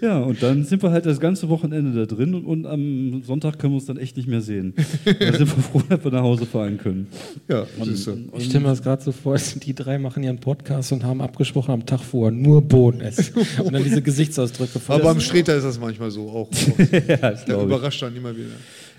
Ja, 0.02 0.18
und 0.18 0.42
dann 0.42 0.64
sind 0.64 0.82
wir 0.82 0.90
halt 0.90 1.06
das 1.06 1.18
ganze 1.20 1.48
Wochenende 1.48 2.06
da 2.06 2.14
drin 2.14 2.34
und, 2.34 2.44
und 2.44 2.66
am 2.66 3.22
Sonntag 3.24 3.58
können 3.58 3.72
wir 3.72 3.76
uns 3.76 3.86
dann 3.86 3.96
echt 3.96 4.16
nicht 4.16 4.28
mehr 4.28 4.40
sehen. 4.40 4.74
Da 5.04 5.32
sind 5.32 5.56
wir 5.56 5.62
froh, 5.62 5.82
dass 5.88 6.04
wir 6.04 6.10
nach 6.10 6.22
Hause 6.22 6.46
fahren 6.46 6.78
können. 6.78 7.06
ja, 7.48 7.64
siehst 7.82 8.06
du. 8.06 8.18
Ich 8.36 8.46
stelle 8.46 8.60
mir 8.60 8.68
das 8.70 8.82
gerade 8.82 9.02
so 9.02 9.12
vor, 9.12 9.36
die 9.62 9.74
drei 9.74 9.98
machen 9.98 10.22
ihren 10.22 10.38
Podcast 10.38 10.92
und 10.92 11.04
haben 11.04 11.20
abgesprochen 11.20 11.72
am 11.72 11.86
Tag 11.86 12.00
vorher 12.00 12.32
nur 12.32 12.60
Bohnen 12.62 13.00
essen. 13.00 13.34
Und 13.62 13.72
dann 13.72 13.82
diese 13.84 14.02
Gesichtsausdrücke. 14.02 14.80
Aber 14.88 15.04
beim 15.04 15.20
Streter 15.20 15.56
ist 15.56 15.64
das 15.64 15.78
manchmal 15.78 16.10
so 16.10 16.28
auch. 16.28 16.50
Ja, 17.08 17.16
das 17.16 17.44
Der 17.44 17.60
überrascht 17.60 18.02
dann 18.02 18.14
immer 18.16 18.34
wieder. 18.36 18.48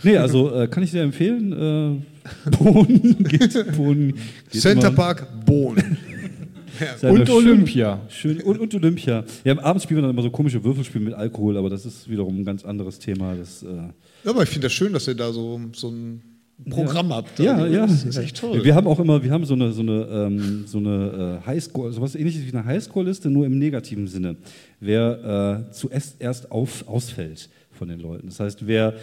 Nee, 0.05 0.17
also 0.17 0.53
äh, 0.53 0.67
kann 0.67 0.83
ich 0.83 0.91
sehr 0.91 1.03
empfehlen. 1.03 1.51
Äh, 1.51 2.49
Bohnen 2.57 3.23
geht, 3.29 3.75
Bohnen 3.75 4.13
geht 4.51 4.61
Center 4.61 4.87
immer. 4.87 4.95
Park 4.95 5.27
Bohnen. 5.45 5.97
Seine 6.97 7.19
Und 7.19 7.25
schön- 7.27 7.35
Olympia. 7.35 8.01
Schön, 8.09 8.41
und, 8.41 8.59
und 8.59 8.73
Olympia. 8.75 9.23
Ja, 9.43 9.57
abends 9.63 9.83
spielen 9.83 9.97
wir 9.99 10.01
dann 10.03 10.11
immer 10.11 10.21
so 10.21 10.29
komische 10.29 10.61
Würfelspiele 10.63 11.05
mit 11.05 11.13
Alkohol, 11.13 11.57
aber 11.57 11.69
das 11.69 11.85
ist 11.85 12.09
wiederum 12.09 12.39
ein 12.41 12.45
ganz 12.45 12.65
anderes 12.65 12.99
Thema. 12.99 13.33
Das, 13.35 13.63
äh, 13.63 13.67
Ja, 13.67 14.31
aber 14.31 14.43
ich 14.43 14.49
finde 14.49 14.65
das 14.65 14.73
schön, 14.73 14.91
dass 14.91 15.07
ihr 15.07 15.15
da 15.15 15.31
so, 15.31 15.61
so 15.73 15.89
ein 15.89 16.21
Programm 16.69 17.13
habt. 17.13 17.39
ja, 17.39 17.55
Also, 17.55 17.73
ja. 17.73 17.85
Das 17.85 18.03
ist 18.03 18.17
echt 18.17 18.37
toll. 18.37 18.63
Wir 18.63 18.75
haben 18.75 18.87
auch 18.87 18.99
immer, 18.99 19.23
wir 19.23 19.31
haben 19.31 19.45
so 19.45 19.53
eine, 19.53 19.71
so 19.71 19.81
eine, 19.81 20.07
ähm, 20.11 20.63
so 20.67 20.77
eine 20.79 21.41
äh, 21.43 21.47
Highscore, 21.47 21.91
sowas 21.93 22.15
ähnliches 22.15 22.45
wie 22.45 22.51
eine 22.55 22.65
Highscore-Liste, 22.65 23.29
nur 23.29 23.45
im 23.45 23.57
negativen 23.57 24.07
Sinne. 24.07 24.35
Wer 24.81 25.65
äh, 25.69 25.71
zuerst 25.71 26.15
erst 26.19 26.51
auf, 26.51 26.85
ausfällt 26.87 27.49
von 27.71 27.87
den 27.87 27.99
Leuten. 27.99 28.27
Das 28.27 28.39
heißt, 28.39 28.67
wer 28.67 28.93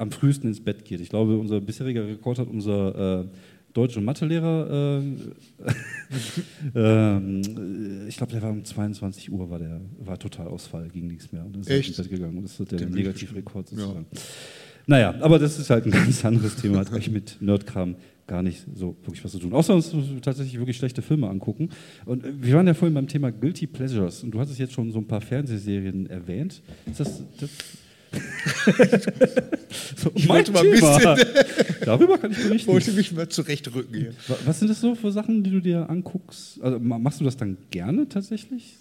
am 0.00 0.10
frühesten 0.10 0.48
ins 0.48 0.60
Bett 0.60 0.84
geht. 0.84 1.00
Ich 1.00 1.10
glaube, 1.10 1.38
unser 1.38 1.60
bisheriger 1.60 2.06
Rekord 2.06 2.38
hat 2.38 2.48
unser 2.48 3.20
äh, 3.20 3.24
Deutsch- 3.72 3.96
und 3.96 4.04
Mathelehrer, 4.04 5.00
äh, 5.00 5.02
äh, 6.78 8.08
ich 8.08 8.16
glaube, 8.16 8.32
der 8.32 8.42
war 8.42 8.50
um 8.50 8.64
22 8.64 9.30
Uhr, 9.30 9.48
war 9.50 9.58
der 9.58 9.80
war 9.98 10.18
Totalausfall, 10.18 10.88
ging 10.88 11.06
nichts 11.06 11.30
mehr. 11.32 11.44
Und 11.44 11.58
ist 11.58 11.70
Echt? 11.70 11.88
ins 11.88 11.98
Bett 11.98 12.10
gegangen. 12.10 12.38
Und 12.38 12.44
das 12.44 12.58
ist 12.58 12.72
der 12.72 12.78
Den 12.78 12.90
Negativrekord 12.90 13.68
sozusagen. 13.68 14.06
Naja, 14.86 15.14
aber 15.20 15.38
das 15.38 15.58
ist 15.58 15.70
halt 15.70 15.84
ein 15.84 15.90
ganz 15.92 16.24
anderes 16.24 16.56
Thema, 16.56 16.78
hat 16.78 16.92
euch 16.92 17.10
mit 17.10 17.36
Nerdkram 17.40 17.96
gar 18.26 18.42
nicht 18.42 18.64
so 18.74 18.96
wirklich 19.02 19.24
was 19.24 19.32
zu 19.32 19.38
tun. 19.38 19.52
Außer 19.52 19.74
uns 19.74 19.92
tatsächlich 20.22 20.58
wirklich 20.58 20.76
schlechte 20.76 21.02
Filme 21.02 21.28
angucken. 21.28 21.68
Und 22.06 22.24
äh, 22.24 22.32
wir 22.40 22.54
waren 22.54 22.66
ja 22.66 22.74
vorhin 22.74 22.94
beim 22.94 23.06
Thema 23.06 23.30
Guilty 23.30 23.66
Pleasures 23.66 24.24
und 24.24 24.30
du 24.32 24.40
hattest 24.40 24.58
jetzt 24.58 24.72
schon 24.72 24.90
so 24.92 24.98
ein 24.98 25.06
paar 25.06 25.20
Fernsehserien 25.20 26.08
erwähnt. 26.08 26.62
Ist 26.86 27.00
das, 27.00 27.22
das 27.38 27.50
so 29.96 30.10
Ich 30.14 30.28
wollte 30.28 30.52
mal 30.52 30.64
ein 30.66 30.74
Thema. 30.74 31.16
Darüber 31.84 32.18
kann 32.18 32.32
ich 32.32 32.38
berichten. 32.38 32.70
wollte 32.72 32.92
mich 32.92 33.12
mal 33.12 33.28
zurechtrücken 33.28 33.94
hier. 33.94 34.12
Wa- 34.28 34.36
Was 34.44 34.58
sind 34.58 34.68
das 34.68 34.80
so 34.80 34.94
für 34.94 35.12
Sachen, 35.12 35.42
die 35.42 35.50
du 35.50 35.60
dir 35.60 35.88
anguckst? 35.88 36.60
Also 36.62 36.78
ma- 36.78 36.98
machst 36.98 37.20
du 37.20 37.24
das 37.24 37.36
dann 37.36 37.56
gerne 37.70 38.08
tatsächlich? 38.08 38.76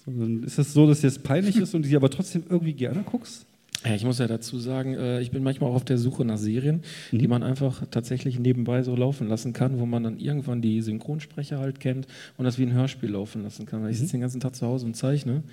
Ist 0.45 0.57
das 0.57 0.73
so, 0.73 0.87
dass 0.87 1.01
dir 1.01 1.07
das 1.07 1.19
peinlich 1.19 1.57
ist 1.57 1.73
und 1.75 1.83
die 1.83 1.95
aber 1.95 2.09
trotzdem 2.09 2.43
irgendwie 2.49 2.73
gerne 2.73 3.03
guckst? 3.03 3.45
Ja, 3.85 3.95
ich 3.95 4.03
muss 4.03 4.19
ja 4.19 4.27
dazu 4.27 4.59
sagen, 4.59 4.93
äh, 4.95 5.21
ich 5.21 5.31
bin 5.31 5.41
manchmal 5.41 5.69
auch 5.69 5.75
auf 5.75 5.85
der 5.85 5.97
Suche 5.97 6.25
nach 6.25 6.37
Serien, 6.37 6.81
die 7.13 7.23
Mhm. 7.23 7.29
man 7.29 7.43
einfach 7.43 7.81
tatsächlich 7.89 8.37
nebenbei 8.37 8.83
so 8.83 8.93
laufen 8.93 9.29
lassen 9.29 9.53
kann, 9.53 9.79
wo 9.79 9.85
man 9.85 10.03
dann 10.03 10.19
irgendwann 10.19 10.61
die 10.61 10.81
Synchronsprecher 10.81 11.59
halt 11.59 11.79
kennt 11.79 12.05
und 12.37 12.43
das 12.43 12.59
wie 12.59 12.63
ein 12.63 12.73
Hörspiel 12.73 13.11
laufen 13.11 13.41
lassen 13.41 13.65
kann. 13.65 13.81
Weil 13.81 13.91
ich 13.91 13.95
Mhm. 13.97 14.01
sitze 14.01 14.11
den 14.13 14.21
ganzen 14.21 14.41
Tag 14.41 14.53
zu 14.55 14.67
Hause 14.67 14.85
und 14.85 14.95
zeichne 14.97 15.43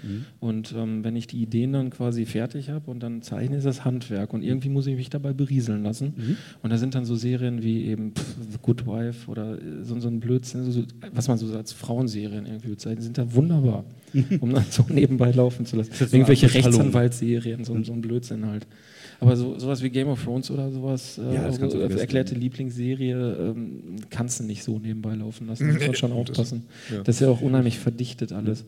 und 0.40 0.74
ähm, 0.76 1.04
wenn 1.04 1.14
ich 1.14 1.28
die 1.28 1.40
Ideen 1.40 1.72
dann 1.72 1.90
quasi 1.90 2.26
fertig 2.26 2.68
habe 2.70 2.90
und 2.90 3.00
dann 3.00 3.22
zeichne, 3.22 3.58
ist 3.58 3.64
das 3.66 3.84
Handwerk 3.84 4.32
und 4.34 4.42
irgendwie 4.42 4.70
muss 4.70 4.88
ich 4.88 4.96
mich 4.96 5.08
dabei 5.08 5.32
berieseln 5.32 5.84
lassen. 5.84 6.14
Mhm. 6.16 6.36
Und 6.64 6.70
da 6.70 6.78
sind 6.78 6.96
dann 6.96 7.04
so 7.04 7.14
Serien 7.14 7.62
wie 7.62 7.84
eben 7.84 8.10
pff, 8.12 8.34
The 8.50 8.58
Good 8.60 8.88
Wife 8.88 9.30
oder 9.30 9.54
äh, 9.56 9.84
so, 9.84 10.00
so 10.00 10.08
ein 10.08 10.18
Blödsinn, 10.18 10.68
so, 10.72 10.82
was 11.12 11.28
man 11.28 11.38
so 11.38 11.56
als 11.56 11.72
Frauenserien 11.72 12.44
irgendwie 12.46 12.70
bezeichnet, 12.70 13.04
sind 13.04 13.18
da 13.18 13.34
wunderbar, 13.34 13.84
um 14.40 14.52
dann 14.52 14.64
so 14.70 14.84
nebenbei 14.88 15.30
laufen 15.30 15.66
zu 15.66 15.76
lassen. 15.76 15.92
Irgendwelche. 16.00 16.52
Rechtsanwaltsserien, 16.52 17.64
so, 17.64 17.82
so 17.82 17.92
ein 17.92 18.00
Blödsinn 18.00 18.46
halt. 18.46 18.66
Aber 19.18 19.34
so, 19.36 19.58
sowas 19.58 19.82
wie 19.82 19.88
Game 19.90 20.08
of 20.08 20.22
Thrones 20.22 20.50
oder 20.50 20.70
sowas, 20.70 21.18
äh, 21.18 21.34
Ja, 21.34 21.46
das 21.46 21.56
vergessen. 21.58 21.98
erklärte 21.98 22.34
Lieblingsserie, 22.34 23.36
ähm, 23.40 23.96
kannst 24.10 24.40
du 24.40 24.44
nicht 24.44 24.62
so 24.62 24.78
nebenbei 24.78 25.14
laufen 25.14 25.46
lassen. 25.46 25.66
Da 25.68 25.72
muss 25.74 25.86
man 25.86 25.94
schon 25.96 26.10
das- 26.10 26.18
aufpassen. 26.18 26.64
ja. 26.92 27.02
Das 27.02 27.16
ist 27.16 27.20
ja 27.20 27.28
auch 27.28 27.40
unheimlich 27.40 27.78
verdichtet 27.78 28.32
alles. 28.32 28.64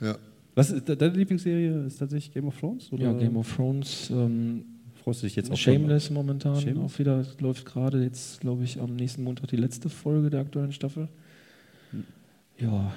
Ja. 0.00 0.16
Was 0.54 0.70
ist 0.70 0.86
de- 0.88 0.96
deine 0.96 1.14
Lieblingsserie? 1.16 1.84
Ist 1.86 1.98
tatsächlich 1.98 2.34
Game 2.34 2.46
of 2.48 2.58
Thrones? 2.60 2.92
Oder 2.92 3.04
Ja, 3.04 3.12
Game 3.14 3.36
of 3.36 3.54
Thrones, 3.56 4.10
ähm, 4.10 4.64
freust 5.02 5.22
du 5.22 5.26
dich 5.28 5.36
jetzt 5.36 5.50
auch 5.50 5.56
Shameless 5.56 6.10
momentan 6.10 6.60
Shameless? 6.60 6.92
auch 6.94 6.98
wieder, 6.98 7.24
läuft 7.38 7.64
gerade 7.64 8.02
jetzt, 8.02 8.40
glaube 8.42 8.64
ich, 8.64 8.78
am 8.80 8.96
nächsten 8.96 9.22
Montag 9.24 9.48
die 9.48 9.56
letzte 9.56 9.88
Folge 9.88 10.28
der 10.28 10.40
aktuellen 10.40 10.72
Staffel. 10.72 11.08
Ja. 12.58 12.92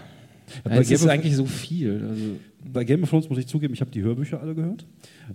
Bei 0.63 0.75
ja 0.75 0.81
es 0.81 0.87
Game 0.87 0.95
ist 0.95 1.03
of- 1.03 1.09
eigentlich 1.09 1.35
so 1.35 1.45
viel. 1.45 2.05
Also, 2.09 2.23
Bei 2.65 2.83
Game 2.85 3.03
of 3.03 3.09
Thrones 3.09 3.29
muss 3.29 3.37
ich 3.39 3.47
zugeben, 3.47 3.73
ich 3.73 3.81
habe 3.81 3.91
die 3.91 4.01
Hörbücher 4.01 4.39
alle 4.41 4.55
gehört. 4.55 4.85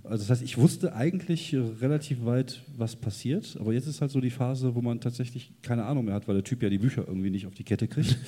Also 0.03 0.23
das 0.23 0.29
heißt, 0.29 0.41
ich 0.43 0.57
wusste 0.57 0.93
eigentlich 0.95 1.55
relativ 1.81 2.25
weit, 2.25 2.61
was 2.77 2.95
passiert. 2.95 3.55
Aber 3.59 3.71
jetzt 3.73 3.85
ist 3.87 4.01
halt 4.01 4.09
so 4.11 4.19
die 4.21 4.29
Phase, 4.31 4.73
wo 4.75 4.81
man 4.81 4.99
tatsächlich 4.99 5.51
keine 5.61 5.85
Ahnung 5.85 6.05
mehr 6.05 6.15
hat, 6.15 6.27
weil 6.27 6.35
der 6.35 6.43
Typ 6.43 6.63
ja 6.63 6.69
die 6.69 6.77
Bücher 6.79 7.03
irgendwie 7.07 7.29
nicht 7.29 7.45
auf 7.45 7.53
die 7.53 7.63
Kette 7.63 7.87
kriegt. 7.87 8.17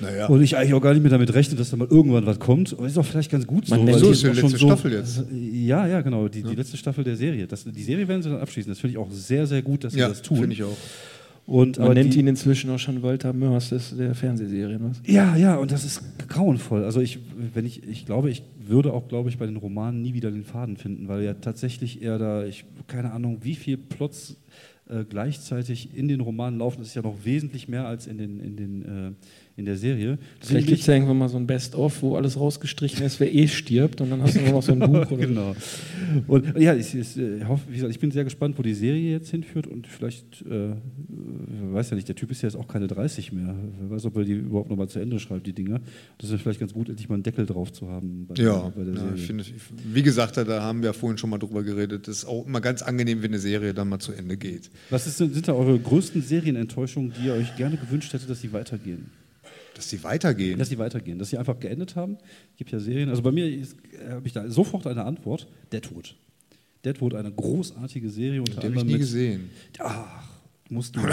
Naja. 0.00 0.28
Und 0.28 0.40
ich 0.42 0.56
eigentlich 0.56 0.72
auch 0.72 0.80
gar 0.80 0.94
nicht 0.94 1.02
mehr 1.02 1.10
damit 1.10 1.34
rechne, 1.34 1.56
dass 1.56 1.68
da 1.68 1.76
mal 1.76 1.86
irgendwann 1.90 2.24
was 2.24 2.38
kommt. 2.38 2.72
Aber 2.72 2.86
ist 2.86 2.96
auch 2.96 3.04
vielleicht 3.04 3.30
ganz 3.30 3.46
gut 3.46 3.66
so. 3.66 3.76
Man 3.76 3.98
So 3.98 4.10
ist 4.12 4.22
die 4.22 4.28
schon 4.34 4.34
letzte 4.36 4.58
Staffel 4.58 4.92
jetzt. 4.94 5.24
Ja, 5.30 5.86
ja, 5.86 6.00
genau. 6.00 6.26
Die, 6.28 6.42
die 6.42 6.54
letzte 6.54 6.78
Staffel 6.78 7.04
der 7.04 7.16
Serie. 7.16 7.46
Das, 7.46 7.64
die 7.64 7.82
Serie 7.82 8.08
werden 8.08 8.22
sie 8.22 8.30
dann 8.30 8.40
abschließen. 8.40 8.70
Das 8.70 8.78
finde 8.80 8.92
ich 8.92 8.98
auch 8.98 9.10
sehr, 9.10 9.46
sehr 9.46 9.60
gut, 9.60 9.84
dass 9.84 9.92
sie 9.92 9.98
Ja, 9.98 10.08
das 10.08 10.22
tun. 10.22 10.38
finde 10.38 10.54
ich 10.54 10.62
auch. 10.62 10.76
Und, 11.50 11.78
man 11.78 11.86
aber 11.86 11.94
nennt 11.94 12.14
die, 12.14 12.20
ihn 12.20 12.28
inzwischen 12.28 12.70
auch 12.70 12.78
schon 12.78 13.02
Walter 13.02 13.32
Mörs 13.32 13.70
des, 13.70 13.96
der 13.96 14.14
Fernsehserien. 14.14 14.88
Was? 14.88 15.02
Ja, 15.04 15.34
ja, 15.34 15.56
und 15.56 15.72
das 15.72 15.84
ist 15.84 16.00
grauenvoll. 16.28 16.84
Also 16.84 17.00
ich, 17.00 17.18
wenn 17.54 17.66
ich, 17.66 17.82
ich 17.88 18.06
glaube, 18.06 18.30
ich 18.30 18.44
würde 18.64 18.92
auch, 18.92 19.08
glaube 19.08 19.30
ich, 19.30 19.38
bei 19.38 19.46
den 19.46 19.56
Romanen 19.56 20.00
nie 20.00 20.14
wieder 20.14 20.30
den 20.30 20.44
Faden 20.44 20.76
finden, 20.76 21.08
weil 21.08 21.24
ja 21.24 21.34
tatsächlich 21.34 22.02
eher 22.02 22.18
da, 22.18 22.44
ich 22.44 22.66
keine 22.86 23.10
Ahnung, 23.10 23.38
wie 23.42 23.56
viel 23.56 23.76
Plots 23.78 24.36
äh, 24.88 25.02
gleichzeitig 25.02 25.88
in 25.96 26.06
den 26.06 26.20
Romanen 26.20 26.60
laufen. 26.60 26.78
Das 26.78 26.88
ist 26.90 26.94
ja 26.94 27.02
noch 27.02 27.24
wesentlich 27.24 27.66
mehr 27.66 27.84
als 27.84 28.06
in 28.06 28.18
den, 28.18 28.38
in 28.38 28.54
den, 28.54 28.82
äh, 28.82 29.10
in 29.56 29.64
der 29.66 29.76
Serie. 29.76 30.18
Vielleicht 30.40 30.68
gibt 30.68 30.80
es 30.80 30.86
ja 30.86 30.94
irgendwann 30.94 31.18
mal 31.18 31.28
so 31.28 31.36
ein 31.36 31.46
Best-of, 31.46 32.02
wo 32.02 32.16
alles 32.16 32.38
rausgestrichen 32.38 33.04
ist, 33.04 33.20
wer 33.20 33.32
eh 33.34 33.46
stirbt 33.46 34.00
und 34.00 34.10
dann 34.10 34.22
hast 34.22 34.36
du 34.36 34.40
nur 34.40 34.52
noch 34.52 34.62
so 34.62 34.72
ein 34.72 34.78
Buch. 34.80 35.10
Oder 35.10 35.16
genau. 35.26 35.56
Und 36.26 36.58
ja, 36.58 36.74
ich, 36.74 36.94
ich, 36.94 37.16
äh, 37.18 37.44
hoffe, 37.44 37.64
wie 37.68 37.74
gesagt, 37.74 37.92
ich 37.92 38.00
bin 38.00 38.10
sehr 38.10 38.24
gespannt, 38.24 38.58
wo 38.58 38.62
die 38.62 38.74
Serie 38.74 39.12
jetzt 39.12 39.30
hinführt 39.30 39.66
und 39.66 39.86
vielleicht, 39.86 40.42
äh, 40.42 40.74
wer 41.08 41.72
weiß 41.74 41.90
ja 41.90 41.96
nicht, 41.96 42.08
der 42.08 42.16
Typ 42.16 42.30
ist 42.30 42.42
ja 42.42 42.48
jetzt 42.48 42.56
auch 42.56 42.68
keine 42.68 42.86
30 42.86 43.32
mehr. 43.32 43.54
Wer 43.80 43.90
weiß, 43.90 44.06
ob 44.06 44.16
er 44.16 44.24
die 44.24 44.32
überhaupt 44.32 44.70
noch 44.70 44.76
mal 44.76 44.88
zu 44.88 44.98
Ende 44.98 45.18
schreibt, 45.20 45.46
die 45.46 45.52
Dinger. 45.52 45.80
Das 46.18 46.30
ist 46.30 46.40
vielleicht 46.40 46.60
ganz 46.60 46.72
gut, 46.72 46.88
endlich 46.88 47.08
mal 47.08 47.14
einen 47.16 47.22
Deckel 47.22 47.46
drauf 47.46 47.72
zu 47.72 47.88
haben 47.88 48.26
bei, 48.28 48.42
Ja, 48.42 48.72
bei 48.74 48.84
der 48.84 48.94
ja 48.94 49.00
Serie. 49.00 49.14
ich 49.16 49.26
finde, 49.26 49.44
wie 49.92 50.02
gesagt, 50.02 50.36
da 50.36 50.62
haben 50.62 50.82
wir 50.82 50.92
vorhin 50.94 51.18
schon 51.18 51.30
mal 51.30 51.38
drüber 51.38 51.62
geredet. 51.62 52.08
Das 52.08 52.18
ist 52.18 52.24
auch 52.24 52.46
immer 52.46 52.60
ganz 52.60 52.82
angenehm, 52.82 53.22
wenn 53.22 53.30
eine 53.30 53.38
Serie 53.38 53.74
dann 53.74 53.88
mal 53.88 53.98
zu 53.98 54.12
Ende 54.12 54.36
geht. 54.36 54.70
Was 54.90 55.06
ist, 55.06 55.18
sind 55.18 55.46
da 55.46 55.52
eure 55.52 55.78
größten 55.78 56.22
Serienenttäuschungen, 56.22 57.12
die 57.20 57.26
ihr 57.26 57.34
euch 57.34 57.56
gerne 57.56 57.76
gewünscht 57.76 58.12
hättet, 58.12 58.30
dass 58.30 58.40
sie 58.40 58.52
weitergehen? 58.52 59.10
Dass 59.80 59.88
sie 59.90 60.04
weitergehen. 60.04 60.58
Dass 60.58 60.68
sie 60.68 60.78
weitergehen, 60.78 61.18
dass 61.18 61.30
sie 61.30 61.38
einfach 61.38 61.58
geendet 61.58 61.96
haben. 61.96 62.18
Es 62.52 62.58
gibt 62.58 62.70
ja 62.70 62.78
Serien, 62.80 63.08
also 63.08 63.22
bei 63.22 63.32
mir 63.32 63.46
äh, 63.46 63.64
habe 64.10 64.26
ich 64.26 64.32
da 64.34 64.48
sofort 64.50 64.86
eine 64.86 65.04
Antwort: 65.04 65.46
Deadwood. 65.72 66.14
Deadwood, 66.84 67.14
eine 67.14 67.30
großartige 67.32 68.10
Serie. 68.10 68.40
Unter 68.40 68.52
Die 68.52 68.56
habe 68.58 68.66
ich 68.68 68.72
anderem 68.72 68.86
nie 68.86 68.92
mit- 68.92 69.00
gesehen. 69.00 69.50
Ach, 69.78 70.22
musst 70.68 70.94
du. 70.96 71.00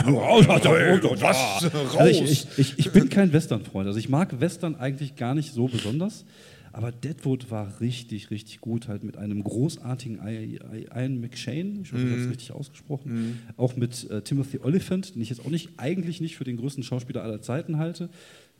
Was? 1.21 1.63
Also 1.97 2.23
ich, 2.23 2.31
ich, 2.31 2.47
ich, 2.57 2.77
ich 2.79 2.91
bin 2.91 3.07
kein 3.09 3.31
Western-Freund. 3.31 3.87
Also 3.87 3.99
ich 3.99 4.09
mag 4.09 4.39
Western 4.41 4.75
eigentlich 4.75 5.15
gar 5.15 5.33
nicht 5.33 5.53
so 5.53 5.67
besonders. 5.67 6.25
Aber 6.73 6.91
Deadwood 6.91 7.49
war 7.49 7.79
richtig, 7.81 8.29
richtig 8.29 8.61
gut, 8.61 8.87
halt 8.87 9.03
mit 9.03 9.17
einem 9.17 9.43
großartigen 9.43 10.19
Ian 10.27 11.19
McShane, 11.21 11.79
ich 11.81 11.91
hoffe, 11.91 12.03
ich 12.03 12.11
habe 12.11 12.21
es 12.21 12.29
richtig 12.29 12.51
ausgesprochen, 12.51 13.39
auch 13.57 13.75
mit 13.75 14.07
äh, 14.11 14.21
Timothy 14.21 14.59
Oliphant, 14.61 15.15
den 15.15 15.23
ich 15.23 15.29
jetzt 15.29 15.43
auch 15.43 15.49
nicht, 15.49 15.69
eigentlich 15.77 16.21
nicht 16.21 16.35
für 16.37 16.43
den 16.43 16.57
größten 16.57 16.83
Schauspieler 16.83 17.23
aller 17.23 17.41
Zeiten 17.41 17.79
halte. 17.79 18.09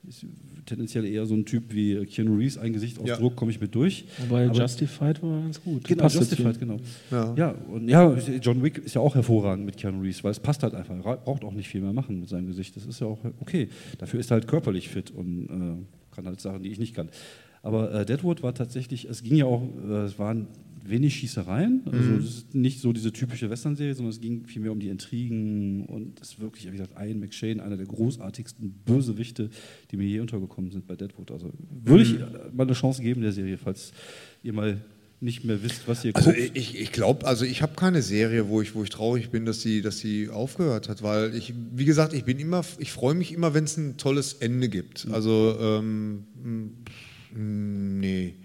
Ist 0.07 0.25
tendenziell 0.65 1.05
eher 1.05 1.25
so 1.25 1.33
ein 1.33 1.45
Typ 1.45 1.73
wie 1.73 2.05
Keanu 2.05 2.35
Reeves, 2.37 2.57
ein 2.57 2.73
Gesichtsausdruck, 2.73 3.35
komme 3.35 3.51
ich 3.51 3.59
mit 3.61 3.73
durch. 3.75 4.05
Wobei 4.19 4.47
Aber- 4.47 4.57
Justified 4.57 5.21
war 5.23 5.41
ganz 5.41 5.61
gut. 5.61 5.83
Genau, 5.85 6.03
Passt 6.03 6.15
Justified, 6.15 6.59
genau. 6.59 6.77
Ja. 7.11 7.33
Ja. 7.37 7.55
und 7.71 7.89
ja, 7.89 8.15
John 8.41 8.61
Wick 8.63 8.77
ist 8.79 8.95
ja 8.95 9.01
auch 9.01 9.15
hervorragend 9.15 9.65
mit 9.65 9.77
Keanu 9.77 10.01
Reeves, 10.01 10.23
weil 10.23 10.31
es 10.31 10.39
passt 10.39 10.63
halt 10.63 10.73
einfach. 10.75 10.95
Er 10.95 11.17
braucht 11.17 11.43
auch 11.43 11.53
nicht 11.53 11.67
viel 11.69 11.81
mehr 11.81 11.93
machen 11.93 12.19
mit 12.19 12.29
seinem 12.29 12.47
Gesicht. 12.47 12.75
Das 12.75 12.85
ist 12.85 12.99
ja 13.01 13.07
auch 13.07 13.19
okay. 13.39 13.69
Dafür 13.97 14.19
ist 14.19 14.31
er 14.31 14.35
halt 14.35 14.47
körperlich 14.47 14.89
fit 14.89 15.11
und 15.11 15.45
äh, 15.45 16.15
kann 16.15 16.25
halt 16.25 16.39
Sachen, 16.41 16.63
die 16.63 16.69
ich 16.69 16.79
nicht 16.79 16.93
kann. 16.95 17.09
Aber 17.63 17.93
äh, 17.93 18.05
Deadwood 18.05 18.43
war 18.43 18.53
tatsächlich, 18.53 19.05
es 19.05 19.23
ging 19.23 19.35
ja 19.35 19.45
auch, 19.45 19.61
äh, 19.89 20.03
es 20.03 20.17
waren 20.19 20.47
wenig 20.89 21.15
Schießereien. 21.15 21.81
Also 21.85 22.13
es 22.15 22.25
ist 22.25 22.55
nicht 22.55 22.81
so 22.81 22.93
diese 22.93 23.11
typische 23.11 23.49
Western-Serie, 23.49 23.93
sondern 23.95 24.11
es 24.11 24.19
ging 24.21 24.45
vielmehr 24.45 24.71
um 24.71 24.79
die 24.79 24.89
Intrigen 24.89 25.85
und 25.85 26.19
es 26.21 26.29
ist 26.33 26.39
wirklich, 26.39 26.67
wie 26.67 26.71
gesagt, 26.77 26.93
Ian 26.99 27.19
McShane, 27.19 27.61
einer 27.61 27.77
der 27.77 27.85
großartigsten 27.85 28.71
Bösewichte, 28.85 29.49
die 29.91 29.97
mir 29.97 30.07
je 30.07 30.19
untergekommen 30.19 30.71
sind 30.71 30.87
bei 30.87 30.95
Deadwood. 30.95 31.31
Also 31.31 31.51
würde 31.83 32.03
ich 32.03 32.15
äh, 32.15 32.25
mal 32.53 32.63
eine 32.63 32.73
Chance 32.73 33.01
geben 33.01 33.21
der 33.21 33.31
Serie, 33.31 33.57
falls 33.57 33.91
ihr 34.43 34.53
mal 34.53 34.81
nicht 35.19 35.43
mehr 35.43 35.63
wisst, 35.63 35.87
was 35.87 36.05
ihr 36.05 36.15
Also 36.15 36.31
guckt. 36.31 36.51
ich, 36.53 36.79
ich 36.79 36.91
glaube, 36.91 37.25
also 37.25 37.43
ich 37.43 37.61
habe 37.63 37.73
keine 37.75 38.01
Serie, 38.03 38.49
wo 38.49 38.61
ich, 38.61 38.75
wo 38.75 38.83
ich 38.83 38.89
traurig 38.89 39.29
bin, 39.29 39.45
dass 39.45 39.61
sie, 39.61 39.81
dass 39.81 39.97
sie 39.99 40.29
aufgehört 40.29 40.89
hat, 40.89 41.01
weil 41.01 41.33
ich, 41.35 41.53
wie 41.73 41.85
gesagt, 41.85 42.13
ich 42.13 42.23
bin 42.23 42.37
immer, 42.37 42.63
ich 42.77 42.91
freue 42.91 43.15
mich 43.15 43.33
immer, 43.33 43.53
wenn 43.53 43.63
es 43.63 43.77
ein 43.77 43.97
tolles 43.97 44.33
Ende 44.33 44.69
gibt. 44.69 45.07
Also 45.11 45.57
ähm, 45.59 46.23
nee. 47.35 48.35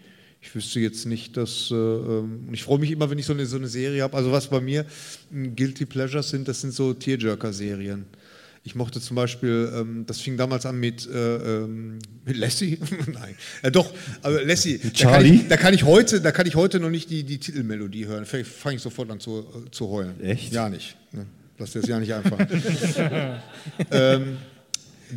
Ich 0.43 0.52
wüsste 0.56 0.81
jetzt 0.81 1.06
nicht, 1.06 1.36
dass. 1.36 1.70
Äh, 1.70 1.74
ähm, 1.74 2.48
ich 2.52 2.64
freue 2.64 2.81
mich 2.81 2.90
immer, 2.90 3.09
wenn 3.09 3.19
ich 3.19 3.27
so 3.27 3.32
eine, 3.32 3.47
so 3.47 3.56
eine 3.56 3.69
Serie 3.69 4.02
habe. 4.02 4.16
Also, 4.16 4.32
was 4.32 4.48
bei 4.48 4.60
mir 4.60 4.85
m, 5.31 5.55
Guilty 5.55 5.86
Pleasures 5.86 6.31
sind, 6.31 6.48
das 6.48 6.60
sind 6.60 6.74
so 6.74 6.93
Tearjerker-Serien. 6.93 8.05
Ich 8.64 8.74
mochte 8.74 9.01
zum 9.01 9.16
Beispiel, 9.16 9.73
ähm, 9.74 10.05
das 10.06 10.20
fing 10.20 10.36
damals 10.36 10.66
an 10.66 10.78
mit, 10.78 11.09
äh, 11.09 11.36
ähm, 11.36 11.98
mit 12.24 12.36
Lassie. 12.36 12.78
Nein, 13.06 13.36
ja, 13.62 13.70
doch, 13.70 13.93
aber 14.23 14.44
Lassie. 14.44 14.78
Da 14.78 14.82
kann, 14.82 14.93
Charlie? 14.94 15.35
ich, 15.35 15.48
da 15.48 15.56
kann 15.56 15.74
ich 15.74 15.85
heute, 15.85 16.20
da 16.20 16.32
kann 16.32 16.47
ich 16.47 16.56
heute 16.56 16.81
noch 16.81 16.90
nicht 16.90 17.09
die, 17.10 17.23
die 17.23 17.39
Titelmelodie 17.39 18.06
hören. 18.06 18.24
Vielleicht 18.24 18.51
fange 18.51 18.77
ich 18.77 18.82
sofort 18.82 19.10
an 19.10 19.20
zu, 19.20 19.40
äh, 19.40 19.70
zu 19.70 19.89
heulen. 19.89 20.20
Echt? 20.20 20.52
Ja 20.52 20.69
nicht. 20.69 20.97
Ne? 21.12 21.27
Lass 21.59 21.73
dir 21.73 21.81
das 21.81 21.89
ja 21.89 22.01
nicht 22.01 22.12
einfach. 22.12 22.39
ähm, 23.90 24.39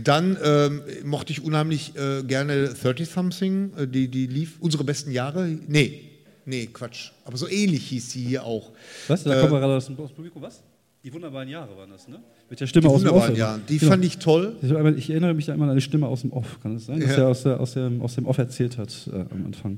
Dann 0.03 0.37
ähm, 0.43 0.81
mochte 1.03 1.31
ich 1.31 1.43
unheimlich 1.43 1.93
äh, 1.95 2.23
gerne 2.23 2.69
30 2.69 3.07
Something, 3.09 3.71
äh, 3.77 3.87
die, 3.87 4.07
die 4.07 4.27
lief, 4.27 4.57
unsere 4.59 4.83
besten 4.83 5.11
Jahre. 5.11 5.47
Nee, 5.67 6.01
nee, 6.45 6.67
Quatsch. 6.71 7.11
Aber 7.23 7.37
so 7.37 7.47
ähnlich 7.47 7.87
hieß 7.87 8.11
sie 8.11 8.21
hier 8.23 8.43
auch. 8.43 8.71
Was? 9.07 9.23
Da 9.23 9.35
Äh, 9.37 9.41
kommen 9.41 9.53
wir 9.53 9.59
gerade 9.59 9.75
aus 9.77 9.85
dem 9.85 9.95
Publikum. 9.95 10.41
Was? 10.41 10.61
Die 11.03 11.13
wunderbaren 11.13 11.47
Jahre 11.47 11.77
waren 11.77 11.91
das, 11.91 12.07
ne? 12.07 12.19
Mit 12.49 12.59
der 12.59 12.65
Stimme 12.65 12.87
Die 12.87 12.93
aus 12.95 13.01
dem 13.01 13.09
Off. 13.11 13.27
wunderbaren 13.27 13.35
Jahre. 13.37 13.61
Die 13.69 13.77
fand 13.77 14.03
ich 14.03 14.17
toll. 14.17 14.55
Ich, 14.97 15.09
erinnere 15.11 15.35
mich 15.35 15.45
da 15.45 15.53
immer 15.53 15.65
an 15.65 15.69
eine 15.71 15.81
Stimme 15.81 16.07
aus 16.07 16.21
dem 16.21 16.31
Off. 16.33 16.59
Kann 16.61 16.77
es 16.77 16.87
sein, 16.87 16.99
dass 16.99 17.11
Ja. 17.11 17.17
er 17.17 17.27
aus, 17.27 17.43
der, 17.43 17.59
aus, 17.59 17.73
dem, 17.73 18.01
aus 18.01 18.15
dem 18.15 18.25
Off 18.25 18.39
erzählt 18.39 18.79
hat 18.79 19.07
äh, 19.13 19.17
am 19.31 19.45
Anfang? 19.45 19.77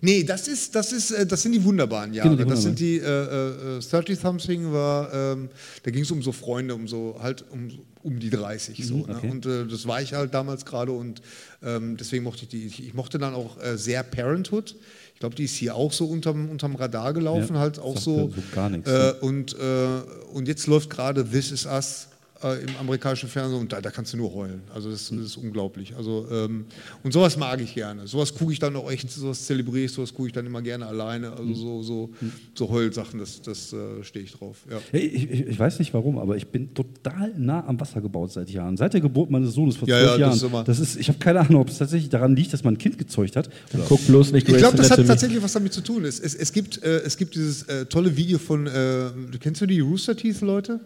Nee, 0.00 0.22
das 0.24 0.48
ist, 0.48 0.74
das 0.74 0.92
ist, 0.92 1.10
äh, 1.10 1.26
das 1.26 1.42
sind 1.42 1.52
die 1.52 1.64
wunderbaren 1.64 2.12
Jahre. 2.14 2.30
Genau, 2.30 2.44
die 2.44 2.50
das 2.50 2.62
sind 2.62 2.78
die 2.78 2.98
äh, 2.98 3.78
äh, 3.78 3.80
30 3.80 4.18
something 4.18 4.72
war, 4.72 5.12
ähm, 5.12 5.48
da 5.82 5.90
ging 5.90 6.02
es 6.02 6.10
um 6.10 6.22
so 6.22 6.32
Freunde, 6.32 6.74
um 6.74 6.86
so 6.88 7.18
halt 7.20 7.44
um, 7.50 7.68
um 8.02 8.18
die 8.18 8.30
30 8.30 8.86
so. 8.86 8.96
Mhm, 8.98 9.00
Ne? 9.06 9.16
okay. 9.16 9.30
Und 9.30 9.46
äh, 9.46 9.66
das 9.66 9.86
war 9.86 10.00
ich 10.02 10.14
halt 10.14 10.34
damals 10.34 10.64
gerade 10.64 10.92
und 10.92 11.22
ähm, 11.62 11.96
deswegen 11.96 12.24
mochte 12.24 12.42
ich 12.44 12.48
die. 12.48 12.66
Ich, 12.66 12.86
ich 12.86 12.94
mochte 12.94 13.18
dann 13.18 13.34
auch 13.34 13.60
äh, 13.62 13.76
sehr 13.76 14.02
Parenthood. 14.02 14.76
Ich 15.14 15.20
glaube, 15.20 15.34
die 15.34 15.44
ist 15.44 15.56
hier 15.56 15.74
auch 15.74 15.92
so 15.92 16.06
unterm, 16.06 16.48
unterm 16.48 16.76
Radar 16.76 17.12
gelaufen, 17.12 17.54
Ja, 17.54 17.60
halt 17.60 17.78
auch 17.80 17.96
so. 17.98 18.30
so 18.34 18.42
gar 18.54 18.70
nichts, 18.70 18.88
Äh, 18.88 18.92
ne? 18.92 19.14
und, 19.14 19.56
äh, 19.58 20.00
und 20.32 20.46
jetzt 20.46 20.66
läuft 20.68 20.90
gerade 20.90 21.24
This 21.28 21.50
Is 21.50 21.66
Us 21.66 22.07
äh, 22.42 22.62
im 22.62 22.76
amerikanischen 22.80 23.28
Fernsehen 23.28 23.60
und 23.60 23.72
da, 23.72 23.80
da 23.80 23.90
kannst 23.90 24.12
du 24.12 24.16
nur 24.16 24.32
heulen. 24.34 24.62
Also 24.74 24.90
das, 24.90 25.08
das 25.10 25.18
ist 25.18 25.36
unglaublich. 25.36 25.96
Also, 25.96 26.26
ähm, 26.30 26.66
und 27.02 27.12
sowas 27.12 27.36
mag 27.36 27.60
ich 27.60 27.74
gerne. 27.74 28.06
Sowas 28.06 28.34
gucke 28.34 28.52
ich 28.52 28.58
dann 28.58 28.74
auch 28.76 28.90
echt, 28.90 29.10
sowas 29.10 29.44
zelebriere 29.46 29.86
ich, 29.86 29.92
sowas 29.92 30.12
gucke 30.12 30.28
ich 30.28 30.32
dann 30.32 30.46
immer 30.46 30.62
gerne 30.62 30.86
alleine. 30.86 31.32
Also 31.32 31.54
so, 31.54 31.82
so, 31.82 32.10
so 32.54 32.68
Heulsachen, 32.68 33.18
das, 33.18 33.42
das 33.42 33.72
äh, 33.72 34.02
stehe 34.02 34.24
ich 34.24 34.32
drauf. 34.32 34.58
Ja. 34.70 34.78
Hey, 34.90 35.06
ich, 35.06 35.30
ich, 35.30 35.58
weiß 35.58 35.78
nicht 35.78 35.92
warum, 35.94 36.18
aber 36.18 36.36
ich 36.36 36.46
bin 36.48 36.72
total 36.74 37.34
nah 37.36 37.66
am 37.66 37.78
Wasser 37.80 38.00
gebaut 38.00 38.32
seit 38.32 38.50
Jahren. 38.50 38.76
Seit 38.76 38.94
der 38.94 39.00
Geburt 39.00 39.30
meines 39.30 39.52
Sohnes 39.52 39.76
vor 39.76 39.88
Ja, 39.88 39.96
zwölf 39.96 40.06
ja, 40.06 40.10
das 40.12 40.20
Jahren. 40.20 40.36
ist 40.36 40.42
immer- 40.42 40.64
das 40.64 40.80
ist, 40.80 40.96
ich 40.96 41.08
habe 41.08 41.18
keine 41.18 41.40
Ahnung, 41.40 41.62
ob 41.62 41.68
es 41.68 41.78
tatsächlich 41.78 42.10
daran 42.10 42.36
liegt, 42.36 42.52
dass 42.52 42.64
man 42.64 42.74
ein 42.74 42.78
Kind 42.78 42.98
gezeugt 42.98 43.36
hat. 43.36 43.48
Oder 43.74 43.84
Guck 43.88 44.06
bloß 44.06 44.32
nicht 44.32 44.48
Ich 44.48 44.56
glaube, 44.56 44.76
das 44.76 44.90
hat 44.90 45.06
tatsächlich 45.06 45.42
was 45.42 45.52
damit 45.52 45.72
zu 45.72 45.80
tun. 45.80 46.04
Es, 46.04 46.20
es, 46.20 46.34
es, 46.34 46.52
gibt, 46.52 46.82
äh, 46.82 46.98
es 47.00 47.16
gibt 47.16 47.34
dieses 47.34 47.62
äh, 47.64 47.86
tolle 47.86 48.16
Video 48.16 48.38
von, 48.38 48.66
äh, 48.66 48.70
du 48.70 49.38
kennst 49.40 49.60
du 49.60 49.66
die 49.66 49.80
Rooster 49.80 50.16
Teeth 50.16 50.40
Leute? 50.40 50.80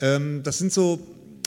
Ähm, 0.00 0.42
das 0.42 0.58
sind 0.58 0.72
so 0.72 0.98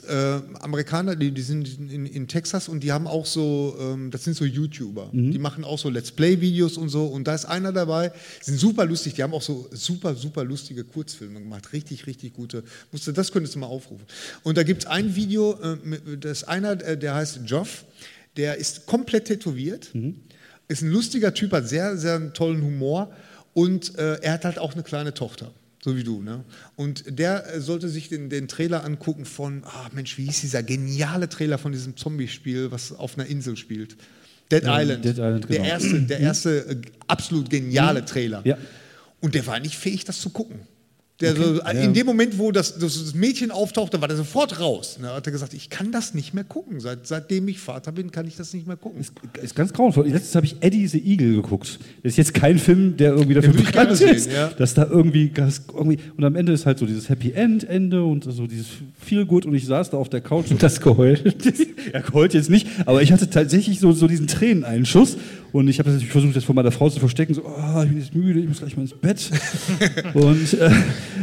äh, 0.08 0.42
Amerikaner, 0.60 1.16
die, 1.16 1.32
die 1.32 1.42
sind 1.42 1.80
in, 1.80 2.06
in 2.06 2.28
Texas 2.28 2.68
und 2.68 2.82
die 2.82 2.92
haben 2.92 3.08
auch 3.08 3.26
so, 3.26 3.76
ähm, 3.80 4.12
das 4.12 4.24
sind 4.24 4.36
so 4.36 4.46
YouTuber. 4.46 5.10
Die 5.32 5.40
machen 5.40 5.64
auch 5.64 5.80
so 5.80 5.90
Let's 5.90 6.12
Play-Videos 6.12 6.78
und 6.78 6.90
so. 6.90 7.06
Und 7.06 7.28
da 7.28 7.36
ist 7.36 7.46
einer 7.46 7.72
dabei, 7.72 8.10
die 8.42 8.46
sind 8.46 8.60
super 8.60 8.86
lustig, 8.86 9.14
die 9.16 9.24
haben 9.24 9.34
auch 9.34 9.42
so 9.42 9.68
super, 9.72 10.16
super 10.16 10.44
lustige 10.44 10.84
Kurzfilme 10.84 11.40
gemacht. 11.40 11.72
Richtig, 11.74 12.08
richtig 12.08 12.34
gute. 12.34 12.64
Musst 12.92 13.08
du, 13.08 13.12
das 13.12 13.32
könntest 13.32 13.56
du 13.56 13.60
mal 13.60 13.68
aufrufen. 13.68 14.06
Und 14.44 14.58
da 14.58 14.64
gibt 14.64 14.84
es 14.84 14.90
ein 14.90 15.16
Video, 15.16 15.54
äh, 15.62 16.18
das 16.18 16.40
ist 16.40 16.44
einer, 16.46 16.72
äh, 16.84 16.98
der 16.98 17.16
heißt 17.16 17.42
Joff, 17.46 17.86
der 18.36 18.58
ist 18.58 18.86
komplett 18.88 19.26
tätowiert, 19.26 19.92
ist 20.68 20.82
ein 20.82 20.90
lustiger 20.90 21.34
Typ, 21.34 21.52
hat 21.52 21.70
sehr, 21.70 21.98
sehr 21.98 22.34
tollen 22.34 22.64
Humor 22.64 23.12
und 23.54 23.96
äh, 23.98 24.16
er 24.22 24.34
hat 24.34 24.46
halt 24.46 24.58
auch 24.58 24.74
eine 24.74 24.82
kleine 24.82 25.14
Tochter. 25.14 25.52
So 25.84 25.98
wie 25.98 26.04
du, 26.04 26.22
ne? 26.22 26.46
Und 26.78 27.20
der 27.20 27.56
äh, 27.56 27.60
sollte 27.60 27.90
sich 27.90 28.08
den, 28.08 28.30
den 28.30 28.48
Trailer 28.48 28.86
angucken 28.86 29.26
von, 29.26 29.64
ah 29.66 29.90
Mensch, 29.92 30.18
wie 30.18 30.26
hieß 30.26 30.40
dieser 30.40 30.64
geniale 30.64 31.28
Trailer 31.28 31.58
von 31.58 31.74
diesem 31.74 31.98
Zombie-Spiel, 31.98 32.72
was 32.72 32.94
auf 32.94 33.18
einer 33.18 33.28
Insel 33.28 33.58
spielt? 33.58 33.98
Dead 34.50 34.64
Ja, 34.64 34.80
Island. 34.82 35.04
Dead 35.04 35.18
Island, 35.18 35.50
Der 35.50 35.58
genau. 35.58 35.70
erste, 35.70 36.02
der 36.04 36.20
erste 36.20 36.58
äh, 36.70 36.82
absolut 37.08 37.50
geniale 37.50 38.06
Trailer. 38.06 38.42
Ja. 38.46 38.58
Und 39.20 39.36
der 39.36 39.46
war 39.46 39.60
nicht 39.60 39.76
fähig, 39.76 40.06
das 40.06 40.22
zu 40.22 40.30
gucken. 40.30 40.62
Der 41.22 41.36
so, 41.36 41.62
in 41.62 41.94
dem 41.94 42.08
Moment, 42.08 42.40
wo 42.40 42.52
das, 42.52 42.80
das, 42.80 43.14
Mädchen 43.14 43.52
auftauchte, 43.52 44.02
war 44.02 44.08
der 44.08 44.18
sofort 44.18 44.60
raus. 44.60 44.98
Da 45.00 45.16
hat 45.16 45.28
er 45.28 45.32
gesagt, 45.32 45.54
ich 45.54 45.70
kann 45.70 45.92
das 45.92 46.16
nicht 46.16 46.34
mehr 46.34 46.44
gucken. 46.44 46.80
Seit, 46.80 47.06
seitdem 47.06 47.48
ich 47.48 47.60
Vater 47.60 47.92
bin, 47.92 48.10
kann 48.12 48.28
ich 48.28 48.36
das 48.36 48.52
nicht 48.52 48.66
mehr 48.66 48.78
gucken. 48.78 49.00
Ist, 49.00 49.14
ist 49.42 49.56
ganz 49.56 49.72
grauenvoll. 49.74 50.08
Letztens 50.08 50.36
habe 50.36 50.48
ich 50.48 50.56
Eddie 50.62 50.88
the 50.88 51.00
Eagle 51.00 51.36
geguckt. 51.36 51.80
Das 52.02 52.14
ist 52.14 52.18
jetzt 52.18 52.34
kein 52.34 52.58
Film, 52.58 52.98
der 52.98 53.12
irgendwie 53.12 53.36
dafür 53.36 53.54
ich 53.54 53.64
bekannt 53.64 53.92
ist, 53.92 54.00
sehen, 54.00 54.34
ja. 54.34 54.48
dass 54.50 54.74
da 54.74 54.86
irgendwie, 54.86 55.30
das 55.30 55.62
irgendwie 55.72 56.00
und 56.18 56.24
am 56.24 56.36
Ende 56.36 56.52
ist 56.52 56.66
halt 56.66 56.80
so 56.80 56.88
dieses 56.88 57.10
Happy 57.10 57.32
End 57.32 57.64
Ende 57.64 58.04
und 58.04 58.24
so 58.24 58.48
dieses 58.48 58.68
Feel 59.00 59.28
Good 59.28 59.46
und 59.46 59.54
ich 59.54 59.68
saß 59.68 59.92
da 59.92 59.98
auf 59.98 60.10
der 60.10 60.22
Couch 60.22 60.50
und 60.50 60.64
das 60.64 60.82
geheult. 60.82 61.24
er 61.94 62.02
geheult 62.02 62.34
jetzt 62.34 62.50
nicht, 62.50 62.68
aber 62.86 63.04
ich 63.04 63.12
hatte 63.12 63.30
tatsächlich 63.30 63.80
so, 63.80 63.92
so 63.92 64.08
diesen 64.08 64.26
Träneneinschuss 64.26 65.18
und 65.54 65.70
ich 65.70 65.80
habe 65.80 65.86
das 65.88 65.94
natürlich 65.94 66.12
versucht, 66.12 66.36
das 66.36 66.44
vor 66.44 66.56
meiner 66.56 66.72
Frau 66.72 66.90
zu 66.90 67.00
verstecken, 67.00 67.34
so, 67.34 67.44
oh, 67.46 67.82
ich 67.84 67.90
bin 67.90 68.00
jetzt 68.00 68.14
müde, 68.14 68.40
ich 68.42 68.48
muss 68.50 68.60
gleich 68.60 68.76
mal 68.76 68.82
ins 68.82 68.94
Bett. 68.94 69.32
und 70.14 70.54
äh, 70.60 70.70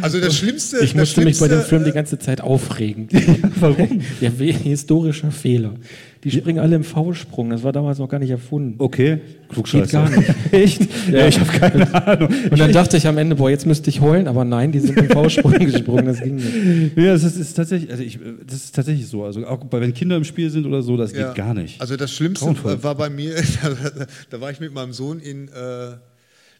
Also 0.01 0.19
das 0.21 0.37
Schlimmste. 0.37 0.79
Ich 0.79 0.95
das 0.95 0.95
musste 0.95 1.21
mich 1.23 1.39
bei 1.39 1.49
dem 1.49 1.57
Schlimmste, 1.59 1.69
Film 1.69 1.85
die 1.85 1.91
äh, 1.91 1.95
ganze 1.95 2.19
Zeit 2.19 2.41
aufregen. 2.41 3.09
warum? 3.61 4.01
Ja, 4.23 4.31
we- 4.39 4.53
historischer 4.53 5.31
Fehler. 5.31 5.75
Die 6.23 6.31
springen 6.31 6.59
alle 6.59 6.77
im 6.77 6.85
V-Sprung. 6.85 7.49
Das 7.49 7.63
war 7.63 7.73
damals 7.73 7.99
noch 7.99 8.09
gar 8.09 8.19
nicht 8.19 8.31
erfunden. 8.31 8.75
Okay, 8.77 9.21
Klugscheißer. 9.49 9.83
Geht 9.83 9.93
gar 9.93 10.11
nicht. 10.11 10.35
Echt? 10.53 10.89
Ja, 11.11 11.27
ich 11.27 11.41
habe 11.41 11.51
keine 11.51 11.95
Ahnung. 12.07 12.29
Und 12.51 12.59
dann 12.59 12.73
dachte 12.73 12.99
ich 12.99 13.07
am 13.07 13.17
Ende, 13.17 13.37
boah, 13.37 13.49
jetzt 13.49 13.67
müsste 13.67 13.89
ich 13.89 14.03
heulen, 14.03 14.29
aber 14.29 14.45
nein, 14.45 14.71
die 14.71 14.81
sind 14.81 14.99
im 14.99 15.09
V-Sprung 15.11 15.59
gesprungen, 15.59 16.05
das 16.05 16.21
ging 16.21 16.37
nicht. 16.37 16.97
Ja, 16.97 17.13
das 17.15 17.25
ist, 17.25 17.37
ist 17.37 17.55
tatsächlich, 17.55 17.91
also 17.91 18.03
ich, 18.03 18.19
das 18.47 18.65
ist 18.65 18.75
tatsächlich 18.75 19.07
so. 19.07 19.25
Also 19.25 19.47
auch 19.47 19.65
wenn 19.71 19.95
Kinder 19.95 20.17
im 20.17 20.25
Spiel 20.25 20.51
sind 20.51 20.67
oder 20.67 20.83
so, 20.83 20.99
das 20.99 21.13
ja. 21.13 21.29
geht 21.29 21.37
gar 21.37 21.55
nicht. 21.55 21.81
Also 21.81 21.97
das 21.97 22.13
Schlimmste 22.13 22.45
Grauenvoll. 22.45 22.75
äh, 22.75 22.83
war 22.83 22.95
bei 22.97 23.09
mir, 23.09 23.35
da, 23.63 24.07
da 24.29 24.41
war 24.43 24.51
ich 24.51 24.61
mit 24.61 24.75
meinem 24.75 24.93
Sohn 24.93 25.21
in, 25.21 25.49
äh, 25.49 25.53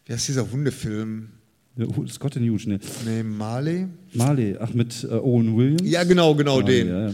wie 0.05 0.13
heißt 0.13 0.27
dieser 0.27 0.51
Hundefilm? 0.51 1.29
Ja, 1.77 1.85
Scott 2.09 2.35
and 2.35 2.49
Hughes, 2.49 2.65
ne. 2.65 2.79
Nee, 3.05 3.23
Marley? 3.23 3.87
Marley, 4.13 4.57
ach 4.59 4.73
mit 4.73 5.03
äh, 5.03 5.13
Owen 5.13 5.55
Williams. 5.55 5.83
Ja, 5.85 6.03
genau, 6.03 6.33
genau 6.33 6.59
Marley, 6.59 6.83
den. 6.83 6.87
Ja, 6.87 7.09
ja. 7.09 7.13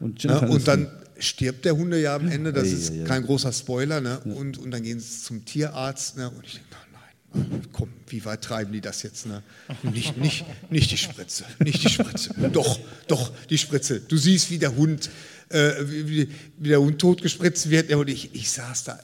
Und, 0.00 0.22
Ja, 0.22 0.30
Jennifer 0.30 0.50
und 0.50 0.68
dann. 0.68 0.88
Stirbt 1.22 1.64
der 1.64 1.76
Hunde 1.76 2.00
ja 2.00 2.16
am 2.16 2.28
Ende, 2.28 2.52
das 2.52 2.68
ist 2.68 2.92
ei, 2.92 3.02
ei. 3.02 3.04
kein 3.04 3.24
großer 3.24 3.52
Spoiler, 3.52 4.00
ne? 4.00 4.20
und, 4.20 4.58
und 4.58 4.70
dann 4.70 4.82
gehen 4.82 5.00
sie 5.00 5.22
zum 5.22 5.44
Tierarzt 5.44 6.16
ne? 6.16 6.30
und 6.30 6.44
ich 6.44 6.54
denke, 6.54 6.68
nein, 6.92 7.44
nein, 7.50 7.62
komm, 7.72 7.88
wie 8.12 8.24
weit 8.24 8.42
treiben 8.42 8.72
die 8.72 8.80
das 8.80 9.02
jetzt? 9.02 9.26
Ne? 9.26 9.42
Nicht, 9.82 10.16
nicht, 10.18 10.44
nicht 10.70 10.90
die 10.90 10.96
Spritze, 10.98 11.44
nicht 11.64 11.82
die 11.82 11.88
Spritze, 11.88 12.30
doch, 12.52 12.78
doch, 13.08 13.32
die 13.50 13.58
Spritze. 13.58 14.00
Du 14.06 14.16
siehst, 14.16 14.50
wie 14.50 14.58
der 14.58 14.76
Hund, 14.76 15.10
äh, 15.48 15.70
wie, 15.86 16.08
wie- 16.08 16.28
der 16.68 16.80
Hund 16.80 16.98
totgespritzt 17.00 17.68
wird 17.70 17.92
und 17.92 18.08
ich, 18.08 18.30
ich 18.34 18.48
saß 18.50 18.84
da, 18.84 18.98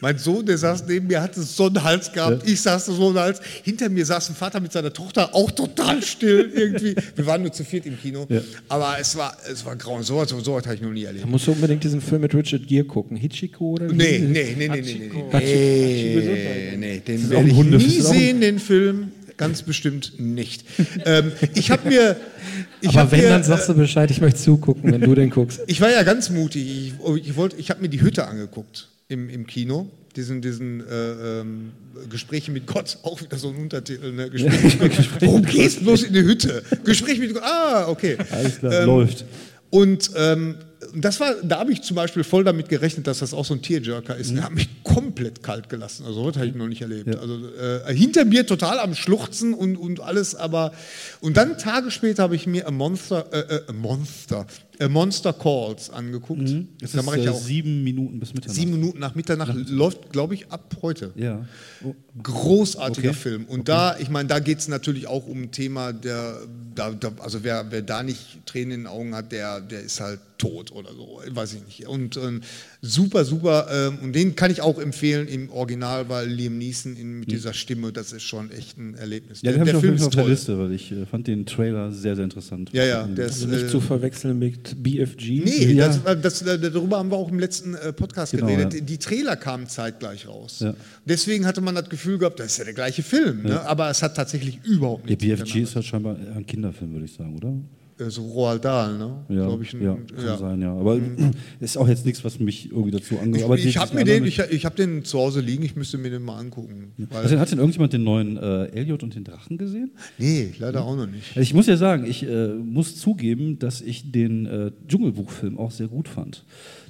mein 0.00 0.18
Sohn, 0.18 0.44
der 0.44 0.58
saß 0.58 0.84
neben 0.86 1.06
mir, 1.06 1.22
hatte 1.22 1.42
so 1.42 1.66
einen 1.66 1.82
Hals 1.82 2.12
gehabt, 2.12 2.46
ich 2.46 2.60
saß 2.60 2.84
da 2.86 2.92
so 2.92 3.08
einen 3.08 3.18
Hals, 3.18 3.40
hinter 3.64 3.88
mir 3.88 4.04
saß 4.04 4.28
ein 4.28 4.34
Vater 4.36 4.60
mit 4.60 4.70
seiner 4.72 4.92
Tochter, 4.92 5.34
auch 5.34 5.50
total 5.50 6.02
still 6.02 6.52
irgendwie. 6.54 6.94
Wir 7.16 7.26
waren 7.26 7.40
nur 7.42 7.50
zu 7.52 7.64
viert 7.64 7.86
im 7.86 7.98
Kino, 7.98 8.26
Ja. 8.28 8.42
aber 8.68 8.96
es 9.00 9.16
war, 9.16 9.36
es 9.50 9.64
war 9.64 9.74
grauen, 9.76 10.02
so 10.02 10.16
was, 10.18 10.28
so 10.28 10.36
was 10.54 10.64
habe 10.66 10.74
ich 10.74 10.82
noch 10.82 10.90
nie 10.92 11.04
erlebt. 11.04 11.24
Da 11.24 11.28
musst 11.28 11.46
du 11.46 11.52
unbedingt 11.52 11.82
diesen 11.82 12.00
Film 12.02 12.20
mit 12.20 12.34
Richard 12.34 12.66
Gere 12.68 12.84
gucken. 12.84 13.16
Hichiko 13.16 13.70
oder? 13.72 13.86
Nee, 13.86 14.18
nee, 14.18 14.54
nee, 14.56 14.68
nee, 14.68 14.80
nee, 14.82 14.82
nee, 14.82 15.10
nee, 15.36 16.76
nee, 16.76 17.02
nee, 17.06 17.14
ist 17.14 17.32
auch 17.32 17.38
ein- 17.38 18.18
sehen, 18.18 18.38
den 18.52 18.58
Film. 18.58 19.12
Ganz 19.36 19.62
bestimmt 19.62 20.14
nicht. 20.18 20.64
ähm, 21.04 21.30
ich 21.54 21.70
habe 21.70 21.88
mir, 21.88 22.16
ich 22.80 22.88
aber 22.88 22.98
hab 23.02 23.12
wenn, 23.12 23.20
mir, 23.20 23.28
dann 23.28 23.44
sagst 23.44 23.68
du 23.68 23.74
Bescheid, 23.74 24.10
ich 24.10 24.20
möchte 24.20 24.40
zugucken, 24.40 24.90
wenn 24.90 25.00
du 25.00 25.14
den 25.14 25.30
guckst. 25.30 25.60
ich 25.68 25.80
war 25.80 25.90
ja 25.90 26.02
ganz 26.02 26.28
mutig. 26.30 26.66
Ich, 26.66 27.24
ich, 27.28 27.36
wollte- 27.36 27.54
ich 27.56 27.70
habe 27.70 27.80
mir 27.80 27.88
die 27.88 28.00
Hütte 28.00 28.26
angeguckt 28.26 28.88
im, 29.06 29.28
im 29.28 29.46
Kino. 29.46 29.88
Diesen, 30.16 30.42
diesen 30.42 30.80
äh, 30.80 31.40
ähm, 31.40 31.70
Gespräche 32.10 32.50
mit 32.50 32.66
Gott, 32.66 32.98
auch 33.04 33.20
wieder 33.22 33.36
so 33.38 33.50
ein 33.50 33.56
Untertitel. 33.56 34.10
Ne? 34.10 34.28
Gespräche 34.30 34.82
mit 34.82 34.96
Gott. 34.96 35.06
Warum 35.20 35.42
gehst 35.44 35.78
du 35.80 35.84
bloß 35.84 36.02
in 36.02 36.14
die 36.14 36.22
Hütte? 36.24 36.64
Gespräch 36.82 37.20
mit 37.20 37.32
Gott. 37.32 37.42
Ah, 37.44 37.86
okay. 37.88 38.16
Alles 38.32 38.58
klar, 38.58 38.72
Ähm, 38.72 38.86
läuft. 38.86 39.24
Und 39.70 40.10
ähm, 40.16 40.56
das 40.94 41.20
war, 41.20 41.34
da 41.42 41.60
habe 41.60 41.72
ich 41.72 41.82
zum 41.82 41.96
Beispiel 41.96 42.24
voll 42.24 42.44
damit 42.44 42.68
gerechnet, 42.68 43.06
dass 43.06 43.18
das 43.18 43.34
auch 43.34 43.44
so 43.44 43.54
ein 43.54 43.62
Tierjerker 43.62 44.16
ist. 44.16 44.34
Der 44.34 44.44
hat 44.44 44.52
mich 44.52 44.68
komplett 44.82 45.42
kalt 45.42 45.68
gelassen. 45.68 46.04
Also 46.06 46.26
das 46.26 46.36
habe 46.36 46.46
ich 46.46 46.54
noch 46.54 46.68
nicht 46.68 46.82
erlebt. 46.82 47.06
Ja. 47.06 47.20
Also 47.20 47.38
äh, 47.56 47.94
hinter 47.94 48.24
mir 48.24 48.46
total 48.46 48.78
am 48.78 48.94
Schluchzen 48.94 49.54
und, 49.54 49.76
und 49.76 50.00
alles, 50.00 50.34
aber 50.34 50.72
und 51.20 51.36
dann 51.36 51.58
Tage 51.58 51.90
später 51.90 52.22
habe 52.22 52.36
ich 52.36 52.46
mir 52.46 52.66
A 52.66 52.70
Monster, 52.70 53.26
äh, 53.32 53.56
äh, 53.56 53.62
a 53.68 53.72
Monster, 53.72 54.46
Monster 54.88 55.32
Calls 55.32 55.90
angeguckt. 55.90 56.42
Es 56.80 56.92
Da 56.92 57.00
ist 57.00 57.26
äh, 57.26 57.32
sieben 57.34 57.82
Minuten 57.82 58.20
bis 58.20 58.32
Mitternacht. 58.32 58.54
sieben 58.56 58.72
Minuten 58.72 58.98
nach 59.00 59.14
Mitternacht. 59.16 59.52
Läuft, 59.68 60.12
glaube 60.12 60.34
ich, 60.34 60.52
ab 60.52 60.76
heute. 60.82 61.12
Ja. 61.16 61.44
Oh, 61.82 61.94
Großartiger 62.22 63.10
Okay. 63.10 63.18
Film. 63.18 63.44
Und 63.46 63.68
da, 63.68 63.98
ich 63.98 64.08
meine, 64.08 64.28
da 64.28 64.38
geht 64.38 64.58
es 64.58 64.68
natürlich 64.68 65.06
auch 65.08 65.26
um 65.26 65.42
ein 65.42 65.50
Thema, 65.50 65.92
der, 65.92 66.36
da, 66.74 66.92
da, 66.92 67.12
also 67.18 67.42
wer, 67.42 67.70
wer 67.70 67.82
da 67.82 68.02
nicht 68.02 68.46
Tränen 68.46 68.70
in 68.72 68.80
den 68.82 68.86
Augen 68.86 69.14
hat, 69.14 69.32
der, 69.32 69.60
der 69.60 69.80
ist 69.80 70.00
halt 70.00 70.20
tot 70.38 70.70
oder 70.70 70.92
so, 70.94 71.20
weiß 71.28 71.54
ich 71.54 71.64
nicht. 71.64 71.88
Und 71.88 72.16
ähm, 72.16 72.42
super, 72.80 73.24
super, 73.24 73.66
ähm, 73.72 73.98
und 74.02 74.12
den 74.14 74.36
kann 74.36 74.50
ich 74.50 74.60
auch 74.60 74.78
empfehlen 74.78 75.26
im 75.26 75.50
Original, 75.50 76.08
weil 76.08 76.28
Liam 76.28 76.58
Neeson 76.58 76.96
in, 76.96 77.20
mit 77.20 77.30
dieser 77.30 77.52
Stimme, 77.52 77.92
das 77.92 78.12
ist 78.12 78.22
schon 78.22 78.50
echt 78.52 78.78
ein 78.78 78.94
Erlebnis. 78.94 79.42
Ja, 79.42 79.50
den 79.52 79.54
der 79.54 79.60
habe 79.60 79.70
ich 79.70 79.76
auf, 79.76 79.80
Film 79.82 79.94
ist 79.96 80.02
auf 80.06 80.14
der. 80.14 80.26
Liste, 80.28 80.58
weil 80.58 80.72
ich 80.72 80.92
äh, 80.92 81.04
fand 81.06 81.26
den 81.26 81.44
Trailer 81.44 81.90
sehr, 81.92 82.14
sehr 82.14 82.24
interessant. 82.24 82.70
Ja, 82.72 82.84
ja, 82.84 83.06
der 83.06 83.26
ist, 83.26 83.42
Also 83.42 83.46
nicht 83.48 83.64
äh, 83.64 83.68
zu 83.68 83.80
verwechseln 83.80 84.38
mit 84.38 84.82
BFG. 84.82 85.42
Nee, 85.44 85.72
Ja. 85.72 85.88
das, 85.88 86.00
das, 86.22 86.38
das, 86.44 86.60
darüber 86.72 86.98
haben 86.98 87.10
wir 87.10 87.16
auch 87.16 87.30
im 87.30 87.38
letzten 87.38 87.74
äh, 87.74 87.92
Podcast 87.92 88.32
Genau, 88.32 88.46
geredet. 88.46 88.74
ja. 88.74 88.80
Die 88.80 88.98
Trailer 88.98 89.36
kamen 89.36 89.66
zeitgleich 89.66 90.28
raus. 90.28 90.60
Ja. 90.60 90.74
Deswegen 91.04 91.46
hatte 91.46 91.60
man 91.60 91.74
das 91.74 91.88
Gefühl 91.88 92.18
gehabt, 92.18 92.38
das 92.38 92.46
ist 92.52 92.58
ja 92.58 92.64
der 92.64 92.74
gleiche 92.74 93.02
Film. 93.02 93.42
Ne? 93.42 93.60
Aber 93.62 93.90
es 93.90 94.02
hat 94.02 94.14
tatsächlich 94.16 94.60
überhaupt 94.64 95.08
Der 95.08 95.16
nichts 95.16 95.42
BFG 95.52 95.62
ist 95.62 95.74
halt 95.74 95.84
scheinbar 95.84 96.16
ein 96.36 96.46
Kinderfilm, 96.46 96.92
würde 96.92 97.06
ich 97.06 97.12
sagen, 97.14 97.36
oder? 97.36 97.52
Äh, 97.98 98.10
so 98.10 98.22
Roald 98.26 98.64
Dahl, 98.64 98.96
ne? 98.96 99.24
Ja, 99.28 99.46
Glaub 99.46 99.62
ich, 99.62 99.74
ein- 99.74 99.82
ja, 99.82 99.96
kann 100.16 100.38
sein, 100.38 100.62
ja. 100.62 100.72
Aber 100.72 100.98
ist 101.60 101.76
auch 101.76 101.88
jetzt 101.88 102.06
nichts, 102.06 102.24
was 102.24 102.38
mich 102.38 102.70
irgendwie 102.70 102.90
dazu 102.92 103.18
angeht. 103.18 103.44
Ich, 103.56 103.66
ich 103.66 103.76
habe 103.78 103.94
mir 103.94 104.04
den, 104.04 104.24
ich, 104.24 104.38
ich 104.38 104.64
hab 104.64 104.76
den 104.76 105.04
zu 105.04 105.18
Hause 105.18 105.40
liegen, 105.40 105.64
ich 105.64 105.74
müsste 105.76 105.98
mir 105.98 106.10
den 106.10 106.22
mal 106.22 106.38
angucken. 106.38 106.92
Weil, 106.96 107.22
Also, 107.22 107.38
hat 107.38 107.50
denn 107.50 107.58
irgendjemand 107.58 107.92
den 107.92 108.04
neuen 108.04 108.36
äh, 108.36 108.66
Elliot 108.66 109.02
und 109.02 109.14
den 109.14 109.24
Drachen 109.24 109.58
gesehen? 109.58 109.90
nee, 110.18 110.52
leider 110.58 110.84
auch 110.84 110.96
noch 110.96 111.06
nicht. 111.06 111.28
Also 111.30 111.40
ich 111.40 111.54
muss 111.54 111.66
ja 111.66 111.76
sagen, 111.76 112.04
ich 112.06 112.22
äh, 112.22 112.48
muss 112.54 112.96
zugeben, 112.96 113.58
dass 113.58 113.80
ich 113.80 114.12
den 114.12 114.46
äh, 114.46 114.70
Dschungelbuchfilm 114.86 115.58
auch 115.58 115.70
sehr 115.70 115.88
gut 115.88 116.08
fand. 116.08 116.44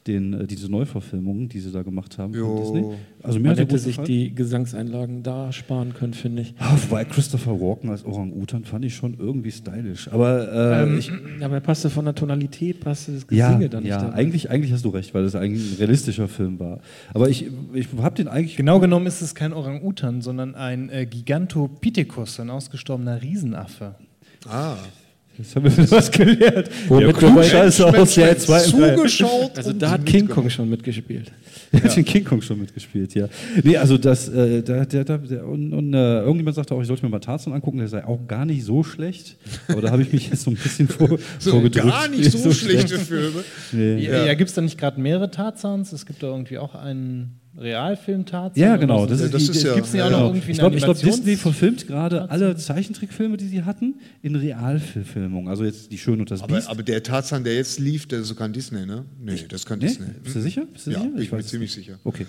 Den, 0.09 0.33
äh, 0.33 0.47
diese 0.47 0.71
Neuverfilmung, 0.71 1.49
die 1.49 1.61
sie 1.61 1.71
da 1.71 1.83
gemacht 1.83 2.19
haben 2.19 2.33
von 2.33 2.43
Jo. 2.43 2.59
Disney. 2.61 2.85
Also 3.23 3.39
mir 3.39 3.49
Man 3.51 3.59
hätte 3.59 3.79
sich 3.79 3.93
gefallen. 3.97 4.07
die 4.07 4.35
Gesangseinlagen 4.35 5.23
da 5.23 5.53
sparen 5.53 5.93
können, 5.95 6.15
finde 6.15 6.43
ich. 6.43 6.55
Ah, 6.59 6.77
wobei 6.89 7.05
Christopher 7.05 7.61
Walken 7.61 7.91
als 7.91 8.05
Orang-Utan 8.05 8.65
fand 8.65 8.85
ich 8.87 8.95
schon 8.97 9.17
irgendwie 9.19 9.51
stylisch. 9.53 10.09
Aber 10.11 10.51
äh, 10.51 10.83
Ähm, 10.85 10.99
ich, 10.99 11.13
aber 11.43 11.55
er 11.57 11.61
passte 11.61 11.91
von 11.91 12.05
der 12.07 12.15
Tonalität, 12.15 12.81
passte 12.81 13.13
das 13.13 13.27
ja, 13.31 13.49
Gesinge 13.49 13.69
dann 13.69 13.83
nicht. 13.83 13.91
ja 13.91 14.09
eigentlich, 14.11 14.51
eigentlich 14.51 14.73
hast 14.73 14.85
du 14.85 14.89
recht, 14.89 15.13
weil 15.15 15.23
das 15.25 15.35
eigentlich 15.35 15.73
ein 15.73 15.77
realistischer 15.79 16.27
Film 16.29 16.59
war. 16.59 16.81
Aber 17.13 17.29
ich, 17.29 17.47
ich 17.75 17.89
habe 18.01 18.15
den 18.17 18.29
eigentlich 18.29 18.57
Genau 18.57 18.81
genommen 18.81 19.07
ist 19.07 19.21
es 19.21 19.35
kein 19.35 19.53
Orang-Utan, 19.53 20.23
sondern 20.23 20.55
ein 20.55 20.89
äh, 20.91 21.05
Gigantopithecus, 21.07 22.41
ein 22.41 22.51
ausgestorbener 22.51 23.21
Riesenaffe. 23.21 23.95
Ah, 24.49 24.77
Jetzt 25.39 25.55
haben 25.55 25.65
wir 25.65 25.91
was 25.91 26.11
gelernt. 26.11 26.69
Womit 26.89 27.07
bei- 27.07 27.13
Klugscheißer 27.13 27.97
aus 27.97 28.15
der 28.15 28.29
Reihe. 28.29 28.37
zugeschaut. 28.65 29.53
Also 29.57 29.71
und 29.71 29.81
da 29.81 29.91
hat. 29.91 30.05
King 30.05 30.29
Kong 30.29 30.51
schon 30.51 30.69
mitgespielt. 30.69 31.31
Der 31.73 31.83
hat 31.83 31.97
den 31.97 32.05
King 32.07 32.25
Kong 32.25 32.41
schon 32.41 32.59
mitgespielt, 32.61 33.15
ja. 33.15 33.29
Nee, 33.63 33.77
also 33.77 33.99
das, 33.99 34.27
äh, 34.31 34.63
der, 34.63 34.87
der, 34.87 35.05
der, 35.05 35.47
und, 35.47 35.75
und 35.75 35.93
äh, 35.93 36.21
irgendjemand 36.21 36.57
sagte 36.57 36.75
auch, 36.75 36.81
ich 36.81 36.87
sollte 36.87 37.05
mir 37.05 37.11
mal 37.11 37.19
Tarzan 37.19 37.53
angucken, 37.53 37.77
der 37.79 37.89
sei 37.89 38.07
auch 38.07 38.27
gar 38.27 38.47
nicht 38.47 38.65
so 38.65 38.83
schlecht. 38.83 39.37
Aber 39.69 39.83
da 39.83 39.91
habe 39.91 40.01
ich 40.01 40.11
mich 40.11 40.31
jetzt 40.31 40.45
so 40.45 40.51
ein 40.51 40.57
bisschen 40.57 40.89
vor, 40.89 41.19
So 41.39 41.51
vorgedrückt. 41.51 41.87
gar 41.87 42.09
nicht 42.09 42.33
so, 42.33 42.53
schlechte 42.53 42.99
Filme. 42.99 43.45
Nee. 43.73 43.99
Ja, 44.07 44.25
ja. 44.25 44.33
gibt 44.35 44.49
es 44.49 44.55
da 44.55 44.63
nicht 44.63 44.79
gerade 44.79 44.99
mehrere 44.99 45.31
Tarzans? 45.31 45.93
Es 45.93 46.07
gibt 46.07 46.23
da 46.23 46.29
irgendwie 46.29 46.57
auch 46.57 46.75
einen 46.75 47.39
Realfilm 47.61 48.25
Tarzan. 48.25 48.63
Ja, 48.63 48.77
genau. 48.77 49.07
Das 49.07 49.21
ist, 49.21 49.35
das 49.35 49.45
die, 49.45 49.51
ist 49.51 49.63
ja- 49.65 49.75
Gibt 49.75 49.87
es 49.87 49.93
nicht 49.93 50.03
auch 50.03 50.07
ja, 50.11 50.13
noch 50.13 50.21
ja. 50.21 50.27
irgendwie 50.35 50.51
Ich 50.53 50.59
glaube, 50.59 50.77
glaub, 50.77 50.99
Disney 50.99 51.37
verfilmt 51.37 51.87
gerade 51.87 52.31
alle 52.31 52.57
Zeichentrickfilme, 52.57 53.37
die 53.37 53.47
sie 53.49 53.63
hatten, 53.65 53.97
in 54.23 54.37
Realverfilmung. 54.37 55.49
Also 55.49 55.65
jetzt 55.65 55.91
die 55.91 55.99
Schön 55.99 56.21
und 56.21 56.31
das 56.31 56.43
Aber, 56.43 56.55
Biest. 56.55 56.69
aber 56.69 56.83
der 56.83 57.03
Tarzan, 57.03 57.45
der 57.45 57.57
jetzt 57.57 57.79
lief, 57.81 58.07
der 58.07 58.21
ist 58.21 58.29
so 58.29 58.35
kein 58.35 58.53
Disney, 58.53 58.87
ne? 58.87 59.05
Nee, 59.21 59.33
das 59.49 59.63
ist 59.63 59.67
kein 59.67 59.79
nee? 59.79 59.87
Disney. 59.87 60.07
Bist 60.23 60.37
du 60.37 60.41
sicher? 60.41 60.67
Bist 60.73 60.87
du 60.87 60.91
Ja, 60.93 61.01
sicher? 61.01 61.13
ich 61.19 61.31
bin 61.31 61.39
weiß 61.39 61.45
es 61.45 61.51
ziemlich 61.51 61.77
nicht. 61.77 61.87
sicher. 61.87 61.99
Okay. 62.05 62.27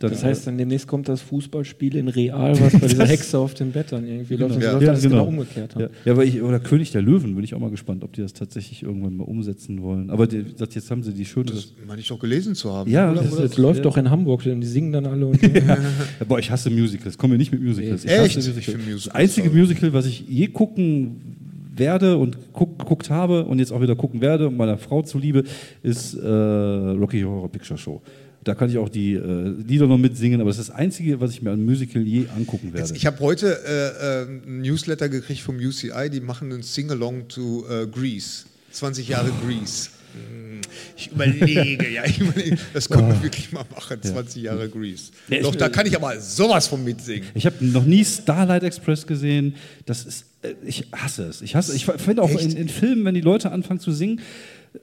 Dann, 0.00 0.10
Das 0.10 0.22
heißt, 0.24 0.46
dann 0.46 0.58
demnächst 0.58 0.86
kommt 0.86 1.08
das 1.08 1.20
Fußballspiel 1.22 1.96
in 1.96 2.08
Real, 2.08 2.52
was 2.60 2.72
bei 2.80 2.86
dieser 2.86 3.06
Hexe 3.06 3.38
auf 3.38 3.54
dem 3.54 3.72
Bett 3.72 3.90
dann 3.90 4.06
irgendwie 4.06 4.36
läuft. 4.36 4.54
Und 4.56 4.60
Ja. 4.62 4.66
ja. 4.68 4.72
läuft 4.74 4.82
Ja, 4.84 4.90
alles 4.90 5.02
genau. 5.02 5.14
genau 5.26 5.28
umgekehrt. 5.28 5.74
Ja, 5.78 5.88
ja 6.04 6.12
aber 6.12 6.24
ich, 6.24 6.40
oder 6.42 6.60
König 6.60 6.92
der 6.92 7.02
Löwen, 7.02 7.34
bin 7.34 7.44
ich 7.44 7.54
auch 7.54 7.58
mal 7.60 7.70
gespannt, 7.70 8.04
ob 8.04 8.12
die 8.12 8.22
das 8.22 8.32
tatsächlich 8.32 8.82
irgendwann 8.82 9.16
mal 9.16 9.24
umsetzen 9.24 9.82
wollen. 9.82 10.10
Aber 10.10 10.26
die, 10.26 10.44
das- 10.56 10.74
jetzt 10.74 10.90
haben 10.90 11.02
sie 11.02 11.12
die 11.12 11.24
schöne. 11.24 11.46
Das 11.50 11.72
meine 11.86 12.00
ich 12.00 12.08
doch 12.08 12.18
gelesen 12.18 12.54
zu 12.54 12.72
haben. 12.72 12.90
Ja, 12.90 13.12
das? 13.12 13.34
Das 13.34 13.56
läuft 13.56 13.84
doch 13.84 13.96
in 13.96 14.10
Hamburg, 14.10 14.42
die 14.42 14.67
singen 14.68 14.92
dann 14.92 15.06
alle. 15.06 15.26
Und 15.26 15.40
Boah, 16.28 16.38
ich 16.38 16.50
hasse 16.50 16.70
Musicals. 16.70 17.18
Kommen 17.18 17.32
wir 17.32 17.38
nicht 17.38 17.52
mit 17.52 17.62
Musicals. 17.62 18.04
Ich 18.04 18.10
Echt? 18.10 18.36
hasse 18.36 18.50
Ich 18.50 18.64
finde 18.66 18.78
Musicals 18.78 19.04
Das 19.04 19.14
einzige 19.14 19.48
toll. 19.48 19.58
Musical, 19.58 19.92
was 19.92 20.06
ich 20.06 20.24
je 20.28 20.46
gucken 20.48 21.36
werde 21.74 22.16
und 22.16 22.36
guck, 22.52 22.78
geguckt 22.78 23.10
habe 23.10 23.44
und 23.44 23.58
jetzt 23.58 23.72
auch 23.72 23.80
wieder 23.80 23.96
gucken 23.96 24.20
werde, 24.20 24.50
meiner 24.50 24.78
Frau 24.78 25.02
zuliebe, 25.02 25.44
ist 25.82 26.14
äh, 26.14 26.26
Rocky 26.26 27.22
Horror 27.22 27.50
Picture 27.50 27.78
Show. 27.78 28.02
Da 28.44 28.54
kann 28.54 28.70
ich 28.70 28.78
auch 28.78 28.88
die 28.88 29.14
äh, 29.14 29.54
Lieder 29.66 29.86
noch 29.86 29.98
mitsingen, 29.98 30.40
aber 30.40 30.50
das 30.50 30.58
ist 30.58 30.68
das 30.68 30.76
Einzige, 30.76 31.20
was 31.20 31.32
ich 31.32 31.42
mir 31.42 31.50
an 31.50 31.64
Musical 31.64 32.02
je 32.02 32.26
angucken 32.36 32.72
werde. 32.72 32.94
Ich 32.94 33.04
habe 33.04 33.18
heute 33.20 33.58
äh, 33.66 34.22
äh, 34.22 34.26
ein 34.26 34.62
Newsletter 34.62 35.08
gekriegt 35.08 35.40
vom 35.40 35.56
UCI, 35.56 36.08
die 36.10 36.20
machen 36.20 36.52
einen 36.52 36.62
Sing-Along 36.62 37.28
to 37.28 37.64
äh, 37.68 37.86
Grease. 37.86 38.44
20 38.70 39.08
Jahre 39.08 39.30
Grease. 39.44 39.88
Hm, 40.14 40.60
Ich 40.96 41.10
überlege, 41.12 41.88
ja, 41.90 42.04
ich 42.04 42.20
überlege, 42.20 42.56
das 42.74 42.88
können 42.88 43.08
wir 43.08 43.22
wirklich 43.22 43.52
mal 43.52 43.64
machen, 43.74 43.98
20 44.02 44.42
Jahre 44.42 44.68
Grease. 44.68 45.12
Ja, 45.28 45.36
ich- 45.38 45.42
Doch, 45.42 45.54
da 45.54 45.68
kann 45.68 45.86
ich 45.86 45.94
aber 45.96 46.18
sowas 46.20 46.66
von 46.66 46.82
mitsingen. 46.84 47.24
Ich 47.34 47.46
habe 47.46 47.64
noch 47.64 47.84
nie 47.84 48.04
Starlight 48.04 48.62
Express 48.64 49.06
gesehen. 49.06 49.54
Das 49.86 50.04
ist, 50.04 50.24
äh, 50.42 50.54
ich 50.66 50.86
hasse 50.92 51.24
es. 51.24 51.42
Ich 51.42 51.54
hasse. 51.54 51.74
Ich 51.76 51.84
finde 51.86 52.22
auch 52.22 52.30
in, 52.30 52.56
in 52.56 52.68
Filmen, 52.68 53.04
wenn 53.04 53.14
die 53.14 53.20
Leute 53.20 53.52
anfangen 53.52 53.80
zu 53.80 53.92
singen. 53.92 54.20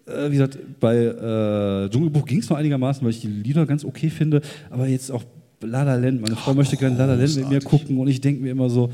Äh, 0.08 0.28
wie 0.30 0.34
gesagt, 0.34 0.58
bei 0.80 0.96
äh, 0.96 1.90
Dschungelbuch 1.90 2.26
ging 2.26 2.40
es 2.40 2.50
noch 2.50 2.58
einigermaßen, 2.58 3.04
weil 3.04 3.12
ich 3.12 3.22
die 3.22 3.28
Lieder 3.28 3.66
ganz 3.66 3.84
okay 3.86 4.10
finde. 4.10 4.42
Aber 4.70 4.88
jetzt 4.88 5.12
auch 5.12 5.24
La 5.62 5.84
La 5.84 5.96
Land. 5.96 6.22
Meine 6.22 6.36
Frau 6.36 6.54
möchte 6.54 6.78
gerne 6.78 6.98
La 6.98 7.06
La 7.06 7.14
Land 7.16 7.36
mit 7.36 7.50
mir 7.50 7.62
gucken 7.62 7.98
und 8.00 8.08
ich 8.08 8.22
denke 8.22 8.42
mir 8.42 8.52
immer 8.52 8.70
so. 8.70 8.92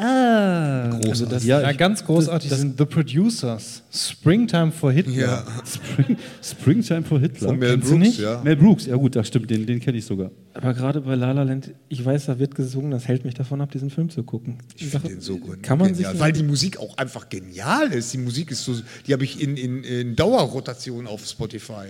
Ah, 0.00 0.88
Großartig. 1.02 1.28
das, 1.28 1.44
Ja, 1.44 1.60
ja, 1.60 1.72
ganz 1.72 2.04
großartig 2.04 2.50
sind 2.50 2.78
The 2.78 2.84
Producers. 2.84 3.82
Springtime 3.92 4.72
for 4.72 4.90
Hitler. 4.92 5.12
Ja, 5.14 5.44
Spring, 5.66 6.16
Springtime 6.42 7.02
for 7.02 7.20
Hitler. 7.20 7.48
von 7.48 7.58
Mel 7.58 7.78
Brooks, 7.78 7.90
nicht? 7.98 8.18
ja. 8.20 8.40
Mel 8.42 8.56
Brooks, 8.56 8.86
ja 8.86 8.96
gut, 8.96 9.14
das 9.16 9.28
stimmt, 9.28 9.50
den, 9.50 9.66
den 9.66 9.80
kenne 9.80 9.98
ich 9.98 10.04
sogar. 10.04 10.30
Aber 10.54 10.74
gerade 10.74 11.00
bei 11.02 11.14
La 11.14 11.32
La 11.32 11.42
Land, 11.42 11.70
ich 11.88 12.04
weiß, 12.04 12.26
da 12.26 12.38
wird 12.38 12.54
gesungen, 12.54 12.90
das 12.90 13.06
hält 13.08 13.24
mich 13.24 13.34
davon 13.34 13.60
ab, 13.60 13.70
diesen 13.70 13.90
Film 13.90 14.10
zu 14.10 14.22
gucken. 14.22 14.58
Ich 14.76 14.86
finde 14.86 15.08
den 15.08 15.20
so 15.20 15.36
gut. 15.38 15.62
Kann 15.62 15.78
man 15.78 15.92
genial, 15.92 16.12
sich 16.12 16.20
weil 16.20 16.32
die 16.32 16.42
Musik 16.42 16.78
auch 16.78 16.96
einfach 16.96 17.28
genial 17.28 17.92
ist. 17.92 18.12
Die 18.12 18.18
Musik 18.18 18.50
ist 18.50 18.64
so, 18.64 18.74
die 19.06 19.12
habe 19.12 19.24
ich 19.24 19.40
in, 19.42 19.56
in, 19.56 19.84
in 19.84 20.16
Dauerrotation 20.16 21.06
auf 21.06 21.26
Spotify. 21.26 21.86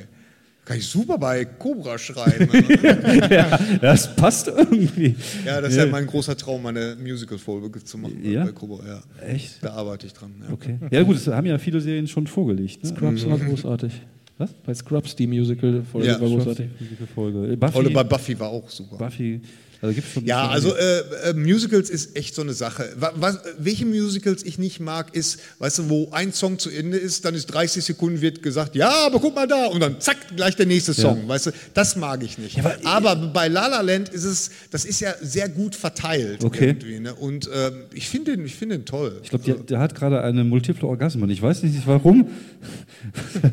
Kann 0.65 0.77
ich 0.77 0.87
super 0.87 1.19
bei 1.19 1.45
Cobra 1.45 1.99
schreiben. 1.99 2.49
ja, 3.31 3.59
das 3.81 4.15
passt 4.15 4.47
irgendwie. 4.47 5.17
ja, 5.45 5.61
das 5.61 5.73
ist 5.73 5.79
ja 5.79 5.87
mein 5.87 6.07
großer 6.07 6.37
Traum, 6.37 6.63
meine 6.63 6.97
Musical-Folge 7.03 7.83
zu 7.83 7.99
machen 7.99 8.21
Ja? 8.25 8.45
bei 8.45 8.53
Cobra. 8.53 8.87
Ja. 8.87 9.03
Echt? 9.27 9.59
Da 9.61 9.73
arbeite 9.73 10.07
ich 10.07 10.13
dran. 10.13 10.33
Ja. 10.41 10.53
Okay. 10.53 10.79
Ja 10.93 11.03
gut, 11.03 11.17
das 11.17 11.27
haben 11.27 11.47
ja 11.47 11.59
viele 11.59 11.81
Serien 11.81 12.07
schon 12.07 12.29
vorgelegt. 12.29 12.85
Ne? 12.85 12.91
Scrubs 12.91 13.27
war 13.29 13.39
großartig. 13.39 13.93
Was? 14.39 14.53
Bei 14.65 14.73
Scrubs, 14.75 15.17
die 15.17 15.27
Musical-Folge 15.27 16.07
Ja, 16.07 16.21
war 16.21 16.29
großartig. 16.29 16.69
Folge. 17.13 17.57
Buffy, 17.57 17.79
Oder 17.79 17.91
bei 17.91 18.05
Buffy 18.05 18.39
war 18.39 18.49
auch 18.51 18.69
super. 18.71 18.97
Buffy, 18.99 19.41
also 19.83 19.95
gibt's 19.95 20.13
schon 20.13 20.25
Ja, 20.25 20.49
also 20.49 20.75
äh, 20.77 21.01
äh, 21.31 21.35
Musicals 21.35 21.91
ist 21.91 22.17
echt 22.17 22.35
so 22.35 22.43
eine 22.43 22.53
Sache. 22.55 22.89
Wa- 22.97 23.13
Was, 23.17 23.41
welche 23.59 23.85
Musicals 23.85 24.45
ich 24.45 24.57
nicht 24.59 24.79
mag, 24.81 25.15
ist, 25.15 25.41
weißt 25.59 25.81
du, 25.81 25.89
wo 25.91 26.09
ein 26.13 26.33
Song 26.33 26.59
zu 26.59 26.71
Ende 26.71 26.97
ist, 26.97 27.25
dann 27.25 27.35
ist 27.35 27.47
30 27.47 27.85
Sekunden 27.85 28.21
wird 28.21 28.43
gesagt, 28.43 28.75
ja, 28.77 28.91
aber 29.07 29.19
guck 29.21 29.35
mal 29.35 29.47
da 29.49 29.67
und 29.67 29.81
dann 29.81 30.01
zack, 30.01 30.17
gleich 30.37 30.55
der 30.57 30.67
nächste 30.67 30.95
Song, 30.95 31.27
weißt 31.29 31.47
du, 31.47 31.51
das 31.75 31.97
mag 31.97 32.23
ich 32.23 32.39
nicht. 32.39 32.59
aber, 32.85 33.17
bei 33.17 33.49
La 33.49 33.67
La 33.67 33.81
Land 33.81 34.09
ist 34.09 34.25
es, 34.25 34.51
das 34.71 34.85
ist 34.85 35.01
ja 35.01 35.13
sehr 35.21 35.49
gut 35.49 35.75
verteilt 35.75 36.45
Okay. 36.45 36.69
irgendwie, 36.69 37.01
ne? 37.01 37.15
und 37.15 37.51
ähm, 37.53 37.83
ich 37.93 38.09
finde 38.09 38.37
den, 38.37 38.47
ich 38.47 38.55
finde 38.55 38.79
den 38.79 38.85
toll. 38.87 39.19
Ich 39.25 39.31
glaube, 39.31 39.45
der, 39.45 39.55
der 39.57 39.79
hat 39.81 39.95
gerade 39.95 40.23
eine 40.23 40.45
multiple 40.45 40.87
Orgasmen. 40.89 41.29
Ich 41.31 41.43
weiß 41.43 41.65
nicht 41.65 41.85
warum. 41.87 42.29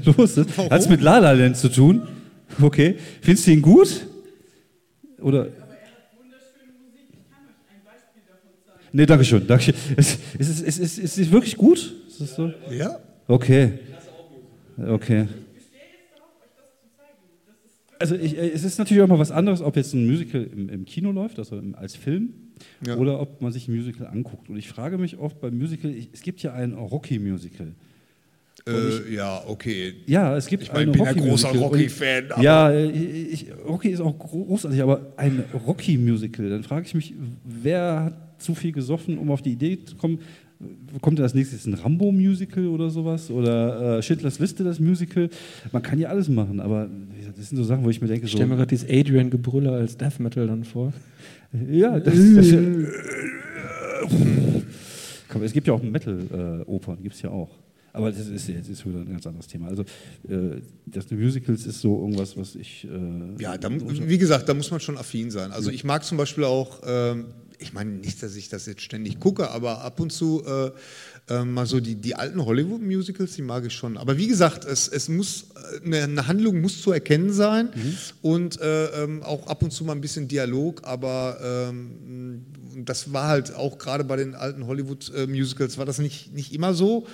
Was 0.05 0.15
los 0.17 0.37
ist. 0.37 0.57
Hat 0.57 0.79
es 0.81 0.87
mit 0.89 1.01
La 1.01 1.17
La 1.17 1.31
Land 1.31 1.57
zu 1.57 1.69
tun? 1.69 2.07
Okay. 2.61 2.97
Findest 3.21 3.47
du 3.47 3.51
ihn 3.51 3.61
gut? 3.63 4.05
Oder? 5.21 5.47
Nee, 8.91 9.05
danke 9.05 9.23
schön. 9.25 9.45
Danke. 9.47 9.73
Ist, 9.97 10.19
ist, 10.37 10.49
ist, 10.49 10.61
ist, 10.61 10.79
ist, 10.79 10.97
ist 10.97 11.17
es 11.17 11.31
wirklich 11.31 11.55
gut? 11.57 11.93
Ist 12.07 12.21
das 12.21 12.35
so? 12.35 12.51
Ja? 12.71 12.97
Okay. 13.27 13.73
Okay. 14.77 15.27
Also 17.99 18.15
ich, 18.15 18.37
äh, 18.37 18.49
es 18.49 18.63
ist 18.63 18.77
natürlich 18.79 19.03
auch 19.03 19.07
mal 19.07 19.19
was 19.19 19.31
anderes, 19.31 19.61
ob 19.61 19.75
jetzt 19.75 19.93
ein 19.93 20.07
Musical 20.07 20.43
im, 20.43 20.69
im 20.69 20.85
Kino 20.85 21.11
läuft, 21.11 21.37
also 21.37 21.57
im, 21.57 21.75
als 21.75 21.95
Film, 21.95 22.33
Ja. 22.85 22.95
oder 22.95 23.19
ob 23.19 23.41
man 23.41 23.51
sich 23.51 23.67
ein 23.67 23.75
Musical 23.75 24.07
anguckt. 24.07 24.49
Und 24.49 24.55
ich 24.57 24.69
frage 24.69 24.97
mich 24.97 25.17
oft 25.17 25.41
beim 25.41 25.57
Musical, 25.57 25.91
ich, 25.91 26.09
es 26.13 26.21
gibt 26.21 26.41
ja 26.41 26.53
ein 26.53 26.73
Rocky-Musical. 26.73 27.73
Äh, 28.67 29.13
ja, 29.13 29.41
okay. 29.47 29.95
Ja, 30.05 30.35
es 30.37 30.47
gibt 30.47 30.63
Ich 30.63 30.71
meine, 30.71 30.91
ein 30.91 30.93
ich 30.93 30.97
bin 30.97 31.07
ein 31.07 31.29
großer. 31.29 31.49
Rocky-Fan, 31.49 32.29
Ja, 32.41 32.71
äh, 32.71 32.89
ich, 32.89 33.47
Rocky 33.67 33.89
ist 33.89 33.99
auch 34.01 34.17
großartig, 34.17 34.81
aber 34.81 35.13
ein 35.17 35.43
Rocky-Musical, 35.67 36.49
dann 36.49 36.63
frage 36.63 36.85
ich 36.85 36.93
mich, 36.93 37.13
wer 37.43 38.03
hat 38.05 38.28
zu 38.39 38.55
viel 38.55 38.71
gesoffen, 38.71 39.17
um 39.17 39.29
auf 39.31 39.41
die 39.41 39.51
Idee 39.51 39.83
zu 39.83 39.95
kommen, 39.95 40.19
kommt 41.01 41.19
da 41.19 41.23
als 41.23 41.33
nächstes 41.33 41.65
ein 41.65 41.73
Rambo-Musical 41.73 42.67
oder 42.67 42.89
sowas? 42.89 43.31
Oder 43.31 43.97
äh, 43.99 44.01
Schindlers 44.01 44.39
Liste, 44.39 44.63
das 44.63 44.79
Musical? 44.79 45.29
Man 45.71 45.81
kann 45.81 45.99
ja 45.99 46.09
alles 46.09 46.27
machen, 46.27 46.59
aber 46.59 46.89
das 47.37 47.49
sind 47.49 47.57
so 47.57 47.63
Sachen, 47.63 47.83
wo 47.85 47.89
ich 47.89 48.01
mir 48.01 48.07
denke, 48.07 48.25
Ich 48.25 48.31
so, 48.31 48.37
stelle 48.37 48.49
mir 48.49 48.57
gerade 48.57 48.69
dieses 48.69 48.89
Adrian-Gebrüller 48.89 49.73
als 49.73 49.95
Death 49.95 50.19
Metal 50.19 50.47
dann 50.47 50.63
vor. 50.63 50.91
ja, 51.71 51.99
das, 51.99 52.13
das, 52.13 52.53
Komm, 55.29 55.43
es 55.43 55.53
gibt 55.53 55.67
ja 55.67 55.73
auch 55.73 55.81
Metal-Opern, 55.83 56.97
gibt 57.03 57.15
es 57.15 57.21
ja 57.21 57.29
auch. 57.29 57.49
Aber 57.93 58.11
das 58.11 58.27
ist 58.27 58.47
jetzt 58.47 58.69
ist 58.69 58.85
wieder 58.85 58.99
ein 58.99 59.09
ganz 59.11 59.25
anderes 59.25 59.47
Thema. 59.47 59.67
Also 59.67 59.83
äh, 60.27 60.61
das 60.85 61.09
Musicals 61.11 61.65
ist 61.65 61.81
so 61.81 61.99
irgendwas, 61.99 62.37
was 62.37 62.55
ich. 62.55 62.85
Äh, 62.85 63.41
Ja, 63.41 63.57
da, 63.57 63.69
wie 63.71 64.17
gesagt, 64.17 64.47
da 64.47 64.53
muss 64.53 64.69
man 64.71 64.79
schon 64.79 64.97
affin 64.97 65.31
sein. 65.31 65.51
Also 65.51 65.71
ich 65.71 65.83
mag 65.83 66.03
zum 66.03 66.17
Beispiel 66.17 66.43
auch, 66.43 66.81
ähm, 66.85 67.25
ich 67.59 67.73
meine 67.73 67.91
nicht, 67.91 68.23
dass 68.23 68.35
ich 68.35 68.49
das 68.49 68.65
jetzt 68.65 68.81
ständig 68.81 69.19
gucke, 69.19 69.51
aber 69.51 69.81
ab 69.81 69.99
und 69.99 70.11
zu 70.11 70.43
äh, 70.45 70.71
äh, 71.33 71.43
mal 71.43 71.65
so 71.65 71.79
die, 71.79 71.95
die 71.95 72.15
alten 72.15 72.43
Hollywood-Musicals, 72.43 73.35
die 73.35 73.41
mag 73.41 73.65
ich 73.65 73.73
schon. 73.73 73.97
Aber 73.97 74.17
wie 74.17 74.27
gesagt, 74.27 74.65
es, 74.65 74.87
es 74.87 75.09
muss, 75.09 75.47
eine, 75.85 76.03
eine 76.03 76.27
Handlung 76.27 76.61
muss 76.61 76.81
zu 76.81 76.91
erkennen 76.91 77.31
sein 77.33 77.69
mhm. 77.75 77.97
und 78.21 78.61
äh, 78.61 79.03
ähm, 79.03 79.23
auch 79.23 79.47
ab 79.47 79.61
und 79.61 79.71
zu 79.71 79.83
mal 79.83 79.91
ein 79.91 80.01
bisschen 80.01 80.27
Dialog, 80.27 80.81
aber 80.85 81.69
ähm, 81.71 82.45
das 82.85 83.11
war 83.11 83.27
halt 83.27 83.53
auch 83.53 83.77
gerade 83.77 84.05
bei 84.05 84.15
den 84.15 84.35
alten 84.35 84.65
Hollywood-Musicals 84.65 85.77
war 85.77 85.85
das 85.85 85.99
nicht, 85.99 86.33
nicht 86.33 86.53
immer 86.53 86.73
so. 86.73 87.07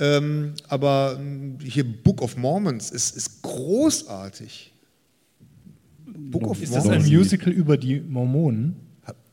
Ähm, 0.00 0.54
aber 0.68 1.20
hier 1.62 1.84
Book 1.84 2.20
of 2.20 2.36
Mormons 2.36 2.90
ist, 2.90 3.16
ist 3.16 3.42
großartig. 3.42 4.72
Book 6.06 6.48
of 6.48 6.60
ist 6.60 6.70
Mormons. 6.70 6.88
das 6.88 7.04
ein 7.04 7.12
Musical 7.12 7.52
über 7.52 7.76
die 7.76 8.00
Mormonen? 8.00 8.83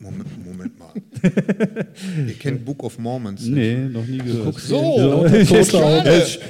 Moment, 0.02 0.46
Moment 0.46 0.80
mal. 0.80 0.94
Ihr 2.28 2.34
kennt 2.34 2.66
Book 2.66 2.84
of 2.84 2.98
Mormons. 2.98 3.42
Nicht? 3.42 3.54
Nee, 3.54 3.76
noch 3.90 4.06
nie 4.06 4.18
gehört. 4.18 4.60
So, 4.60 5.28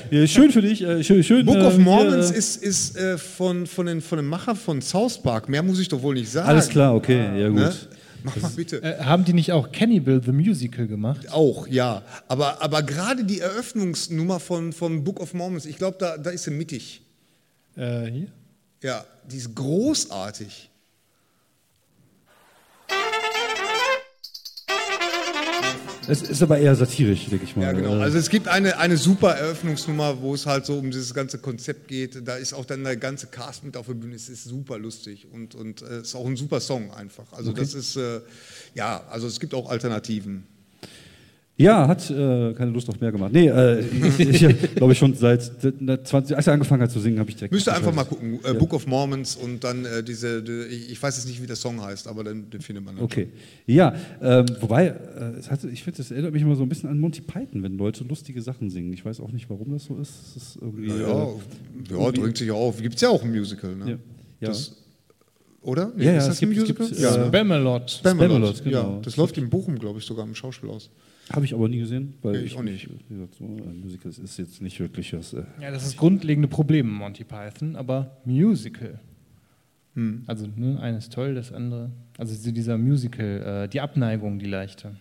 ja, 0.09 0.27
schön 0.27 0.51
für 0.51 0.61
dich. 0.61 0.81
Äh, 0.81 1.03
schön, 1.03 1.21
schön, 1.21 1.45
Book 1.45 1.57
äh, 1.57 1.65
of 1.65 1.77
Mormons 1.77 2.31
ist, 2.31 2.63
ist 2.63 2.95
äh, 2.95 3.17
von, 3.17 3.67
von, 3.67 3.87
den, 3.87 3.99
von 3.99 4.17
dem 4.17 4.27
Macher 4.27 4.55
von 4.55 4.81
South 4.81 5.21
Park. 5.21 5.49
Mehr 5.49 5.63
muss 5.63 5.79
ich 5.79 5.89
doch 5.89 6.01
wohl 6.01 6.13
nicht 6.13 6.31
sagen. 6.31 6.47
Alles 6.47 6.69
klar, 6.69 6.95
okay, 6.95 7.41
ja 7.41 7.49
gut. 7.49 7.57
Ne? 7.57 7.73
Mach 8.23 8.37
mal 8.37 8.51
bitte. 8.55 8.81
Äh, 8.81 9.03
haben 9.03 9.25
die 9.25 9.33
nicht 9.33 9.51
auch 9.51 9.69
Cannibal 9.71 10.21
the 10.23 10.31
Musical 10.31 10.87
gemacht? 10.87 11.29
Auch, 11.31 11.67
ja. 11.67 12.03
Aber, 12.29 12.61
aber 12.61 12.83
gerade 12.83 13.25
die 13.25 13.41
Eröffnungsnummer 13.41 14.39
von, 14.39 14.71
von 14.71 15.03
Book 15.03 15.19
of 15.19 15.33
Mormons, 15.33 15.65
ich 15.65 15.77
glaube, 15.77 15.97
da, 15.99 16.17
da 16.17 16.29
ist 16.29 16.43
sie 16.43 16.51
mittig. 16.51 17.01
Äh, 17.75 18.05
hier? 18.05 18.27
Ja, 18.81 19.03
die 19.29 19.37
ist 19.37 19.53
großartig. 19.53 20.70
Es 26.07 26.21
ist 26.21 26.41
aber 26.41 26.57
eher 26.57 26.75
satirisch, 26.75 27.27
denke 27.27 27.45
ich 27.45 27.55
mal. 27.55 27.63
Ja, 27.63 27.71
genau. 27.73 27.99
Also 27.99 28.17
es 28.17 28.29
gibt 28.29 28.47
eine, 28.47 28.77
eine 28.77 28.97
super 28.97 29.35
Eröffnungsnummer, 29.35 30.21
wo 30.21 30.33
es 30.33 30.45
halt 30.45 30.65
so 30.65 30.77
um 30.77 30.89
dieses 30.89 31.13
ganze 31.13 31.37
Konzept 31.37 31.87
geht. 31.87 32.27
Da 32.27 32.35
ist 32.35 32.53
auch 32.53 32.65
dann 32.65 32.83
der 32.83 32.97
ganze 32.97 33.27
Cast 33.27 33.63
mit 33.63 33.77
auf 33.77 33.85
der 33.85 33.93
Bühne. 33.93 34.15
Es 34.15 34.27
ist 34.27 34.45
super 34.45 34.79
lustig 34.79 35.27
und, 35.31 35.53
und 35.55 35.81
äh, 35.81 36.01
ist 36.01 36.15
auch 36.15 36.25
ein 36.25 36.35
super 36.35 36.59
Song 36.59 36.91
einfach. 36.91 37.31
Also 37.33 37.51
okay. 37.51 37.61
das 37.61 37.73
ist, 37.75 37.95
äh, 37.97 38.21
ja, 38.73 39.03
also 39.09 39.27
es 39.27 39.39
gibt 39.39 39.53
auch 39.53 39.69
Alternativen. 39.69 40.47
Ja, 41.61 41.87
hat 41.87 42.09
äh, 42.09 42.53
keine 42.53 42.71
Lust 42.71 42.89
auf 42.89 42.99
mehr 42.99 43.11
gemacht. 43.11 43.31
Nee, 43.31 43.47
äh, 43.47 43.79
ich, 43.79 44.41
ich 44.43 44.75
glaube 44.75 44.93
ich 44.93 44.99
schon 44.99 45.13
seit 45.13 45.41
20, 45.43 46.35
als 46.35 46.47
er 46.47 46.53
angefangen 46.53 46.81
hat 46.81 46.91
zu 46.91 46.99
singen, 46.99 47.19
habe 47.19 47.29
ich 47.29 47.35
direkt. 47.35 47.53
Müsste 47.53 47.73
einfach 47.73 47.93
mal 47.93 48.03
gucken. 48.03 48.39
Äh, 48.43 48.47
ja. 48.47 48.53
Book 48.53 48.73
of 48.73 48.87
Mormons 48.87 49.35
und 49.35 49.63
dann 49.63 49.85
äh, 49.85 50.03
diese, 50.03 50.41
die, 50.43 50.51
ich 50.91 51.01
weiß 51.01 51.17
jetzt 51.17 51.27
nicht, 51.27 51.41
wie 51.41 51.47
der 51.47 51.55
Song 51.55 51.81
heißt, 51.81 52.07
aber 52.07 52.23
den, 52.23 52.49
den 52.49 52.61
findet 52.61 52.83
man 52.83 52.95
dann. 52.95 53.05
Okay. 53.05 53.29
Schon. 53.31 53.75
Ja, 53.75 53.93
ähm, 54.21 54.45
wobei, 54.59 54.87
äh, 54.87 55.49
hat, 55.49 55.63
ich 55.65 55.83
finde, 55.83 55.97
das 55.97 56.11
erinnert 56.11 56.33
mich 56.33 56.41
immer 56.41 56.55
so 56.55 56.63
ein 56.63 56.69
bisschen 56.69 56.89
an 56.89 56.99
Monty 56.99 57.21
Python, 57.21 57.63
wenn 57.63 57.77
Leute 57.77 58.03
lustige 58.03 58.41
Sachen 58.41 58.69
singen. 58.69 58.91
Ich 58.93 59.05
weiß 59.05 59.19
auch 59.19 59.31
nicht, 59.31 59.49
warum 59.49 59.71
das 59.71 59.85
so 59.85 59.97
ist. 59.97 60.13
Das 60.35 60.43
ist 60.43 60.57
irgendwie, 60.61 60.87
ja, 60.87 60.97
ja, 60.97 61.27
ja 61.89 62.11
drängt 62.11 62.37
sich 62.37 62.51
auf. 62.51 62.81
Gibt 62.81 62.95
es 62.95 63.01
ja 63.01 63.09
auch 63.09 63.23
ein 63.23 63.31
Musical, 63.31 63.75
ne? 63.75 63.85
Ja. 63.85 63.97
ja. 64.39 64.47
Das, 64.49 64.75
oder? 65.61 65.91
Nee, 65.95 66.05
ja, 66.05 66.13
ja, 66.13 66.27
es 66.27 66.39
gibt, 66.39 66.53
Musical? 66.55 66.87
Gibt, 66.87 66.99
ja. 66.99 67.27
Spamalot. 67.27 67.91
Spamalot, 67.91 68.63
genau. 68.63 68.95
Ja, 68.95 68.99
das 69.03 69.15
läuft 69.15 69.37
in 69.37 69.49
Bochum, 69.49 69.77
glaube 69.77 69.99
ich, 69.99 70.05
sogar 70.05 70.25
im 70.25 70.33
Schauspielhaus. 70.33 70.89
Habe 71.33 71.45
ich 71.45 71.53
aber 71.53 71.69
nie 71.69 71.79
gesehen, 71.79 72.13
weil 72.21 72.37
ich, 72.37 72.53
ich 72.53 72.57
auch 72.57 72.63
nicht. 72.63 72.89
Gesagt, 73.07 73.35
so 73.35 73.45
ein 73.45 73.79
Musical 73.81 74.11
ist 74.11 74.37
jetzt 74.37 74.61
nicht 74.61 74.79
wirklich 74.79 75.13
was. 75.13 75.33
Äh 75.33 75.43
ja, 75.61 75.71
das 75.71 75.83
ist 75.83 75.93
das 75.93 75.97
grundlegende 75.97 76.47
Problem 76.47 76.89
Monty 76.89 77.23
Python, 77.23 77.75
aber 77.75 78.17
Musical. 78.25 78.99
Hm. 79.95 80.23
Also 80.27 80.47
ne, 80.55 80.79
eines 80.79 81.09
toll, 81.09 81.35
das 81.35 81.51
andere. 81.51 81.91
Also 82.17 82.51
dieser 82.51 82.77
Musical, 82.77 83.63
äh, 83.65 83.69
die 83.69 83.81
Abneigung, 83.81 84.39
die 84.39 84.45
leichte. 84.45 84.95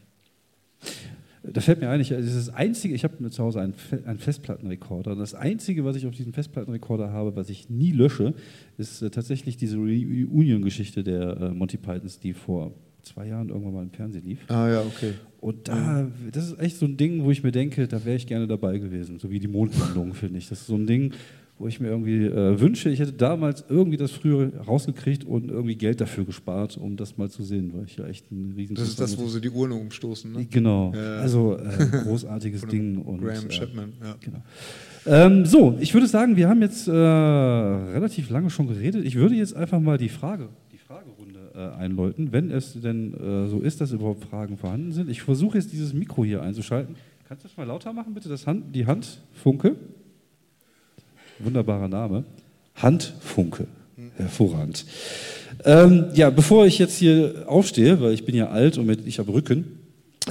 Da 1.43 1.61
fällt 1.63 1.81
mir 1.81 1.89
ein, 1.89 2.01
ich, 2.01 2.13
also 2.13 2.35
das 2.35 2.51
einzige, 2.51 2.95
ich 2.95 3.03
habe 3.03 3.31
zu 3.31 3.43
Hause 3.43 3.63
einen, 3.63 3.75
einen 4.05 4.19
Festplattenrekorder. 4.19 5.17
Das 5.17 5.35
einzige, 5.35 5.85
was 5.85 5.97
ich 5.97 6.07
auf 6.07 6.15
diesem 6.15 6.35
Festplattenrekorder 6.35 7.13
habe, 7.13 7.35
was 7.35 7.49
ich 7.49 7.71
nie 7.71 7.93
lösche, 7.93 8.35
ist 8.77 9.01
äh, 9.01 9.11
tatsächlich 9.11 9.57
diese 9.57 9.77
Reunion-Geschichte 9.79 11.03
der 11.03 11.37
äh, 11.41 11.51
Monty 11.51 11.79
Pythons, 11.79 12.19
die 12.19 12.35
vor 12.35 12.75
zwei 13.03 13.27
Jahren 13.27 13.49
irgendwann 13.49 13.75
mal 13.75 13.83
im 13.83 13.91
Fernsehen 13.91 14.25
lief. 14.25 14.39
Ah 14.49 14.69
ja, 14.69 14.81
okay. 14.81 15.15
Und 15.41 15.69
da, 15.69 16.07
das 16.33 16.49
ist 16.49 16.61
echt 16.61 16.77
so 16.77 16.87
ein 16.87 16.97
Ding, 16.97 17.25
wo 17.25 17.31
ich 17.31 17.43
mir 17.43 17.53
denke, 17.53 17.89
da 17.89 18.05
wäre 18.05 18.17
ich 18.17 18.27
gerne 18.27 18.47
dabei 18.47 18.79
gewesen. 18.79 19.19
So 19.19 19.31
wie 19.31 19.39
die 19.39 19.49
Mondlandung, 19.49 20.13
finde 20.13 20.39
ich. 20.39 20.49
Das 20.49 20.61
ist 20.61 20.67
so 20.67 20.75
ein 20.75 20.87
Ding, 20.87 21.13
wo 21.61 21.67
ich 21.67 21.79
mir 21.79 21.89
irgendwie 21.89 22.25
äh, 22.25 22.59
wünsche, 22.59 22.89
ich 22.89 23.01
hätte 23.01 23.13
damals 23.13 23.65
irgendwie 23.69 23.99
das 23.99 24.13
früher 24.13 24.51
rausgekriegt 24.67 25.25
und 25.25 25.51
irgendwie 25.51 25.77
Geld 25.77 26.01
dafür 26.01 26.25
gespart, 26.25 26.79
um 26.79 26.97
das 26.97 27.19
mal 27.19 27.29
zu 27.29 27.43
sehen, 27.43 27.73
weil 27.75 27.85
ich 27.85 27.99
ja 27.99 28.07
echt 28.07 28.33
ein 28.33 28.55
riesen. 28.57 28.77
Das 28.77 28.89
ist 28.89 28.99
das, 28.99 29.19
wo 29.19 29.29
sie 29.29 29.43
die 29.43 29.51
Urne 29.51 29.75
umstoßen, 29.75 30.33
ne? 30.33 30.47
Genau. 30.51 30.93
Ja. 30.95 31.17
Also 31.17 31.59
äh, 31.59 31.87
großartiges 32.05 32.67
Ding. 32.67 32.97
Und, 33.03 33.21
Graham 33.21 33.45
äh, 33.45 33.49
Chapman, 33.49 33.93
ja. 34.03 34.17
Genau. 34.21 34.43
Ähm, 35.05 35.45
so, 35.45 35.77
ich 35.81 35.93
würde 35.93 36.07
sagen, 36.07 36.37
wir 36.37 36.49
haben 36.49 36.63
jetzt 36.63 36.89
äh, 36.89 36.93
relativ 36.93 38.31
lange 38.31 38.49
schon 38.49 38.67
geredet. 38.67 39.05
Ich 39.05 39.17
würde 39.17 39.35
jetzt 39.35 39.55
einfach 39.55 39.81
mal 39.81 39.99
die 39.99 40.09
Frage 40.09 40.49
einläuten, 41.69 42.33
wenn 42.33 42.51
es 42.51 42.81
denn 42.81 43.15
äh, 43.15 43.49
so 43.49 43.61
ist, 43.61 43.81
dass 43.81 43.93
überhaupt 43.93 44.25
Fragen 44.25 44.57
vorhanden 44.57 44.93
sind. 44.93 45.11
Ich 45.11 45.23
versuche 45.23 45.59
jetzt 45.59 45.73
dieses 45.73 45.93
Mikro 45.93 46.25
hier 46.25 46.43
einzuschalten. 46.43 46.97
Kannst 47.29 47.45
du 47.45 47.49
das 47.49 47.57
mal 47.57 47.67
lauter 47.67 47.93
machen, 47.93 48.15
bitte? 48.15 48.29
Das 48.29 48.47
Hand, 48.47 48.75
die 48.75 48.87
Handfunke. 48.87 49.77
Wunderbarer 51.39 51.89
Name. 51.89 52.25
Handfunke. 52.75 53.67
Hervorragend. 54.17 54.85
Ähm, 55.65 56.07
ja, 56.15 56.31
bevor 56.31 56.67
ich 56.67 56.79
jetzt 56.79 56.99
hier 56.99 57.45
aufstehe, 57.47 58.01
weil 58.01 58.15
ich 58.15 58.25
bin 58.25 58.35
ja 58.35 58.49
alt 58.49 58.79
und 58.79 59.07
ich 59.07 59.19
habe 59.19 59.33
Rücken, 59.33 59.79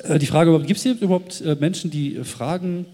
äh, 0.04 0.20
die 0.20 0.26
Frage, 0.26 0.58
gibt 0.60 0.78
es 0.78 0.84
hier 0.84 1.00
überhaupt 1.00 1.42
äh, 1.42 1.56
Menschen, 1.60 1.92
die 1.92 2.16
Fragen 2.24 2.86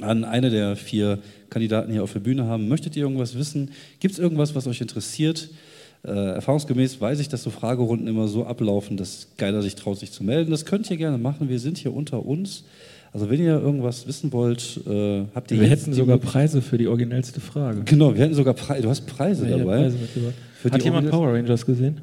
an 0.00 0.24
eine 0.24 0.50
der 0.50 0.76
vier 0.76 1.18
Kandidaten 1.50 1.90
hier 1.90 2.02
auf 2.02 2.12
der 2.12 2.20
Bühne 2.20 2.44
haben? 2.44 2.68
Möchtet 2.68 2.96
ihr 2.96 3.02
irgendwas 3.02 3.36
wissen? 3.36 3.70
Gibt 4.00 4.12
es 4.12 4.18
irgendwas, 4.18 4.54
was 4.54 4.66
euch 4.66 4.80
interessiert? 4.80 5.50
Äh, 6.04 6.10
erfahrungsgemäß 6.10 7.00
weiß 7.00 7.18
ich, 7.20 7.28
dass 7.28 7.42
so 7.42 7.50
Fragerunden 7.50 8.06
immer 8.06 8.28
so 8.28 8.46
ablaufen, 8.46 8.96
dass 8.96 9.28
keiner 9.36 9.62
sich 9.62 9.74
traut, 9.74 9.98
sich 9.98 10.12
zu 10.12 10.22
melden. 10.22 10.50
Das 10.50 10.64
könnt 10.64 10.90
ihr 10.90 10.96
gerne 10.96 11.18
machen. 11.18 11.48
Wir 11.48 11.58
sind 11.58 11.78
hier 11.78 11.94
unter 11.94 12.24
uns. 12.24 12.64
Also 13.12 13.30
wenn 13.30 13.40
ihr 13.40 13.58
irgendwas 13.58 14.06
wissen 14.06 14.32
wollt, 14.32 14.80
äh, 14.86 15.24
habt 15.34 15.50
ihr 15.50 15.60
Wir 15.60 15.68
hätten 15.68 15.92
sogar 15.94 16.18
Preise 16.18 16.62
für 16.62 16.78
die 16.78 16.86
originellste 16.86 17.40
Frage. 17.40 17.82
Genau, 17.84 18.14
wir 18.14 18.22
hätten 18.22 18.34
sogar 18.34 18.54
Preise. 18.54 18.82
Du 18.82 18.90
hast 18.90 19.06
Preise 19.06 19.48
ja, 19.48 19.58
dabei. 19.58 19.90
Preise 19.90 19.98
hat 20.70 20.84
jemand 20.84 21.10
Power 21.10 21.32
Rangers 21.32 21.64
gesehen? 21.64 22.00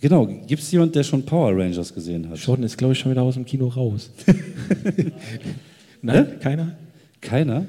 Genau. 0.00 0.26
Gibt 0.26 0.62
es 0.62 0.70
jemanden, 0.70 0.92
der 0.92 1.04
schon 1.04 1.24
Power 1.24 1.56
Rangers 1.56 1.94
gesehen 1.94 2.28
hat? 2.28 2.38
Jordan 2.38 2.64
ist, 2.64 2.76
glaube 2.76 2.92
ich, 2.92 2.98
schon 2.98 3.10
wieder 3.10 3.22
aus 3.22 3.34
dem 3.34 3.44
Kino 3.44 3.68
raus. 3.68 4.10
Nein, 6.02 6.16
ne? 6.24 6.38
keiner? 6.40 6.76
Keiner? 7.20 7.64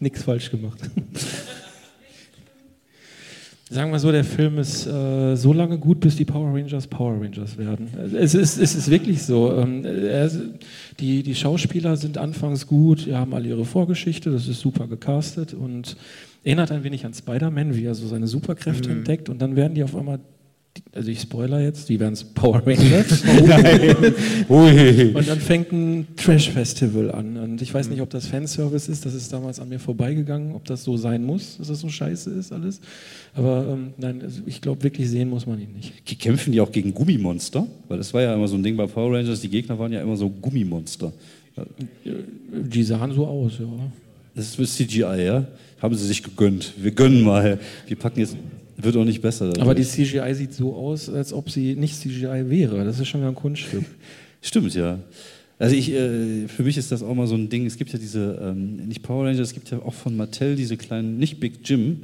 Nichts 0.00 0.22
falsch 0.22 0.50
gemacht. 0.50 0.78
Sagen 3.72 3.92
wir 3.92 4.00
so, 4.00 4.10
der 4.10 4.24
Film 4.24 4.58
ist 4.58 4.84
äh, 4.88 5.36
so 5.36 5.52
lange 5.52 5.78
gut, 5.78 6.00
bis 6.00 6.16
die 6.16 6.24
Power 6.24 6.52
Rangers 6.52 6.88
Power 6.88 7.20
Rangers 7.20 7.56
werden. 7.56 7.86
Es 8.16 8.34
ist, 8.34 8.58
es 8.58 8.74
ist 8.74 8.90
wirklich 8.90 9.22
so. 9.22 9.56
Ähm, 9.56 9.84
er, 9.84 10.28
die, 10.98 11.22
die 11.22 11.34
Schauspieler 11.36 11.96
sind 11.96 12.18
anfangs 12.18 12.66
gut, 12.66 13.06
die 13.06 13.14
haben 13.14 13.32
alle 13.32 13.48
ihre 13.48 13.64
Vorgeschichte, 13.64 14.32
das 14.32 14.48
ist 14.48 14.58
super 14.58 14.88
gecastet 14.88 15.54
und 15.54 15.96
erinnert 16.42 16.72
ein 16.72 16.82
wenig 16.82 17.06
an 17.06 17.14
Spider-Man, 17.14 17.76
wie 17.76 17.84
er 17.84 17.94
so 17.94 18.08
seine 18.08 18.26
Superkräfte 18.26 18.88
mhm. 18.88 18.96
entdeckt 18.98 19.28
und 19.28 19.40
dann 19.40 19.54
werden 19.54 19.76
die 19.76 19.84
auf 19.84 19.94
einmal 19.94 20.18
also 20.92 21.10
ich 21.10 21.20
spoiler 21.20 21.60
jetzt, 21.60 21.88
die 21.88 21.98
werden 22.00 22.14
es 22.14 22.24
Power 22.24 22.62
Rangers. 22.66 23.22
und 24.48 25.28
dann 25.28 25.40
fängt 25.40 25.72
ein 25.72 26.06
Trash-Festival 26.16 27.10
an. 27.10 27.36
Und 27.36 27.62
ich 27.62 27.72
weiß 27.72 27.88
nicht, 27.88 28.00
ob 28.00 28.10
das 28.10 28.26
Fanservice 28.26 28.88
ist, 28.88 29.06
das 29.06 29.14
ist 29.14 29.32
damals 29.32 29.60
an 29.60 29.68
mir 29.68 29.78
vorbeigegangen, 29.78 30.54
ob 30.54 30.64
das 30.64 30.84
so 30.84 30.96
sein 30.96 31.24
muss, 31.24 31.58
dass 31.58 31.68
das 31.68 31.80
so 31.80 31.88
scheiße 31.88 32.30
ist 32.30 32.52
alles. 32.52 32.80
Aber 33.34 33.66
ähm, 33.72 33.94
nein, 33.98 34.22
also 34.22 34.42
ich 34.46 34.60
glaube, 34.60 34.82
wirklich 34.82 35.08
sehen 35.08 35.28
muss 35.28 35.46
man 35.46 35.60
ihn 35.60 35.72
nicht. 35.72 36.04
Kämpfen 36.18 36.52
die 36.52 36.60
auch 36.60 36.72
gegen 36.72 36.92
Gummimonster? 36.92 37.66
Weil 37.88 37.98
das 37.98 38.12
war 38.12 38.22
ja 38.22 38.34
immer 38.34 38.48
so 38.48 38.56
ein 38.56 38.62
Ding 38.62 38.76
bei 38.76 38.86
Power 38.86 39.16
Rangers, 39.16 39.40
die 39.40 39.48
Gegner 39.48 39.78
waren 39.78 39.92
ja 39.92 40.02
immer 40.02 40.16
so 40.16 40.28
Gummimonster. 40.28 41.12
Die 42.52 42.82
sahen 42.82 43.12
so 43.12 43.26
aus, 43.26 43.58
ja. 43.58 43.66
Das 44.34 44.58
ist 44.58 44.76
CGI, 44.76 45.24
ja? 45.24 45.46
Haben 45.80 45.94
sie 45.94 46.06
sich 46.06 46.22
gegönnt. 46.22 46.74
Wir 46.78 46.92
gönnen 46.92 47.22
mal. 47.22 47.58
Wir 47.86 47.96
packen 47.96 48.20
jetzt 48.20 48.36
wird 48.82 48.96
auch 48.96 49.04
nicht 49.04 49.22
besser. 49.22 49.46
Dadurch. 49.46 49.62
Aber 49.62 49.74
die 49.74 49.84
CGI 49.84 50.34
sieht 50.34 50.54
so 50.54 50.74
aus, 50.74 51.08
als 51.08 51.32
ob 51.32 51.50
sie 51.50 51.74
nicht 51.74 51.96
CGI 51.96 52.48
wäre. 52.48 52.84
Das 52.84 52.98
ist 52.98 53.08
schon 53.08 53.20
wieder 53.20 53.30
ein 53.30 53.34
Kunststück. 53.34 53.84
Stimmt, 54.42 54.74
ja. 54.74 54.98
Also 55.58 55.76
ich, 55.76 55.92
äh, 55.92 56.48
für 56.48 56.62
mich 56.62 56.78
ist 56.78 56.90
das 56.90 57.02
auch 57.02 57.14
mal 57.14 57.26
so 57.26 57.34
ein 57.34 57.48
Ding. 57.50 57.66
Es 57.66 57.76
gibt 57.76 57.92
ja 57.92 57.98
diese, 57.98 58.38
ähm, 58.42 58.76
nicht 58.86 59.02
Power 59.02 59.26
Rangers, 59.26 59.48
es 59.48 59.54
gibt 59.54 59.70
ja 59.70 59.78
auch 59.80 59.92
von 59.92 60.16
Mattel 60.16 60.56
diese 60.56 60.76
kleinen, 60.76 61.18
nicht 61.18 61.38
Big 61.38 61.60
Jim, 61.64 62.02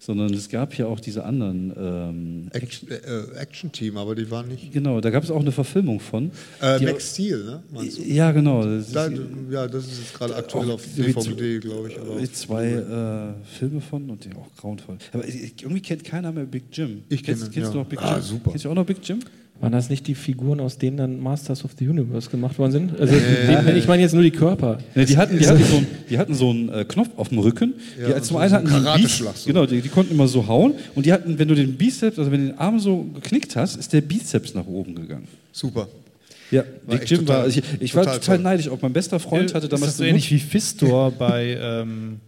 sondern 0.00 0.32
es 0.32 0.48
gab 0.48 0.76
ja 0.78 0.86
auch 0.86 0.98
diese 0.98 1.24
anderen 1.24 1.72
ähm, 1.76 2.48
Action, 2.52 2.88
äh, 2.90 2.94
äh, 2.94 3.36
Action, 3.36 3.70
Team, 3.70 3.98
aber 3.98 4.14
die 4.14 4.30
waren 4.30 4.48
nicht. 4.48 4.72
Genau, 4.72 5.00
da 5.00 5.10
gab 5.10 5.22
es 5.22 5.30
auch 5.30 5.40
eine 5.40 5.52
Verfilmung 5.52 6.00
von. 6.00 6.30
Äh, 6.62 6.82
Max 6.82 7.12
Steel, 7.12 7.44
ne? 7.44 7.62
Ja, 8.06 8.32
genau. 8.32 8.64
Das 8.64 8.90
da, 8.92 9.06
ist, 9.06 9.20
ja, 9.50 9.68
das 9.68 9.84
ist 9.84 9.98
jetzt 9.98 10.14
gerade 10.14 10.34
aktuell 10.34 10.70
auf 10.70 10.82
DVD, 10.96 11.60
glaube 11.60 11.90
ich. 11.90 12.00
Aber 12.00 12.32
zwei 12.32 12.68
äh, 12.70 13.58
Filme 13.58 13.82
von 13.82 14.08
und 14.08 14.24
die 14.24 14.30
auch 14.34 14.48
grauenvoll. 14.56 14.96
Aber 15.12 15.28
irgendwie 15.28 15.82
kennt 15.82 16.02
keiner 16.02 16.32
mehr 16.32 16.44
Big 16.44 16.64
Jim. 16.72 17.02
Ich 17.10 17.22
kenne 17.22 17.36
Kennst, 17.38 17.52
kennst 17.52 17.68
ja. 17.68 17.72
du 17.72 17.78
noch 17.78 17.86
Big 17.86 18.00
ah, 18.00 18.16
Jim? 18.16 18.22
Super. 18.22 18.50
Kennst 18.50 18.64
du 18.64 18.70
auch 18.70 18.74
noch 18.74 18.86
Big 18.86 18.98
Jim? 19.02 19.20
Waren 19.60 19.72
das 19.72 19.90
nicht 19.90 20.06
die 20.06 20.14
Figuren, 20.14 20.58
aus 20.58 20.78
denen 20.78 20.96
dann 20.96 21.20
Masters 21.20 21.64
of 21.66 21.72
the 21.78 21.86
Universe 21.86 22.30
gemacht 22.30 22.58
worden 22.58 22.72
sind? 22.72 22.98
Also, 22.98 23.14
die, 23.14 23.78
ich 23.78 23.86
meine 23.86 24.00
jetzt 24.02 24.14
nur 24.14 24.22
die 24.22 24.30
Körper. 24.30 24.78
Ja, 24.94 25.04
die, 25.04 25.16
hatten, 25.18 25.38
die, 25.38 25.46
hatten 25.46 25.62
so, 25.62 25.76
einen- 25.76 25.86
die 26.08 26.18
hatten 26.18 26.34
so 26.34 26.48
einen 26.50 26.68
äh, 26.70 26.84
Knopf 26.88 27.10
auf 27.16 27.28
dem 27.28 27.40
Rücken. 27.40 27.74
Ja, 28.00 28.06
die, 28.14 28.22
zum 28.22 28.36
so- 28.36 28.38
einen 28.38 28.48
so 28.50 28.56
hatten 28.56 28.68
die 28.68 28.74
einen 28.88 29.02
Bizeps, 29.02 29.42
so. 29.44 29.46
genau, 29.46 29.66
die, 29.66 29.82
die 29.82 29.88
konnten 29.90 30.14
immer 30.14 30.28
so 30.28 30.46
hauen. 30.46 30.74
Und 30.94 31.04
die 31.04 31.12
hatten, 31.12 31.38
wenn 31.38 31.46
du 31.48 31.54
den 31.54 31.76
Bizeps, 31.76 32.18
also 32.18 32.32
wenn 32.32 32.40
du 32.40 32.46
den 32.52 32.58
Arm 32.58 32.78
so 32.80 33.04
geknickt 33.14 33.54
hast, 33.54 33.76
ist 33.76 33.92
der 33.92 34.00
Bizeps 34.00 34.54
nach 34.54 34.66
oben 34.66 34.94
gegangen. 34.94 35.28
Super. 35.52 35.88
Ja, 36.50 36.64
War 36.86 36.96
Big 36.98 37.10
Jim 37.10 37.20
total- 37.20 37.40
war, 37.42 37.48
ich, 37.48 37.62
ich 37.80 37.94
war 37.94 38.04
total 38.04 38.18
total 38.20 38.36
toll. 38.36 38.42
neidisch. 38.44 38.68
Auch 38.68 38.80
mein 38.80 38.92
bester 38.94 39.20
Freund 39.20 39.52
hatte 39.54 39.66
ist 39.66 39.72
damals 39.74 39.90
das 39.92 39.98
so 39.98 40.04
ähnlich 40.04 40.30
wie 40.30 40.38
Fistor 40.38 41.10
bei, 41.12 41.58
ähm, 41.60 42.18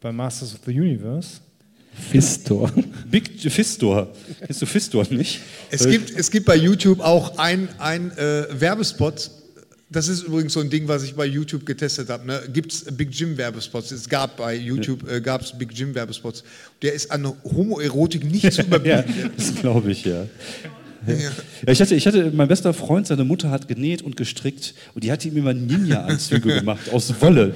bei 0.00 0.10
Masters 0.10 0.54
of 0.54 0.60
the 0.66 0.72
Universe? 0.78 1.38
Fistor. 1.92 2.72
Big 3.10 3.40
Fistor. 3.50 4.12
Kennst 4.46 4.62
du 4.62 4.66
Fistor 4.66 5.06
nicht? 5.10 5.40
Es 5.70 5.86
gibt, 5.88 6.10
es 6.16 6.30
gibt 6.30 6.46
bei 6.46 6.56
YouTube 6.56 7.00
auch 7.00 7.38
ein, 7.38 7.68
ein 7.78 8.10
äh, 8.16 8.46
Werbespot. 8.52 9.30
Das 9.92 10.06
ist 10.06 10.22
übrigens 10.22 10.52
so 10.52 10.60
ein 10.60 10.70
Ding, 10.70 10.86
was 10.86 11.02
ich 11.02 11.14
bei 11.14 11.26
YouTube 11.26 11.66
getestet 11.66 12.08
habe. 12.10 12.24
Ne? 12.26 12.42
Gibt 12.52 12.72
es 12.72 12.84
Big 12.84 13.10
Jim 13.12 13.36
Werbespots? 13.36 13.90
Es 13.90 14.08
gab 14.08 14.36
bei 14.36 14.54
YouTube 14.54 15.08
äh, 15.10 15.20
gab's 15.20 15.52
Big 15.58 15.72
Jim 15.72 15.94
Werbespots. 15.94 16.44
Der 16.80 16.92
ist 16.94 17.10
an 17.10 17.26
Homoerotik 17.44 18.24
nicht 18.24 18.52
zu 18.52 18.60
Ja, 18.62 18.66
überbieten. 18.66 19.30
das 19.36 19.54
glaube 19.56 19.90
ich, 19.90 20.04
ja. 20.04 20.26
Ja, 21.06 21.72
ich 21.72 21.80
hatte, 21.80 21.94
ich 21.94 22.06
hatte, 22.06 22.30
mein 22.34 22.48
bester 22.48 22.74
Freund, 22.74 23.06
seine 23.06 23.24
Mutter 23.24 23.50
hat 23.50 23.68
genäht 23.68 24.02
und 24.02 24.16
gestrickt 24.16 24.74
und 24.94 25.02
die 25.04 25.10
hat 25.10 25.24
ihm 25.24 25.36
immer 25.36 25.54
Ninja-Anzüge 25.54 26.56
gemacht 26.60 26.92
aus 26.92 27.14
Wolle. 27.20 27.54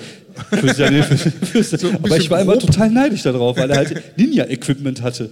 Für 0.50 0.74
seine, 0.74 1.02
für, 1.02 1.62
für, 1.62 1.86
ein 1.88 1.94
aber 2.02 2.16
ich 2.16 2.28
war 2.30 2.40
immer 2.40 2.56
grob. 2.56 2.66
total 2.66 2.90
neidisch 2.90 3.22
darauf, 3.22 3.56
weil 3.56 3.70
er 3.70 3.76
halt 3.76 4.02
Ninja-Equipment 4.18 5.02
hatte. 5.02 5.30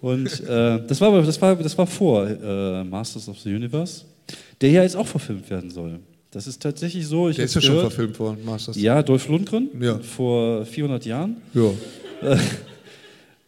Und 0.00 0.26
äh, 0.40 0.80
das, 0.86 1.00
war, 1.00 1.22
das, 1.22 1.40
war, 1.40 1.56
das 1.56 1.78
war 1.78 1.86
vor 1.86 2.28
äh, 2.28 2.84
Masters 2.84 3.28
of 3.28 3.38
the 3.40 3.54
Universe, 3.54 4.02
der 4.60 4.70
ja 4.70 4.82
jetzt 4.82 4.96
auch 4.96 5.06
verfilmt 5.06 5.48
werden 5.50 5.70
soll. 5.70 6.00
Das 6.30 6.46
ist 6.46 6.60
tatsächlich 6.62 7.06
so. 7.06 7.30
Ich 7.30 7.36
Der 7.36 7.46
ist 7.46 7.54
ja 7.54 7.60
schon 7.62 7.80
verfilmt 7.80 8.18
worden, 8.18 8.44
Masters. 8.44 8.76
Ja, 8.76 9.02
Dolph 9.02 9.28
Lundgren 9.28 9.68
Ja. 9.80 9.98
vor 9.98 10.66
400 10.66 11.06
Jahren, 11.06 11.36
Ja. 11.54 11.70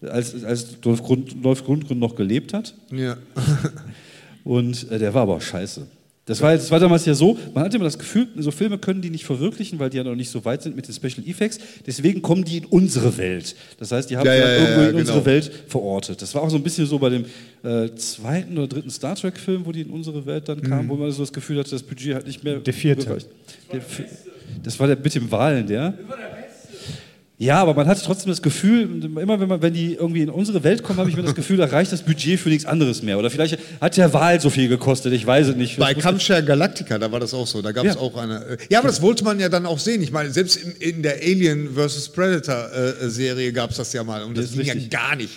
als, 0.02 0.44
als 0.44 0.81
Dolph, 0.81 1.02
Grund, 1.02 1.44
Dolph 1.44 1.66
Lundgren 1.66 1.98
noch 1.98 2.14
gelebt 2.14 2.52
hat. 2.52 2.74
ja. 2.93 3.16
Und 4.43 4.90
äh, 4.90 4.98
der 4.98 5.12
war 5.12 5.22
aber 5.22 5.36
auch 5.36 5.43
scheiße. 5.43 5.86
Das 6.27 6.40
war, 6.40 6.52
das 6.52 6.70
war 6.70 6.78
damals 6.78 7.05
ja 7.06 7.14
so, 7.14 7.36
man 7.55 7.64
hatte 7.64 7.77
immer 7.77 7.86
das 7.86 7.98
Gefühl, 7.98 8.28
so 8.36 8.52
Filme 8.52 8.78
können 8.78 9.02
die 9.02 9.10
nicht 9.10 9.24
verwirklichen, 9.24 9.78
weil 9.81 9.90
die 9.90 9.97
ja 9.97 10.05
noch 10.05 10.14
nicht 10.14 10.31
so 10.31 10.44
weit 10.44 10.62
sind 10.62 10.77
mit 10.77 10.86
den 10.86 10.94
Special 10.94 11.27
Effects. 11.27 11.59
Deswegen 11.85 12.22
kommen 12.22 12.44
die 12.44 12.59
in 12.59 12.66
unsere 12.66 13.18
Welt. 13.18 13.56
Das 13.78 13.90
heißt, 13.90 14.10
die 14.10 14.16
haben 14.16 14.27
Ja, 14.27 14.35
ja, 14.35 14.44
halt 14.44 14.52
ja, 14.52 14.59
irgendwo 14.60 14.81
ja, 14.81 14.89
in 14.90 14.94
unsere 14.97 15.18
genau. 15.18 15.27
Welt 15.27 15.51
verortet. 15.66 16.22
Das 16.22 16.32
war 16.35 16.43
auch 16.43 16.51
so 16.51 16.56
ein 16.56 16.62
bisschen 16.62 16.86
so 16.86 16.98
bei 17.01 17.09
dem 17.09 17.24
äh, 17.64 17.93
zweiten 17.97 18.56
oder 18.59 18.68
dritten 18.68 18.90
Star 18.90 19.16
Trek-Film, 19.16 19.66
wo 19.66 19.72
die 19.72 19.81
in 19.81 19.90
unsere 19.90 20.24
Welt 20.24 20.48
dann 20.48 20.62
kamen, 20.62 20.89
wo 20.89 20.94
man 20.94 21.10
so 21.10 21.22
das 21.22 21.32
Gefühl 21.32 21.59
hatte, 21.59 21.70
das 21.70 21.82
Budget 21.82 22.14
hat 22.14 22.27
nicht 22.27 22.44
mehr. 22.44 22.60
Der 22.60 22.74
vierte. 22.74 23.18
Der, 23.72 23.81
das 24.62 24.78
war 24.78 24.86
der 24.86 24.98
mit 24.98 25.12
dem 25.12 25.31
Wahlen, 25.32 25.66
der. 25.66 25.94
Ja, 27.42 27.56
aber 27.62 27.72
man 27.72 27.86
hatte 27.86 28.02
trotzdem 28.04 28.28
das 28.28 28.42
Gefühl, 28.42 29.02
immer 29.02 29.40
wenn, 29.40 29.48
man, 29.48 29.62
wenn 29.62 29.72
die 29.72 29.94
irgendwie 29.94 30.20
in 30.20 30.28
unsere 30.28 30.62
Welt 30.62 30.82
kommen, 30.82 30.98
habe 30.98 31.08
ich 31.08 31.16
mir 31.16 31.22
das 31.22 31.34
Gefühl, 31.34 31.56
da 31.56 31.64
reicht 31.64 31.90
das 31.90 32.02
Budget 32.02 32.38
für 32.38 32.50
nichts 32.50 32.66
anderes 32.66 33.02
mehr. 33.02 33.18
Oder 33.18 33.30
vielleicht 33.30 33.58
hat 33.80 33.96
der 33.96 34.12
Wahl 34.12 34.38
so 34.42 34.50
viel 34.50 34.68
gekostet, 34.68 35.14
ich 35.14 35.26
weiß 35.26 35.48
es 35.48 35.56
nicht. 35.56 35.78
Bei 35.78 35.94
Das 35.94 36.02
Kamscher 36.02 36.42
Galactica, 36.42 36.98
da 36.98 37.10
war 37.10 37.18
das 37.18 37.32
auch 37.32 37.46
so. 37.46 37.62
Da 37.62 37.72
gab 37.72 37.86
es 37.86 37.94
Ja. 37.94 38.00
auch 38.00 38.14
eine. 38.18 38.44
Äh, 38.44 38.58
ja, 38.68 38.80
aber 38.80 38.88
das 38.88 39.00
wollte 39.00 39.24
man 39.24 39.40
ja 39.40 39.48
dann 39.48 39.64
auch 39.64 39.78
sehen. 39.78 40.02
Ich 40.02 40.12
meine, 40.12 40.30
selbst 40.30 40.56
in, 40.56 40.72
in 40.96 41.02
der 41.02 41.14
Alien 41.22 41.70
vs. 41.74 42.10
Predator-Serie 42.10 43.52
gab 43.52 43.70
es 43.70 43.78
das 43.78 43.92
ja 43.94 44.04
mal. 44.04 44.22
Und 44.24 44.36
das 44.36 44.46
Das 44.48 44.56
ging 44.56 44.66
ja 44.66 44.72
richtig. 44.74 44.90
gar 44.90 45.16
nicht. 45.16 45.30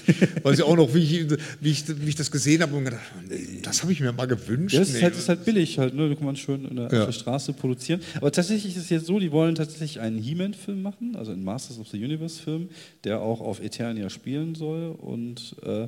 Weiß 0.44 0.58
ich 0.60 0.64
auch 0.64 0.76
noch, 0.76 0.94
wie 0.94 1.00
ich, 1.00 1.26
wie 1.62 1.72
ich, 1.72 1.84
wie 1.88 2.10
ich 2.10 2.16
das 2.16 2.32
gesehen 2.32 2.62
habe 2.62 2.76
und 2.76 2.84
gedacht, 2.86 3.00
nee, 3.30 3.60
das 3.62 3.82
habe 3.82 3.92
ich 3.94 4.00
mir 4.02 4.12
mal 4.12 4.28
gewünscht. 4.28 4.74
Ja, 4.74 4.80
das 4.82 4.90
ist 4.90 5.02
halt, 5.02 5.16
ist 5.16 5.30
halt 5.30 5.46
billig, 5.46 5.80
halt, 5.80 5.94
ne? 5.94 6.10
da 6.10 6.16
kann 6.16 6.26
man 6.26 6.36
schön 6.36 6.66
in 6.66 6.76
der, 6.76 6.92
Ja. 6.92 7.00
auf 7.00 7.06
der 7.06 7.12
Straße 7.14 7.54
produzieren. 7.54 8.02
Aber 8.18 8.30
tatsächlich 8.32 8.76
ist 8.76 8.84
es 8.84 8.90
jetzt 8.90 9.06
so, 9.06 9.20
die 9.20 9.32
wollen 9.32 9.56
tatsächlich 9.56 10.00
einen 10.02 10.18
He-Man-Film 10.18 10.82
machen, 10.82 11.16
also 11.16 11.32
einen 11.32 11.46
Masters 11.46 11.80
of 11.80 11.88
the 11.94 12.04
Universe-Film, 12.04 12.68
der 13.06 13.22
auch 13.22 13.40
auf 13.40 13.62
Eternia 13.62 14.10
spielen 14.10 14.56
soll. 14.56 14.92
Und 14.92 15.56
äh, 15.64 15.88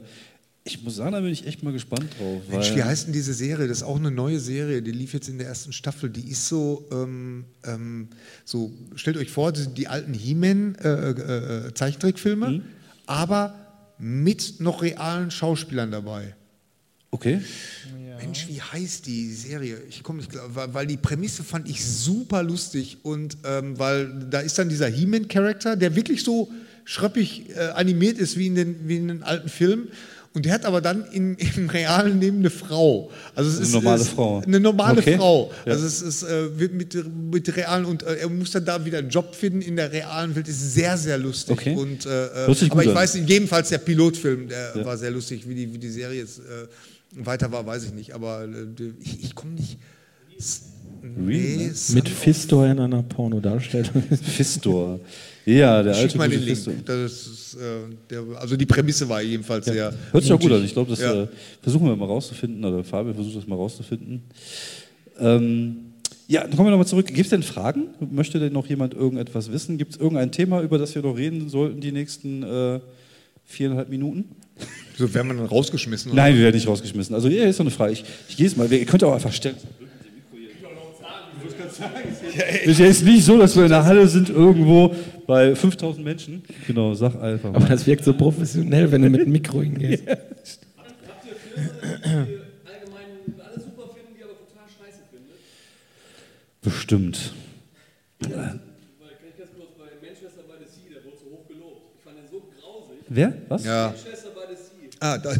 ich 0.67 0.81
muss 0.83 0.95
sagen, 0.95 1.11
da 1.11 1.19
bin 1.19 1.31
ich 1.31 1.45
echt 1.45 1.61
mal 1.63 1.73
gespannt 1.73 2.07
drauf. 2.19 2.41
Mensch, 2.49 2.73
wie 2.75 2.83
heißt 2.83 3.05
denn 3.07 3.13
diese 3.13 3.33
Serie? 3.33 3.67
Das 3.67 3.77
ist 3.77 3.83
auch 3.83 3.97
eine 3.97 4.09
neue 4.11 4.39
Serie, 4.39 4.81
die 4.81 4.91
lief 4.91 5.13
jetzt 5.13 5.27
in 5.29 5.37
der 5.37 5.47
ersten 5.47 5.73
Staffel. 5.73 6.09
Die 6.09 6.27
ist 6.29 6.47
so, 6.47 6.85
ähm, 6.91 7.45
ähm, 7.65 8.07
so 8.45 8.71
stellt 8.95 9.17
euch 9.17 9.29
vor, 9.29 9.51
die, 9.51 9.67
die 9.67 9.87
alten 9.87 10.13
He-Man-Zeichentrickfilme, 10.13 12.49
Mhm. 12.49 12.61
aber 13.05 13.53
mit 13.99 14.59
noch 14.59 14.81
realen 14.81 15.29
Schauspielern 15.31 15.91
dabei. 15.91 16.35
Okay. 17.11 17.39
Mensch, 18.17 18.47
wie 18.47 18.61
heißt 18.61 19.05
die 19.05 19.33
Serie? 19.33 19.77
Ich 19.89 20.03
komme 20.03 20.19
nicht 20.19 20.31
klar, 20.31 20.43
weil, 20.53 20.73
weil 20.73 20.87
die 20.87 20.97
Prämisse 20.97 21.43
fand 21.43 21.69
ich 21.69 21.83
super 21.85 22.43
lustig 22.43 22.97
und 23.03 23.37
ähm, 23.45 23.77
weil 23.79 24.11
da 24.29 24.39
ist 24.39 24.57
dann 24.57 24.69
dieser 24.69 24.87
He-Man-Charakter, 24.87 25.75
der 25.75 25.95
wirklich 25.95 26.23
so 26.23 26.49
schröppig 26.83 27.49
äh, 27.55 27.69
animiert 27.75 28.17
ist 28.17 28.37
wie 28.37 28.47
in, 28.47 28.55
den, 28.55 28.87
wie 28.87 28.97
in 28.97 29.07
den 29.07 29.23
alten 29.23 29.49
Filmen. 29.49 29.89
Und 30.33 30.45
der 30.45 30.51
hat 30.53 30.65
aber 30.65 30.81
dann 30.81 31.05
in, 31.13 31.35
im 31.55 31.69
realen 31.69 32.19
Leben 32.19 32.39
eine 32.39 32.49
Frau. 32.49 33.09
Also 33.35 33.49
es 33.51 33.55
Eine 33.57 33.65
ist 33.67 33.73
normale 33.73 34.01
es, 34.01 34.09
Frau. 34.09 34.41
Eine 34.45 34.59
normale 34.59 34.99
Okay. 34.99 35.15
Frau. 35.17 35.51
Ja. 35.65 35.71
Also 35.71 35.85
es 35.87 36.01
ist 36.01 36.23
äh, 36.23 36.59
wird 36.59 36.73
mit, 36.73 36.93
mit 37.31 37.55
realen 37.55 37.85
und 37.85 38.03
äh, 38.03 38.15
er 38.17 38.29
muss 38.29 38.51
dann 38.51 38.65
da 38.65 38.83
wieder 38.85 38.97
einen 38.97 39.09
Job 39.09 39.33
finden 39.33 39.61
in 39.61 39.77
der 39.77 39.91
realen 39.93 40.35
Welt. 40.35 40.47
Ist 40.49 40.73
sehr, 40.73 40.97
sehr 40.97 41.17
lustig. 41.17 41.53
Okay. 41.57 41.73
Und, 41.75 42.05
äh, 42.05 42.25
äh, 42.25 42.47
Hört 42.47 42.57
sich 42.57 42.69
aber 42.69 42.81
gut 42.81 42.83
ich 42.83 42.89
an. 42.89 42.95
weiß 42.95 43.15
jedenfalls 43.25 43.69
der 43.69 43.77
Pilotfilm, 43.77 44.49
der 44.49 44.73
Ja. 44.75 44.85
war 44.85 44.97
sehr 44.97 45.11
lustig, 45.11 45.47
wie 45.47 45.55
die, 45.55 45.73
wie 45.73 45.77
die 45.77 45.89
Serie 45.89 46.19
jetzt 46.19 46.39
äh, 46.39 46.67
weiter 47.15 47.51
war, 47.51 47.65
weiß 47.65 47.85
ich 47.85 47.93
nicht. 47.93 48.13
Aber 48.13 48.43
äh, 48.43 48.93
ich, 48.99 49.23
ich 49.23 49.35
komme 49.35 49.53
nicht. 49.53 49.77
Nee, 51.01 51.71
Mit 51.93 52.09
Fistor 52.09 52.65
in 52.67 52.79
einer 52.79 53.03
Pornodarstellung. 53.03 54.01
Fistor. 54.23 54.99
Ja, 55.45 55.83
der 55.83 55.93
alte 55.95 56.09
Schick 56.09 56.17
mal 56.17 56.27
gute 56.27 56.39
den 56.39 56.47
Link. 56.47 56.89
Ist, 56.89 57.53
äh, 57.55 57.57
der, 58.09 58.23
also 58.39 58.57
die 58.57 58.65
Prämisse 58.65 59.07
war 59.07 59.21
jedenfalls 59.21 59.65
sehr. 59.65 59.93
Hört 60.11 60.23
sich 60.23 60.33
auch 60.33 60.39
gut 60.39 60.51
an. 60.51 60.63
Ich 60.65 60.73
glaube, 60.73 60.89
das 60.89 60.99
Ja. 60.99 61.23
äh, 61.23 61.27
versuchen 61.61 61.85
wir 61.87 61.95
mal 61.95 62.05
rauszufinden, 62.05 62.65
oder 62.65 62.83
Fabian 62.83 63.13
versucht 63.13 63.37
das 63.37 63.47
mal 63.47 63.55
rauszufinden. 63.55 64.23
Ähm, 65.19 65.75
ja, 66.27 66.41
dann 66.41 66.51
kommen 66.55 66.65
wir 66.67 66.71
nochmal 66.71 66.87
zurück. 66.87 67.05
Gibt 67.05 67.19
es 67.19 67.29
denn 67.29 67.43
Fragen? 67.43 67.89
Möchte 68.11 68.39
denn 68.39 68.53
noch 68.53 68.65
jemand 68.67 68.95
irgendetwas 68.95 69.51
wissen? 69.51 69.77
Gibt 69.77 69.93
es 69.93 69.99
irgendein 69.99 70.31
Thema, 70.31 70.61
über 70.61 70.79
das 70.79 70.95
wir 70.95 71.03
noch 71.03 71.15
reden 71.15 71.49
sollten, 71.49 71.79
die 71.81 71.91
nächsten 71.91 72.41
äh, 72.41 72.79
viereinhalb 73.45 73.89
Minuten? 73.89 74.25
So 74.97 75.13
werden 75.13 75.27
wir 75.27 75.35
dann 75.35 75.45
rausgeschmissen. 75.47 76.11
oder? 76.11 76.21
Nein, 76.21 76.35
wir 76.35 76.43
werden 76.43 76.55
nicht 76.55 76.67
rausgeschmissen. 76.67 77.13
Also, 77.13 77.27
ja, 77.27 77.43
ist 77.43 77.59
doch 77.59 77.65
eine 77.65 77.71
Frage. 77.71 77.93
Ich, 77.93 78.05
ich 78.29 78.37
gehe 78.37 78.47
es 78.47 78.55
mal. 78.55 78.71
Ihr 78.71 78.85
könnt 78.85 79.03
auch 79.03 79.13
einfach 79.13 79.33
stellen. 79.33 79.57
Es 82.63 82.67
ist 82.67 82.79
jetzt 82.79 83.03
nicht 83.03 83.25
so, 83.25 83.37
dass 83.37 83.55
wir 83.55 83.63
in 83.63 83.69
der 83.69 83.83
Halle 83.83 84.07
sind, 84.07 84.29
irgendwo 84.29 84.95
bei 85.27 85.55
5000 85.55 86.03
Menschen. 86.05 86.43
Genau, 86.67 86.93
sag 86.93 87.15
einfach 87.21 87.51
mal. 87.51 87.57
Aber 87.57 87.67
das 87.67 87.85
wirkt 87.85 88.05
so 88.05 88.13
professionell, 88.13 88.91
wenn 88.91 89.01
du 89.01 89.09
mit 89.09 89.21
dem 89.21 89.31
Mikro 89.31 89.61
hingehst. 89.61 90.03
allgemein 90.07 90.25
alle 93.39 93.59
super 93.61 93.89
finden, 93.93 94.13
die 94.17 94.23
aber 94.23 94.33
total 94.37 94.67
scheiße 94.69 95.01
findet. 95.11 95.35
Bestimmt. 96.61 97.33
Ich 98.19 98.29
ganz 98.29 99.51
kurz, 99.57 99.71
bei 99.77 99.85
Manchester 100.01 100.43
by 100.43 100.55
the 100.63 100.69
Sea, 100.71 100.93
der 100.95 101.03
wurde 101.03 101.17
so 101.17 101.25
hoch 101.31 101.47
gelobt. 101.47 101.81
Ich 101.97 102.03
fand 102.03 102.17
den 102.17 102.27
so 102.31 102.39
grausig. 102.39 102.97
Wer? 103.09 103.33
Was? 103.49 103.65
Ja. 103.65 103.93
Ah, 105.05 105.17
da, 105.19 105.29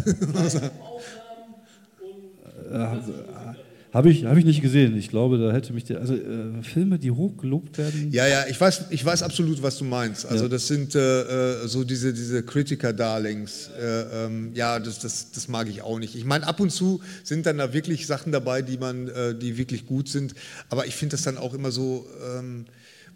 Aufnahmen 2.69 2.99
und 2.99 3.55
Habe 3.93 4.11
ich, 4.11 4.25
hab 4.25 4.37
ich 4.37 4.45
nicht 4.45 4.61
gesehen. 4.61 4.95
Ich 4.95 5.09
glaube, 5.09 5.39
da 5.39 5.51
hätte 5.51 5.73
mich 5.73 5.85
der. 5.85 6.01
Also 6.01 6.13
äh, 6.13 6.61
Filme, 6.61 6.99
die 6.99 7.09
hoch 7.09 7.35
gelobt 7.37 7.77
werden. 7.79 8.11
ja, 8.11 8.27
ja, 8.27 8.45
ich 8.47 8.61
weiß, 8.61 8.85
ich 8.91 9.03
weiß 9.03 9.23
absolut, 9.23 9.63
was 9.63 9.77
du 9.77 9.85
meinst. 9.85 10.27
Also 10.27 10.47
das 10.47 10.67
sind 10.67 10.93
äh, 10.93 11.63
äh, 11.63 11.67
so 11.67 11.83
diese, 11.83 12.13
diese 12.13 12.43
Kritiker-Darlings. 12.43 13.71
Äh, 13.79 14.25
ähm, 14.25 14.51
ja, 14.53 14.79
das, 14.79 14.99
das, 14.99 15.31
das 15.31 15.47
mag 15.47 15.67
ich 15.67 15.81
auch 15.81 15.97
nicht. 15.97 16.15
Ich 16.15 16.25
meine, 16.25 16.45
ab 16.45 16.59
und 16.59 16.69
zu 16.69 17.01
sind 17.23 17.47
dann 17.47 17.57
da 17.57 17.73
wirklich 17.73 18.05
Sachen 18.05 18.31
dabei, 18.31 18.61
die 18.61 18.77
man, 18.77 19.07
äh, 19.07 19.33
die 19.33 19.57
wirklich 19.57 19.87
gut 19.87 20.09
sind. 20.09 20.35
Aber 20.69 20.85
ich 20.85 20.95
finde 20.95 21.15
das 21.15 21.23
dann 21.23 21.37
auch 21.37 21.55
immer 21.55 21.71
so. 21.71 22.05
Ähm, 22.37 22.65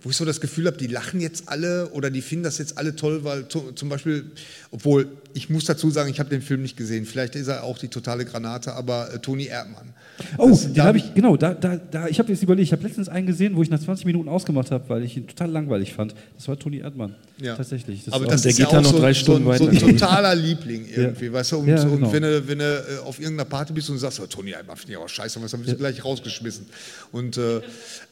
wo 0.01 0.09
ich 0.11 0.15
so 0.15 0.23
das 0.23 0.39
Gefühl 0.39 0.65
habe, 0.67 0.77
die 0.77 0.87
lachen 0.87 1.19
jetzt 1.19 1.43
alle 1.49 1.89
oder 1.89 2.09
die 2.09 2.21
finden 2.21 2.43
das 2.45 2.57
jetzt 2.57 2.77
alle 2.77 2.95
toll, 2.95 3.23
weil 3.25 3.45
zum 3.49 3.89
Beispiel, 3.89 4.31
obwohl 4.71 5.07
ich 5.33 5.49
muss 5.49 5.65
dazu 5.65 5.91
sagen, 5.91 6.09
ich 6.09 6.19
habe 6.19 6.29
den 6.29 6.41
Film 6.41 6.61
nicht 6.61 6.77
gesehen, 6.77 7.05
vielleicht 7.05 7.35
ist 7.35 7.47
er 7.47 7.63
auch 7.63 7.77
die 7.77 7.89
totale 7.89 8.25
Granate, 8.25 8.73
aber 8.73 9.13
äh, 9.13 9.19
Toni 9.19 9.45
Erdmann. 9.45 9.93
Oh, 10.37 10.49
Das- 10.49 10.61
den 10.63 10.73
da- 10.73 10.85
habe 10.85 10.97
ich, 10.97 11.13
genau, 11.13 11.35
da, 11.37 11.53
da, 11.53 11.75
da, 11.77 12.07
ich 12.07 12.17
habe 12.19 12.31
jetzt 12.31 12.41
überlegt, 12.41 12.67
ich 12.67 12.71
habe 12.71 12.83
letztens 12.83 13.09
einen 13.09 13.27
gesehen, 13.27 13.55
wo 13.55 13.61
ich 13.61 13.69
nach 13.69 13.79
20 13.79 14.05
Minuten 14.05 14.27
ausgemacht 14.29 14.71
habe, 14.71 14.87
weil 14.87 15.03
ich 15.03 15.17
ihn 15.17 15.27
total 15.27 15.51
langweilig 15.51 15.93
fand. 15.93 16.15
Das 16.35 16.47
war 16.47 16.57
Toni 16.57 16.77
Erdmann. 16.77 17.15
Ja. 17.41 17.55
Tatsächlich. 17.55 18.03
Das 18.05 18.13
aber 18.13 18.25
das 18.25 18.41
der 18.41 18.51
ist 18.51 18.57
geht 18.57 18.71
ja 18.71 18.77
auch 18.79 18.83
noch 18.83 18.91
so, 18.91 18.99
drei 18.99 19.13
Stunden 19.13 19.45
so, 19.45 19.65
so 19.65 19.69
ein 19.69 19.75
weiter. 19.75 19.87
totaler 19.87 20.35
Liebling 20.35 20.85
irgendwie, 20.93 21.31
weißt 21.31 21.51
du? 21.53 21.57
Und, 21.59 21.67
Ja, 21.67 21.77
so, 21.77 21.87
und 21.89 21.95
genau. 21.99 22.11
wenn 22.13 22.23
du, 22.23 22.47
wenn 22.47 22.59
du 22.59 22.65
äh, 22.65 22.97
auf 23.05 23.19
irgendeiner 23.19 23.49
Party 23.49 23.71
bist 23.73 23.89
und 23.89 23.97
sagst, 23.99 24.19
oh, 24.19 24.25
Toni 24.25 24.51
Erdmann 24.51 24.75
finde 24.77 24.93
ich 24.93 24.97
aber 24.97 25.07
scheiße, 25.09 25.41
was 25.41 25.51
dann 25.51 25.61
bist 25.61 25.73
du 25.73 25.77
gleich 25.77 26.03
rausgeschmissen. 26.03 26.65
Und, 27.11 27.37
äh, 27.37 27.57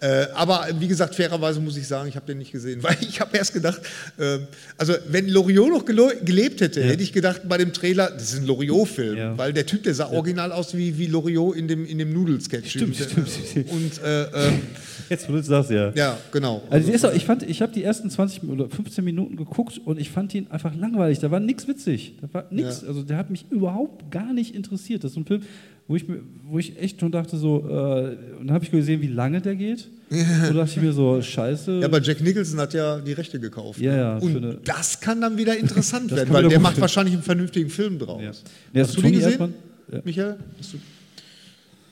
äh, 0.02 0.28
aber 0.34 0.68
wie 0.80 0.88
gesagt, 0.88 1.16
fairerweise 1.16 1.60
muss 1.60 1.77
muss 1.78 1.84
ich 1.84 1.88
sagen, 1.88 2.10
ich 2.10 2.16
habe 2.16 2.26
den 2.26 2.40
nicht 2.40 2.52
gesehen, 2.52 2.82
weil 2.84 2.98
ich 3.02 3.22
habe 3.22 3.38
erst 3.38 3.54
gedacht, 3.54 3.82
äh, 4.18 4.40
also 4.78 4.94
wenn 5.10 5.28
Loriot 5.30 5.70
noch 5.70 5.86
gelebt 5.86 6.62
hätte, 6.62 6.84
hätte 6.84 7.04
ich 7.04 7.14
gedacht 7.14 7.41
bei 7.48 7.58
dem 7.58 7.74
Trailer, 7.74 8.12
das 8.12 8.34
ist 8.34 8.40
ein 8.40 8.45
Loriot-Film, 8.45 9.18
Ja. 9.18 9.38
weil 9.38 9.54
der 9.54 9.66
Typ, 9.66 9.84
der 9.84 9.94
sah 9.94 10.10
original 10.10 10.52
aus 10.52 10.76
wie, 10.76 10.98
wie 10.98 11.08
Loriot 11.08 11.56
in 11.56 11.68
dem, 11.68 11.86
in 11.86 11.98
dem 11.98 12.12
Nudelsketch. 12.14 12.72
Stimmt, 12.72 12.95
stimmt. 12.95 13.72
Und 13.72 14.04
äh, 14.04 14.24
äh, 14.24 14.52
Jetzt, 15.10 15.28
wo 15.30 15.34
du 15.34 15.38
das 15.38 15.48
sagst, 15.48 15.72
ja. 15.72 15.91
ja, 15.95 16.18
genau. 16.32 16.64
Also, 16.70 16.91
ist 16.91 17.06
auch, 17.06 17.14
ich 17.14 17.26
fand, 17.26 17.44
ich 17.44 17.62
habe 17.62 17.72
die 17.72 17.84
ersten 17.84 18.10
20 18.10 18.44
oder 18.44 18.70
15 18.70 19.04
Minuten 19.06 19.38
geguckt 19.38 19.80
und 19.86 19.99
ich 19.99 20.10
fand 20.10 20.34
ihn 20.34 20.48
einfach 20.49 20.76
langweilig. 20.76 21.20
Da 21.20 21.32
war 21.32 21.40
nichts 21.40 21.68
witzig. 21.68 22.16
Da 22.22 22.28
war 22.34 22.45
nichts. 22.49 22.82
Ja. 22.82 22.90
Also 22.90 23.04
der 23.04 23.18
hat 23.18 23.30
mich 23.30 23.45
überhaupt 23.49 24.12
gar 24.12 24.34
nicht 24.34 24.54
interessiert. 24.54 25.04
Das 25.04 25.12
ist 25.12 25.18
ein 25.18 25.26
Film, 25.26 25.44
wo 25.88 25.96
ich, 25.96 26.06
wo 26.50 26.60
ich 26.60 26.78
echt 26.82 27.00
schon 27.00 27.12
dachte 27.12 27.38
so, 27.38 27.60
äh, 27.60 28.16
und 28.40 28.48
dann 28.48 28.52
habe 28.54 28.64
ich 28.66 28.72
gesehen, 28.72 29.02
wie 29.02 29.08
lange 29.08 29.42
der 29.42 29.56
geht. 29.56 29.88
Und 30.10 30.18
da 30.22 30.54
dachte 30.54 30.72
ich 30.78 30.82
mir 30.82 30.94
so, 30.94 31.22
scheiße. 31.22 31.80
Ja, 31.80 31.86
aber 31.86 32.02
Jack 32.02 32.22
Nicholson 32.22 32.58
hat 32.62 32.74
ja 32.74 32.98
die 33.02 33.12
Rechte 33.12 33.42
gekauft. 33.42 33.82
Ja, 33.82 33.92
ne? 33.92 33.98
ja, 33.98 34.18
Und 34.18 34.38
eine- 34.38 34.54
das 34.64 35.02
kann 35.02 35.20
dann 35.20 35.38
wieder 35.38 35.58
interessant 35.58 36.10
werden, 36.16 36.34
weil 36.34 36.48
der 36.48 36.60
macht 36.62 36.76
werden. 36.76 36.82
wahrscheinlich 36.82 37.14
einen 37.14 37.24
vernünftigen 37.24 37.70
Film 37.70 38.00
draus. 38.00 38.22
Ja. 38.24 38.32
Nee, 38.74 38.80
Hast 38.82 38.90
also 38.92 39.02
du 39.02 39.08
den 39.08 39.12
gesehen, 39.14 39.32
Erdmann, 39.32 39.54
ja. 39.92 40.00
Michael? 40.06 40.36
Hast 40.60 40.74
du? 40.74 40.78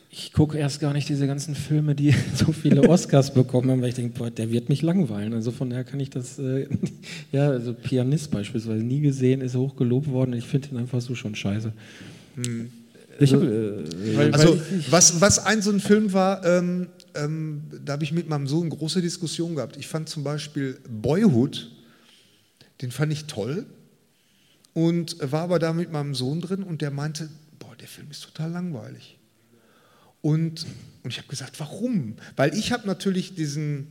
Ich 0.09 0.31
gucke 0.31 0.57
erst 0.57 0.79
gar 0.79 0.93
nicht 0.93 1.09
diese 1.09 1.27
ganzen 1.27 1.55
Filme, 1.55 1.93
die 1.93 2.13
so 2.35 2.53
viele 2.53 2.87
Oscars 2.87 3.33
bekommen 3.33 3.69
haben, 3.69 3.81
weil 3.81 3.89
ich 3.89 3.95
denke, 3.95 4.17
boah, 4.17 4.31
der 4.31 4.49
wird 4.49 4.69
mich 4.69 4.81
langweilen. 4.81 5.33
Also 5.33 5.51
von 5.51 5.69
daher 5.69 5.83
kann 5.83 5.99
ich 5.99 6.09
das, 6.09 6.39
äh, 6.39 6.67
ja, 7.33 7.49
also 7.49 7.73
Pianist 7.73 8.31
beispielsweise, 8.31 8.81
nie 8.81 9.01
gesehen, 9.01 9.41
ist 9.41 9.55
hochgelobt 9.55 10.09
worden. 10.09 10.31
Ich 10.35 10.45
finde 10.45 10.69
ihn 10.71 10.77
einfach 10.77 11.01
so 11.01 11.15
schon 11.15 11.35
scheiße. 11.35 11.73
Ich 13.19 13.33
hab, 13.33 13.41
äh, 13.41 14.15
Weil- 14.17 14.33
Also, 14.33 14.57
weil 14.59 14.79
ich- 14.79 14.91
was, 14.91 15.21
was 15.21 15.39
ein 15.39 15.61
so 15.61 15.71
ein 15.71 15.79
Film 15.79 16.11
war, 16.13 16.45
ähm, 16.45 16.87
ähm, 17.15 17.63
da 17.83 17.93
habe 17.93 18.03
ich 18.03 18.11
mit 18.11 18.27
meinem 18.27 18.47
Sohn 18.47 18.69
große 18.69 19.01
Diskussion 19.01 19.55
gehabt. 19.55 19.77
Ich 19.77 19.87
fand 19.87 20.09
zum 20.09 20.23
Beispiel 20.23 20.77
Boyhood, 20.89 21.71
den 22.81 22.91
fand 22.91 23.13
ich 23.13 23.25
toll 23.25 23.65
und 24.73 25.15
war 25.31 25.43
aber 25.43 25.59
da 25.59 25.71
mit 25.71 25.91
meinem 25.91 26.13
Sohn 26.13 26.41
drin 26.41 26.61
und 26.63 26.81
der 26.81 26.91
meinte, 26.91 27.29
boah, 27.59 27.75
der 27.79 27.87
Film 27.87 28.07
ist 28.11 28.23
total 28.23 28.51
langweilig. 28.51 29.17
Und, 30.21 30.65
und 31.03 31.11
ich 31.11 31.17
habe 31.17 31.27
gesagt, 31.27 31.59
warum? 31.59 32.15
Weil 32.35 32.53
ich 32.57 32.71
habe 32.73 32.85
natürlich 32.87 33.35
diesen, 33.35 33.87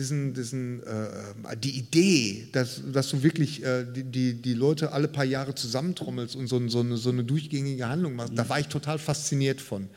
diesen, 0.00 0.32
diesen, 0.32 0.82
äh, 0.82 1.56
die 1.62 1.78
Idee, 1.78 2.48
dass, 2.52 2.80
dass 2.90 3.10
du 3.10 3.22
wirklich 3.22 3.62
äh, 3.62 3.84
die, 3.84 4.02
die, 4.02 4.32
die 4.32 4.54
Leute 4.54 4.92
alle 4.92 5.08
paar 5.08 5.26
Jahre 5.26 5.54
zusammentrommelst 5.54 6.36
und 6.36 6.46
so, 6.46 6.66
so, 6.68 6.80
eine, 6.80 6.96
so 6.96 7.10
eine 7.10 7.22
durchgängige 7.22 7.86
Handlung 7.86 8.16
machst, 8.16 8.32
da 8.34 8.48
war 8.48 8.58
ich 8.58 8.68
total 8.68 8.98
fasziniert 8.98 9.60
von. 9.60 9.88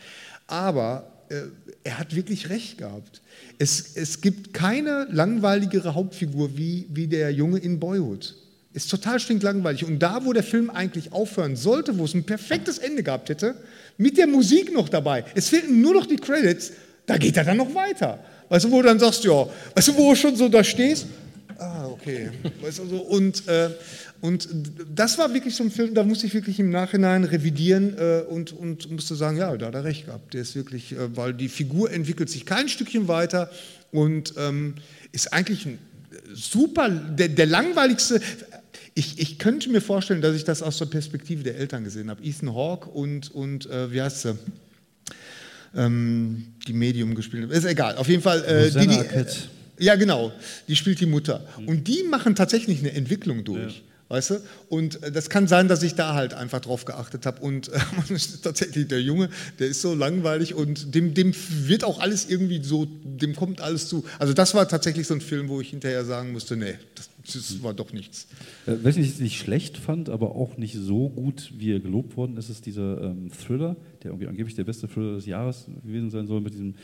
Aber 0.46 1.10
äh, 1.30 1.44
er 1.86 2.00
hat 2.00 2.14
wirklich 2.14 2.50
recht 2.50 2.80
gehabt. 2.80 3.22
Es, 3.60 3.96
es 3.96 4.20
gibt 4.20 4.54
keine 4.54 5.08
langweiligere 5.10 5.96
Hauptfigur 5.96 6.58
wie, 6.58 6.86
wie 6.90 7.08
der 7.08 7.32
Junge 7.32 7.60
in 7.60 7.80
Boyhood. 7.80 8.36
Ist 8.74 8.92
total 8.92 9.22
stinklangweilig. 9.22 9.86
Und 9.86 10.00
da, 10.00 10.26
wo 10.26 10.34
der 10.34 10.44
Film 10.44 10.70
eigentlich 10.70 11.14
aufhören 11.14 11.56
sollte, 11.56 11.98
wo 11.98 12.04
es 12.04 12.14
ein 12.14 12.26
perfektes 12.26 12.78
Ende 12.78 13.04
gehabt 13.04 13.30
hätte, 13.30 13.56
mit 13.98 14.18
der 14.18 14.28
Musik 14.28 14.74
noch 14.74 14.90
dabei, 14.90 15.24
es 15.34 15.48
fehlten 15.48 15.80
nur 15.80 15.94
noch 15.94 16.08
die 16.08 16.18
Credits, 16.18 16.74
da 17.06 17.18
geht 17.18 17.38
er 17.38 17.44
dann 17.44 17.58
noch 17.58 17.74
weiter. 17.74 18.20
Weißt 18.50 18.66
du, 18.66 18.72
wo 18.72 18.82
du 18.82 18.88
dann 18.88 19.00
sagst, 19.00 19.24
ja, 19.24 19.48
weißt 19.76 19.88
du, 19.90 19.98
wo 19.98 20.12
du 20.12 20.16
schon 20.16 20.36
so 20.36 20.50
da 20.50 20.64
stehst? 20.64 21.08
Ah, 21.58 21.88
okay. 21.88 22.32
Weißt 22.62 22.80
du, 22.80 22.98
und, 22.98 23.48
äh, 23.48 23.70
und 24.22 24.48
das 24.94 25.18
war 25.18 25.34
wirklich 25.34 25.56
so 25.56 25.64
ein 25.64 25.72
Film, 25.72 25.94
da 25.94 26.04
musste 26.04 26.26
ich 26.28 26.34
wirklich 26.34 26.60
im 26.60 26.70
Nachhinein 26.70 27.24
revidieren 27.24 27.98
äh, 27.98 28.22
und, 28.28 28.54
und 28.54 28.92
musste 28.92 29.16
sagen, 29.16 29.38
ja, 29.38 29.56
da 29.58 29.68
hat 29.68 29.76
er 29.76 29.84
recht 29.84 30.06
gehabt. 30.06 30.34
Der 30.34 30.42
ist 30.42 30.56
wirklich, 30.56 30.94
äh, 30.94 31.16
weil 31.16 31.34
die 31.34 31.50
Figur 31.50 31.92
entwickelt 31.92 32.30
sich 32.30 32.46
kein 32.46 32.70
Stückchen 32.70 33.08
weiter 33.08 33.50
und 33.92 34.34
ähm, 34.38 34.76
ist 35.12 35.34
eigentlich 35.34 35.66
ein 35.66 35.80
super, 36.34 36.90
der, 36.90 37.30
der 37.30 37.46
langweiligste. 37.46 38.22
Ich, 38.96 39.20
ich 39.20 39.40
könnte 39.40 39.70
mir 39.70 39.82
vorstellen, 39.82 40.22
dass 40.22 40.36
ich 40.36 40.44
das 40.44 40.62
aus 40.62 40.78
der 40.78 40.86
Perspektive 40.86 41.44
der 41.44 41.58
Eltern 41.58 41.84
gesehen 41.84 42.10
habe. 42.10 42.24
Ethan 42.24 42.54
Hawke 42.54 42.90
und, 42.90 43.34
und 43.34 43.70
äh, 43.70 43.92
wie 43.92 44.02
heißt 44.02 44.22
sie? 44.22 44.38
Ähm, 45.76 46.54
die 46.68 46.74
Medium 46.74 47.16
gespielt. 47.16 47.52
Ist 47.52 47.66
egal. 47.66 47.98
Auf 47.98 48.08
jeden 48.08 48.22
Fall. 48.22 48.44
Äh, 48.46 48.72
die, 48.72 48.88
die, 48.88 48.98
Arquette. 48.98 49.36
ja, 49.80 49.96
genau. 49.96 50.32
Die 50.68 50.76
spielt 50.76 51.00
die 51.00 51.06
Mutter. 51.06 51.46
Und 51.66 51.88
die 51.88 52.04
machen 52.04 52.36
tatsächlich 52.36 52.80
eine 52.80 52.94
Entwicklung 52.94 53.44
durch. 53.44 53.84
Weißt 54.14 54.30
du? 54.30 54.42
Und 54.70 55.02
äh, 55.02 55.12
das 55.12 55.30
kann 55.30 55.48
sein, 55.48 55.68
dass 55.68 55.82
ich 55.82 55.96
da 55.96 56.14
halt 56.14 56.36
einfach 56.36 56.60
drauf 56.60 56.86
geachtet 56.86 57.26
habe. 57.26 57.42
Und 57.42 57.70
äh, 57.70 57.80
tatsächlich, 58.44 58.88
der 58.88 59.02
Junge, 59.02 59.30
der 59.58 59.68
ist 59.68 59.82
so 59.82 59.96
langweilig 59.96 60.54
und 60.54 60.94
dem, 60.94 61.16
dem 61.16 61.34
wird 61.50 61.84
auch 61.84 62.00
alles 62.00 62.30
irgendwie 62.30 62.64
so, 62.64 62.86
dem 63.04 63.36
kommt 63.36 63.62
alles 63.62 63.88
zu. 63.88 64.06
Also, 64.20 64.34
das 64.34 64.54
war 64.54 64.68
tatsächlich 64.68 65.08
so 65.08 65.16
ein 65.16 65.22
Film, 65.22 65.50
wo 65.50 65.62
ich 65.62 65.72
hinterher 65.72 66.06
sagen 66.06 66.32
musste: 66.32 66.56
Nee, 66.56 66.76
das, 66.94 67.10
das 67.26 67.64
war 67.64 67.74
doch 67.74 67.94
nichts. 67.94 68.28
Äh, 68.66 68.74
Welchen 68.84 69.02
ich 69.04 69.20
nicht 69.20 69.38
schlecht 69.40 69.78
fand, 69.78 70.10
aber 70.10 70.36
auch 70.36 70.58
nicht 70.58 70.76
so 70.76 71.10
gut, 71.10 71.54
wie 71.58 71.72
er 71.72 71.80
gelobt 71.80 72.18
worden 72.18 72.38
ist, 72.38 72.50
ist 72.50 72.66
dieser 72.66 73.02
ähm, 73.02 73.30
Thriller, 73.32 73.76
der 74.04 74.12
irgendwie 74.12 74.28
angeblich 74.28 74.56
der 74.56 74.64
beste 74.66 74.88
Thriller 74.88 75.16
des 75.16 75.26
Jahres 75.26 75.68
gewesen 75.84 76.10
sein 76.10 76.28
soll, 76.28 76.42
mit 76.42 76.54
diesem 76.54 76.76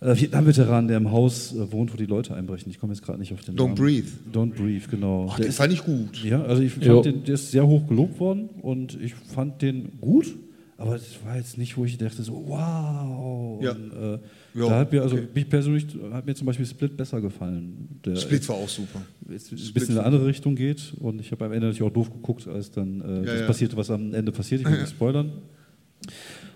äh, 0.00 0.14
Vietnam-Veteran, 0.20 0.88
der 0.88 0.96
im 0.98 1.10
Haus 1.12 1.54
äh, 1.54 1.72
wohnt, 1.72 1.92
wo 1.92 1.96
die 1.96 2.06
Leute 2.06 2.34
einbrechen. 2.34 2.68
Ich 2.70 2.78
komme 2.78 2.92
jetzt 2.92 3.02
gerade 3.02 3.18
nicht 3.18 3.32
auf 3.32 3.42
den 3.42 3.54
Don't 3.56 3.62
Namen. 3.68 3.74
Breathe. 3.76 4.08
Don't 4.32 4.54
Breathe, 4.54 4.84
genau. 4.90 5.28
Ach, 5.30 5.36
Der 5.36 5.46
den 5.46 5.50
ist- 5.50 5.56
fand 5.56 5.72
ich 5.72 5.82
gut. 5.84 6.22
ja, 6.24 6.42
also 6.42 6.62
ich 6.62 6.76
Jo. 6.76 6.94
fand 7.02 7.06
den, 7.06 7.24
der 7.24 7.34
ist 7.34 7.50
sehr 7.50 7.66
hoch 7.66 7.86
gelobt 7.88 8.18
worden 8.20 8.48
und 8.60 9.00
ich 9.00 9.14
fand 9.14 9.62
den 9.62 9.92
gut, 10.00 10.34
aber 10.76 10.96
es 10.96 11.04
war 11.24 11.36
jetzt 11.36 11.56
nicht, 11.56 11.76
wo 11.76 11.84
ich 11.84 11.96
dachte 11.96 12.22
so, 12.22 12.44
wow. 12.48 13.62
Ja. 13.62 13.72
Und, 13.72 13.92
äh, 13.92 14.18
Ja, 14.54 14.68
da 14.68 14.78
hat 14.78 14.92
mir, 14.92 15.02
also 15.02 15.16
okay. 15.16 15.28
mich 15.34 15.48
persönlich 15.48 15.86
hat 16.12 16.26
mir 16.26 16.34
zum 16.34 16.46
Beispiel 16.46 16.64
Split 16.64 16.96
besser 16.96 17.20
gefallen. 17.20 18.00
Der 18.04 18.14
Split 18.14 18.48
war 18.48 18.56
auch 18.56 18.68
super. 18.68 19.02
jetzt 19.28 19.50
ein 19.50 19.56
bisschen 19.56 19.90
in 19.90 19.98
eine 19.98 20.06
andere 20.06 20.26
Richtung 20.26 20.54
geht 20.54 20.94
und 21.00 21.20
ich 21.20 21.32
habe 21.32 21.44
am 21.44 21.52
Ende 21.52 21.66
natürlich 21.66 21.90
auch 21.90 21.92
doof 21.92 22.12
geguckt, 22.12 22.46
als 22.46 22.70
dann 22.70 23.00
äh, 23.00 23.26
das 23.26 23.40
ja. 23.40 23.46
passierte, 23.46 23.76
was 23.76 23.90
am 23.90 24.14
Ende 24.14 24.30
passiert. 24.30 24.60
Ich 24.60 24.66
will 24.68 24.78
nicht 24.80 24.90
spoilern. 24.90 25.32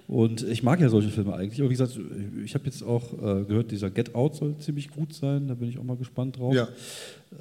Und 0.08 0.42
ich 0.48 0.62
mag 0.62 0.80
ja 0.80 0.88
solche 0.88 1.10
Filme 1.10 1.34
eigentlich. 1.34 1.60
Aber 1.60 1.68
wie 1.68 1.74
gesagt, 1.74 2.00
ich 2.42 2.54
habe 2.54 2.64
jetzt 2.64 2.82
auch 2.82 3.12
äh, 3.12 3.44
gehört, 3.44 3.70
dieser 3.70 3.90
Get 3.90 4.14
Out 4.14 4.36
soll 4.36 4.56
ziemlich 4.58 4.88
gut 4.90 5.12
sein. 5.12 5.48
Da 5.48 5.54
bin 5.54 5.68
ich 5.68 5.78
auch 5.78 5.84
mal 5.84 5.98
gespannt 5.98 6.38
drauf. 6.38 6.54
Ja. 6.54 6.66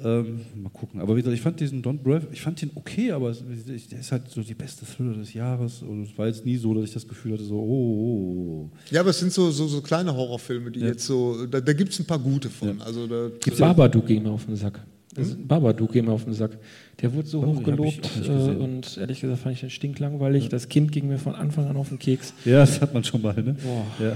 Ähm, 0.04 0.40
mal 0.54 0.68
gucken. 0.70 1.00
Aber 1.00 1.16
wie 1.16 1.20
gesagt, 1.20 1.34
ich 1.34 1.40
fand 1.42 1.58
diesen 1.60 1.82
Don't 1.82 1.98
Breath, 1.98 2.22
ich 2.32 2.40
fand 2.42 2.60
den 2.60 2.70
okay, 2.74 3.10
aber 3.12 3.30
es, 3.30 3.42
der 3.90 3.98
ist 3.98 4.12
halt 4.12 4.30
so 4.30 4.42
die 4.42 4.54
beste 4.54 4.84
Thriller 4.86 5.14
des 5.14 5.32
Jahres. 5.34 5.82
Und 5.82 6.02
es 6.04 6.16
war 6.18 6.26
jetzt 6.26 6.44
nie 6.44 6.56
so, 6.56 6.74
dass 6.74 6.84
ich 6.84 6.92
das 6.92 7.08
Gefühl 7.08 7.32
hatte, 7.32 7.44
so, 7.44 7.56
oh, 7.56 7.60
oh, 7.62 8.70
oh. 8.70 8.70
Ja, 8.90 9.00
aber 9.00 9.10
es 9.10 9.18
sind 9.18 9.32
so, 9.32 9.50
so, 9.50 9.66
so 9.66 9.80
kleine 9.80 10.14
Horrorfilme, 10.14 10.70
die 10.70 10.80
Ja. 10.80 10.86
jetzt 10.88 11.06
so, 11.06 11.46
da, 11.46 11.60
da 11.60 11.72
gibt 11.72 11.92
es 11.92 11.98
ein 11.98 12.06
paar 12.06 12.18
gute 12.18 12.48
von. 12.50 12.80
Also 12.82 13.06
da, 13.06 13.28
Babadook 13.58 14.06
ging 14.06 14.22
mir 14.22 14.30
auf 14.30 14.46
den 14.46 14.56
Sack. 14.56 14.80
Das 15.14 15.34
Babadook 15.36 15.92
ging 15.92 16.04
mir 16.04 16.12
auf 16.12 16.24
den 16.24 16.34
Sack. 16.34 16.58
Der 17.00 17.12
wurde 17.12 17.26
so 17.26 17.40
Oh, 17.40 17.46
hoch 17.46 17.62
den 17.62 17.78
hab 17.78 17.84
ich 17.84 18.00
gelobt 18.00 18.06
auch 18.06 18.16
nicht 18.16 18.28
äh, 18.28 18.62
und 18.62 18.96
ehrlich 18.98 19.20
gesagt 19.20 19.40
fand 19.40 19.54
ich 19.54 19.60
den 19.60 19.70
stinklangweilig. 19.70 20.48
Das 20.48 20.68
Kind 20.68 20.92
ging 20.92 21.08
mir 21.08 21.18
von 21.18 21.34
Anfang 21.34 21.66
an 21.66 21.76
auf 21.76 21.88
den 21.88 21.98
Keks. 21.98 22.34
Ja, 22.44 22.60
das 22.60 22.80
hat 22.80 22.94
man 22.94 23.02
schon 23.04 23.22
mal, 23.22 23.34
ne? 23.42 23.56
Boah. 23.62 23.86
Ja. 24.04 24.12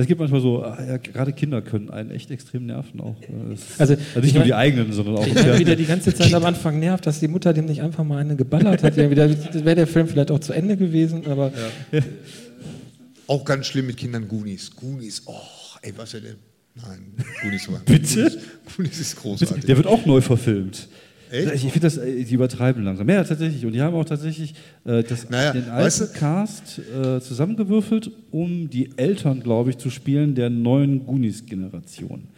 Es 0.00 0.06
gibt 0.06 0.20
manchmal 0.20 0.40
so, 0.40 0.62
ah, 0.62 0.78
ja, 0.86 0.96
gerade 0.98 1.32
Kinder 1.32 1.60
können 1.60 1.90
einen 1.90 2.10
echt 2.12 2.30
extrem 2.30 2.66
nerven 2.66 3.00
auch. 3.00 3.16
Es- 3.52 3.80
Also, 3.80 3.94
nicht 3.94 4.24
ich 4.26 4.34
nur 4.34 4.44
die 4.44 4.54
eigenen, 4.54 4.92
sondern 4.92 5.16
auch 5.16 5.26
Ich 5.26 5.32
die 5.34 5.38
habe 5.40 5.58
wieder 5.58 5.74
die 5.76 5.84
ganze 5.86 6.14
Zeit 6.14 6.32
am 6.34 6.44
Anfang 6.44 6.78
nervt, 6.78 7.04
dass 7.06 7.18
die 7.20 7.26
Mutter 7.28 7.52
dem 7.52 7.64
nicht 7.66 7.82
einfach 7.82 8.04
mal 8.04 8.18
eine 8.18 8.36
geballert 8.36 8.82
hat. 8.84 8.96
Ja, 8.96 9.10
wieder, 9.10 9.28
wäre 9.64 9.74
der 9.74 9.86
Film 9.88 10.06
vielleicht 10.06 10.30
auch 10.30 10.38
zu 10.38 10.52
Ende 10.52 10.76
gewesen, 10.76 11.26
aber 11.26 11.50
auch 13.26 13.44
ganz 13.44 13.66
schlimm 13.66 13.86
mit 13.86 13.96
Kindern 13.96 14.28
Goonies. 14.28 14.70
Goonies, 14.74 15.22
oh, 15.26 15.34
ey, 15.82 15.92
was 15.96 16.14
ist 16.14 16.24
denn? 16.24 16.36
Nein, 16.76 17.12
Goonies 17.42 17.70
war. 17.70 17.80
Bitte? 17.84 18.14
Goonies, 18.22 18.38
Goonies 18.76 19.00
ist 19.00 19.16
großartig. 19.16 19.64
Der 19.64 19.76
wird 19.76 19.86
auch 19.88 20.06
neu 20.06 20.20
verfilmt. 20.20 20.88
Echt? 21.30 21.54
Ich 21.54 21.60
finde 21.72 21.80
das, 21.80 21.96
äh, 21.98 22.24
die 22.24 22.34
übertreiben 22.34 22.82
langsam. 22.84 23.08
Ja, 23.08 23.22
tatsächlich. 23.24 23.64
Und 23.66 23.72
die 23.72 23.80
haben 23.82 23.94
auch 23.94 24.04
tatsächlich 24.04 24.54
äh, 24.84 25.02
das, 25.02 25.28
Naja, 25.28 25.52
den 25.52 25.64
alten 25.64 25.84
weißt 25.84 26.00
du- 26.00 26.06
Cast 26.18 26.78
äh, 26.78 27.20
zusammengewürfelt, 27.20 28.10
um 28.30 28.68
die 28.70 28.90
Eltern, 28.96 29.40
glaube 29.42 29.70
ich, 29.70 29.78
zu 29.78 29.90
spielen 29.90 30.34
der 30.34 30.50
neuen 30.50 31.04
Goonies-Generation. 31.06 32.28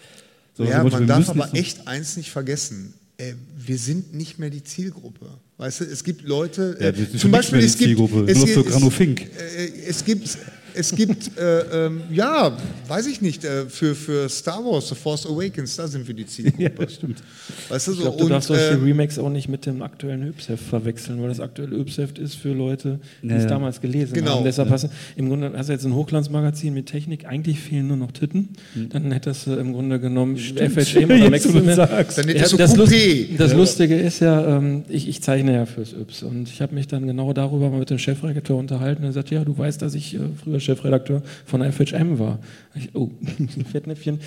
So, 0.54 0.64
ja, 0.64 0.78
dem 0.78 0.82
Motto, 0.84 0.96
man 0.96 1.06
darf 1.06 1.28
aber 1.28 1.54
echt 1.54 1.86
eins 1.88 2.16
nicht 2.16 2.30
vergessen. 2.30 2.94
Äh, 3.16 3.34
wir 3.64 3.78
sind 3.78 4.14
nicht 4.14 4.38
mehr 4.38 4.50
die 4.50 4.62
Zielgruppe. 4.64 5.26
Weißt 5.58 5.80
du, 5.80 5.84
es 5.84 6.02
gibt 6.04 6.22
Leute, 6.26 6.76
Ja, 6.80 6.86
äh, 6.88 6.96
wir 6.96 7.04
sind 7.06 7.20
zum 7.20 7.30
nicht 7.30 7.38
Beispiel, 7.38 7.58
mehr 7.58 7.60
die 7.60 7.66
es 7.66 7.76
gibt, 7.78 7.88
Zielgruppe, 7.88 8.24
es 8.30 8.94
Fink. 8.94 9.20
Äh, 9.22 9.68
es 9.88 10.04
gibt, 10.04 10.38
es 10.74 10.94
gibt, 10.94 11.36
äh, 11.38 11.86
ähm, 11.86 12.02
ja, 12.10 12.56
weiß 12.88 13.06
ich 13.06 13.20
nicht, 13.20 13.44
äh, 13.44 13.66
für, 13.66 13.94
für 13.94 14.28
Star 14.28 14.64
Wars, 14.64 14.88
The 14.88 14.94
Force 14.94 15.26
Awakens, 15.26 15.76
da 15.76 15.86
sind 15.88 16.06
wir 16.06 16.14
die 16.14 16.26
Zielgruppe. 16.26 16.60
Ja, 16.62 16.68
das 16.70 16.94
stimmt. 16.94 17.22
Weißt 17.68 17.86
du, 17.86 17.92
ich 17.92 17.96
so, 17.98 18.02
glaube, 18.04 18.18
du 18.18 18.24
und, 18.24 18.30
darfst 18.30 18.48
solche 18.48 18.64
äh, 18.64 18.74
Remakes 18.74 19.18
auch 19.18 19.30
nicht 19.30 19.48
mit 19.48 19.66
dem 19.66 19.82
aktuellen 19.82 20.26
Yps-Heft 20.28 20.62
verwechseln, 20.62 21.20
weil 21.20 21.28
das 21.28 21.40
aktuelle 21.40 21.76
Yps-Heft 21.78 22.18
ist 22.18 22.34
für 22.34 22.52
Leute, 22.52 22.98
die 23.22 23.28
Ja, 23.28 23.36
es 23.36 23.42
ja. 23.44 23.48
damals 23.48 23.80
gelesen 23.80 24.14
Genau. 24.14 24.36
haben. 24.36 24.44
Deshalb 24.44 24.70
hast 24.70 24.84
du, 24.84 24.88
im 25.16 25.28
Grunde 25.28 25.52
hast 25.56 25.68
du 25.68 25.72
jetzt 25.72 25.84
ein 25.86 25.94
Hochglanzmagazin 25.94 26.74
mit 26.74 26.86
Technik, 26.86 27.26
eigentlich 27.26 27.58
fehlen 27.60 27.86
nur 27.88 27.96
noch 27.96 28.12
Titten. 28.12 28.50
Dann 28.90 29.10
hättest 29.12 29.46
du 29.46 29.54
im 29.54 29.72
Grunde 29.72 29.98
genommen 30.00 30.36
FHM 30.36 31.04
oder 31.04 31.18
du 31.18 31.30
Maximum. 31.30 31.72
sagst. 31.74 32.18
dann 32.18 32.28
Ja, 32.28 32.34
hättest 32.34 32.52
du 32.52 32.56
das, 32.56 32.76
Lust, 32.76 32.94
das 33.38 33.54
Lustige 33.54 33.96
ist 33.96 34.20
ja, 34.20 34.56
ähm, 34.58 34.84
ich, 34.88 35.08
ich 35.08 35.22
zeichne 35.22 35.54
ja 35.54 35.66
fürs 35.66 35.92
Yps 35.92 36.22
und 36.22 36.48
ich 36.48 36.60
habe 36.60 36.74
mich 36.74 36.86
dann 36.88 37.06
genau 37.06 37.32
darüber 37.32 37.70
mal 37.70 37.78
mit 37.80 37.90
dem 37.90 37.98
Chefredakteur 37.98 38.56
unterhalten. 38.56 39.04
Er 39.04 39.12
sagt, 39.12 39.30
ja, 39.30 39.44
du 39.44 39.56
weißt, 39.56 39.80
dass 39.82 39.94
ich 39.94 40.14
äh, 40.14 40.18
früher 40.42 40.59
Chefredakteur 40.60 41.22
von 41.44 41.62
FHM 41.62 42.18
war. 42.18 42.38
Ich, 42.74 42.94
oh, 42.94 43.10
Fettnäpfchen. 43.72 44.20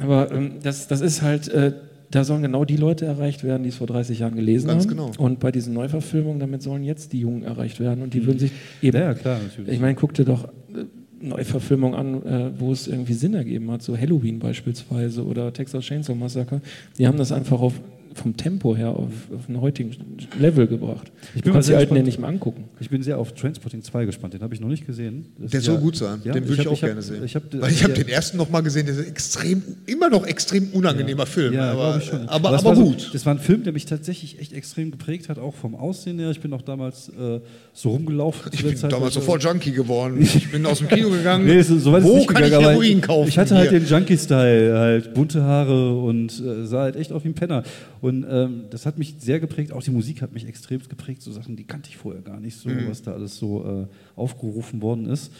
Aber 0.00 0.30
ähm, 0.32 0.52
das, 0.62 0.88
das 0.88 1.00
ist 1.00 1.22
halt, 1.22 1.48
äh, 1.48 1.72
da 2.10 2.24
sollen 2.24 2.42
genau 2.42 2.64
die 2.64 2.76
Leute 2.76 3.04
erreicht 3.06 3.44
werden, 3.44 3.62
die 3.62 3.70
es 3.70 3.76
vor 3.76 3.86
30 3.86 4.20
Jahren 4.20 4.36
gelesen 4.36 4.68
Ganz 4.68 4.84
haben. 4.84 4.90
genau. 4.90 5.12
Und 5.18 5.40
bei 5.40 5.50
diesen 5.50 5.74
Neuverfilmungen, 5.74 6.38
damit 6.38 6.62
sollen 6.62 6.84
jetzt 6.84 7.12
die 7.12 7.20
Jungen 7.20 7.42
erreicht 7.42 7.80
werden. 7.80 8.02
Und 8.02 8.14
die 8.14 8.26
würden 8.26 8.38
sich 8.38 8.52
eben. 8.82 8.96
Ja, 8.96 9.04
ja, 9.04 9.14
klar, 9.14 9.38
natürlich. 9.42 9.74
Ich 9.74 9.80
meine, 9.80 9.94
guck 9.94 10.14
dir 10.14 10.24
doch 10.24 10.44
äh, 10.44 10.84
Neuverfilmungen 11.20 11.98
an, 11.98 12.26
äh, 12.26 12.50
wo 12.58 12.72
es 12.72 12.86
irgendwie 12.86 13.14
Sinn 13.14 13.34
ergeben 13.34 13.70
hat, 13.70 13.82
so 13.82 13.96
Halloween 13.96 14.38
beispielsweise 14.38 15.24
oder 15.24 15.52
Texas 15.52 15.84
Chainsaw 15.84 16.14
Massacre. 16.14 16.60
Die 16.98 17.06
haben 17.06 17.18
das 17.18 17.32
einfach 17.32 17.60
auf, 17.60 17.74
vom 18.16 18.36
Tempo 18.36 18.74
her 18.74 18.90
auf, 18.90 19.10
auf 19.34 19.48
einen 19.48 19.60
heutigen 19.60 19.94
Level 20.40 20.66
gebracht. 20.66 21.12
Ich 21.34 21.42
du 21.42 21.44
bin 21.44 21.52
kannst 21.52 21.54
mal 21.54 21.60
die 21.60 21.66
sehr 21.66 21.78
alten 21.78 21.96
ja 21.96 22.02
nicht 22.02 22.18
mehr 22.18 22.28
angucken. 22.28 22.64
Ich 22.80 22.90
bin 22.90 23.02
sehr 23.02 23.18
auf 23.18 23.32
Transporting 23.34 23.82
2 23.82 24.06
gespannt. 24.06 24.34
Den 24.34 24.40
habe 24.42 24.54
ich 24.54 24.60
noch 24.60 24.68
nicht 24.68 24.86
gesehen. 24.86 25.26
Das 25.38 25.50
Der 25.50 25.60
soll 25.60 25.78
gut 25.78 25.96
sein. 25.96 26.20
Ja, 26.24 26.32
den 26.32 26.48
würde 26.48 26.54
ich, 26.62 26.66
hab- 26.66 26.72
auch 26.72 26.82
hab- 26.82 26.88
gerne 26.88 27.02
sehen. 27.02 27.22
Ich 27.24 27.34
hab, 27.36 27.42
Weil 27.52 27.70
ich 27.70 27.82
habe 27.84 27.92
ja, 27.94 28.02
den 28.02 28.08
ersten 28.08 28.36
noch 28.38 28.48
mal 28.50 28.62
gesehen, 28.62 28.86
der 28.86 28.94
ist 28.96 29.06
extrem, 29.06 29.62
immer 29.86 30.08
noch 30.08 30.26
extrem 30.26 30.70
unangenehmer 30.70 31.26
Film. 31.26 31.52
Ja, 31.54 31.72
aber, 31.72 31.98
ich 31.98 32.04
schon. 32.04 32.28
aber, 32.28 32.48
aber 32.50 32.64
war 32.64 32.74
gut. 32.74 33.00
So, 33.02 33.12
das 33.12 33.26
war 33.26 33.34
ein 33.34 33.38
Film, 33.40 33.62
der 33.64 33.72
mich 33.72 33.86
tatsächlich 33.86 34.40
echt 34.40 34.52
extrem 34.52 34.90
geprägt 34.90 35.28
hat, 35.28 35.38
auch 35.38 35.54
vom 35.54 35.74
Aussehen 35.74 36.18
her. 36.18 36.30
Ich 36.30 36.40
bin 36.40 36.52
auch 36.52 36.62
damals 36.62 37.10
äh, 37.10 37.40
so 37.78 37.90
rumgelaufen. 37.90 38.50
ich 38.54 38.64
bin 38.64 38.74
Zeit, 38.74 38.90
damals 38.90 39.10
ich- 39.10 39.20
sofort 39.20 39.42
Junkie 39.44 39.70
geworden. 39.72 40.16
Ich 40.22 40.50
bin 40.50 40.64
aus 40.64 40.78
dem 40.78 40.88
Kino 40.88 41.10
gegangen. 41.10 41.44
Nee, 41.44 41.60
so, 41.60 41.78
so 41.78 41.92
Wo 41.92 41.98
kann 41.98 42.18
ich 42.20 42.26
gegangen, 42.26 42.54
aber 42.54 42.70
Heroin 42.70 43.00
kaufen? 43.02 43.28
Ich 43.28 43.36
hatte 43.38 43.54
halt 43.54 43.68
Hier. 43.68 43.80
den 43.80 43.86
Junkie-Style, 43.88 44.78
halt 44.78 45.12
bunte 45.12 45.42
Haare 45.42 45.98
und 46.00 46.32
äh, 46.40 46.64
sah 46.66 46.80
halt 46.82 46.96
echt 46.96 47.12
aus 47.12 47.22
wie 47.24 47.28
ein 47.28 47.34
Penner. 47.34 47.64
Und 48.00 48.24
ähm, 48.30 48.62
das 48.70 48.86
hat 48.86 48.98
mich 48.98 49.16
sehr 49.18 49.40
geprägt. 49.40 49.72
Auch 49.72 49.82
die 49.82 49.90
Musik 49.90 50.22
hat 50.22 50.32
mich 50.32 50.48
extrem 50.48 50.80
geprägt. 50.88 51.20
So 51.20 51.32
Sachen, 51.32 51.54
die 51.56 51.64
kannte 51.64 51.90
ich 51.90 51.98
vorher 51.98 52.22
gar 52.22 52.40
nicht 52.40 52.56
so, 52.58 52.70
Mhm. 52.70 52.88
was 52.88 53.02
da 53.02 53.12
alles 53.12 53.36
so 53.36 53.86
äh, 53.86 54.18
aufgerufen 54.18 54.80
worden 54.80 55.06
ist. 55.10 55.30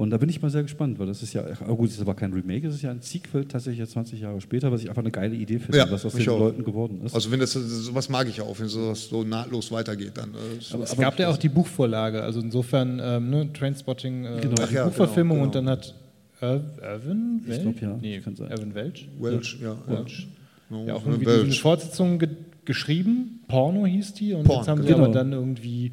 Und 0.00 0.08
da 0.08 0.16
bin 0.16 0.30
ich 0.30 0.40
mal 0.40 0.48
sehr 0.48 0.62
gespannt, 0.62 0.98
weil 0.98 1.08
das 1.08 1.22
ist 1.22 1.34
ja, 1.34 1.44
ach, 1.52 1.66
gut, 1.76 1.90
es 1.90 1.96
ist 1.96 2.00
aber 2.00 2.14
kein 2.14 2.32
Remake, 2.32 2.66
es 2.66 2.76
ist 2.76 2.80
ja 2.80 2.90
ein 2.90 3.02
Sequel 3.02 3.44
tatsächlich 3.44 3.80
jetzt 3.80 3.92
20 3.92 4.18
Jahre 4.18 4.40
später, 4.40 4.72
was 4.72 4.80
ich 4.82 4.88
einfach 4.88 5.02
eine 5.02 5.10
geile 5.10 5.34
Idee 5.34 5.58
finde, 5.58 5.76
Ja, 5.76 5.90
was 5.90 6.06
aus 6.06 6.14
den 6.14 6.26
auch. 6.30 6.38
Leuten 6.38 6.64
geworden 6.64 7.02
ist. 7.04 7.14
Also 7.14 7.30
wenn 7.30 7.38
das 7.38 7.52
sowas 7.52 8.08
mag 8.08 8.26
ich 8.26 8.40
auch, 8.40 8.58
wenn 8.58 8.68
sowas 8.68 9.08
so 9.10 9.24
nahtlos 9.24 9.70
weitergeht, 9.70 10.12
dann. 10.14 10.30
Äh, 10.30 10.56
ist- 10.58 10.72
Es 10.72 10.96
gab 10.96 11.18
ja 11.18 11.28
auch 11.28 11.36
die 11.36 11.50
Buchvorlage, 11.50 12.22
also 12.22 12.40
insofern 12.40 12.98
ähm, 12.98 13.28
ne, 13.28 13.52
Trainspotting, 13.52 14.24
äh, 14.24 14.38
Genau. 14.40 14.62
ja, 14.72 14.84
Buchverfilmung 14.86 15.36
genau, 15.36 15.46
und 15.48 15.54
dann 15.54 15.68
hat 15.68 15.94
Irvin 16.40 17.42
Welch? 17.44 17.60
glaub, 17.62 17.82
ja, 17.82 17.98
Nee, 18.00 18.20
kann 18.20 18.34
sein. 18.36 18.50
Irvin 18.50 18.74
Welch? 18.74 19.06
Welch, 19.20 19.58
ja. 19.62 19.76
Welch. 19.86 20.28
ja. 20.70 20.76
Ja, 20.86 20.94
auch 20.94 21.02
eine 21.04 21.10
irgendwie 21.16 21.26
Welch. 21.26 21.44
diese 21.44 21.60
Fortsetzung 21.60 22.18
ge 22.18 22.28
geschrieben. 22.64 23.40
Porno 23.48 23.84
hieß 23.84 24.14
die 24.14 24.32
und 24.32 24.44
Porn, 24.44 24.58
jetzt 24.60 24.68
haben 24.68 24.82
sie 24.82 24.88
genau. 24.88 25.04
aber 25.04 25.12
dann 25.12 25.32
irgendwie 25.32 25.92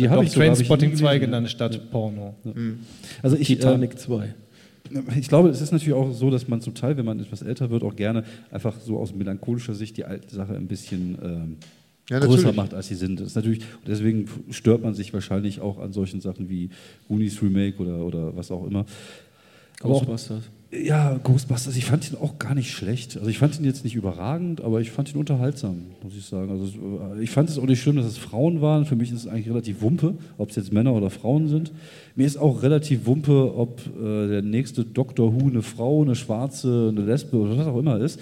Die 0.00 0.08
hab 0.08 0.16
doch 0.16 0.24
ich 0.24 0.32
Trainspotting 0.32 0.90
nie 0.90 0.96
2 0.96 1.18
gelesen, 1.18 1.30
genannt 1.30 1.46
ja. 1.46 1.50
statt 1.50 1.90
Porno. 1.90 2.34
Also 3.22 3.36
ich, 3.36 3.50
äh, 3.50 3.56
Titanic 3.56 3.98
2. 3.98 4.34
Ich 5.18 5.28
glaube, 5.28 5.50
es 5.50 5.60
ist 5.60 5.70
natürlich 5.72 5.94
auch 5.94 6.12
so, 6.12 6.30
dass 6.30 6.48
man 6.48 6.60
zum 6.60 6.74
Teil, 6.74 6.96
wenn 6.96 7.04
man 7.04 7.20
etwas 7.20 7.42
älter 7.42 7.70
wird, 7.70 7.84
auch 7.84 7.94
gerne 7.94 8.24
einfach 8.50 8.80
so 8.80 8.98
aus 8.98 9.14
melancholischer 9.14 9.74
Sicht 9.74 9.96
die 9.96 10.04
alte 10.04 10.34
Sache 10.34 10.56
ein 10.56 10.66
bisschen 10.66 11.18
ähm, 11.22 11.56
Ja, 12.08 12.18
größer 12.18 12.52
macht, 12.52 12.74
als 12.74 12.88
sie 12.88 12.96
sind. 12.96 13.20
Das 13.20 13.28
ist 13.28 13.34
natürlich, 13.36 13.62
deswegen 13.86 14.26
stört 14.50 14.82
man 14.82 14.94
sich 14.94 15.12
wahrscheinlich 15.12 15.60
auch 15.60 15.78
an 15.78 15.92
solchen 15.92 16.20
Sachen 16.20 16.48
wie 16.48 16.70
Goonies 17.06 17.40
Remake 17.40 17.80
oder, 17.80 18.04
oder 18.04 18.36
was 18.36 18.50
auch 18.50 18.66
immer. 18.66 18.84
Aber 19.80 19.94
auch, 19.94 20.00
Ghostbusters. 20.00 20.44
Ja, 20.72 21.18
Ghostbusters, 21.24 21.74
ich 21.76 21.84
fand 21.84 22.08
ihn 22.10 22.16
auch 22.16 22.38
gar 22.38 22.54
nicht 22.54 22.70
schlecht. 22.70 23.16
Also 23.16 23.28
ich 23.28 23.38
fand 23.38 23.58
ihn 23.58 23.64
jetzt 23.64 23.82
nicht 23.82 23.96
überragend, 23.96 24.60
aber 24.60 24.80
ich 24.80 24.92
fand 24.92 25.12
ihn 25.12 25.18
unterhaltsam, 25.18 25.86
muss 26.02 26.14
ich 26.16 26.24
sagen. 26.24 26.48
Also 26.50 26.64
es- 26.64 27.20
ich 27.22 27.30
fand 27.30 27.48
es 27.50 27.58
auch 27.58 27.64
nicht 27.66 27.80
schlimm, 27.82 27.96
dass 27.96 28.06
es 28.06 28.18
Frauen 28.18 28.60
waren. 28.60 28.84
Für 28.84 28.94
mich 28.94 29.10
ist 29.10 29.18
es 29.18 29.26
eigentlich 29.26 29.48
relativ 29.50 29.82
Wumpe, 29.82 30.14
ob 30.38 30.50
es 30.50 30.56
jetzt 30.56 30.72
Männer 30.72 30.92
oder 30.94 31.10
Frauen 31.10 31.48
sind. 31.48 31.72
Mir 32.14 32.24
ist 32.26 32.36
auch 32.38 32.62
relativ 32.62 33.04
Wumpe, 33.06 33.52
ob 33.56 33.80
äh, 34.00 34.28
der 34.28 34.42
nächste 34.42 34.84
Doctor 34.84 35.34
Who 35.34 35.48
eine 35.48 35.62
Frau, 35.62 36.02
eine 36.02 36.14
Schwarze, 36.14 36.92
eine 36.96 37.04
Lesbe 37.04 37.36
oder 37.36 37.58
was 37.58 37.66
auch 37.66 37.78
immer 37.78 37.98
ist. 38.00 38.20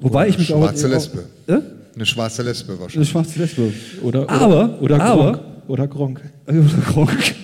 Wobei 0.00 0.20
Oder 0.22 0.28
ich 0.28 0.38
mich 0.38 0.52
eine 0.52 0.64
auch... 0.64 0.68
schwarze 0.68 0.88
Lesbe. 0.88 1.24
Äh? 1.46 1.58
Eine 1.94 2.06
schwarze 2.06 2.42
Lesbe 2.42 2.72
Eine 2.72 2.80
wahrscheinlich. 2.80 3.08
schwarze 3.10 3.38
Lesbe. 3.38 3.72
Oder, 4.02 4.28
Aber- 4.28 4.80
oder, 4.80 4.82
oder 4.82 5.00
aber- 5.04 5.32
Gronk. 5.32 5.40
Oder 5.68 5.86
Gronk. 5.88 6.20
Gronk. 6.86 7.34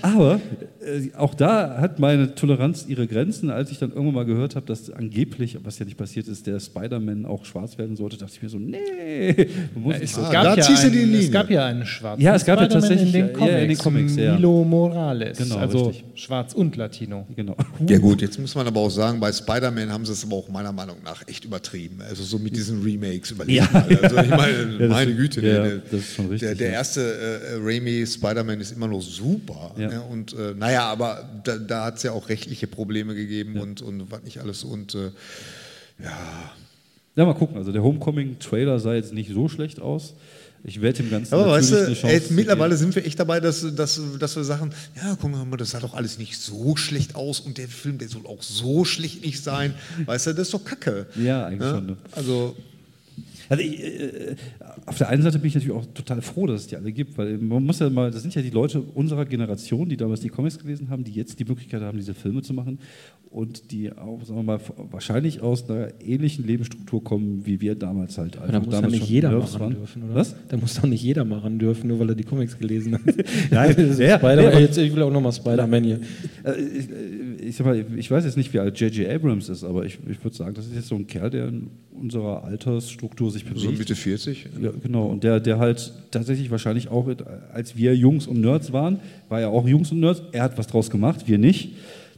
Aber 0.00 0.40
äh, 0.84 1.10
auch 1.16 1.34
da 1.34 1.78
hat 1.80 1.98
meine 1.98 2.34
Toleranz 2.34 2.84
ihre 2.88 3.06
Grenzen. 3.06 3.50
Als 3.50 3.70
ich 3.70 3.78
dann 3.78 3.90
irgendwann 3.90 4.14
mal 4.14 4.24
gehört 4.24 4.56
habe, 4.56 4.66
dass 4.66 4.90
angeblich, 4.90 5.58
was 5.64 5.78
ja 5.78 5.84
nicht 5.84 5.96
passiert 5.96 6.28
ist, 6.28 6.46
der 6.46 6.60
Spider-Man 6.60 7.26
auch 7.26 7.44
schwarz 7.44 7.78
werden 7.78 7.96
sollte, 7.96 8.16
dachte 8.16 8.32
ich 8.36 8.42
mir 8.42 8.48
so, 8.48 8.58
nee. 8.58 9.30
Ja, 9.86 9.92
es, 10.00 10.12
so- 10.14 10.20
Ah, 10.22 10.30
gab 10.32 10.56
da 10.56 10.62
ja 10.62 10.66
einen, 10.78 10.92
Linie. 10.92 11.18
es 11.20 11.30
gab 11.32 11.50
ja 11.50 11.66
einen 11.66 11.86
schwarzen 11.86 12.22
Ja, 12.22 12.34
es 12.34 12.44
gab 12.44 12.58
ja 12.60 12.64
Spider-Man 12.66 12.88
tatsächlich, 12.88 13.14
in 13.14 13.26
den 13.26 13.32
Comics, 13.32 13.52
ja, 13.52 13.58
in 13.58 13.68
den 13.68 13.78
Comics, 13.78 14.16
ja. 14.16 14.34
Milo 14.34 14.64
Morales, 14.64 15.38
Genau, 15.38 15.56
also 15.56 15.86
richtig. 15.86 16.04
schwarz 16.14 16.54
und 16.54 16.76
Latino. 16.76 17.26
Genau. 17.36 17.56
Ja 17.86 17.98
gut, 17.98 18.22
jetzt 18.22 18.38
muss 18.38 18.54
man 18.54 18.66
aber 18.66 18.80
auch 18.80 18.90
sagen, 18.90 19.20
bei 19.20 19.32
Spider-Man 19.32 19.90
haben 19.92 20.04
sie 20.06 20.12
es 20.12 20.24
aber 20.24 20.36
auch 20.36 20.48
meiner 20.48 20.72
Meinung 20.72 20.96
nach 21.04 21.26
echt 21.28 21.44
übertrieben. 21.44 22.00
Also 22.08 22.22
so 22.24 22.38
mit 22.38 22.56
diesen 22.56 22.82
Remakes 22.82 23.30
überlegen. 23.30 23.58
Ja. 23.64 23.68
mal. 23.72 23.98
Also 24.02 24.16
ich 24.18 24.28
meine, 24.30 24.78
das 24.78 24.88
meine. 24.90 25.14
Güte, 25.14 25.40
Ja, 25.46 25.62
der, 25.62 25.76
das 25.78 26.00
ist 26.00 26.14
schon 26.14 26.26
richtig, 26.28 26.48
der, 26.48 26.54
der 26.56 26.70
erste 26.72 27.00
äh, 27.00 27.56
Raimi 27.62 28.06
Spider-Man 28.06 28.60
ist 28.60 28.72
immer 28.72 28.88
noch 28.88 29.02
super. 29.02 29.72
Ja. 29.78 29.88
Ne? 29.88 30.02
Und 30.10 30.32
äh, 30.32 30.54
naja, 30.58 30.71
aber 30.80 31.28
da, 31.44 31.58
da 31.58 31.84
hat 31.84 31.96
es 31.98 32.02
ja 32.02 32.12
auch 32.12 32.28
rechtliche 32.28 32.66
Probleme 32.66 33.14
gegeben 33.14 33.60
und, 33.60 33.82
und 33.82 34.10
was 34.10 34.22
nicht 34.22 34.38
alles. 34.38 34.64
Und 34.64 34.94
äh, 34.94 35.10
Ja, 37.16 37.24
mal 37.26 37.34
gucken. 37.34 37.56
Also 37.56 37.72
der 37.72 37.82
Homecoming-Trailer 37.82 38.78
sah 38.78 38.94
jetzt 38.94 39.12
nicht 39.12 39.30
so 39.32 39.48
schlecht 39.48 39.80
aus. 39.80 40.14
Ich 40.64 40.80
werde 40.80 40.98
dem 41.02 41.10
Ganzen 41.10 41.34
aber 41.34 41.48
weißt 41.48 41.72
du, 41.72 41.96
ey, 42.04 42.22
mittlerweile 42.30 42.76
sind 42.76 42.94
wir 42.94 43.04
echt 43.04 43.18
dabei, 43.18 43.40
dass, 43.40 43.66
dass, 43.74 44.00
dass 44.20 44.36
wir 44.36 44.44
sagen, 44.44 44.70
ja, 44.94 45.16
guck 45.20 45.30
mal, 45.32 45.56
das 45.56 45.70
sah 45.72 45.80
doch 45.80 45.94
alles 45.94 46.18
nicht 46.18 46.38
so 46.40 46.76
schlecht 46.76 47.16
aus 47.16 47.40
und 47.40 47.58
der 47.58 47.66
Film, 47.66 47.98
der 47.98 48.08
soll 48.08 48.26
auch 48.26 48.42
so 48.42 48.84
schlecht 48.84 49.24
nicht 49.24 49.42
sein. 49.42 49.74
Weißt 50.06 50.28
du, 50.28 50.32
das 50.34 50.46
ist 50.48 50.54
doch 50.54 50.64
Kacke. 50.64 51.06
Ja, 51.16 51.46
eigentlich 51.46 51.62
Ja? 51.62 51.74
schon. 51.74 51.86
Ne? 51.86 51.96
Also, 52.12 52.56
Also 53.52 53.64
ich, 53.64 53.84
äh, 53.84 54.34
auf 54.86 54.96
der 54.96 55.10
einen 55.10 55.22
Seite 55.22 55.38
bin 55.38 55.48
ich 55.48 55.54
natürlich 55.54 55.76
auch 55.76 55.84
total 55.92 56.22
froh, 56.22 56.46
dass 56.46 56.62
es 56.62 56.66
die 56.68 56.76
alle 56.76 56.90
gibt, 56.90 57.18
weil 57.18 57.36
man 57.36 57.62
muss 57.64 57.80
ja 57.80 57.90
mal, 57.90 58.10
das 58.10 58.22
sind 58.22 58.34
ja 58.34 58.40
die 58.40 58.48
Leute 58.48 58.80
unserer 58.80 59.26
Generation, 59.26 59.90
die 59.90 59.98
damals 59.98 60.20
die 60.20 60.30
Comics 60.30 60.58
gelesen 60.58 60.88
haben, 60.88 61.04
die 61.04 61.12
jetzt 61.12 61.38
die 61.38 61.44
Möglichkeit 61.44 61.82
haben, 61.82 61.98
diese 61.98 62.14
Filme 62.14 62.40
zu 62.40 62.54
machen 62.54 62.78
und 63.30 63.70
die 63.70 63.92
auch, 63.92 64.22
sagen 64.24 64.38
wir 64.38 64.42
mal, 64.42 64.60
wahrscheinlich 64.90 65.42
aus 65.42 65.68
einer 65.68 65.88
ähnlichen 66.02 66.46
Lebensstruktur 66.46 67.04
kommen, 67.04 67.42
wie 67.44 67.60
wir 67.60 67.74
damals 67.74 68.16
halt. 68.16 68.38
Aber 68.38 68.50
da 68.52 68.58
muss 68.60 68.68
ja 68.74 68.80
damals 68.80 68.92
nicht 68.94 69.08
jeder 69.10 69.32
ran 69.38 69.60
waren. 69.60 69.74
dürfen, 69.74 70.02
oder? 70.04 70.14
Was? 70.14 70.34
Da 70.48 70.56
muss 70.56 70.74
doch 70.74 70.86
nicht 70.88 71.02
jeder 71.02 71.24
mal 71.26 71.38
ran 71.40 71.58
dürfen, 71.58 71.88
nur 71.88 71.98
weil 71.98 72.08
er 72.10 72.14
die 72.14 72.24
Comics 72.24 72.58
gelesen 72.58 72.94
hat. 72.94 73.02
Nein, 73.50 73.94
ja, 73.98 74.16
aber- 74.16 74.60
jetzt, 74.60 74.78
ich 74.78 74.94
will 74.94 75.02
auch 75.02 75.12
nochmal 75.12 75.32
Spider-Man 75.32 75.84
hier. 75.84 76.00
Äh, 76.44 76.52
Ich, 76.62 76.90
äh, 76.90 77.48
ich, 77.48 77.56
sag 77.56 77.66
mal, 77.66 77.84
ich 77.96 78.10
weiß 78.10 78.24
jetzt 78.24 78.36
nicht, 78.36 78.52
wie 78.54 78.58
alt 78.60 78.78
J.J. 78.80 79.08
Abrams 79.10 79.48
ist, 79.48 79.64
aber 79.64 79.84
ich, 79.84 79.98
ich 80.08 80.22
würde 80.24 80.36
sagen, 80.36 80.54
das 80.54 80.66
ist 80.66 80.74
jetzt 80.74 80.88
so 80.88 80.94
ein 80.94 81.06
Kerl, 81.06 81.28
der 81.30 81.48
in 81.48 81.68
unserer 81.90 82.44
Altersstruktur 82.44 83.30
sich 83.30 83.41
bewegt. 83.44 83.60
so 83.60 83.70
Mitte 83.72 83.94
40. 83.94 84.46
Ja, 84.60 84.70
genau. 84.82 85.06
Und 85.06 85.24
der, 85.24 85.40
der 85.40 85.58
halt 85.58 85.92
tatsächlich 86.10 86.50
wahrscheinlich 86.50 86.88
auch, 86.88 87.08
als 87.52 87.76
wir 87.76 87.94
Jungs 87.96 88.26
und 88.26 88.40
Nerds 88.40 88.72
waren, 88.72 89.00
war 89.28 89.40
er 89.40 89.50
auch 89.50 89.66
Jungs 89.66 89.90
und 89.92 90.00
Nerds. 90.00 90.22
Er 90.32 90.42
hat 90.44 90.58
was 90.58 90.66
draus 90.66 90.90
gemacht, 90.90 91.26
wir 91.26 91.38
nicht. 91.38 91.70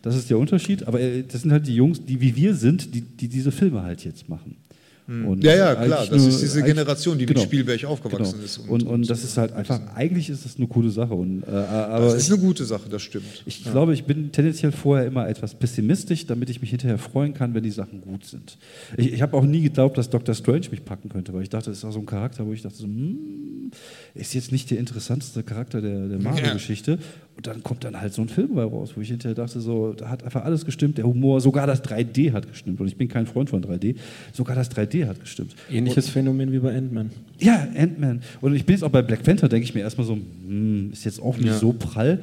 Das 0.03 0.17
ist 0.17 0.29
der 0.31 0.39
Unterschied. 0.39 0.87
Aber 0.87 1.01
er- 1.01 1.23
das 1.23 1.43
sind 1.43 1.53
halt 1.53 1.67
die 1.67 1.75
Jungs, 1.75 2.05
die 2.05 2.21
wie 2.21 2.37
wir 2.37 2.55
sind, 2.55 2.95
die, 2.95 3.01
die 3.01 3.29
diese 3.29 3.51
Filme 3.53 3.83
halt 3.83 4.05
jetzt 4.05 4.29
machen. 4.29 4.57
Und 5.07 5.17
Hm. 5.25 5.41
Ja, 5.43 5.55
ja, 5.55 5.75
klar. 5.75 6.07
Das 6.07 6.19
nur- 6.19 6.29
ist 6.29 6.41
diese 6.41 6.63
Generation, 6.63 7.19
die 7.19 7.27
genau. 7.27 7.41
mit 7.41 7.47
Spielberg 7.49 7.85
aufgewachsen 7.85 8.33
Genau. 8.35 8.45
ist. 8.45 8.59
Und, 8.59 8.85
und, 8.85 9.11
das 9.11 9.23
ist 9.23 9.37
halt 9.37 9.53
einfach, 9.53 9.79
eigentlich 9.95 10.31
ist 10.31 10.47
das 10.47 10.57
eine 10.57 10.67
coole 10.67 10.89
Sache. 10.91 11.13
Und, 11.13 11.43
äh, 11.43 11.51
aber 11.51 12.07
das 12.07 12.15
ist 12.15 12.33
eine 12.33 12.41
gute 12.41 12.65
Sache, 12.65 12.89
das 12.89 13.03
stimmt. 13.03 13.43
ich 13.45 13.63
glaube, 13.65 13.93
ich 13.93 14.05
bin 14.05 14.33
tendenziell 14.33 14.73
vorher 14.73 15.07
immer 15.07 15.29
etwas 15.29 15.55
pessimistisch, 15.55 16.27
damit 16.27 16.49
ich 16.49 16.63
mich 16.63 16.71
hinterher 16.71 16.97
freuen 16.97 17.35
kann, 17.35 17.53
wenn 17.53 17.63
die 17.63 17.71
Sachen 17.71 18.01
gut 18.01 18.25
sind. 18.25 18.57
Ich, 18.97 19.13
ich 19.13 19.21
habe 19.21 19.37
auch 19.37 19.45
nie 19.45 19.61
geglaubt, 19.61 19.99
dass 19.99 20.09
Dr. 20.09 20.35
Strange 20.35 20.71
mich 20.71 20.87
packen 20.87 21.11
könnte, 21.11 21.35
weil 21.35 21.43
ich 21.43 21.51
dachte, 21.51 21.69
das 21.69 21.79
ist 21.79 21.85
auch 21.85 21.93
so 21.93 21.99
ein 22.01 22.07
Charakter, 22.07 22.47
wo 22.47 22.55
ich 22.55 22.63
dachte, 22.63 22.77
so, 22.77 22.85
hm, 22.85 23.71
ist 24.15 24.33
jetzt 24.33 24.53
nicht 24.53 24.71
der 24.71 24.79
interessanteste 24.79 25.43
Charakter 25.43 25.83
der, 25.83 26.09
der 26.09 26.19
Marvel-Geschichte. 26.19 26.99
Und 27.37 27.47
dann 27.49 27.63
kommt 27.65 27.83
dann 27.83 28.01
halt 28.01 28.13
so 28.15 28.23
ein 28.23 28.29
Film 28.29 28.55
bei 28.55 28.63
raus, 28.63 28.93
wo 28.95 29.01
ich 29.01 29.09
hinterher 29.09 29.35
dachte, 29.35 29.59
so, 29.61 29.93
da 29.93 30.09
hat 30.09 30.23
einfach 30.23 30.45
alles 30.45 30.65
gestimmt, 30.65 30.99
der 30.99 31.05
Humor, 31.05 31.41
sogar 31.41 31.67
das 31.67 31.83
3D 31.83 32.33
hat 32.33 32.49
gestimmt. 32.49 32.81
Und 32.81 32.87
ich 32.87 32.97
bin 32.97 33.09
kein 33.09 33.27
Freund 33.27 33.51
von 33.51 33.61
3D, 33.63 33.97
sogar 34.33 34.55
das 34.55 34.71
3D 34.71 35.07
hat 35.09 35.19
gestimmt. 35.21 35.55
Ähnliches 35.71 36.09
Phänomen 36.09 36.53
wie 36.53 36.61
bei 36.61 36.77
Ant-Man. 36.77 37.11
Ja, 37.41 37.67
Ant-Man. 37.77 38.23
Und 38.41 38.55
ich 38.55 38.65
bin 38.65 38.75
jetzt 38.77 38.85
auch 38.85 38.91
bei 38.91 39.03
Black 39.03 39.25
Panther, 39.25 39.49
denke 39.49 39.65
ich 39.65 39.75
mir 39.75 39.81
erstmal 39.81 40.07
so, 40.07 40.15
hm, 40.47 40.91
ist 40.93 41.05
jetzt 41.05 41.21
auch 41.21 41.37
nicht 41.37 41.47
Ja. 41.49 41.59
so 41.59 41.73
prall, 41.73 42.21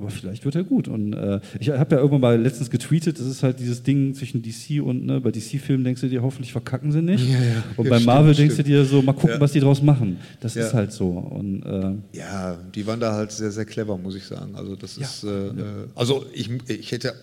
aber 0.00 0.10
vielleicht 0.10 0.44
wird 0.44 0.54
er 0.54 0.64
gut. 0.64 0.88
Und 0.88 1.12
äh, 1.12 1.40
ich 1.58 1.70
habe 1.70 1.94
ja 1.94 2.00
irgendwann 2.00 2.20
mal 2.20 2.40
letztens 2.40 2.70
getweetet, 2.70 3.18
das 3.18 3.26
ist 3.26 3.42
halt 3.42 3.60
dieses 3.60 3.82
Ding 3.82 4.14
zwischen 4.14 4.42
DC 4.42 4.82
und, 4.82 5.04
ne, 5.06 5.20
bei 5.20 5.30
DC-Filmen 5.30 5.84
denkst 5.84 6.00
du 6.00 6.08
dir, 6.08 6.22
hoffentlich 6.22 6.52
verkacken 6.52 6.90
sie 6.92 7.02
nicht. 7.02 7.28
Ja, 7.28 7.38
ja. 7.38 7.62
Und 7.76 7.84
Ja, 7.84 7.90
bei 7.90 7.96
stimmt, 7.96 8.06
Marvel 8.06 8.34
denkst 8.34 8.54
stimmt. 8.54 8.68
du 8.68 8.72
dir 8.72 8.84
so, 8.84 9.02
mal 9.02 9.12
gucken, 9.12 9.36
was 9.40 9.52
die 9.52 9.60
draus 9.60 9.82
machen. 9.82 10.16
Das 10.40 10.56
ist 10.56 10.72
halt 10.74 10.92
so. 10.92 11.08
Und 11.10 11.62
äh, 11.64 12.16
Ja, 12.18 12.56
die 12.74 12.86
waren 12.86 13.00
da 13.00 13.12
halt 13.12 13.30
sehr, 13.32 13.50
sehr 13.50 13.64
clever, 13.64 13.96
muss 13.98 14.14
ich 14.16 14.24
sagen. 14.24 14.54
Also 14.54 14.76
das 14.76 14.96
ist, 14.96 15.24
äh, 15.24 15.48
äh, 15.48 15.52
also 15.94 16.24
ich, 16.32 16.50
ich 16.68 16.92
hätte 16.92 17.14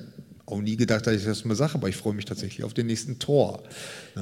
auch 0.47 0.61
nie 0.61 0.77
gedacht, 0.77 1.05
dass 1.05 1.13
ich 1.13 1.25
das 1.25 1.43
mal 1.43 1.55
sage, 1.55 1.75
aber 1.75 1.89
ich 1.89 1.97
freue 1.97 2.13
mich 2.13 2.23
tatsächlich 2.23 2.63
auf 2.63 2.73
den 2.73 2.87
nächsten 2.87 3.19
Tor. 3.19 3.63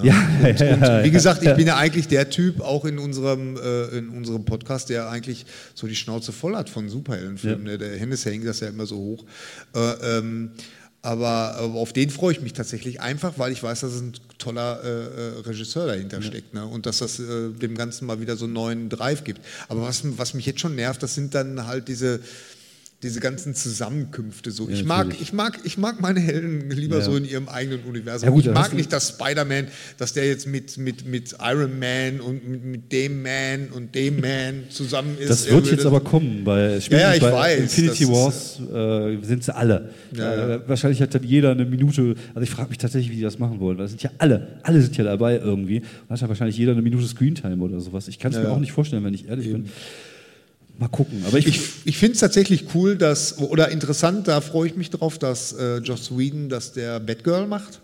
Ja, 0.01 0.27
Und, 0.43 0.59
ja, 0.59 0.97
und 0.97 1.03
wie 1.05 1.11
gesagt, 1.11 1.43
ich 1.43 1.53
bin 1.55 1.67
ja 1.67 1.77
eigentlich 1.77 2.07
der 2.07 2.29
Typ, 2.31 2.61
auch 2.61 2.83
in 2.85 2.97
unserem, 2.97 3.57
äh, 3.57 3.97
in 3.97 4.09
unserem 4.09 4.43
Podcast, 4.43 4.89
der 4.89 5.09
eigentlich 5.09 5.45
so 5.75 5.85
die 5.85 5.95
Schnauze 5.95 6.31
voll 6.31 6.55
hat 6.55 6.69
von 6.69 6.89
Superheldenfilmen. 6.89 7.63
Ne? 7.63 7.77
Der 7.77 7.97
Hennes 7.97 8.25
hängt 8.25 8.45
das 8.45 8.59
ja 8.59 8.69
immer 8.69 8.87
so 8.87 8.97
hoch. 8.97 9.25
Äh, 9.75 10.17
ähm, 10.17 10.51
aber, 11.03 11.55
aber 11.59 11.75
auf 11.75 11.93
den 11.93 12.09
freue 12.09 12.31
ich 12.31 12.41
mich 12.41 12.53
tatsächlich 12.53 12.99
einfach, 12.99 13.33
weil 13.37 13.51
ich 13.51 13.61
weiß, 13.61 13.81
dass 13.81 13.93
ein 13.93 14.13
toller 14.39 14.83
äh, 14.83 14.87
äh, 14.87 15.39
Regisseur 15.41 15.85
dahinter 15.85 16.23
steckt 16.23 16.55
ne? 16.55 16.65
und 16.65 16.87
dass 16.87 16.97
das 16.97 17.19
äh, 17.19 17.51
dem 17.51 17.77
Ganzen 17.77 18.07
mal 18.07 18.19
wieder 18.19 18.35
so 18.35 18.45
einen 18.45 18.55
neuen 18.55 18.89
Drive 18.89 19.23
gibt. 19.23 19.39
Aber 19.67 19.83
was, 19.83 20.01
was 20.17 20.33
mich 20.33 20.47
jetzt 20.47 20.61
schon 20.61 20.73
nervt, 20.73 21.03
das 21.03 21.13
sind 21.13 21.35
dann 21.35 21.67
halt 21.67 21.89
diese, 21.89 22.21
diese 23.03 23.19
ganzen 23.19 23.53
Zusammenkünfte. 23.53 24.49
So. 24.51 24.67
ich, 24.69 24.83
mag, 24.83 25.07
natürlich. 25.07 25.21
ich, 25.21 25.33
mag, 25.33 25.59
ich 25.63 25.77
mag 25.77 26.01
meine 26.01 26.19
Helden 26.19 26.71
lieber 26.71 26.97
Ja. 26.99 27.03
so 27.03 27.15
in 27.15 27.25
ihrem 27.25 27.49
eigenen 27.49 27.81
Universum. 27.81 28.25
Ja, 28.27 28.31
gut, 28.33 28.41
ich 28.41 28.47
da 28.47 28.53
mag 28.53 28.73
nicht, 28.73 28.91
dass 28.91 29.09
Spider-Man, 29.09 29.67
dass 29.97 30.13
der 30.13 30.25
jetzt 30.27 30.47
mit, 30.47 30.77
mit, 30.77 31.05
mit 31.05 31.35
Iron 31.39 31.77
Man 31.77 32.19
und 32.21 32.47
mit, 32.47 32.63
mit 32.65 32.91
dem 32.91 33.21
Man 33.21 33.67
und 33.73 33.93
dem 33.93 34.21
Man 34.21 34.63
zusammen 34.69 35.17
ist. 35.19 35.29
Das 35.29 35.49
wird 35.51 35.67
jetzt 35.69 35.85
aber 35.85 35.99
kommen. 35.99 36.43
Bei, 36.43 36.79
spätestens 36.79 36.89
Ja, 36.91 36.99
ja, 37.09 37.13
ich 37.15 37.21
bei 37.21 37.31
weiß, 37.33 37.59
Infinity 37.59 38.07
Wars 38.07 38.59
äh, 38.73 39.23
sind 39.25 39.43
sie 39.43 39.55
alle. 39.55 39.89
Ja, 40.15 40.55
Äh, 40.55 40.67
wahrscheinlich 40.67 41.01
hat 41.01 41.13
dann 41.13 41.23
jeder 41.23 41.51
eine 41.51 41.65
Minute. 41.65 42.15
Also 42.33 42.41
ich 42.43 42.49
frage 42.49 42.69
mich 42.69 42.77
tatsächlich, 42.79 43.11
wie 43.11 43.17
die 43.17 43.21
das 43.23 43.37
machen 43.37 43.59
wollen. 43.59 43.77
Weil 43.77 43.85
es 43.85 43.91
sind 43.91 44.01
ja 44.03 44.09
alle, 44.17 44.59
alle 44.63 44.81
sind 44.81 44.95
ja 44.97 45.03
dabei 45.03 45.37
irgendwie. 45.37 45.81
Dann 45.81 45.89
hat 46.09 46.21
ja 46.21 46.27
wahrscheinlich 46.29 46.57
jeder 46.57 46.71
eine 46.71 46.81
Minute 46.81 47.05
Screentime 47.05 47.61
oder 47.63 47.79
sowas. 47.81 48.07
Ich 48.07 48.17
kann 48.19 48.31
es 48.31 48.37
Ja, 48.37 48.43
mir 48.43 48.49
ja. 48.49 48.55
auch 48.55 48.59
nicht 48.59 48.71
vorstellen, 48.71 49.03
wenn 49.03 49.13
ich 49.13 49.27
ehrlich 49.27 49.51
bin. 49.51 49.65
Mal 50.77 50.89
gucken. 50.89 51.23
Aber 51.25 51.37
ich, 51.37 51.47
Ich, 51.47 51.61
ich 51.85 51.97
finde 51.97 52.13
es 52.13 52.19
tatsächlich 52.19 52.65
cool, 52.73 52.97
dass, 52.97 53.37
oder 53.37 53.69
interessant, 53.69 54.27
da 54.27 54.41
freue 54.41 54.67
ich 54.67 54.75
mich 54.75 54.89
drauf, 54.89 55.17
dass 55.17 55.53
äh, 55.53 55.77
Joss 55.77 56.17
Whedon, 56.17 56.49
dass 56.49 56.73
der 56.73 56.99
Batgirl 56.99 57.47
macht. 57.47 57.81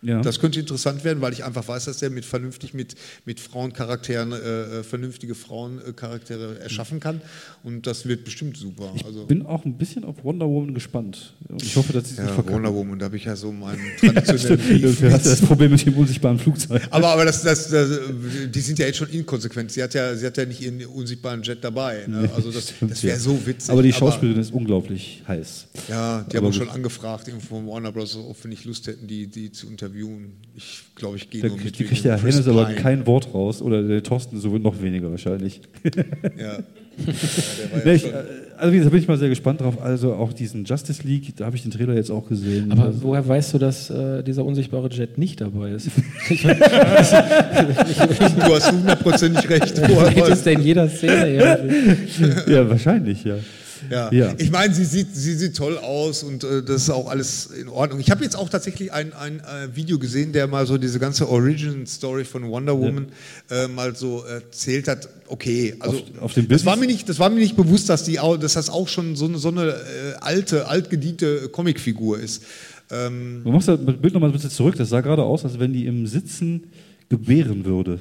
Ja. 0.00 0.20
Das 0.20 0.38
könnte 0.38 0.60
interessant 0.60 1.02
werden, 1.02 1.20
weil 1.20 1.32
ich 1.32 1.44
einfach 1.44 1.66
weiß, 1.66 1.86
dass 1.86 1.98
der 1.98 2.10
mit 2.10 2.24
vernünftig 2.24 2.72
mit, 2.72 2.94
mit 3.24 3.40
Frauencharakteren, 3.40 4.32
äh, 4.32 4.36
äh, 4.36 4.82
vernünftige 4.84 5.34
Frauencharaktere 5.34 6.60
erschaffen 6.60 7.00
kann. 7.00 7.20
Und 7.64 7.86
das 7.86 8.06
wird 8.06 8.24
bestimmt 8.24 8.56
super. 8.56 8.92
Also, 9.04 9.26
bin 9.26 9.44
auch 9.44 9.64
ein 9.64 9.76
bisschen 9.76 10.04
auf 10.04 10.22
Wonder 10.22 10.46
Woman 10.46 10.72
gespannt. 10.72 11.34
Und 11.48 11.64
ich 11.64 11.74
hoffe, 11.74 11.92
dass 11.92 12.04
sie 12.04 12.12
es 12.12 12.18
nicht 12.20 12.28
ja, 12.28 12.34
verkacken. 12.34 12.54
Wonder 12.54 12.72
Woman, 12.72 12.98
da 13.00 13.06
habe 13.06 13.16
ich 13.16 13.24
ja 13.24 13.34
so 13.34 13.50
meinen 13.50 13.80
Ja, 14.02 14.12
traditionellen 14.12 14.60
stimmt. 14.60 14.82
Beef 15.00 15.12
hast 15.12 15.24
ja 15.24 15.30
das. 15.32 15.40
Problem 15.40 15.72
mit 15.72 15.84
dem 15.84 15.94
unsichtbaren 15.94 16.38
Flugzeug. 16.38 16.82
Aber, 16.90 17.08
aber 17.08 17.24
das, 17.24 17.42
das, 17.42 17.68
das, 17.68 17.88
die 18.54 18.60
sind 18.60 18.78
ja 18.78 18.86
jetzt 18.86 18.98
schon 18.98 19.10
inkonsequent. 19.10 19.72
Sie 19.72 19.82
hat 19.82 19.94
ja, 19.94 20.14
sie 20.14 20.26
hat 20.26 20.36
ja 20.36 20.44
nicht 20.44 20.60
ihren 20.60 20.84
unsichtbaren 20.86 21.42
Jet 21.42 21.64
dabei. 21.64 22.06
Ne? 22.06 22.30
Also 22.36 22.52
das, 22.52 22.72
das 22.80 23.02
wäre 23.02 23.16
ja. 23.16 23.20
so 23.20 23.44
witzig. 23.44 23.70
Aber 23.70 23.82
die 23.82 23.92
Schauspielerin 23.92 24.40
ist 24.40 24.52
unglaublich 24.52 25.24
heiß. 25.26 25.66
Ja, 25.88 26.22
die 26.22 26.36
Aber 26.36 26.46
haben 26.46 26.52
auch 26.52 26.56
schon 26.56 26.68
angefragt, 26.68 27.26
irgendwo 27.26 27.56
von 27.56 27.66
Warner 27.66 27.90
Bros., 27.90 28.14
ob 28.16 28.44
wir 28.44 28.48
nicht 28.48 28.64
Lust 28.64 28.86
hätten, 28.86 29.08
die, 29.08 29.26
die 29.26 29.50
zu 29.50 29.66
interviewen. 29.88 30.32
Ich 30.56 30.82
glaube, 30.96 31.16
ich 31.16 31.30
gehe 31.30 31.40
Da 31.42 31.48
nur 31.48 31.56
mit. 31.56 31.64
kriegt, 31.64 31.76
die 31.78 31.80
wegen 31.84 31.90
kriegt 31.90 32.04
der 32.04 32.16
Chris 32.18 32.34
Hennes 32.34 32.48
aber 32.48 32.64
Pine. 32.66 32.80
kein 32.80 33.06
Wort 33.06 33.32
raus. 33.32 33.62
Oder 33.62 33.82
der 33.82 34.02
Thorsten 34.02 34.38
so 34.40 34.56
noch 34.58 34.82
weniger 34.82 35.10
wahrscheinlich. 35.10 35.60
Ja. 36.36 36.58
ja, 37.76 37.84
ja 37.84 37.92
ich, 37.92 38.06
äh, 38.06 38.12
also 38.56 38.72
wie 38.72 38.78
gesagt, 38.78 38.86
da 38.86 38.90
bin 38.90 38.98
ich 39.02 39.06
mal 39.08 39.18
sehr 39.18 39.28
gespannt 39.28 39.60
drauf. 39.60 39.80
Also 39.80 40.14
auch 40.14 40.32
diesen 40.32 40.64
Justice 40.64 41.06
League, 41.06 41.36
da 41.36 41.46
habe 41.46 41.54
ich 41.54 41.62
den 41.62 41.70
Trailer 41.70 41.94
jetzt 41.94 42.10
auch 42.10 42.28
gesehen. 42.28 42.72
Aber 42.72 42.86
Also, 42.86 43.02
woher 43.02 43.26
weißt 43.28 43.54
du, 43.54 43.58
dass 43.58 43.88
äh, 43.88 44.24
dieser 44.24 44.44
unsichtbare 44.44 44.88
Jet 44.88 45.16
nicht 45.16 45.40
dabei 45.40 45.70
ist? 45.70 45.86
du 46.28 46.48
hast 48.54 48.72
hundertprozentig 48.72 49.48
recht. 49.48 49.80
Woher 49.88 50.28
es 50.28 50.40
weiß- 50.40 50.44
denn 50.44 50.58
in 50.58 50.64
jeder 50.66 50.88
Szene 50.88 51.28
irgendwie? 51.34 52.52
ja, 52.52 52.68
wahrscheinlich, 52.68 53.22
ja. 53.22 53.36
Ja. 53.90 54.12
Ja. 54.12 54.34
ich 54.38 54.50
meine, 54.50 54.74
sie 54.74 54.84
sieht, 54.84 55.14
sie 55.14 55.34
sieht 55.34 55.56
toll 55.56 55.78
aus 55.78 56.22
und 56.22 56.44
äh, 56.44 56.62
das 56.62 56.82
ist 56.82 56.90
auch 56.90 57.08
alles 57.10 57.46
in 57.46 57.68
Ordnung. 57.68 58.00
Ich 58.00 58.10
habe 58.10 58.22
jetzt 58.24 58.36
auch 58.36 58.48
tatsächlich 58.48 58.92
ein, 58.92 59.12
ein 59.12 59.40
äh, 59.40 59.74
Video 59.74 59.98
gesehen, 59.98 60.32
der 60.32 60.46
mal 60.46 60.66
so 60.66 60.78
diese 60.78 60.98
ganze 60.98 61.28
Origin-Story 61.28 62.24
von 62.24 62.48
Wonder 62.48 62.78
Woman 62.78 63.06
äh, 63.50 63.68
mal 63.68 63.94
so 63.94 64.22
erzählt 64.24 64.88
hat. 64.88 65.08
Okay, 65.28 65.74
also 65.80 65.98
Auf- 65.98 66.22
auf 66.22 66.34
dem 66.34 66.48
das, 66.48 66.64
war 66.64 66.76
mir 66.76 66.86
nicht, 66.86 67.08
das 67.08 67.18
war 67.18 67.28
mir 67.30 67.40
nicht 67.40 67.56
bewusst, 67.56 67.88
dass, 67.88 68.04
die, 68.04 68.18
dass 68.40 68.54
das 68.54 68.70
auch 68.70 68.88
schon 68.88 69.16
so 69.16 69.26
eine, 69.26 69.38
so 69.38 69.48
eine 69.48 69.68
äh, 69.70 69.74
alte, 70.20 70.66
altgediente 70.68 71.48
Comicfigur 71.50 72.18
ist. 72.18 72.42
Ähm, 72.90 73.42
Du 73.44 73.50
machst 73.52 73.68
das 73.68 73.78
Bild 73.78 74.14
nochmal 74.14 74.30
ein 74.30 74.32
bisschen 74.32 74.50
zurück. 74.50 74.74
Das 74.76 74.88
sah 74.88 75.00
gerade 75.02 75.22
aus, 75.22 75.44
als 75.44 75.58
wenn 75.58 75.72
die 75.72 75.86
im 75.86 76.06
Sitzen 76.06 76.64
gebären 77.08 77.64
würde. 77.64 78.00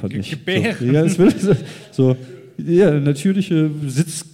Fand 0.00 0.14
ich. 0.14 0.30
gebären? 0.30 0.76
So, 0.78 0.84
ja, 0.84 1.04
es 1.04 1.18
wird 1.18 1.34
so 1.90 2.16
ja, 2.56 2.92
natürliche 2.92 3.70
Sitz 3.88 4.24